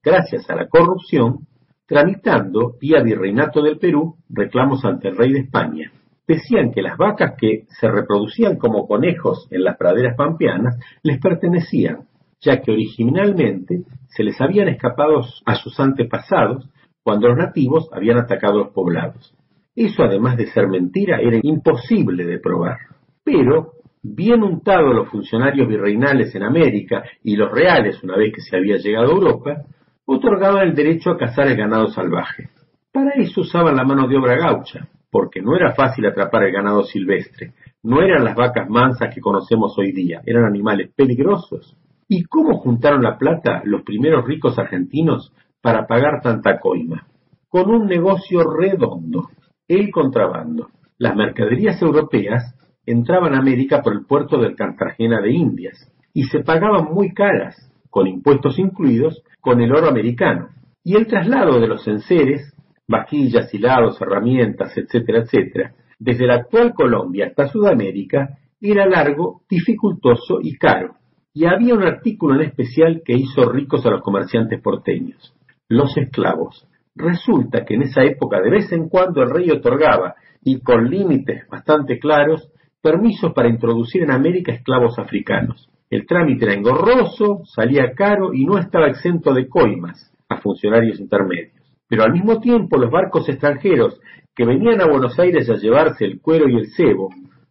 gracias 0.04 0.50
a 0.50 0.56
la 0.56 0.68
corrupción, 0.68 1.48
tramitando 1.86 2.74
vía 2.80 3.02
Virreinato 3.02 3.62
del 3.62 3.78
Perú 3.78 4.16
reclamos 4.30 4.84
ante 4.86 5.10
el 5.10 5.18
rey 5.18 5.32
de 5.32 5.40
España, 5.40 5.92
decían 6.28 6.72
que 6.72 6.82
las 6.82 6.98
vacas 6.98 7.34
que 7.38 7.66
se 7.68 7.90
reproducían 7.90 8.58
como 8.58 8.88
conejos 8.88 9.48
en 9.52 9.64
las 9.64 9.78
praderas 9.78 10.16
pampeanas 10.16 10.78
les 11.04 11.20
pertenecían, 11.20 12.08
ya 12.42 12.62
que 12.62 12.72
originalmente 12.72 13.84
se 14.08 14.24
les 14.24 14.40
habían 14.40 14.70
escapado 14.70 15.22
a 15.46 15.56
sus 15.56 15.80
antepasados 15.80 16.70
cuando 17.04 17.30
los 17.30 17.38
nativos 17.38 17.90
habían 17.92 18.18
atacado 18.18 18.60
los 18.60 18.74
poblados. 18.74 19.36
Eso, 19.76 20.04
además 20.04 20.38
de 20.38 20.48
ser 20.48 20.68
mentira, 20.68 21.20
era 21.20 21.40
imposible 21.42 22.26
de 22.26 22.40
probar. 22.40 22.78
Pero, 23.24 23.74
bien 24.02 24.44
untados 24.44 24.94
los 24.94 25.10
funcionarios 25.10 25.68
virreinales 25.68 26.34
en 26.36 26.44
América 26.44 27.04
y 27.24 27.36
los 27.36 27.52
reales 27.52 28.02
una 28.04 28.18
vez 28.18 28.34
que 28.34 28.42
se 28.42 28.58
había 28.58 28.78
llegado 28.78 29.08
a 29.08 29.16
Europa, 29.16 29.64
otorgaban 30.06 30.68
el 30.68 30.76
derecho 30.76 31.12
a 31.12 31.18
cazar 31.18 31.48
el 31.48 31.56
ganado 31.56 31.88
salvaje. 31.88 32.50
Para 32.92 33.12
eso 33.12 33.42
usaban 33.42 33.76
la 33.76 33.84
mano 33.84 34.08
de 34.08 34.18
obra 34.18 34.36
gaucha, 34.36 34.88
porque 35.12 35.42
no 35.42 35.56
era 35.56 35.74
fácil 35.74 36.06
atrapar 36.06 36.44
el 36.44 36.52
ganado 36.52 36.84
silvestre, 36.84 37.54
no 37.84 38.02
eran 38.02 38.24
las 38.24 38.36
vacas 38.36 38.70
mansas 38.70 39.14
que 39.14 39.22
conocemos 39.22 39.78
hoy 39.78 39.92
día, 39.92 40.22
eran 40.26 40.46
animales 40.46 40.92
peligrosos. 40.96 41.78
¿Y 42.08 42.24
cómo 42.24 42.58
juntaron 42.58 43.04
la 43.04 43.18
plata 43.18 43.62
los 43.64 43.84
primeros 43.84 44.26
ricos 44.26 44.58
argentinos 44.58 45.32
para 45.62 45.88
pagar 45.88 46.22
tanta 46.22 46.60
coima? 46.60 47.08
Con 47.48 47.70
un 47.70 47.88
negocio 47.88 48.44
redondo, 48.44 49.30
el 49.68 49.92
contrabando. 49.92 50.70
Las 50.98 51.16
mercaderías 51.16 51.82
europeas 51.82 52.56
entraban 52.86 53.34
a 53.36 53.40
América 53.40 53.82
por 53.82 53.94
el 53.94 54.06
puerto 54.06 54.40
del 54.40 54.56
Cartagena 54.56 55.22
de 55.22 55.32
Indias 55.32 55.92
y 56.14 56.24
se 56.24 56.40
pagaban 56.40 56.86
muy 56.94 57.14
caras, 57.14 57.56
con 57.90 58.08
impuestos 58.08 58.58
incluidos, 58.60 59.22
con 59.42 59.62
el 59.62 59.72
oro 59.72 59.88
americano. 59.88 60.50
Y 60.84 60.96
el 60.96 61.08
traslado 61.08 61.60
de 61.60 61.68
los 61.68 61.88
enseres, 61.88 62.54
vaquillas, 62.88 63.54
hilados, 63.54 64.02
herramientas, 64.02 64.76
etcétera, 64.76 65.20
etcétera, 65.20 65.74
desde 66.00 66.26
la 66.26 66.36
actual 66.36 66.74
Colombia 66.74 67.28
hasta 67.28 67.48
Sudamérica, 67.48 68.38
era 68.60 68.86
largo, 68.86 69.42
dificultoso 69.50 70.40
y 70.42 70.58
caro. 70.58 70.96
Y 71.34 71.46
había 71.46 71.76
un 71.76 71.84
artículo 71.84 72.36
en 72.36 72.48
especial 72.48 73.02
que 73.06 73.14
hizo 73.14 73.50
ricos 73.52 73.86
a 73.86 73.92
los 73.92 74.02
comerciantes 74.02 74.62
porteños, 74.62 75.34
los 75.70 75.96
esclavos. 75.98 76.68
Resulta 76.96 77.64
que 77.64 77.76
en 77.76 77.84
esa 77.84 78.04
época 78.04 78.42
de 78.42 78.50
vez 78.50 78.72
en 78.74 78.90
cuando 78.90 79.22
el 79.22 79.30
rey 79.30 79.50
otorgaba, 79.52 80.16
y 80.42 80.62
con 80.62 80.90
límites 80.90 81.48
bastante 81.50 82.00
claros, 82.00 82.52
permisos 82.82 83.34
para 83.34 83.50
introducir 83.50 84.04
en 84.04 84.12
América 84.12 84.54
esclavos 84.54 84.98
africanos. 84.98 85.70
El 85.90 86.06
trámite 86.06 86.46
era 86.46 86.54
engorroso, 86.54 87.42
salía 87.46 87.94
caro 87.96 88.34
y 88.34 88.46
no 88.46 88.58
estaba 88.58 88.88
exento 88.88 89.34
de 89.34 89.48
coimas 89.48 90.14
a 90.30 90.38
funcionarios 90.38 91.00
intermedios. 91.00 91.54
Pero 91.88 92.04
al 92.04 92.14
mismo 92.14 92.40
tiempo 92.40 92.78
los 92.78 92.92
barcos 92.92 93.28
extranjeros 93.28 94.00
que 94.36 94.46
venían 94.46 94.82
a 94.82 94.88
Buenos 94.88 95.18
Aires 95.20 95.50
a 95.50 95.56
llevarse 95.56 96.06
el 96.06 96.22
cuero 96.22 96.48
y 96.48 96.56
el 96.56 96.72
cebo 96.72 97.10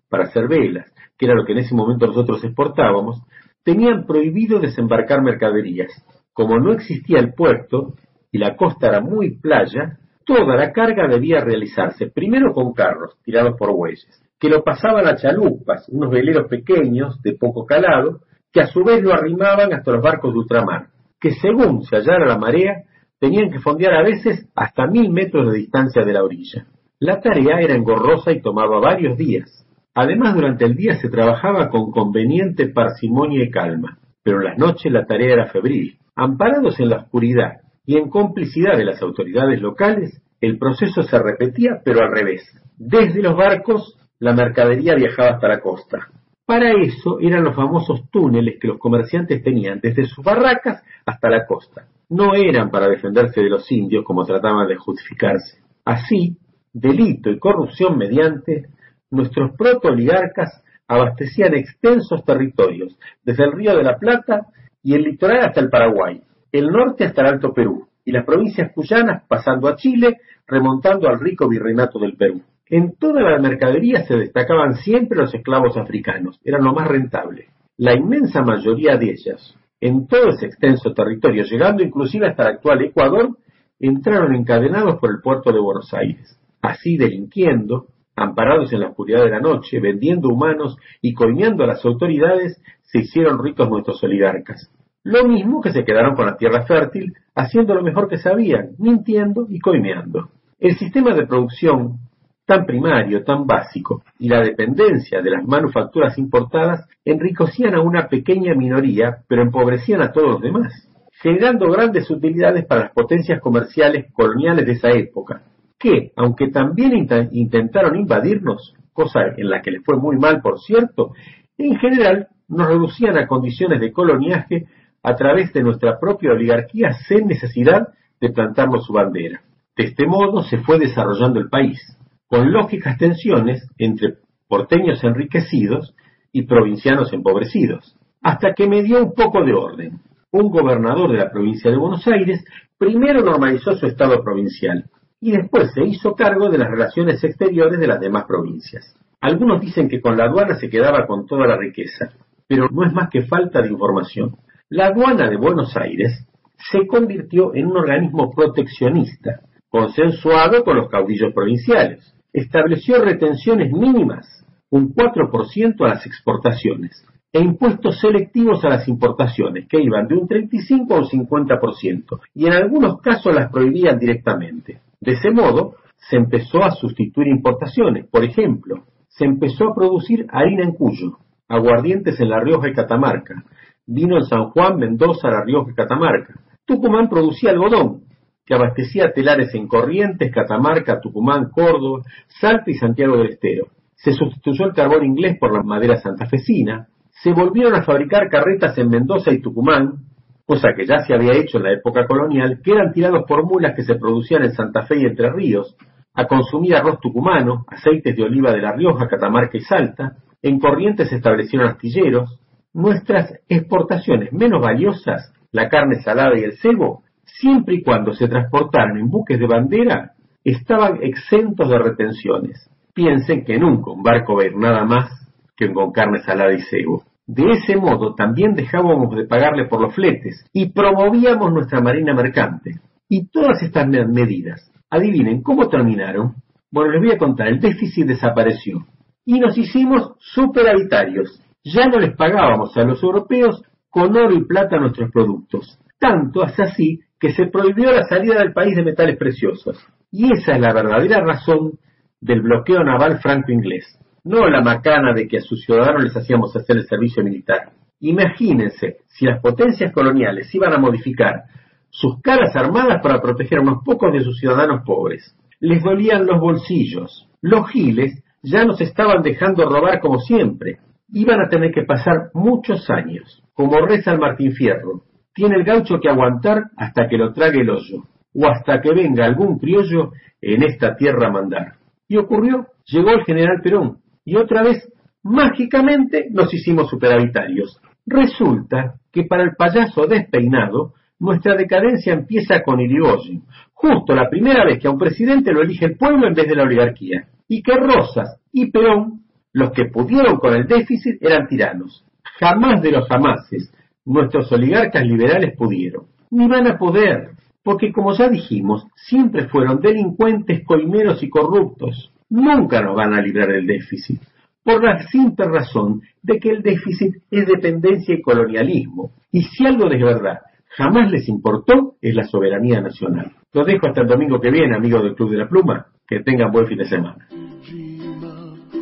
para 0.09 0.25
hacer 0.25 0.49
velas, 0.49 0.91
que 1.19 1.27
era 1.27 1.35
lo 1.35 1.45
que 1.45 1.53
en 1.53 1.59
ese 1.59 1.75
momento 1.75 2.07
nosotros 2.07 2.43
exportábamos, 2.45 3.21
tenían 3.65 4.07
prohibido 4.07 4.61
desembarcar 4.61 5.23
mercaderías. 5.23 5.93
Como 6.33 6.59
no 6.59 6.73
existía 6.73 7.19
el 7.19 7.35
puerto 7.35 7.95
y 8.31 8.39
la 8.39 8.57
costa 8.57 8.89
era 8.89 9.01
muy 9.01 9.39
playa, 9.39 9.99
toda 10.25 10.57
la 10.57 10.73
carga 10.73 11.09
debía 11.09 11.41
realizarse 11.41 12.09
primero 12.09 12.53
con 12.53 12.73
carros 12.73 13.17
tirados 13.25 13.57
por 13.59 13.73
bueyes, 13.73 14.23
que 14.39 14.49
lo 14.49 14.63
pasaban 14.63 15.07
a 15.07 15.17
chalupas, 15.17 15.89
unos 15.89 16.11
veleros 16.11 16.49
pequeños 16.49 17.21
de 17.23 17.35
poco 17.35 17.65
calado, 17.65 18.21
que 18.53 18.61
a 18.61 18.67
su 18.67 18.85
vez 18.85 19.03
lo 19.03 19.13
arrimaban 19.13 19.73
hasta 19.73 19.93
los 19.93 20.03
barcos 20.03 20.33
de 20.33 20.39
ultramar, 20.39 20.89
que 21.21 21.33
según 21.33 21.83
se 21.85 21.97
hallara 21.97 22.27
la 22.27 22.39
marea, 22.39 22.85
tenían 23.19 23.51
que 23.51 23.59
fondear 23.59 23.95
a 23.95 24.03
veces 24.03 24.49
hasta 24.55 24.87
mil 24.87 25.11
metros 25.11 25.51
de 25.51 25.59
distancia 25.59 26.05
de 26.05 26.13
la 26.13 26.23
orilla. 26.23 26.67
La 27.01 27.21
tarea 27.21 27.61
era 27.61 27.75
engorrosa 27.75 28.33
y 28.33 28.41
tomaba 28.41 28.81
varios 28.81 29.17
días. 29.17 29.67
Además, 29.95 30.35
durante 30.35 30.65
el 30.65 30.77
día 30.77 30.97
se 30.97 31.09
trabajaba 31.09 31.71
con 31.71 31.91
conveniente 31.91 32.69
parsimonia 32.69 33.45
y 33.45 33.51
calma, 33.51 33.99
pero 34.23 34.39
en 34.39 34.45
las 34.45 34.59
noches 34.59 34.93
la 34.93 35.07
tarea 35.07 35.33
era 35.33 35.47
febril. 35.47 35.99
Amparados 36.15 36.79
en 36.81 36.91
la 36.91 36.99
oscuridad 36.99 37.61
y 37.89 37.97
en 37.97 38.11
complicidad 38.11 38.77
de 38.77 38.85
las 38.85 39.01
autoridades 39.01 39.63
locales, 39.63 40.21
el 40.43 40.59
proceso 40.59 41.03
se 41.05 41.19
repetía, 41.19 41.81
pero 41.83 42.03
al 42.03 42.13
revés. 42.13 42.43
Desde 42.77 43.23
los 43.23 43.35
barcos, 43.35 43.97
la 44.19 44.35
mercadería 44.35 44.95
viajaba 44.95 45.31
hasta 45.31 45.49
la 45.49 45.61
costa. 45.61 46.09
Para 46.45 46.73
eso 46.73 47.19
eran 47.19 47.45
los 47.45 47.57
famosos 47.57 48.11
túneles 48.11 48.59
que 48.61 48.69
los 48.69 48.79
comerciantes 48.79 49.43
tenían 49.43 49.81
desde 49.83 50.05
sus 50.05 50.23
barracas 50.23 50.83
hasta 51.07 51.31
la 51.31 51.47
costa. 51.47 51.87
No 52.11 52.35
eran 52.35 52.71
para 52.71 52.91
defenderse 52.91 53.41
de 53.41 53.49
los 53.49 53.73
indios 53.73 54.05
como 54.05 54.27
trataban 54.27 54.69
de 54.69 54.77
justificarse. 54.77 55.63
Así, 55.87 56.37
delito 56.71 57.31
y 57.31 57.39
corrupción 57.39 57.97
mediante, 57.97 58.67
nuestros 59.11 59.53
proto-oligarcas 59.57 60.63
abastecían 60.87 61.55
extensos 61.55 62.23
territorios, 62.23 62.99
desde 63.25 63.45
el 63.45 63.53
río 63.53 63.75
de 63.75 63.85
la 63.85 63.97
Plata 63.97 64.49
y 64.83 64.93
el 64.93 65.05
litoral 65.05 65.41
hasta 65.47 65.61
el 65.63 65.71
Paraguay, 65.71 66.21
el 66.53 66.69
norte 66.69 67.05
hasta 67.05 67.23
el 67.23 67.35
Alto 67.35 67.53
Perú, 67.53 67.89
y 68.05 68.13
las 68.13 68.25
provincias 68.25 68.73
cuyanas 68.73 69.25
pasando 69.29 69.69
a 69.69 69.77
Chile, 69.77 70.19
remontando 70.47 71.09
al 71.09 71.21
rico 71.21 71.49
virreinato 71.49 71.99
del 71.99 72.17
Perú. 72.17 72.41
En 72.71 72.97
toda 72.97 73.23
la 73.23 73.39
mercadería 73.39 74.07
se 74.07 74.17
destacaban 74.17 74.77
siempre 74.77 75.19
los 75.19 75.35
esclavos 75.35 75.77
africanos, 75.77 76.41
eran 76.45 76.65
lo 76.65 76.73
más 76.73 76.89
rentable. 76.89 77.49
La 77.77 77.95
inmensa 77.95 78.43
mayoría 78.43 78.97
de 78.97 79.11
ellas, 79.11 79.55
en 79.81 80.07
todo 80.07 80.31
ese 80.31 80.47
extenso 80.47 80.93
territorio, 80.93 81.45
llegando 81.45 81.83
inclusive 81.83 82.29
hasta 82.29 82.45
el 82.45 82.57
actual 82.57 82.83
Ecuador, 82.83 83.37
entraron 83.79 84.35
encadenados 84.35 84.99
por 84.99 85.11
el 85.11 85.21
puerto 85.23 85.53
de 85.53 85.61
Buenos 85.61 85.93
Aires. 85.95 86.39
Así 86.61 86.97
delinquiendo, 86.97 87.87
amparados 88.17 88.73
en 88.73 88.81
la 88.81 88.89
oscuridad 88.89 89.23
de 89.25 89.31
la 89.31 89.41
noche, 89.41 89.81
vendiendo 89.81 90.29
humanos 90.29 90.77
y 91.01 91.15
coimeando 91.15 91.65
a 91.65 91.69
las 91.69 91.85
autoridades, 91.85 92.61
se 92.83 93.01
hicieron 93.01 93.43
ricos 93.43 93.69
nuestros 93.69 94.03
oligarcas. 94.03 94.71
Lo 95.09 95.25
mismo 95.25 95.63
que 95.63 95.73
se 95.73 95.87
quedaron 95.87 96.15
con 96.15 96.27
la 96.27 96.37
tierra 96.37 96.67
fértil, 96.67 97.15
haciendo 97.35 97.73
lo 97.73 97.83
mejor 97.83 98.11
que 98.11 98.19
sabían, 98.19 98.73
mintiendo 98.77 99.47
y 99.49 99.59
coimeando. 99.59 100.29
El 100.59 100.77
sistema 100.77 101.15
de 101.15 101.27
producción 101.27 102.01
tan 102.45 102.67
primario, 102.67 103.25
tan 103.25 103.47
básico, 103.47 104.03
y 104.19 104.29
la 104.29 104.43
dependencia 104.43 105.23
de 105.23 105.31
las 105.31 105.47
manufacturas 105.47 106.19
importadas 106.19 106.87
enriquecían 107.07 107.75
a 107.75 107.81
una 107.81 108.09
pequeña 108.09 108.55
minoría, 108.55 109.21
pero 109.27 109.41
empobrecían 109.41 110.03
a 110.03 110.13
todos 110.13 110.29
los 110.29 110.41
demás, 110.43 110.91
generando 111.23 111.71
grandes 111.71 112.11
utilidades 112.11 112.67
para 112.67 112.83
las 112.83 112.93
potencias 112.93 113.41
comerciales 113.41 114.13
coloniales 114.13 114.67
de 114.67 114.73
esa 114.73 114.91
época, 114.91 115.41
que, 115.79 116.13
aunque 116.17 116.49
también 116.49 116.93
intentaron 117.33 117.97
invadirnos, 117.97 118.75
cosa 118.93 119.21
en 119.35 119.49
la 119.49 119.63
que 119.63 119.71
les 119.71 119.83
fue 119.83 119.97
muy 119.97 120.19
mal, 120.19 120.43
por 120.43 120.61
cierto, 120.61 121.15
en 121.57 121.79
general 121.79 122.29
nos 122.47 122.69
reducían 122.69 123.17
a 123.17 123.27
condiciones 123.27 123.81
de 123.81 123.91
coloniaje 123.91 124.67
a 125.03 125.15
través 125.15 125.53
de 125.53 125.63
nuestra 125.63 125.99
propia 125.99 126.33
oligarquía 126.33 126.93
sin 127.07 127.27
necesidad 127.27 127.89
de 128.21 128.31
plantarnos 128.31 128.85
su 128.85 128.93
bandera. 128.93 129.43
De 129.77 129.85
este 129.85 130.07
modo 130.07 130.43
se 130.43 130.59
fue 130.59 130.79
desarrollando 130.79 131.39
el 131.39 131.49
país 131.49 131.81
con 132.27 132.53
lógicas 132.53 132.99
tensiones 132.99 133.67
entre 133.79 134.17
porteños 134.49 135.03
enriquecidos 135.03 135.95
y 136.33 136.43
provincianos 136.43 137.13
empobrecidos, 137.13 137.97
hasta 138.23 138.55
que 138.55 138.69
me 138.69 138.83
dio 138.83 139.03
un 139.03 139.15
poco 139.15 139.45
de 139.45 139.55
orden. 139.55 140.01
Un 140.31 140.51
gobernador 140.51 141.11
de 141.11 141.19
la 141.19 141.31
provincia 141.31 141.71
de 141.71 141.79
Buenos 141.79 142.07
Aires 142.07 142.45
primero 142.77 143.23
normalizó 143.23 143.75
su 143.77 143.87
estado 143.87 144.23
provincial 144.23 144.85
y 145.21 145.33
después 145.33 145.73
se 145.73 145.85
hizo 145.85 146.15
cargo 146.15 146.51
de 146.51 146.59
las 146.59 146.71
relaciones 146.71 147.23
exteriores 147.25 147.81
de 147.81 147.87
las 147.87 147.99
demás 147.99 148.25
provincias. 148.27 148.95
Algunos 149.21 149.61
dicen 149.61 149.89
que 149.89 150.01
con 150.01 150.17
la 150.17 150.25
aduana 150.25 150.55
se 150.57 150.69
quedaba 150.69 151.07
con 151.07 151.27
toda 151.27 151.47
la 151.47 151.57
riqueza, 151.57 152.13
pero 152.47 152.69
no 152.71 152.87
es 152.87 152.93
más 152.93 153.09
que 153.11 153.23
falta 153.23 153.63
de 153.63 153.71
información. 153.71 154.37
La 154.71 154.89
aduana 154.89 155.31
de 155.31 155.39
Buenos 155.39 155.75
Aires 155.79 156.27
se 156.71 156.87
convirtió 156.87 157.55
en 157.55 157.69
un 157.69 157.79
organismo 157.79 158.31
proteccionista, 158.35 159.41
consensuado 159.71 160.63
con 160.63 160.77
los 160.77 160.91
caudillos 160.91 161.33
provinciales 161.33 162.15
estableció 162.35 163.03
retenciones 163.03 163.73
mínimas, 163.73 164.45
un 164.69 164.95
4% 164.95 165.87
a 165.87 165.89
las 165.89 166.05
exportaciones, 166.05 167.03
e 167.33 167.41
impuestos 167.41 167.99
selectivos 167.99 168.63
a 168.67 168.69
las 168.69 168.89
importaciones, 168.89 169.67
que 169.69 169.81
iban 169.81 170.07
de 170.07 170.17
un 170.17 170.29
35 170.29 170.95
a 170.95 170.99
un 170.99 171.05
50%, 171.07 172.21
y 172.35 172.47
en 172.47 172.53
algunos 172.53 173.01
casos 173.01 173.35
las 173.35 173.51
prohibían 173.51 173.99
directamente. 173.99 174.81
De 175.01 175.13
ese 175.13 175.31
modo, 175.31 175.77
se 175.97 176.17
empezó 176.17 176.63
a 176.63 176.73
sustituir 176.73 177.29
importaciones. 177.29 178.07
Por 178.07 178.23
ejemplo, 178.23 178.85
se 179.09 179.25
empezó 179.25 179.71
a 179.71 179.75
producir 179.75 180.27
harina 180.29 180.65
en 180.65 180.73
Cuyo, 180.73 181.19
aguardientes 181.49 182.21
en 182.21 182.29
La 182.29 182.41
Rioja 182.41 182.69
y 182.69 182.75
Catamarca, 182.75 183.45
vino 183.89 184.17
en 184.17 184.25
San 184.25 184.51
Juan, 184.51 184.77
Mendoza, 184.77 185.31
La 185.31 185.43
Rioja 185.45 185.73
y 185.73 185.75
Catamarca. 185.75 186.35
Tucumán 186.65 187.09
producía 187.09 187.51
algodón, 187.51 188.03
que 188.45 188.55
abastecía 188.55 189.13
telares 189.13 189.55
en 189.55 189.67
Corrientes, 189.67 190.31
Catamarca, 190.33 191.01
Tucumán, 191.01 191.51
Córdoba, 191.51 192.03
Salta 192.29 192.71
y 192.71 192.75
Santiago 192.75 193.17
del 193.17 193.31
Estero. 193.31 193.69
Se 193.95 194.13
sustituyó 194.13 194.67
el 194.67 194.75
carbón 194.75 195.05
inglés 195.05 195.39
por 195.41 195.53
la 195.53 195.63
madera 195.63 195.97
santafesina, 195.97 196.89
se 197.11 197.33
volvieron 197.33 197.75
a 197.75 197.83
fabricar 197.83 198.29
carretas 198.29 198.79
en 198.79 198.91
Mendoza 198.91 199.33
y 199.33 199.41
Tucumán, 199.41 200.05
cosa 200.47 200.69
que 200.77 200.87
ya 200.87 201.01
se 201.01 201.15
había 201.15 201.33
hecho 201.33 201.59
en 201.59 201.65
la 201.65 201.73
época 201.73 202.07
colonial, 202.07 202.61
que 202.63 202.73
eran 202.73 202.93
tirados 202.93 203.25
por 203.27 203.45
mulas 203.45 203.75
que 203.75 203.83
se 203.83 203.97
producían 203.97 204.45
en 204.45 204.53
Santa 204.53 204.83
Fe 204.83 205.01
y 205.01 205.07
Entre 205.07 205.31
Ríos, 205.31 205.77
a 206.15 206.27
consumir 206.27 206.77
arroz 206.77 207.01
tucumano, 207.01 207.65
aceites 207.69 208.17
de 208.17 208.23
oliva 208.23 208.53
de 208.53 208.63
La 208.63 208.73
Rioja, 208.73 209.09
Catamarca 209.09 209.57
y 209.57 209.61
Salta, 209.61 210.17
en 210.43 210.59
Corrientes 210.59 211.09
se 211.09 211.17
establecieron 211.17 211.69
astilleros, 211.69 212.41
nuestras 212.79 213.35
exportaciones 213.49 214.33
menos 214.33 214.63
valiosas, 214.63 215.33
la 215.51 215.69
carne 215.69 216.01
salada 216.01 216.39
y 216.39 216.45
el 216.45 216.57
cebo, 216.59 217.03
siempre 217.25 217.75
y 217.75 217.83
cuando 217.83 218.13
se 218.13 218.29
transportaran 218.29 218.97
en 218.97 219.11
buques 219.11 219.39
de 219.39 219.47
bandera, 219.47 220.13
estaban 220.45 221.01
exentos 221.03 221.69
de 221.69 221.79
retenciones. 221.79 222.71
Piensen 222.95 223.45
que 223.45 223.59
nunca 223.59 223.91
un 223.91 224.03
barco 224.03 224.37
va 224.37 224.43
a 224.43 224.47
ir 224.47 224.57
nada 224.57 224.85
más 224.85 225.11
que 225.57 225.73
con 225.73 225.91
carne 225.91 226.21
salada 226.21 226.53
y 226.53 226.61
cebo. 226.61 227.03
De 227.27 227.51
ese 227.51 227.77
modo 227.77 228.15
también 228.15 228.55
dejábamos 228.55 229.15
de 229.15 229.27
pagarle 229.27 229.67
por 229.67 229.81
los 229.81 229.95
fletes 229.95 230.47
y 230.53 230.71
promovíamos 230.71 231.53
nuestra 231.53 231.81
marina 231.81 232.15
mercante. 232.15 232.81
Y 233.09 233.29
todas 233.29 233.61
estas 233.63 233.89
medidas, 233.89 234.71
adivinen 234.89 235.43
cómo 235.43 235.69
terminaron. 235.69 236.35
Bueno, 236.71 236.93
les 236.93 237.03
voy 237.03 237.11
a 237.13 237.19
contar, 237.19 237.49
el 237.49 237.59
déficit 237.59 238.07
desapareció 238.07 238.87
y 239.29 239.41
nos 239.41 239.59
hicimos 239.59 240.13
superavitarios. 240.21 241.43
Ya 241.75 241.87
no 241.87 241.99
les 241.99 242.17
pagábamos 242.17 242.77
a 242.77 242.83
los 242.83 243.03
europeos 243.03 243.63
con 243.91 244.17
oro 244.17 244.33
y 244.33 244.45
plata 244.45 244.79
nuestros 244.79 245.11
productos. 245.11 245.79
Tanto 245.99 246.45
es 246.45 246.59
así 246.59 247.01
que 247.19 247.33
se 247.33 247.47
prohibió 247.47 247.93
la 247.93 248.05
salida 248.05 248.39
del 248.39 248.53
país 248.53 248.77
de 248.77 248.85
metales 248.85 249.17
preciosos. 249.19 249.77
Y 250.11 250.33
esa 250.33 250.53
es 250.53 250.61
la 250.61 250.73
verdadera 250.73 251.21
razón 251.21 251.73
del 252.21 252.41
bloqueo 252.41 252.83
naval 252.83 253.19
franco-inglés, 253.19 253.99
no 254.25 254.49
la 254.49 254.63
macana 254.63 255.13
de 255.13 255.29
que 255.29 255.39
a 255.39 255.43
sus 255.43 255.63
ciudadanos 255.65 256.05
les 256.05 256.17
hacíamos 256.17 256.55
hacer 256.57 256.77
el 256.77 256.87
servicio 256.87 257.23
militar. 257.23 257.73
Imagínense 258.01 258.99
si 259.09 259.27
las 259.27 259.41
potencias 259.41 259.93
coloniales 259.93 260.53
iban 260.55 260.73
a 260.73 260.79
modificar 260.79 261.45
sus 261.91 262.21
caras 262.23 262.55
armadas 262.55 263.01
para 263.03 263.21
proteger 263.21 263.59
a 263.59 263.63
unos 263.63 263.83
pocos 263.85 264.13
de 264.13 264.21
sus 264.21 264.39
ciudadanos 264.39 264.83
pobres. 264.87 265.37
Les 265.61 265.83
dolían 265.83 266.27
los 266.27 266.41
bolsillos. 266.41 267.29
Los 267.41 267.69
giles 267.71 268.23
ya 268.43 268.65
nos 268.65 268.81
estaban 268.81 269.23
dejando 269.23 269.69
robar 269.69 270.01
como 270.01 270.19
siempre. 270.21 270.79
Iban 271.11 271.41
a 271.41 271.49
tener 271.49 271.73
que 271.73 271.85
pasar 271.85 272.31
muchos 272.35 272.89
años. 272.91 273.43
Como 273.55 273.81
reza 273.81 274.13
el 274.13 274.19
Martín 274.19 274.53
Fierro, 274.53 275.03
tiene 275.35 275.57
el 275.57 275.65
gaucho 275.65 276.01
que 276.01 276.09
aguantar 276.09 276.65
hasta 276.77 277.09
que 277.09 277.17
lo 277.17 277.33
trague 277.33 277.61
el 277.61 277.71
hoyo, 277.71 278.05
o 278.35 278.47
hasta 278.47 278.81
que 278.81 278.93
venga 278.93 279.25
algún 279.25 279.59
criollo 279.59 280.13
en 280.41 280.63
esta 280.63 280.97
tierra 280.97 281.29
a 281.29 281.33
mandar. 281.33 281.73
Y 282.09 282.17
ocurrió, 282.17 282.67
llegó 282.85 283.11
el 283.11 283.25
general 283.25 283.61
Perón, 283.63 283.99
y 284.25 284.37
otra 284.37 284.63
vez, 284.63 284.93
mágicamente, 285.23 286.27
nos 286.31 286.53
hicimos 286.53 286.91
superavitarios. 286.91 287.81
Resulta 288.07 288.95
que 289.13 289.25
para 289.25 289.45
el 289.45 289.57
payaso 289.57 290.07
despeinado, 290.07 290.95
nuestra 291.19 291.57
decadencia 291.57 292.13
empieza 292.13 292.63
con 292.63 292.81
Irigoyen, 292.81 293.43
justo 293.73 294.15
la 294.15 294.29
primera 294.29 294.65
vez 294.65 294.79
que 294.79 294.89
a 294.89 294.91
un 294.91 294.99
presidente 294.99 295.53
lo 295.53 295.63
elige 295.63 295.87
el 295.87 295.97
pueblo 295.97 296.27
en 296.27 296.35
vez 296.35 296.47
de 296.49 296.55
la 296.55 296.65
oligarquía, 296.65 297.29
y 297.49 297.63
que 297.63 297.75
Rosas 297.75 298.41
y 298.53 298.71
Perón, 298.71 299.23
los 299.53 299.71
que 299.73 299.87
pudieron 299.87 300.39
con 300.39 300.55
el 300.55 300.67
déficit, 300.67 301.23
eran 301.23 301.47
tiranos. 301.49 302.05
Jamás 302.39 302.83
de 302.83 302.93
los 302.93 303.09
jamases 303.09 303.73
nuestros 304.05 304.51
oligarcas 304.53 305.05
liberales 305.05 305.55
pudieron, 305.57 306.07
ni 306.31 306.49
van 306.49 306.67
a 306.67 306.79
poder, 306.79 307.31
porque 307.63 307.93
como 307.93 308.17
ya 308.17 308.29
dijimos, 308.29 308.87
siempre 308.95 309.49
fueron 309.49 309.81
delincuentes, 309.81 310.65
coimeros 310.65 311.23
y 311.23 311.29
corruptos. 311.29 312.11
Nunca 312.31 312.81
nos 312.81 312.97
van 312.97 313.15
a 313.15 313.21
librar 313.21 313.49
del 313.49 313.67
déficit, 313.67 314.21
por 314.63 314.83
la 314.83 315.03
simple 315.09 315.47
razón 315.47 316.03
de 316.23 316.39
que 316.39 316.51
el 316.51 316.63
déficit 316.63 317.17
es 317.31 317.47
dependencia 317.47 318.15
y 318.15 318.23
colonialismo. 318.23 319.13
Y 319.31 319.43
si 319.43 319.67
algo 319.67 319.89
de 319.89 320.03
verdad 320.03 320.39
jamás 320.77 321.11
les 321.11 321.29
importó 321.29 321.97
es 322.01 322.15
la 322.15 322.25
soberanía 322.25 322.81
nacional. 322.81 323.33
Los 323.53 323.67
dejo 323.67 323.89
hasta 323.89 324.03
el 324.03 324.09
domingo 324.09 324.41
que 324.41 324.51
viene, 324.51 324.77
amigos 324.77 325.03
del 325.03 325.15
Club 325.15 325.31
de 325.31 325.39
la 325.39 325.49
Pluma. 325.49 325.87
Que 326.07 326.21
tengan 326.21 326.51
buen 326.51 326.67
fin 326.67 326.79
de 326.79 326.87
semana. 326.87 327.29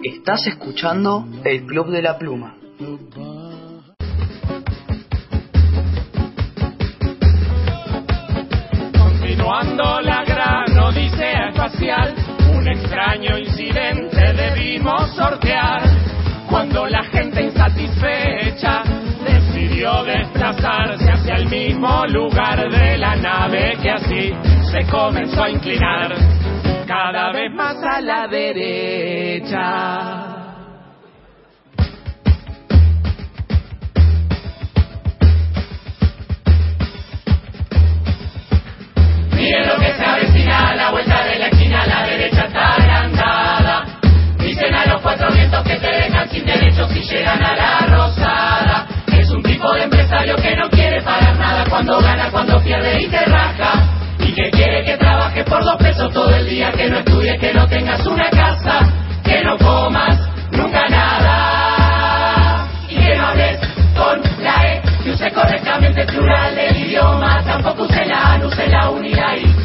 Estás 0.08 0.46
escuchando 0.46 1.26
el 1.44 1.66
Club 1.66 1.90
de 1.90 2.00
la 2.00 2.16
Pluma. 2.16 2.54
Continuando 8.96 10.00
la 10.02 10.24
gran 10.24 10.78
odisea 10.78 11.48
espacial, 11.48 12.14
un 12.56 12.68
extraño 12.68 13.36
incidente 13.36 14.32
debimos 14.32 15.10
sortear. 15.16 15.82
Cuando 16.48 16.86
la 16.86 17.02
gente 17.02 17.42
insatisfecha 17.42 18.84
decidió 19.24 20.04
desplazarse 20.04 21.10
hacia 21.10 21.34
el 21.34 21.48
mismo 21.48 22.06
lugar 22.06 22.70
de 22.70 22.96
la 22.96 23.16
nave 23.16 23.76
que 23.82 23.90
así 23.90 24.32
se 24.70 24.86
comenzó 24.88 25.42
a 25.42 25.50
inclinar 25.50 26.14
cada 26.86 27.32
vez 27.32 27.52
más 27.52 27.76
a 27.82 28.00
la 28.00 28.28
derecha. 28.28 29.56
Miren 39.32 39.68
lo 39.68 39.76
que 39.78 39.92
se 39.92 40.04
avecina, 40.04 40.70
a 40.70 40.74
la 40.76 40.90
vuelta 40.92 41.24
de 41.24 41.38
la 41.38 41.48
esquina, 41.48 41.82
a 41.82 41.86
la 41.86 42.06
derecha 42.06 42.44
está 42.44 42.74
agrandada. 42.74 43.84
Dicen 44.38 44.74
a 44.74 44.86
los 44.86 45.02
cuatro 45.02 45.30
vientos 45.32 45.64
que 45.64 45.76
te 45.76 45.88
dejan 45.88 46.28
sin 46.30 46.46
derechos 46.46 46.88
si 46.92 47.00
llegan 47.00 47.42
a 47.44 47.56
la 47.56 47.78
rosada. 47.88 48.86
Es 49.08 49.28
un 49.30 49.42
tipo 49.42 49.72
de 49.74 49.82
empresario 49.82 50.36
que 50.36 50.54
no 50.54 50.70
quiere 50.70 51.02
pagar 51.02 51.36
nada 51.36 51.64
cuando 51.68 52.00
gana, 52.00 52.30
cuando 52.30 52.62
pierde 52.62 53.02
y 53.02 53.08
te 53.08 53.24
raja. 53.24 53.95
Que 54.36 54.50
quiere 54.50 54.84
que 54.84 54.98
trabajes 54.98 55.44
por 55.44 55.64
dos 55.64 55.76
pesos 55.76 56.12
todo 56.12 56.28
el 56.28 56.46
día, 56.46 56.70
que 56.70 56.90
no 56.90 56.98
estudies, 56.98 57.40
que 57.40 57.54
no 57.54 57.66
tengas 57.68 58.04
una 58.06 58.28
casa, 58.28 58.80
que 59.24 59.42
no 59.42 59.56
comas 59.56 60.18
nunca 60.52 60.86
nada. 60.90 62.68
Y 62.90 62.96
que 62.96 63.16
no 63.16 63.28
hables 63.28 63.58
con 63.96 64.20
la 64.44 64.74
E, 64.74 64.82
que 65.02 65.10
use 65.10 65.30
correctamente 65.32 66.02
el 66.02 66.06
plural 66.08 66.54
del 66.54 66.76
idioma, 66.76 67.42
tampoco 67.44 67.84
use 67.84 68.04
la 68.04 68.34
A, 68.34 68.38
no 68.38 68.48
use 68.48 68.68
la 68.68 68.90
U 68.90 69.00
ni 69.00 69.14
la 69.14 69.38
I. 69.38 69.56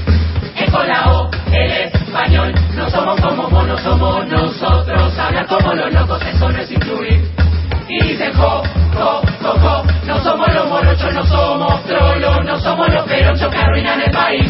E 0.55 0.71
con 0.71 0.87
la 0.87 1.11
O, 1.11 1.29
el 1.51 1.71
español, 1.71 2.53
no 2.73 2.89
somos 2.89 3.19
como 3.19 3.63
no 3.63 3.77
somos 3.77 4.25
nosotros, 4.27 5.19
hablar 5.19 5.47
como 5.47 5.73
los 5.73 5.93
locos, 5.93 6.25
eso 6.25 6.49
no 6.49 6.57
es 6.57 6.71
incluir. 6.71 7.40
Y 7.91 8.01
dicen 8.07 8.31
jo, 8.33 8.63
jo, 8.95 9.21
jo, 9.41 9.51
jo, 9.59 9.83
no 10.05 10.23
somos 10.23 10.47
los 10.53 10.65
morochos, 10.69 11.13
no 11.13 11.25
somos 11.25 11.83
trolos, 11.83 12.45
no 12.45 12.57
somos 12.59 12.87
los 12.87 13.03
peronchos 13.05 13.51
que 13.51 13.57
arruinan 13.57 14.01
el 14.01 14.11
país. 14.11 14.49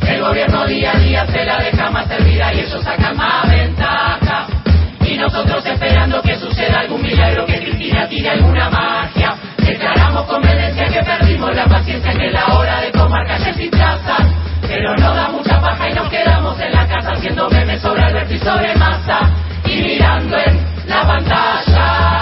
El 0.00 0.22
gobierno 0.22 0.64
día 0.64 0.92
a 0.92 0.98
día 0.98 1.26
se 1.26 1.44
la 1.44 1.58
deja 1.58 1.90
más 1.90 2.08
servida 2.08 2.54
y 2.54 2.60
ellos 2.60 2.82
sacan 2.82 3.14
más 3.14 3.46
ventaja. 3.46 4.46
Y 5.02 5.18
nosotros 5.18 5.66
esperando 5.66 6.22
que 6.22 6.34
suceda 6.36 6.80
algún 6.80 7.02
milagro, 7.02 7.44
que 7.44 7.60
Cristina 7.60 8.08
tire 8.08 8.30
alguna 8.30 8.70
magia. 8.70 9.34
Declaramos 9.58 10.22
con 10.24 10.40
que 10.40 11.02
perdimos 11.02 11.54
la 11.54 11.66
paciencia, 11.66 12.10
que 12.14 12.26
es 12.26 12.32
la 12.32 12.46
hora 12.54 12.80
de 12.80 12.90
tomar 12.90 13.26
calles 13.26 13.60
y 13.60 13.68
plazas. 13.68 14.22
Pero 14.62 14.94
nos 14.96 15.14
da 15.14 15.28
mucha 15.28 15.60
paja 15.60 15.90
y 15.90 15.92
nos 15.92 16.08
quedamos 16.08 16.58
en 16.58 16.72
la 16.72 16.88
casa 16.88 17.12
haciendo 17.12 17.50
memes 17.50 17.82
sobre 17.82 18.02
Alberto 18.02 18.32
y 18.32 18.38
sobre 18.38 18.74
Massa. 18.76 19.30
Y 19.66 19.82
mirando 19.82 20.38
en 20.38 20.74
la 20.86 21.06
pantalla 21.06 22.13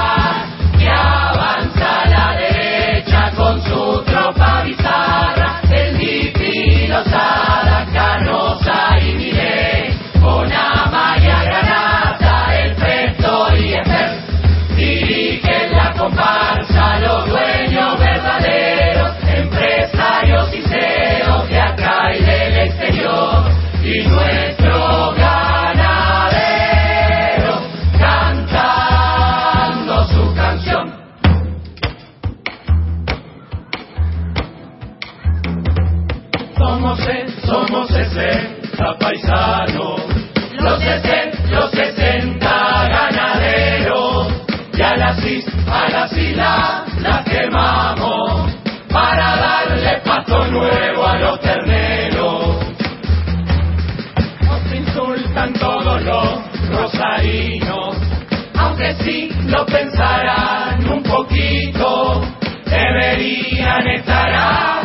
nuevo 50.52 51.06
a 51.06 51.18
los 51.18 51.40
terneros. 51.40 52.41
Todos 55.62 56.02
los 56.02 56.68
rosarinos, 56.70 57.96
aunque 58.58 58.94
si 58.94 59.30
lo 59.46 59.64
pensaran 59.64 60.90
un 60.90 61.02
poquito, 61.04 62.20
deberían 62.66 63.86
estar 63.86 64.28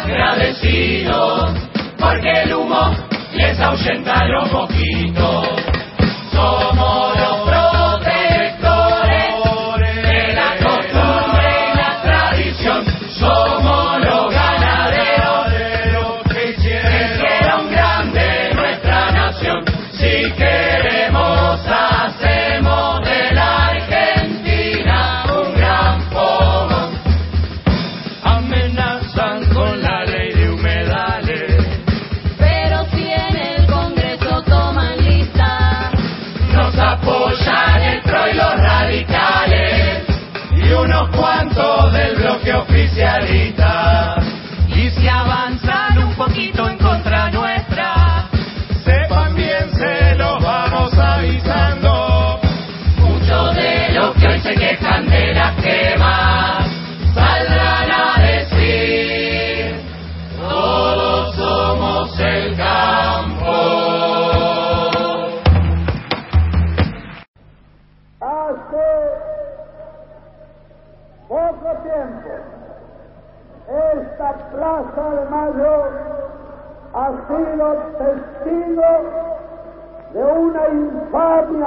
agradecidos, 0.04 1.50
porque 1.98 2.32
el 2.44 2.54
humo 2.54 2.94
les 3.34 3.60
ahuyenta 3.60 4.26
los 4.26 4.52
mosquitos. 4.52 5.48
Somos 6.32 7.17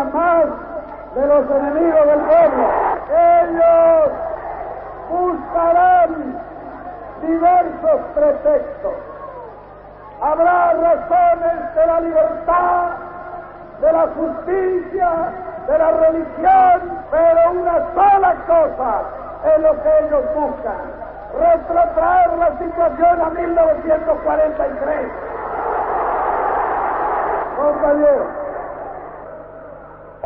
infamia 0.00 0.04
más 0.04 0.46
de 1.14 1.26
los 1.26 1.50
enemigos 1.50 2.06
del 2.06 2.20
pueblo. 2.20 2.64
Ellos 3.42 4.12
buscarán 5.10 6.40
diversos 7.22 8.00
pretextos. 8.14 8.94
Habrá 10.22 10.72
razones 10.74 11.74
de 11.74 11.86
la 11.86 12.00
libertad, 12.00 12.90
de 13.80 13.92
la 13.92 14.06
justicia, 14.08 15.10
de 15.66 15.78
la 15.78 15.90
religión, 15.90 16.98
pero 17.10 17.50
una 17.52 17.78
sola 17.94 18.34
cosa 18.46 19.02
es 19.44 19.62
lo 19.62 19.82
que 19.82 19.98
ellos 20.06 20.24
buscan. 20.34 21.10
Retrotraer 21.38 22.38
la 22.38 22.58
situación 22.58 23.20
a 23.20 23.30
1943. 23.30 25.10
Compañeros, 27.56 28.39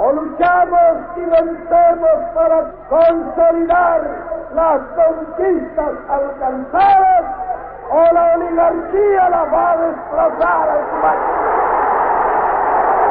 o 0.05 0.13
luchamos 0.13 0.97
y 1.17 1.21
vencemos 1.21 2.19
para 2.35 2.65
consolidar 2.91 4.03
las 4.55 4.81
conquistas 4.97 5.93
alcanzadas, 6.11 7.25
o 7.91 8.13
la 8.13 8.35
oligarquía 8.35 9.29
las 9.31 9.53
va 9.53 9.71
a 9.71 9.77
destrozar 9.79 10.69
al 10.69 10.85
país. 11.01 11.21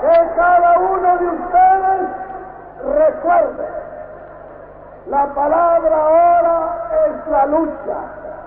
Que 0.01 0.35
cada 0.35 0.79
uno 0.79 1.17
de 1.17 1.27
ustedes 1.27 2.01
recuerde, 2.95 3.67
la 5.07 5.25
palabra 5.33 5.95
ahora 5.95 6.57
es 7.07 7.31
la 7.31 7.45
lucha, 7.47 7.97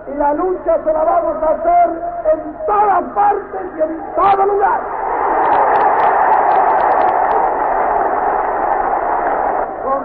y 0.06 0.14
la 0.14 0.34
lucha 0.34 0.78
se 0.84 0.92
la 0.92 1.04
vamos 1.04 1.42
a 1.42 1.50
hacer 1.50 1.90
en 2.32 2.66
todas 2.66 3.02
partes 3.12 3.60
y 3.76 3.82
en 3.82 4.14
todo 4.14 4.46
lugar. 4.46 4.80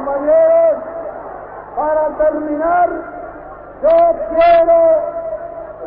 Compañeros, 0.03 0.83
para 1.75 2.07
terminar, 2.17 2.89
yo 3.83 4.15
quiero 4.33 4.79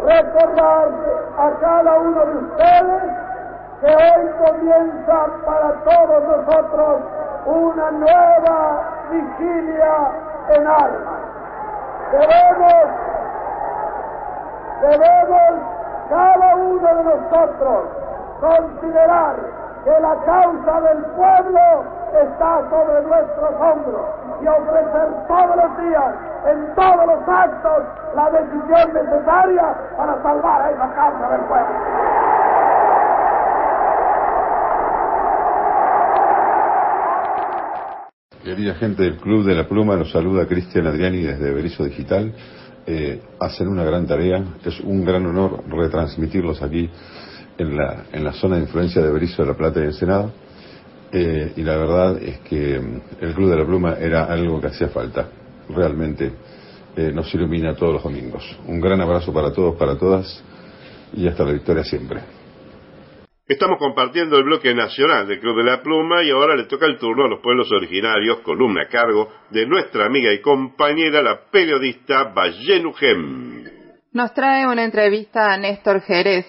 recordar 0.06 0.88
a 1.36 1.50
cada 1.60 1.98
uno 1.98 2.24
de 2.24 2.36
ustedes 2.36 3.02
que 3.80 3.86
hoy 3.88 4.30
comienza 4.46 5.26
para 5.44 5.72
todos 5.82 6.22
nosotros 6.22 7.00
una 7.46 7.90
nueva 7.90 8.82
vigilia 9.10 9.96
en 10.50 10.66
armas. 10.68 11.20
Debemos, 12.12 12.84
debemos 14.80 15.54
cada 16.08 16.54
uno 16.54 16.88
de 16.94 17.04
nosotros 17.04 17.84
considerar 18.40 19.36
que 19.82 20.00
la 20.00 20.16
causa 20.24 20.80
del 20.82 21.04
pueblo 21.04 22.03
está 22.22 22.68
sobre 22.70 23.02
nuestros 23.02 23.50
hombros 23.60 24.06
y 24.42 24.46
ofrecer 24.46 25.08
todos 25.26 25.56
los 25.56 25.78
días, 25.78 26.14
en 26.46 26.74
todos 26.74 27.06
los 27.06 27.28
actos, 27.28 27.82
la 28.14 28.30
decisión 28.30 28.92
necesaria 28.94 29.74
para 29.96 30.22
salvar 30.22 30.62
a 30.62 30.70
esa 30.70 30.94
causa 30.94 31.28
del 31.30 31.40
pueblo. 31.42 32.34
Querida 38.44 38.74
gente 38.74 39.02
del 39.02 39.16
Club 39.16 39.44
de 39.46 39.54
la 39.54 39.66
Pluma, 39.66 39.96
los 39.96 40.12
saluda 40.12 40.46
Cristian 40.46 40.86
Adriani 40.86 41.22
desde 41.22 41.50
Berizo 41.50 41.84
Digital. 41.84 42.34
Eh, 42.86 43.22
hacen 43.40 43.68
una 43.68 43.84
gran 43.84 44.06
tarea, 44.06 44.44
es 44.62 44.78
un 44.80 45.04
gran 45.04 45.24
honor 45.24 45.64
retransmitirlos 45.66 46.62
aquí 46.62 46.90
en 47.56 47.76
la, 47.76 48.04
en 48.12 48.22
la 48.22 48.32
zona 48.34 48.56
de 48.56 48.62
influencia 48.62 49.00
de 49.00 49.10
Berizo 49.10 49.42
de 49.42 49.48
la 49.48 49.54
Plata 49.54 49.80
y 49.80 49.84
Ensenada. 49.84 50.30
Eh, 51.16 51.52
y 51.54 51.62
la 51.62 51.76
verdad 51.76 52.20
es 52.20 52.40
que 52.40 52.80
mm, 52.80 53.00
el 53.20 53.34
Club 53.34 53.50
de 53.50 53.56
la 53.56 53.64
Pluma 53.64 53.94
era 54.00 54.24
algo 54.24 54.60
que 54.60 54.66
hacía 54.66 54.88
falta. 54.88 55.28
Realmente 55.68 56.32
eh, 56.96 57.12
nos 57.12 57.32
ilumina 57.32 57.76
todos 57.76 57.92
los 57.94 58.02
domingos. 58.02 58.42
Un 58.66 58.80
gran 58.80 59.00
abrazo 59.00 59.32
para 59.32 59.52
todos, 59.52 59.76
para 59.76 59.96
todas 59.96 60.42
y 61.12 61.28
hasta 61.28 61.44
la 61.44 61.52
victoria 61.52 61.84
siempre. 61.84 62.20
Estamos 63.46 63.78
compartiendo 63.78 64.38
el 64.38 64.44
bloque 64.44 64.74
nacional 64.74 65.28
del 65.28 65.38
Club 65.38 65.58
de 65.58 65.70
la 65.70 65.82
Pluma 65.82 66.24
y 66.24 66.30
ahora 66.30 66.56
le 66.56 66.64
toca 66.64 66.86
el 66.86 66.98
turno 66.98 67.26
a 67.26 67.28
los 67.28 67.40
pueblos 67.40 67.70
originarios, 67.70 68.40
columna 68.40 68.82
a 68.82 68.88
cargo 68.88 69.28
de 69.50 69.66
nuestra 69.66 70.06
amiga 70.06 70.32
y 70.32 70.40
compañera, 70.40 71.22
la 71.22 71.42
periodista 71.48 72.32
Bayenu 72.34 72.92
Gem. 72.94 73.64
Nos 74.12 74.34
trae 74.34 74.66
una 74.66 74.84
entrevista 74.84 75.52
a 75.52 75.58
Néstor 75.58 76.00
Jerez, 76.00 76.46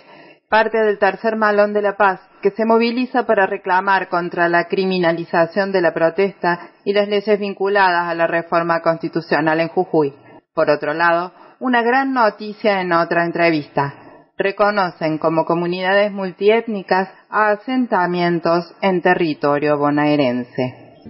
parte 0.50 0.80
del 0.80 0.98
tercer 0.98 1.36
Malón 1.36 1.74
de 1.74 1.82
la 1.82 1.98
Paz, 1.98 2.22
que 2.46 2.52
se 2.52 2.64
moviliza 2.64 3.26
para 3.26 3.48
reclamar 3.48 4.08
contra 4.08 4.48
la 4.50 4.68
criminalización 4.68 5.72
de 5.72 5.82
la 5.82 5.96
protesta 5.96 6.70
y 6.84 6.94
las 6.94 7.08
leyes 7.08 7.40
vinculadas 7.40 8.08
a 8.08 8.14
la 8.14 8.28
reforma 8.28 8.84
constitucional 8.84 9.62
en 9.62 9.70
Jujuy. 9.70 10.14
Por 10.54 10.70
otro 10.70 10.94
lado, 10.94 11.34
una 11.60 11.82
gran 11.82 12.14
noticia 12.14 12.82
en 12.82 12.92
otra 12.92 13.26
entrevista. 13.26 13.96
Reconocen 14.38 15.18
como 15.18 15.44
comunidades 15.44 16.12
multiétnicas 16.12 17.10
asentamientos 17.32 18.72
en 18.80 19.02
territorio 19.02 19.80
bonaerense. 19.80 21.02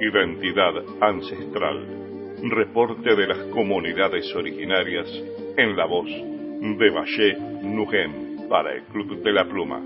Identidad 0.00 0.74
ancestral. 1.00 1.88
Reporte 2.40 3.16
de 3.16 3.26
las 3.26 3.38
comunidades 3.48 4.32
originarias 4.36 5.08
en 5.56 5.76
la 5.76 5.86
voz 5.86 6.08
de 6.62 7.34
Nugem 7.64 8.48
para 8.48 8.72
el 8.72 8.84
Club 8.84 9.20
de 9.24 9.32
la 9.32 9.44
Pluma. 9.44 9.82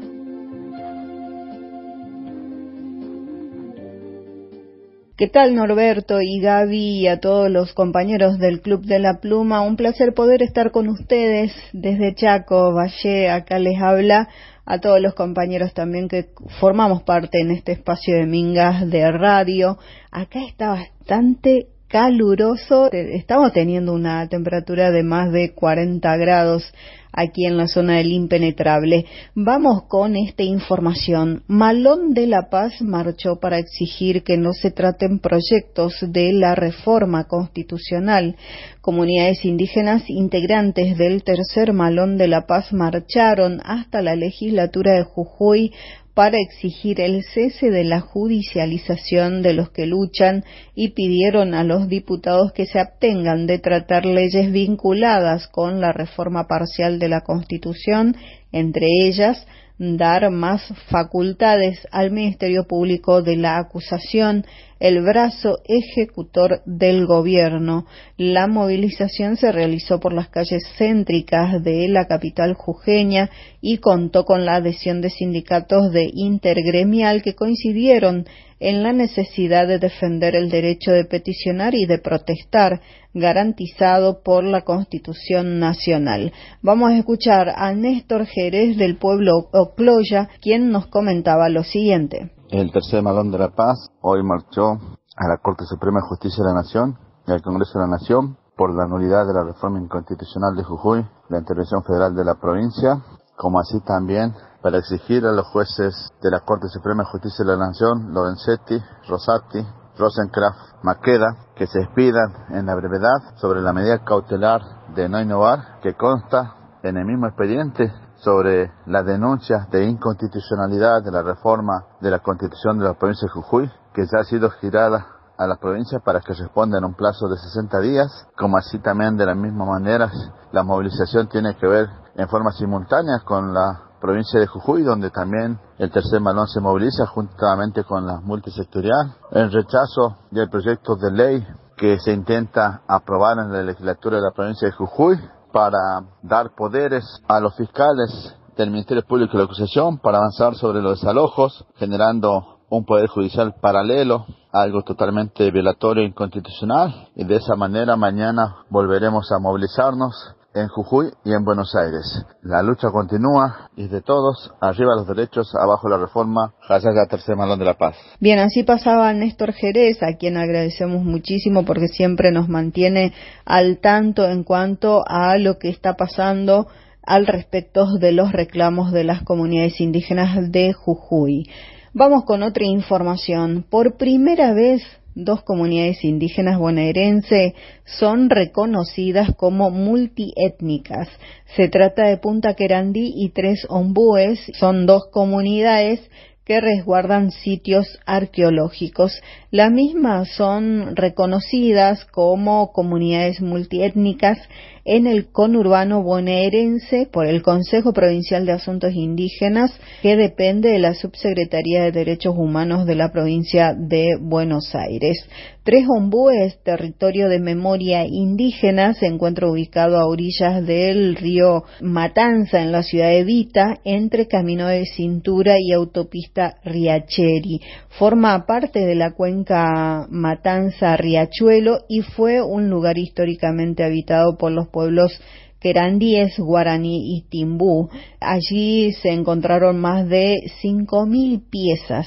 ¿Qué 5.17 5.29
tal 5.29 5.55
Norberto 5.55 6.21
y 6.21 6.39
Gaby 6.39 7.01
y 7.01 7.07
a 7.07 7.19
todos 7.19 7.51
los 7.51 7.73
compañeros 7.73 8.39
del 8.39 8.61
Club 8.61 8.85
de 8.85 8.99
la 8.99 9.21
Pluma? 9.23 9.63
Un 9.63 9.77
placer 9.77 10.13
poder 10.13 10.43
estar 10.43 10.71
con 10.71 10.89
ustedes 10.89 11.55
desde 11.73 12.15
Chaco, 12.15 12.75
Valle, 12.75 13.31
acá 13.31 13.59
les 13.59 13.81
habla 13.81 14.29
a 14.67 14.79
todos 14.79 15.01
los 15.01 15.15
compañeros 15.15 15.73
también 15.73 16.09
que 16.09 16.27
formamos 16.61 17.03
parte 17.05 17.41
en 17.41 17.53
este 17.53 17.73
espacio 17.73 18.17
de 18.17 18.27
Mingas 18.27 18.91
de 18.91 19.11
radio. 19.13 19.79
Acá 20.11 20.41
está 20.47 20.69
bastante 20.69 21.69
caluroso, 21.89 22.91
estamos 22.93 23.53
teniendo 23.53 23.93
una 23.93 24.29
temperatura 24.29 24.91
de 24.91 25.03
más 25.03 25.33
de 25.33 25.53
40 25.53 26.17
grados 26.17 26.73
aquí 27.13 27.47
en 27.47 27.57
la 27.57 27.67
zona 27.67 27.97
del 27.97 28.13
impenetrable. 28.13 29.07
Vamos 29.35 29.85
con 29.89 30.17
esta 30.17 30.43
información. 30.43 31.43
Malón 31.47 32.13
de 32.13 32.27
la 32.27 32.51
Paz 32.51 32.83
marchó 32.83 33.37
para 33.41 33.59
exigir 33.59 34.23
que 34.23 34.37
no 34.37 34.53
se 34.53 34.71
traten 34.71 35.19
proyectos 35.19 35.95
de 36.03 36.33
la 36.33 36.55
reforma 36.55 37.25
constitucional. 37.25 38.37
Comunidades 38.83 39.45
indígenas 39.45 40.03
integrantes 40.09 40.99
del 40.99 41.25
tercer 41.25 41.73
Malón 41.73 42.19
de 42.19 42.29
la 42.29 42.47
Paz 42.47 42.73
marcharon 42.73 43.61
hasta 43.65 44.03
la 44.03 44.15
legislatura 44.15 44.93
de 44.93 45.05
Jujuy 45.05 45.73
para 46.17 46.39
exigir 46.41 46.99
el 47.03 47.23
cese 47.25 47.71
de 47.71 47.85
la 47.85 48.01
judicialización 48.01 49.43
de 49.43 49.53
los 49.53 49.69
que 49.69 49.85
luchan 49.85 50.45
y 50.75 50.93
pidieron 50.93 51.53
a 51.53 51.63
los 51.63 51.91
diputados 51.91 52.55
que 52.55 52.65
se 52.65 52.81
abstengan 52.81 53.47
de 53.47 53.59
tratar 53.59 54.07
leyes 54.07 54.51
vinculadas 54.51 55.47
con 55.47 55.79
la 55.83 55.93
reforma 55.93 56.47
parcial 56.49 56.99
de 56.99 57.11
la 57.11 57.21
Constitución, 57.21 58.17
entre 58.51 58.87
ellas 59.07 59.47
dar 59.79 60.31
más 60.31 60.63
facultades 60.89 61.87
al 61.93 62.11
Ministerio 62.11 62.67
Público 62.67 63.21
de 63.21 63.37
la 63.37 63.59
acusación 63.59 64.47
el 64.79 65.03
brazo 65.03 65.59
ejecutor 65.65 66.63
del 66.67 67.07
gobierno. 67.07 67.87
La 68.17 68.47
movilización 68.47 69.37
se 69.37 69.53
realizó 69.53 70.01
por 70.01 70.13
las 70.13 70.29
calles 70.29 70.63
céntricas 70.77 71.63
de 71.63 71.89
la 71.89 72.07
capital 72.07 72.55
jujeña 72.55 73.31
y 73.61 73.79
contó 73.79 74.25
con 74.25 74.45
la 74.45 74.57
adhesión 74.57 75.01
de 75.01 75.11
sindicatos 75.11 75.93
de 75.93 76.11
intergremial 76.13 77.23
que 77.23 77.35
coincidieron 77.35 78.27
en 78.59 78.83
la 78.83 78.93
necesidad 78.93 79.67
de 79.67 79.79
defender 79.79 80.35
el 80.35 80.49
derecho 80.49 80.93
de 80.93 81.05
peticionar 81.05 81.75
y 81.75 81.87
de 81.87 81.99
protestar 81.99 82.81
garantizado 83.13 84.23
por 84.23 84.45
la 84.45 84.63
Constitución 84.63 85.59
Nacional. 85.59 86.33
Vamos 86.63 86.93
a 86.93 86.99
escuchar 86.99 87.53
a 87.55 87.73
Néstor 87.73 88.27
Jerez 88.27 88.77
del 88.77 88.97
pueblo 88.97 89.49
Ocloya, 89.53 90.29
quien 90.41 90.71
nos 90.71 90.87
comentaba 90.87 91.49
lo 91.49 91.65
siguiente. 91.65 92.31
El 92.49 92.71
tercer 92.71 93.03
malón 93.03 93.33
de 93.33 93.39
la 93.39 93.49
paz 93.49 93.91
hoy 94.03 94.23
marchó 94.23 94.79
a 95.17 95.29
la 95.29 95.39
Corte 95.39 95.65
Suprema 95.65 95.99
de 95.99 96.07
Justicia 96.07 96.45
de 96.45 96.51
la 96.51 96.61
Nación 96.63 96.97
y 97.27 97.33
al 97.33 97.43
Congreso 97.43 97.77
de 97.77 97.87
la 97.87 97.91
Nación 97.91 98.37
por 98.57 98.73
la 98.73 98.87
nulidad 98.87 99.27
de 99.27 99.35
la 99.35 99.43
reforma 99.43 99.81
inconstitucional 99.81 100.55
de 100.55 100.63
Jujuy, 100.63 101.05
la 101.29 101.39
intervención 101.39 101.83
federal 101.83 102.15
de 102.15 102.25
la 102.25 102.37
provincia, 102.37 103.03
como 103.37 103.59
así 103.59 103.81
también 103.81 104.33
para 104.63 104.79
exigir 104.79 105.27
a 105.27 105.33
los 105.33 105.49
jueces 105.49 106.13
de 106.23 106.31
la 106.31 106.41
Corte 106.41 106.69
Suprema 106.69 107.03
de 107.03 107.11
Justicia 107.11 107.45
de 107.45 107.51
la 107.51 107.67
Nación, 107.67 108.15
Lorenzetti, 108.15 108.81
Rosati, 109.09 109.67
Rosencraft, 109.99 110.85
Maqueda, 110.85 111.27
que 111.57 111.67
se 111.67 111.81
expidan 111.81 112.33
en 112.51 112.67
la 112.67 112.77
brevedad 112.77 113.35
sobre 113.39 113.61
la 113.61 113.73
medida 113.73 114.05
cautelar 114.05 114.63
de 114.95 115.09
no 115.09 115.21
innovar 115.21 115.81
que 115.81 115.95
consta 115.95 116.55
en 116.85 116.97
el 116.97 117.07
mismo 117.07 117.27
expediente 117.27 117.93
sobre 118.17 118.73
la 118.87 119.03
denuncia 119.03 119.67
de 119.71 119.85
inconstitucionalidad 119.85 121.03
de 121.03 121.11
la 121.11 121.23
reforma 121.23 121.85
de 122.01 122.11
la 122.11 122.21
Constitución 122.21 122.79
de 122.79 122.85
la 122.85 122.95
provincia 122.95 123.27
de 123.27 123.33
Jujuy, 123.33 123.71
que 123.93 124.05
ya 124.07 124.21
ha 124.21 124.25
sido 124.25 124.51
girada 124.51 125.07
a 125.39 125.47
la 125.47 125.57
provincia 125.57 125.99
para 126.01 126.21
que 126.21 126.33
responda 126.33 126.79
en 126.79 126.85
un 126.85 126.95
plazo 126.95 127.29
de 127.29 127.37
60 127.37 127.81
días, 127.81 128.27
como 128.37 128.57
así 128.57 128.79
también 128.79 129.17
de 129.17 129.27
la 129.27 129.35
misma 129.35 129.67
manera 129.67 130.11
la 130.53 130.63
movilización 130.63 131.29
tiene 131.29 131.57
que 131.57 131.67
ver 131.67 131.89
en 132.15 132.29
forma 132.29 132.53
simultánea 132.53 133.21
con 133.25 133.53
la 133.53 133.83
provincia 134.01 134.41
de 134.41 134.47
Jujuy, 134.47 134.83
donde 134.83 135.11
también 135.11 135.59
el 135.79 135.91
tercer 135.91 136.21
malón 136.21 136.49
se 136.49 136.61
moviliza 136.61 137.07
juntamente 137.07 137.85
con 137.85 138.07
la 138.07 138.21
multisectorial, 138.21 139.15
en 139.33 139.51
rechazo 139.51 140.17
del 140.31 140.49
proyecto 140.49 140.97
de 140.97 141.11
ley 141.11 141.47
que 141.77 141.99
se 141.99 142.13
intenta 142.13 142.83
aprobar 142.89 143.39
en 143.39 143.53
la 143.53 143.63
legislatura 143.63 144.17
de 144.17 144.23
la 144.23 144.31
provincia 144.31 144.69
de 144.69 144.73
Jujuy 144.73 145.19
para 145.57 146.05
dar 146.23 146.55
poderes 146.55 147.03
a 147.27 147.41
los 147.41 147.57
fiscales 147.57 148.11
del 148.59 148.71
Ministerio 148.71 149.03
Público 149.07 149.33
de 149.33 149.39
la 149.39 149.45
Acusación 149.45 149.97
para 149.97 150.19
avanzar 150.19 150.55
sobre 150.55 150.83
los 150.83 151.01
desalojos, 151.01 151.65
generando 151.77 152.59
un 152.69 152.85
poder 152.85 153.09
judicial 153.09 153.55
paralelo, 153.59 154.27
algo 154.53 154.83
totalmente 154.83 155.51
violatorio 155.51 156.03
e 156.03 156.09
inconstitucional, 156.09 157.09
y 157.17 157.25
de 157.25 157.37
esa 157.37 157.57
manera 157.57 157.97
mañana 157.97 158.67
volveremos 158.69 159.33
a 159.33 159.39
movilizarnos 159.41 160.35
en 160.57 160.69
Jujuy 160.69 161.11
y 161.25 161.33
en 161.33 161.45
Buenos 161.45 161.75
Aires. 161.77 162.25
La 162.43 162.63
lucha 162.63 162.89
continúa 162.91 163.71
y 163.77 163.89
de 163.89 164.01
todos, 164.01 164.53
arriba 164.61 164.97
los 164.97 165.07
derechos, 165.07 165.55
abajo 165.55 165.89
la 165.89 165.99
reforma, 165.99 166.55
la 166.69 167.07
tercer 167.07 167.37
malón 167.37 167.59
de 167.59 167.65
la 167.65 167.75
paz. 167.75 167.97
Bien, 168.21 168.39
así 168.39 168.63
pasaba 168.63 169.13
Néstor 169.13 169.53
Jerez, 169.53 170.03
a 170.03 170.17
quien 170.17 170.37
agradecemos 170.37 171.05
muchísimo 171.05 171.65
porque 171.65 171.89
siempre 171.89 172.33
nos 172.33 172.49
mantiene 172.49 173.13
al 173.45 173.79
tanto 173.79 174.27
en 174.27 174.45
cuanto 174.45 175.05
a 175.07 175.37
lo 175.37 175.59
que 175.59 175.69
está 175.69 175.95
pasando 175.95 176.67
al 177.03 177.27
respecto 177.27 177.87
de 177.99 178.13
los 178.13 178.33
reclamos 178.33 178.93
de 178.93 179.05
las 179.05 179.23
comunidades 179.23 179.81
indígenas 179.81 180.51
de 180.51 180.73
Jujuy. 180.73 181.49
Vamos 181.93 182.25
con 182.25 182.43
otra 182.43 182.65
información. 182.65 183.65
Por 183.69 183.97
primera 183.97 184.53
vez 184.53 184.83
dos 185.17 185.43
comunidades 185.43 186.05
indígenas 186.05 186.59
bonaerense 186.59 187.55
son 187.85 188.29
reconocidas 188.29 189.35
como 189.35 189.71
multiétnicas. 189.71 191.09
Se 191.57 191.69
trata 191.69 192.05
de 192.05 192.19
Punta 192.19 192.55
Querandí 192.55 193.13
y 193.17 193.31
Tres 193.31 193.67
Ombúes, 193.69 194.39
son 194.59 194.87
dos 194.87 195.07
comunidades 195.11 196.01
que 196.45 196.61
resguardan 196.61 197.33
sitios 197.33 197.99
arqueológicos. 198.07 199.21
Las 199.51 199.73
mismas 199.73 200.29
son 200.29 200.95
reconocidas 200.95 202.05
como 202.05 202.73
comunidades 202.73 203.41
multiétnicas 203.41 204.39
en 204.87 205.07
el 205.07 205.31
conurbano 205.33 206.03
bonaerense 206.03 207.09
por 207.13 207.27
el 207.27 207.43
Consejo 207.43 207.93
Provincial 207.93 208.47
de 208.47 208.53
Asuntos 208.53 208.95
Indígenas, 208.95 209.73
que 210.01 210.17
depende 210.17 210.71
de 210.71 210.79
la 210.79 210.95
Subsecretaría 210.95 211.83
de 211.83 211.93
Derechos 211.93 212.35
Humanos 212.37 212.87
de 212.87 212.95
la 212.95 213.11
provincia 213.11 213.75
de 213.77 214.17
Buenos 214.21 214.75
Aires. 214.75 215.19
Tres 215.65 215.85
Ombúes, 215.89 216.63
territorio 216.63 217.29
de 217.29 217.41
memoria 217.41 218.07
indígena, 218.07 218.95
se 218.95 219.07
encuentra 219.07 219.51
ubicado 219.51 219.99
a 219.99 220.07
orillas 220.07 220.65
del 220.65 221.17
río 221.17 221.65
Matanza 221.81 222.63
en 222.63 222.71
la 222.71 222.85
ciudad 222.85 223.09
de 223.09 223.25
Vita, 223.25 223.81
entre 223.83 224.29
Camino 224.29 224.69
de 224.69 224.85
Cintura 224.85 225.57
y 225.59 225.73
Autopista 225.73 226.59
Riacheri. 226.63 227.61
Forma 227.99 228.47
parte 228.47 228.87
de 228.87 228.95
la 228.95 229.15
cuenca 229.15 230.07
Matanza-Riachuelo 230.09 231.81
y 231.89 232.03
fue 232.03 232.43
un 232.43 232.71
lugar 232.71 232.97
históricamente 232.97 233.83
habitado 233.83 234.37
por 234.39 234.53
los 234.53 234.69
pueblos 234.77 235.19
querandíes, 235.59 236.39
guaraní 236.39 237.17
y 237.17 237.23
timbú. 237.31 237.89
Allí 238.21 238.93
se 239.01 239.09
encontraron 239.09 239.81
más 239.81 240.07
de 240.07 240.35
5.000 240.63 241.41
piezas 241.49 242.07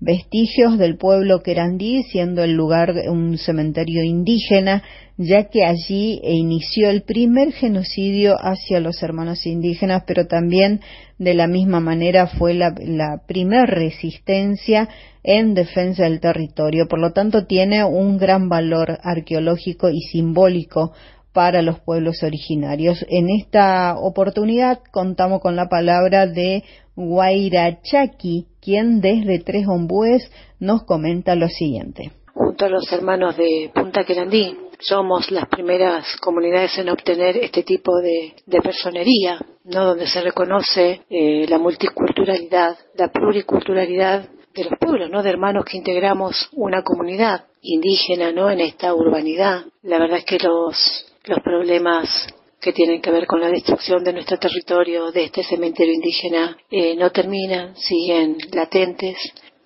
vestigios 0.00 0.78
del 0.78 0.96
pueblo 0.96 1.42
querandí, 1.42 2.02
siendo 2.10 2.42
el 2.42 2.54
lugar 2.54 2.92
un 3.08 3.38
cementerio 3.38 4.02
indígena, 4.02 4.82
ya 5.16 5.44
que 5.44 5.64
allí 5.64 6.20
inició 6.24 6.90
el 6.90 7.02
primer 7.02 7.52
genocidio 7.52 8.36
hacia 8.36 8.80
los 8.80 9.00
hermanos 9.02 9.46
indígenas, 9.46 10.02
pero 10.06 10.26
también 10.26 10.80
de 11.18 11.34
la 11.34 11.46
misma 11.46 11.78
manera 11.78 12.26
fue 12.26 12.54
la, 12.54 12.74
la 12.80 13.22
primer 13.26 13.68
resistencia 13.68 14.88
en 15.24 15.54
defensa 15.54 16.04
del 16.04 16.20
territorio. 16.20 16.86
Por 16.88 17.00
lo 17.00 17.12
tanto, 17.12 17.46
tiene 17.46 17.84
un 17.84 18.18
gran 18.18 18.48
valor 18.48 18.98
arqueológico 19.02 19.88
y 19.90 20.00
simbólico 20.02 20.92
para 21.32 21.62
los 21.62 21.80
pueblos 21.80 22.22
originarios. 22.22 23.04
En 23.08 23.28
esta 23.30 23.96
oportunidad 23.98 24.80
contamos 24.92 25.40
con 25.40 25.56
la 25.56 25.68
palabra 25.68 26.26
de 26.26 26.64
Guairachaki, 26.96 28.46
quien 28.60 29.00
desde 29.00 29.38
Tres 29.40 29.66
Ombúes 29.68 30.30
nos 30.58 30.84
comenta 30.84 31.34
lo 31.34 31.48
siguiente. 31.48 32.10
Junto 32.34 32.64
a 32.64 32.68
los 32.68 32.90
hermanos 32.92 33.36
de 33.36 33.70
Punta 33.74 34.04
Querandí, 34.04 34.56
somos 34.80 35.30
las 35.30 35.48
primeras 35.48 36.16
comunidades 36.20 36.78
en 36.78 36.88
obtener 36.88 37.36
este 37.36 37.62
tipo 37.62 37.92
de, 38.00 38.34
personería, 38.62 39.40
¿no? 39.64 39.86
donde 39.86 40.06
se 40.06 40.20
reconoce 40.20 41.02
eh, 41.10 41.46
la 41.48 41.58
multiculturalidad, 41.58 42.76
la 42.94 43.08
pluriculturalidad 43.08 44.28
de 44.54 44.64
los 44.64 44.78
pueblos, 44.78 45.10
¿no? 45.10 45.22
de 45.22 45.30
hermanos 45.30 45.64
que 45.64 45.76
integramos 45.76 46.48
una 46.52 46.82
comunidad 46.82 47.44
indígena 47.60 48.32
¿no? 48.32 48.50
en 48.50 48.60
esta 48.60 48.94
urbanidad. 48.94 49.64
La 49.82 49.98
verdad 49.98 50.18
es 50.18 50.24
que 50.24 50.38
los, 50.38 51.07
los 51.28 51.40
problemas 51.40 52.26
que 52.60 52.72
tienen 52.72 53.00
que 53.00 53.10
ver 53.10 53.26
con 53.26 53.40
la 53.40 53.48
destrucción 53.48 54.02
de 54.02 54.12
nuestro 54.12 54.38
territorio, 54.38 55.12
de 55.12 55.24
este 55.24 55.44
cementerio 55.44 55.94
indígena, 55.94 56.56
eh, 56.70 56.96
no 56.96 57.10
terminan, 57.10 57.76
siguen 57.76 58.36
latentes 58.52 59.16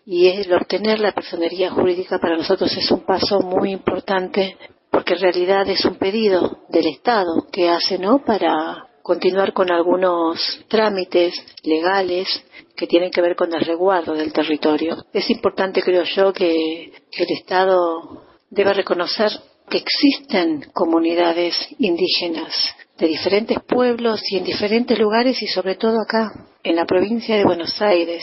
y 0.05 0.29
el 0.29 0.53
obtener 0.53 1.01
la 1.01 1.13
personería 1.13 1.71
jurídica 1.71 2.19
para 2.19 2.37
nosotros 2.37 2.77
es 2.77 2.91
un 2.91 3.05
paso 3.07 3.41
muy 3.41 3.73
importante 3.73 4.57
porque 4.91 5.15
en 5.15 5.21
realidad 5.21 5.69
es 5.69 5.85
un 5.85 5.95
pedido 5.95 6.59
del 6.69 6.87
Estado 6.87 7.47
que 7.51 7.69
hace, 7.69 7.99
¿no? 7.99 8.23
Para 8.25 8.89
continuar 9.03 9.53
con 9.53 9.71
algunos 9.71 10.39
trámites 10.69 11.35
legales 11.63 12.29
que 12.77 12.87
tienen 12.87 13.11
que 13.11 13.23
ver 13.23 13.35
con 13.35 13.53
el 13.55 13.65
resguardo 13.65 14.13
del 14.13 14.33
territorio. 14.33 14.97
Es 15.13 15.31
importante, 15.31 15.83
creo 15.83 16.05
yo, 16.05 16.33
que, 16.33 16.93
que 17.11 17.23
el 17.23 17.31
Estado 17.31 18.23
deba 18.51 18.75
reconocer 18.75 19.31
que 19.73 19.79
existen 19.79 20.67
comunidades 20.75 21.57
indígenas 21.79 22.53
de 22.99 23.07
diferentes 23.07 23.57
pueblos 23.67 24.21
y 24.31 24.37
en 24.37 24.45
diferentes 24.45 24.99
lugares 24.99 25.41
y 25.43 25.47
sobre 25.47 25.77
todo 25.77 25.97
acá, 25.99 26.31
en 26.63 26.77
la 26.77 26.85
provincia 26.85 27.39
de 27.39 27.45
Buenos 27.45 27.81
Aires, 27.81 28.23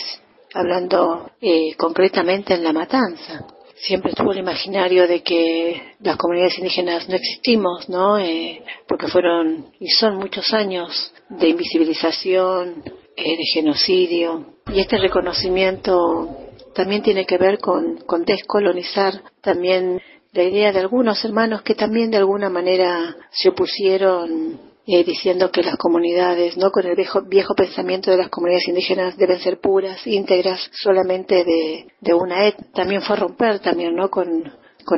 hablando 0.53 1.31
eh, 1.41 1.73
concretamente 1.75 2.53
en 2.53 2.63
La 2.63 2.71
Matanza. 2.71 3.47
Siempre 3.77 4.11
estuvo 4.11 4.31
el 4.31 4.37
imaginario 4.37 5.07
de 5.07 5.23
que 5.23 5.95
las 6.01 6.17
comunidades 6.17 6.59
indígenas 6.59 7.09
no 7.09 7.15
existimos, 7.15 7.89
¿no? 7.89 8.19
Eh, 8.19 8.61
porque 8.87 9.07
fueron 9.07 9.71
y 9.79 9.89
son 9.89 10.17
muchos 10.17 10.53
años 10.53 11.11
de 11.29 11.49
invisibilización, 11.49 12.83
eh, 13.17 13.37
de 13.37 13.43
genocidio. 13.51 14.53
Y 14.71 14.81
este 14.81 14.99
reconocimiento 14.99 16.29
también 16.75 17.01
tiene 17.01 17.25
que 17.25 17.39
ver 17.39 17.57
con, 17.57 17.97
con 18.05 18.23
descolonizar 18.23 19.23
también 19.41 19.99
la 20.31 20.43
idea 20.43 20.71
de 20.71 20.79
algunos 20.79 21.23
hermanos 21.25 21.63
que 21.63 21.75
también 21.75 22.11
de 22.11 22.17
alguna 22.17 22.49
manera 22.49 23.15
se 23.31 23.49
opusieron 23.49 24.59
eh, 24.85 25.03
diciendo 25.03 25.51
que 25.51 25.61
las 25.61 25.77
comunidades, 25.77 26.57
no 26.57 26.71
con 26.71 26.85
el 26.85 26.95
viejo, 26.95 27.53
pensamiento 27.55 28.09
de 28.09 28.17
las 28.17 28.29
comunidades 28.29 28.67
indígenas 28.67 29.17
deben 29.17 29.39
ser 29.39 29.59
puras, 29.59 30.05
íntegras, 30.07 30.67
solamente 30.73 31.43
de, 31.43 32.13
una 32.13 32.47
etnia. 32.47 32.71
También 32.73 33.03
fue 33.03 33.15
a 33.15 33.19
romper 33.19 33.59
también, 33.59 33.95
¿no? 33.95 34.09
Con, 34.09 34.51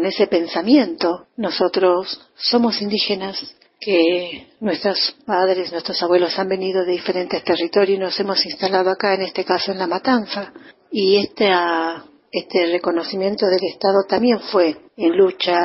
ese 0.06 0.28
pensamiento. 0.28 1.28
Nosotros 1.36 2.22
somos 2.36 2.82
indígenas, 2.82 3.38
que 3.82 4.48
nuestros 4.62 5.18
padres, 5.26 5.74
nuestros 5.74 6.02
abuelos 6.02 6.40
han 6.40 6.48
venido 6.48 6.86
de 6.86 6.94
diferentes 6.94 7.44
territorios 7.44 7.98
y 7.98 8.00
nos 8.00 8.18
hemos 8.18 8.46
instalado 8.46 8.90
acá, 8.90 9.16
en 9.16 9.24
este 9.24 9.44
caso 9.44 9.74
en 9.74 9.80
La 9.80 9.88
Matanza. 9.88 10.54
Y 10.90 11.18
este, 11.18 11.50
este 12.32 12.66
reconocimiento 12.72 13.46
del 13.48 13.64
Estado 13.64 14.06
también 14.08 14.40
fue 14.40 14.78
en 14.96 15.18
lucha 15.18 15.58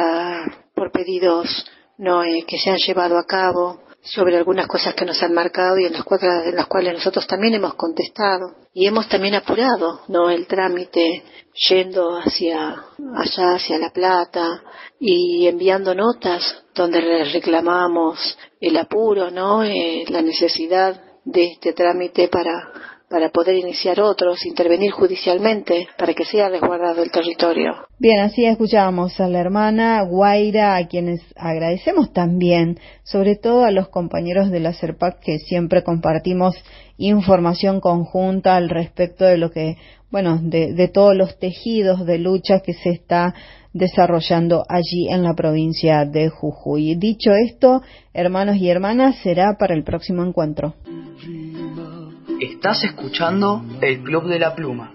por 0.74 0.90
pedidos 0.90 1.64
no 1.98 2.24
eh, 2.24 2.44
que 2.46 2.58
se 2.58 2.70
han 2.70 2.78
llevado 2.78 3.18
a 3.18 3.24
cabo 3.24 3.80
sobre 4.02 4.36
algunas 4.36 4.66
cosas 4.66 4.94
que 4.94 5.04
nos 5.04 5.22
han 5.22 5.32
marcado 5.32 5.78
y 5.78 5.84
en 5.84 5.92
las, 5.92 6.04
cuales, 6.04 6.46
en 6.46 6.56
las 6.56 6.66
cuales 6.66 6.94
nosotros 6.94 7.26
también 7.26 7.54
hemos 7.54 7.74
contestado. 7.74 8.54
Y 8.72 8.86
hemos 8.86 9.08
también 9.08 9.34
apurado 9.34 10.02
no 10.08 10.30
el 10.30 10.46
trámite 10.46 11.24
yendo 11.68 12.16
hacia 12.18 12.84
allá 13.16 13.54
hacia 13.54 13.78
la 13.78 13.90
plata 13.90 14.62
y 15.00 15.46
enviando 15.46 15.94
notas 15.94 16.64
donde 16.74 17.00
les 17.00 17.32
reclamamos 17.32 18.38
el 18.60 18.76
apuro 18.76 19.30
no 19.30 19.64
eh, 19.64 20.04
la 20.08 20.20
necesidad 20.20 21.00
de 21.24 21.52
este 21.52 21.72
trámite 21.72 22.28
para 22.28 22.85
para 23.08 23.30
poder 23.30 23.56
iniciar 23.56 24.00
otros, 24.00 24.44
intervenir 24.46 24.90
judicialmente 24.90 25.86
para 25.96 26.12
que 26.12 26.24
sea 26.24 26.48
resguardado 26.48 27.02
el 27.02 27.10
territorio. 27.10 27.72
Bien, 27.98 28.20
así 28.20 28.44
escuchábamos 28.44 29.20
a 29.20 29.28
la 29.28 29.40
hermana 29.40 30.02
Guaira, 30.02 30.76
a 30.76 30.86
quienes 30.88 31.20
agradecemos 31.36 32.12
también, 32.12 32.78
sobre 33.04 33.36
todo 33.36 33.64
a 33.64 33.70
los 33.70 33.88
compañeros 33.88 34.50
de 34.50 34.60
la 34.60 34.72
CERPAC 34.72 35.20
que 35.20 35.38
siempre 35.38 35.82
compartimos 35.82 36.56
información 36.98 37.80
conjunta 37.80 38.56
al 38.56 38.68
respecto 38.68 39.24
de 39.24 39.38
lo 39.38 39.50
que, 39.50 39.76
bueno, 40.10 40.38
de, 40.42 40.72
de 40.74 40.88
todos 40.88 41.14
los 41.14 41.38
tejidos 41.38 42.04
de 42.06 42.18
lucha 42.18 42.60
que 42.60 42.72
se 42.72 42.90
está 42.90 43.34
desarrollando 43.72 44.64
allí 44.68 45.08
en 45.10 45.22
la 45.22 45.34
provincia 45.34 46.04
de 46.06 46.30
Jujuy. 46.30 46.94
Dicho 46.96 47.32
esto, 47.32 47.82
hermanos 48.14 48.56
y 48.56 48.70
hermanas, 48.70 49.16
será 49.22 49.56
para 49.58 49.74
el 49.74 49.84
próximo 49.84 50.24
encuentro. 50.24 50.74
Estás 52.40 52.84
escuchando 52.84 53.62
el 53.80 54.02
Club 54.02 54.24
de 54.28 54.38
la 54.38 54.54
Pluma. 54.54 54.92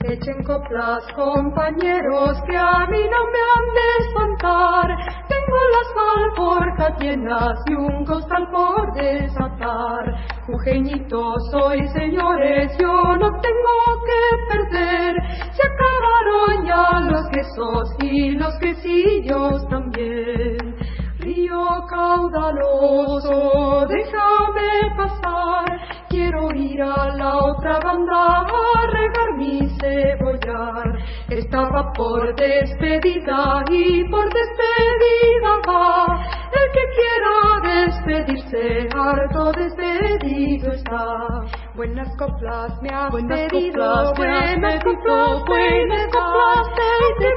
Echen 0.00 0.44
coplas, 0.44 1.02
compañeros, 1.14 2.36
que 2.46 2.56
a 2.56 2.86
mí 2.90 2.98
no 2.98 3.20
me 3.32 3.40
han 3.48 3.66
de 3.74 3.86
espantar. 4.06 4.88
Tengo 5.28 5.58
las 5.72 5.88
alforjas 6.16 6.98
llenas 7.00 7.58
y 7.70 7.74
un 7.74 8.04
costal 8.04 8.50
por 8.50 8.92
desatar. 8.92 10.26
Jujeñito 10.46 11.36
soy, 11.50 11.88
señores, 11.88 12.76
yo 12.78 13.16
no 13.16 13.40
tengo 13.40 14.04
que 14.04 14.52
perder. 14.52 15.16
Se 15.52 15.62
acabaron 15.66 16.66
ya 16.66 17.00
los 17.10 17.28
quesos 17.30 17.96
y 18.02 18.32
los 18.32 18.54
quesillos 18.58 19.66
también. 19.70 20.76
Río 21.22 21.64
caudaloso, 21.88 23.86
déjame 23.86 24.96
pasar, 24.96 25.80
quiero 26.08 26.50
ir 26.52 26.82
a 26.82 27.14
la 27.14 27.36
otra 27.44 27.78
banda 27.78 28.40
a 28.40 28.86
regar 28.90 29.36
mi 29.38 29.68
cebollar. 29.78 30.98
Estaba 31.28 31.92
por 31.92 32.34
despedida 32.34 33.62
y 33.70 34.02
por 34.10 34.24
despedida 34.32 35.60
va, 35.68 36.24
el 36.58 36.66
que 36.72 36.84
quiera 36.98 37.34
despedirse, 37.86 38.88
harto 38.92 39.52
despedido 39.52 40.72
está. 40.72 41.44
Buenas 41.74 42.14
coplas 42.18 42.82
me 42.82 42.90
has 42.90 43.10
buenas 43.10 43.48
pedido, 43.48 43.82
coplas, 43.82 44.18
buenas 44.18 44.84
coplas, 44.84 45.44
buenas 45.46 46.06
coplas, 46.12 46.66
te 47.18 47.28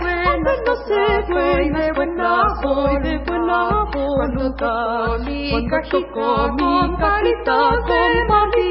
buenas 0.00 0.58
no 0.64 0.76
sé, 0.86 1.04
buenas, 1.32 1.96
buenas 1.96 2.60
soy 2.62 3.02
de 3.02 3.18
buena 3.26 3.86
cuando 3.92 4.54
toco 4.54 5.18
mi 5.24 5.68
cajita 5.68 6.54
con 6.56 6.96
palitos 6.96 7.86
de 7.86 8.24
marfil, 8.28 8.66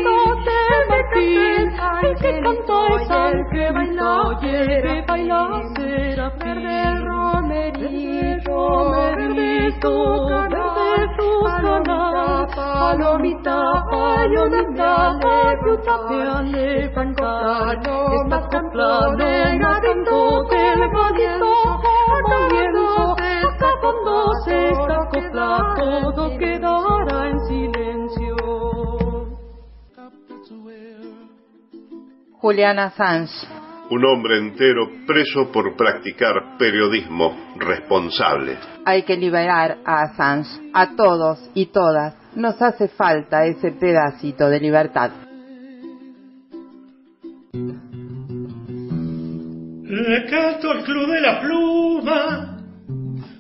el 2.04 2.16
que 2.16 2.32
cantó 2.42 2.98
es 2.98 3.10
el 3.10 3.38
que 3.52 3.72
baila, 3.74 4.38
quiere 4.40 5.06
bailar, 5.06 5.62
será 5.76 6.30
verde 6.30 7.00
romerito, 7.02 8.50
romerito, 8.50 9.92
verde 10.50 11.08
tus 11.18 11.44
canas, 11.62 12.56
palomita, 12.56 13.58
palomita, 13.92 14.85
copla, 25.36 25.76
todo 25.78 26.38
quedará 26.38 27.30
en 27.30 27.40
silencio. 27.48 28.36
Julián 32.40 32.80
Assange. 32.80 33.48
Un 33.90 34.04
hombre 34.04 34.40
entero 34.40 34.90
preso 35.06 35.52
por 35.52 35.76
practicar 35.76 36.58
periodismo 36.58 37.36
responsable. 37.58 38.58
Hay 38.84 39.04
que 39.04 39.16
liberar 39.16 39.78
a 39.86 40.02
Assange, 40.02 40.72
a 40.74 40.96
todos 40.96 41.40
y 41.54 41.68
todas. 41.68 42.25
Nos 42.36 42.62
hace 42.62 42.90
falta 42.90 43.46
ese 43.46 43.72
pedacito 43.72 44.50
de 44.50 44.60
libertad. 44.60 45.12
Le 49.84 50.26
canto 50.26 50.72
al 50.72 50.84
club 50.84 51.08
de 51.12 51.22
la 51.22 51.40
pluma, 51.40 52.58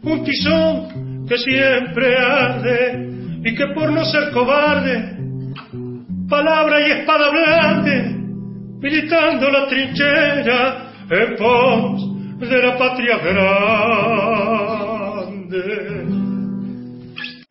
un 0.03 0.24
tizón 0.24 1.25
que 1.27 1.38
siempre 1.38 2.17
arde 2.17 3.41
y 3.43 3.53
que 3.53 3.67
por 3.74 3.91
no 3.91 4.06
ser 4.06 4.32
cobarde, 4.32 5.17
palabra 6.30 6.88
y 6.88 6.91
espada 6.91 7.30
blande, 7.32 8.15
militando 8.80 9.49
la 9.49 9.67
trinchera 9.67 10.93
en 11.09 11.35
pos 11.35 12.15
de 12.40 12.61
la 12.61 12.77
patria 12.77 13.17
grande. 13.17 14.65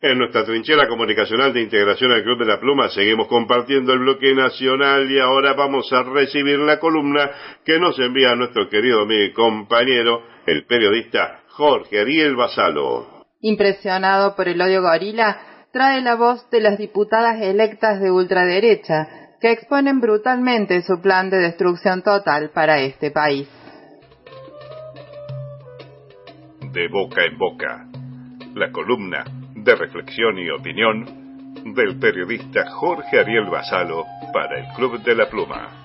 En 0.05 0.19
nuestra 0.19 0.45
trinchera 0.45 0.87
comunicacional 0.87 1.51
de 1.51 1.63
integración 1.63 2.11
al 2.11 2.21
Club 2.21 2.37
de 2.37 2.45
la 2.45 2.59
Pluma 2.59 2.89
seguimos 2.89 3.27
compartiendo 3.27 3.91
el 3.91 4.01
bloque 4.01 4.35
nacional 4.35 5.09
y 5.09 5.19
ahora 5.19 5.53
vamos 5.53 5.91
a 5.91 6.03
recibir 6.03 6.59
la 6.59 6.77
columna 6.79 7.31
que 7.65 7.79
nos 7.79 7.97
envía 7.97 8.35
nuestro 8.35 8.69
querido 8.69 9.01
amigo 9.01 9.23
y 9.23 9.33
compañero, 9.33 10.21
el 10.45 10.67
periodista 10.67 11.39
Jorge 11.47 12.01
Ariel 12.01 12.35
Basalo. 12.35 13.25
Impresionado 13.41 14.35
por 14.35 14.47
el 14.47 14.61
odio 14.61 14.83
gorila, 14.83 15.39
trae 15.73 15.99
la 16.01 16.13
voz 16.13 16.47
de 16.51 16.61
las 16.61 16.77
diputadas 16.77 17.41
electas 17.41 17.99
de 17.99 18.11
ultraderecha, 18.11 19.07
que 19.41 19.53
exponen 19.53 20.01
brutalmente 20.01 20.83
su 20.83 21.01
plan 21.01 21.31
de 21.31 21.37
destrucción 21.37 22.03
total 22.03 22.51
para 22.53 22.79
este 22.79 23.09
país. 23.09 23.49
De 26.61 26.89
boca 26.89 27.25
en 27.25 27.37
boca, 27.39 27.87
la 28.53 28.71
columna 28.71 29.25
de 29.65 29.75
reflexión 29.75 30.37
y 30.37 30.47
opinión 30.51 31.05
del 31.73 31.97
periodista 31.97 32.69
Jorge 32.69 33.17
Ariel 33.19 33.49
Basalo 33.49 34.05
para 34.31 34.59
el 34.59 34.71
Club 34.75 35.01
de 35.03 35.15
la 35.15 35.27
Pluma. 35.27 35.83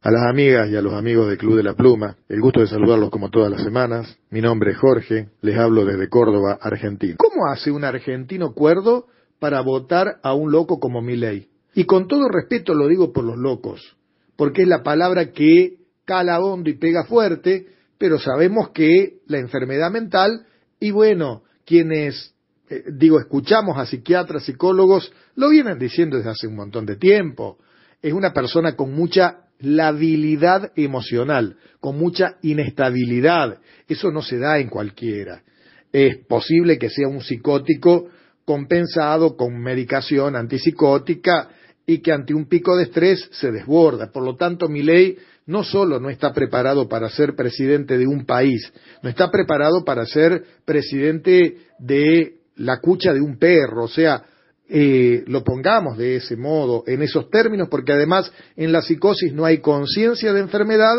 A 0.00 0.10
las 0.12 0.22
amigas 0.30 0.70
y 0.70 0.76
a 0.76 0.80
los 0.80 0.94
amigos 0.94 1.26
del 1.26 1.38
Club 1.38 1.56
de 1.56 1.64
la 1.64 1.74
Pluma, 1.74 2.16
el 2.28 2.40
gusto 2.40 2.60
de 2.60 2.68
saludarlos 2.68 3.10
como 3.10 3.30
todas 3.30 3.50
las 3.50 3.64
semanas. 3.64 4.16
Mi 4.30 4.40
nombre 4.40 4.70
es 4.70 4.78
Jorge, 4.78 5.30
les 5.42 5.58
hablo 5.58 5.84
desde 5.84 6.08
Córdoba, 6.08 6.56
Argentina. 6.60 7.16
¿Cómo 7.18 7.46
hace 7.50 7.72
un 7.72 7.82
argentino 7.82 8.52
cuerdo 8.52 9.06
para 9.40 9.60
votar 9.60 10.20
a 10.22 10.34
un 10.34 10.52
loco 10.52 10.78
como 10.78 11.02
Milei? 11.02 11.48
Y 11.74 11.82
con 11.82 12.06
todo 12.06 12.28
respeto 12.28 12.74
lo 12.74 12.86
digo 12.86 13.12
por 13.12 13.24
los 13.24 13.36
locos, 13.36 13.96
porque 14.36 14.62
es 14.62 14.68
la 14.68 14.84
palabra 14.84 15.32
que 15.32 15.79
cala 16.10 16.40
hondo 16.40 16.68
y 16.68 16.74
pega 16.74 17.04
fuerte, 17.04 17.66
pero 17.96 18.18
sabemos 18.18 18.70
que 18.70 19.18
la 19.28 19.38
enfermedad 19.38 19.92
mental, 19.92 20.44
y 20.80 20.90
bueno, 20.90 21.44
quienes, 21.64 22.34
eh, 22.68 22.82
digo, 22.94 23.20
escuchamos 23.20 23.78
a 23.78 23.86
psiquiatras, 23.86 24.42
psicólogos, 24.42 25.12
lo 25.36 25.50
vienen 25.50 25.78
diciendo 25.78 26.16
desde 26.16 26.30
hace 26.30 26.48
un 26.48 26.56
montón 26.56 26.84
de 26.84 26.96
tiempo. 26.96 27.58
Es 28.02 28.12
una 28.12 28.32
persona 28.32 28.74
con 28.74 28.92
mucha 28.92 29.44
labilidad 29.60 30.72
emocional, 30.74 31.58
con 31.78 31.96
mucha 31.96 32.38
inestabilidad. 32.42 33.60
Eso 33.86 34.10
no 34.10 34.20
se 34.20 34.38
da 34.38 34.58
en 34.58 34.68
cualquiera. 34.68 35.44
Es 35.92 36.16
posible 36.26 36.76
que 36.76 36.90
sea 36.90 37.06
un 37.06 37.20
psicótico 37.20 38.08
compensado 38.44 39.36
con 39.36 39.62
medicación 39.62 40.34
antipsicótica 40.34 41.50
y 41.86 41.98
que 41.98 42.10
ante 42.10 42.34
un 42.34 42.46
pico 42.46 42.76
de 42.76 42.84
estrés 42.84 43.28
se 43.30 43.52
desborda. 43.52 44.10
Por 44.10 44.24
lo 44.24 44.34
tanto, 44.34 44.68
mi 44.68 44.82
ley 44.82 45.16
no 45.50 45.64
solo 45.64 45.98
no 45.98 46.10
está 46.10 46.32
preparado 46.32 46.88
para 46.88 47.10
ser 47.10 47.34
presidente 47.34 47.98
de 47.98 48.06
un 48.06 48.24
país, 48.24 48.72
no 49.02 49.10
está 49.10 49.30
preparado 49.30 49.84
para 49.84 50.06
ser 50.06 50.44
presidente 50.64 51.56
de 51.80 52.36
la 52.54 52.78
cucha 52.78 53.12
de 53.12 53.20
un 53.20 53.36
perro, 53.36 53.84
o 53.84 53.88
sea, 53.88 54.22
eh, 54.68 55.24
lo 55.26 55.42
pongamos 55.42 55.98
de 55.98 56.16
ese 56.16 56.36
modo, 56.36 56.84
en 56.86 57.02
esos 57.02 57.28
términos, 57.30 57.66
porque 57.68 57.92
además 57.92 58.32
en 58.54 58.70
la 58.70 58.80
psicosis 58.80 59.32
no 59.32 59.44
hay 59.44 59.58
conciencia 59.58 60.32
de 60.32 60.40
enfermedad 60.40 60.94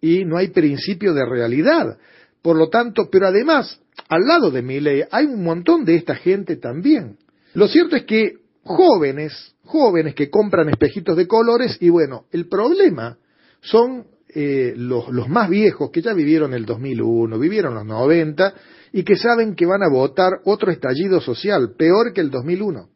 y 0.00 0.24
no 0.24 0.38
hay 0.38 0.48
principio 0.48 1.14
de 1.14 1.24
realidad. 1.24 1.96
Por 2.42 2.56
lo 2.56 2.68
tanto, 2.68 3.08
pero 3.10 3.28
además, 3.28 3.80
al 4.08 4.26
lado 4.26 4.50
de 4.50 4.62
Milley 4.62 5.04
hay 5.08 5.26
un 5.26 5.44
montón 5.44 5.84
de 5.84 5.94
esta 5.94 6.16
gente 6.16 6.56
también. 6.56 7.16
Lo 7.54 7.68
cierto 7.68 7.94
es 7.94 8.02
que 8.02 8.32
jóvenes, 8.64 9.54
jóvenes 9.62 10.16
que 10.16 10.30
compran 10.30 10.68
espejitos 10.68 11.16
de 11.16 11.28
colores 11.28 11.76
y 11.80 11.90
bueno, 11.90 12.24
el 12.32 12.48
problema 12.48 13.18
son 13.64 14.06
eh, 14.28 14.74
los, 14.76 15.08
los, 15.08 15.28
más 15.28 15.48
viejos 15.48 15.90
que 15.90 16.02
ya 16.02 16.12
vivieron 16.12 16.54
el 16.54 16.66
2001, 16.66 17.38
vivieron 17.38 17.74
los 17.74 17.84
90 17.84 18.54
y 18.92 19.02
que 19.02 19.16
saben 19.16 19.54
que 19.54 19.66
van 19.66 19.82
a 19.82 19.90
votar 19.90 20.40
otro 20.44 20.70
estallido 20.70 21.20
social, 21.20 21.74
peor 21.76 22.12
que 22.12 22.20
el 22.20 22.30
2001. 22.30 22.88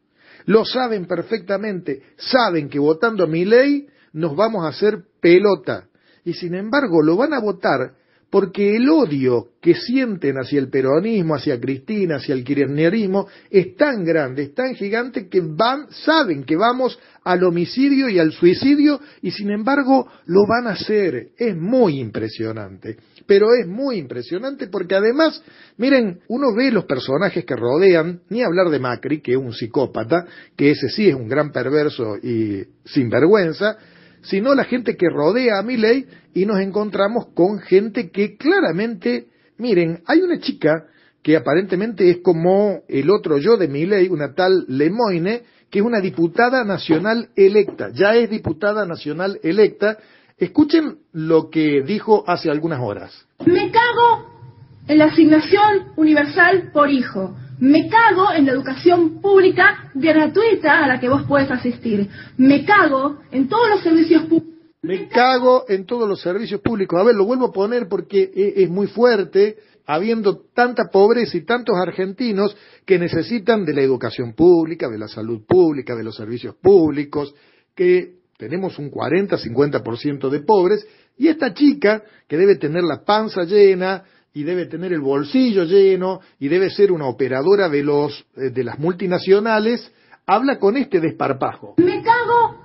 Lo 0.45 0.65
saben 0.65 1.05
perfectamente, 1.05 2.03
saben 2.17 2.69
que 2.69 2.79
votando 2.79 3.27
mi 3.27 3.45
ley 3.45 3.87
nos 4.13 4.35
vamos 4.35 4.65
a 4.65 4.69
hacer 4.69 5.03
pelota 5.21 5.87
y 6.23 6.33
sin 6.33 6.55
embargo 6.55 7.01
lo 7.01 7.15
van 7.15 7.33
a 7.33 7.39
votar 7.39 7.93
porque 8.29 8.75
el 8.75 8.87
odio 8.89 9.49
que 9.61 9.73
sienten 9.73 10.35
hacia 10.37 10.59
el 10.59 10.69
peronismo, 10.69 11.35
hacia 11.35 11.59
Cristina, 11.59 12.17
hacia 12.17 12.35
el 12.35 12.43
kirchnerismo, 12.43 13.27
es 13.49 13.75
tan 13.75 14.05
grande, 14.05 14.43
es 14.43 14.53
tan 14.53 14.75
gigante 14.75 15.27
que 15.27 15.41
van, 15.41 15.87
saben 15.89 16.43
que 16.43 16.55
vamos 16.55 16.99
al 17.29 17.43
homicidio 17.43 18.09
y 18.09 18.17
al 18.17 18.31
suicidio 18.31 18.99
y 19.21 19.29
sin 19.29 19.51
embargo 19.51 20.07
lo 20.25 20.47
van 20.47 20.65
a 20.65 20.71
hacer. 20.71 21.27
Es 21.37 21.55
muy 21.55 21.99
impresionante. 21.99 22.97
Pero 23.27 23.53
es 23.53 23.67
muy 23.67 23.97
impresionante 23.97 24.65
porque 24.65 24.95
además, 24.95 25.43
miren, 25.77 26.21
uno 26.27 26.47
ve 26.55 26.71
los 26.71 26.85
personajes 26.85 27.45
que 27.45 27.55
rodean, 27.55 28.21
ni 28.29 28.41
hablar 28.41 28.69
de 28.71 28.79
Macri, 28.79 29.21
que 29.21 29.33
es 29.33 29.37
un 29.37 29.53
psicópata, 29.53 30.25
que 30.55 30.71
ese 30.71 30.89
sí 30.89 31.07
es 31.07 31.13
un 31.13 31.27
gran 31.27 31.51
perverso 31.51 32.17
y 32.17 32.63
sinvergüenza, 32.83 33.77
sino 34.23 34.55
la 34.55 34.63
gente 34.63 34.97
que 34.97 35.07
rodea 35.07 35.59
a 35.59 35.63
Milley 35.63 36.07
y 36.33 36.47
nos 36.47 36.59
encontramos 36.59 37.27
con 37.35 37.59
gente 37.59 38.09
que 38.09 38.37
claramente, 38.37 39.27
miren, 39.59 40.01
hay 40.07 40.21
una 40.21 40.39
chica 40.39 40.87
que 41.21 41.37
aparentemente 41.37 42.09
es 42.09 42.17
como 42.23 42.81
el 42.87 43.11
otro 43.11 43.37
yo 43.37 43.55
de 43.55 43.67
Milley, 43.67 44.07
una 44.07 44.33
tal 44.33 44.65
Lemoine, 44.67 45.43
que 45.69 45.79
es 45.79 45.85
una 45.85 45.99
diputada 45.99 46.63
nacional 46.63 47.29
electa, 47.35 47.89
ya 47.93 48.15
es 48.15 48.29
diputada 48.29 48.85
nacional 48.85 49.39
electa. 49.43 49.97
Escuchen 50.37 50.99
lo 51.11 51.49
que 51.49 51.81
dijo 51.81 52.23
hace 52.27 52.49
algunas 52.49 52.79
horas. 52.79 53.27
Me 53.45 53.71
cago 53.71 54.25
en 54.87 54.97
la 54.97 55.05
asignación 55.05 55.93
universal 55.97 56.71
por 56.73 56.89
hijo. 56.89 57.35
Me 57.59 57.89
cago 57.89 58.31
en 58.33 58.45
la 58.45 58.53
educación 58.53 59.21
pública 59.21 59.91
gratuita 59.93 60.83
a 60.83 60.87
la 60.87 60.99
que 60.99 61.09
vos 61.09 61.23
puedes 61.27 61.51
asistir. 61.51 62.09
Me 62.37 62.63
cago 62.65 63.17
en 63.31 63.49
todos 63.49 63.69
los 63.69 63.81
servicios 63.81 64.23
públicos. 64.23 64.49
Me 64.81 65.09
cago 65.09 65.65
en 65.67 65.85
todos 65.85 66.07
los 66.07 66.21
servicios 66.21 66.61
públicos. 66.61 66.99
A 66.99 67.03
ver, 67.03 67.13
lo 67.13 67.25
vuelvo 67.25 67.47
a 67.47 67.51
poner 67.51 67.89
porque 67.89 68.31
e, 68.33 68.63
es 68.63 68.69
muy 68.69 68.87
fuerte, 68.87 69.57
habiendo 69.91 70.43
tanta 70.53 70.83
pobreza 70.91 71.35
y 71.35 71.45
tantos 71.45 71.75
argentinos 71.75 72.55
que 72.85 72.99
necesitan 72.99 73.65
de 73.65 73.73
la 73.73 73.81
educación 73.81 74.33
pública, 74.33 74.87
de 74.87 74.99
la 74.99 75.07
salud 75.07 75.41
pública, 75.47 75.95
de 75.95 76.03
los 76.03 76.15
servicios 76.15 76.53
públicos, 76.61 77.33
que 77.73 78.19
tenemos 78.37 78.77
un 78.77 78.91
40-50% 78.91 80.29
de 80.29 80.41
pobres, 80.41 80.85
y 81.17 81.27
esta 81.27 81.55
chica, 81.55 82.03
que 82.27 82.37
debe 82.37 82.57
tener 82.57 82.83
la 82.83 83.03
panza 83.03 83.45
llena, 83.45 84.03
y 84.31 84.43
debe 84.43 84.67
tener 84.67 84.93
el 84.93 85.01
bolsillo 85.01 85.63
lleno 85.63 86.19
y 86.37 86.49
debe 86.49 86.69
ser 86.69 86.91
una 86.91 87.07
operadora 87.07 87.67
de 87.67 87.83
los 87.83 88.27
eh, 88.37 88.51
de 88.51 88.63
las 88.63 88.77
multinacionales, 88.77 89.91
habla 90.27 90.59
con 90.59 90.77
este 90.77 90.99
desparpajo. 90.99 91.73
Me 91.77 92.03
cago 92.03 92.55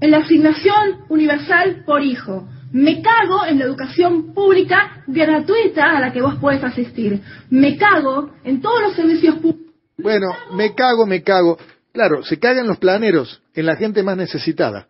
en 0.00 0.12
la 0.12 0.18
asignación 0.18 1.04
universal 1.08 1.82
por 1.84 2.00
hijo. 2.04 2.46
Me 2.72 3.02
cago 3.02 3.44
en 3.46 3.58
la 3.58 3.64
educación 3.64 4.32
pública 4.32 5.02
gratuita 5.06 5.96
a 5.96 6.00
la 6.00 6.12
que 6.12 6.22
vos 6.22 6.36
puedes 6.40 6.62
asistir. 6.62 7.20
Me 7.50 7.76
cago 7.76 8.30
en 8.44 8.60
todos 8.60 8.80
los 8.82 8.94
servicios 8.94 9.36
públicos. 9.36 9.74
Bueno, 9.98 10.28
me 10.54 10.74
cago, 10.74 11.04
me 11.06 11.22
cago. 11.22 11.58
Claro, 11.92 12.22
se 12.22 12.38
cagan 12.38 12.68
los 12.68 12.78
planeros, 12.78 13.42
en 13.54 13.66
la 13.66 13.76
gente 13.76 14.02
más 14.02 14.16
necesitada, 14.16 14.86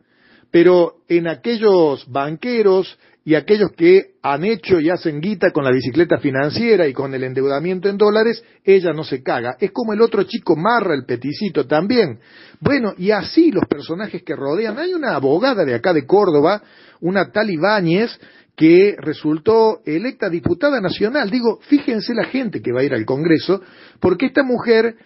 pero 0.51 0.97
en 1.09 1.27
aquellos 1.27 2.05
banqueros, 2.11 2.99
y 3.25 3.35
aquellos 3.35 3.73
que 3.73 4.15
han 4.23 4.45
hecho 4.45 4.81
y 4.81 4.89
hacen 4.89 5.21
guita 5.21 5.51
con 5.51 5.65
la 5.65 5.71
bicicleta 5.71 6.19
financiera 6.19 6.87
y 6.87 6.93
con 6.93 7.15
el 7.15 7.23
endeudamiento 7.23 7.89
en 7.89 7.99
dólares, 7.99 8.43
ella 8.65 8.93
no 8.93 9.05
se 9.05 9.23
caga. 9.23 9.57
Es 9.61 9.73
como 9.73 9.93
el 9.93 10.01
otro 10.01 10.23
chico 10.25 10.57
Marra, 10.57 10.95
el 10.95 11.05
peticito 11.05 11.67
también. 11.67 12.19
Bueno, 12.61 12.95
y 12.97 13.11
así 13.11 13.53
los 13.53 13.67
personajes 13.69 14.23
que 14.23 14.35
rodean. 14.35 14.79
Hay 14.79 14.95
una 14.95 15.15
abogada 15.15 15.65
de 15.65 15.75
acá 15.75 15.93
de 15.93 16.07
Córdoba, 16.07 16.63
una 17.01 17.31
tal 17.31 17.51
Ibáñez, 17.51 18.19
que 18.57 18.95
resultó 18.99 19.81
electa 19.87 20.29
diputada 20.29 20.81
nacional. 20.81 21.31
Digo, 21.31 21.61
fíjense 21.69 22.13
la 22.15 22.25
gente 22.25 22.61
que 22.61 22.73
va 22.73 22.81
a 22.81 22.85
ir 22.85 22.93
al 22.93 23.07
Congreso, 23.07 23.63
porque 24.01 24.27
esta 24.27 24.43
mujer 24.43 24.97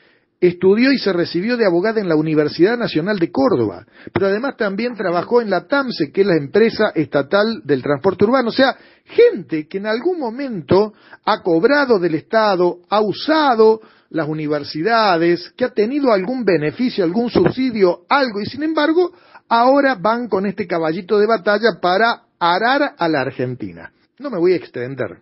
estudió 0.41 0.93
y 0.93 0.99
se 0.99 1.13
recibió 1.13 1.57
de 1.57 1.65
abogada 1.65 2.01
en 2.01 2.09
la 2.09 2.17
Universidad 2.17 2.77
Nacional 2.77 3.19
de 3.19 3.31
Córdoba, 3.31 3.87
pero 4.13 4.27
además 4.27 4.57
también 4.57 4.95
trabajó 4.95 5.41
en 5.41 5.51
la 5.51 5.67
TAMSE, 5.67 6.11
que 6.13 6.23
es 6.23 6.27
la 6.27 6.37
empresa 6.37 6.91
estatal 6.95 7.63
del 7.65 7.83
transporte 7.83 8.25
urbano. 8.25 8.49
O 8.49 8.53
sea, 8.53 8.77
gente 9.05 9.67
que 9.69 9.79
en 9.79 9.87
algún 9.87 10.19
momento 10.19 10.93
ha 11.25 11.41
cobrado 11.43 11.99
del 11.99 12.17
Estado, 12.17 12.79
ha 12.91 13.01
usado 13.01 13.81
las 14.11 14.29
universidades, 14.29 15.53
que 15.57 15.65
ha 15.65 15.71
tenido 15.71 16.13
algún 16.13 16.45
beneficio, 16.45 17.05
algún 17.05 17.31
subsidio, 17.31 18.03
algo, 18.09 18.41
y 18.41 18.47
sin 18.47 18.63
embargo, 18.63 19.13
ahora 19.49 19.97
van 19.97 20.29
con 20.29 20.47
este 20.47 20.67
caballito 20.67 21.19
de 21.19 21.27
batalla 21.27 21.79
para 21.81 22.23
arar 22.39 22.95
a 22.99 23.09
la 23.09 23.21
Argentina. 23.21 23.93
No 24.19 24.31
me 24.31 24.39
voy 24.39 24.53
a 24.53 24.57
extender. 24.57 25.19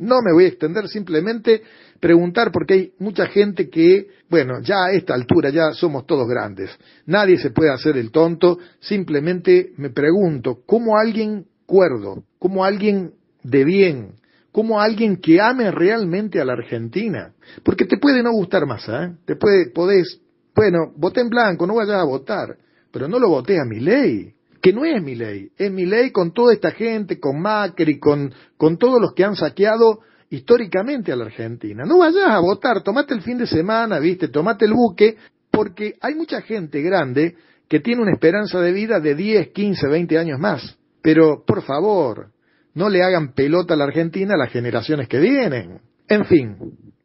No 0.00 0.16
me 0.24 0.32
voy 0.32 0.44
a 0.44 0.48
extender, 0.48 0.88
simplemente 0.88 1.62
preguntar 1.98 2.52
porque 2.52 2.74
hay 2.74 2.92
mucha 2.98 3.26
gente 3.26 3.68
que, 3.68 4.08
bueno, 4.28 4.60
ya 4.62 4.84
a 4.84 4.92
esta 4.92 5.14
altura 5.14 5.50
ya 5.50 5.72
somos 5.72 6.06
todos 6.06 6.28
grandes. 6.28 6.70
Nadie 7.06 7.36
se 7.38 7.50
puede 7.50 7.72
hacer 7.72 7.96
el 7.96 8.12
tonto, 8.12 8.58
simplemente 8.80 9.72
me 9.76 9.90
pregunto, 9.90 10.60
¿cómo 10.64 10.96
alguien 10.96 11.46
cuerdo, 11.66 12.22
cómo 12.38 12.64
alguien 12.64 13.12
de 13.42 13.64
bien, 13.64 14.12
cómo 14.52 14.80
alguien 14.80 15.16
que 15.16 15.40
ame 15.40 15.70
realmente 15.72 16.40
a 16.40 16.44
la 16.44 16.52
Argentina? 16.52 17.32
Porque 17.64 17.84
te 17.84 17.98
puede 17.98 18.22
no 18.22 18.30
gustar 18.30 18.66
más, 18.66 18.88
¿eh? 18.88 19.16
Te 19.24 19.34
puede, 19.34 19.70
podés, 19.70 20.20
bueno, 20.54 20.92
voté 20.96 21.22
en 21.22 21.28
blanco, 21.28 21.66
no 21.66 21.74
vayas 21.74 22.00
a 22.00 22.04
votar, 22.04 22.56
pero 22.90 23.08
no 23.08 23.18
lo 23.18 23.28
voté 23.28 23.58
a 23.60 23.64
mi 23.64 23.80
ley 23.80 24.34
que 24.60 24.72
no 24.72 24.84
es 24.84 25.02
mi 25.02 25.14
ley, 25.14 25.50
es 25.56 25.70
mi 25.70 25.86
ley 25.86 26.10
con 26.10 26.32
toda 26.32 26.52
esta 26.52 26.72
gente, 26.72 27.18
con 27.20 27.40
Macri, 27.40 27.98
con, 27.98 28.32
con 28.56 28.76
todos 28.76 29.00
los 29.00 29.14
que 29.14 29.24
han 29.24 29.36
saqueado 29.36 30.00
históricamente 30.30 31.12
a 31.12 31.16
la 31.16 31.26
Argentina. 31.26 31.84
No 31.86 31.98
vayas 31.98 32.26
a 32.28 32.38
votar, 32.40 32.82
tomate 32.82 33.14
el 33.14 33.22
fin 33.22 33.38
de 33.38 33.46
semana, 33.46 33.98
viste, 33.98 34.28
tomate 34.28 34.64
el 34.64 34.74
buque, 34.74 35.16
porque 35.50 35.94
hay 36.00 36.14
mucha 36.14 36.42
gente 36.42 36.82
grande 36.82 37.36
que 37.68 37.80
tiene 37.80 38.02
una 38.02 38.12
esperanza 38.12 38.60
de 38.60 38.72
vida 38.72 39.00
de 39.00 39.14
10, 39.14 39.48
15, 39.48 39.88
20 39.88 40.18
años 40.18 40.38
más. 40.38 40.76
Pero, 41.02 41.44
por 41.46 41.62
favor, 41.62 42.32
no 42.74 42.88
le 42.88 43.02
hagan 43.02 43.32
pelota 43.32 43.74
a 43.74 43.76
la 43.76 43.84
Argentina 43.84 44.34
a 44.34 44.38
las 44.38 44.50
generaciones 44.50 45.08
que 45.08 45.20
vienen. 45.20 45.80
En 46.08 46.24
fin, 46.24 46.56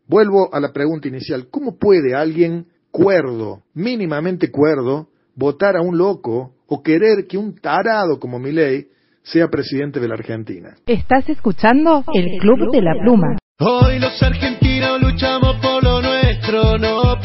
vuelvo 0.08 0.54
a 0.54 0.60
la 0.60 0.72
pregunta 0.74 1.08
inicial. 1.08 1.48
¿Cómo 1.50 1.78
puede 1.78 2.16
alguien 2.16 2.68
cuerdo, 2.92 3.64
mínimamente 3.74 4.52
cuerdo, 4.52 5.10
votar 5.36 5.76
a 5.76 5.82
un 5.82 5.98
loco 5.98 6.54
o 6.68 6.82
querer 6.82 7.28
que 7.28 7.38
un 7.38 7.56
tarado 7.56 8.20
como 8.20 8.40
Milei 8.40 8.88
sea 9.24 9.48
presidente 9.48 10.00
de 10.00 10.08
la 10.08 10.16
Argentina. 10.16 10.76
Estás 10.86 11.30
escuchando 11.30 12.04
el 12.14 12.40
Club 12.40 12.72
de 12.72 12.82
la 12.82 12.94
Pluma. 13.02 13.38
Hoy 13.60 14.00
los 14.00 14.22
argentinos 14.22 15.02
luchamos 15.02 15.56
por 15.62 15.84
lo 15.84 16.02
nuestro, 16.02 16.78
no 16.78 17.20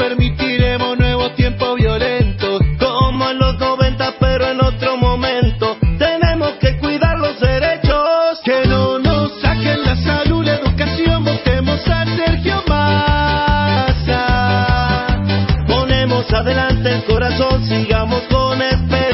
con 18.29 18.61
esperanza. 18.63 19.11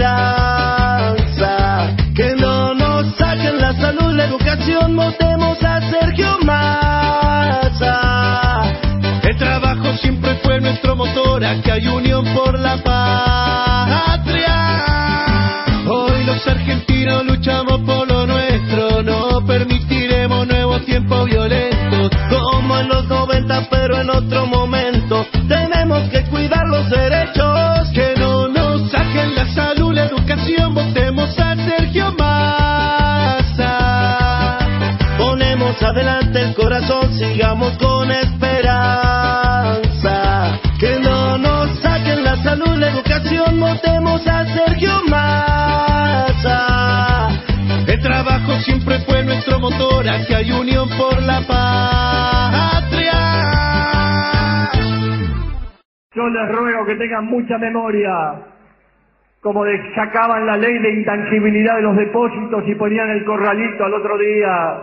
Que 2.15 2.35
no 2.37 2.75
nos 2.75 3.17
saquen 3.17 3.59
la 3.61 3.73
salud, 3.75 4.13
la 4.15 4.25
educación, 4.25 4.97
votemos 4.97 5.63
a 5.63 5.81
Sergio 5.91 6.39
Massa. 6.45 7.93
El 9.23 9.37
trabajo 9.37 9.97
siempre 9.97 10.35
fue 10.43 10.61
nuestro 10.61 10.97
motor, 10.97 11.45
aquí 11.45 11.71
hay 11.71 11.87
unión 11.89 12.25
por 12.35 12.59
la 12.59 12.77
patria. 12.79 13.04
Les 56.35 56.57
ruego 56.57 56.85
que 56.85 56.97
tengan 56.97 57.27
mucha 57.27 57.57
memoria, 57.59 58.35
como 59.41 59.65
sacaban 59.95 60.47
la 60.47 60.57
ley 60.57 60.79
de 60.79 60.91
intangibilidad 60.91 61.77
de 61.77 61.83
los 61.83 61.97
depósitos 61.97 62.65
y 62.67 62.75
ponían 62.75 63.11
el 63.11 63.25
corralito 63.25 63.85
al 63.85 63.95
otro 63.95 64.19
día. 64.19 64.81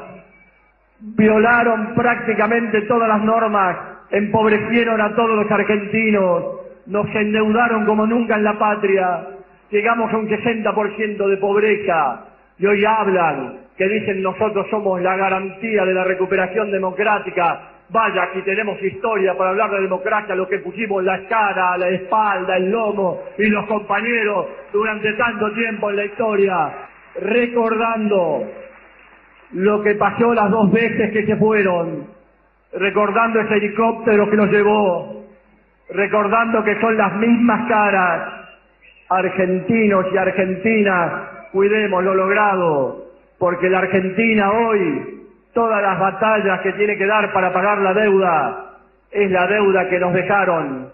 Violaron 1.00 1.96
prácticamente 1.96 2.82
todas 2.82 3.10
las 3.10 3.24
normas, 3.24 3.78
empobrecieron 4.12 5.02
a 5.02 5.16
todos 5.16 5.36
los 5.36 5.52
argentinos, 5.52 6.44
nos 6.86 7.08
endeudaron 7.16 7.86
como 7.86 8.06
nunca 8.06 8.36
en 8.36 8.44
la 8.44 8.58
patria, 8.58 9.28
llegamos 9.72 10.14
a 10.14 10.18
un 10.18 10.30
60% 10.30 11.28
de 11.28 11.38
pobreza 11.38 12.26
y 12.60 12.66
hoy 12.66 12.86
hablan 12.86 13.62
que 13.78 13.90
dicen 13.90 14.22
nosotros 14.22 14.68
somos 14.70 15.02
la 15.02 15.16
garantía 15.16 15.84
de 15.86 15.94
la 15.94 16.04
recuperación 16.04 16.70
democrática. 16.72 17.70
Vaya, 17.92 18.24
aquí 18.24 18.42
tenemos 18.44 18.82
historia 18.82 19.36
para 19.38 19.50
hablar 19.50 19.70
de 19.72 19.82
democracia, 19.82 20.34
lo 20.34 20.48
que 20.48 20.60
pusimos 20.60 21.03
la 21.03 21.28
cara, 21.28 21.78
la 21.78 21.90
espalda, 21.90 22.56
el 22.56 22.72
lomo 22.72 23.22
y 23.38 23.48
los 23.48 23.66
compañeros 23.66 24.48
durante 24.72 25.11
tanto 25.14 25.52
tiempo 25.52 25.90
en 25.90 25.95
la 25.98 26.06
historia, 26.06 26.72
recordando 27.20 28.48
lo 29.52 29.84
que 29.84 29.95
pasó 29.95 30.34
las 30.34 30.50
dos 30.50 30.72
veces 30.72 31.11
que 31.11 31.26
se 31.26 31.36
fueron, 31.36 32.08
recordando 32.72 33.42
ese 33.42 33.56
helicóptero 33.56 34.30
que 34.30 34.38
los 34.38 34.50
llevó, 34.50 35.26
recordando 35.90 36.64
que 36.64 36.80
son 36.80 36.95
las 36.95 37.14
mismas 37.18 37.68
caras, 37.68 38.48
argentinos 39.10 40.06
y 40.14 40.18
argentinas, 40.18 41.50
cuidemos 41.52 42.02
lo 42.06 42.16
logrado, 42.16 43.06
porque 43.38 43.70
la 43.70 43.80
Argentina 43.80 44.50
hoy, 44.50 45.20
todas 45.54 45.82
las 45.82 46.00
batallas 46.00 46.62
que 46.62 46.74
tiene 46.74 46.98
que 46.98 47.06
dar 47.06 47.32
para 47.34 47.54
pagar 47.54 47.80
la 47.80 47.94
deuda, 47.94 48.78
es 49.12 49.32
la 49.32 49.48
deuda 49.48 49.90
que 49.90 50.00
nos 50.00 50.14
dejaron. 50.14 50.92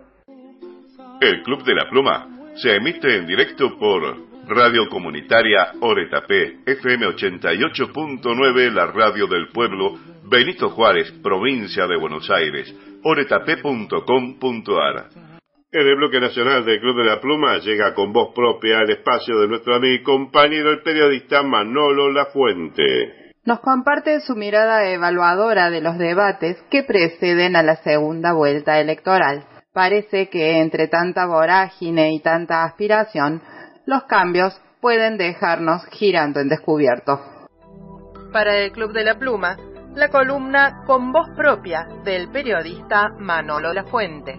El 1.22 1.44
Club 1.44 1.64
de 1.64 1.76
la 1.76 1.90
Pluma 1.90 2.27
se 2.56 2.76
emite 2.76 3.18
en 3.18 3.27
directo 3.27 3.77
por 3.77 4.02
Radio 4.48 4.88
Comunitaria 4.90 5.74
Oretapé, 5.82 6.60
FM 6.66 7.08
88.9, 7.08 8.72
la 8.72 8.88
radio 8.88 9.27
del 9.27 9.50
pueblo, 9.50 9.95
Benito 10.24 10.69
Juárez, 10.69 11.11
provincia 11.22 11.86
de 11.86 11.98
Buenos 11.98 12.30
Aires, 12.30 12.74
oretapé.com.ar. 13.03 15.10
En 15.69 15.86
el 15.86 15.95
bloque 15.98 16.19
nacional 16.19 16.64
del 16.64 16.80
Club 16.80 16.98
de 16.98 17.10
la 17.10 17.19
Pluma 17.19 17.58
llega 17.58 17.94
con 17.94 18.14
voz 18.14 18.34
propia 18.34 18.80
al 18.80 18.90
espacio 18.90 19.38
de 19.40 19.50
nuestro 19.50 19.76
amigo 19.76 19.95
y 19.95 20.03
compañero 20.03 20.72
el 20.72 20.82
periodista 20.82 21.44
Manolo 21.44 22.10
Lafuente. 22.10 23.26
Nos 23.48 23.61
comparte 23.61 24.19
su 24.19 24.35
mirada 24.35 24.90
evaluadora 24.90 25.69
de 25.69 25.80
los 25.80 25.98
debates 25.98 26.61
que 26.69 26.84
preceden 26.84 27.56
a 27.56 27.64
la 27.64 27.77
segunda 27.77 28.34
vuelta 28.34 28.77
electoral. 28.82 29.45
Parece 29.72 30.27
que 30.27 30.59
entre 30.59 30.90
tanta 30.90 31.26
vorágine 31.27 32.14
y 32.14 32.19
tanta 32.19 32.66
aspiración, 32.66 33.42
los 33.85 34.03
cambios 34.03 34.61
pueden 34.82 35.17
dejarnos 35.17 35.85
girando 35.92 36.42
en 36.42 36.50
descubierto. 36.50 37.22
Para 38.34 38.58
el 38.58 38.74
Club 38.74 38.92
de 38.92 39.06
la 39.06 39.17
Pluma, 39.17 39.56
la 39.95 40.09
columna 40.09 40.84
con 40.85 41.14
voz 41.14 41.30
propia 41.38 41.88
del 42.03 42.30
periodista 42.30 43.11
Manolo 43.17 43.72
Lafuente. 43.72 44.38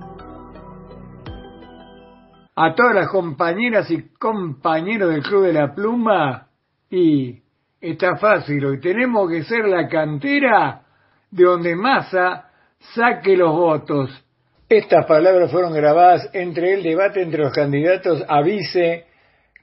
a 2.61 2.75
todas 2.75 2.95
las 2.95 3.09
compañeras 3.09 3.91
y 3.91 4.11
compañeros 4.19 5.11
del 5.11 5.23
Club 5.23 5.45
de 5.45 5.53
la 5.55 5.75
Pluma 5.75 6.49
y 6.91 7.48
está 7.81 8.17
fácil, 8.17 8.65
hoy 8.65 8.81
tenemos 8.81 9.31
que 9.31 9.45
ser 9.45 9.67
la 9.67 9.89
cantera 9.89 10.83
de 11.31 11.45
donde 11.45 11.77
Massa 11.77 12.51
saque 12.95 13.37
los 13.37 13.53
votos. 13.53 14.25
Estas 14.69 15.07
palabras 15.07 15.51
fueron 15.51 15.73
grabadas 15.73 16.29
entre 16.33 16.75
el 16.75 16.83
debate 16.83 17.23
entre 17.23 17.43
los 17.43 17.53
candidatos 17.53 18.25
a 18.29 18.43
vice 18.43 19.07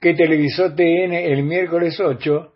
que 0.01 0.13
televisó 0.13 0.73
TN 0.73 1.13
el 1.13 1.43
miércoles 1.43 1.99
8 1.99 2.53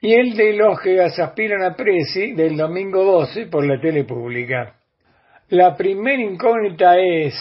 y 0.00 0.14
el 0.14 0.36
de 0.36 0.52
los 0.54 0.80
que 0.80 1.00
aspiran 1.00 1.62
a 1.62 1.74
Presi 1.74 2.32
del 2.34 2.56
domingo 2.56 3.04
12 3.04 3.46
por 3.46 3.66
la 3.66 3.80
tele 3.80 4.04
pública. 4.04 4.74
La 5.48 5.76
primera 5.76 6.22
incógnita 6.22 6.98
es, 6.98 7.34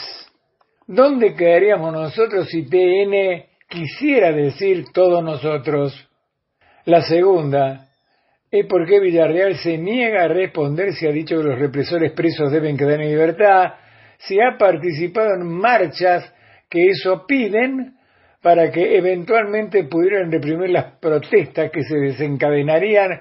¿dónde 0.87 1.35
quedaríamos 1.35 1.93
nosotros 1.93 2.47
si 2.49 2.63
TN 2.67 3.45
quisiera 3.69 4.31
decir 4.31 4.85
todos 4.93 5.23
nosotros? 5.23 6.06
La 6.87 7.01
segunda 7.01 7.89
es 8.49 8.65
por 8.65 8.87
qué 8.87 9.01
Villarreal 9.01 9.57
se 9.57 9.77
niega 9.77 10.23
a 10.23 10.27
responder 10.29 10.93
si 10.93 11.05
ha 11.05 11.11
dicho 11.11 11.35
que 11.35 11.43
los 11.43 11.59
represores 11.59 12.13
presos 12.13 12.49
deben 12.49 12.77
quedar 12.77 13.01
en 13.01 13.09
libertad, 13.09 13.73
si 14.19 14.39
ha 14.39 14.57
participado 14.57 15.33
en 15.33 15.47
marchas 15.49 16.33
que 16.69 16.87
eso 16.87 17.25
piden 17.27 17.97
para 18.41 18.71
que 18.71 18.95
eventualmente 18.97 19.83
pudieran 19.83 20.31
reprimir 20.31 20.69
las 20.69 20.97
protestas 21.01 21.71
que 21.71 21.83
se 21.83 21.97
desencadenarían 21.97 23.19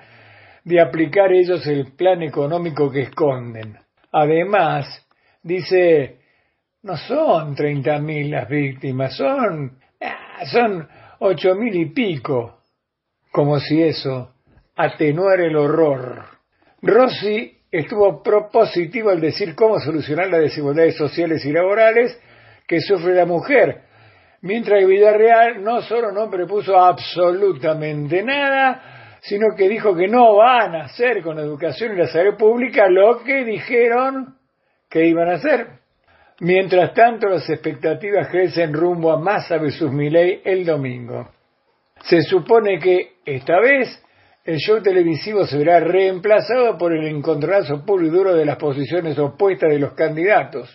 de 0.62 0.80
aplicar 0.80 1.32
ellos 1.32 1.66
el 1.66 1.92
plan 1.96 2.22
económico 2.22 2.88
que 2.88 3.00
esconden. 3.00 3.76
Además, 4.12 5.04
dice, 5.42 6.18
no 6.84 6.96
son 6.96 7.56
30.000 7.56 8.30
las 8.30 8.48
víctimas, 8.48 9.16
son, 9.16 9.76
ah, 10.00 10.44
son 10.52 10.86
8.000 11.18 11.74
y 11.74 11.86
pico. 11.86 12.56
Como 13.36 13.60
si 13.60 13.82
eso 13.82 14.30
atenuara 14.76 15.44
el 15.44 15.56
horror. 15.56 16.24
Rossi 16.80 17.52
estuvo 17.70 18.22
propositivo 18.22 19.10
al 19.10 19.20
decir 19.20 19.54
cómo 19.54 19.78
solucionar 19.78 20.28
las 20.28 20.40
desigualdades 20.40 20.96
sociales 20.96 21.44
y 21.44 21.52
laborales 21.52 22.18
que 22.66 22.80
sufre 22.80 23.14
la 23.14 23.26
mujer, 23.26 23.82
mientras 24.40 24.80
que 24.80 24.86
Villarreal 24.86 25.62
no 25.62 25.82
solo 25.82 26.12
no 26.12 26.30
propuso 26.30 26.80
absolutamente 26.80 28.22
nada, 28.22 29.18
sino 29.20 29.54
que 29.54 29.68
dijo 29.68 29.94
que 29.94 30.08
no 30.08 30.36
van 30.36 30.74
a 30.74 30.84
hacer 30.84 31.20
con 31.20 31.36
la 31.36 31.42
educación 31.42 31.92
y 31.92 31.98
la 31.98 32.06
salud 32.06 32.38
pública 32.38 32.88
lo 32.88 33.22
que 33.22 33.44
dijeron 33.44 34.38
que 34.88 35.04
iban 35.04 35.28
a 35.28 35.34
hacer. 35.34 35.66
Mientras 36.40 36.94
tanto, 36.94 37.28
las 37.28 37.50
expectativas 37.50 38.28
crecen 38.28 38.72
rumbo 38.72 39.12
a 39.12 39.20
Massa 39.20 39.58
versus 39.58 39.92
Milei 39.92 40.40
el 40.42 40.64
domingo. 40.64 41.35
Se 42.02 42.22
supone 42.22 42.78
que, 42.78 43.16
esta 43.24 43.60
vez, 43.60 44.02
el 44.44 44.58
show 44.58 44.80
televisivo 44.82 45.46
se 45.46 45.58
verá 45.58 45.80
reemplazado 45.80 46.78
por 46.78 46.92
el 46.92 47.06
encontronazo 47.06 47.84
puro 47.84 48.06
y 48.06 48.10
duro 48.10 48.34
de 48.34 48.44
las 48.44 48.56
posiciones 48.56 49.18
opuestas 49.18 49.70
de 49.70 49.78
los 49.78 49.94
candidatos. 49.94 50.70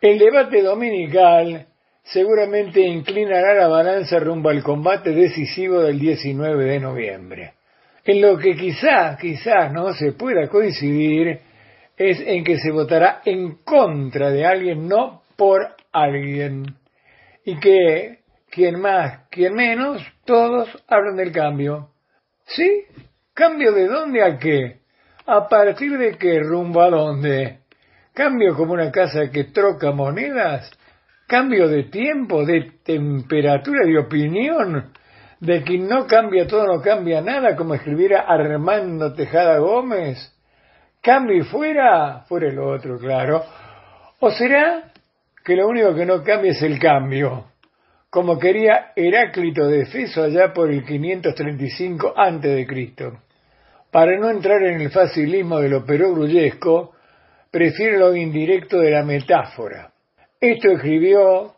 El 0.00 0.18
debate 0.18 0.62
dominical 0.62 1.66
seguramente 2.02 2.80
inclinará 2.80 3.54
la 3.54 3.68
balanza 3.68 4.18
rumbo 4.18 4.50
al 4.50 4.62
combate 4.62 5.10
decisivo 5.10 5.80
del 5.80 5.98
19 5.98 6.64
de 6.64 6.80
noviembre. 6.80 7.52
En 8.04 8.20
lo 8.20 8.36
que 8.36 8.54
quizás, 8.54 9.18
quizás 9.18 9.72
no 9.72 9.92
se 9.94 10.12
pueda 10.12 10.48
coincidir 10.48 11.40
es 11.96 12.20
en 12.20 12.42
que 12.44 12.58
se 12.58 12.70
votará 12.70 13.22
en 13.24 13.58
contra 13.64 14.30
de 14.30 14.44
alguien, 14.44 14.88
no 14.88 15.22
por 15.36 15.74
alguien. 15.92 16.74
Y 17.44 17.58
que 17.60 18.18
quien 18.50 18.80
más, 18.80 19.28
quien 19.30 19.54
menos, 19.54 20.02
todos 20.24 20.68
hablan 20.88 21.16
del 21.16 21.32
cambio. 21.32 21.90
¿Sí? 22.46 22.84
¿Cambio 23.32 23.72
de 23.72 23.86
dónde 23.86 24.22
a 24.22 24.38
qué? 24.38 24.80
¿A 25.26 25.48
partir 25.48 25.96
de 25.98 26.16
qué 26.18 26.40
rumbo 26.40 26.82
a 26.82 26.90
dónde? 26.90 27.60
¿Cambio 28.12 28.54
como 28.54 28.74
una 28.74 28.90
casa 28.92 29.30
que 29.32 29.44
troca 29.44 29.90
monedas? 29.90 30.70
¿Cambio 31.26 31.68
de 31.68 31.84
tiempo, 31.84 32.44
de 32.44 32.72
temperatura, 32.84 33.86
de 33.86 33.98
opinión? 33.98 34.92
¿De 35.40 35.62
quien 35.62 35.88
no 35.88 36.06
cambia 36.06 36.46
todo 36.46 36.66
no 36.66 36.80
cambia 36.80 37.20
nada, 37.20 37.56
como 37.56 37.74
escribiera 37.74 38.20
Armando 38.20 39.14
Tejada 39.14 39.58
Gómez? 39.58 40.32
¿Cambio 41.02 41.38
y 41.38 41.42
fuera? 41.42 42.24
Fuera 42.28 42.48
el 42.48 42.58
otro, 42.58 42.98
claro. 42.98 43.42
¿O 44.20 44.30
será 44.30 44.92
que 45.44 45.56
lo 45.56 45.66
único 45.66 45.94
que 45.94 46.06
no 46.06 46.22
cambia 46.22 46.52
es 46.52 46.62
el 46.62 46.78
cambio? 46.78 47.46
Como 48.14 48.38
quería 48.38 48.92
Heráclito 48.94 49.66
de 49.66 49.80
Efeso 49.80 50.22
allá 50.22 50.52
por 50.52 50.70
el 50.70 50.84
535 50.84 52.14
a.C. 52.16 52.64
Para 53.90 54.16
no 54.20 54.30
entrar 54.30 54.62
en 54.62 54.80
el 54.80 54.92
facilismo 54.92 55.58
de 55.58 55.68
lo 55.68 55.84
perogrullesco, 55.84 56.92
prefiere 57.50 57.98
lo 57.98 58.14
indirecto 58.14 58.78
de 58.78 58.92
la 58.92 59.02
metáfora. 59.02 59.92
Esto 60.40 60.70
escribió 60.70 61.56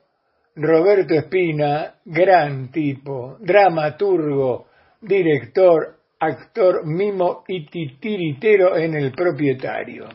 Roberto 0.54 1.12
Espina, 1.12 1.96
gran 2.06 2.70
tipo, 2.70 3.36
dramaturgo, 3.38 4.68
director, 5.02 5.98
actor, 6.20 6.86
mimo 6.86 7.44
y 7.48 7.66
titiritero 7.66 8.78
en 8.78 8.94
el 8.94 9.12
propietario. 9.12 10.06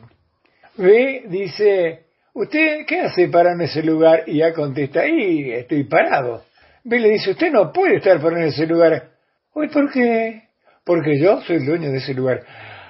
B 0.75 1.21
dice, 1.27 2.05
¿Usted 2.33 2.85
qué 2.85 3.01
hace 3.01 3.27
parado 3.27 3.55
en 3.55 3.61
ese 3.61 3.83
lugar? 3.83 4.23
Y 4.25 4.37
ya 4.37 4.53
contesta, 4.53 5.05
y 5.05 5.51
estoy 5.51 5.83
parado. 5.83 6.43
y 6.83 6.97
le 6.97 7.09
dice, 7.09 7.31
usted 7.31 7.51
no 7.51 7.71
puede 7.71 7.97
estar 7.97 8.19
por 8.21 8.37
en 8.37 8.45
ese 8.45 8.65
lugar. 8.65 9.09
Uy, 9.53 9.67
¿por 9.67 9.91
qué? 9.91 10.43
Porque 10.85 11.19
yo 11.19 11.41
soy 11.41 11.57
el 11.57 11.65
dueño 11.65 11.91
de 11.91 11.97
ese 11.97 12.13
lugar. 12.13 12.41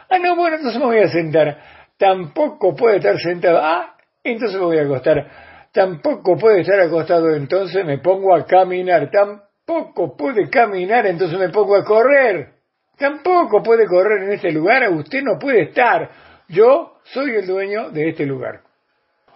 Ah, 0.09 0.19
no, 0.19 0.35
bueno, 0.35 0.57
entonces 0.57 0.79
me 0.79 0.85
voy 0.85 0.99
a 0.99 1.09
sentar. 1.09 1.57
Tampoco 1.97 2.75
puede 2.75 2.97
estar 2.97 3.17
sentado. 3.17 3.59
Ah, 3.61 3.95
entonces 4.23 4.59
me 4.59 4.65
voy 4.65 4.77
a 4.77 4.83
acostar. 4.83 5.25
Tampoco 5.71 6.37
puede 6.37 6.61
estar 6.61 6.79
acostado, 6.79 7.33
entonces 7.33 7.83
me 7.85 7.97
pongo 7.97 8.35
a 8.35 8.45
caminar. 8.45 9.09
Tampoco 9.09 10.15
puede 10.15 10.49
caminar, 10.49 11.07
entonces 11.07 11.39
me 11.39 11.49
pongo 11.49 11.77
a 11.77 11.83
correr. 11.83 12.49
Tampoco 12.97 13.63
puede 13.63 13.87
correr 13.87 14.23
en 14.23 14.33
este 14.33 14.51
lugar, 14.51 14.87
usted 14.91 15.23
no 15.23 15.39
puede 15.39 15.63
estar. 15.63 16.11
Yo 16.49 16.97
soy 17.05 17.31
el 17.31 17.47
dueño 17.47 17.89
de 17.89 18.09
este 18.09 18.25
lugar. 18.25 18.61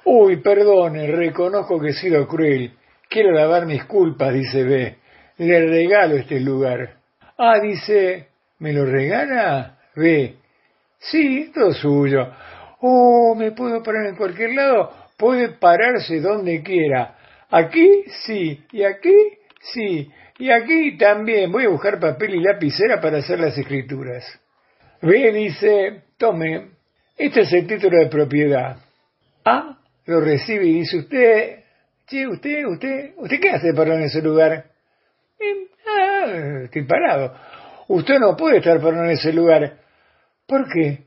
Uy, 0.06 0.38
perdone, 0.38 1.08
reconozco 1.08 1.80
que 1.80 1.90
he 1.90 1.94
sido 1.94 2.28
cruel. 2.28 2.74
Quiero 3.10 3.32
lavar 3.32 3.66
mis 3.66 3.84
culpas, 3.86 4.34
dice 4.34 4.64
B. 4.64 4.96
Le 5.38 5.66
regalo 5.68 6.16
este 6.16 6.40
lugar. 6.40 6.98
Ah, 7.38 7.60
dice, 7.60 8.28
¿me 8.60 8.72
lo 8.72 8.86
regala? 8.86 9.80
B. 9.96 10.36
Sí, 11.00 11.52
todo 11.54 11.74
suyo. 11.74 12.32
Oh, 12.82 13.34
¿me 13.36 13.52
puedo 13.52 13.82
parar 13.82 14.06
en 14.06 14.16
cualquier 14.16 14.54
lado? 14.54 14.92
Puede 15.18 15.50
pararse 15.50 16.20
donde 16.20 16.62
quiera. 16.62 17.16
Aquí 17.50 18.04
sí, 18.26 18.64
y 18.72 18.84
aquí 18.84 19.16
sí, 19.74 20.12
y 20.38 20.52
aquí 20.52 20.98
también. 20.98 21.52
Voy 21.52 21.66
a 21.66 21.70
buscar 21.70 22.00
papel 22.00 22.36
y 22.36 22.42
lapicera 22.42 23.02
para 23.02 23.18
hacer 23.18 23.40
las 23.40 23.58
escrituras. 23.58 24.24
B 25.02 25.32
dice, 25.32 26.04
tome, 26.18 26.70
este 27.18 27.42
es 27.42 27.54
el 27.54 27.66
título 27.66 27.98
de 27.98 28.08
propiedad. 28.08 28.78
A 29.44 29.80
lo 30.06 30.22
recibe 30.22 30.66
y 30.66 30.74
dice, 30.80 30.98
usted, 30.98 31.64
che, 32.06 32.28
usted, 32.28 32.66
usted, 32.66 33.14
¿usted 33.18 33.40
qué 33.40 33.50
hace 33.50 33.74
parado 33.74 33.98
en 33.98 34.06
ese 34.06 34.22
lugar? 34.22 34.66
ah, 35.88 36.62
estoy 36.64 36.84
parado. 36.84 37.34
Usted 37.88 38.20
no 38.20 38.36
puede 38.36 38.58
estar 38.58 38.80
parado 38.82 39.06
en 39.06 39.12
ese 39.12 39.34
lugar. 39.34 39.78
¿Por 40.48 40.68
qué? 40.72 41.06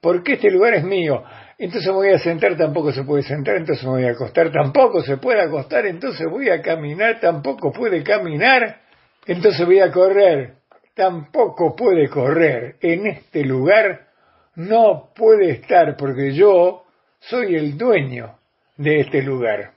Porque 0.00 0.34
este 0.34 0.50
lugar 0.50 0.74
es 0.74 0.84
mío. 0.84 1.22
Entonces 1.58 1.88
me 1.88 1.94
voy 1.94 2.10
a 2.10 2.18
sentar, 2.18 2.56
tampoco 2.56 2.92
se 2.92 3.02
puede 3.04 3.22
sentar, 3.22 3.56
entonces 3.56 3.84
me 3.84 3.90
voy 3.90 4.04
a 4.04 4.10
acostar, 4.10 4.52
tampoco 4.52 5.02
se 5.02 5.16
puede 5.16 5.40
acostar, 5.40 5.86
entonces 5.86 6.26
voy 6.30 6.50
a 6.50 6.60
caminar, 6.60 7.18
tampoco 7.18 7.72
puede 7.72 8.02
caminar, 8.02 8.82
entonces 9.26 9.64
voy 9.64 9.80
a 9.80 9.90
correr, 9.90 10.56
tampoco 10.94 11.74
puede 11.74 12.08
correr. 12.08 12.76
En 12.82 13.06
este 13.06 13.42
lugar 13.42 14.08
no 14.54 15.10
puede 15.14 15.50
estar 15.52 15.96
porque 15.96 16.34
yo 16.34 16.84
soy 17.20 17.54
el 17.54 17.78
dueño 17.78 18.35
de 18.76 19.00
este 19.00 19.22
lugar. 19.22 19.72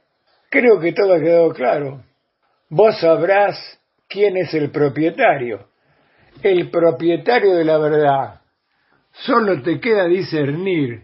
Creo 0.50 0.80
que 0.80 0.94
todo 0.94 1.14
ha 1.14 1.20
quedado 1.20 1.54
claro. 1.54 2.04
Vos 2.70 3.00
sabrás 3.00 3.58
quién 4.08 4.38
es 4.38 4.54
el 4.54 4.72
propietario. 4.72 5.68
El 6.42 6.70
propietario 6.70 7.56
de 7.56 7.66
la 7.66 7.78
verdad. 7.78 8.42
Solo 9.12 9.62
te 9.62 9.80
queda 9.80 10.06
discernir 10.06 11.04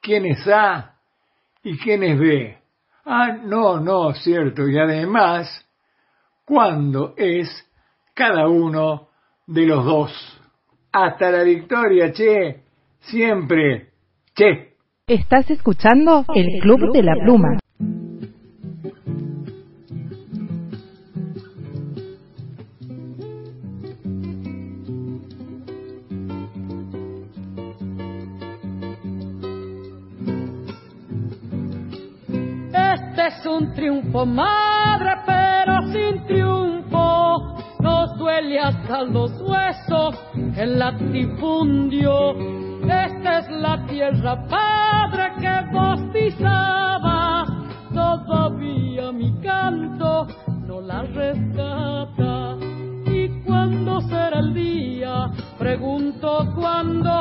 quién 0.00 0.26
es 0.26 0.46
A 0.46 0.96
y 1.62 1.78
quién 1.78 2.02
es 2.02 2.18
B. 2.18 2.58
Ah, 3.04 3.38
no, 3.42 3.80
no, 3.80 4.12
cierto. 4.14 4.68
Y 4.68 4.78
además, 4.78 5.48
cuándo 6.44 7.14
es 7.16 7.48
cada 8.14 8.48
uno 8.48 9.08
de 9.46 9.66
los 9.66 9.84
dos. 9.84 10.42
Hasta 10.92 11.30
la 11.30 11.42
victoria, 11.42 12.12
che. 12.12 12.62
Siempre. 13.00 13.90
Che. 14.34 14.75
Estás 15.08 15.48
escuchando 15.52 16.24
el 16.34 16.60
Club 16.60 16.92
de 16.92 17.00
la 17.04 17.14
Pluma. 17.14 17.58
Este 32.74 33.26
es 33.28 33.46
un 33.46 33.72
triunfo, 33.74 34.26
madre, 34.26 35.22
pero 35.24 35.82
sin 35.92 36.26
triunfo. 36.26 37.54
Nos 37.78 38.18
duele 38.18 38.58
hasta 38.58 39.04
los 39.04 39.30
huesos 39.40 40.16
el 40.56 40.80
latifundio. 40.80 42.65
Es 43.38 43.50
la 43.50 43.84
tierra, 43.86 44.46
padre, 44.48 45.32
que 45.40 45.64
vos 45.70 46.00
pisabas. 46.10 47.46
Todavía 47.92 49.12
mi 49.12 49.38
canto 49.42 50.26
no 50.66 50.80
la 50.80 51.02
rescata. 51.02 52.56
¿Y 53.04 53.28
cuándo 53.44 54.00
será 54.02 54.38
el 54.38 54.54
día? 54.54 55.30
Pregunto 55.58 56.50
cuándo. 56.54 57.12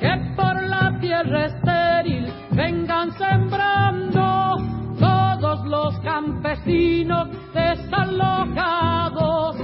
Que 0.00 0.16
por 0.34 0.62
la 0.62 0.98
tierra 0.98 1.44
estéril 1.44 2.32
vengan 2.52 3.12
sembrando 3.18 4.56
todos 4.98 5.62
los 5.66 5.98
campesinos 6.00 7.28
desalojados. 7.52 9.56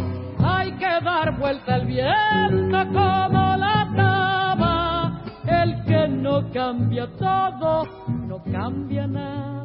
Hay 0.44 0.72
que 0.72 1.00
dar 1.02 1.38
vuelta 1.38 1.76
al 1.76 1.86
viento 1.86 2.86
como 2.92 3.53
cambia 6.54 7.08
todo, 7.18 7.84
no 8.28 8.40
cambia 8.44 9.08
nada. 9.08 9.64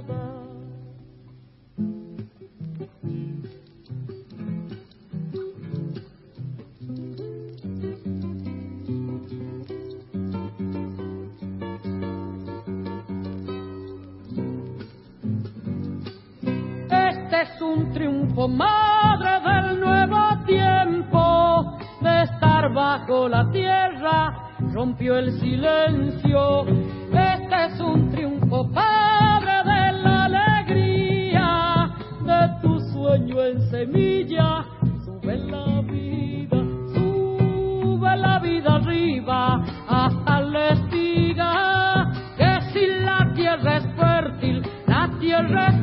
Este 16.89 17.41
es 17.43 17.61
un 17.61 17.93
triunfo, 17.93 18.47
madre 18.47 19.39
del 19.41 19.79
nuevo 19.79 20.17
tiempo, 20.47 21.77
de 22.01 22.23
estar 22.23 22.73
bajo 22.73 23.29
la 23.29 23.47
tierra, 23.51 24.48
rompió 24.73 25.17
el 25.17 25.39
silencio. 25.39 26.65
Este 27.11 27.65
es 27.65 27.79
un 27.79 28.09
triunfo, 28.11 28.69
padre 28.71 29.51
de 29.63 30.03
la 30.03 30.25
alegría, 30.25 31.89
de 32.21 32.61
tu 32.61 32.79
sueño 32.91 33.43
en 33.43 33.61
semilla, 33.69 34.65
sube 35.05 35.37
la 35.37 35.81
vida, 35.81 36.57
sube 36.93 38.17
la 38.17 38.39
vida 38.39 38.75
arriba, 38.75 39.65
hasta 39.87 40.41
la 40.41 40.69
espiga, 40.69 42.11
que 42.37 42.61
si 42.71 42.85
la 43.03 43.33
tierra 43.33 43.77
es 43.77 43.87
fértil, 43.95 44.61
la 44.87 45.09
tierra 45.19 45.67
es 45.67 45.78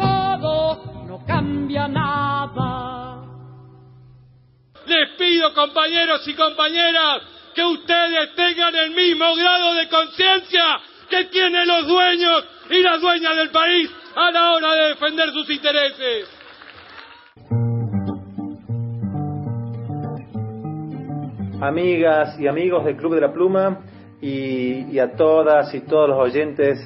todo, 0.00 1.04
no 1.06 1.24
cambia 1.26 1.88
nada. 1.88 3.22
Les 4.86 5.10
pido, 5.18 5.52
compañeros 5.54 6.26
y 6.26 6.34
compañeras, 6.34 7.22
que 7.54 7.64
ustedes 7.64 8.34
tengan 8.34 8.74
el 8.74 8.90
mismo 8.90 9.34
grado 9.36 9.74
de 9.74 9.88
conciencia 9.88 10.80
que 11.08 11.24
tienen 11.24 11.66
los 11.66 11.86
dueños 11.86 12.44
y 12.70 12.82
las 12.82 13.00
dueñas 13.00 13.36
del 13.36 13.50
país 13.50 13.90
a 14.14 14.30
la 14.30 14.52
hora 14.52 14.74
de 14.74 14.88
defender 14.88 15.30
sus 15.30 15.50
intereses. 15.50 16.40
amigas 21.60 22.38
y 22.40 22.46
amigos 22.46 22.84
del 22.84 22.96
Club 22.96 23.14
de 23.14 23.20
la 23.20 23.32
Pluma 23.32 23.80
y, 24.20 24.94
y 24.94 24.98
a 24.98 25.12
todas 25.12 25.74
y 25.74 25.80
todos 25.80 26.08
los 26.08 26.18
oyentes 26.18 26.78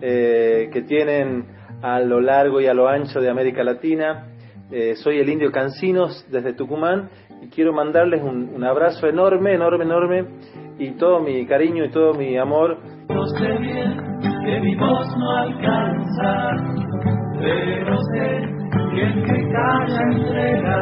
eh, 0.00 0.70
que 0.72 0.82
tienen 0.82 1.46
a 1.82 1.98
lo 2.00 2.20
largo 2.20 2.60
y 2.60 2.66
a 2.66 2.74
lo 2.74 2.88
ancho 2.88 3.20
de 3.20 3.28
América 3.28 3.64
Latina. 3.64 4.28
Eh, 4.70 4.94
soy 4.96 5.18
el 5.18 5.28
indio 5.28 5.50
Cancinos 5.50 6.24
desde 6.30 6.54
Tucumán 6.54 7.10
y 7.42 7.48
quiero 7.48 7.72
mandarles 7.72 8.22
un, 8.22 8.50
un 8.54 8.64
abrazo 8.64 9.06
enorme, 9.06 9.54
enorme, 9.54 9.84
enorme 9.84 10.24
y 10.78 10.92
todo 10.92 11.20
mi 11.20 11.44
cariño 11.46 11.84
y 11.84 11.90
todo 11.90 12.14
mi 12.14 12.38
amor. 12.38 12.78
No 13.08 13.26
sé 13.26 13.52
bien 13.58 13.96
que 14.44 14.60
mi 14.60 14.74
voz 14.76 15.06
no 15.18 15.30
alcanza, 15.36 16.50
pero 17.38 17.96
sé 17.98 18.52
que 18.94 19.02
el 19.02 19.24
que 19.24 19.52
calla 19.52 20.02
entrega, 20.12 20.78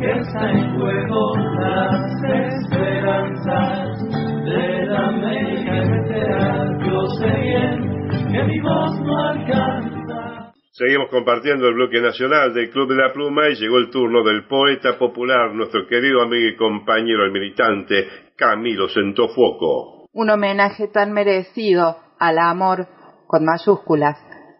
que 0.00 0.10
está 0.18 0.50
en 0.50 0.80
juego 0.80 1.36
las 1.60 2.22
esperanzas 2.62 4.08
de 4.44 4.86
la 4.86 5.06
América 5.08 5.76
entera. 5.76 6.78
Yo 6.84 7.06
sé 7.18 7.30
bien 7.40 7.99
que 8.32 8.44
mi 8.44 8.60
voz 8.60 9.00
no 9.00 9.18
alcanza. 9.18 10.52
Seguimos 10.72 11.10
compartiendo 11.10 11.66
el 11.68 11.74
bloque 11.74 12.00
nacional 12.00 12.54
del 12.54 12.70
Club 12.70 12.88
de 12.90 12.96
la 12.96 13.12
Pluma 13.12 13.48
y 13.48 13.56
llegó 13.56 13.78
el 13.78 13.90
turno 13.90 14.22
del 14.22 14.46
poeta 14.46 14.96
popular, 14.98 15.52
nuestro 15.52 15.86
querido 15.86 16.22
amigo 16.22 16.48
y 16.48 16.56
compañero, 16.56 17.24
el 17.24 17.32
militante 17.32 18.08
Camilo 18.36 18.88
Centofuoco. 18.88 20.06
Un 20.12 20.30
homenaje 20.30 20.88
tan 20.88 21.12
merecido 21.12 21.96
al 22.18 22.38
amor 22.38 22.86
con 23.26 23.44
mayúsculas, 23.44 24.16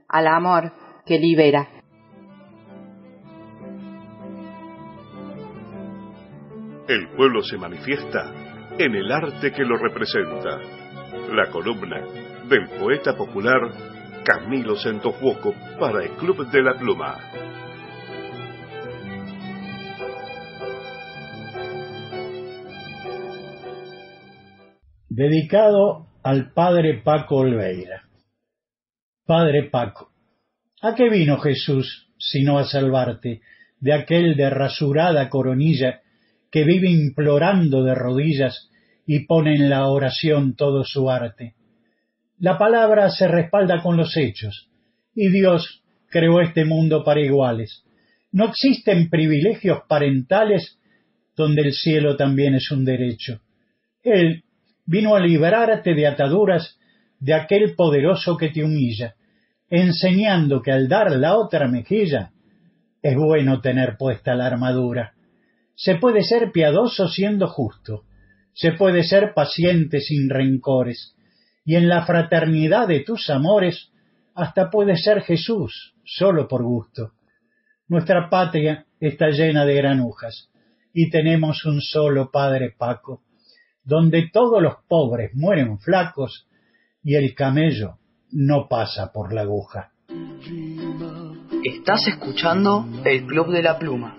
al 0.08 0.26
amor 0.26 0.72
que 1.06 1.18
libera. 1.18 1.68
El 6.88 7.08
pueblo 7.16 7.42
se 7.42 7.56
manifiesta 7.56 8.32
en 8.78 8.94
el 8.96 9.12
arte 9.12 9.52
que 9.52 9.64
lo 9.64 9.76
representa. 9.76 10.58
La 11.32 11.48
columna 11.50 12.02
del 12.50 12.68
poeta 12.68 13.16
popular 13.16 13.60
Camilo 14.24 14.74
Centofuoco 14.74 15.54
para 15.78 16.02
el 16.02 16.10
Club 16.16 16.50
de 16.50 16.62
la 16.62 16.74
Pluma. 16.74 17.16
Dedicado 25.08 26.08
al 26.24 26.52
padre 26.52 27.00
Paco 27.04 27.36
Olveira. 27.36 28.02
Padre 29.24 29.70
Paco, 29.70 30.10
¿a 30.82 30.96
qué 30.96 31.08
vino 31.08 31.38
Jesús 31.38 32.08
sino 32.18 32.58
a 32.58 32.64
salvarte 32.64 33.42
de 33.78 33.92
aquel 33.92 34.34
de 34.34 34.50
rasurada 34.50 35.28
coronilla 35.28 36.00
que 36.50 36.64
vive 36.64 36.90
implorando 36.90 37.84
de 37.84 37.94
rodillas 37.94 38.68
y 39.06 39.26
pone 39.26 39.54
en 39.54 39.70
la 39.70 39.86
oración 39.86 40.56
todo 40.56 40.82
su 40.82 41.08
arte? 41.08 41.54
La 42.40 42.56
palabra 42.56 43.10
se 43.10 43.28
respalda 43.28 43.82
con 43.82 43.98
los 43.98 44.16
hechos, 44.16 44.70
y 45.14 45.28
Dios 45.28 45.82
creó 46.08 46.40
este 46.40 46.64
mundo 46.64 47.04
para 47.04 47.20
iguales. 47.20 47.84
No 48.32 48.46
existen 48.46 49.10
privilegios 49.10 49.80
parentales 49.86 50.78
donde 51.36 51.60
el 51.60 51.74
cielo 51.74 52.16
también 52.16 52.54
es 52.54 52.70
un 52.70 52.86
derecho. 52.86 53.42
Él 54.02 54.44
vino 54.86 55.14
a 55.14 55.20
librarte 55.20 55.94
de 55.94 56.06
ataduras 56.06 56.78
de 57.18 57.34
aquel 57.34 57.74
poderoso 57.74 58.38
que 58.38 58.48
te 58.48 58.64
humilla, 58.64 59.16
enseñando 59.68 60.62
que 60.62 60.72
al 60.72 60.88
dar 60.88 61.12
la 61.12 61.36
otra 61.36 61.68
mejilla 61.68 62.32
es 63.02 63.16
bueno 63.16 63.60
tener 63.60 63.98
puesta 63.98 64.34
la 64.34 64.46
armadura. 64.46 65.12
Se 65.74 65.96
puede 65.96 66.22
ser 66.22 66.52
piadoso 66.52 67.06
siendo 67.06 67.48
justo, 67.48 68.04
se 68.54 68.72
puede 68.72 69.04
ser 69.04 69.34
paciente 69.34 70.00
sin 70.00 70.30
rencores, 70.30 71.14
y 71.64 71.76
en 71.76 71.88
la 71.88 72.04
fraternidad 72.04 72.88
de 72.88 73.00
tus 73.00 73.30
amores 73.30 73.90
hasta 74.34 74.70
puede 74.70 74.96
ser 74.96 75.22
Jesús, 75.22 75.94
solo 76.04 76.48
por 76.48 76.62
gusto. 76.62 77.12
Nuestra 77.88 78.30
patria 78.30 78.86
está 79.00 79.28
llena 79.30 79.64
de 79.64 79.74
granujas, 79.74 80.48
y 80.92 81.10
tenemos 81.10 81.64
un 81.64 81.80
solo 81.80 82.30
Padre 82.30 82.74
Paco, 82.76 83.22
donde 83.84 84.30
todos 84.32 84.62
los 84.62 84.74
pobres 84.88 85.32
mueren 85.34 85.78
flacos 85.78 86.46
y 87.02 87.14
el 87.16 87.34
camello 87.34 87.98
no 88.30 88.68
pasa 88.68 89.12
por 89.12 89.32
la 89.32 89.42
aguja. 89.42 89.92
Estás 91.64 92.06
escuchando 92.06 92.86
el 93.04 93.26
Club 93.26 93.52
de 93.52 93.62
la 93.62 93.78
Pluma. 93.78 94.16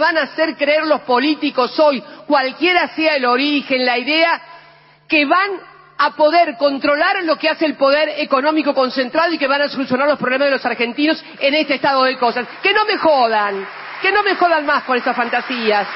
Van 0.00 0.18
a 0.18 0.22
hacer 0.22 0.56
creer 0.56 0.84
los 0.86 1.02
políticos 1.02 1.78
hoy, 1.78 2.02
cualquiera 2.26 2.88
sea 2.88 3.14
el 3.14 3.24
origen, 3.24 3.86
la 3.86 3.96
idea, 3.96 4.42
que 5.06 5.24
van 5.24 5.50
a 5.98 6.16
poder 6.16 6.56
controlar 6.56 7.22
lo 7.24 7.36
que 7.36 7.48
hace 7.48 7.66
el 7.66 7.76
poder 7.76 8.14
económico 8.16 8.74
concentrado 8.74 9.32
y 9.32 9.38
que 9.38 9.46
van 9.46 9.62
a 9.62 9.68
solucionar 9.68 10.08
los 10.08 10.18
problemas 10.18 10.46
de 10.46 10.52
los 10.52 10.66
argentinos 10.66 11.22
en 11.38 11.54
este 11.54 11.74
estado 11.74 12.04
de 12.04 12.18
cosas? 12.18 12.48
Que 12.62 12.72
no 12.72 12.84
me 12.86 12.96
jodan, 12.96 13.68
que 14.00 14.10
no 14.10 14.22
me 14.22 14.34
jodan 14.34 14.66
más 14.66 14.84
con 14.84 14.96
esas 14.96 15.14
fantasías. 15.14 15.86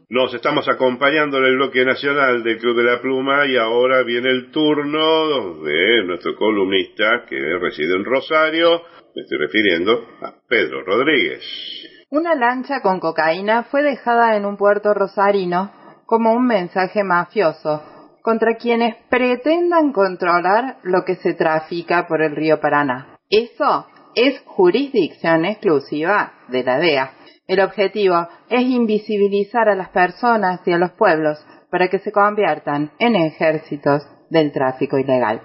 Nos 0.10 0.34
estamos 0.34 0.68
acompañando 0.68 1.38
en 1.38 1.44
el 1.44 1.58
bloque 1.58 1.86
nacional 1.86 2.42
del 2.42 2.58
Club 2.58 2.78
de 2.78 2.84
la 2.84 3.00
Pluma 3.00 3.46
y 3.46 3.56
ahora 3.58 4.02
viene 4.04 4.32
el 4.32 4.50
turno 4.52 5.62
de 5.62 6.04
nuestro 6.06 6.34
columnista 6.36 7.26
que 7.30 7.38
reside 7.60 7.96
en 7.96 8.06
Rosario. 8.06 8.82
Me 9.16 9.22
estoy 9.22 9.38
refiriendo 9.38 10.08
a 10.22 10.34
Pedro 10.48 10.84
Rodríguez. 10.84 11.87
Una 12.10 12.36
lancha 12.36 12.80
con 12.82 13.02
cocaína 13.02 13.64
fue 13.64 13.84
dejada 13.84 14.38
en 14.38 14.46
un 14.46 14.56
puerto 14.56 14.94
rosarino 14.94 15.72
como 16.06 16.32
un 16.32 16.48
mensaje 16.48 17.04
mafioso 17.04 17.84
contra 18.22 18.56
quienes 18.56 18.96
pretendan 19.10 19.92
controlar 19.92 20.78
lo 20.84 21.04
que 21.04 21.16
se 21.16 21.34
trafica 21.34 22.08
por 22.08 22.22
el 22.22 22.34
río 22.34 22.62
Paraná. 22.62 23.18
Eso 23.30 23.88
es 24.16 24.42
jurisdicción 24.46 25.44
exclusiva 25.44 26.32
de 26.48 26.64
la 26.64 26.80
DEA. 26.80 27.12
El 27.46 27.60
objetivo 27.60 28.26
es 28.50 28.62
invisibilizar 28.62 29.68
a 29.68 29.76
las 29.76 29.90
personas 29.90 30.62
y 30.66 30.72
a 30.72 30.78
los 30.78 30.92
pueblos 30.92 31.46
para 31.70 31.90
que 31.90 32.00
se 32.00 32.14
conviertan 32.14 32.94
en 33.00 33.18
ejércitos 33.18 34.08
del 34.30 34.54
tráfico 34.54 34.98
ilegal. 34.98 35.42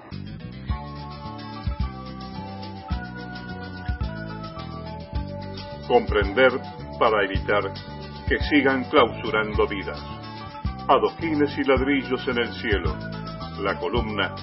Comprender 5.87 6.53
para 6.99 7.25
evitar 7.25 7.73
que 8.29 8.39
sigan 8.51 8.85
clausurando 8.85 9.67
vidas. 9.67 10.01
Adoquines 10.89 11.57
y 11.59 11.65
ladrillos 11.65 12.27
en 12.29 12.39
el 12.39 12.53
cielo. 12.55 12.97
La 13.61 13.79
columna 13.79 14.35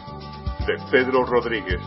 de 0.66 0.78
Pedro 0.92 1.26
Rodríguez 1.26 1.82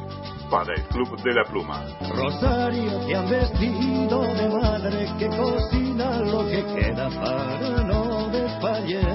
para 0.51 0.75
el 0.75 0.83
Club 0.83 1.21
de 1.23 1.33
la 1.33 1.45
Pluma. 1.45 1.83
Rosario 2.15 3.07
te 3.07 3.17
han 3.17 3.31
vestido 3.31 4.23
de 4.23 4.49
madre 4.51 5.09
que 5.19 5.29
cocina 5.29 6.19
lo 6.21 6.47
que 6.47 6.63
queda 6.75 7.09
para 7.09 7.85
no 7.85 8.29
desfallecer. 8.29 9.12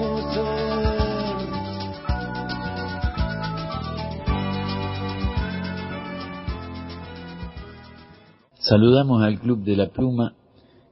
Saludamos 8.68 9.22
al 9.22 9.40
Club 9.40 9.64
de 9.64 9.76
la 9.76 9.88
Pluma 9.88 10.34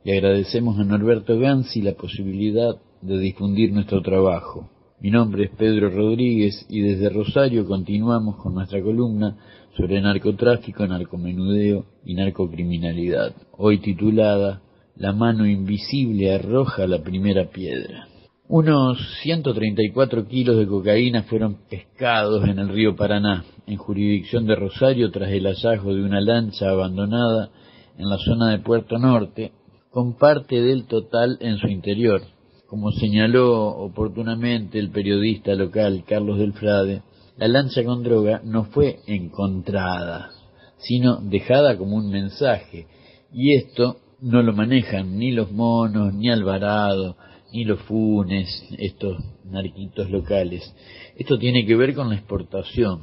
y 0.03 0.11
agradecemos 0.11 0.79
a 0.79 0.85
Norberto 0.85 1.39
Gansi 1.39 1.83
la 1.83 1.93
posibilidad 1.93 2.75
de 3.03 3.19
difundir 3.19 3.71
nuestro 3.71 4.01
trabajo. 4.01 4.71
Mi 4.99 5.11
nombre 5.11 5.45
es 5.45 5.51
Pedro 5.51 5.91
Rodríguez 5.91 6.65
y 6.71 6.81
desde 6.81 7.11
Rosario 7.11 7.67
continuamos 7.67 8.37
con 8.37 8.55
nuestra 8.55 8.81
columna 8.81 9.37
sobre 9.77 10.01
narcotráfico, 10.01 10.87
narcomenudeo 10.87 11.85
y 12.07 12.15
narcocriminalidad, 12.15 13.35
hoy 13.59 13.77
titulada 13.77 14.63
La 14.97 15.13
mano 15.13 15.45
invisible 15.45 16.33
arroja 16.33 16.87
la 16.87 17.03
primera 17.03 17.51
piedra. 17.51 18.09
Unos 18.49 18.97
134 19.23 20.27
kilos 20.29 20.57
de 20.57 20.67
cocaína 20.67 21.25
fueron 21.25 21.59
pescados 21.69 22.49
en 22.49 22.59
el 22.59 22.71
río 22.71 22.97
Paraná, 22.97 23.45
en 23.67 23.77
jurisdicción 23.77 24.47
de 24.47 24.55
Rosario, 24.55 25.11
tras 25.11 25.31
el 25.31 25.45
hallazgo 25.45 25.95
de 25.95 26.03
una 26.03 26.23
lancha 26.23 26.71
abandonada 26.71 27.51
en 27.99 28.09
la 28.09 28.19
zona 28.19 28.51
de 28.51 28.59
Puerto 28.59 28.99
Norte, 28.99 29.53
con 29.91 30.17
parte 30.17 30.61
del 30.61 30.87
total 30.87 31.39
en 31.41 31.59
su 31.59 31.69
interior. 31.69 32.23
Como 32.67 32.91
señaló 32.93 33.69
oportunamente 33.69 34.79
el 34.79 34.91
periodista 34.91 35.55
local 35.55 36.05
Carlos 36.07 36.39
del 36.39 36.53
Frade, 36.53 37.03
la 37.37 37.49
lancha 37.49 37.85
con 37.85 38.03
droga 38.03 38.41
no 38.45 38.65
fue 38.65 39.01
encontrada, 39.07 40.31
sino 40.79 41.17
dejada 41.21 41.77
como 41.77 41.97
un 41.97 42.11
mensaje, 42.11 42.87
y 43.33 43.55
esto 43.57 43.97
no 44.21 44.43
lo 44.43 44.53
manejan 44.53 45.19
ni 45.19 45.33
los 45.33 45.53
monos, 45.53 46.15
ni 46.15 46.31
Alvarado, 46.31 47.17
ni 47.53 47.65
los 47.65 47.81
Funes, 47.83 48.49
estos 48.79 49.23
narquitos 49.45 50.11
locales. 50.11 50.75
Esto 51.17 51.39
tiene 51.39 51.65
que 51.65 51.77
ver 51.77 51.95
con 51.95 52.09
la 52.09 52.17
exportación. 52.17 53.01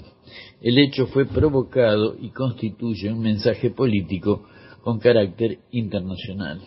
El 0.61 0.77
hecho 0.79 1.07
fue 1.07 1.25
provocado 1.25 2.15
y 2.19 2.29
constituye 2.29 3.11
un 3.11 3.19
mensaje 3.19 3.69
político 3.69 4.43
con 4.83 4.99
carácter 4.99 5.59
internacional. 5.71 6.59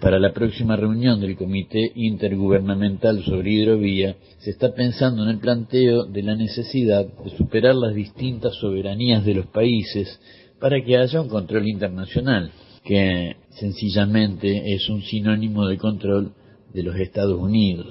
Para 0.00 0.18
la 0.18 0.34
próxima 0.34 0.76
reunión 0.76 1.20
del 1.20 1.36
Comité 1.36 1.92
Intergubernamental 1.94 3.24
sobre 3.24 3.52
Hidrovía 3.52 4.16
se 4.38 4.50
está 4.50 4.74
pensando 4.74 5.22
en 5.22 5.30
el 5.30 5.38
planteo 5.38 6.04
de 6.04 6.22
la 6.22 6.36
necesidad 6.36 7.06
de 7.06 7.30
superar 7.38 7.74
las 7.74 7.94
distintas 7.94 8.54
soberanías 8.56 9.24
de 9.24 9.34
los 9.34 9.46
países 9.46 10.20
para 10.60 10.82
que 10.84 10.98
haya 10.98 11.22
un 11.22 11.28
control 11.28 11.66
internacional, 11.68 12.50
que 12.84 13.36
sencillamente 13.50 14.74
es 14.74 14.88
un 14.90 15.02
sinónimo 15.02 15.66
de 15.66 15.78
control 15.78 16.34
de 16.72 16.82
los 16.82 16.96
Estados 16.96 17.40
Unidos. 17.40 17.86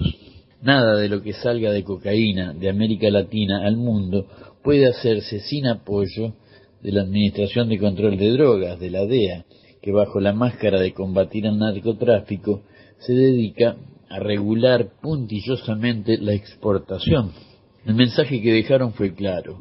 Nada 0.61 0.97
de 0.97 1.09
lo 1.09 1.23
que 1.23 1.33
salga 1.33 1.71
de 1.71 1.83
cocaína 1.83 2.53
de 2.53 2.69
América 2.69 3.09
Latina 3.09 3.65
al 3.65 3.77
mundo 3.77 4.27
puede 4.63 4.85
hacerse 4.87 5.39
sin 5.39 5.65
apoyo 5.65 6.35
de 6.81 6.91
la 6.91 7.01
Administración 7.01 7.69
de 7.69 7.79
Control 7.79 8.17
de 8.17 8.29
Drogas, 8.31 8.79
de 8.79 8.89
la 8.91 9.05
DEA, 9.05 9.45
que 9.83 9.91
bajo 9.91 10.21
la 10.21 10.31
máscara 10.31 10.79
de 10.79 10.93
combatir 10.93 11.45
el 11.45 11.59
narcotráfico 11.59 12.61
se 12.99 13.13
dedica 13.13 13.75
a 14.09 14.17
regular 14.17 14.87
puntillosamente 15.01 16.17
la 16.17 16.33
exportación. 16.33 17.31
El 17.85 17.95
mensaje 17.95 18.41
que 18.41 18.53
dejaron 18.53 18.93
fue 18.93 19.13
claro. 19.13 19.57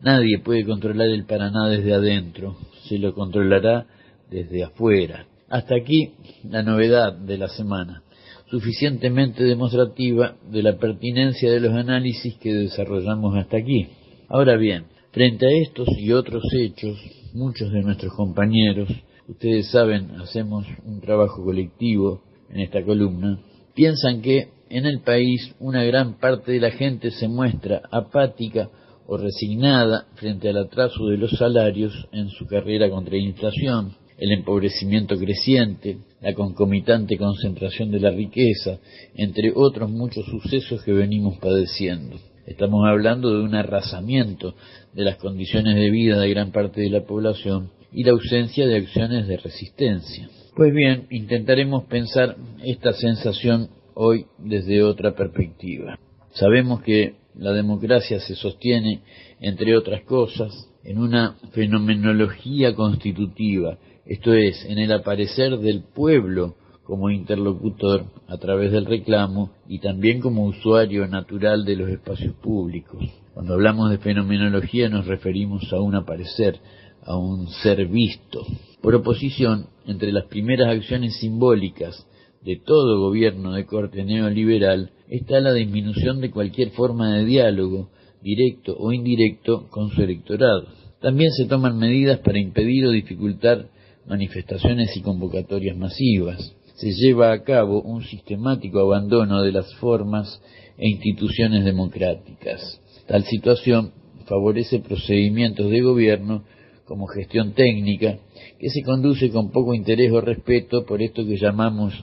Nadie 0.00 0.38
puede 0.38 0.64
controlar 0.64 1.08
el 1.08 1.24
Paraná 1.24 1.68
desde 1.68 1.92
adentro, 1.92 2.56
se 2.88 2.98
lo 2.98 3.14
controlará 3.14 3.86
desde 4.30 4.62
afuera. 4.62 5.26
Hasta 5.48 5.74
aquí 5.74 6.12
la 6.48 6.62
novedad 6.62 7.12
de 7.12 7.36
la 7.36 7.48
semana, 7.48 8.04
suficientemente 8.50 9.42
demostrativa 9.42 10.36
de 10.52 10.62
la 10.62 10.76
pertinencia 10.76 11.50
de 11.50 11.58
los 11.58 11.72
análisis 11.72 12.36
que 12.36 12.54
desarrollamos 12.54 13.36
hasta 13.36 13.56
aquí. 13.56 13.88
Ahora 14.28 14.56
bien, 14.56 14.84
frente 15.10 15.46
a 15.46 15.62
estos 15.62 15.88
y 15.98 16.12
otros 16.12 16.44
hechos, 16.56 16.96
muchos 17.32 17.72
de 17.72 17.82
nuestros 17.82 18.12
compañeros 18.14 18.88
ustedes 19.28 19.70
saben, 19.70 20.10
hacemos 20.20 20.66
un 20.84 21.00
trabajo 21.00 21.44
colectivo 21.44 22.22
en 22.50 22.60
esta 22.60 22.82
columna, 22.84 23.38
piensan 23.74 24.20
que 24.20 24.48
en 24.70 24.86
el 24.86 25.00
país 25.00 25.54
una 25.60 25.84
gran 25.84 26.18
parte 26.18 26.52
de 26.52 26.60
la 26.60 26.70
gente 26.70 27.10
se 27.10 27.28
muestra 27.28 27.82
apática 27.90 28.70
o 29.06 29.16
resignada 29.16 30.06
frente 30.14 30.48
al 30.48 30.56
atraso 30.58 31.06
de 31.06 31.18
los 31.18 31.30
salarios 31.32 31.92
en 32.12 32.28
su 32.28 32.46
carrera 32.46 32.88
contra 32.88 33.12
la 33.14 33.22
inflación, 33.22 33.94
el 34.16 34.32
empobrecimiento 34.32 35.16
creciente, 35.18 35.98
la 36.20 36.34
concomitante 36.34 37.18
concentración 37.18 37.90
de 37.90 38.00
la 38.00 38.10
riqueza, 38.10 38.78
entre 39.14 39.52
otros 39.54 39.90
muchos 39.90 40.24
sucesos 40.26 40.82
que 40.82 40.92
venimos 40.92 41.36
padeciendo. 41.38 42.16
Estamos 42.46 42.86
hablando 42.86 43.30
de 43.30 43.42
un 43.42 43.54
arrasamiento 43.54 44.54
de 44.92 45.04
las 45.04 45.16
condiciones 45.16 45.74
de 45.76 45.90
vida 45.90 46.18
de 46.18 46.30
gran 46.30 46.52
parte 46.52 46.80
de 46.80 46.90
la 46.90 47.04
población 47.04 47.70
y 47.94 48.04
la 48.04 48.10
ausencia 48.10 48.66
de 48.66 48.76
acciones 48.76 49.28
de 49.28 49.36
resistencia. 49.36 50.28
Pues 50.56 50.74
bien, 50.74 51.06
intentaremos 51.10 51.84
pensar 51.84 52.36
esta 52.62 52.92
sensación 52.92 53.68
hoy 53.94 54.26
desde 54.38 54.82
otra 54.82 55.14
perspectiva. 55.14 55.98
Sabemos 56.32 56.82
que 56.82 57.14
la 57.36 57.52
democracia 57.52 58.20
se 58.20 58.34
sostiene, 58.34 59.02
entre 59.40 59.76
otras 59.76 60.02
cosas, 60.02 60.52
en 60.84 60.98
una 60.98 61.36
fenomenología 61.52 62.74
constitutiva, 62.74 63.78
esto 64.06 64.34
es, 64.34 64.64
en 64.66 64.78
el 64.78 64.92
aparecer 64.92 65.58
del 65.58 65.82
pueblo 65.82 66.56
como 66.84 67.10
interlocutor 67.10 68.04
a 68.28 68.36
través 68.36 68.70
del 68.70 68.84
reclamo 68.84 69.50
y 69.66 69.78
también 69.78 70.20
como 70.20 70.44
usuario 70.44 71.06
natural 71.08 71.64
de 71.64 71.76
los 71.76 71.88
espacios 71.88 72.34
públicos. 72.34 73.02
Cuando 73.32 73.54
hablamos 73.54 73.90
de 73.90 73.98
fenomenología 73.98 74.88
nos 74.90 75.06
referimos 75.06 75.72
a 75.72 75.80
un 75.80 75.94
aparecer, 75.94 76.60
a 77.04 77.16
un 77.16 77.48
ser 77.48 77.86
visto. 77.86 78.46
Por 78.80 78.94
oposición, 78.94 79.66
entre 79.86 80.12
las 80.12 80.26
primeras 80.26 80.68
acciones 80.68 81.16
simbólicas 81.18 82.06
de 82.42 82.56
todo 82.56 83.00
gobierno 83.00 83.52
de 83.52 83.64
corte 83.64 84.04
neoliberal 84.04 84.90
está 85.08 85.40
la 85.40 85.52
disminución 85.52 86.20
de 86.20 86.30
cualquier 86.30 86.70
forma 86.70 87.14
de 87.14 87.24
diálogo, 87.24 87.88
directo 88.22 88.76
o 88.78 88.92
indirecto, 88.92 89.68
con 89.70 89.90
su 89.90 90.02
electorado. 90.02 90.66
También 91.00 91.30
se 91.32 91.46
toman 91.46 91.78
medidas 91.78 92.20
para 92.20 92.38
impedir 92.38 92.86
o 92.86 92.90
dificultar 92.90 93.68
manifestaciones 94.06 94.96
y 94.96 95.02
convocatorias 95.02 95.76
masivas. 95.76 96.54
Se 96.76 96.92
lleva 96.92 97.32
a 97.32 97.42
cabo 97.42 97.82
un 97.82 98.02
sistemático 98.02 98.80
abandono 98.80 99.42
de 99.42 99.52
las 99.52 99.72
formas 99.76 100.40
e 100.76 100.88
instituciones 100.88 101.64
democráticas. 101.64 102.80
Tal 103.06 103.24
situación 103.24 103.92
favorece 104.26 104.80
procedimientos 104.80 105.70
de 105.70 105.80
gobierno 105.82 106.44
como 106.86 107.06
gestión 107.06 107.52
técnica, 107.52 108.18
que 108.58 108.70
se 108.70 108.82
conduce 108.82 109.30
con 109.30 109.50
poco 109.50 109.74
interés 109.74 110.12
o 110.12 110.20
respeto 110.20 110.84
por 110.84 111.02
esto 111.02 111.24
que 111.24 111.36
llamamos 111.36 111.94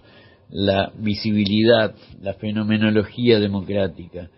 la 0.49 0.91
visibilidad, 0.97 1.95
la 2.21 2.33
fenomenología 2.33 3.39
democrática, 3.39 4.29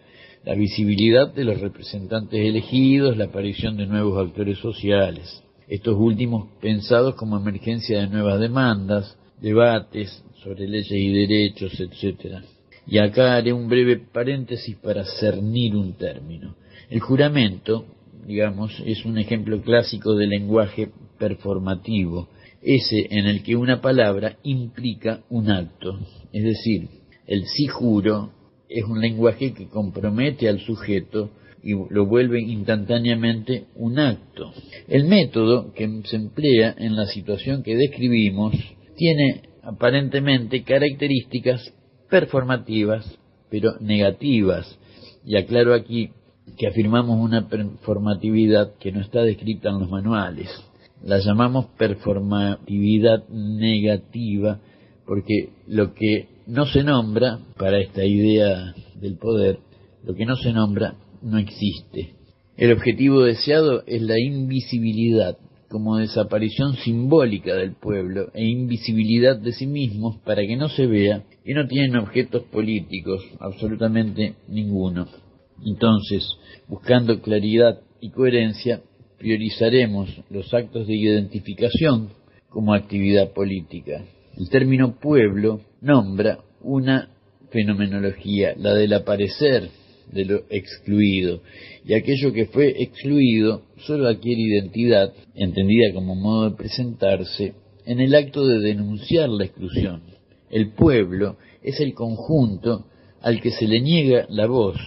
la 0.45 0.55
visibilidad 0.55 1.33
de 1.33 1.45
los 1.45 1.61
representantes 1.61 2.39
elegidos, 2.39 3.17
la 3.17 3.25
aparición 3.25 3.77
de 3.77 3.87
nuevos 3.87 4.27
actores 4.27 4.57
sociales, 4.59 5.43
estos 5.67 5.95
últimos 5.97 6.49
pensados 6.61 7.15
como 7.15 7.37
emergencia 7.37 8.01
de 8.01 8.07
nuevas 8.07 8.39
demandas, 8.39 9.17
debates 9.41 10.23
sobre 10.43 10.67
leyes 10.67 10.91
y 10.91 11.13
derechos, 11.13 11.79
etc. 11.79 12.43
Y 12.85 12.97
acá 12.97 13.35
haré 13.35 13.53
un 13.53 13.69
breve 13.69 13.97
paréntesis 13.97 14.75
para 14.77 15.05
cernir 15.05 15.75
un 15.75 15.93
término. 15.93 16.55
El 16.89 16.99
juramento, 16.99 17.85
digamos, 18.25 18.71
es 18.85 19.05
un 19.05 19.17
ejemplo 19.17 19.61
clásico 19.61 20.15
de 20.15 20.27
lenguaje 20.27 20.89
performativo, 21.17 22.29
ese 22.61 23.07
en 23.09 23.25
el 23.25 23.43
que 23.43 23.55
una 23.55 23.81
palabra 23.81 24.37
implica 24.43 25.23
un 25.29 25.49
acto. 25.49 25.99
Es 26.31 26.43
decir, 26.43 26.87
el 27.27 27.45
sí 27.45 27.67
juro 27.67 28.31
es 28.69 28.83
un 28.85 28.99
lenguaje 28.99 29.53
que 29.53 29.67
compromete 29.67 30.49
al 30.49 30.59
sujeto 30.59 31.31
y 31.63 31.71
lo 31.71 32.05
vuelve 32.05 32.41
instantáneamente 32.41 33.65
un 33.75 33.99
acto. 33.99 34.51
El 34.87 35.05
método 35.05 35.73
que 35.73 36.01
se 36.05 36.17
emplea 36.17 36.75
en 36.77 36.95
la 36.95 37.05
situación 37.05 37.63
que 37.63 37.75
describimos 37.75 38.53
tiene 38.97 39.43
aparentemente 39.63 40.63
características 40.63 41.73
performativas, 42.09 43.17
pero 43.49 43.77
negativas. 43.79 44.77
Y 45.25 45.37
aclaro 45.37 45.73
aquí 45.73 46.09
que 46.57 46.67
afirmamos 46.67 47.19
una 47.19 47.47
performatividad 47.47 48.73
que 48.79 48.91
no 48.91 49.01
está 49.01 49.21
descrita 49.21 49.69
en 49.69 49.79
los 49.79 49.89
manuales. 49.89 50.49
La 51.03 51.19
llamamos 51.19 51.65
performatividad 51.77 53.27
negativa 53.29 54.59
porque 55.05 55.49
lo 55.67 55.93
que 55.93 56.27
no 56.47 56.65
se 56.65 56.83
nombra 56.83 57.39
para 57.57 57.79
esta 57.79 58.05
idea 58.05 58.73
del 58.95 59.17
poder, 59.17 59.59
lo 60.03 60.15
que 60.15 60.25
no 60.25 60.35
se 60.35 60.53
nombra 60.53 60.95
no 61.21 61.37
existe. 61.37 62.13
El 62.55 62.71
objetivo 62.71 63.23
deseado 63.23 63.83
es 63.87 64.01
la 64.01 64.19
invisibilidad 64.19 65.37
como 65.69 65.97
desaparición 65.97 66.75
simbólica 66.75 67.55
del 67.55 67.73
pueblo 67.73 68.29
e 68.35 68.45
invisibilidad 68.45 69.37
de 69.37 69.53
sí 69.53 69.65
mismos 69.65 70.17
para 70.19 70.43
que 70.43 70.55
no 70.55 70.69
se 70.69 70.85
vea 70.85 71.23
que 71.43 71.53
no 71.55 71.67
tienen 71.67 71.95
objetos 71.95 72.43
políticos, 72.43 73.23
absolutamente 73.39 74.35
ninguno. 74.47 75.07
Entonces, 75.65 76.27
buscando 76.67 77.21
claridad 77.21 77.79
y 78.01 78.09
coherencia, 78.09 78.81
priorizaremos 79.17 80.09
los 80.29 80.53
actos 80.53 80.87
de 80.87 80.95
identificación 80.95 82.09
como 82.49 82.73
actividad 82.73 83.31
política. 83.31 84.03
El 84.37 84.49
término 84.49 84.99
pueblo 84.99 85.61
nombra 85.81 86.39
una 86.61 87.09
fenomenología, 87.51 88.53
la 88.57 88.73
del 88.73 88.93
aparecer 88.93 89.69
de 90.11 90.25
lo 90.25 90.41
excluido, 90.49 91.41
y 91.85 91.93
aquello 91.93 92.33
que 92.33 92.47
fue 92.47 92.73
excluido 92.81 93.63
solo 93.85 94.07
adquiere 94.07 94.41
identidad, 94.41 95.13
entendida 95.35 95.93
como 95.93 96.15
modo 96.15 96.49
de 96.49 96.57
presentarse, 96.57 97.53
en 97.85 97.99
el 97.99 98.15
acto 98.15 98.45
de 98.45 98.59
denunciar 98.59 99.29
la 99.29 99.45
exclusión. 99.45 100.01
El 100.49 100.71
pueblo 100.71 101.37
es 101.61 101.79
el 101.79 101.93
conjunto 101.93 102.85
al 103.21 103.41
que 103.41 103.51
se 103.51 103.67
le 103.67 103.81
niega 103.81 104.25
la 104.29 104.45
voz. 104.47 104.77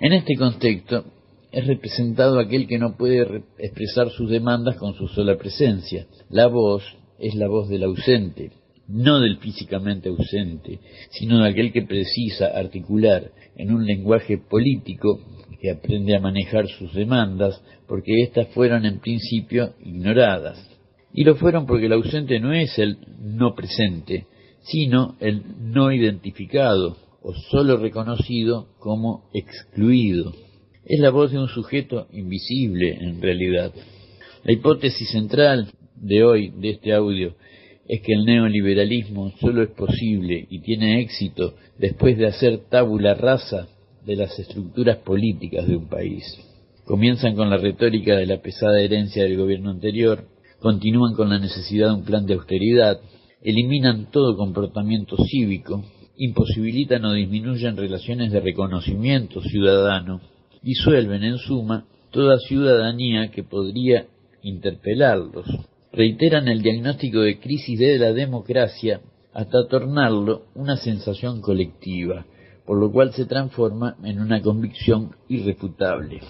En 0.00 0.12
este 0.12 0.36
contexto 0.36 1.06
es 1.50 1.66
representado 1.66 2.38
aquel 2.38 2.68
que 2.68 2.78
no 2.78 2.96
puede 2.96 3.42
expresar 3.58 4.10
sus 4.10 4.30
demandas 4.30 4.76
con 4.76 4.94
su 4.94 5.08
sola 5.08 5.36
presencia. 5.36 6.06
La 6.30 6.46
voz 6.46 6.84
es 7.18 7.34
la 7.34 7.48
voz 7.48 7.68
del 7.68 7.82
ausente, 7.82 8.52
no 8.86 9.18
del 9.18 9.38
físicamente 9.38 10.08
ausente, 10.08 10.78
sino 11.10 11.42
de 11.42 11.50
aquel 11.50 11.72
que 11.72 11.82
precisa 11.82 12.46
articular 12.46 13.32
en 13.56 13.72
un 13.72 13.84
lenguaje 13.84 14.38
político 14.38 15.18
que 15.60 15.72
aprende 15.72 16.14
a 16.14 16.20
manejar 16.20 16.68
sus 16.68 16.94
demandas, 16.94 17.60
porque 17.88 18.22
éstas 18.22 18.46
fueron 18.54 18.84
en 18.84 19.00
principio 19.00 19.74
ignoradas. 19.80 20.64
Y 21.12 21.24
lo 21.24 21.34
fueron 21.34 21.66
porque 21.66 21.86
el 21.86 21.94
ausente 21.94 22.38
no 22.38 22.52
es 22.52 22.78
el 22.78 22.98
no 23.20 23.56
presente, 23.56 24.28
sino 24.62 25.16
el 25.18 25.42
no 25.72 25.90
identificado 25.90 27.07
o 27.22 27.34
solo 27.50 27.76
reconocido 27.76 28.68
como 28.78 29.28
excluido. 29.32 30.32
Es 30.84 31.00
la 31.00 31.10
voz 31.10 31.32
de 31.32 31.38
un 31.38 31.48
sujeto 31.48 32.06
invisible 32.12 32.96
en 33.00 33.20
realidad. 33.20 33.72
La 34.44 34.52
hipótesis 34.52 35.10
central 35.10 35.70
de 35.96 36.24
hoy, 36.24 36.50
de 36.50 36.70
este 36.70 36.92
audio, 36.92 37.34
es 37.86 38.02
que 38.02 38.12
el 38.12 38.24
neoliberalismo 38.24 39.32
solo 39.40 39.62
es 39.62 39.70
posible 39.70 40.46
y 40.50 40.60
tiene 40.60 41.00
éxito 41.00 41.54
después 41.78 42.16
de 42.18 42.26
hacer 42.26 42.60
tabula 42.68 43.14
rasa 43.14 43.68
de 44.04 44.16
las 44.16 44.38
estructuras 44.38 44.98
políticas 44.98 45.66
de 45.66 45.76
un 45.76 45.88
país. 45.88 46.24
Comienzan 46.84 47.34
con 47.34 47.50
la 47.50 47.58
retórica 47.58 48.16
de 48.16 48.26
la 48.26 48.40
pesada 48.40 48.80
herencia 48.80 49.24
del 49.24 49.36
gobierno 49.36 49.70
anterior, 49.70 50.24
continúan 50.60 51.14
con 51.14 51.28
la 51.28 51.38
necesidad 51.38 51.88
de 51.88 51.94
un 51.94 52.04
plan 52.04 52.24
de 52.24 52.34
austeridad, 52.34 53.00
eliminan 53.42 54.10
todo 54.10 54.36
comportamiento 54.36 55.16
cívico, 55.26 55.84
imposibilitan 56.18 57.04
o 57.04 57.14
disminuyen 57.14 57.76
relaciones 57.76 58.32
de 58.32 58.40
reconocimiento 58.40 59.40
ciudadano, 59.40 60.20
disuelven 60.62 61.22
en 61.22 61.38
suma 61.38 61.86
toda 62.10 62.38
ciudadanía 62.38 63.30
que 63.30 63.44
podría 63.44 64.06
interpelarlos, 64.42 65.46
reiteran 65.92 66.48
el 66.48 66.62
diagnóstico 66.62 67.20
de 67.20 67.38
crisis 67.38 67.78
de 67.78 67.98
la 67.98 68.12
democracia 68.12 69.00
hasta 69.32 69.68
tornarlo 69.68 70.46
una 70.54 70.76
sensación 70.76 71.40
colectiva, 71.40 72.26
por 72.66 72.78
lo 72.78 72.90
cual 72.90 73.12
se 73.12 73.24
transforma 73.24 73.96
en 74.02 74.20
una 74.20 74.42
convicción 74.42 75.12
irrefutable. 75.28 76.20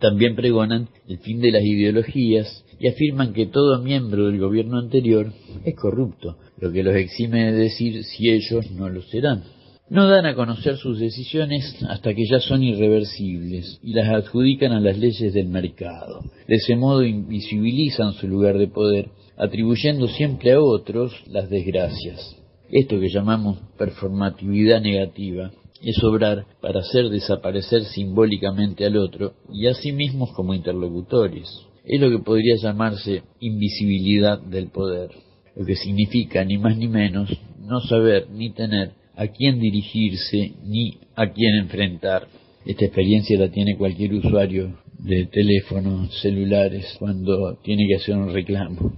También 0.00 0.36
pregonan 0.36 0.88
el 1.08 1.18
fin 1.18 1.40
de 1.40 1.50
las 1.50 1.62
ideologías 1.62 2.64
y 2.78 2.88
afirman 2.88 3.32
que 3.32 3.46
todo 3.46 3.80
miembro 3.80 4.26
del 4.26 4.38
gobierno 4.38 4.78
anterior 4.78 5.32
es 5.64 5.74
corrupto, 5.74 6.36
lo 6.64 6.72
que 6.72 6.82
los 6.82 6.96
exime 6.96 7.52
de 7.52 7.58
decir 7.58 8.04
si 8.04 8.30
ellos 8.30 8.70
no 8.70 8.88
lo 8.88 9.02
serán. 9.02 9.44
No 9.90 10.08
dan 10.08 10.24
a 10.24 10.34
conocer 10.34 10.78
sus 10.78 10.98
decisiones 10.98 11.76
hasta 11.90 12.14
que 12.14 12.24
ya 12.24 12.40
son 12.40 12.62
irreversibles 12.62 13.78
y 13.82 13.92
las 13.92 14.08
adjudican 14.08 14.72
a 14.72 14.80
las 14.80 14.96
leyes 14.96 15.34
del 15.34 15.48
mercado. 15.48 16.22
De 16.48 16.54
ese 16.54 16.74
modo 16.74 17.04
invisibilizan 17.04 18.14
su 18.14 18.28
lugar 18.28 18.56
de 18.56 18.68
poder, 18.68 19.10
atribuyendo 19.36 20.08
siempre 20.08 20.52
a 20.52 20.60
otros 20.62 21.12
las 21.26 21.50
desgracias. 21.50 22.34
Esto 22.70 22.98
que 22.98 23.10
llamamos 23.10 23.58
performatividad 23.76 24.80
negativa 24.80 25.50
es 25.82 26.02
obrar 26.02 26.46
para 26.62 26.80
hacer 26.80 27.10
desaparecer 27.10 27.84
simbólicamente 27.84 28.86
al 28.86 28.96
otro 28.96 29.34
y 29.52 29.66
a 29.66 29.74
sí 29.74 29.92
mismos 29.92 30.32
como 30.32 30.54
interlocutores. 30.54 31.46
Es 31.84 32.00
lo 32.00 32.08
que 32.08 32.24
podría 32.24 32.56
llamarse 32.56 33.22
invisibilidad 33.38 34.40
del 34.40 34.68
poder, 34.70 35.10
lo 35.56 35.64
que 35.64 35.76
significa 35.76 36.44
ni 36.44 36.58
más 36.58 36.76
ni 36.76 36.88
menos 36.88 37.30
no 37.60 37.80
saber 37.80 38.28
ni 38.30 38.50
tener 38.50 38.92
a 39.16 39.28
quién 39.28 39.60
dirigirse 39.60 40.52
ni 40.64 40.98
a 41.14 41.30
quién 41.30 41.54
enfrentar. 41.56 42.26
Esta 42.66 42.86
experiencia 42.86 43.38
la 43.38 43.50
tiene 43.50 43.76
cualquier 43.76 44.14
usuario 44.14 44.78
de 44.98 45.26
teléfonos 45.26 46.18
celulares 46.20 46.96
cuando 46.98 47.58
tiene 47.62 47.86
que 47.88 47.96
hacer 47.96 48.16
un 48.16 48.32
reclamo. 48.32 48.92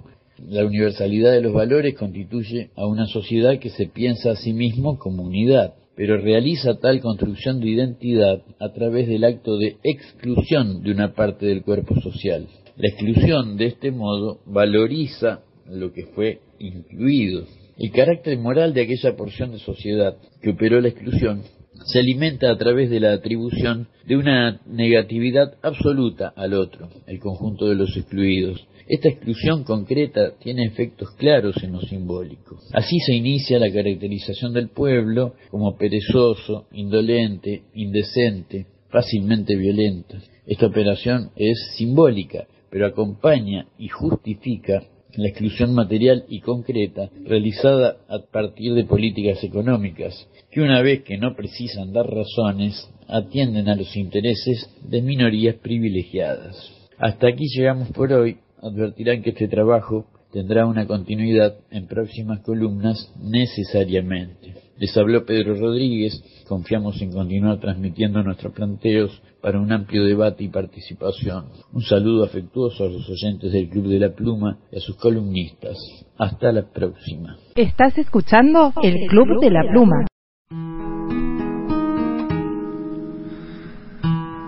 La 0.48 0.64
universalidad 0.64 1.32
de 1.32 1.42
los 1.42 1.52
valores 1.52 1.94
constituye 1.94 2.70
a 2.76 2.86
una 2.86 3.06
sociedad 3.06 3.58
que 3.58 3.70
se 3.70 3.86
piensa 3.86 4.32
a 4.32 4.36
sí 4.36 4.52
mismo 4.52 4.98
como 4.98 5.24
unidad, 5.24 5.74
pero 5.96 6.18
realiza 6.18 6.78
tal 6.78 7.00
construcción 7.00 7.60
de 7.60 7.70
identidad 7.70 8.42
a 8.60 8.72
través 8.72 9.08
del 9.08 9.24
acto 9.24 9.56
de 9.56 9.76
exclusión 9.82 10.82
de 10.82 10.92
una 10.92 11.14
parte 11.14 11.46
del 11.46 11.62
cuerpo 11.62 12.00
social. 12.00 12.46
La 12.76 12.88
exclusión, 12.88 13.56
de 13.56 13.66
este 13.66 13.90
modo, 13.90 14.40
valoriza 14.46 15.40
lo 15.68 15.92
que 15.92 16.04
fue 16.14 16.40
El 16.58 17.90
carácter 17.92 18.38
moral 18.38 18.72
de 18.72 18.82
aquella 18.82 19.16
porción 19.16 19.52
de 19.52 19.58
sociedad 19.58 20.16
que 20.40 20.50
operó 20.50 20.80
la 20.80 20.88
exclusión 20.88 21.42
se 21.84 21.98
alimenta 21.98 22.50
a 22.50 22.56
través 22.56 22.90
de 22.90 23.00
la 23.00 23.12
atribución 23.12 23.88
de 24.06 24.16
una 24.16 24.60
negatividad 24.66 25.54
absoluta 25.62 26.32
al 26.34 26.54
otro, 26.54 26.88
el 27.06 27.20
conjunto 27.20 27.68
de 27.68 27.74
los 27.74 27.96
excluidos. 27.96 28.66
Esta 28.88 29.08
exclusión 29.08 29.64
concreta 29.64 30.34
tiene 30.38 30.64
efectos 30.64 31.10
claros 31.18 31.62
en 31.62 31.72
lo 31.72 31.80
simbólico. 31.80 32.60
Así 32.72 32.98
se 33.00 33.14
inicia 33.14 33.58
la 33.58 33.70
caracterización 33.70 34.52
del 34.52 34.68
pueblo 34.68 35.34
como 35.50 35.76
perezoso, 35.76 36.66
indolente, 36.72 37.64
indecente, 37.74 38.66
fácilmente 38.88 39.56
violento. 39.56 40.16
Esta 40.46 40.66
operación 40.66 41.30
es 41.34 41.58
simbólica, 41.76 42.46
pero 42.70 42.86
acompaña 42.86 43.66
y 43.76 43.88
justifica 43.88 44.84
la 45.14 45.28
exclusión 45.28 45.74
material 45.74 46.24
y 46.28 46.40
concreta 46.40 47.08
realizada 47.24 47.96
a 48.08 48.18
partir 48.30 48.74
de 48.74 48.84
políticas 48.84 49.42
económicas, 49.42 50.28
que 50.50 50.60
una 50.60 50.82
vez 50.82 51.02
que 51.02 51.18
no 51.18 51.34
precisan 51.34 51.92
dar 51.92 52.06
razones, 52.06 52.88
atienden 53.08 53.68
a 53.68 53.76
los 53.76 53.96
intereses 53.96 54.68
de 54.82 55.02
minorías 55.02 55.56
privilegiadas. 55.56 56.56
Hasta 56.98 57.28
aquí 57.28 57.44
llegamos 57.54 57.88
por 57.90 58.12
hoy. 58.12 58.38
Advertirán 58.62 59.22
que 59.22 59.30
este 59.30 59.48
trabajo 59.48 60.06
tendrá 60.32 60.66
una 60.66 60.86
continuidad 60.86 61.56
en 61.70 61.86
próximas 61.86 62.40
columnas 62.40 63.12
necesariamente. 63.22 64.54
Les 64.78 64.94
habló 64.96 65.24
Pedro 65.24 65.54
Rodríguez, 65.54 66.22
confiamos 66.46 67.00
en 67.00 67.12
continuar 67.12 67.60
transmitiendo 67.60 68.22
nuestros 68.22 68.52
planteos 68.52 69.10
para 69.47 69.60
un 69.60 69.70
amplio 69.70 70.05
debate 70.05 70.42
y 70.42 70.49
participación. 70.49 71.44
Un 71.73 71.81
saludo 71.81 72.25
afectuoso 72.25 72.83
a 72.83 72.89
los 72.89 73.08
oyentes 73.08 73.52
del 73.52 73.68
Club 73.68 73.86
de 73.86 74.00
la 74.00 74.12
Pluma 74.12 74.58
y 74.73 74.76
a 74.78 74.81
sus 74.81 74.97
columnistas. 74.97 75.76
Hasta 76.18 76.50
la 76.50 76.62
próxima. 76.68 77.36
¿Estás 77.55 77.97
escuchando 77.97 78.73
el 78.83 79.07
Club 79.07 79.41
de 79.41 79.50
la 79.52 79.62
Pluma? 79.70 80.05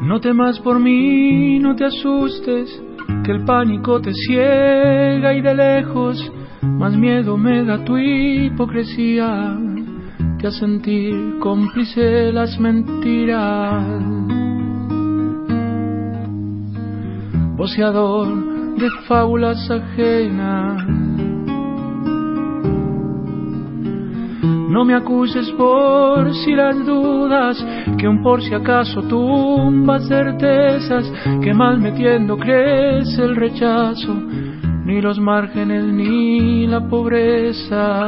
No 0.02 0.20
temas 0.20 0.59
por 0.59 0.81
mí, 0.81 1.60
no 1.60 1.77
te 1.77 1.85
asustes, 1.85 2.68
que 3.25 3.31
el 3.31 3.44
pánico 3.44 4.01
te 4.01 4.12
ciega 4.12 5.33
y 5.33 5.41
de 5.43 5.55
lejos 5.55 6.33
más 6.62 6.97
miedo 6.97 7.36
me 7.36 7.65
da 7.65 7.85
tu 7.85 7.97
hipocresía 7.97 9.57
que 10.41 10.49
a 10.49 10.51
sentir 10.51 11.39
cómplice 11.39 12.33
las 12.33 12.59
mentiras. 12.59 14.38
Voceador 17.58 18.76
de 18.76 18.88
fábulas 19.08 19.68
ajenas. 19.68 20.80
No 24.70 24.84
me 24.84 24.94
acuses 24.94 25.50
por 25.58 26.32
si 26.32 26.52
las 26.52 26.86
dudas, 26.86 27.56
que 27.98 28.06
un 28.06 28.22
por 28.22 28.40
si 28.42 28.54
acaso 28.54 29.02
tumba 29.02 29.98
certezas, 29.98 31.12
que 31.42 31.52
mal 31.52 31.80
metiendo 31.80 32.36
crece 32.36 33.24
el 33.24 33.34
rechazo, 33.34 34.14
ni 34.84 35.00
los 35.00 35.18
márgenes 35.18 35.82
ni 35.82 36.64
la 36.68 36.88
pobreza. 36.88 38.06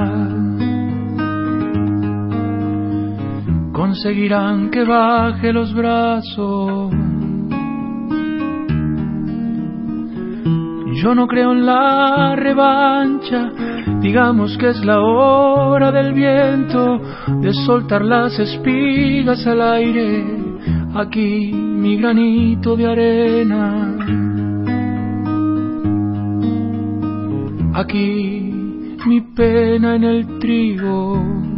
Conseguirán 3.73 4.71
que 4.71 4.85
baje 4.85 5.53
los 5.53 5.75
brazos. 5.75 7.10
Yo 11.03 11.15
no 11.15 11.27
creo 11.27 11.53
en 11.53 11.65
la 11.65 12.37
revancha, 12.37 13.51
digamos 14.03 14.59
que 14.59 14.69
es 14.69 14.85
la 14.85 15.01
hora 15.01 15.91
del 15.91 16.13
viento, 16.13 17.01
de 17.41 17.55
soltar 17.55 18.05
las 18.05 18.39
espigas 18.39 19.47
al 19.47 19.63
aire, 19.63 20.27
aquí 20.95 21.53
mi 21.55 21.97
granito 21.97 22.77
de 22.77 22.87
arena. 22.87 23.97
Aquí 27.73 28.99
mi 29.07 29.23
pena 29.23 29.97
en 29.97 30.05
el 30.05 30.39
trigo. 30.39 31.50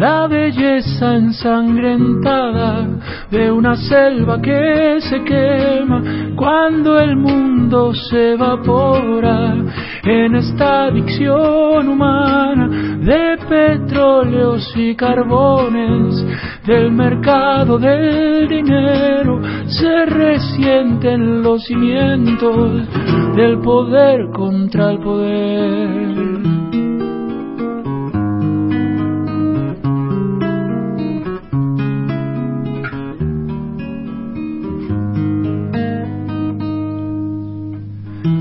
La 0.00 0.26
belleza 0.26 1.14
ensangrentada 1.14 2.88
de 3.30 3.52
una 3.52 3.76
selva 3.76 4.40
que 4.40 4.98
se 4.98 5.22
quema 5.24 6.02
cuando 6.36 6.98
el 6.98 7.16
mundo 7.16 7.92
se 7.92 8.32
evapora 8.32 9.56
en 10.02 10.36
esta 10.36 10.84
adicción 10.84 11.86
humana 11.86 12.96
de 12.98 13.36
petróleos 13.46 14.72
y 14.74 14.94
carbones 14.94 16.24
del 16.66 16.92
mercado 16.92 17.78
del 17.78 18.48
dinero 18.48 19.38
se 19.66 20.06
resienten 20.06 21.42
los 21.42 21.62
cimientos 21.66 22.88
del 23.36 23.58
poder 23.58 24.30
contra 24.30 24.92
el 24.92 24.98
poder. 25.00 26.59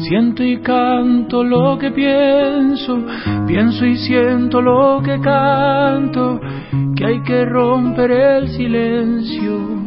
Siento 0.09 0.43
y 0.43 0.59
canto 0.61 1.43
lo 1.43 1.77
que 1.77 1.91
pienso, 1.91 2.97
pienso 3.45 3.85
y 3.85 3.95
siento 3.95 4.59
lo 4.59 5.03
que 5.03 5.19
canto, 5.19 6.41
que 6.95 7.05
hay 7.05 7.21
que 7.21 7.45
romper 7.45 8.09
el 8.09 8.47
silencio, 8.47 9.83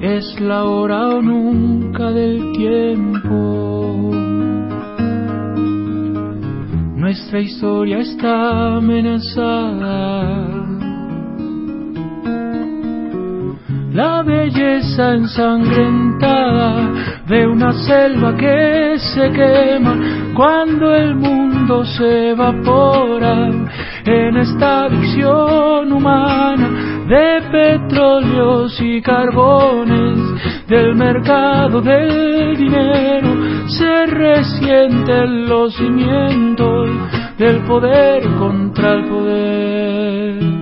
es 0.00 0.40
la 0.40 0.64
hora 0.64 1.08
o 1.08 1.20
nunca 1.20 2.10
del 2.10 2.50
tiempo. 2.52 4.10
Nuestra 6.96 7.38
historia 7.38 7.98
está 7.98 8.76
amenazada. 8.76 10.67
La 13.98 14.22
belleza 14.22 15.14
ensangrentada 15.14 16.92
de 17.26 17.48
una 17.48 17.72
selva 17.72 18.36
que 18.36 18.96
se 18.96 19.28
quema 19.32 19.96
cuando 20.36 20.94
el 20.94 21.16
mundo 21.16 21.84
se 21.84 22.28
evapora 22.30 23.48
en 24.04 24.36
esta 24.36 24.84
adicción 24.84 25.92
humana 25.92 26.68
de 27.08 27.42
petróleos 27.50 28.80
y 28.80 29.02
carbones 29.02 30.16
del 30.68 30.94
mercado 30.94 31.80
del 31.80 32.56
dinero 32.56 33.30
se 33.66 34.06
resienten 34.06 35.48
los 35.48 35.74
cimientos 35.74 36.88
del 37.36 37.56
poder 37.64 38.22
contra 38.38 38.92
el 38.92 39.04
poder. 39.06 40.57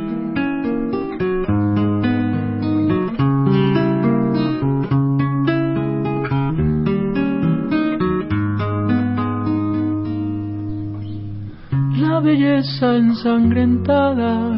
Ensangrentada 12.58 14.50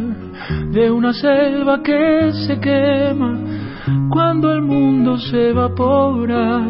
de 0.71 0.91
una 0.91 1.13
selva 1.13 1.83
que 1.83 2.33
se 2.47 2.61
quema 2.61 3.37
cuando 4.11 4.53
el 4.53 4.63
mundo 4.63 5.19
se 5.19 5.51
evapora 5.51 6.61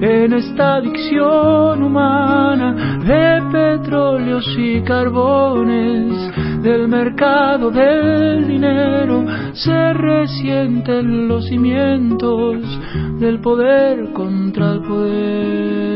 en 0.00 0.32
esta 0.32 0.76
adicción 0.76 1.82
humana 1.82 2.98
de 3.04 3.42
petróleos 3.52 4.46
y 4.56 4.80
carbones 4.82 6.62
del 6.62 6.88
mercado 6.88 7.70
del 7.70 8.46
dinero 8.48 9.24
se 9.52 9.92
resienten 9.92 11.28
los 11.28 11.46
cimientos 11.46 12.62
del 13.18 13.40
poder 13.40 14.12
contra 14.12 14.72
el 14.72 14.80
poder. 14.82 15.95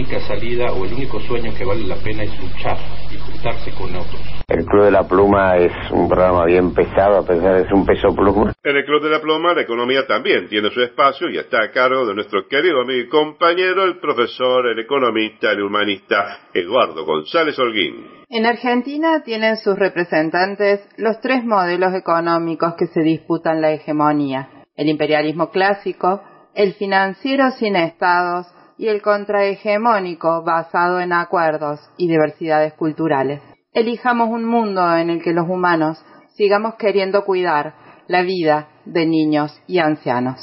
Única 0.00 0.20
salida 0.20 0.72
o 0.72 0.86
el 0.86 0.94
único 0.94 1.20
sueño 1.20 1.52
que 1.56 1.62
vale 1.62 1.86
la 1.86 1.96
pena 1.96 2.22
es 2.22 2.30
luchar 2.40 2.78
y 3.12 3.18
juntarse 3.18 3.70
con 3.72 3.94
otros. 3.94 4.20
El 4.48 4.64
Club 4.64 4.84
de 4.84 4.90
la 4.90 5.06
Pluma 5.06 5.58
es 5.58 5.72
un 5.90 6.08
programa 6.08 6.46
bien 6.46 6.72
pesado, 6.72 7.18
a 7.18 7.26
pesar 7.26 7.56
de 7.56 7.64
ser 7.64 7.74
un 7.74 7.84
peso 7.84 8.08
pluma. 8.14 8.54
En 8.64 8.76
el 8.76 8.84
Club 8.86 9.02
de 9.02 9.10
la 9.10 9.20
Pluma 9.20 9.52
la 9.52 9.60
economía 9.60 10.06
también 10.06 10.48
tiene 10.48 10.70
su 10.70 10.80
espacio 10.80 11.28
y 11.28 11.36
está 11.36 11.62
a 11.62 11.70
cargo 11.70 12.06
de 12.06 12.14
nuestro 12.14 12.48
querido 12.48 12.80
amigo 12.80 13.00
y 13.00 13.08
compañero, 13.08 13.84
el 13.84 13.98
profesor, 13.98 14.68
el 14.68 14.78
economista, 14.78 15.50
el 15.50 15.62
humanista 15.62 16.48
Eduardo 16.54 17.04
González 17.04 17.58
Holguín. 17.58 18.06
En 18.30 18.46
Argentina 18.46 19.22
tienen 19.22 19.58
sus 19.58 19.78
representantes 19.78 20.80
los 20.96 21.20
tres 21.20 21.44
modelos 21.44 21.92
económicos 21.94 22.74
que 22.78 22.86
se 22.86 23.00
disputan 23.00 23.60
la 23.60 23.72
hegemonía. 23.72 24.48
El 24.76 24.88
imperialismo 24.88 25.50
clásico, 25.50 26.22
el 26.54 26.72
financiero 26.72 27.50
sin 27.58 27.76
estados 27.76 28.46
y 28.80 28.88
el 28.88 29.02
contrahegemónico 29.02 30.42
basado 30.42 31.00
en 31.00 31.12
acuerdos 31.12 31.80
y 31.98 32.08
diversidades 32.08 32.72
culturales. 32.72 33.42
Elijamos 33.74 34.30
un 34.30 34.46
mundo 34.46 34.96
en 34.96 35.10
el 35.10 35.22
que 35.22 35.34
los 35.34 35.46
humanos 35.46 36.02
sigamos 36.34 36.76
queriendo 36.76 37.26
cuidar 37.26 37.74
la 38.08 38.22
vida 38.22 38.70
de 38.86 39.04
niños 39.04 39.52
y 39.66 39.80
ancianos. 39.80 40.40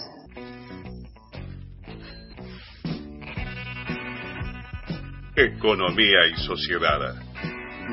Economía 5.36 6.28
y 6.32 6.38
sociedad. 6.38 7.16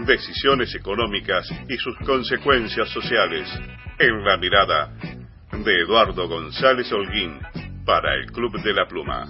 Decisiones 0.06 0.74
económicas 0.74 1.48
y 1.70 1.76
sus 1.78 1.96
consecuencias 2.00 2.90
sociales. 2.90 3.48
En 3.98 4.22
la 4.22 4.36
mirada 4.36 4.92
de 5.52 5.80
Eduardo 5.80 6.28
González 6.28 6.92
Holguín 6.92 7.38
para 7.86 8.14
el 8.14 8.30
Club 8.30 8.60
de 8.62 8.74
la 8.74 8.86
Pluma. 8.86 9.26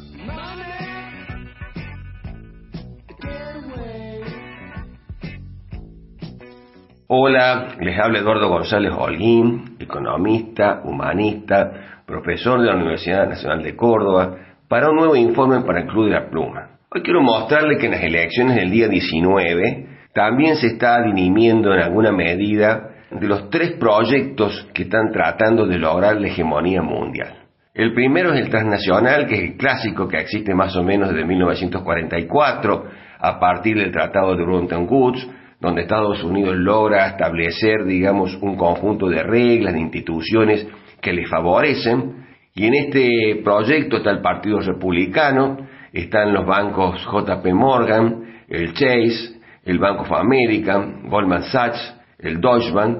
Hola, 7.16 7.76
les 7.78 7.96
habla 7.96 8.18
Eduardo 8.18 8.48
González 8.48 8.92
Holguín, 8.92 9.76
economista, 9.78 10.80
humanista, 10.82 12.02
profesor 12.04 12.60
de 12.60 12.66
la 12.66 12.74
Universidad 12.74 13.28
Nacional 13.28 13.62
de 13.62 13.76
Córdoba, 13.76 14.36
para 14.66 14.90
un 14.90 14.96
nuevo 14.96 15.14
informe 15.14 15.60
para 15.60 15.82
el 15.82 15.86
Club 15.86 16.06
de 16.06 16.10
la 16.10 16.28
Pluma. 16.28 16.70
Hoy 16.90 17.02
quiero 17.02 17.22
mostrarle 17.22 17.78
que 17.78 17.86
en 17.86 17.92
las 17.92 18.02
elecciones 18.02 18.56
del 18.56 18.68
día 18.68 18.88
19 18.88 19.86
también 20.12 20.56
se 20.56 20.66
está 20.66 21.04
dirimiendo 21.04 21.72
en 21.72 21.82
alguna 21.82 22.10
medida 22.10 22.90
de 23.12 23.28
los 23.28 23.48
tres 23.48 23.74
proyectos 23.78 24.68
que 24.74 24.82
están 24.82 25.12
tratando 25.12 25.68
de 25.68 25.78
lograr 25.78 26.20
la 26.20 26.26
hegemonía 26.26 26.82
mundial. 26.82 27.44
El 27.74 27.94
primero 27.94 28.32
es 28.32 28.40
el 28.40 28.50
transnacional, 28.50 29.28
que 29.28 29.36
es 29.36 29.40
el 29.52 29.56
clásico 29.56 30.08
que 30.08 30.18
existe 30.18 30.52
más 30.52 30.74
o 30.74 30.82
menos 30.82 31.10
desde 31.10 31.24
1944, 31.24 32.84
a 33.20 33.38
partir 33.38 33.76
del 33.76 33.92
Tratado 33.92 34.34
de 34.34 34.44
Bretton 34.44 34.88
Woods, 34.90 35.28
donde 35.64 35.82
Estados 35.82 36.22
Unidos 36.22 36.56
logra 36.56 37.06
establecer, 37.06 37.86
digamos, 37.86 38.36
un 38.42 38.54
conjunto 38.54 39.08
de 39.08 39.22
reglas, 39.22 39.72
de 39.72 39.80
instituciones 39.80 40.66
que 41.00 41.14
le 41.14 41.26
favorecen. 41.26 42.26
Y 42.54 42.66
en 42.66 42.74
este 42.74 43.40
proyecto 43.42 43.96
está 43.96 44.10
el 44.10 44.20
Partido 44.20 44.60
Republicano, 44.60 45.56
están 45.90 46.34
los 46.34 46.44
bancos 46.44 47.02
JP 47.06 47.46
Morgan, 47.54 48.42
el 48.46 48.74
Chase, 48.74 49.40
el 49.64 49.78
Bank 49.78 50.02
of 50.02 50.12
America, 50.12 50.86
Goldman 51.08 51.44
Sachs, 51.44 51.94
el 52.18 52.42
Deutsche 52.42 52.70
Bank, 52.70 52.98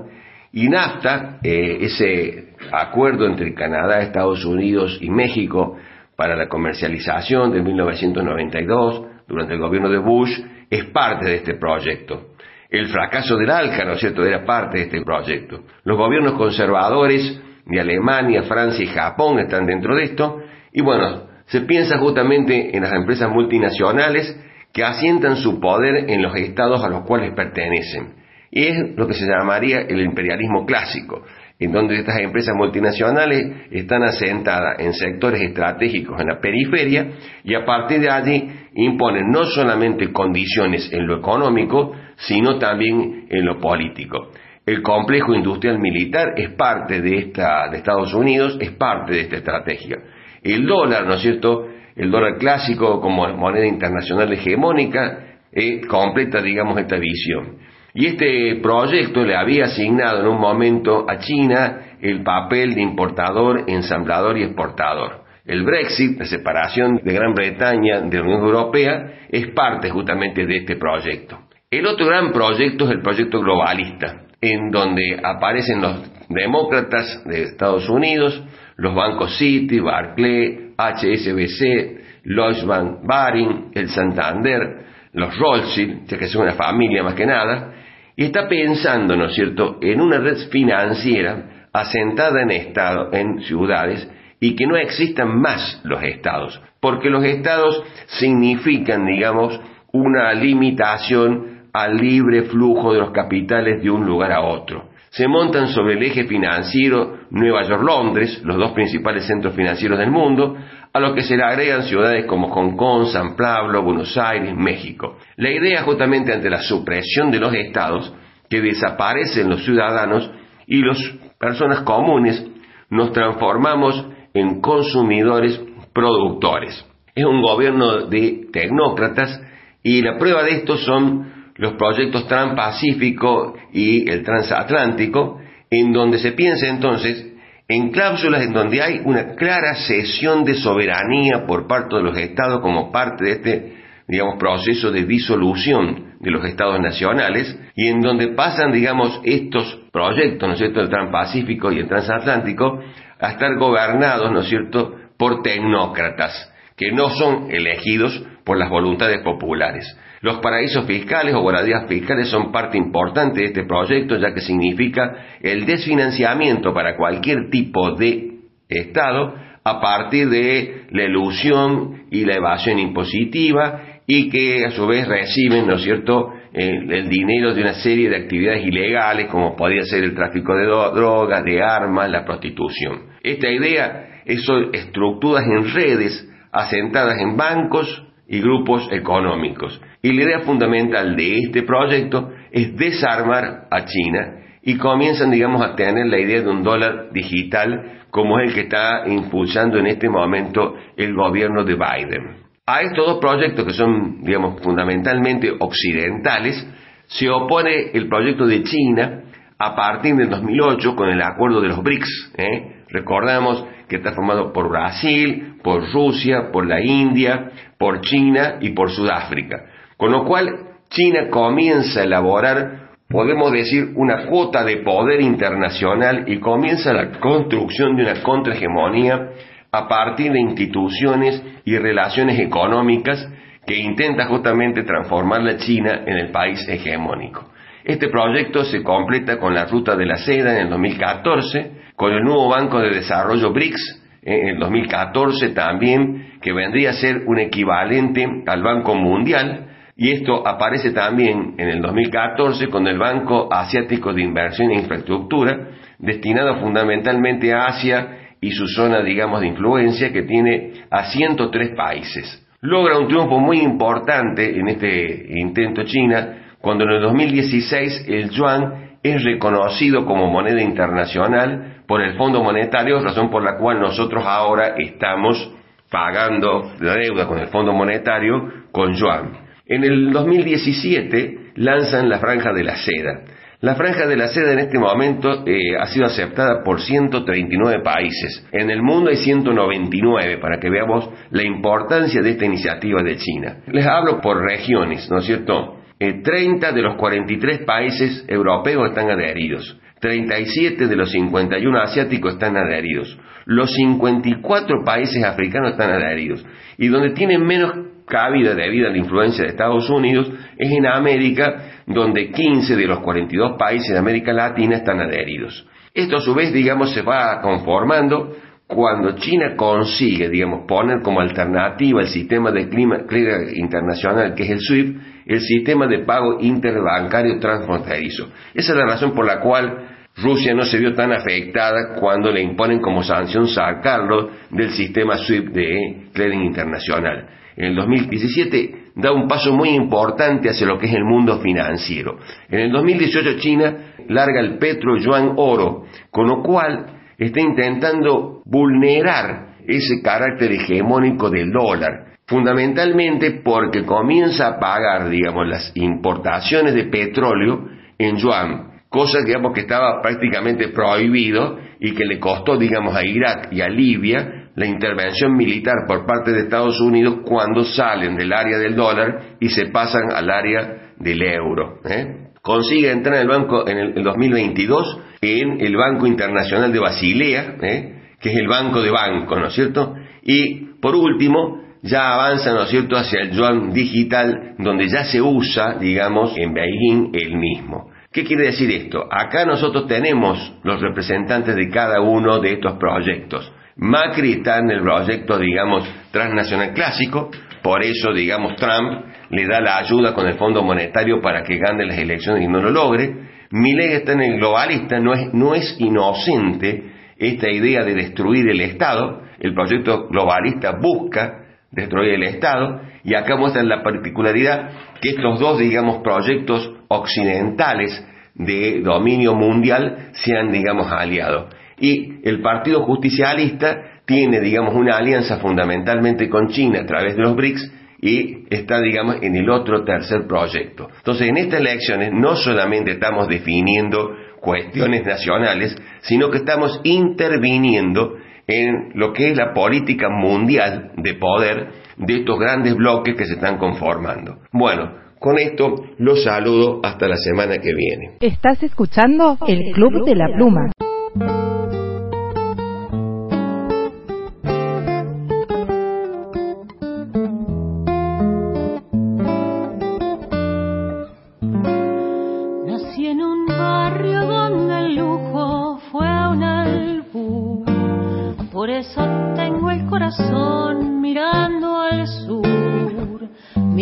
y 0.51 0.67
NAFTA, 0.67 1.41
eh, 1.43 1.79
ese 1.83 2.55
acuerdo 2.73 3.27
entre 3.27 3.53
Canadá, 3.53 4.01
Estados 4.01 4.43
Unidos 4.47 4.97
y 5.03 5.11
México 5.11 5.77
para 6.17 6.35
la 6.35 6.49
comercialización 6.49 7.53
de 7.53 7.61
1992 7.61 9.03
durante 9.29 9.53
el 9.53 9.61
gobierno 9.61 9.91
de 9.91 9.99
Bush, 9.99 10.31
es 10.71 10.85
parte 10.87 11.27
de 11.27 11.35
este 11.37 11.57
proyecto. 11.57 12.34
El 12.71 12.87
fracaso 12.89 13.37
del 13.37 13.51
ALCA, 13.51 13.85
¿no 13.85 13.93
es 13.93 14.01
cierto?, 14.01 14.25
era 14.25 14.45
parte 14.45 14.79
de 14.79 14.85
este 14.85 15.03
proyecto. 15.03 15.65
Los 15.85 15.97
gobiernos 15.97 16.35
conservadores 16.35 17.41
de 17.67 17.81
Alemania, 17.81 18.43
Francia 18.43 18.85
y 18.85 18.89
Japón 18.89 19.39
están 19.39 19.67
dentro 19.67 19.95
de 19.95 20.05
esto, 20.05 20.41
y 20.73 20.83
bueno, 20.83 21.29
se 21.47 21.61
piensa 21.63 21.99
justamente 21.99 22.77
en 22.77 22.83
las 22.83 22.93
empresas 22.93 23.31
multinacionales 23.31 24.39
que 24.73 24.83
asientan 24.83 25.37
su 25.37 25.61
poder 25.61 26.11
en 26.11 26.23
los 26.23 26.35
estados 26.37 26.83
a 26.85 26.89
los 26.89 27.05
cuales 27.07 27.33
pertenecen. 27.35 28.15
Y 28.51 28.65
es 28.67 28.97
lo 28.97 29.07
que 29.07 29.15
se 29.15 29.27
llamaría 29.27 29.81
el 29.81 30.01
imperialismo 30.01 30.65
clásico, 30.67 31.23
en 31.59 31.73
donde 31.73 31.97
estas 31.99 32.19
empresas 32.21 32.55
multinacionales 32.57 33.69
están 33.71 34.03
asentadas 34.03 34.79
en 34.79 34.93
sectores 34.93 35.41
estratégicos 35.41 36.21
en 36.21 36.29
la 36.29 36.41
periferia 36.41 37.13
y 37.45 37.55
a 37.55 37.65
partir 37.65 38.01
de 38.01 38.11
allí 38.11 38.51
imponen 38.75 39.31
no 39.31 39.45
solamente 39.45 40.13
condiciones 40.13 40.93
en 40.93 41.07
lo 41.07 41.19
económico, 41.19 41.93
sino 42.17 42.59
también 42.59 43.27
en 43.31 43.45
lo 43.45 43.59
político. 43.59 44.31
El 44.67 44.81
complejo 44.83 45.35
industrial 45.35 45.79
militar 45.79 46.35
es 46.37 46.51
parte 46.51 47.03
de 47.03 47.19
esta 47.19 47.69
de 47.69 47.79
Estados 47.79 48.15
Unidos, 48.15 48.57
es 48.61 48.71
parte 48.71 49.13
de 49.13 49.21
esta 49.21 49.37
estrategia. 49.37 49.99
El 50.43 50.67
dólar, 50.67 51.07
¿no 51.07 51.15
es 51.15 51.21
cierto? 51.21 51.69
El 51.95 52.11
dólar 52.11 52.39
clásico 52.39 53.01
como 53.01 53.29
moneda 53.37 53.67
internacional 53.67 54.33
hegemónica 54.33 55.39
eh, 55.53 55.83
completa, 55.87 56.41
digamos, 56.41 56.79
esta 56.79 56.97
visión. 56.97 57.59
Y 57.93 58.07
este 58.07 58.57
proyecto 58.61 59.23
le 59.23 59.37
había 59.37 59.67
asignado 59.67 60.21
en 60.21 60.27
un 60.27 60.41
momento 60.41 61.07
a 61.09 61.19
China 61.19 61.97
el 62.01 62.23
papel 62.25 62.75
de 62.75 62.83
importador, 62.83 63.65
ensamblador 63.69 64.37
y 64.39 64.43
exportador. 64.43 65.25
El 65.45 65.63
Brexit, 65.63 66.19
la 66.19 66.25
separación 66.25 67.01
de 67.05 67.13
Gran 67.13 67.35
Bretaña 67.35 68.01
de 68.01 68.17
la 68.17 68.25
Unión 68.25 68.41
Europea, 68.41 69.27
es 69.29 69.47
parte 69.49 69.91
justamente 69.91 70.45
de 70.47 70.57
este 70.57 70.77
proyecto. 70.77 71.39
El 71.75 71.87
otro 71.87 72.07
gran 72.07 72.31
proyecto 72.31 72.85
es 72.85 72.93
el 72.93 73.03
proyecto 73.03 73.41
globalista, 73.41 74.27
en 74.41 74.71
donde 74.71 75.21
aparecen 75.21 75.83
los 75.83 76.09
demócratas 76.29 77.25
de 77.25 77.43
Estados 77.43 77.89
Unidos, 77.89 78.41
los 78.77 78.95
bancos 78.95 79.37
Citi, 79.37 79.81
Barclay, 79.81 80.75
HSBC, 80.79 82.23
Lloyds 82.27 82.65
Bank 82.65 83.01
Baring, 83.03 83.73
el 83.75 83.89
Santander, 83.89 84.85
los 85.15 85.37
Rothschild, 85.37 86.07
ya 86.07 86.17
que 86.17 86.29
son 86.29 86.43
una 86.43 86.53
familia 86.53 87.03
más 87.03 87.15
que 87.15 87.27
nada, 87.27 87.73
y 88.15 88.27
está 88.27 88.49
pensando, 88.49 89.17
¿no 89.17 89.25
es 89.25 89.35
cierto?, 89.35 89.79
en 89.83 90.01
una 90.01 90.19
red 90.19 90.49
financiera 90.51 91.67
asentada 91.73 92.43
en 92.43 92.53
estado, 92.53 93.13
en 93.13 93.41
ciudades, 93.41 94.09
y 94.39 94.55
que 94.55 94.69
no 94.69 94.77
existan 94.77 95.41
más 95.41 95.81
los 95.83 96.01
estados, 96.05 96.63
porque 96.79 97.11
los 97.11 97.25
estados 97.25 97.83
significan, 98.07 99.07
digamos, 99.07 99.61
una 99.91 100.33
limitación 100.35 101.54
al 101.75 101.99
libre 101.99 102.45
flujo 102.45 102.95
de 102.95 103.01
los 103.01 103.11
capitales 103.11 103.83
de 103.83 103.91
un 103.91 104.07
lugar 104.07 104.33
a 104.33 104.41
otro 104.41 104.95
se 105.15 105.29
montan 105.29 105.69
sobre 105.69 105.95
el 105.95 106.03
eje 106.03 106.25
financiero 106.25 107.21
Nueva 107.31 107.63
York-Londres, 107.63 108.41
los 108.43 108.57
dos 108.57 108.73
principales 108.73 109.25
centros 109.25 109.55
financieros 109.55 109.97
del 109.97 110.11
mundo, 110.11 110.57
a 110.93 110.99
los 110.99 111.15
que 111.15 111.23
se 111.23 111.37
le 111.37 111.45
agregan 111.45 111.85
ciudades 111.85 112.27
como 112.27 112.49
Hong 112.49 112.77
Kong, 112.77 113.07
San 113.07 113.37
Pablo, 113.37 113.85
Buenos 113.85 114.19
Aires, 114.19 114.53
México. 114.57 115.19
La 115.37 115.53
idea 115.53 115.85
justamente 115.85 116.33
ante 116.33 116.51
la 116.51 116.63
supresión 116.63 117.31
de 117.31 117.39
los 117.39 117.55
estados, 117.55 118.13
que 118.51 118.61
desaparecen 118.61 119.49
los 119.49 119.65
ciudadanos 119.65 120.29
y 120.67 120.83
las 120.83 120.99
personas 121.39 121.83
comunes 121.83 122.45
nos 122.91 123.13
transformamos 123.13 124.09
en 124.35 124.61
consumidores 124.61 125.61
productores. 125.93 126.85
Es 127.15 127.25
un 127.25 127.41
gobierno 127.41 128.07
de 128.07 128.49
tecnócratas 128.53 129.41
y 129.81 130.03
la 130.03 130.19
prueba 130.19 130.43
de 130.43 130.57
esto 130.57 130.77
son 130.77 131.34
los 131.57 131.75
proyectos 131.75 132.27
Transpacífico 132.27 133.55
y 133.73 134.09
el 134.11 134.23
Transatlántico, 134.23 135.41
en 135.71 135.93
donde 135.93 136.19
se 136.19 136.33
piensa 136.33 136.69
entonces 136.69 137.35
en 137.69 137.91
cláusulas 137.91 138.43
en 138.43 138.53
donde 138.53 138.83
hay 138.83 139.01
una 139.05 139.35
clara 139.37 139.75
cesión 139.75 140.45
de 140.45 140.55
soberanía 140.55 141.47
por 141.47 141.67
parte 141.67 141.97
de 141.97 142.03
los 142.03 142.17
estados 142.19 142.61
como 142.61 142.93
parte 142.93 143.25
de 143.25 143.33
este, 143.33 143.77
digamos, 144.07 144.37
proceso 144.39 144.91
de 144.91 145.05
disolución 145.05 146.15
de 146.21 146.31
los 146.31 146.45
estados 146.45 146.79
nacionales 146.81 147.59
y 147.75 147.89
en 147.89 148.01
donde 148.01 148.29
pasan, 148.29 148.71
digamos, 148.71 149.21
estos 149.25 149.81
proyectos, 149.93 150.47
¿no 150.47 150.55
es 150.55 150.59
cierto?, 150.59 150.81
el 150.81 150.91
Transpacífico 150.91 151.73
y 151.73 151.79
el 151.79 151.89
Transatlántico, 151.89 152.81
a 153.19 153.31
estar 153.31 153.57
gobernados, 153.57 154.31
¿no 154.31 154.41
es 154.41 154.49
cierto?, 154.49 154.97
por 155.17 155.43
tecnócratas 155.43 156.53
que 156.77 156.93
no 156.93 157.09
son 157.11 157.51
elegidos 157.51 158.25
por 158.45 158.59
las 158.59 158.69
voluntades 158.69 159.23
populares. 159.23 159.87
Los 160.25 160.39
paraísos 160.39 160.87
fiscales 160.87 161.35
o 161.35 161.43
guardias 161.43 161.87
fiscales 161.87 162.31
son 162.31 162.51
parte 162.51 162.79
importante 162.79 163.41
de 163.41 163.47
este 163.49 163.65
proyecto 163.65 164.17
ya 164.17 164.33
que 164.33 164.41
significa 164.41 165.37
el 165.43 165.67
desfinanciamiento 165.67 166.73
para 166.73 166.97
cualquier 166.97 167.51
tipo 167.51 167.91
de 167.91 168.31
Estado 168.67 169.35
a 169.63 169.81
partir 169.83 170.31
de 170.31 170.87
la 170.93 171.05
ilusión 171.05 172.05
y 172.11 172.25
la 172.25 172.37
evasión 172.37 172.79
impositiva 172.79 174.01
y 174.07 174.31
que 174.31 174.65
a 174.65 174.71
su 174.71 174.87
vez 174.87 175.07
reciben, 175.07 175.67
¿no 175.67 175.75
es 175.75 175.83
cierto?, 175.83 176.33
el 176.55 177.11
dinero 177.11 177.53
de 177.53 177.61
una 177.61 177.75
serie 177.75 178.09
de 178.09 178.17
actividades 178.17 178.65
ilegales 178.65 179.27
como 179.27 179.55
podría 179.55 179.85
ser 179.85 180.05
el 180.05 180.15
tráfico 180.15 180.55
de 180.57 180.65
drogas, 180.65 181.45
de 181.45 181.63
armas, 181.63 182.09
la 182.09 182.25
prostitución. 182.25 183.11
Esta 183.23 183.51
idea 183.51 184.23
es 184.25 184.41
estructuras 184.73 185.45
en 185.45 185.71
redes 185.75 186.27
asentadas 186.51 187.21
en 187.21 187.37
bancos, 187.37 188.07
y 188.29 188.41
grupos 188.41 188.89
económicos. 188.91 189.81
Y 190.03 190.13
la 190.13 190.23
idea 190.25 190.41
fundamental 190.41 191.17
de 191.17 191.39
este 191.39 191.63
proyecto 191.63 192.31
es 192.51 192.77
desarmar 192.77 193.67
a 193.71 193.85
China 193.85 194.41
y 194.63 194.77
comienzan, 194.77 195.31
digamos, 195.31 195.63
a 195.63 195.75
tener 195.75 196.07
la 196.07 196.19
idea 196.19 196.41
de 196.41 196.49
un 196.49 196.63
dólar 196.63 197.11
digital 197.13 198.03
como 198.11 198.39
es 198.39 198.49
el 198.49 198.55
que 198.55 198.61
está 198.63 199.07
impulsando 199.07 199.79
en 199.79 199.87
este 199.89 200.09
momento 200.09 200.75
el 200.97 201.15
gobierno 201.15 201.65
de 201.65 201.75
Biden. 201.75 202.45
A 202.67 202.81
estos 202.81 203.07
dos 203.07 203.19
proyectos 203.19 203.67
que 203.67 203.73
son, 203.73 204.23
digamos, 204.23 204.63
fundamentalmente 204.63 205.53
occidentales, 205.59 206.67
se 207.07 207.29
opone 207.29 207.91
el 207.93 208.09
proyecto 208.09 208.47
de 208.47 208.63
China 208.63 209.25
a 209.59 209.75
partir 209.75 210.17
del 210.17 210.31
2008 210.31 210.97
con 210.97 211.11
el 211.11 211.21
acuerdo 211.21 211.61
de 211.61 211.69
los 211.69 211.83
BRICS. 211.83 212.33
¿eh? 212.39 212.74
Recordamos 212.95 213.67
que 213.89 213.97
está 213.97 214.13
formado 214.13 214.53
por 214.53 214.69
Brasil, 214.69 215.57
por 215.65 215.93
Rusia, 215.93 216.53
por 216.53 216.65
la 216.65 216.81
India, 216.81 217.51
por 217.77 218.01
China 218.03 218.59
y 218.61 218.71
por 218.71 218.89
Sudáfrica. 218.93 219.65
Con 219.97 220.13
lo 220.13 220.25
cual, 220.25 220.77
China 220.91 221.29
comienza 221.29 222.01
a 222.01 222.05
elaborar, 222.05 222.91
podemos 223.09 223.51
decir, 223.51 223.95
una 223.97 224.27
cuota 224.27 224.63
de 224.63 224.77
poder 224.77 225.21
internacional 225.23 226.23
y 226.29 226.39
comienza 226.39 226.93
la 226.93 227.19
construcción 227.19 227.97
de 227.97 228.05
una 228.05 228.23
contrahegemonía 228.23 229.31
a 229.73 229.89
partir 229.89 230.31
de 230.31 230.39
instituciones 230.39 231.43
y 231.65 231.77
relaciones 231.77 232.39
económicas 232.39 233.29
que 233.67 233.77
intenta 233.77 234.27
justamente 234.27 234.85
transformar 234.85 235.43
la 235.43 235.57
China 235.57 236.03
en 236.07 236.17
el 236.17 236.31
país 236.31 236.65
hegemónico. 236.69 237.51
Este 237.83 238.09
proyecto 238.09 238.63
se 238.63 238.85
completa 238.85 239.37
con 239.41 239.53
la 239.53 239.67
Ruta 239.67 239.97
de 239.97 240.07
la 240.07 240.17
Seda 240.17 240.53
en 240.53 240.67
el 240.67 240.71
2014, 240.71 241.84
con 241.97 242.13
el 242.13 242.23
nuevo 242.23 242.49
Banco 242.49 242.81
de 242.81 242.91
Desarrollo 242.91 243.53
BRICS 243.53 244.03
en 244.23 244.49
el 244.49 244.59
2014 244.59 245.51
también, 245.51 246.39
que 246.41 246.53
vendría 246.53 246.91
a 246.91 246.95
ser 246.95 247.23
un 247.27 247.39
equivalente 247.39 248.27
al 248.47 248.63
Banco 248.63 248.95
Mundial, 248.95 249.67
y 249.97 250.11
esto 250.11 250.47
aparece 250.47 250.91
también 250.91 251.55
en 251.57 251.69
el 251.69 251.81
2014 251.81 252.69
con 252.69 252.87
el 252.87 252.99
Banco 252.99 253.49
Asiático 253.53 254.13
de 254.13 254.23
Inversión 254.23 254.71
e 254.71 254.79
Infraestructura, 254.79 255.69
destinado 255.99 256.57
fundamentalmente 256.57 257.53
a 257.53 257.67
Asia 257.67 258.19
y 258.41 258.51
su 258.51 258.67
zona, 258.67 259.03
digamos, 259.03 259.41
de 259.41 259.49
influencia, 259.49 260.13
que 260.13 260.23
tiene 260.23 260.73
a 260.91 261.05
103 261.05 261.77
países. 261.77 262.45
Logra 262.61 262.99
un 262.99 263.07
triunfo 263.07 263.39
muy 263.39 263.61
importante 263.61 264.59
en 264.59 264.69
este 264.69 265.27
intento 265.39 265.85
China, 265.85 266.57
cuando 266.61 266.85
en 266.85 266.91
el 266.91 267.03
2016 267.03 268.07
el 268.09 268.31
yuan 268.31 268.84
es 269.05 269.23
reconocido 269.23 270.07
como 270.07 270.31
moneda 270.31 270.63
internacional 270.63 271.83
por 271.87 272.01
el 272.01 272.17
Fondo 272.17 272.43
Monetario, 272.43 273.01
razón 273.01 273.31
por 273.31 273.45
la 273.45 273.59
cual 273.59 273.79
nosotros 273.79 274.25
ahora 274.27 274.75
estamos 274.79 275.53
pagando 275.91 276.73
la 276.81 276.95
deuda 276.95 277.29
con 277.29 277.39
el 277.39 277.49
Fondo 277.49 277.75
Monetario 277.75 278.65
con 278.73 278.95
yuan. 278.95 279.45
En 279.67 279.85
el 279.85 280.11
2017 280.11 281.53
lanzan 281.57 282.09
la 282.09 282.19
Franja 282.19 282.53
de 282.55 282.65
la 282.65 282.77
Seda. 282.77 283.21
La 283.61 283.75
Franja 283.75 284.07
de 284.07 284.17
la 284.17 284.29
Seda 284.29 284.53
en 284.53 284.59
este 284.59 284.79
momento 284.79 285.45
eh, 285.47 285.77
ha 285.79 285.87
sido 285.87 286.07
aceptada 286.07 286.63
por 286.65 286.81
139 286.81 287.83
países. 287.83 288.47
En 288.53 288.71
el 288.71 288.83
mundo 288.83 289.11
hay 289.11 289.17
199 289.17 290.39
para 290.39 290.59
que 290.59 290.71
veamos 290.71 291.11
la 291.31 291.43
importancia 291.43 292.23
de 292.23 292.31
esta 292.31 292.47
iniciativa 292.47 293.03
de 293.03 293.17
China. 293.19 293.59
Les 293.67 293.87
hablo 293.87 294.21
por 294.23 294.43
regiones, 294.43 295.11
¿no 295.11 295.19
es 295.19 295.27
cierto? 295.27 295.84
Eh, 295.99 296.23
30 296.23 296.73
de 296.73 296.83
los 296.83 296.97
43 296.97 297.61
países 297.65 298.25
europeos 298.29 298.89
están 298.89 299.11
adheridos. 299.11 299.79
37 300.01 300.87
de 300.87 300.97
los 300.97 301.11
51 301.13 301.81
asiáticos 301.81 302.35
están 302.35 302.57
adheridos. 302.57 303.17
Los 303.47 303.73
54 303.75 304.85
países 304.85 305.23
africanos 305.25 305.73
están 305.73 305.91
adheridos. 305.91 306.45
Y 306.77 306.89
donde 306.89 307.11
tienen 307.11 307.47
menos 307.47 307.73
cabida 308.07 308.55
debido 308.55 308.89
a 308.89 308.91
la 308.91 308.99
influencia 308.99 309.45
de 309.45 309.51
Estados 309.51 309.89
Unidos 309.89 310.31
es 310.59 310.71
en 310.71 310.87
América, 310.87 311.83
donde 311.87 312.31
15 312.31 312.77
de 312.77 312.87
los 312.87 313.01
42 313.01 313.57
países 313.59 313.93
de 313.93 313.99
América 313.99 314.33
Latina 314.33 314.77
están 314.77 315.01
adheridos. 315.01 315.67
Esto 315.95 316.17
a 316.17 316.21
su 316.21 316.35
vez, 316.35 316.53
digamos, 316.53 316.93
se 316.93 317.03
va 317.03 317.41
conformando 317.41 318.37
cuando 318.67 319.15
China 319.17 319.55
consigue, 319.57 320.29
digamos, 320.29 320.67
poner 320.67 321.01
como 321.03 321.21
alternativa 321.21 322.01
el 322.01 322.09
sistema 322.09 322.51
de 322.51 322.69
clima 322.69 323.05
clearing 323.07 323.57
internacional, 323.57 324.35
que 324.35 324.43
es 324.45 324.51
el 324.51 324.61
SWIFT, 324.61 324.97
el 325.27 325.41
sistema 325.41 325.87
de 325.87 326.01
pago 326.01 326.39
interbancario 326.41 327.39
transfronterizo. 327.39 328.31
Esa 328.55 328.73
es 328.73 328.79
la 328.79 328.87
razón 328.87 329.13
por 329.15 329.27
la 329.27 329.41
cual 329.41 329.95
Rusia 330.17 330.55
no 330.55 330.65
se 330.65 330.79
vio 330.79 330.95
tan 330.95 331.13
afectada 331.13 331.97
cuando 331.99 332.31
le 332.31 332.41
imponen 332.41 332.81
como 332.81 333.03
sanción 333.03 333.49
sacarlo 333.49 334.31
del 334.51 334.71
sistema 334.71 335.17
SWIFT 335.17 335.49
de 335.49 336.09
clearing 336.13 336.43
internacional. 336.43 337.29
En 337.57 337.67
el 337.67 337.75
2017 337.77 338.85
da 338.97 339.13
un 339.13 339.27
paso 339.27 339.53
muy 339.53 339.71
importante 339.71 340.49
hacia 340.49 340.67
lo 340.67 340.79
que 340.79 340.87
es 340.87 340.95
el 340.95 341.05
mundo 341.05 341.41
financiero. 341.41 342.19
En 342.49 342.61
el 342.61 342.73
2018 342.73 343.39
China 343.39 343.77
larga 344.09 344.41
el 344.41 344.59
petro 344.59 344.97
yuan 344.99 345.33
oro, 345.37 345.85
con 346.11 346.29
lo 346.29 346.43
cual 346.43 346.87
está 347.19 347.41
intentando 347.41 348.43
vulnerar 348.45 349.55
ese 349.67 350.03
carácter 350.03 350.53
hegemónico 350.53 351.31
del 351.31 351.51
dólar, 351.51 352.14
fundamentalmente 352.27 353.43
porque 353.45 353.85
comienza 353.85 354.49
a 354.49 354.59
pagar, 354.59 355.09
digamos, 355.09 355.47
las 355.47 355.73
importaciones 355.75 356.75
de 356.75 356.85
petróleo 356.85 357.69
en 357.99 358.17
yuan, 358.17 358.81
cosa, 358.89 359.21
digamos, 359.25 359.53
que 359.53 359.63
estaba 359.63 360.01
prácticamente 360.01 360.69
prohibido 360.69 361.59
y 361.81 361.95
que 361.95 362.05
le 362.05 362.19
costó, 362.19 362.57
digamos, 362.57 362.97
a 362.97 363.07
Irak 363.07 363.49
y 363.53 363.61
a 363.61 363.69
Libia 363.69 364.51
la 364.57 364.67
intervención 364.67 365.37
militar 365.37 365.75
por 365.87 366.07
parte 366.07 366.33
de 366.33 366.43
Estados 366.43 366.81
Unidos 366.81 367.19
cuando 367.25 367.65
salen 367.65 368.17
del 368.17 368.33
área 368.33 368.57
del 368.59 368.77
dólar 368.77 369.37
y 369.41 369.49
se 369.49 369.67
pasan 369.67 370.13
al 370.15 370.31
área 370.31 370.93
del 370.97 371.23
euro. 371.23 371.81
¿eh? 371.85 372.29
Consigue 372.41 372.93
entrar 372.93 373.17
en 373.17 373.23
el 373.23 373.29
banco 373.29 373.67
en 373.67 373.79
el 373.79 374.03
2022 374.03 375.01
en 375.21 375.61
el 375.61 375.77
Banco 375.77 376.07
Internacional 376.07 376.73
de 376.73 376.79
Basilea, 376.79 377.57
¿eh? 377.63 377.95
que 378.21 378.31
es 378.31 378.37
el 378.37 378.47
banco 378.47 378.81
de 378.83 378.91
banco, 378.91 379.37
¿no 379.37 379.47
es 379.47 379.55
cierto? 379.55 379.95
Y 380.23 380.67
por 380.81 380.95
último, 380.95 381.64
ya 381.85 382.15
avanza, 382.15 382.53
¿no 382.53 382.63
es 382.63 382.71
cierto?, 382.71 382.97
hacia 382.97 383.21
el 383.21 383.33
yuan 383.33 383.71
digital, 383.71 384.55
donde 384.59 384.89
ya 384.89 385.05
se 385.05 385.21
usa, 385.21 385.77
digamos, 385.79 386.35
en 386.37 386.55
Beijing 386.55 387.11
el 387.13 387.37
mismo. 387.37 387.91
¿Qué 388.11 388.25
quiere 388.25 388.47
decir 388.47 388.71
esto? 388.71 389.05
Acá 389.11 389.45
nosotros 389.45 389.87
tenemos 389.87 390.55
los 390.63 390.81
representantes 390.81 391.55
de 391.55 391.69
cada 391.69 392.01
uno 392.01 392.41
de 392.41 392.55
estos 392.55 392.79
proyectos. 392.79 393.53
Macri 393.77 394.33
está 394.33 394.61
en 394.61 394.71
el 394.71 394.81
proyecto, 394.81 395.39
digamos, 395.39 395.87
transnacional 396.11 396.73
clásico, 396.73 397.31
por 397.63 397.83
eso, 397.83 398.15
digamos, 398.15 398.57
Trump 398.57 399.05
le 399.29 399.47
da 399.47 399.61
la 399.61 399.77
ayuda 399.77 400.15
con 400.15 400.27
el 400.27 400.35
Fondo 400.35 400.63
Monetario 400.63 401.21
para 401.21 401.43
que 401.43 401.59
gane 401.59 401.85
las 401.85 401.99
elecciones 401.99 402.45
y 402.45 402.49
no 402.49 402.63
lo 402.63 402.71
logre. 402.71 403.13
Milei 403.51 403.93
está 403.93 404.13
en 404.13 404.23
el 404.23 404.37
globalista, 404.39 404.99
no 405.01 405.13
es, 405.13 405.35
no 405.35 405.55
es 405.55 405.77
inocente 405.79 406.93
esta 407.19 407.51
idea 407.51 407.85
de 407.85 407.95
destruir 407.95 408.49
el 408.49 408.61
Estado, 408.63 409.21
el 409.39 409.53
proyecto 409.53 410.09
globalista 410.09 410.73
busca 410.81 411.44
destruir 411.75 412.15
el 412.15 412.23
Estado, 412.25 412.81
y 413.05 413.15
acá 413.15 413.37
muestran 413.37 413.69
la 413.69 413.83
particularidad 413.83 414.71
que 415.01 415.11
estos 415.11 415.39
dos, 415.39 415.59
digamos, 415.59 415.99
proyectos 416.03 416.73
occidentales 416.89 418.05
de 418.35 418.81
dominio 418.81 419.35
mundial 419.35 420.11
se 420.13 420.37
han, 420.37 420.51
digamos, 420.51 420.91
aliado. 420.91 421.49
Y 421.79 422.21
el 422.25 422.41
Partido 422.41 422.85
Justicialista 422.85 424.01
tiene, 424.07 424.41
digamos, 424.41 424.75
una 424.75 424.97
alianza 424.97 425.39
fundamentalmente 425.39 426.29
con 426.29 426.49
China 426.49 426.81
a 426.83 426.87
través 426.87 427.17
de 427.17 427.23
los 427.23 427.37
BRICS 427.37 427.73
y 428.01 428.45
está, 428.51 428.81
digamos, 428.81 429.17
en 429.23 429.35
el 429.35 429.49
otro 429.49 429.85
tercer 429.85 430.27
proyecto. 430.27 430.89
Entonces, 430.97 431.29
en 431.29 431.37
estas 431.39 431.61
elecciones 431.61 432.13
no 432.13 432.37
solamente 432.37 432.93
estamos 432.93 433.29
definiendo 433.29 434.11
cuestiones 434.41 435.07
nacionales, 435.07 435.75
sino 436.03 436.31
que 436.31 436.39
estamos 436.39 436.81
interviniendo 436.85 438.17
en 438.47 438.91
lo 438.95 439.13
que 439.13 439.31
es 439.31 439.37
la 439.37 439.55
política 439.55 440.09
mundial 440.11 440.93
de 440.97 441.15
poder 441.15 441.69
de 441.97 442.15
estos 442.17 442.39
grandes 442.39 442.75
bloques 442.75 443.15
que 443.17 443.27
se 443.27 443.35
están 443.35 443.59
conformando. 443.59 444.39
Bueno, 444.53 444.93
con 445.19 445.39
esto 445.39 445.77
los 445.99 446.23
saludo 446.23 446.81
hasta 446.83 447.09
la 447.09 447.17
semana 447.17 447.59
que 447.59 447.73
viene. 447.75 448.17
Estás 448.21 448.63
escuchando 448.63 449.39
el 449.49 449.73
Club 449.73 450.05
de 450.05 450.15
la 450.15 450.27
Pluma. 450.37 450.71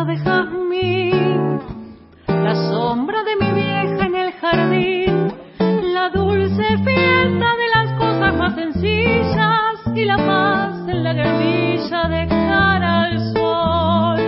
planta 0.00 0.04
de 0.04 0.16
jazmín, 0.18 1.60
la 2.26 2.54
sombra 2.54 3.22
de 3.22 3.36
mi 3.36 3.52
vieja 3.52 4.06
en 4.06 4.14
el 4.14 4.32
jardín, 4.32 5.32
la 5.58 6.10
dulce 6.10 6.64
fiesta 6.84 7.48
de 7.56 7.68
las 7.74 7.92
cosas 7.98 8.36
más 8.36 8.54
sencillas 8.54 9.74
y 9.94 10.04
la 10.04 10.16
paz 10.16 10.88
en 10.88 11.02
la 11.02 11.12
guerrilla 11.12 12.08
de 12.08 12.28
cara 12.28 13.02
al 13.02 13.32
sol. 13.32 14.20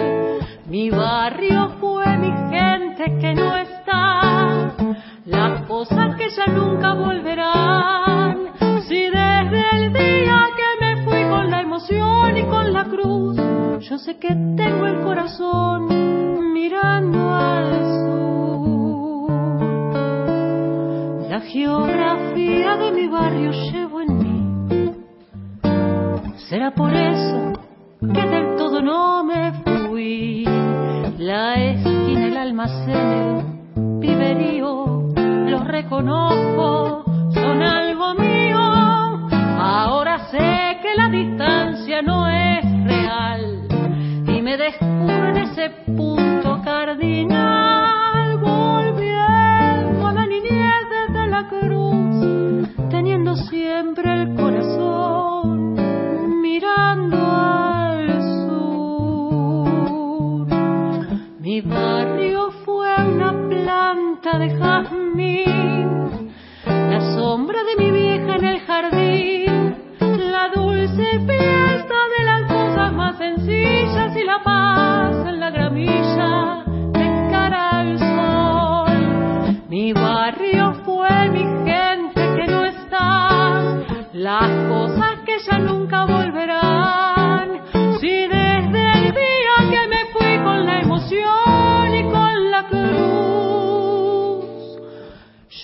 Mi 0.67 0.91
barrio 0.91 1.71
fue 1.81 2.19
mi 2.19 2.33
gente 2.51 3.05
que 3.21 3.35
no 3.35 3.57
está, 3.57 4.75
las 5.27 5.63
cosas 5.63 6.17
que 6.17 6.29
ya 6.31 6.47
nunca 6.47 6.95
volverán. 6.95 8.53
Si 8.89 9.05
desde 9.05 9.65
el 9.73 9.93
día 9.93 10.52
emoción 11.73 12.37
y 12.37 12.45
con 12.45 12.71
la 12.71 12.85
cruz, 12.85 13.37
yo 13.81 13.97
sé 13.97 14.19
que 14.19 14.29
tengo 14.29 14.87
el 14.87 15.01
corazón 15.01 16.53
mirando 16.53 17.19
al 17.19 17.73
sur. 18.05 19.31
La 21.31 21.41
geografía 21.41 22.77
de 22.77 22.93
mi 22.93 23.09
barrio 23.09 23.53
llevo 23.53 24.03
en 24.03 24.19
mí. 24.19 24.93
Será 26.51 26.75
por 26.75 26.93
eso 26.93 27.53
que 28.01 28.21
del 28.21 28.57
todo 28.57 28.83
no 28.83 29.25
me 29.25 29.53
fui. 29.65 30.45
La 31.17 31.55
esquina, 31.55 32.27
el 32.27 32.37
almacén, 32.37 33.65
el 33.77 33.99
piberío, 33.99 35.09
los 35.17 35.67
reconozco, 35.67 37.05
son 37.33 37.63
algo 37.63 38.15
mío. 38.15 38.61
Ahora 39.59 40.19
sé 40.31 40.79
que 40.83 40.95
la 40.97 41.09
distancia 41.09 41.32
no 42.03 42.29
es 42.29 42.65
real. 42.85 43.67
Y 44.27 44.43
me 44.43 44.57
descubro 44.57 45.29
en 45.29 45.37
ese 45.39 45.71
punto 45.97 46.61
cardinal 46.65 48.39
volviendo 48.39 50.07
a 50.07 50.13
la 50.13 50.27
niñez 50.27 50.89
desde 50.91 51.27
la 51.29 51.49
cruz 51.49 52.69
teniendo 52.91 53.37
siempre 53.37 54.13
el 54.13 54.35
corazón 54.35 55.75
mirando 56.43 57.17
al 57.17 58.23
sur. 58.47 60.47
Mi 61.41 61.61
barrio 61.61 62.51
fue 62.65 62.89
una 63.15 63.33
planta 63.49 64.39
de 64.39 64.51
jazmín 64.59 66.33
la 66.67 67.01
sombra 67.15 67.61
de 67.65 67.77
mi 67.83 67.91
vieja 67.91 68.37
en 68.37 68.45
el 68.45 68.61
jardín 68.61 69.75
la 70.01 70.49
dulce 70.55 71.21
piel 71.27 71.72
sencillas 73.23 74.17
y 74.17 74.25
la 74.25 74.43
paz 74.43 75.15
en 75.29 75.39
la 75.39 75.51
gramilla 75.51 76.65
de 76.99 77.07
cara 77.31 77.63
al 77.81 77.99
sol. 77.99 79.63
Mi 79.69 79.93
barrio 79.93 80.75
fue 80.85 81.29
mi 81.31 81.45
gente 81.65 82.21
que 82.37 82.47
no 82.49 82.65
está, 82.65 83.85
las 84.13 84.51
cosas 84.73 85.21
que 85.27 85.39
ya 85.49 85.59
nunca 85.61 86.05
volverán. 86.05 87.49
Si 88.01 88.15
desde 88.37 88.83
el 88.99 89.05
día 89.15 89.57
que 89.73 89.83
me 89.93 90.03
fui 90.13 90.33
con 90.47 90.67
la 90.67 90.81
emoción 90.81 91.95
y 92.01 92.03
con 92.17 92.51
la 92.51 92.63
cruz, 92.71 92.85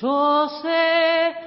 yo 0.01 0.49
sé 0.63 1.38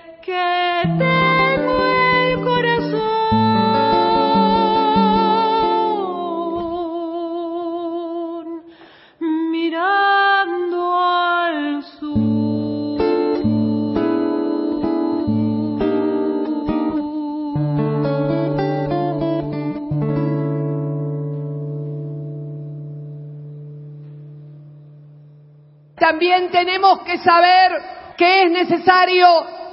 También 26.01 26.49
tenemos 26.49 27.03
que 27.03 27.19
saber 27.19 28.15
que 28.17 28.41
es 28.41 28.49
necesario 28.49 29.27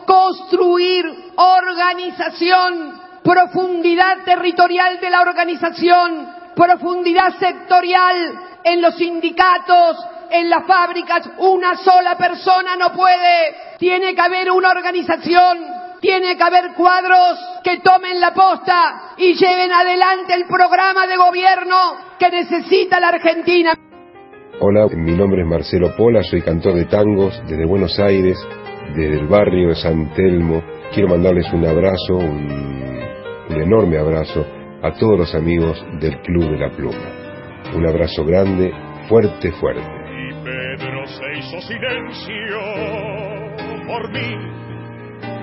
construir 0.05 1.33
organización, 1.37 3.01
profundidad 3.25 4.25
territorial 4.27 5.01
de 5.01 5.09
la 5.09 5.23
organización, 5.23 6.29
profundidad 6.55 7.39
sectorial 7.39 8.41
en 8.63 8.83
los 8.83 8.97
sindicatos, 8.97 9.97
en 10.29 10.51
las 10.51 10.67
fábricas. 10.67 11.31
Una 11.39 11.77
sola 11.77 12.19
persona 12.19 12.77
no 12.77 12.93
puede. 12.93 13.79
Tiene 13.79 14.15
que 14.15 14.21
haber 14.21 14.51
una 14.51 14.69
organización, 14.69 15.65
tiene 15.99 16.37
que 16.37 16.43
haber 16.43 16.75
cuadros 16.75 17.39
que 17.65 17.79
tomen 17.79 18.21
la 18.21 18.35
posta 18.35 19.15
y 19.17 19.33
lleven 19.33 19.73
adelante 19.73 20.35
el 20.35 20.45
programa 20.45 21.07
de 21.07 21.17
gobierno 21.17 21.97
que 22.19 22.29
necesita 22.29 23.01
la 23.01 23.09
Argentina. 23.09 23.88
Hola, 24.61 24.89
mi 24.89 25.15
nombre 25.15 25.43
es 25.43 25.47
Marcelo 25.47 25.95
Pola, 25.97 26.21
soy 26.25 26.43
cantor 26.43 26.75
de 26.75 26.87
tangos 26.87 27.41
desde 27.47 27.65
Buenos 27.65 27.97
Aires, 28.01 28.37
desde 28.89 29.21
el 29.21 29.29
barrio 29.29 29.69
de 29.69 29.77
San 29.77 30.13
Telmo. 30.15 30.65
Quiero 30.93 31.11
mandarles 31.11 31.47
un 31.53 31.65
abrazo, 31.65 32.17
un, 32.17 33.01
un 33.51 33.63
enorme 33.63 33.99
abrazo 33.99 34.45
a 34.83 34.93
todos 34.95 35.17
los 35.17 35.33
amigos 35.37 35.81
del 36.01 36.21
Club 36.23 36.51
de 36.51 36.59
la 36.59 36.71
Pluma. 36.71 37.71
Un 37.73 37.87
abrazo 37.87 38.25
grande, 38.25 38.73
fuerte, 39.09 39.53
fuerte. 39.53 39.81
Pedro 40.43 41.07
se 41.07 41.39
hizo 41.39 41.61
silencio 41.61 42.59
por 43.87 44.11
mí, 44.11 44.37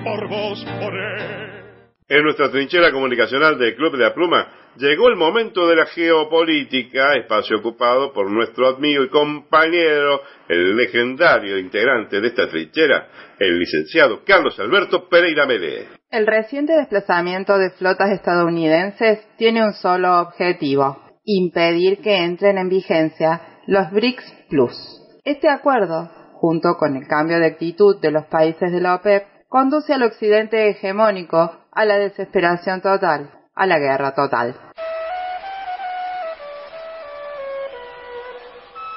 por 0.04 0.28
vos, 0.28 0.62
por 0.78 0.92
él. 0.92 1.64
En 2.06 2.22
nuestra 2.22 2.50
trinchera 2.50 2.92
comunicacional 2.92 3.58
del 3.58 3.76
Club 3.76 3.92
de 3.92 4.04
la 4.04 4.12
Pluma 4.12 4.46
llegó 4.78 5.08
el 5.08 5.16
momento 5.16 5.66
de 5.66 5.76
la 5.76 5.86
geopolítica, 5.86 7.14
espacio 7.14 7.58
ocupado 7.58 8.12
por 8.12 8.30
nuestro 8.30 8.68
amigo 8.68 9.04
y 9.04 9.08
compañero, 9.08 10.20
el 10.48 10.76
legendario 10.76 11.58
integrante 11.58 12.20
de 12.20 12.28
esta 12.28 12.48
trinchera, 12.48 13.08
el 13.38 13.58
licenciado 13.58 14.22
Carlos 14.24 14.58
Alberto 14.60 15.08
Pereira 15.08 15.46
Mele. 15.46 15.88
El 16.10 16.26
reciente 16.26 16.72
desplazamiento 16.74 17.58
de 17.58 17.70
flotas 17.70 18.10
estadounidenses 18.10 19.26
tiene 19.36 19.64
un 19.64 19.72
solo 19.74 20.20
objetivo, 20.20 20.98
impedir 21.24 22.00
que 22.00 22.24
entren 22.24 22.58
en 22.58 22.68
vigencia 22.68 23.40
los 23.66 23.90
BRICS 23.90 24.46
Plus. 24.48 24.76
Este 25.24 25.48
acuerdo, 25.48 26.08
junto 26.34 26.74
con 26.78 26.96
el 26.96 27.06
cambio 27.08 27.38
de 27.38 27.46
actitud 27.46 28.00
de 28.00 28.12
los 28.12 28.26
países 28.26 28.70
de 28.70 28.80
la 28.80 28.94
OPEP, 28.94 29.24
conduce 29.48 29.92
al 29.92 30.02
occidente 30.02 30.68
hegemónico 30.68 31.66
a 31.72 31.84
la 31.84 31.98
desesperación 31.98 32.80
total, 32.80 33.30
a 33.54 33.66
la 33.66 33.78
guerra 33.78 34.14
total. 34.14 34.54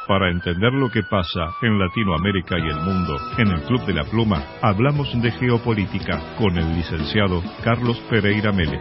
Para 0.10 0.32
entender 0.32 0.74
lo 0.74 0.90
que 0.90 1.04
pasa 1.04 1.54
en 1.62 1.78
Latinoamérica 1.78 2.58
y 2.58 2.68
el 2.68 2.78
mundo, 2.78 3.16
en 3.38 3.48
el 3.50 3.62
Club 3.62 3.86
de 3.86 3.94
la 3.94 4.06
Pluma 4.06 4.44
hablamos 4.60 5.08
de 5.22 5.30
geopolítica 5.30 6.36
con 6.36 6.58
el 6.58 6.74
licenciado 6.74 7.44
Carlos 7.64 7.96
Pereira 8.10 8.52
Mele. 8.52 8.80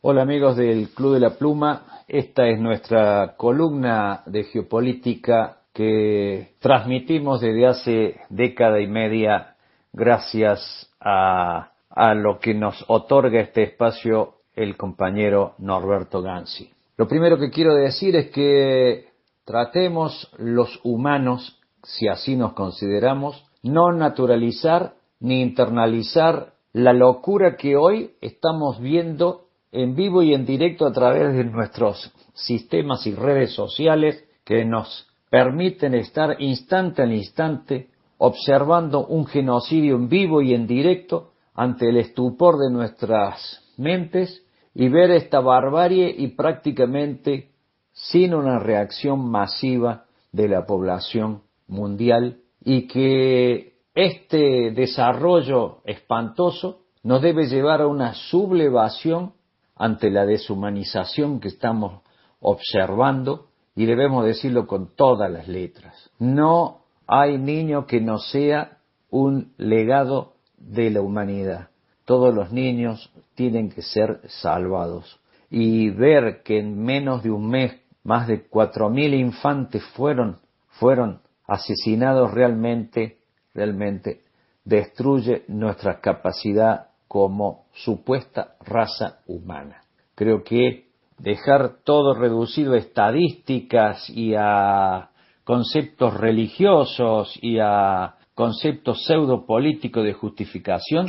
Hola 0.00 0.22
amigos 0.22 0.56
del 0.56 0.88
Club 0.94 1.12
de 1.12 1.20
la 1.20 1.36
Pluma, 1.36 1.82
esta 2.08 2.46
es 2.46 2.58
nuestra 2.58 3.34
columna 3.36 4.22
de 4.24 4.44
geopolítica 4.44 5.58
que 5.74 6.54
transmitimos 6.60 7.42
desde 7.42 7.66
hace 7.66 8.20
década 8.30 8.80
y 8.80 8.86
media 8.86 9.54
gracias 9.92 10.90
a, 10.98 11.73
a 11.94 12.14
lo 12.14 12.38
que 12.38 12.54
nos 12.54 12.84
otorga 12.88 13.40
este 13.40 13.62
espacio 13.62 14.34
el 14.54 14.76
compañero 14.76 15.54
Norberto 15.58 16.22
Gansi. 16.22 16.70
Lo 16.96 17.08
primero 17.08 17.38
que 17.38 17.50
quiero 17.50 17.74
decir 17.74 18.16
es 18.16 18.30
que 18.30 19.08
tratemos 19.44 20.30
los 20.38 20.80
humanos, 20.82 21.60
si 21.82 22.08
así 22.08 22.36
nos 22.36 22.52
consideramos, 22.54 23.44
no 23.62 23.92
naturalizar 23.92 24.94
ni 25.20 25.40
internalizar 25.40 26.54
la 26.72 26.92
locura 26.92 27.56
que 27.56 27.76
hoy 27.76 28.12
estamos 28.20 28.80
viendo 28.80 29.42
en 29.70 29.94
vivo 29.94 30.22
y 30.22 30.34
en 30.34 30.44
directo 30.44 30.86
a 30.86 30.92
través 30.92 31.34
de 31.34 31.44
nuestros 31.44 32.12
sistemas 32.32 33.06
y 33.06 33.14
redes 33.14 33.54
sociales 33.54 34.24
que 34.44 34.64
nos 34.64 35.08
permiten 35.30 35.94
estar 35.94 36.40
instante 36.40 37.02
al 37.02 37.12
instante 37.12 37.88
observando 38.18 39.06
un 39.06 39.26
genocidio 39.26 39.96
en 39.96 40.08
vivo 40.08 40.42
y 40.42 40.54
en 40.54 40.66
directo 40.66 41.32
ante 41.54 41.88
el 41.88 41.96
estupor 41.96 42.58
de 42.58 42.70
nuestras 42.70 43.62
mentes 43.76 44.44
y 44.74 44.88
ver 44.88 45.10
esta 45.12 45.40
barbarie 45.40 46.14
y 46.16 46.28
prácticamente 46.28 47.50
sin 47.92 48.34
una 48.34 48.58
reacción 48.58 49.30
masiva 49.30 50.04
de 50.32 50.48
la 50.48 50.66
población 50.66 51.42
mundial 51.68 52.38
y 52.64 52.88
que 52.88 53.74
este 53.94 54.72
desarrollo 54.72 55.78
espantoso 55.84 56.80
nos 57.04 57.22
debe 57.22 57.46
llevar 57.46 57.82
a 57.82 57.86
una 57.86 58.14
sublevación 58.14 59.34
ante 59.76 60.10
la 60.10 60.26
deshumanización 60.26 61.38
que 61.38 61.48
estamos 61.48 62.02
observando 62.40 63.48
y 63.76 63.86
debemos 63.86 64.24
decirlo 64.24 64.66
con 64.66 64.94
todas 64.96 65.30
las 65.30 65.46
letras. 65.46 66.10
No 66.18 66.80
hay 67.06 67.38
niño 67.38 67.86
que 67.86 68.00
no 68.00 68.18
sea 68.18 68.78
un 69.10 69.52
legado 69.56 70.33
de 70.56 70.90
la 70.90 71.00
humanidad. 71.00 71.68
Todos 72.04 72.34
los 72.34 72.52
niños 72.52 73.10
tienen 73.34 73.70
que 73.70 73.82
ser 73.82 74.20
salvados. 74.26 75.20
Y 75.50 75.90
ver 75.90 76.42
que 76.42 76.58
en 76.58 76.82
menos 76.82 77.22
de 77.22 77.30
un 77.30 77.48
mes 77.48 77.80
más 78.02 78.26
de 78.28 78.46
cuatro 78.46 78.90
mil 78.90 79.14
infantes 79.14 79.82
fueron, 79.94 80.38
fueron 80.68 81.20
asesinados 81.46 82.32
realmente, 82.32 83.18
realmente 83.54 84.22
destruye 84.64 85.44
nuestra 85.48 86.00
capacidad 86.00 86.88
como 87.08 87.66
supuesta 87.72 88.56
raza 88.60 89.20
humana. 89.26 89.82
Creo 90.14 90.42
que 90.42 90.88
dejar 91.18 91.76
todo 91.84 92.14
reducido 92.14 92.74
a 92.74 92.78
estadísticas 92.78 94.08
y 94.10 94.34
a 94.36 95.10
conceptos 95.44 96.14
religiosos 96.14 97.38
y 97.40 97.58
a 97.60 98.16
conceptos 98.34 99.04
pseudopolíticos 99.06 100.04
de 100.04 100.12
justificación 100.12 101.06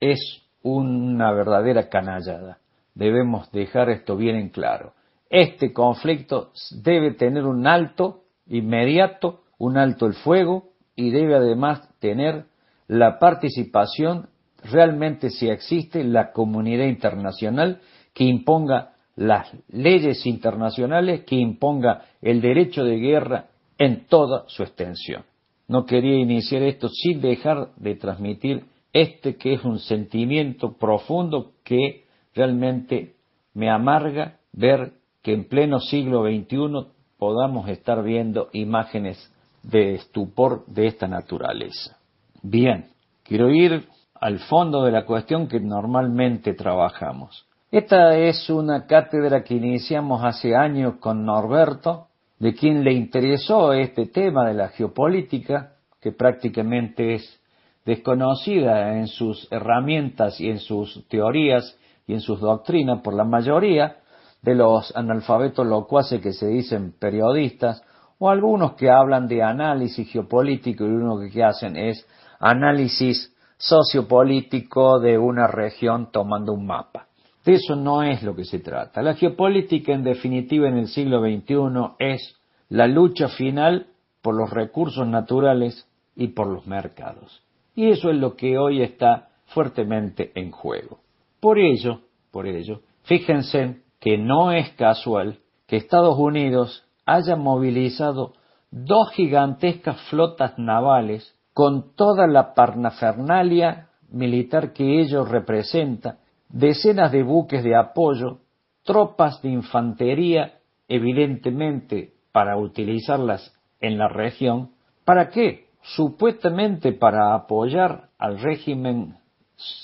es 0.00 0.42
una 0.62 1.32
verdadera 1.32 1.88
canallada. 1.88 2.58
Debemos 2.94 3.50
dejar 3.52 3.90
esto 3.90 4.16
bien 4.16 4.36
en 4.36 4.50
claro. 4.50 4.94
Este 5.30 5.72
conflicto 5.72 6.52
debe 6.82 7.12
tener 7.12 7.44
un 7.44 7.66
alto 7.66 8.22
inmediato, 8.46 9.42
un 9.58 9.76
alto 9.76 10.06
el 10.06 10.14
fuego 10.14 10.70
y 10.94 11.10
debe 11.10 11.34
además 11.34 11.88
tener 11.98 12.46
la 12.88 13.18
participación 13.18 14.28
realmente 14.62 15.30
si 15.30 15.48
existe 15.48 16.04
la 16.04 16.32
comunidad 16.32 16.86
internacional 16.86 17.80
que 18.14 18.24
imponga 18.24 18.92
las 19.16 19.50
leyes 19.68 20.26
internacionales, 20.26 21.24
que 21.24 21.36
imponga 21.36 22.02
el 22.20 22.40
derecho 22.40 22.84
de 22.84 22.96
guerra 22.96 23.46
en 23.78 24.06
toda 24.06 24.44
su 24.48 24.62
extensión. 24.62 25.24
No 25.68 25.84
quería 25.84 26.16
iniciar 26.16 26.62
esto 26.62 26.88
sin 26.88 27.20
dejar 27.20 27.74
de 27.76 27.94
transmitir 27.96 28.64
este 28.92 29.36
que 29.36 29.54
es 29.54 29.64
un 29.64 29.78
sentimiento 29.78 30.76
profundo 30.78 31.52
que 31.64 32.04
realmente 32.34 33.14
me 33.54 33.70
amarga 33.70 34.38
ver 34.52 34.92
que 35.22 35.32
en 35.32 35.48
pleno 35.48 35.80
siglo 35.80 36.24
XXI 36.24 36.86
podamos 37.18 37.68
estar 37.68 38.02
viendo 38.02 38.48
imágenes 38.52 39.32
de 39.62 39.94
estupor 39.94 40.64
de 40.66 40.86
esta 40.86 41.08
naturaleza. 41.08 41.98
Bien, 42.42 42.86
quiero 43.24 43.50
ir 43.50 43.88
al 44.14 44.38
fondo 44.38 44.84
de 44.84 44.92
la 44.92 45.04
cuestión 45.04 45.48
que 45.48 45.60
normalmente 45.60 46.54
trabajamos. 46.54 47.46
Esta 47.70 48.16
es 48.16 48.48
una 48.48 48.86
cátedra 48.86 49.42
que 49.42 49.54
iniciamos 49.54 50.24
hace 50.24 50.54
años 50.54 50.94
con 51.00 51.24
Norberto, 51.24 52.06
de 52.38 52.54
quien 52.54 52.84
le 52.84 52.92
interesó 52.92 53.72
este 53.72 54.06
tema 54.06 54.46
de 54.46 54.54
la 54.54 54.68
geopolítica, 54.68 55.72
que 56.00 56.12
prácticamente 56.12 57.14
es 57.14 57.40
desconocida 57.84 58.98
en 58.98 59.06
sus 59.06 59.50
herramientas 59.50 60.40
y 60.40 60.50
en 60.50 60.58
sus 60.58 61.06
teorías 61.08 61.78
y 62.06 62.14
en 62.14 62.20
sus 62.20 62.40
doctrinas 62.40 63.00
por 63.00 63.14
la 63.14 63.24
mayoría 63.24 63.98
de 64.42 64.54
los 64.54 64.94
analfabetos 64.96 65.66
locuaces 65.66 66.20
que 66.20 66.32
se 66.32 66.46
dicen 66.48 66.94
periodistas, 66.98 67.82
o 68.18 68.30
algunos 68.30 68.74
que 68.74 68.90
hablan 68.90 69.28
de 69.28 69.42
análisis 69.42 70.10
geopolítico 70.10 70.84
y 70.84 70.88
uno 70.88 71.18
que 71.30 71.44
hacen 71.44 71.76
es 71.76 72.06
análisis 72.38 73.34
sociopolítico 73.58 75.00
de 75.00 75.18
una 75.18 75.46
región 75.46 76.10
tomando 76.10 76.52
un 76.52 76.66
mapa. 76.66 77.05
De 77.46 77.54
eso 77.54 77.76
no 77.76 78.02
es 78.02 78.24
lo 78.24 78.34
que 78.34 78.44
se 78.44 78.58
trata. 78.58 79.02
La 79.02 79.14
geopolítica, 79.14 79.92
en 79.92 80.02
definitiva, 80.02 80.68
en 80.68 80.78
el 80.78 80.88
siglo 80.88 81.20
XXI 81.20 81.94
es 82.00 82.36
la 82.68 82.88
lucha 82.88 83.28
final 83.28 83.86
por 84.20 84.34
los 84.34 84.50
recursos 84.50 85.06
naturales 85.06 85.88
y 86.16 86.28
por 86.28 86.48
los 86.48 86.66
mercados. 86.66 87.44
Y 87.76 87.90
eso 87.90 88.10
es 88.10 88.16
lo 88.16 88.34
que 88.34 88.58
hoy 88.58 88.82
está 88.82 89.28
fuertemente 89.46 90.32
en 90.34 90.50
juego. 90.50 90.98
Por 91.38 91.60
ello, 91.60 92.00
por 92.32 92.48
ello, 92.48 92.80
fíjense 93.04 93.76
que 94.00 94.18
no 94.18 94.50
es 94.50 94.70
casual 94.70 95.38
que 95.68 95.76
Estados 95.76 96.18
Unidos 96.18 96.84
haya 97.04 97.36
movilizado 97.36 98.32
dos 98.72 99.10
gigantescas 99.12 100.00
flotas 100.10 100.58
navales 100.58 101.36
con 101.52 101.94
toda 101.94 102.26
la 102.26 102.54
parnafernalia 102.54 103.90
militar 104.10 104.72
que 104.72 105.00
ello 105.00 105.24
representa, 105.24 106.18
decenas 106.58 107.12
de 107.12 107.22
buques 107.22 107.62
de 107.62 107.76
apoyo, 107.76 108.38
tropas 108.82 109.42
de 109.42 109.50
infantería, 109.50 110.54
evidentemente 110.88 112.14
para 112.32 112.56
utilizarlas 112.56 113.54
en 113.80 113.98
la 113.98 114.08
región, 114.08 114.70
¿para 115.04 115.28
qué? 115.28 115.66
Supuestamente 115.82 116.92
para 116.92 117.34
apoyar 117.34 118.08
al 118.18 118.40
régimen 118.40 119.16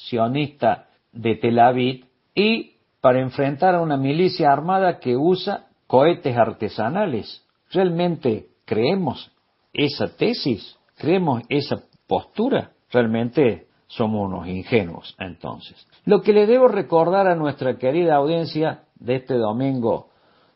sionista 0.08 0.88
de 1.12 1.36
Tel 1.36 1.58
Aviv 1.58 2.06
y 2.34 2.76
para 3.02 3.20
enfrentar 3.20 3.74
a 3.74 3.82
una 3.82 3.98
milicia 3.98 4.50
armada 4.50 4.98
que 4.98 5.16
usa 5.16 5.66
cohetes 5.86 6.36
artesanales. 6.36 7.46
¿Realmente 7.70 8.46
creemos 8.64 9.30
esa 9.74 10.16
tesis? 10.16 10.78
¿Creemos 10.96 11.42
esa 11.50 11.82
postura? 12.06 12.70
Realmente 12.90 13.66
somos 13.96 14.28
unos 14.28 14.46
ingenuos 14.46 15.14
entonces. 15.18 15.86
Lo 16.04 16.22
que 16.22 16.32
le 16.32 16.46
debo 16.46 16.68
recordar 16.68 17.26
a 17.26 17.36
nuestra 17.36 17.76
querida 17.76 18.16
audiencia 18.16 18.84
de 18.96 19.16
este 19.16 19.34
domingo 19.34 20.08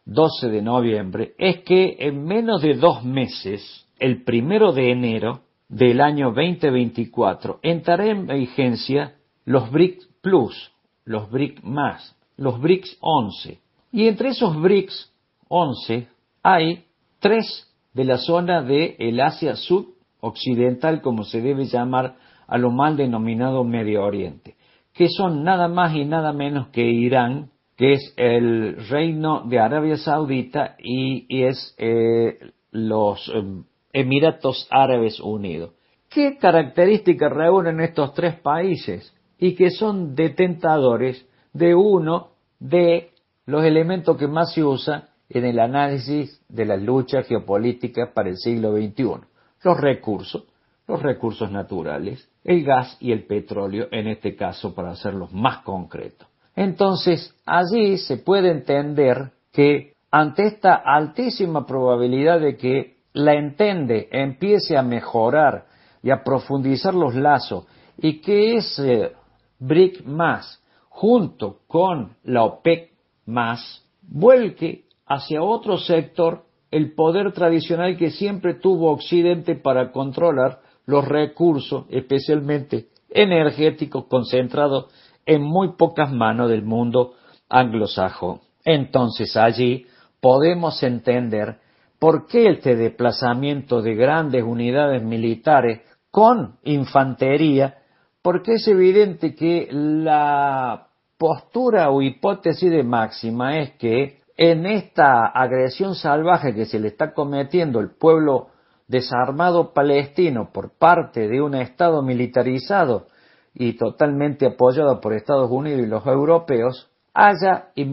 12 0.07 0.49
de 0.49 0.63
noviembre 0.63 1.35
es 1.37 1.63
que 1.63 1.97
en 1.99 2.25
menos 2.25 2.63
de 2.63 2.75
dos 2.75 3.05
meses, 3.05 3.87
el 3.99 4.23
primero 4.25 4.73
de 4.73 4.93
enero 4.93 5.41
del 5.69 6.01
año 6.01 6.33
2024, 6.33 7.59
entrará 7.63 8.07
en 8.07 8.27
vigencia 8.27 9.17
los 9.45 9.71
BRICS 9.71 10.09
Plus, 10.23 10.73
los 11.05 11.31
BRICS 11.31 11.65
más, 11.65 12.17
los 12.37 12.61
BRICS 12.61 12.97
11. 13.01 13.61
Y 13.93 14.09
entre 14.09 14.31
esos 14.31 14.61
BRICS 14.61 15.13
11 15.49 16.09
hay 16.43 16.85
tres 17.19 17.71
de 17.93 18.05
la 18.05 18.19
zona 18.19 18.63
de 18.63 18.97
el 18.99 19.21
Asia 19.21 19.57
Sud-Occidental, 19.57 21.01
como 21.01 21.25
se 21.25 21.41
debe 21.41 21.65
llamar 21.65 22.17
a 22.47 22.59
lo 22.59 22.71
mal 22.71 22.97
denominado 22.97 23.65
Medio 23.65 24.05
Oriente, 24.05 24.57
que 24.93 25.09
son 25.09 25.45
nada 25.45 25.69
más 25.69 25.95
y 25.95 26.05
nada 26.05 26.33
menos 26.33 26.69
que 26.69 26.83
Irán, 26.83 27.51
que 27.77 27.95
es 27.95 28.15
el 28.17 28.89
reino 28.89 29.43
de 29.47 29.59
Arabia 29.59 29.97
Saudita 29.97 30.77
y, 30.79 31.27
es 31.45 31.75
eh, 31.79 32.39
los 32.71 33.31
em, 33.35 33.65
Emiratos 33.93 34.67
Árabes 34.71 35.21
Unidos. 35.21 35.73
¿Qué 36.09 36.39
características 36.39 37.33
reúnen 37.33 37.81
estos 37.81 38.15
tres 38.15 38.39
países? 38.41 39.13
Y 39.39 39.55
que 39.55 39.71
son 39.71 40.15
detentadores 40.15 41.27
de 41.53 41.75
uno 41.75 42.29
de 42.59 43.11
los 43.45 43.65
elementos 43.65 44.17
que 44.17 44.27
más 44.27 44.55
se 44.55 44.65
usa 44.65 45.11
en 45.29 45.45
el 45.45 45.59
análisis 45.59 46.41
de 46.49 46.65
la 46.65 46.77
lucha 46.77 47.23
geopolítica 47.23 48.13
para 48.15 48.29
el 48.29 48.37
siglo 48.37 48.73
XXI. 48.77 49.27
Los 49.63 49.81
recursos, 49.81 50.45
los 50.87 51.03
recursos 51.03 51.51
naturales, 51.51 52.29
el 52.45 52.65
gas 52.65 52.97
y 53.01 53.13
el 53.13 53.25
petróleo, 53.25 53.89
en 53.91 54.07
este 54.07 54.37
caso 54.37 54.75
para 54.75 54.91
hacerlos 54.91 55.33
más 55.33 55.59
concretos. 55.59 56.29
Entonces, 56.55 57.35
allí 57.45 57.99
se 57.99 58.19
puede 58.19 58.51
entender 58.51 59.33
que 59.53 59.95
ante 60.11 60.47
esta 60.47 60.75
altísima 60.75 61.67
probabilidad 61.67 62.41
de 62.41 62.57
que 62.57 62.97
la 63.13 63.35
entende 63.35 64.09
empiece 64.13 64.77
a 64.77 64.83
mejorar 64.83 65.67
y 66.03 66.11
a 66.11 66.23
profundizar 66.23 66.95
los 66.95 67.15
lazos 67.15 67.67
y 67.99 68.21
que 68.21 68.57
ese 68.57 69.13
BRIC 69.59 70.05
más, 70.05 70.63
junto 70.89 71.61
con 71.67 72.17
la 72.25 72.45
OPEC 72.45 72.93
más, 73.27 73.85
vuelque 74.03 74.85
hacia 75.07 75.43
otro 75.43 75.79
sector 75.79 76.45
el 76.71 76.95
poder 76.95 77.33
tradicional 77.33 77.97
que 77.97 78.11
siempre 78.11 78.55
tuvo 78.55 78.91
Occidente 78.93 79.55
para 79.55 79.93
controlar 79.93 80.61
los 80.87 81.07
recursos, 81.07 81.85
especialmente 81.91 82.89
energéticos, 83.11 84.07
concentrados 84.07 84.87
en 85.25 85.43
muy 85.43 85.73
pocas 85.77 86.13
manos 86.13 86.49
del 86.49 86.63
mundo 86.63 87.15
anglosajón. 87.49 88.41
Entonces 88.65 89.37
allí 89.37 89.87
podemos 90.21 90.83
entender 90.83 91.59
por 91.99 92.27
qué 92.27 92.51
este 92.51 92.77
desplazamiento 92.77 93.83
de 93.83 93.95
grandes 93.95 94.43
unidades 94.43 95.03
militares 95.03 95.81
con 96.11 96.57
infantería, 96.65 97.79
porque 98.23 98.55
es 98.55 98.69
evidente 98.69 99.35
que 99.35 99.69
la 99.71 100.89
postura 101.19 101.91
o 101.91 102.03
hipótesis 102.03 102.71
de 102.71 102.83
máxima 102.83 103.59
es 103.59 103.73
que 103.73 104.21
en 104.37 104.67
esta 104.67 105.27
agresión 105.27 105.95
salvaje 105.95 106.55
que 106.55 106.67
se 106.67 106.79
le 106.79 106.89
está 106.89 107.13
cometiendo 107.13 107.81
el 107.81 107.91
pueblo 107.91 108.49
desarmado 108.89 109.73
palestino 109.73 110.51
por 110.53 110.71
parte 110.77 111.29
de 111.29 111.43
un 111.43 111.55
Estado 111.55 112.03
militarizado 112.03 113.07
y 113.55 113.75
totalmente 113.75 114.47
apoyado 114.47 115.01
por 115.01 115.15
Estados 115.15 115.51
Unidos 115.51 115.83
y 115.83 115.87
los 115.87 116.07
europeos, 116.07 116.91
haya 117.15 117.71
y 117.75 117.85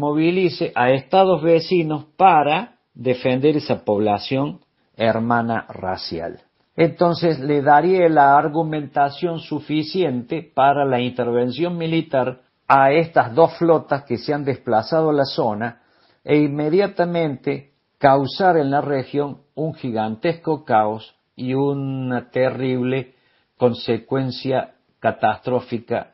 a 0.75 0.91
Estados 0.91 1.41
vecinos 1.41 2.05
para 2.17 2.75
defender 2.93 3.55
esa 3.55 3.83
población 3.85 4.59
hermana 4.97 5.65
racial. 5.69 6.41
Entonces 6.75 7.39
le 7.39 7.61
daría 7.61 8.09
la 8.09 8.37
argumentación 8.37 9.39
suficiente 9.39 10.51
para 10.53 10.85
la 10.85 10.99
intervención 10.99 11.77
militar 11.77 12.41
a 12.67 12.91
estas 12.91 13.35
dos 13.35 13.57
flotas 13.57 14.03
que 14.03 14.17
se 14.17 14.33
han 14.33 14.43
desplazado 14.43 15.11
a 15.11 15.13
la 15.13 15.25
zona 15.25 15.81
e 16.23 16.37
inmediatamente 16.37 17.72
causar 18.03 18.57
en 18.57 18.69
la 18.69 18.81
región 18.81 19.43
un 19.55 19.75
gigantesco 19.75 20.65
caos 20.65 21.15
y 21.37 21.53
una 21.53 22.31
terrible 22.31 23.13
consecuencia 23.55 24.73
catastrófica 24.99 26.13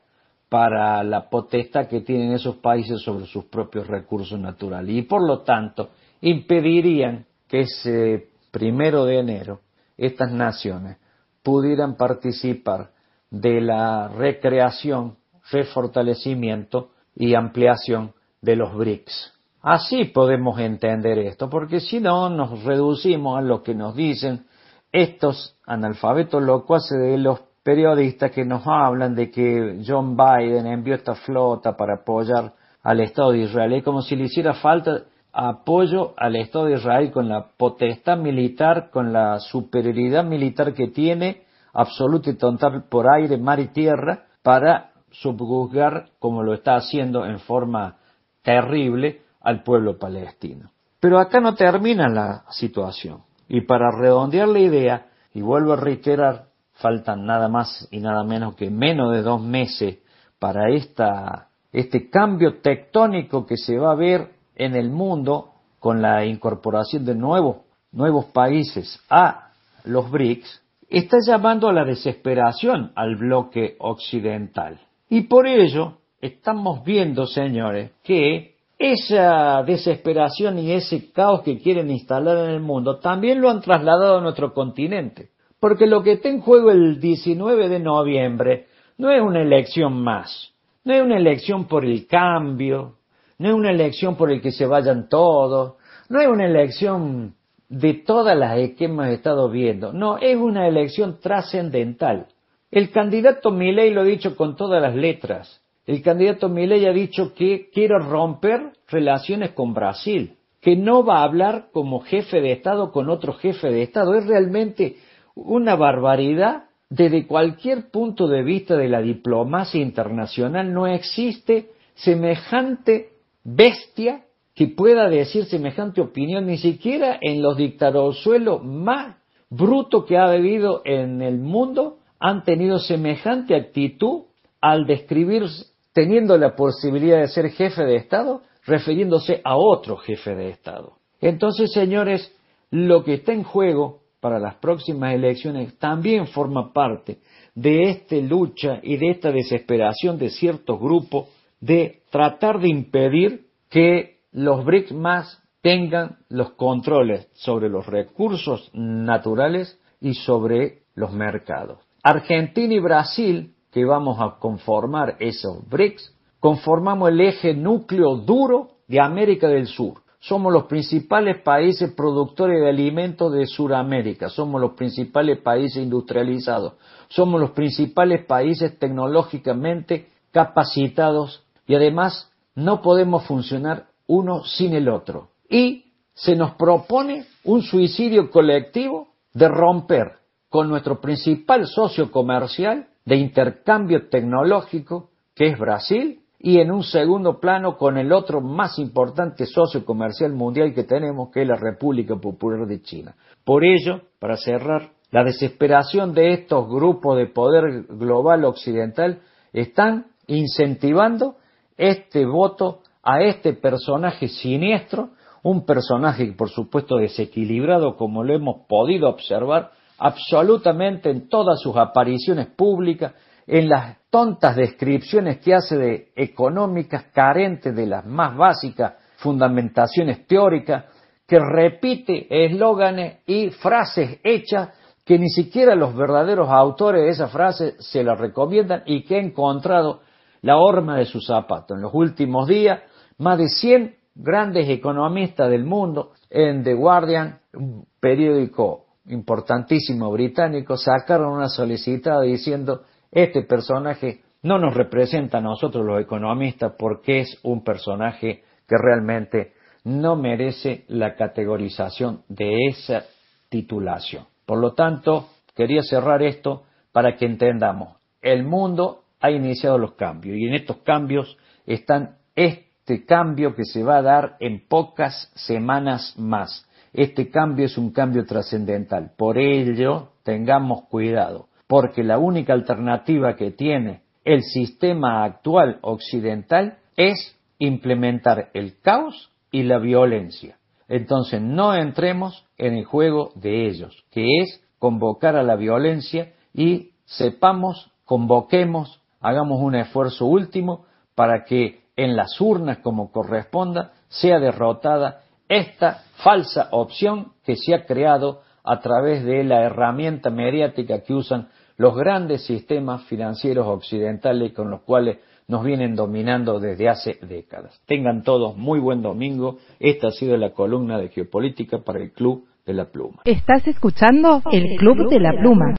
para 0.49 1.03
la 1.03 1.31
potestad 1.31 1.87
que 1.87 2.01
tienen 2.01 2.33
esos 2.33 2.57
países 2.57 3.01
sobre 3.01 3.25
sus 3.25 3.45
propios 3.45 3.87
recursos 3.87 4.39
naturales 4.39 4.95
y 4.95 5.01
por 5.01 5.25
lo 5.25 5.39
tanto 5.39 5.89
impedirían 6.21 7.25
que 7.47 7.61
ese 7.61 8.27
primero 8.51 9.05
de 9.05 9.17
enero 9.17 9.61
estas 9.97 10.31
naciones 10.31 10.97
pudieran 11.41 11.95
participar 11.97 12.91
de 13.31 13.61
la 13.61 14.09
recreación, 14.09 15.17
refortalecimiento 15.51 16.91
y 17.15 17.33
ampliación 17.33 18.13
de 18.43 18.55
los 18.57 18.75
BRICS. 18.75 19.38
Así 19.61 20.05
podemos 20.05 20.57
entender 20.59 21.19
esto, 21.19 21.49
porque 21.49 21.81
si 21.81 21.99
no 21.99 22.29
nos 22.29 22.63
reducimos 22.63 23.37
a 23.37 23.41
lo 23.41 23.61
que 23.61 23.75
nos 23.75 23.93
dicen 23.95 24.45
estos 24.91 25.57
analfabetos 25.65 26.41
locuaces 26.41 26.97
de 26.97 27.17
los 27.17 27.41
periodistas 27.61 28.31
que 28.31 28.45
nos 28.45 28.65
hablan 28.65 29.15
de 29.15 29.29
que 29.29 29.81
John 29.85 30.15
Biden 30.15 30.65
envió 30.65 30.95
esta 30.95 31.13
flota 31.13 31.75
para 31.75 31.95
apoyar 31.95 32.53
al 32.83 33.01
Estado 33.01 33.31
de 33.31 33.39
Israel. 33.39 33.73
Es 33.73 33.83
como 33.83 34.01
si 34.01 34.15
le 34.15 34.25
hiciera 34.25 34.53
falta 34.53 35.03
apoyo 35.33 36.13
al 36.17 36.37
Estado 36.37 36.65
de 36.65 36.75
Israel 36.75 37.11
con 37.11 37.27
la 37.27 37.49
potestad 37.57 38.17
militar, 38.17 38.89
con 38.91 39.11
la 39.11 39.39
superioridad 39.39 40.23
militar 40.23 40.73
que 40.73 40.87
tiene, 40.87 41.43
absoluta 41.73 42.29
y 42.29 42.35
total 42.35 42.85
por 42.89 43.13
aire, 43.13 43.37
mar 43.37 43.59
y 43.59 43.67
tierra, 43.67 44.25
para 44.41 44.91
subjuzgar, 45.11 46.05
como 46.17 46.43
lo 46.43 46.53
está 46.53 46.75
haciendo 46.75 47.25
en 47.25 47.39
forma 47.39 47.97
terrible 48.41 49.21
al 49.41 49.63
pueblo 49.63 49.97
palestino. 49.97 50.71
Pero 50.99 51.19
acá 51.19 51.39
no 51.39 51.55
termina 51.55 52.09
la 52.09 52.43
situación. 52.51 53.23
Y 53.47 53.61
para 53.61 53.91
redondear 53.91 54.47
la 54.47 54.59
idea, 54.59 55.07
y 55.33 55.41
vuelvo 55.41 55.73
a 55.73 55.77
reiterar, 55.77 56.47
faltan 56.73 57.25
nada 57.25 57.47
más 57.47 57.87
y 57.91 57.99
nada 57.99 58.23
menos 58.23 58.55
que 58.55 58.69
menos 58.69 59.11
de 59.13 59.21
dos 59.21 59.41
meses 59.41 59.99
para 60.39 60.69
esta, 60.69 61.49
este 61.71 62.09
cambio 62.09 62.61
tectónico 62.61 63.45
que 63.45 63.57
se 63.57 63.77
va 63.77 63.91
a 63.91 63.95
ver 63.95 64.31
en 64.55 64.75
el 64.75 64.89
mundo 64.89 65.51
con 65.79 66.01
la 66.01 66.25
incorporación 66.25 67.05
de 67.05 67.15
nuevos, 67.15 67.57
nuevos 67.91 68.25
países 68.25 68.99
a 69.09 69.51
los 69.85 70.09
BRICS, 70.11 70.61
está 70.89 71.17
llamando 71.25 71.69
a 71.69 71.73
la 71.73 71.85
desesperación 71.85 72.91
al 72.95 73.15
bloque 73.15 73.75
occidental. 73.79 74.79
Y 75.09 75.21
por 75.21 75.47
ello 75.47 75.99
estamos 76.21 76.83
viendo, 76.83 77.25
señores, 77.25 77.91
que 78.03 78.55
esa 78.79 79.61
desesperación 79.63 80.57
y 80.57 80.71
ese 80.71 81.11
caos 81.11 81.41
que 81.41 81.59
quieren 81.59 81.91
instalar 81.91 82.45
en 82.45 82.51
el 82.51 82.61
mundo 82.61 82.97
también 82.99 83.41
lo 83.41 83.49
han 83.49 83.59
trasladado 83.59 84.17
a 84.17 84.21
nuestro 84.21 84.53
continente. 84.53 85.31
Porque 85.59 85.85
lo 85.85 86.01
que 86.01 86.13
está 86.13 86.29
en 86.29 86.39
juego 86.39 86.71
el 86.71 87.01
19 87.01 87.67
de 87.67 87.79
noviembre 87.79 88.67
no 88.97 89.11
es 89.11 89.21
una 89.21 89.41
elección 89.41 90.01
más, 90.01 90.53
no 90.85 90.93
es 90.93 91.01
una 91.01 91.17
elección 91.17 91.67
por 91.67 91.83
el 91.83 92.07
cambio, 92.07 92.95
no 93.37 93.49
es 93.49 93.53
una 93.53 93.69
elección 93.69 94.15
por 94.15 94.31
el 94.31 94.41
que 94.41 94.51
se 94.51 94.65
vayan 94.65 95.09
todos, 95.09 95.75
no 96.07 96.21
es 96.21 96.27
una 96.27 96.45
elección 96.45 97.35
de 97.67 97.93
todas 97.95 98.37
las 98.37 98.55
que 98.71 98.85
hemos 98.85 99.07
estado 99.07 99.49
viendo, 99.49 99.91
no, 99.91 100.17
es 100.17 100.37
una 100.37 100.67
elección 100.67 101.19
trascendental. 101.19 102.27
El 102.71 102.91
candidato 102.91 103.51
Milei 103.51 103.91
lo 103.91 104.01
ha 104.01 104.05
dicho 104.05 104.35
con 104.37 104.55
todas 104.55 104.81
las 104.81 104.95
letras. 104.95 105.61
El 105.89 106.03
candidato 106.03 106.49
Milei 106.49 106.85
ha 106.85 106.93
dicho 106.93 107.33
que 107.33 107.71
quiere 107.73 107.97
romper 107.97 108.73
relaciones 108.89 109.53
con 109.53 109.73
Brasil, 109.73 110.35
que 110.61 110.75
no 110.75 111.03
va 111.03 111.17
a 111.17 111.23
hablar 111.23 111.69
como 111.73 112.01
jefe 112.01 112.41
de 112.41 112.51
Estado 112.51 112.91
con 112.91 113.09
otro 113.09 113.33
jefe 113.33 113.71
de 113.71 113.81
Estado. 113.81 114.13
Es 114.13 114.27
realmente 114.27 114.97
una 115.33 115.75
barbaridad. 115.75 116.65
Desde 116.91 117.25
cualquier 117.25 117.89
punto 117.89 118.27
de 118.27 118.43
vista 118.43 118.77
de 118.77 118.87
la 118.87 119.01
diplomacia 119.01 119.81
internacional 119.81 120.71
no 120.71 120.85
existe 120.85 121.71
semejante 121.95 123.09
bestia 123.43 124.25
que 124.53 124.67
pueda 124.67 125.09
decir 125.09 125.45
semejante 125.45 126.01
opinión, 126.01 126.45
ni 126.45 126.59
siquiera 126.59 127.17
en 127.19 127.41
los 127.41 127.57
dictadosuelos 127.57 128.63
más 128.63 129.15
brutos 129.49 130.05
que 130.05 130.17
ha 130.17 130.25
habido 130.25 130.83
en 130.85 131.23
el 131.23 131.39
mundo 131.39 131.97
han 132.19 132.43
tenido 132.43 132.77
semejante 132.77 133.55
actitud 133.55 134.25
al 134.61 134.85
describir, 134.85 135.45
teniendo 135.93 136.37
la 136.37 136.55
posibilidad 136.55 137.19
de 137.19 137.27
ser 137.27 137.49
jefe 137.49 137.83
de 137.83 137.95
Estado, 137.95 138.41
refiriéndose 138.65 139.41
a 139.43 139.57
otro 139.57 139.97
jefe 139.97 140.35
de 140.35 140.49
Estado. 140.49 140.93
Entonces, 141.21 141.71
señores, 141.71 142.33
lo 142.71 143.03
que 143.03 143.15
está 143.15 143.33
en 143.33 143.43
juego 143.43 144.01
para 144.19 144.39
las 144.39 144.55
próximas 144.55 145.13
elecciones 145.13 145.77
también 145.79 146.27
forma 146.27 146.73
parte 146.73 147.19
de 147.55 147.89
esta 147.89 148.15
lucha 148.17 148.79
y 148.83 148.97
de 148.97 149.11
esta 149.11 149.31
desesperación 149.31 150.17
de 150.17 150.29
ciertos 150.29 150.79
grupos 150.79 151.29
de 151.59 152.03
tratar 152.09 152.59
de 152.59 152.69
impedir 152.69 153.47
que 153.69 154.19
los 154.31 154.63
BRICS 154.63 154.91
más 154.93 155.43
tengan 155.61 156.17
los 156.29 156.51
controles 156.51 157.27
sobre 157.33 157.69
los 157.69 157.85
recursos 157.85 158.69
naturales 158.73 159.77
y 159.99 160.13
sobre 160.13 160.83
los 160.95 161.11
mercados. 161.11 161.79
Argentina 162.03 162.73
y 162.73 162.79
Brasil, 162.79 163.53
que 163.79 163.85
vamos 163.85 164.19
a 164.19 164.37
conformar 164.39 165.15
esos 165.19 165.67
BRICS, 165.69 166.13
conformamos 166.41 167.09
el 167.09 167.21
eje 167.21 167.53
núcleo 167.53 168.17
duro 168.17 168.71
de 168.89 168.99
América 168.99 169.47
del 169.47 169.67
Sur. 169.67 170.01
Somos 170.19 170.51
los 170.51 170.65
principales 170.65 171.41
países 171.41 171.93
productores 171.93 172.59
de 172.59 172.67
alimentos 172.67 173.31
de 173.31 173.45
Sudamérica, 173.45 174.27
somos 174.27 174.59
los 174.59 174.73
principales 174.73 175.39
países 175.39 175.81
industrializados, 175.81 176.73
somos 177.07 177.39
los 177.39 177.51
principales 177.51 178.25
países 178.25 178.77
tecnológicamente 178.77 180.09
capacitados 180.31 181.41
y 181.65 181.75
además 181.75 182.29
no 182.55 182.81
podemos 182.81 183.23
funcionar 183.23 183.85
uno 184.07 184.43
sin 184.43 184.73
el 184.73 184.89
otro. 184.89 185.29
Y 185.49 185.85
se 186.13 186.35
nos 186.35 186.51
propone 186.55 187.23
un 187.45 187.61
suicidio 187.61 188.29
colectivo 188.29 189.07
de 189.33 189.47
romper 189.47 190.17
con 190.49 190.67
nuestro 190.67 190.99
principal 190.99 191.65
socio 191.65 192.11
comercial 192.11 192.89
de 193.09 193.15
intercambio 193.15 194.07
tecnológico, 194.07 195.09
que 195.33 195.47
es 195.47 195.57
Brasil, 195.57 196.19
y 196.37 196.59
en 196.59 196.71
un 196.71 196.83
segundo 196.83 197.39
plano 197.39 197.75
con 197.75 197.97
el 197.97 198.13
otro 198.13 198.39
más 198.39 198.77
importante 198.77 199.47
socio 199.47 199.83
comercial 199.83 200.31
mundial 200.31 200.75
que 200.75 200.83
tenemos, 200.83 201.31
que 201.31 201.41
es 201.41 201.47
la 201.47 201.55
República 201.55 202.15
Popular 202.15 202.67
de 202.67 202.81
China. 202.83 203.15
Por 203.43 203.65
ello, 203.65 204.01
para 204.19 204.37
cerrar, 204.37 204.91
la 205.09 205.23
desesperación 205.23 206.13
de 206.13 206.33
estos 206.33 206.69
grupos 206.69 207.17
de 207.17 207.25
poder 207.25 207.83
global 207.89 208.45
occidental 208.45 209.21
están 209.53 210.05
incentivando 210.27 211.37
este 211.77 212.27
voto 212.27 212.83
a 213.01 213.23
este 213.23 213.53
personaje 213.53 214.27
siniestro, 214.27 215.09
un 215.41 215.65
personaje 215.65 216.31
por 216.33 216.49
supuesto 216.49 216.97
desequilibrado 216.97 217.97
como 217.97 218.23
lo 218.23 218.35
hemos 218.35 218.67
podido 218.67 219.09
observar 219.09 219.71
absolutamente 219.99 221.09
en 221.09 221.27
todas 221.27 221.59
sus 221.61 221.75
apariciones 221.75 222.47
públicas, 222.47 223.13
en 223.45 223.69
las 223.69 223.97
tontas 224.09 224.55
descripciones 224.55 225.39
que 225.39 225.53
hace 225.53 225.77
de 225.77 226.11
económicas 226.15 227.05
carentes 227.13 227.75
de 227.75 227.87
las 227.87 228.05
más 228.05 228.35
básicas 228.35 228.93
fundamentaciones 229.17 230.25
teóricas, 230.27 230.85
que 231.27 231.39
repite 231.39 232.27
eslóganes 232.45 233.19
y 233.27 233.49
frases 233.49 234.19
hechas 234.23 234.69
que 235.05 235.19
ni 235.19 235.29
siquiera 235.29 235.75
los 235.75 235.95
verdaderos 235.95 236.49
autores 236.49 237.01
de 237.01 237.09
esas 237.09 237.31
frases 237.31 237.75
se 237.79 238.03
las 238.03 238.19
recomiendan 238.19 238.83
y 238.85 239.03
que 239.03 239.15
ha 239.15 239.19
encontrado 239.19 240.01
la 240.41 240.57
horma 240.57 240.97
de 240.97 241.05
su 241.05 241.19
zapato. 241.19 241.75
En 241.75 241.81
los 241.81 241.93
últimos 241.93 242.47
días, 242.47 242.81
más 243.17 243.37
de 243.37 243.49
100 243.49 243.95
grandes 244.15 244.69
economistas 244.69 245.49
del 245.49 245.65
mundo 245.65 246.13
en 246.29 246.63
The 246.63 246.73
Guardian, 246.73 247.39
un 247.53 247.85
periódico 247.99 248.85
importantísimo 249.09 250.11
británico, 250.11 250.77
sacaron 250.77 251.33
una 251.33 251.49
solicitada 251.49 252.21
diciendo 252.21 252.83
este 253.11 253.43
personaje 253.43 254.21
no 254.41 254.57
nos 254.57 254.73
representa 254.73 255.39
a 255.39 255.41
nosotros 255.41 255.85
los 255.85 256.01
economistas 256.01 256.73
porque 256.77 257.19
es 257.19 257.39
un 257.43 257.63
personaje 257.63 258.43
que 258.67 258.75
realmente 258.77 259.53
no 259.83 260.15
merece 260.15 260.85
la 260.87 261.15
categorización 261.15 262.23
de 262.29 262.67
esa 262.67 263.03
titulación. 263.49 264.25
Por 264.45 264.59
lo 264.59 264.73
tanto, 264.73 265.29
quería 265.55 265.81
cerrar 265.81 266.23
esto 266.23 266.63
para 266.91 267.15
que 267.15 267.25
entendamos, 267.25 267.97
el 268.21 268.43
mundo 268.43 269.03
ha 269.19 269.31
iniciado 269.31 269.77
los 269.77 269.93
cambios 269.93 270.37
y 270.37 270.47
en 270.47 270.53
estos 270.53 270.77
cambios 270.77 271.37
están 271.65 272.17
este 272.35 273.05
cambio 273.05 273.55
que 273.55 273.65
se 273.65 273.83
va 273.83 273.97
a 273.97 274.01
dar 274.01 274.37
en 274.39 274.67
pocas 274.67 275.31
semanas 275.35 276.15
más. 276.17 276.65
Este 276.93 277.29
cambio 277.29 277.65
es 277.65 277.77
un 277.77 277.91
cambio 277.91 278.25
trascendental. 278.25 279.11
Por 279.17 279.37
ello, 279.37 280.09
tengamos 280.23 280.83
cuidado, 280.89 281.47
porque 281.67 282.03
la 282.03 282.17
única 282.17 282.53
alternativa 282.53 283.35
que 283.35 283.51
tiene 283.51 284.01
el 284.25 284.41
sistema 284.43 285.23
actual 285.23 285.79
occidental 285.81 286.77
es 286.95 287.37
implementar 287.57 288.49
el 288.53 288.79
caos 288.79 289.31
y 289.51 289.63
la 289.63 289.79
violencia. 289.79 290.57
Entonces 290.87 291.41
no 291.41 291.75
entremos 291.75 292.45
en 292.57 292.75
el 292.75 292.85
juego 292.85 293.31
de 293.35 293.67
ellos, 293.67 294.03
que 294.11 294.25
es 294.41 294.61
convocar 294.79 295.35
a 295.35 295.43
la 295.43 295.55
violencia 295.55 296.33
y 296.53 296.91
sepamos, 297.05 297.91
convoquemos 298.05 298.99
hagamos 299.21 299.61
un 299.61 299.75
esfuerzo 299.75 300.25
último 300.25 300.85
para 301.15 301.43
que 301.43 301.81
en 301.95 302.15
las 302.15 302.39
urnas 302.39 302.79
como 302.79 303.11
corresponda 303.11 303.93
sea 304.07 304.39
derrotada 304.39 305.23
esta 305.49 306.03
falsa 306.23 306.69
opción 306.71 307.33
que 307.43 307.55
se 307.55 307.73
ha 307.73 307.85
creado 307.85 308.41
a 308.63 308.79
través 308.79 309.25
de 309.25 309.43
la 309.43 309.63
herramienta 309.63 310.29
mediática 310.29 311.01
que 311.03 311.13
usan 311.13 311.49
los 311.75 311.95
grandes 311.95 312.45
sistemas 312.45 313.03
financieros 313.05 313.65
occidentales 313.67 314.53
con 314.53 314.69
los 314.69 314.81
cuales 314.81 315.17
nos 315.47 315.63
vienen 315.63 315.95
dominando 315.95 316.59
desde 316.59 316.87
hace 316.87 317.17
décadas. 317.21 317.81
Tengan 317.87 318.21
todos 318.21 318.55
muy 318.55 318.79
buen 318.79 319.01
domingo. 319.01 319.57
Esta 319.79 320.09
ha 320.09 320.11
sido 320.11 320.37
la 320.37 320.51
columna 320.51 320.99
de 320.99 321.09
geopolítica 321.09 321.79
para 321.79 321.99
el 321.99 322.11
Club 322.11 322.45
de 322.65 322.73
la 322.73 322.85
Pluma. 322.85 323.23
Estás 323.25 323.67
escuchando 323.67 324.43
el 324.51 324.77
Club 324.77 325.09
de 325.09 325.19
la 325.19 325.31
Pluma. 325.31 325.78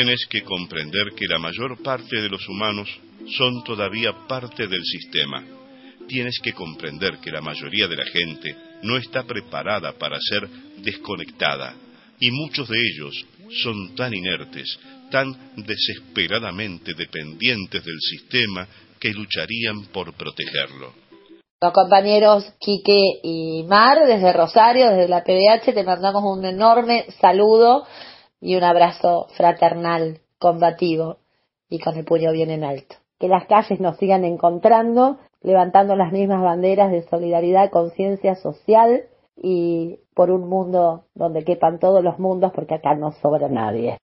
Tienes 0.00 0.26
que 0.30 0.42
comprender 0.42 1.10
que 1.14 1.26
la 1.28 1.38
mayor 1.38 1.82
parte 1.82 2.22
de 2.22 2.30
los 2.30 2.48
humanos 2.48 2.88
son 3.36 3.62
todavía 3.62 4.14
parte 4.26 4.66
del 4.66 4.82
sistema. 4.82 5.44
Tienes 6.08 6.38
que 6.42 6.54
comprender 6.54 7.18
que 7.18 7.30
la 7.30 7.42
mayoría 7.42 7.86
de 7.86 7.96
la 7.96 8.06
gente 8.06 8.56
no 8.82 8.96
está 8.96 9.24
preparada 9.24 9.92
para 9.98 10.16
ser 10.18 10.48
desconectada 10.78 11.74
y 12.18 12.30
muchos 12.30 12.66
de 12.70 12.78
ellos 12.80 13.14
son 13.62 13.94
tan 13.94 14.14
inertes, 14.14 14.78
tan 15.10 15.36
desesperadamente 15.56 16.94
dependientes 16.94 17.84
del 17.84 18.00
sistema 18.00 18.66
que 18.98 19.12
lucharían 19.12 19.84
por 19.92 20.14
protegerlo. 20.14 20.94
Los 21.60 21.74
compañeros 21.74 22.54
Quique 22.58 23.02
y 23.22 23.64
Mar 23.64 24.06
desde 24.06 24.32
Rosario, 24.32 24.88
desde 24.88 25.08
la 25.08 25.22
PDH, 25.22 25.74
te 25.74 25.84
mandamos 25.84 26.22
un 26.24 26.42
enorme 26.46 27.04
saludo 27.20 27.84
y 28.40 28.56
un 28.56 28.64
abrazo 28.64 29.26
fraternal, 29.36 30.20
combativo 30.38 31.18
y 31.68 31.78
con 31.78 31.96
el 31.96 32.04
puño 32.04 32.32
bien 32.32 32.50
en 32.50 32.64
alto. 32.64 32.96
Que 33.18 33.28
las 33.28 33.46
calles 33.46 33.80
nos 33.80 33.98
sigan 33.98 34.24
encontrando, 34.24 35.18
levantando 35.42 35.94
las 35.94 36.12
mismas 36.12 36.42
banderas 36.42 36.90
de 36.90 37.02
solidaridad, 37.02 37.70
conciencia 37.70 38.34
social 38.34 39.04
y 39.36 40.00
por 40.14 40.30
un 40.30 40.48
mundo 40.48 41.04
donde 41.14 41.44
quepan 41.44 41.78
todos 41.78 42.02
los 42.02 42.18
mundos 42.18 42.52
porque 42.54 42.74
acá 42.74 42.94
no 42.94 43.12
sobra 43.12 43.48
nadie. 43.48 43.98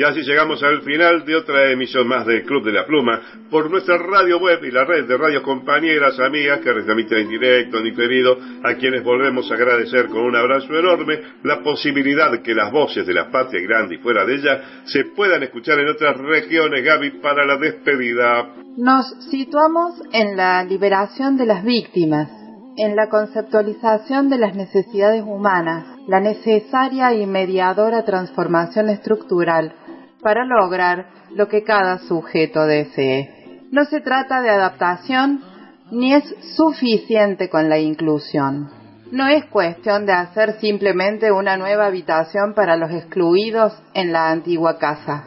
Y 0.00 0.02
así 0.02 0.22
llegamos 0.22 0.62
al 0.62 0.80
final 0.80 1.26
de 1.26 1.36
otra 1.36 1.70
emisión 1.70 2.08
más 2.08 2.24
del 2.24 2.44
Club 2.44 2.64
de 2.64 2.72
la 2.72 2.86
Pluma 2.86 3.20
por 3.50 3.70
nuestra 3.70 3.98
radio 3.98 4.38
web 4.38 4.64
y 4.64 4.70
la 4.70 4.86
red 4.86 5.06
de 5.06 5.14
radios 5.14 5.42
compañeras, 5.42 6.18
amigas 6.18 6.60
que 6.60 6.72
retransmiten 6.72 7.18
en 7.18 7.28
directo, 7.28 7.76
en 7.76 7.84
diferido, 7.84 8.34
a 8.64 8.76
quienes 8.76 9.04
volvemos 9.04 9.50
a 9.50 9.56
agradecer 9.56 10.06
con 10.06 10.22
un 10.22 10.34
abrazo 10.34 10.74
enorme 10.74 11.20
la 11.42 11.62
posibilidad 11.62 12.30
que 12.40 12.54
las 12.54 12.72
voces 12.72 13.06
de 13.06 13.12
la 13.12 13.30
patria 13.30 13.60
grande 13.60 13.96
y 13.96 13.98
fuera 13.98 14.24
de 14.24 14.36
ella 14.36 14.62
se 14.84 15.04
puedan 15.14 15.42
escuchar 15.42 15.78
en 15.78 15.90
otras 15.90 16.16
regiones, 16.16 16.82
Gaby, 16.82 17.20
para 17.20 17.44
la 17.44 17.58
despedida. 17.58 18.54
Nos 18.78 19.04
situamos 19.30 20.00
en 20.14 20.34
la 20.34 20.64
liberación 20.64 21.36
de 21.36 21.44
las 21.44 21.62
víctimas, 21.62 22.30
en 22.78 22.96
la 22.96 23.10
conceptualización 23.10 24.30
de 24.30 24.38
las 24.38 24.56
necesidades 24.56 25.22
humanas, 25.26 25.84
la 26.08 26.20
necesaria 26.20 27.12
y 27.12 27.26
mediadora 27.26 28.02
transformación 28.06 28.88
estructural 28.88 29.74
para 30.22 30.44
lograr 30.44 31.06
lo 31.34 31.48
que 31.48 31.62
cada 31.62 31.98
sujeto 31.98 32.66
desee. 32.66 33.68
No 33.70 33.84
se 33.84 34.00
trata 34.00 34.40
de 34.40 34.50
adaptación 34.50 35.42
ni 35.90 36.14
es 36.14 36.24
suficiente 36.56 37.48
con 37.48 37.68
la 37.68 37.78
inclusión. 37.78 38.70
No 39.10 39.26
es 39.26 39.44
cuestión 39.46 40.06
de 40.06 40.12
hacer 40.12 40.60
simplemente 40.60 41.32
una 41.32 41.56
nueva 41.56 41.86
habitación 41.86 42.54
para 42.54 42.76
los 42.76 42.92
excluidos 42.92 43.72
en 43.92 44.12
la 44.12 44.30
antigua 44.30 44.78
casa. 44.78 45.24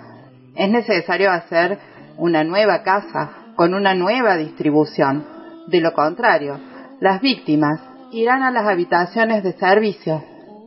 Es 0.56 0.70
necesario 0.70 1.32
hacer 1.32 1.80
una 2.18 2.44
nueva 2.44 2.84
casa 2.84 3.32
con 3.56 3.74
una 3.74 3.94
nueva 3.94 4.38
distribución. 4.38 5.26
De 5.68 5.82
lo 5.82 5.94
contrario, 5.94 6.60
las 7.02 7.22
víctimas 7.22 7.82
irán 8.12 8.44
a 8.44 8.52
las 8.52 8.68
habitaciones 8.68 9.44
de 9.44 9.54
servicio, 9.54 10.24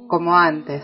como 0.09 0.37
antes, 0.37 0.83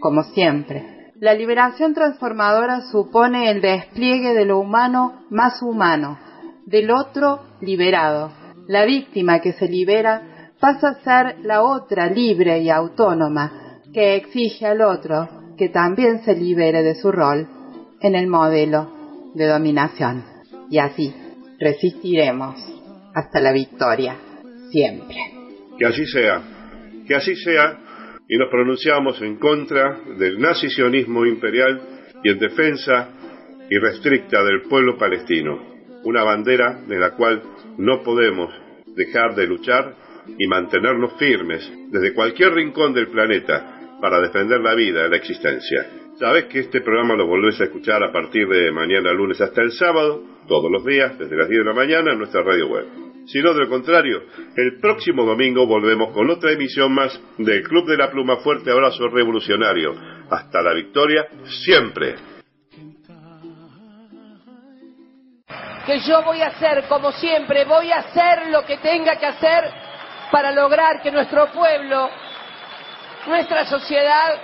como 0.00 0.22
siempre. 0.22 0.97
La 1.20 1.34
liberación 1.34 1.94
transformadora 1.94 2.82
supone 2.92 3.50
el 3.50 3.60
despliegue 3.60 4.34
de 4.34 4.44
lo 4.44 4.60
humano 4.60 5.24
más 5.30 5.60
humano, 5.62 6.16
del 6.64 6.92
otro 6.92 7.40
liberado. 7.60 8.30
La 8.68 8.84
víctima 8.84 9.40
que 9.40 9.52
se 9.52 9.68
libera 9.68 10.52
pasa 10.60 10.90
a 10.90 11.02
ser 11.02 11.40
la 11.44 11.62
otra 11.64 12.06
libre 12.08 12.60
y 12.60 12.70
autónoma, 12.70 13.80
que 13.92 14.14
exige 14.14 14.66
al 14.66 14.80
otro 14.80 15.28
que 15.56 15.68
también 15.70 16.22
se 16.24 16.36
libere 16.36 16.84
de 16.84 16.94
su 16.94 17.10
rol 17.10 17.48
en 18.00 18.14
el 18.14 18.28
modelo 18.28 19.32
de 19.34 19.46
dominación. 19.46 20.24
Y 20.70 20.78
así 20.78 21.12
resistiremos 21.58 22.54
hasta 23.12 23.40
la 23.40 23.50
victoria, 23.50 24.16
siempre. 24.70 25.16
Que 25.76 25.86
así 25.86 26.06
sea, 26.06 26.42
que 27.08 27.14
así 27.16 27.34
sea, 27.34 27.87
y 28.28 28.36
nos 28.36 28.50
pronunciamos 28.50 29.20
en 29.22 29.36
contra 29.36 30.00
del 30.18 30.38
nazisionismo 30.38 31.24
imperial 31.24 31.80
y 32.22 32.30
en 32.30 32.38
defensa 32.38 33.10
irrestricta 33.70 34.44
del 34.44 34.62
pueblo 34.62 34.98
palestino, 34.98 35.58
una 36.04 36.24
bandera 36.24 36.82
de 36.86 36.98
la 36.98 37.12
cual 37.12 37.42
no 37.78 38.02
podemos 38.02 38.52
dejar 38.94 39.34
de 39.34 39.46
luchar 39.46 39.94
y 40.38 40.46
mantenernos 40.46 41.14
firmes 41.18 41.70
desde 41.90 42.12
cualquier 42.12 42.52
rincón 42.52 42.92
del 42.92 43.08
planeta 43.08 43.96
para 44.00 44.20
defender 44.20 44.60
la 44.60 44.74
vida 44.74 45.06
y 45.06 45.10
la 45.10 45.16
existencia. 45.16 45.86
Sabes 46.18 46.46
que 46.46 46.60
este 46.60 46.80
programa 46.80 47.14
lo 47.14 47.26
volvés 47.26 47.60
a 47.60 47.64
escuchar 47.64 48.02
a 48.02 48.12
partir 48.12 48.46
de 48.48 48.72
mañana 48.72 49.12
lunes 49.12 49.40
hasta 49.40 49.62
el 49.62 49.70
sábado, 49.72 50.22
todos 50.46 50.70
los 50.70 50.84
días, 50.84 51.18
desde 51.18 51.36
las 51.36 51.48
10 51.48 51.60
de 51.60 51.64
la 51.64 51.74
mañana 51.74 52.12
en 52.12 52.18
nuestra 52.18 52.42
radio 52.42 52.66
web. 52.68 53.07
Si 53.28 53.42
no, 53.42 53.52
de 53.52 53.60
lo 53.60 53.68
contrario, 53.68 54.22
el 54.56 54.80
próximo 54.80 55.22
domingo 55.22 55.66
volvemos 55.66 56.14
con 56.14 56.30
otra 56.30 56.50
emisión 56.52 56.92
más 56.92 57.20
del 57.36 57.62
Club 57.62 57.86
de 57.86 57.98
la 57.98 58.10
Pluma. 58.10 58.38
Fuerte 58.38 58.70
abrazo 58.70 59.06
revolucionario. 59.08 59.94
Hasta 60.30 60.62
la 60.62 60.72
victoria, 60.72 61.26
siempre. 61.44 62.14
que 65.84 66.00
yo 66.00 66.22
voy 66.22 66.42
a 66.42 66.48
hacer, 66.48 66.84
como 66.86 67.12
siempre, 67.12 67.64
voy 67.64 67.90
a 67.90 68.00
hacer 68.00 68.48
lo 68.50 68.62
que 68.66 68.76
tenga 68.76 69.16
que 69.16 69.24
hacer 69.24 69.64
para 70.30 70.52
lograr 70.52 71.00
que 71.02 71.10
nuestro 71.10 71.46
pueblo, 71.46 72.10
nuestra 73.26 73.64
sociedad, 73.64 74.38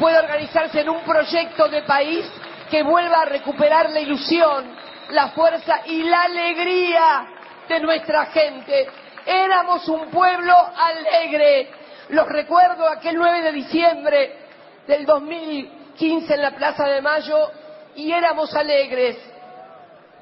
pueda 0.00 0.20
organizarse 0.20 0.80
en 0.80 0.88
un 0.88 1.04
proyecto 1.04 1.68
de 1.68 1.82
país 1.82 2.28
que 2.68 2.82
vuelva 2.82 3.22
a 3.22 3.24
recuperar 3.24 3.88
la 3.90 4.00
ilusión, 4.00 4.64
la 5.10 5.28
fuerza 5.28 5.82
y 5.86 6.02
la 6.02 6.24
alegría 6.24 7.39
de 7.70 7.80
nuestra 7.80 8.26
gente. 8.26 8.88
Éramos 9.24 9.88
un 9.88 10.10
pueblo 10.10 10.54
alegre. 10.76 11.70
Los 12.10 12.28
recuerdo 12.28 12.88
aquel 12.88 13.16
9 13.16 13.42
de 13.42 13.52
diciembre 13.52 14.38
del 14.86 15.06
2015 15.06 16.34
en 16.34 16.42
la 16.42 16.50
Plaza 16.50 16.84
de 16.84 17.00
Mayo 17.00 17.50
y 17.94 18.12
éramos 18.12 18.54
alegres 18.54 19.16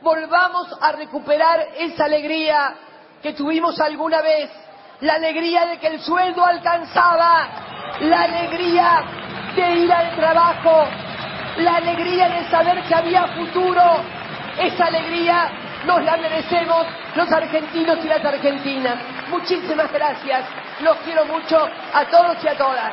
volvamos 0.01 0.69
a 0.81 0.93
recuperar 0.93 1.61
esa 1.77 2.05
alegría 2.05 2.75
que 3.23 3.33
tuvimos 3.33 3.81
alguna 3.81 4.23
vez, 4.23 4.51
la 5.01 5.15
alegría 5.15 5.67
de 5.67 5.79
que 5.79 5.89
el 5.89 6.01
sueldo 6.01 6.45
alcanzaba, 6.45 7.49
la 8.01 8.23
alegría 8.23 9.03
de 9.57 9.75
ir 9.77 9.93
al 9.93 10.15
trabajo, 10.15 10.89
la 11.59 11.77
alegría 11.77 12.29
de 12.29 12.51
saber 12.51 12.83
que 12.85 12.95
había 12.95 13.27
futuro, 13.29 13.83
esa 14.61 14.87
alegría 14.87 15.51
nos 15.87 16.03
la 16.05 16.17
merecemos 16.17 16.87
los 17.15 17.31
argentinos 17.33 17.99
y 18.05 18.09
las 18.09 18.25
argentinas. 18.25 18.97
Muchísimas 19.29 19.93
gracias, 19.93 20.45
los 20.81 20.97
quiero 20.99 21.25
mucho 21.25 21.69
a 21.95 22.05
todos 22.07 22.43
y 22.45 22.49
a 22.49 22.57
todas. 22.57 22.93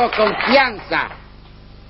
Tengo 0.00 0.10
confianza, 0.10 1.08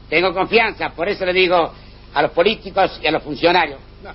tengo 0.08 0.34
confianza, 0.34 0.90
por 0.90 1.08
eso 1.08 1.24
le 1.24 1.32
digo 1.32 1.72
a 2.12 2.22
los 2.22 2.32
políticos 2.32 2.98
y 3.02 3.06
a 3.06 3.12
los 3.12 3.22
funcionarios, 3.22 3.78
no, 4.02 4.10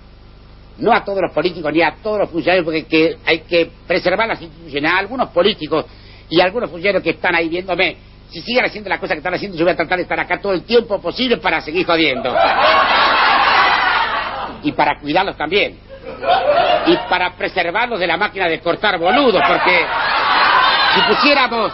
no 0.80 0.94
a 0.94 1.04
todos 1.04 1.20
los 1.22 1.32
políticos 1.32 1.72
ni 1.72 1.82
a 1.82 1.96
todos 2.04 2.20
los 2.20 2.30
funcionarios, 2.30 2.66
porque 2.66 2.86
que 2.86 3.18
hay 3.26 3.40
que 3.42 3.72
preservar 3.88 4.28
las 4.28 4.42
instituciones, 4.42 4.92
a 4.92 4.98
algunos 4.98 5.30
políticos 5.30 5.86
y 6.30 6.42
a 6.42 6.44
algunos 6.44 6.70
funcionarios 6.70 7.04
que 7.04 7.12
están 7.12 7.36
ahí 7.36 7.48
viéndome, 7.48 7.98
si 8.30 8.42
siguen 8.42 8.66
haciendo 8.66 8.90
las 8.90 9.00
cosas 9.00 9.14
que 9.14 9.20
están 9.20 9.34
haciendo, 9.34 9.58
yo 9.58 9.64
voy 9.64 9.74
a 9.74 9.78
tratar 9.78 9.98
de 9.98 10.04
estar 10.04 10.20
acá 10.20 10.42
todo 10.42 10.54
el 10.54 10.64
tiempo 10.64 11.00
posible 11.00 11.38
para 11.38 11.62
seguir 11.62 11.86
jodiendo. 11.86 12.36
Y 14.64 14.72
para 14.74 15.00
cuidarlos 15.00 15.38
también. 15.38 15.78
Y 16.88 16.98
para 17.08 17.34
preservarlos 17.38 18.00
de 18.00 18.08
la 18.08 18.18
máquina 18.18 18.48
de 18.48 18.60
cortar 18.60 19.00
boludos, 19.00 19.42
porque 19.48 19.86
si 20.96 21.02
pusiéramos 21.02 21.72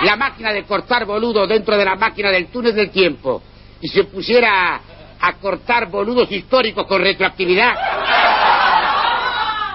la 0.00 0.16
máquina 0.16 0.52
de 0.52 0.64
cortar 0.64 1.04
boludos 1.04 1.48
dentro 1.48 1.76
de 1.76 1.84
la 1.84 1.96
máquina 1.96 2.30
del 2.30 2.46
túnel 2.46 2.74
del 2.74 2.90
tiempo 2.90 3.42
y 3.80 3.88
se 3.88 4.04
pusiera 4.04 4.80
a, 5.20 5.32
cortar 5.34 5.88
boludos 5.88 6.30
históricos 6.32 6.86
con 6.86 7.02
retroactividad, 7.02 7.74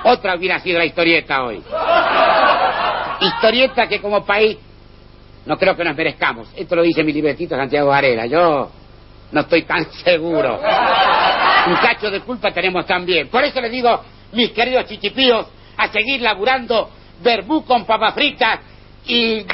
otra 0.04 0.36
hubiera 0.36 0.60
sido 0.60 0.80
la 0.80 0.86
historieta 0.86 1.44
hoy. 1.44 1.62
Historieta 3.22 3.88
que 3.88 4.02
como 4.02 4.26
país 4.26 4.58
no 5.46 5.58
creo 5.58 5.76
que 5.76 5.84
nos 5.84 5.96
merezcamos. 5.96 6.50
Esto 6.56 6.76
lo 6.76 6.82
dice 6.82 7.04
mi 7.04 7.14
libretito 7.14 7.56
Santiago 7.56 7.90
Varela. 7.90 8.26
Yo 8.26 8.70
no 9.32 9.42
estoy 9.42 9.64
tan 9.64 9.90
seguro. 10.04 10.60
Un 11.68 11.76
cacho 11.76 12.12
de 12.12 12.22
culpa 12.22 12.52
tenemos 12.52 12.86
también. 12.86 13.30
Por 13.30 13.44
eso 13.44 13.62
les 13.62 13.72
digo, 13.72 14.02
mis 14.34 14.52
queridos 14.52 14.86
chichipíos, 14.86 15.48
a 15.78 15.88
seguir 15.90 16.22
laburando 16.22 16.90
verbú 17.22 17.64
con 17.66 17.86
papas 17.86 18.14
fritas 18.14 18.60
El 19.10 19.46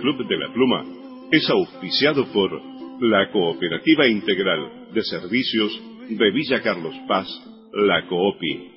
Club 0.00 0.26
de 0.26 0.36
la 0.36 0.52
Pluma 0.52 0.84
es 1.30 1.48
auspiciado 1.48 2.26
por 2.32 2.60
la 3.00 3.30
Cooperativa 3.30 4.08
Integral 4.08 4.88
de 4.92 5.02
Servicios 5.04 5.80
de 6.08 6.30
Villa 6.32 6.60
Carlos 6.60 6.96
Paz, 7.06 7.28
la 7.72 8.04
COOPI, 8.08 8.70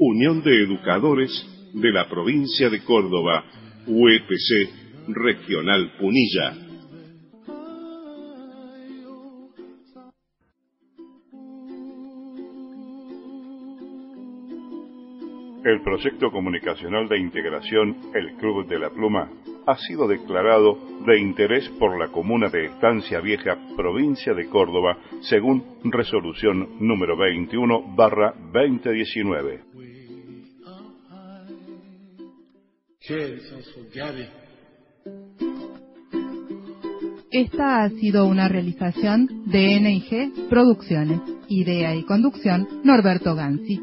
Unión 0.00 0.42
de 0.42 0.64
Educadores 0.64 1.30
de 1.72 1.92
la 1.92 2.08
Provincia 2.08 2.68
de 2.68 2.82
Córdoba, 2.82 3.44
UEPC 3.86 4.70
Regional 5.06 5.92
Punilla. 6.00 6.63
El 15.64 15.80
proyecto 15.80 16.30
comunicacional 16.30 17.08
de 17.08 17.18
integración 17.18 17.96
El 18.14 18.34
Club 18.36 18.68
de 18.68 18.78
la 18.78 18.90
Pluma 18.90 19.30
ha 19.66 19.78
sido 19.78 20.06
declarado 20.06 20.78
de 21.06 21.18
interés 21.18 21.66
por 21.78 21.98
la 21.98 22.08
comuna 22.08 22.50
de 22.50 22.66
Estancia 22.66 23.18
Vieja, 23.20 23.56
provincia 23.74 24.34
de 24.34 24.46
Córdoba, 24.50 24.98
según 25.22 25.64
resolución 25.84 26.76
número 26.80 27.16
21 27.16 27.94
barra 27.96 28.34
2019. 28.52 29.62
Esta 37.30 37.84
ha 37.84 37.88
sido 37.88 38.26
una 38.26 38.48
realización 38.48 39.44
de 39.46 39.80
NIG 39.80 40.48
Producciones. 40.50 41.20
Idea 41.48 41.94
y 41.94 42.04
conducción 42.04 42.68
Norberto 42.84 43.34
Gansi. 43.34 43.82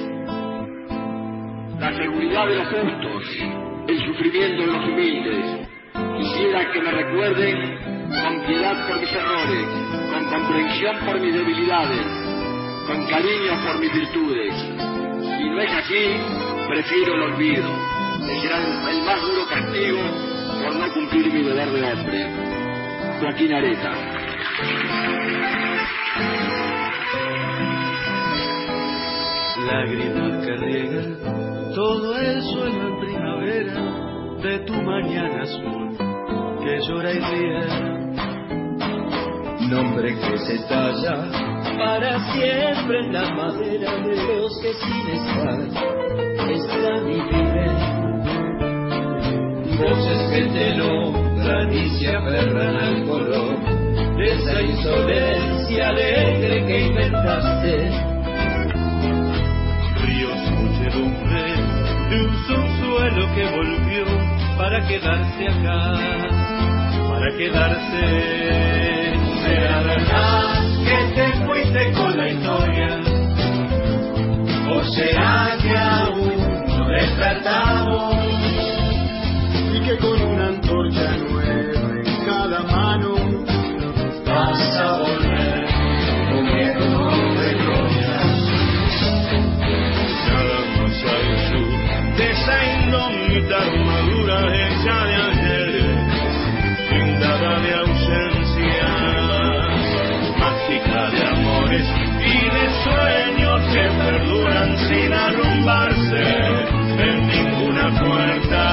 la 1.81 1.91
seguridad 1.95 2.45
de 2.45 2.55
los 2.57 2.67
justos, 2.67 3.23
el 3.87 4.05
sufrimiento 4.05 4.61
de 4.61 4.67
los 4.67 4.85
humildes. 4.87 5.67
Quisiera 6.15 6.71
que 6.71 6.79
me 6.79 6.91
recuerden 6.91 8.07
con 8.21 8.45
piedad 8.45 8.87
por 8.87 9.01
mis 9.01 9.11
errores, 9.11 9.65
con 10.13 10.25
comprensión 10.25 10.95
por 11.07 11.19
mis 11.19 11.33
debilidades, 11.33 12.05
con 12.85 13.03
cariño 13.07 13.65
por 13.65 13.79
mis 13.79 13.91
virtudes. 13.93 14.53
Si 15.37 15.49
no 15.49 15.59
es 15.59 15.71
así, 15.71 16.05
prefiero 16.69 17.15
el 17.15 17.21
olvido, 17.33 17.69
que 18.27 18.41
será 18.41 18.57
el, 18.91 19.01
más 19.01 19.21
duro 19.23 19.47
castigo 19.49 20.01
por 20.63 20.75
no 20.75 20.93
cumplir 20.93 21.33
mi 21.33 21.41
deber 21.41 21.69
de 21.71 21.93
hombre. 21.93 22.29
Joaquín 23.21 23.53
Areta. 23.53 23.91
lágrimas 29.61 30.30
todo 31.81 32.15
el 32.15 32.43
suelo 32.43 32.89
en 32.89 32.99
primavera 32.99 33.73
de 34.43 34.59
tu 34.67 34.73
mañana 34.83 35.41
azul 35.41 35.97
que 36.63 36.79
llora 36.87 37.11
y 37.11 37.19
ríe. 37.19 37.63
Nombre 39.67 40.15
que 40.15 40.37
se 40.37 40.59
talla 40.69 41.15
para 41.79 42.19
siempre 42.33 42.99
en 42.99 43.13
la 43.13 43.33
madera 43.33 43.97
de 43.97 44.15
los 44.15 44.61
que 44.61 44.73
sin 44.75 45.07
estar 45.17 45.59
están 46.51 47.03
y 47.09 47.19
viven. 47.31 47.77
Voces 49.79 50.21
que 50.31 50.41
te 50.53 50.75
nombran 50.75 51.73
y 51.73 51.89
se 51.97 52.15
aferran 52.15 52.75
al 52.75 53.07
color 53.07 53.57
de 54.17 54.25
esa 54.25 54.61
insolencia 54.61 55.89
alegre 55.89 56.63
que 56.67 56.79
inventaste 56.79 58.11
ríos, 60.05 60.41
muchedumbre 60.51 61.50
subsuelo 63.01 63.33
que 63.33 63.45
volvió 63.45 64.05
para 64.57 64.85
quedarse 64.87 65.47
acá, 65.47 65.93
para 67.09 67.37
quedarse. 67.37 68.03
¿Será 69.43 69.81
verdad 69.81 70.61
que 70.85 71.15
te 71.15 71.31
fuiste 71.45 71.91
con 71.93 72.17
la 72.17 72.29
historia? 72.29 72.99
¿O 74.69 74.83
será 74.83 75.57
que 75.61 75.77
aún 75.77 76.77
no 76.77 76.87
despertamos? 76.89 78.20
Esa 92.91 93.09
indómita 93.11 93.57
armadura 93.57 94.37
hecha 94.53 94.97
de 95.05 95.15
ayer, 95.15 95.71
blindada 96.89 97.59
de 97.59 97.73
ausencia, 97.73 98.89
mágica 100.37 101.01
de 101.11 101.21
amores 101.27 101.87
y 102.19 102.37
de 102.55 102.65
sueños 102.83 103.61
que 103.73 103.85
perduran 104.03 104.69
sin 104.89 105.13
arrumbarse 105.13 106.23
en 106.97 107.27
ninguna 107.27 107.85
puerta. 107.99 108.63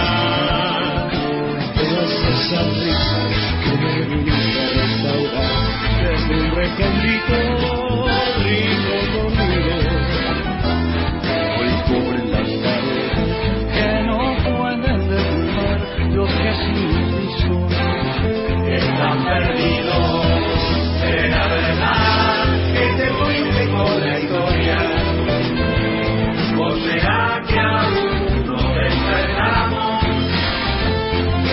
Todas 1.75 2.13
esas 2.35 2.67
risas 2.75 3.33
que 3.63 3.73
me 3.77 3.95
viniste 4.03 4.61
a 4.61 4.69
restaurar 4.81 5.69
desde 6.03 6.35
un 6.41 6.51
recondito 6.57 7.37
rico 8.43 8.98
están 19.39 19.47
perdidos. 19.47 20.23
Será 21.01 21.49
verdad 21.49 22.47
que 22.73 22.87
te 22.97 23.07
fuiste 23.13 23.69
con 23.71 24.01
la 24.01 24.19
historia, 24.19 24.79
o 26.59 26.77
será 26.77 27.43
que 27.47 27.59
aún 27.59 28.47
no 28.47 28.75
despertamos 28.75 30.03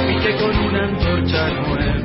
y 0.10 0.16
que 0.20 0.36
con 0.36 0.58
una 0.66 0.84
antorcha 0.86 1.50
nueva 1.50 2.05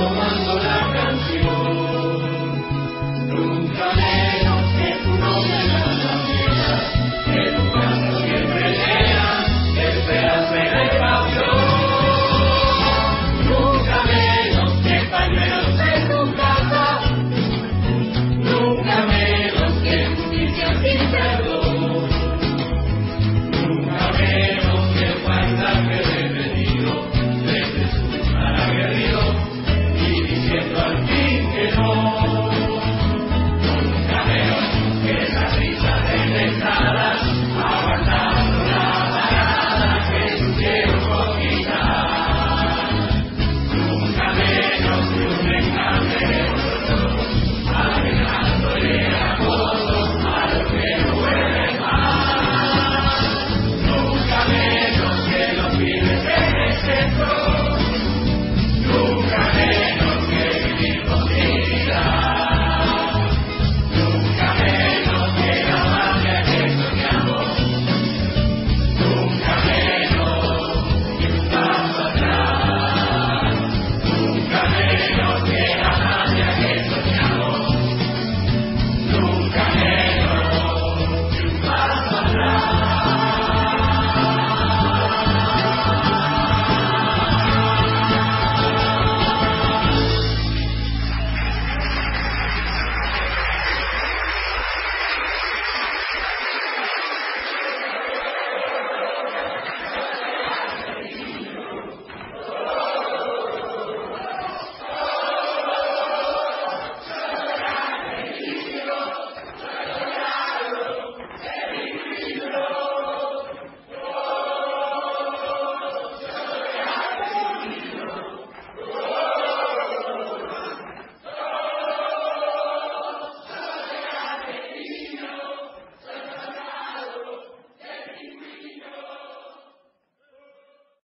the 0.00 0.06
one. 0.06 0.39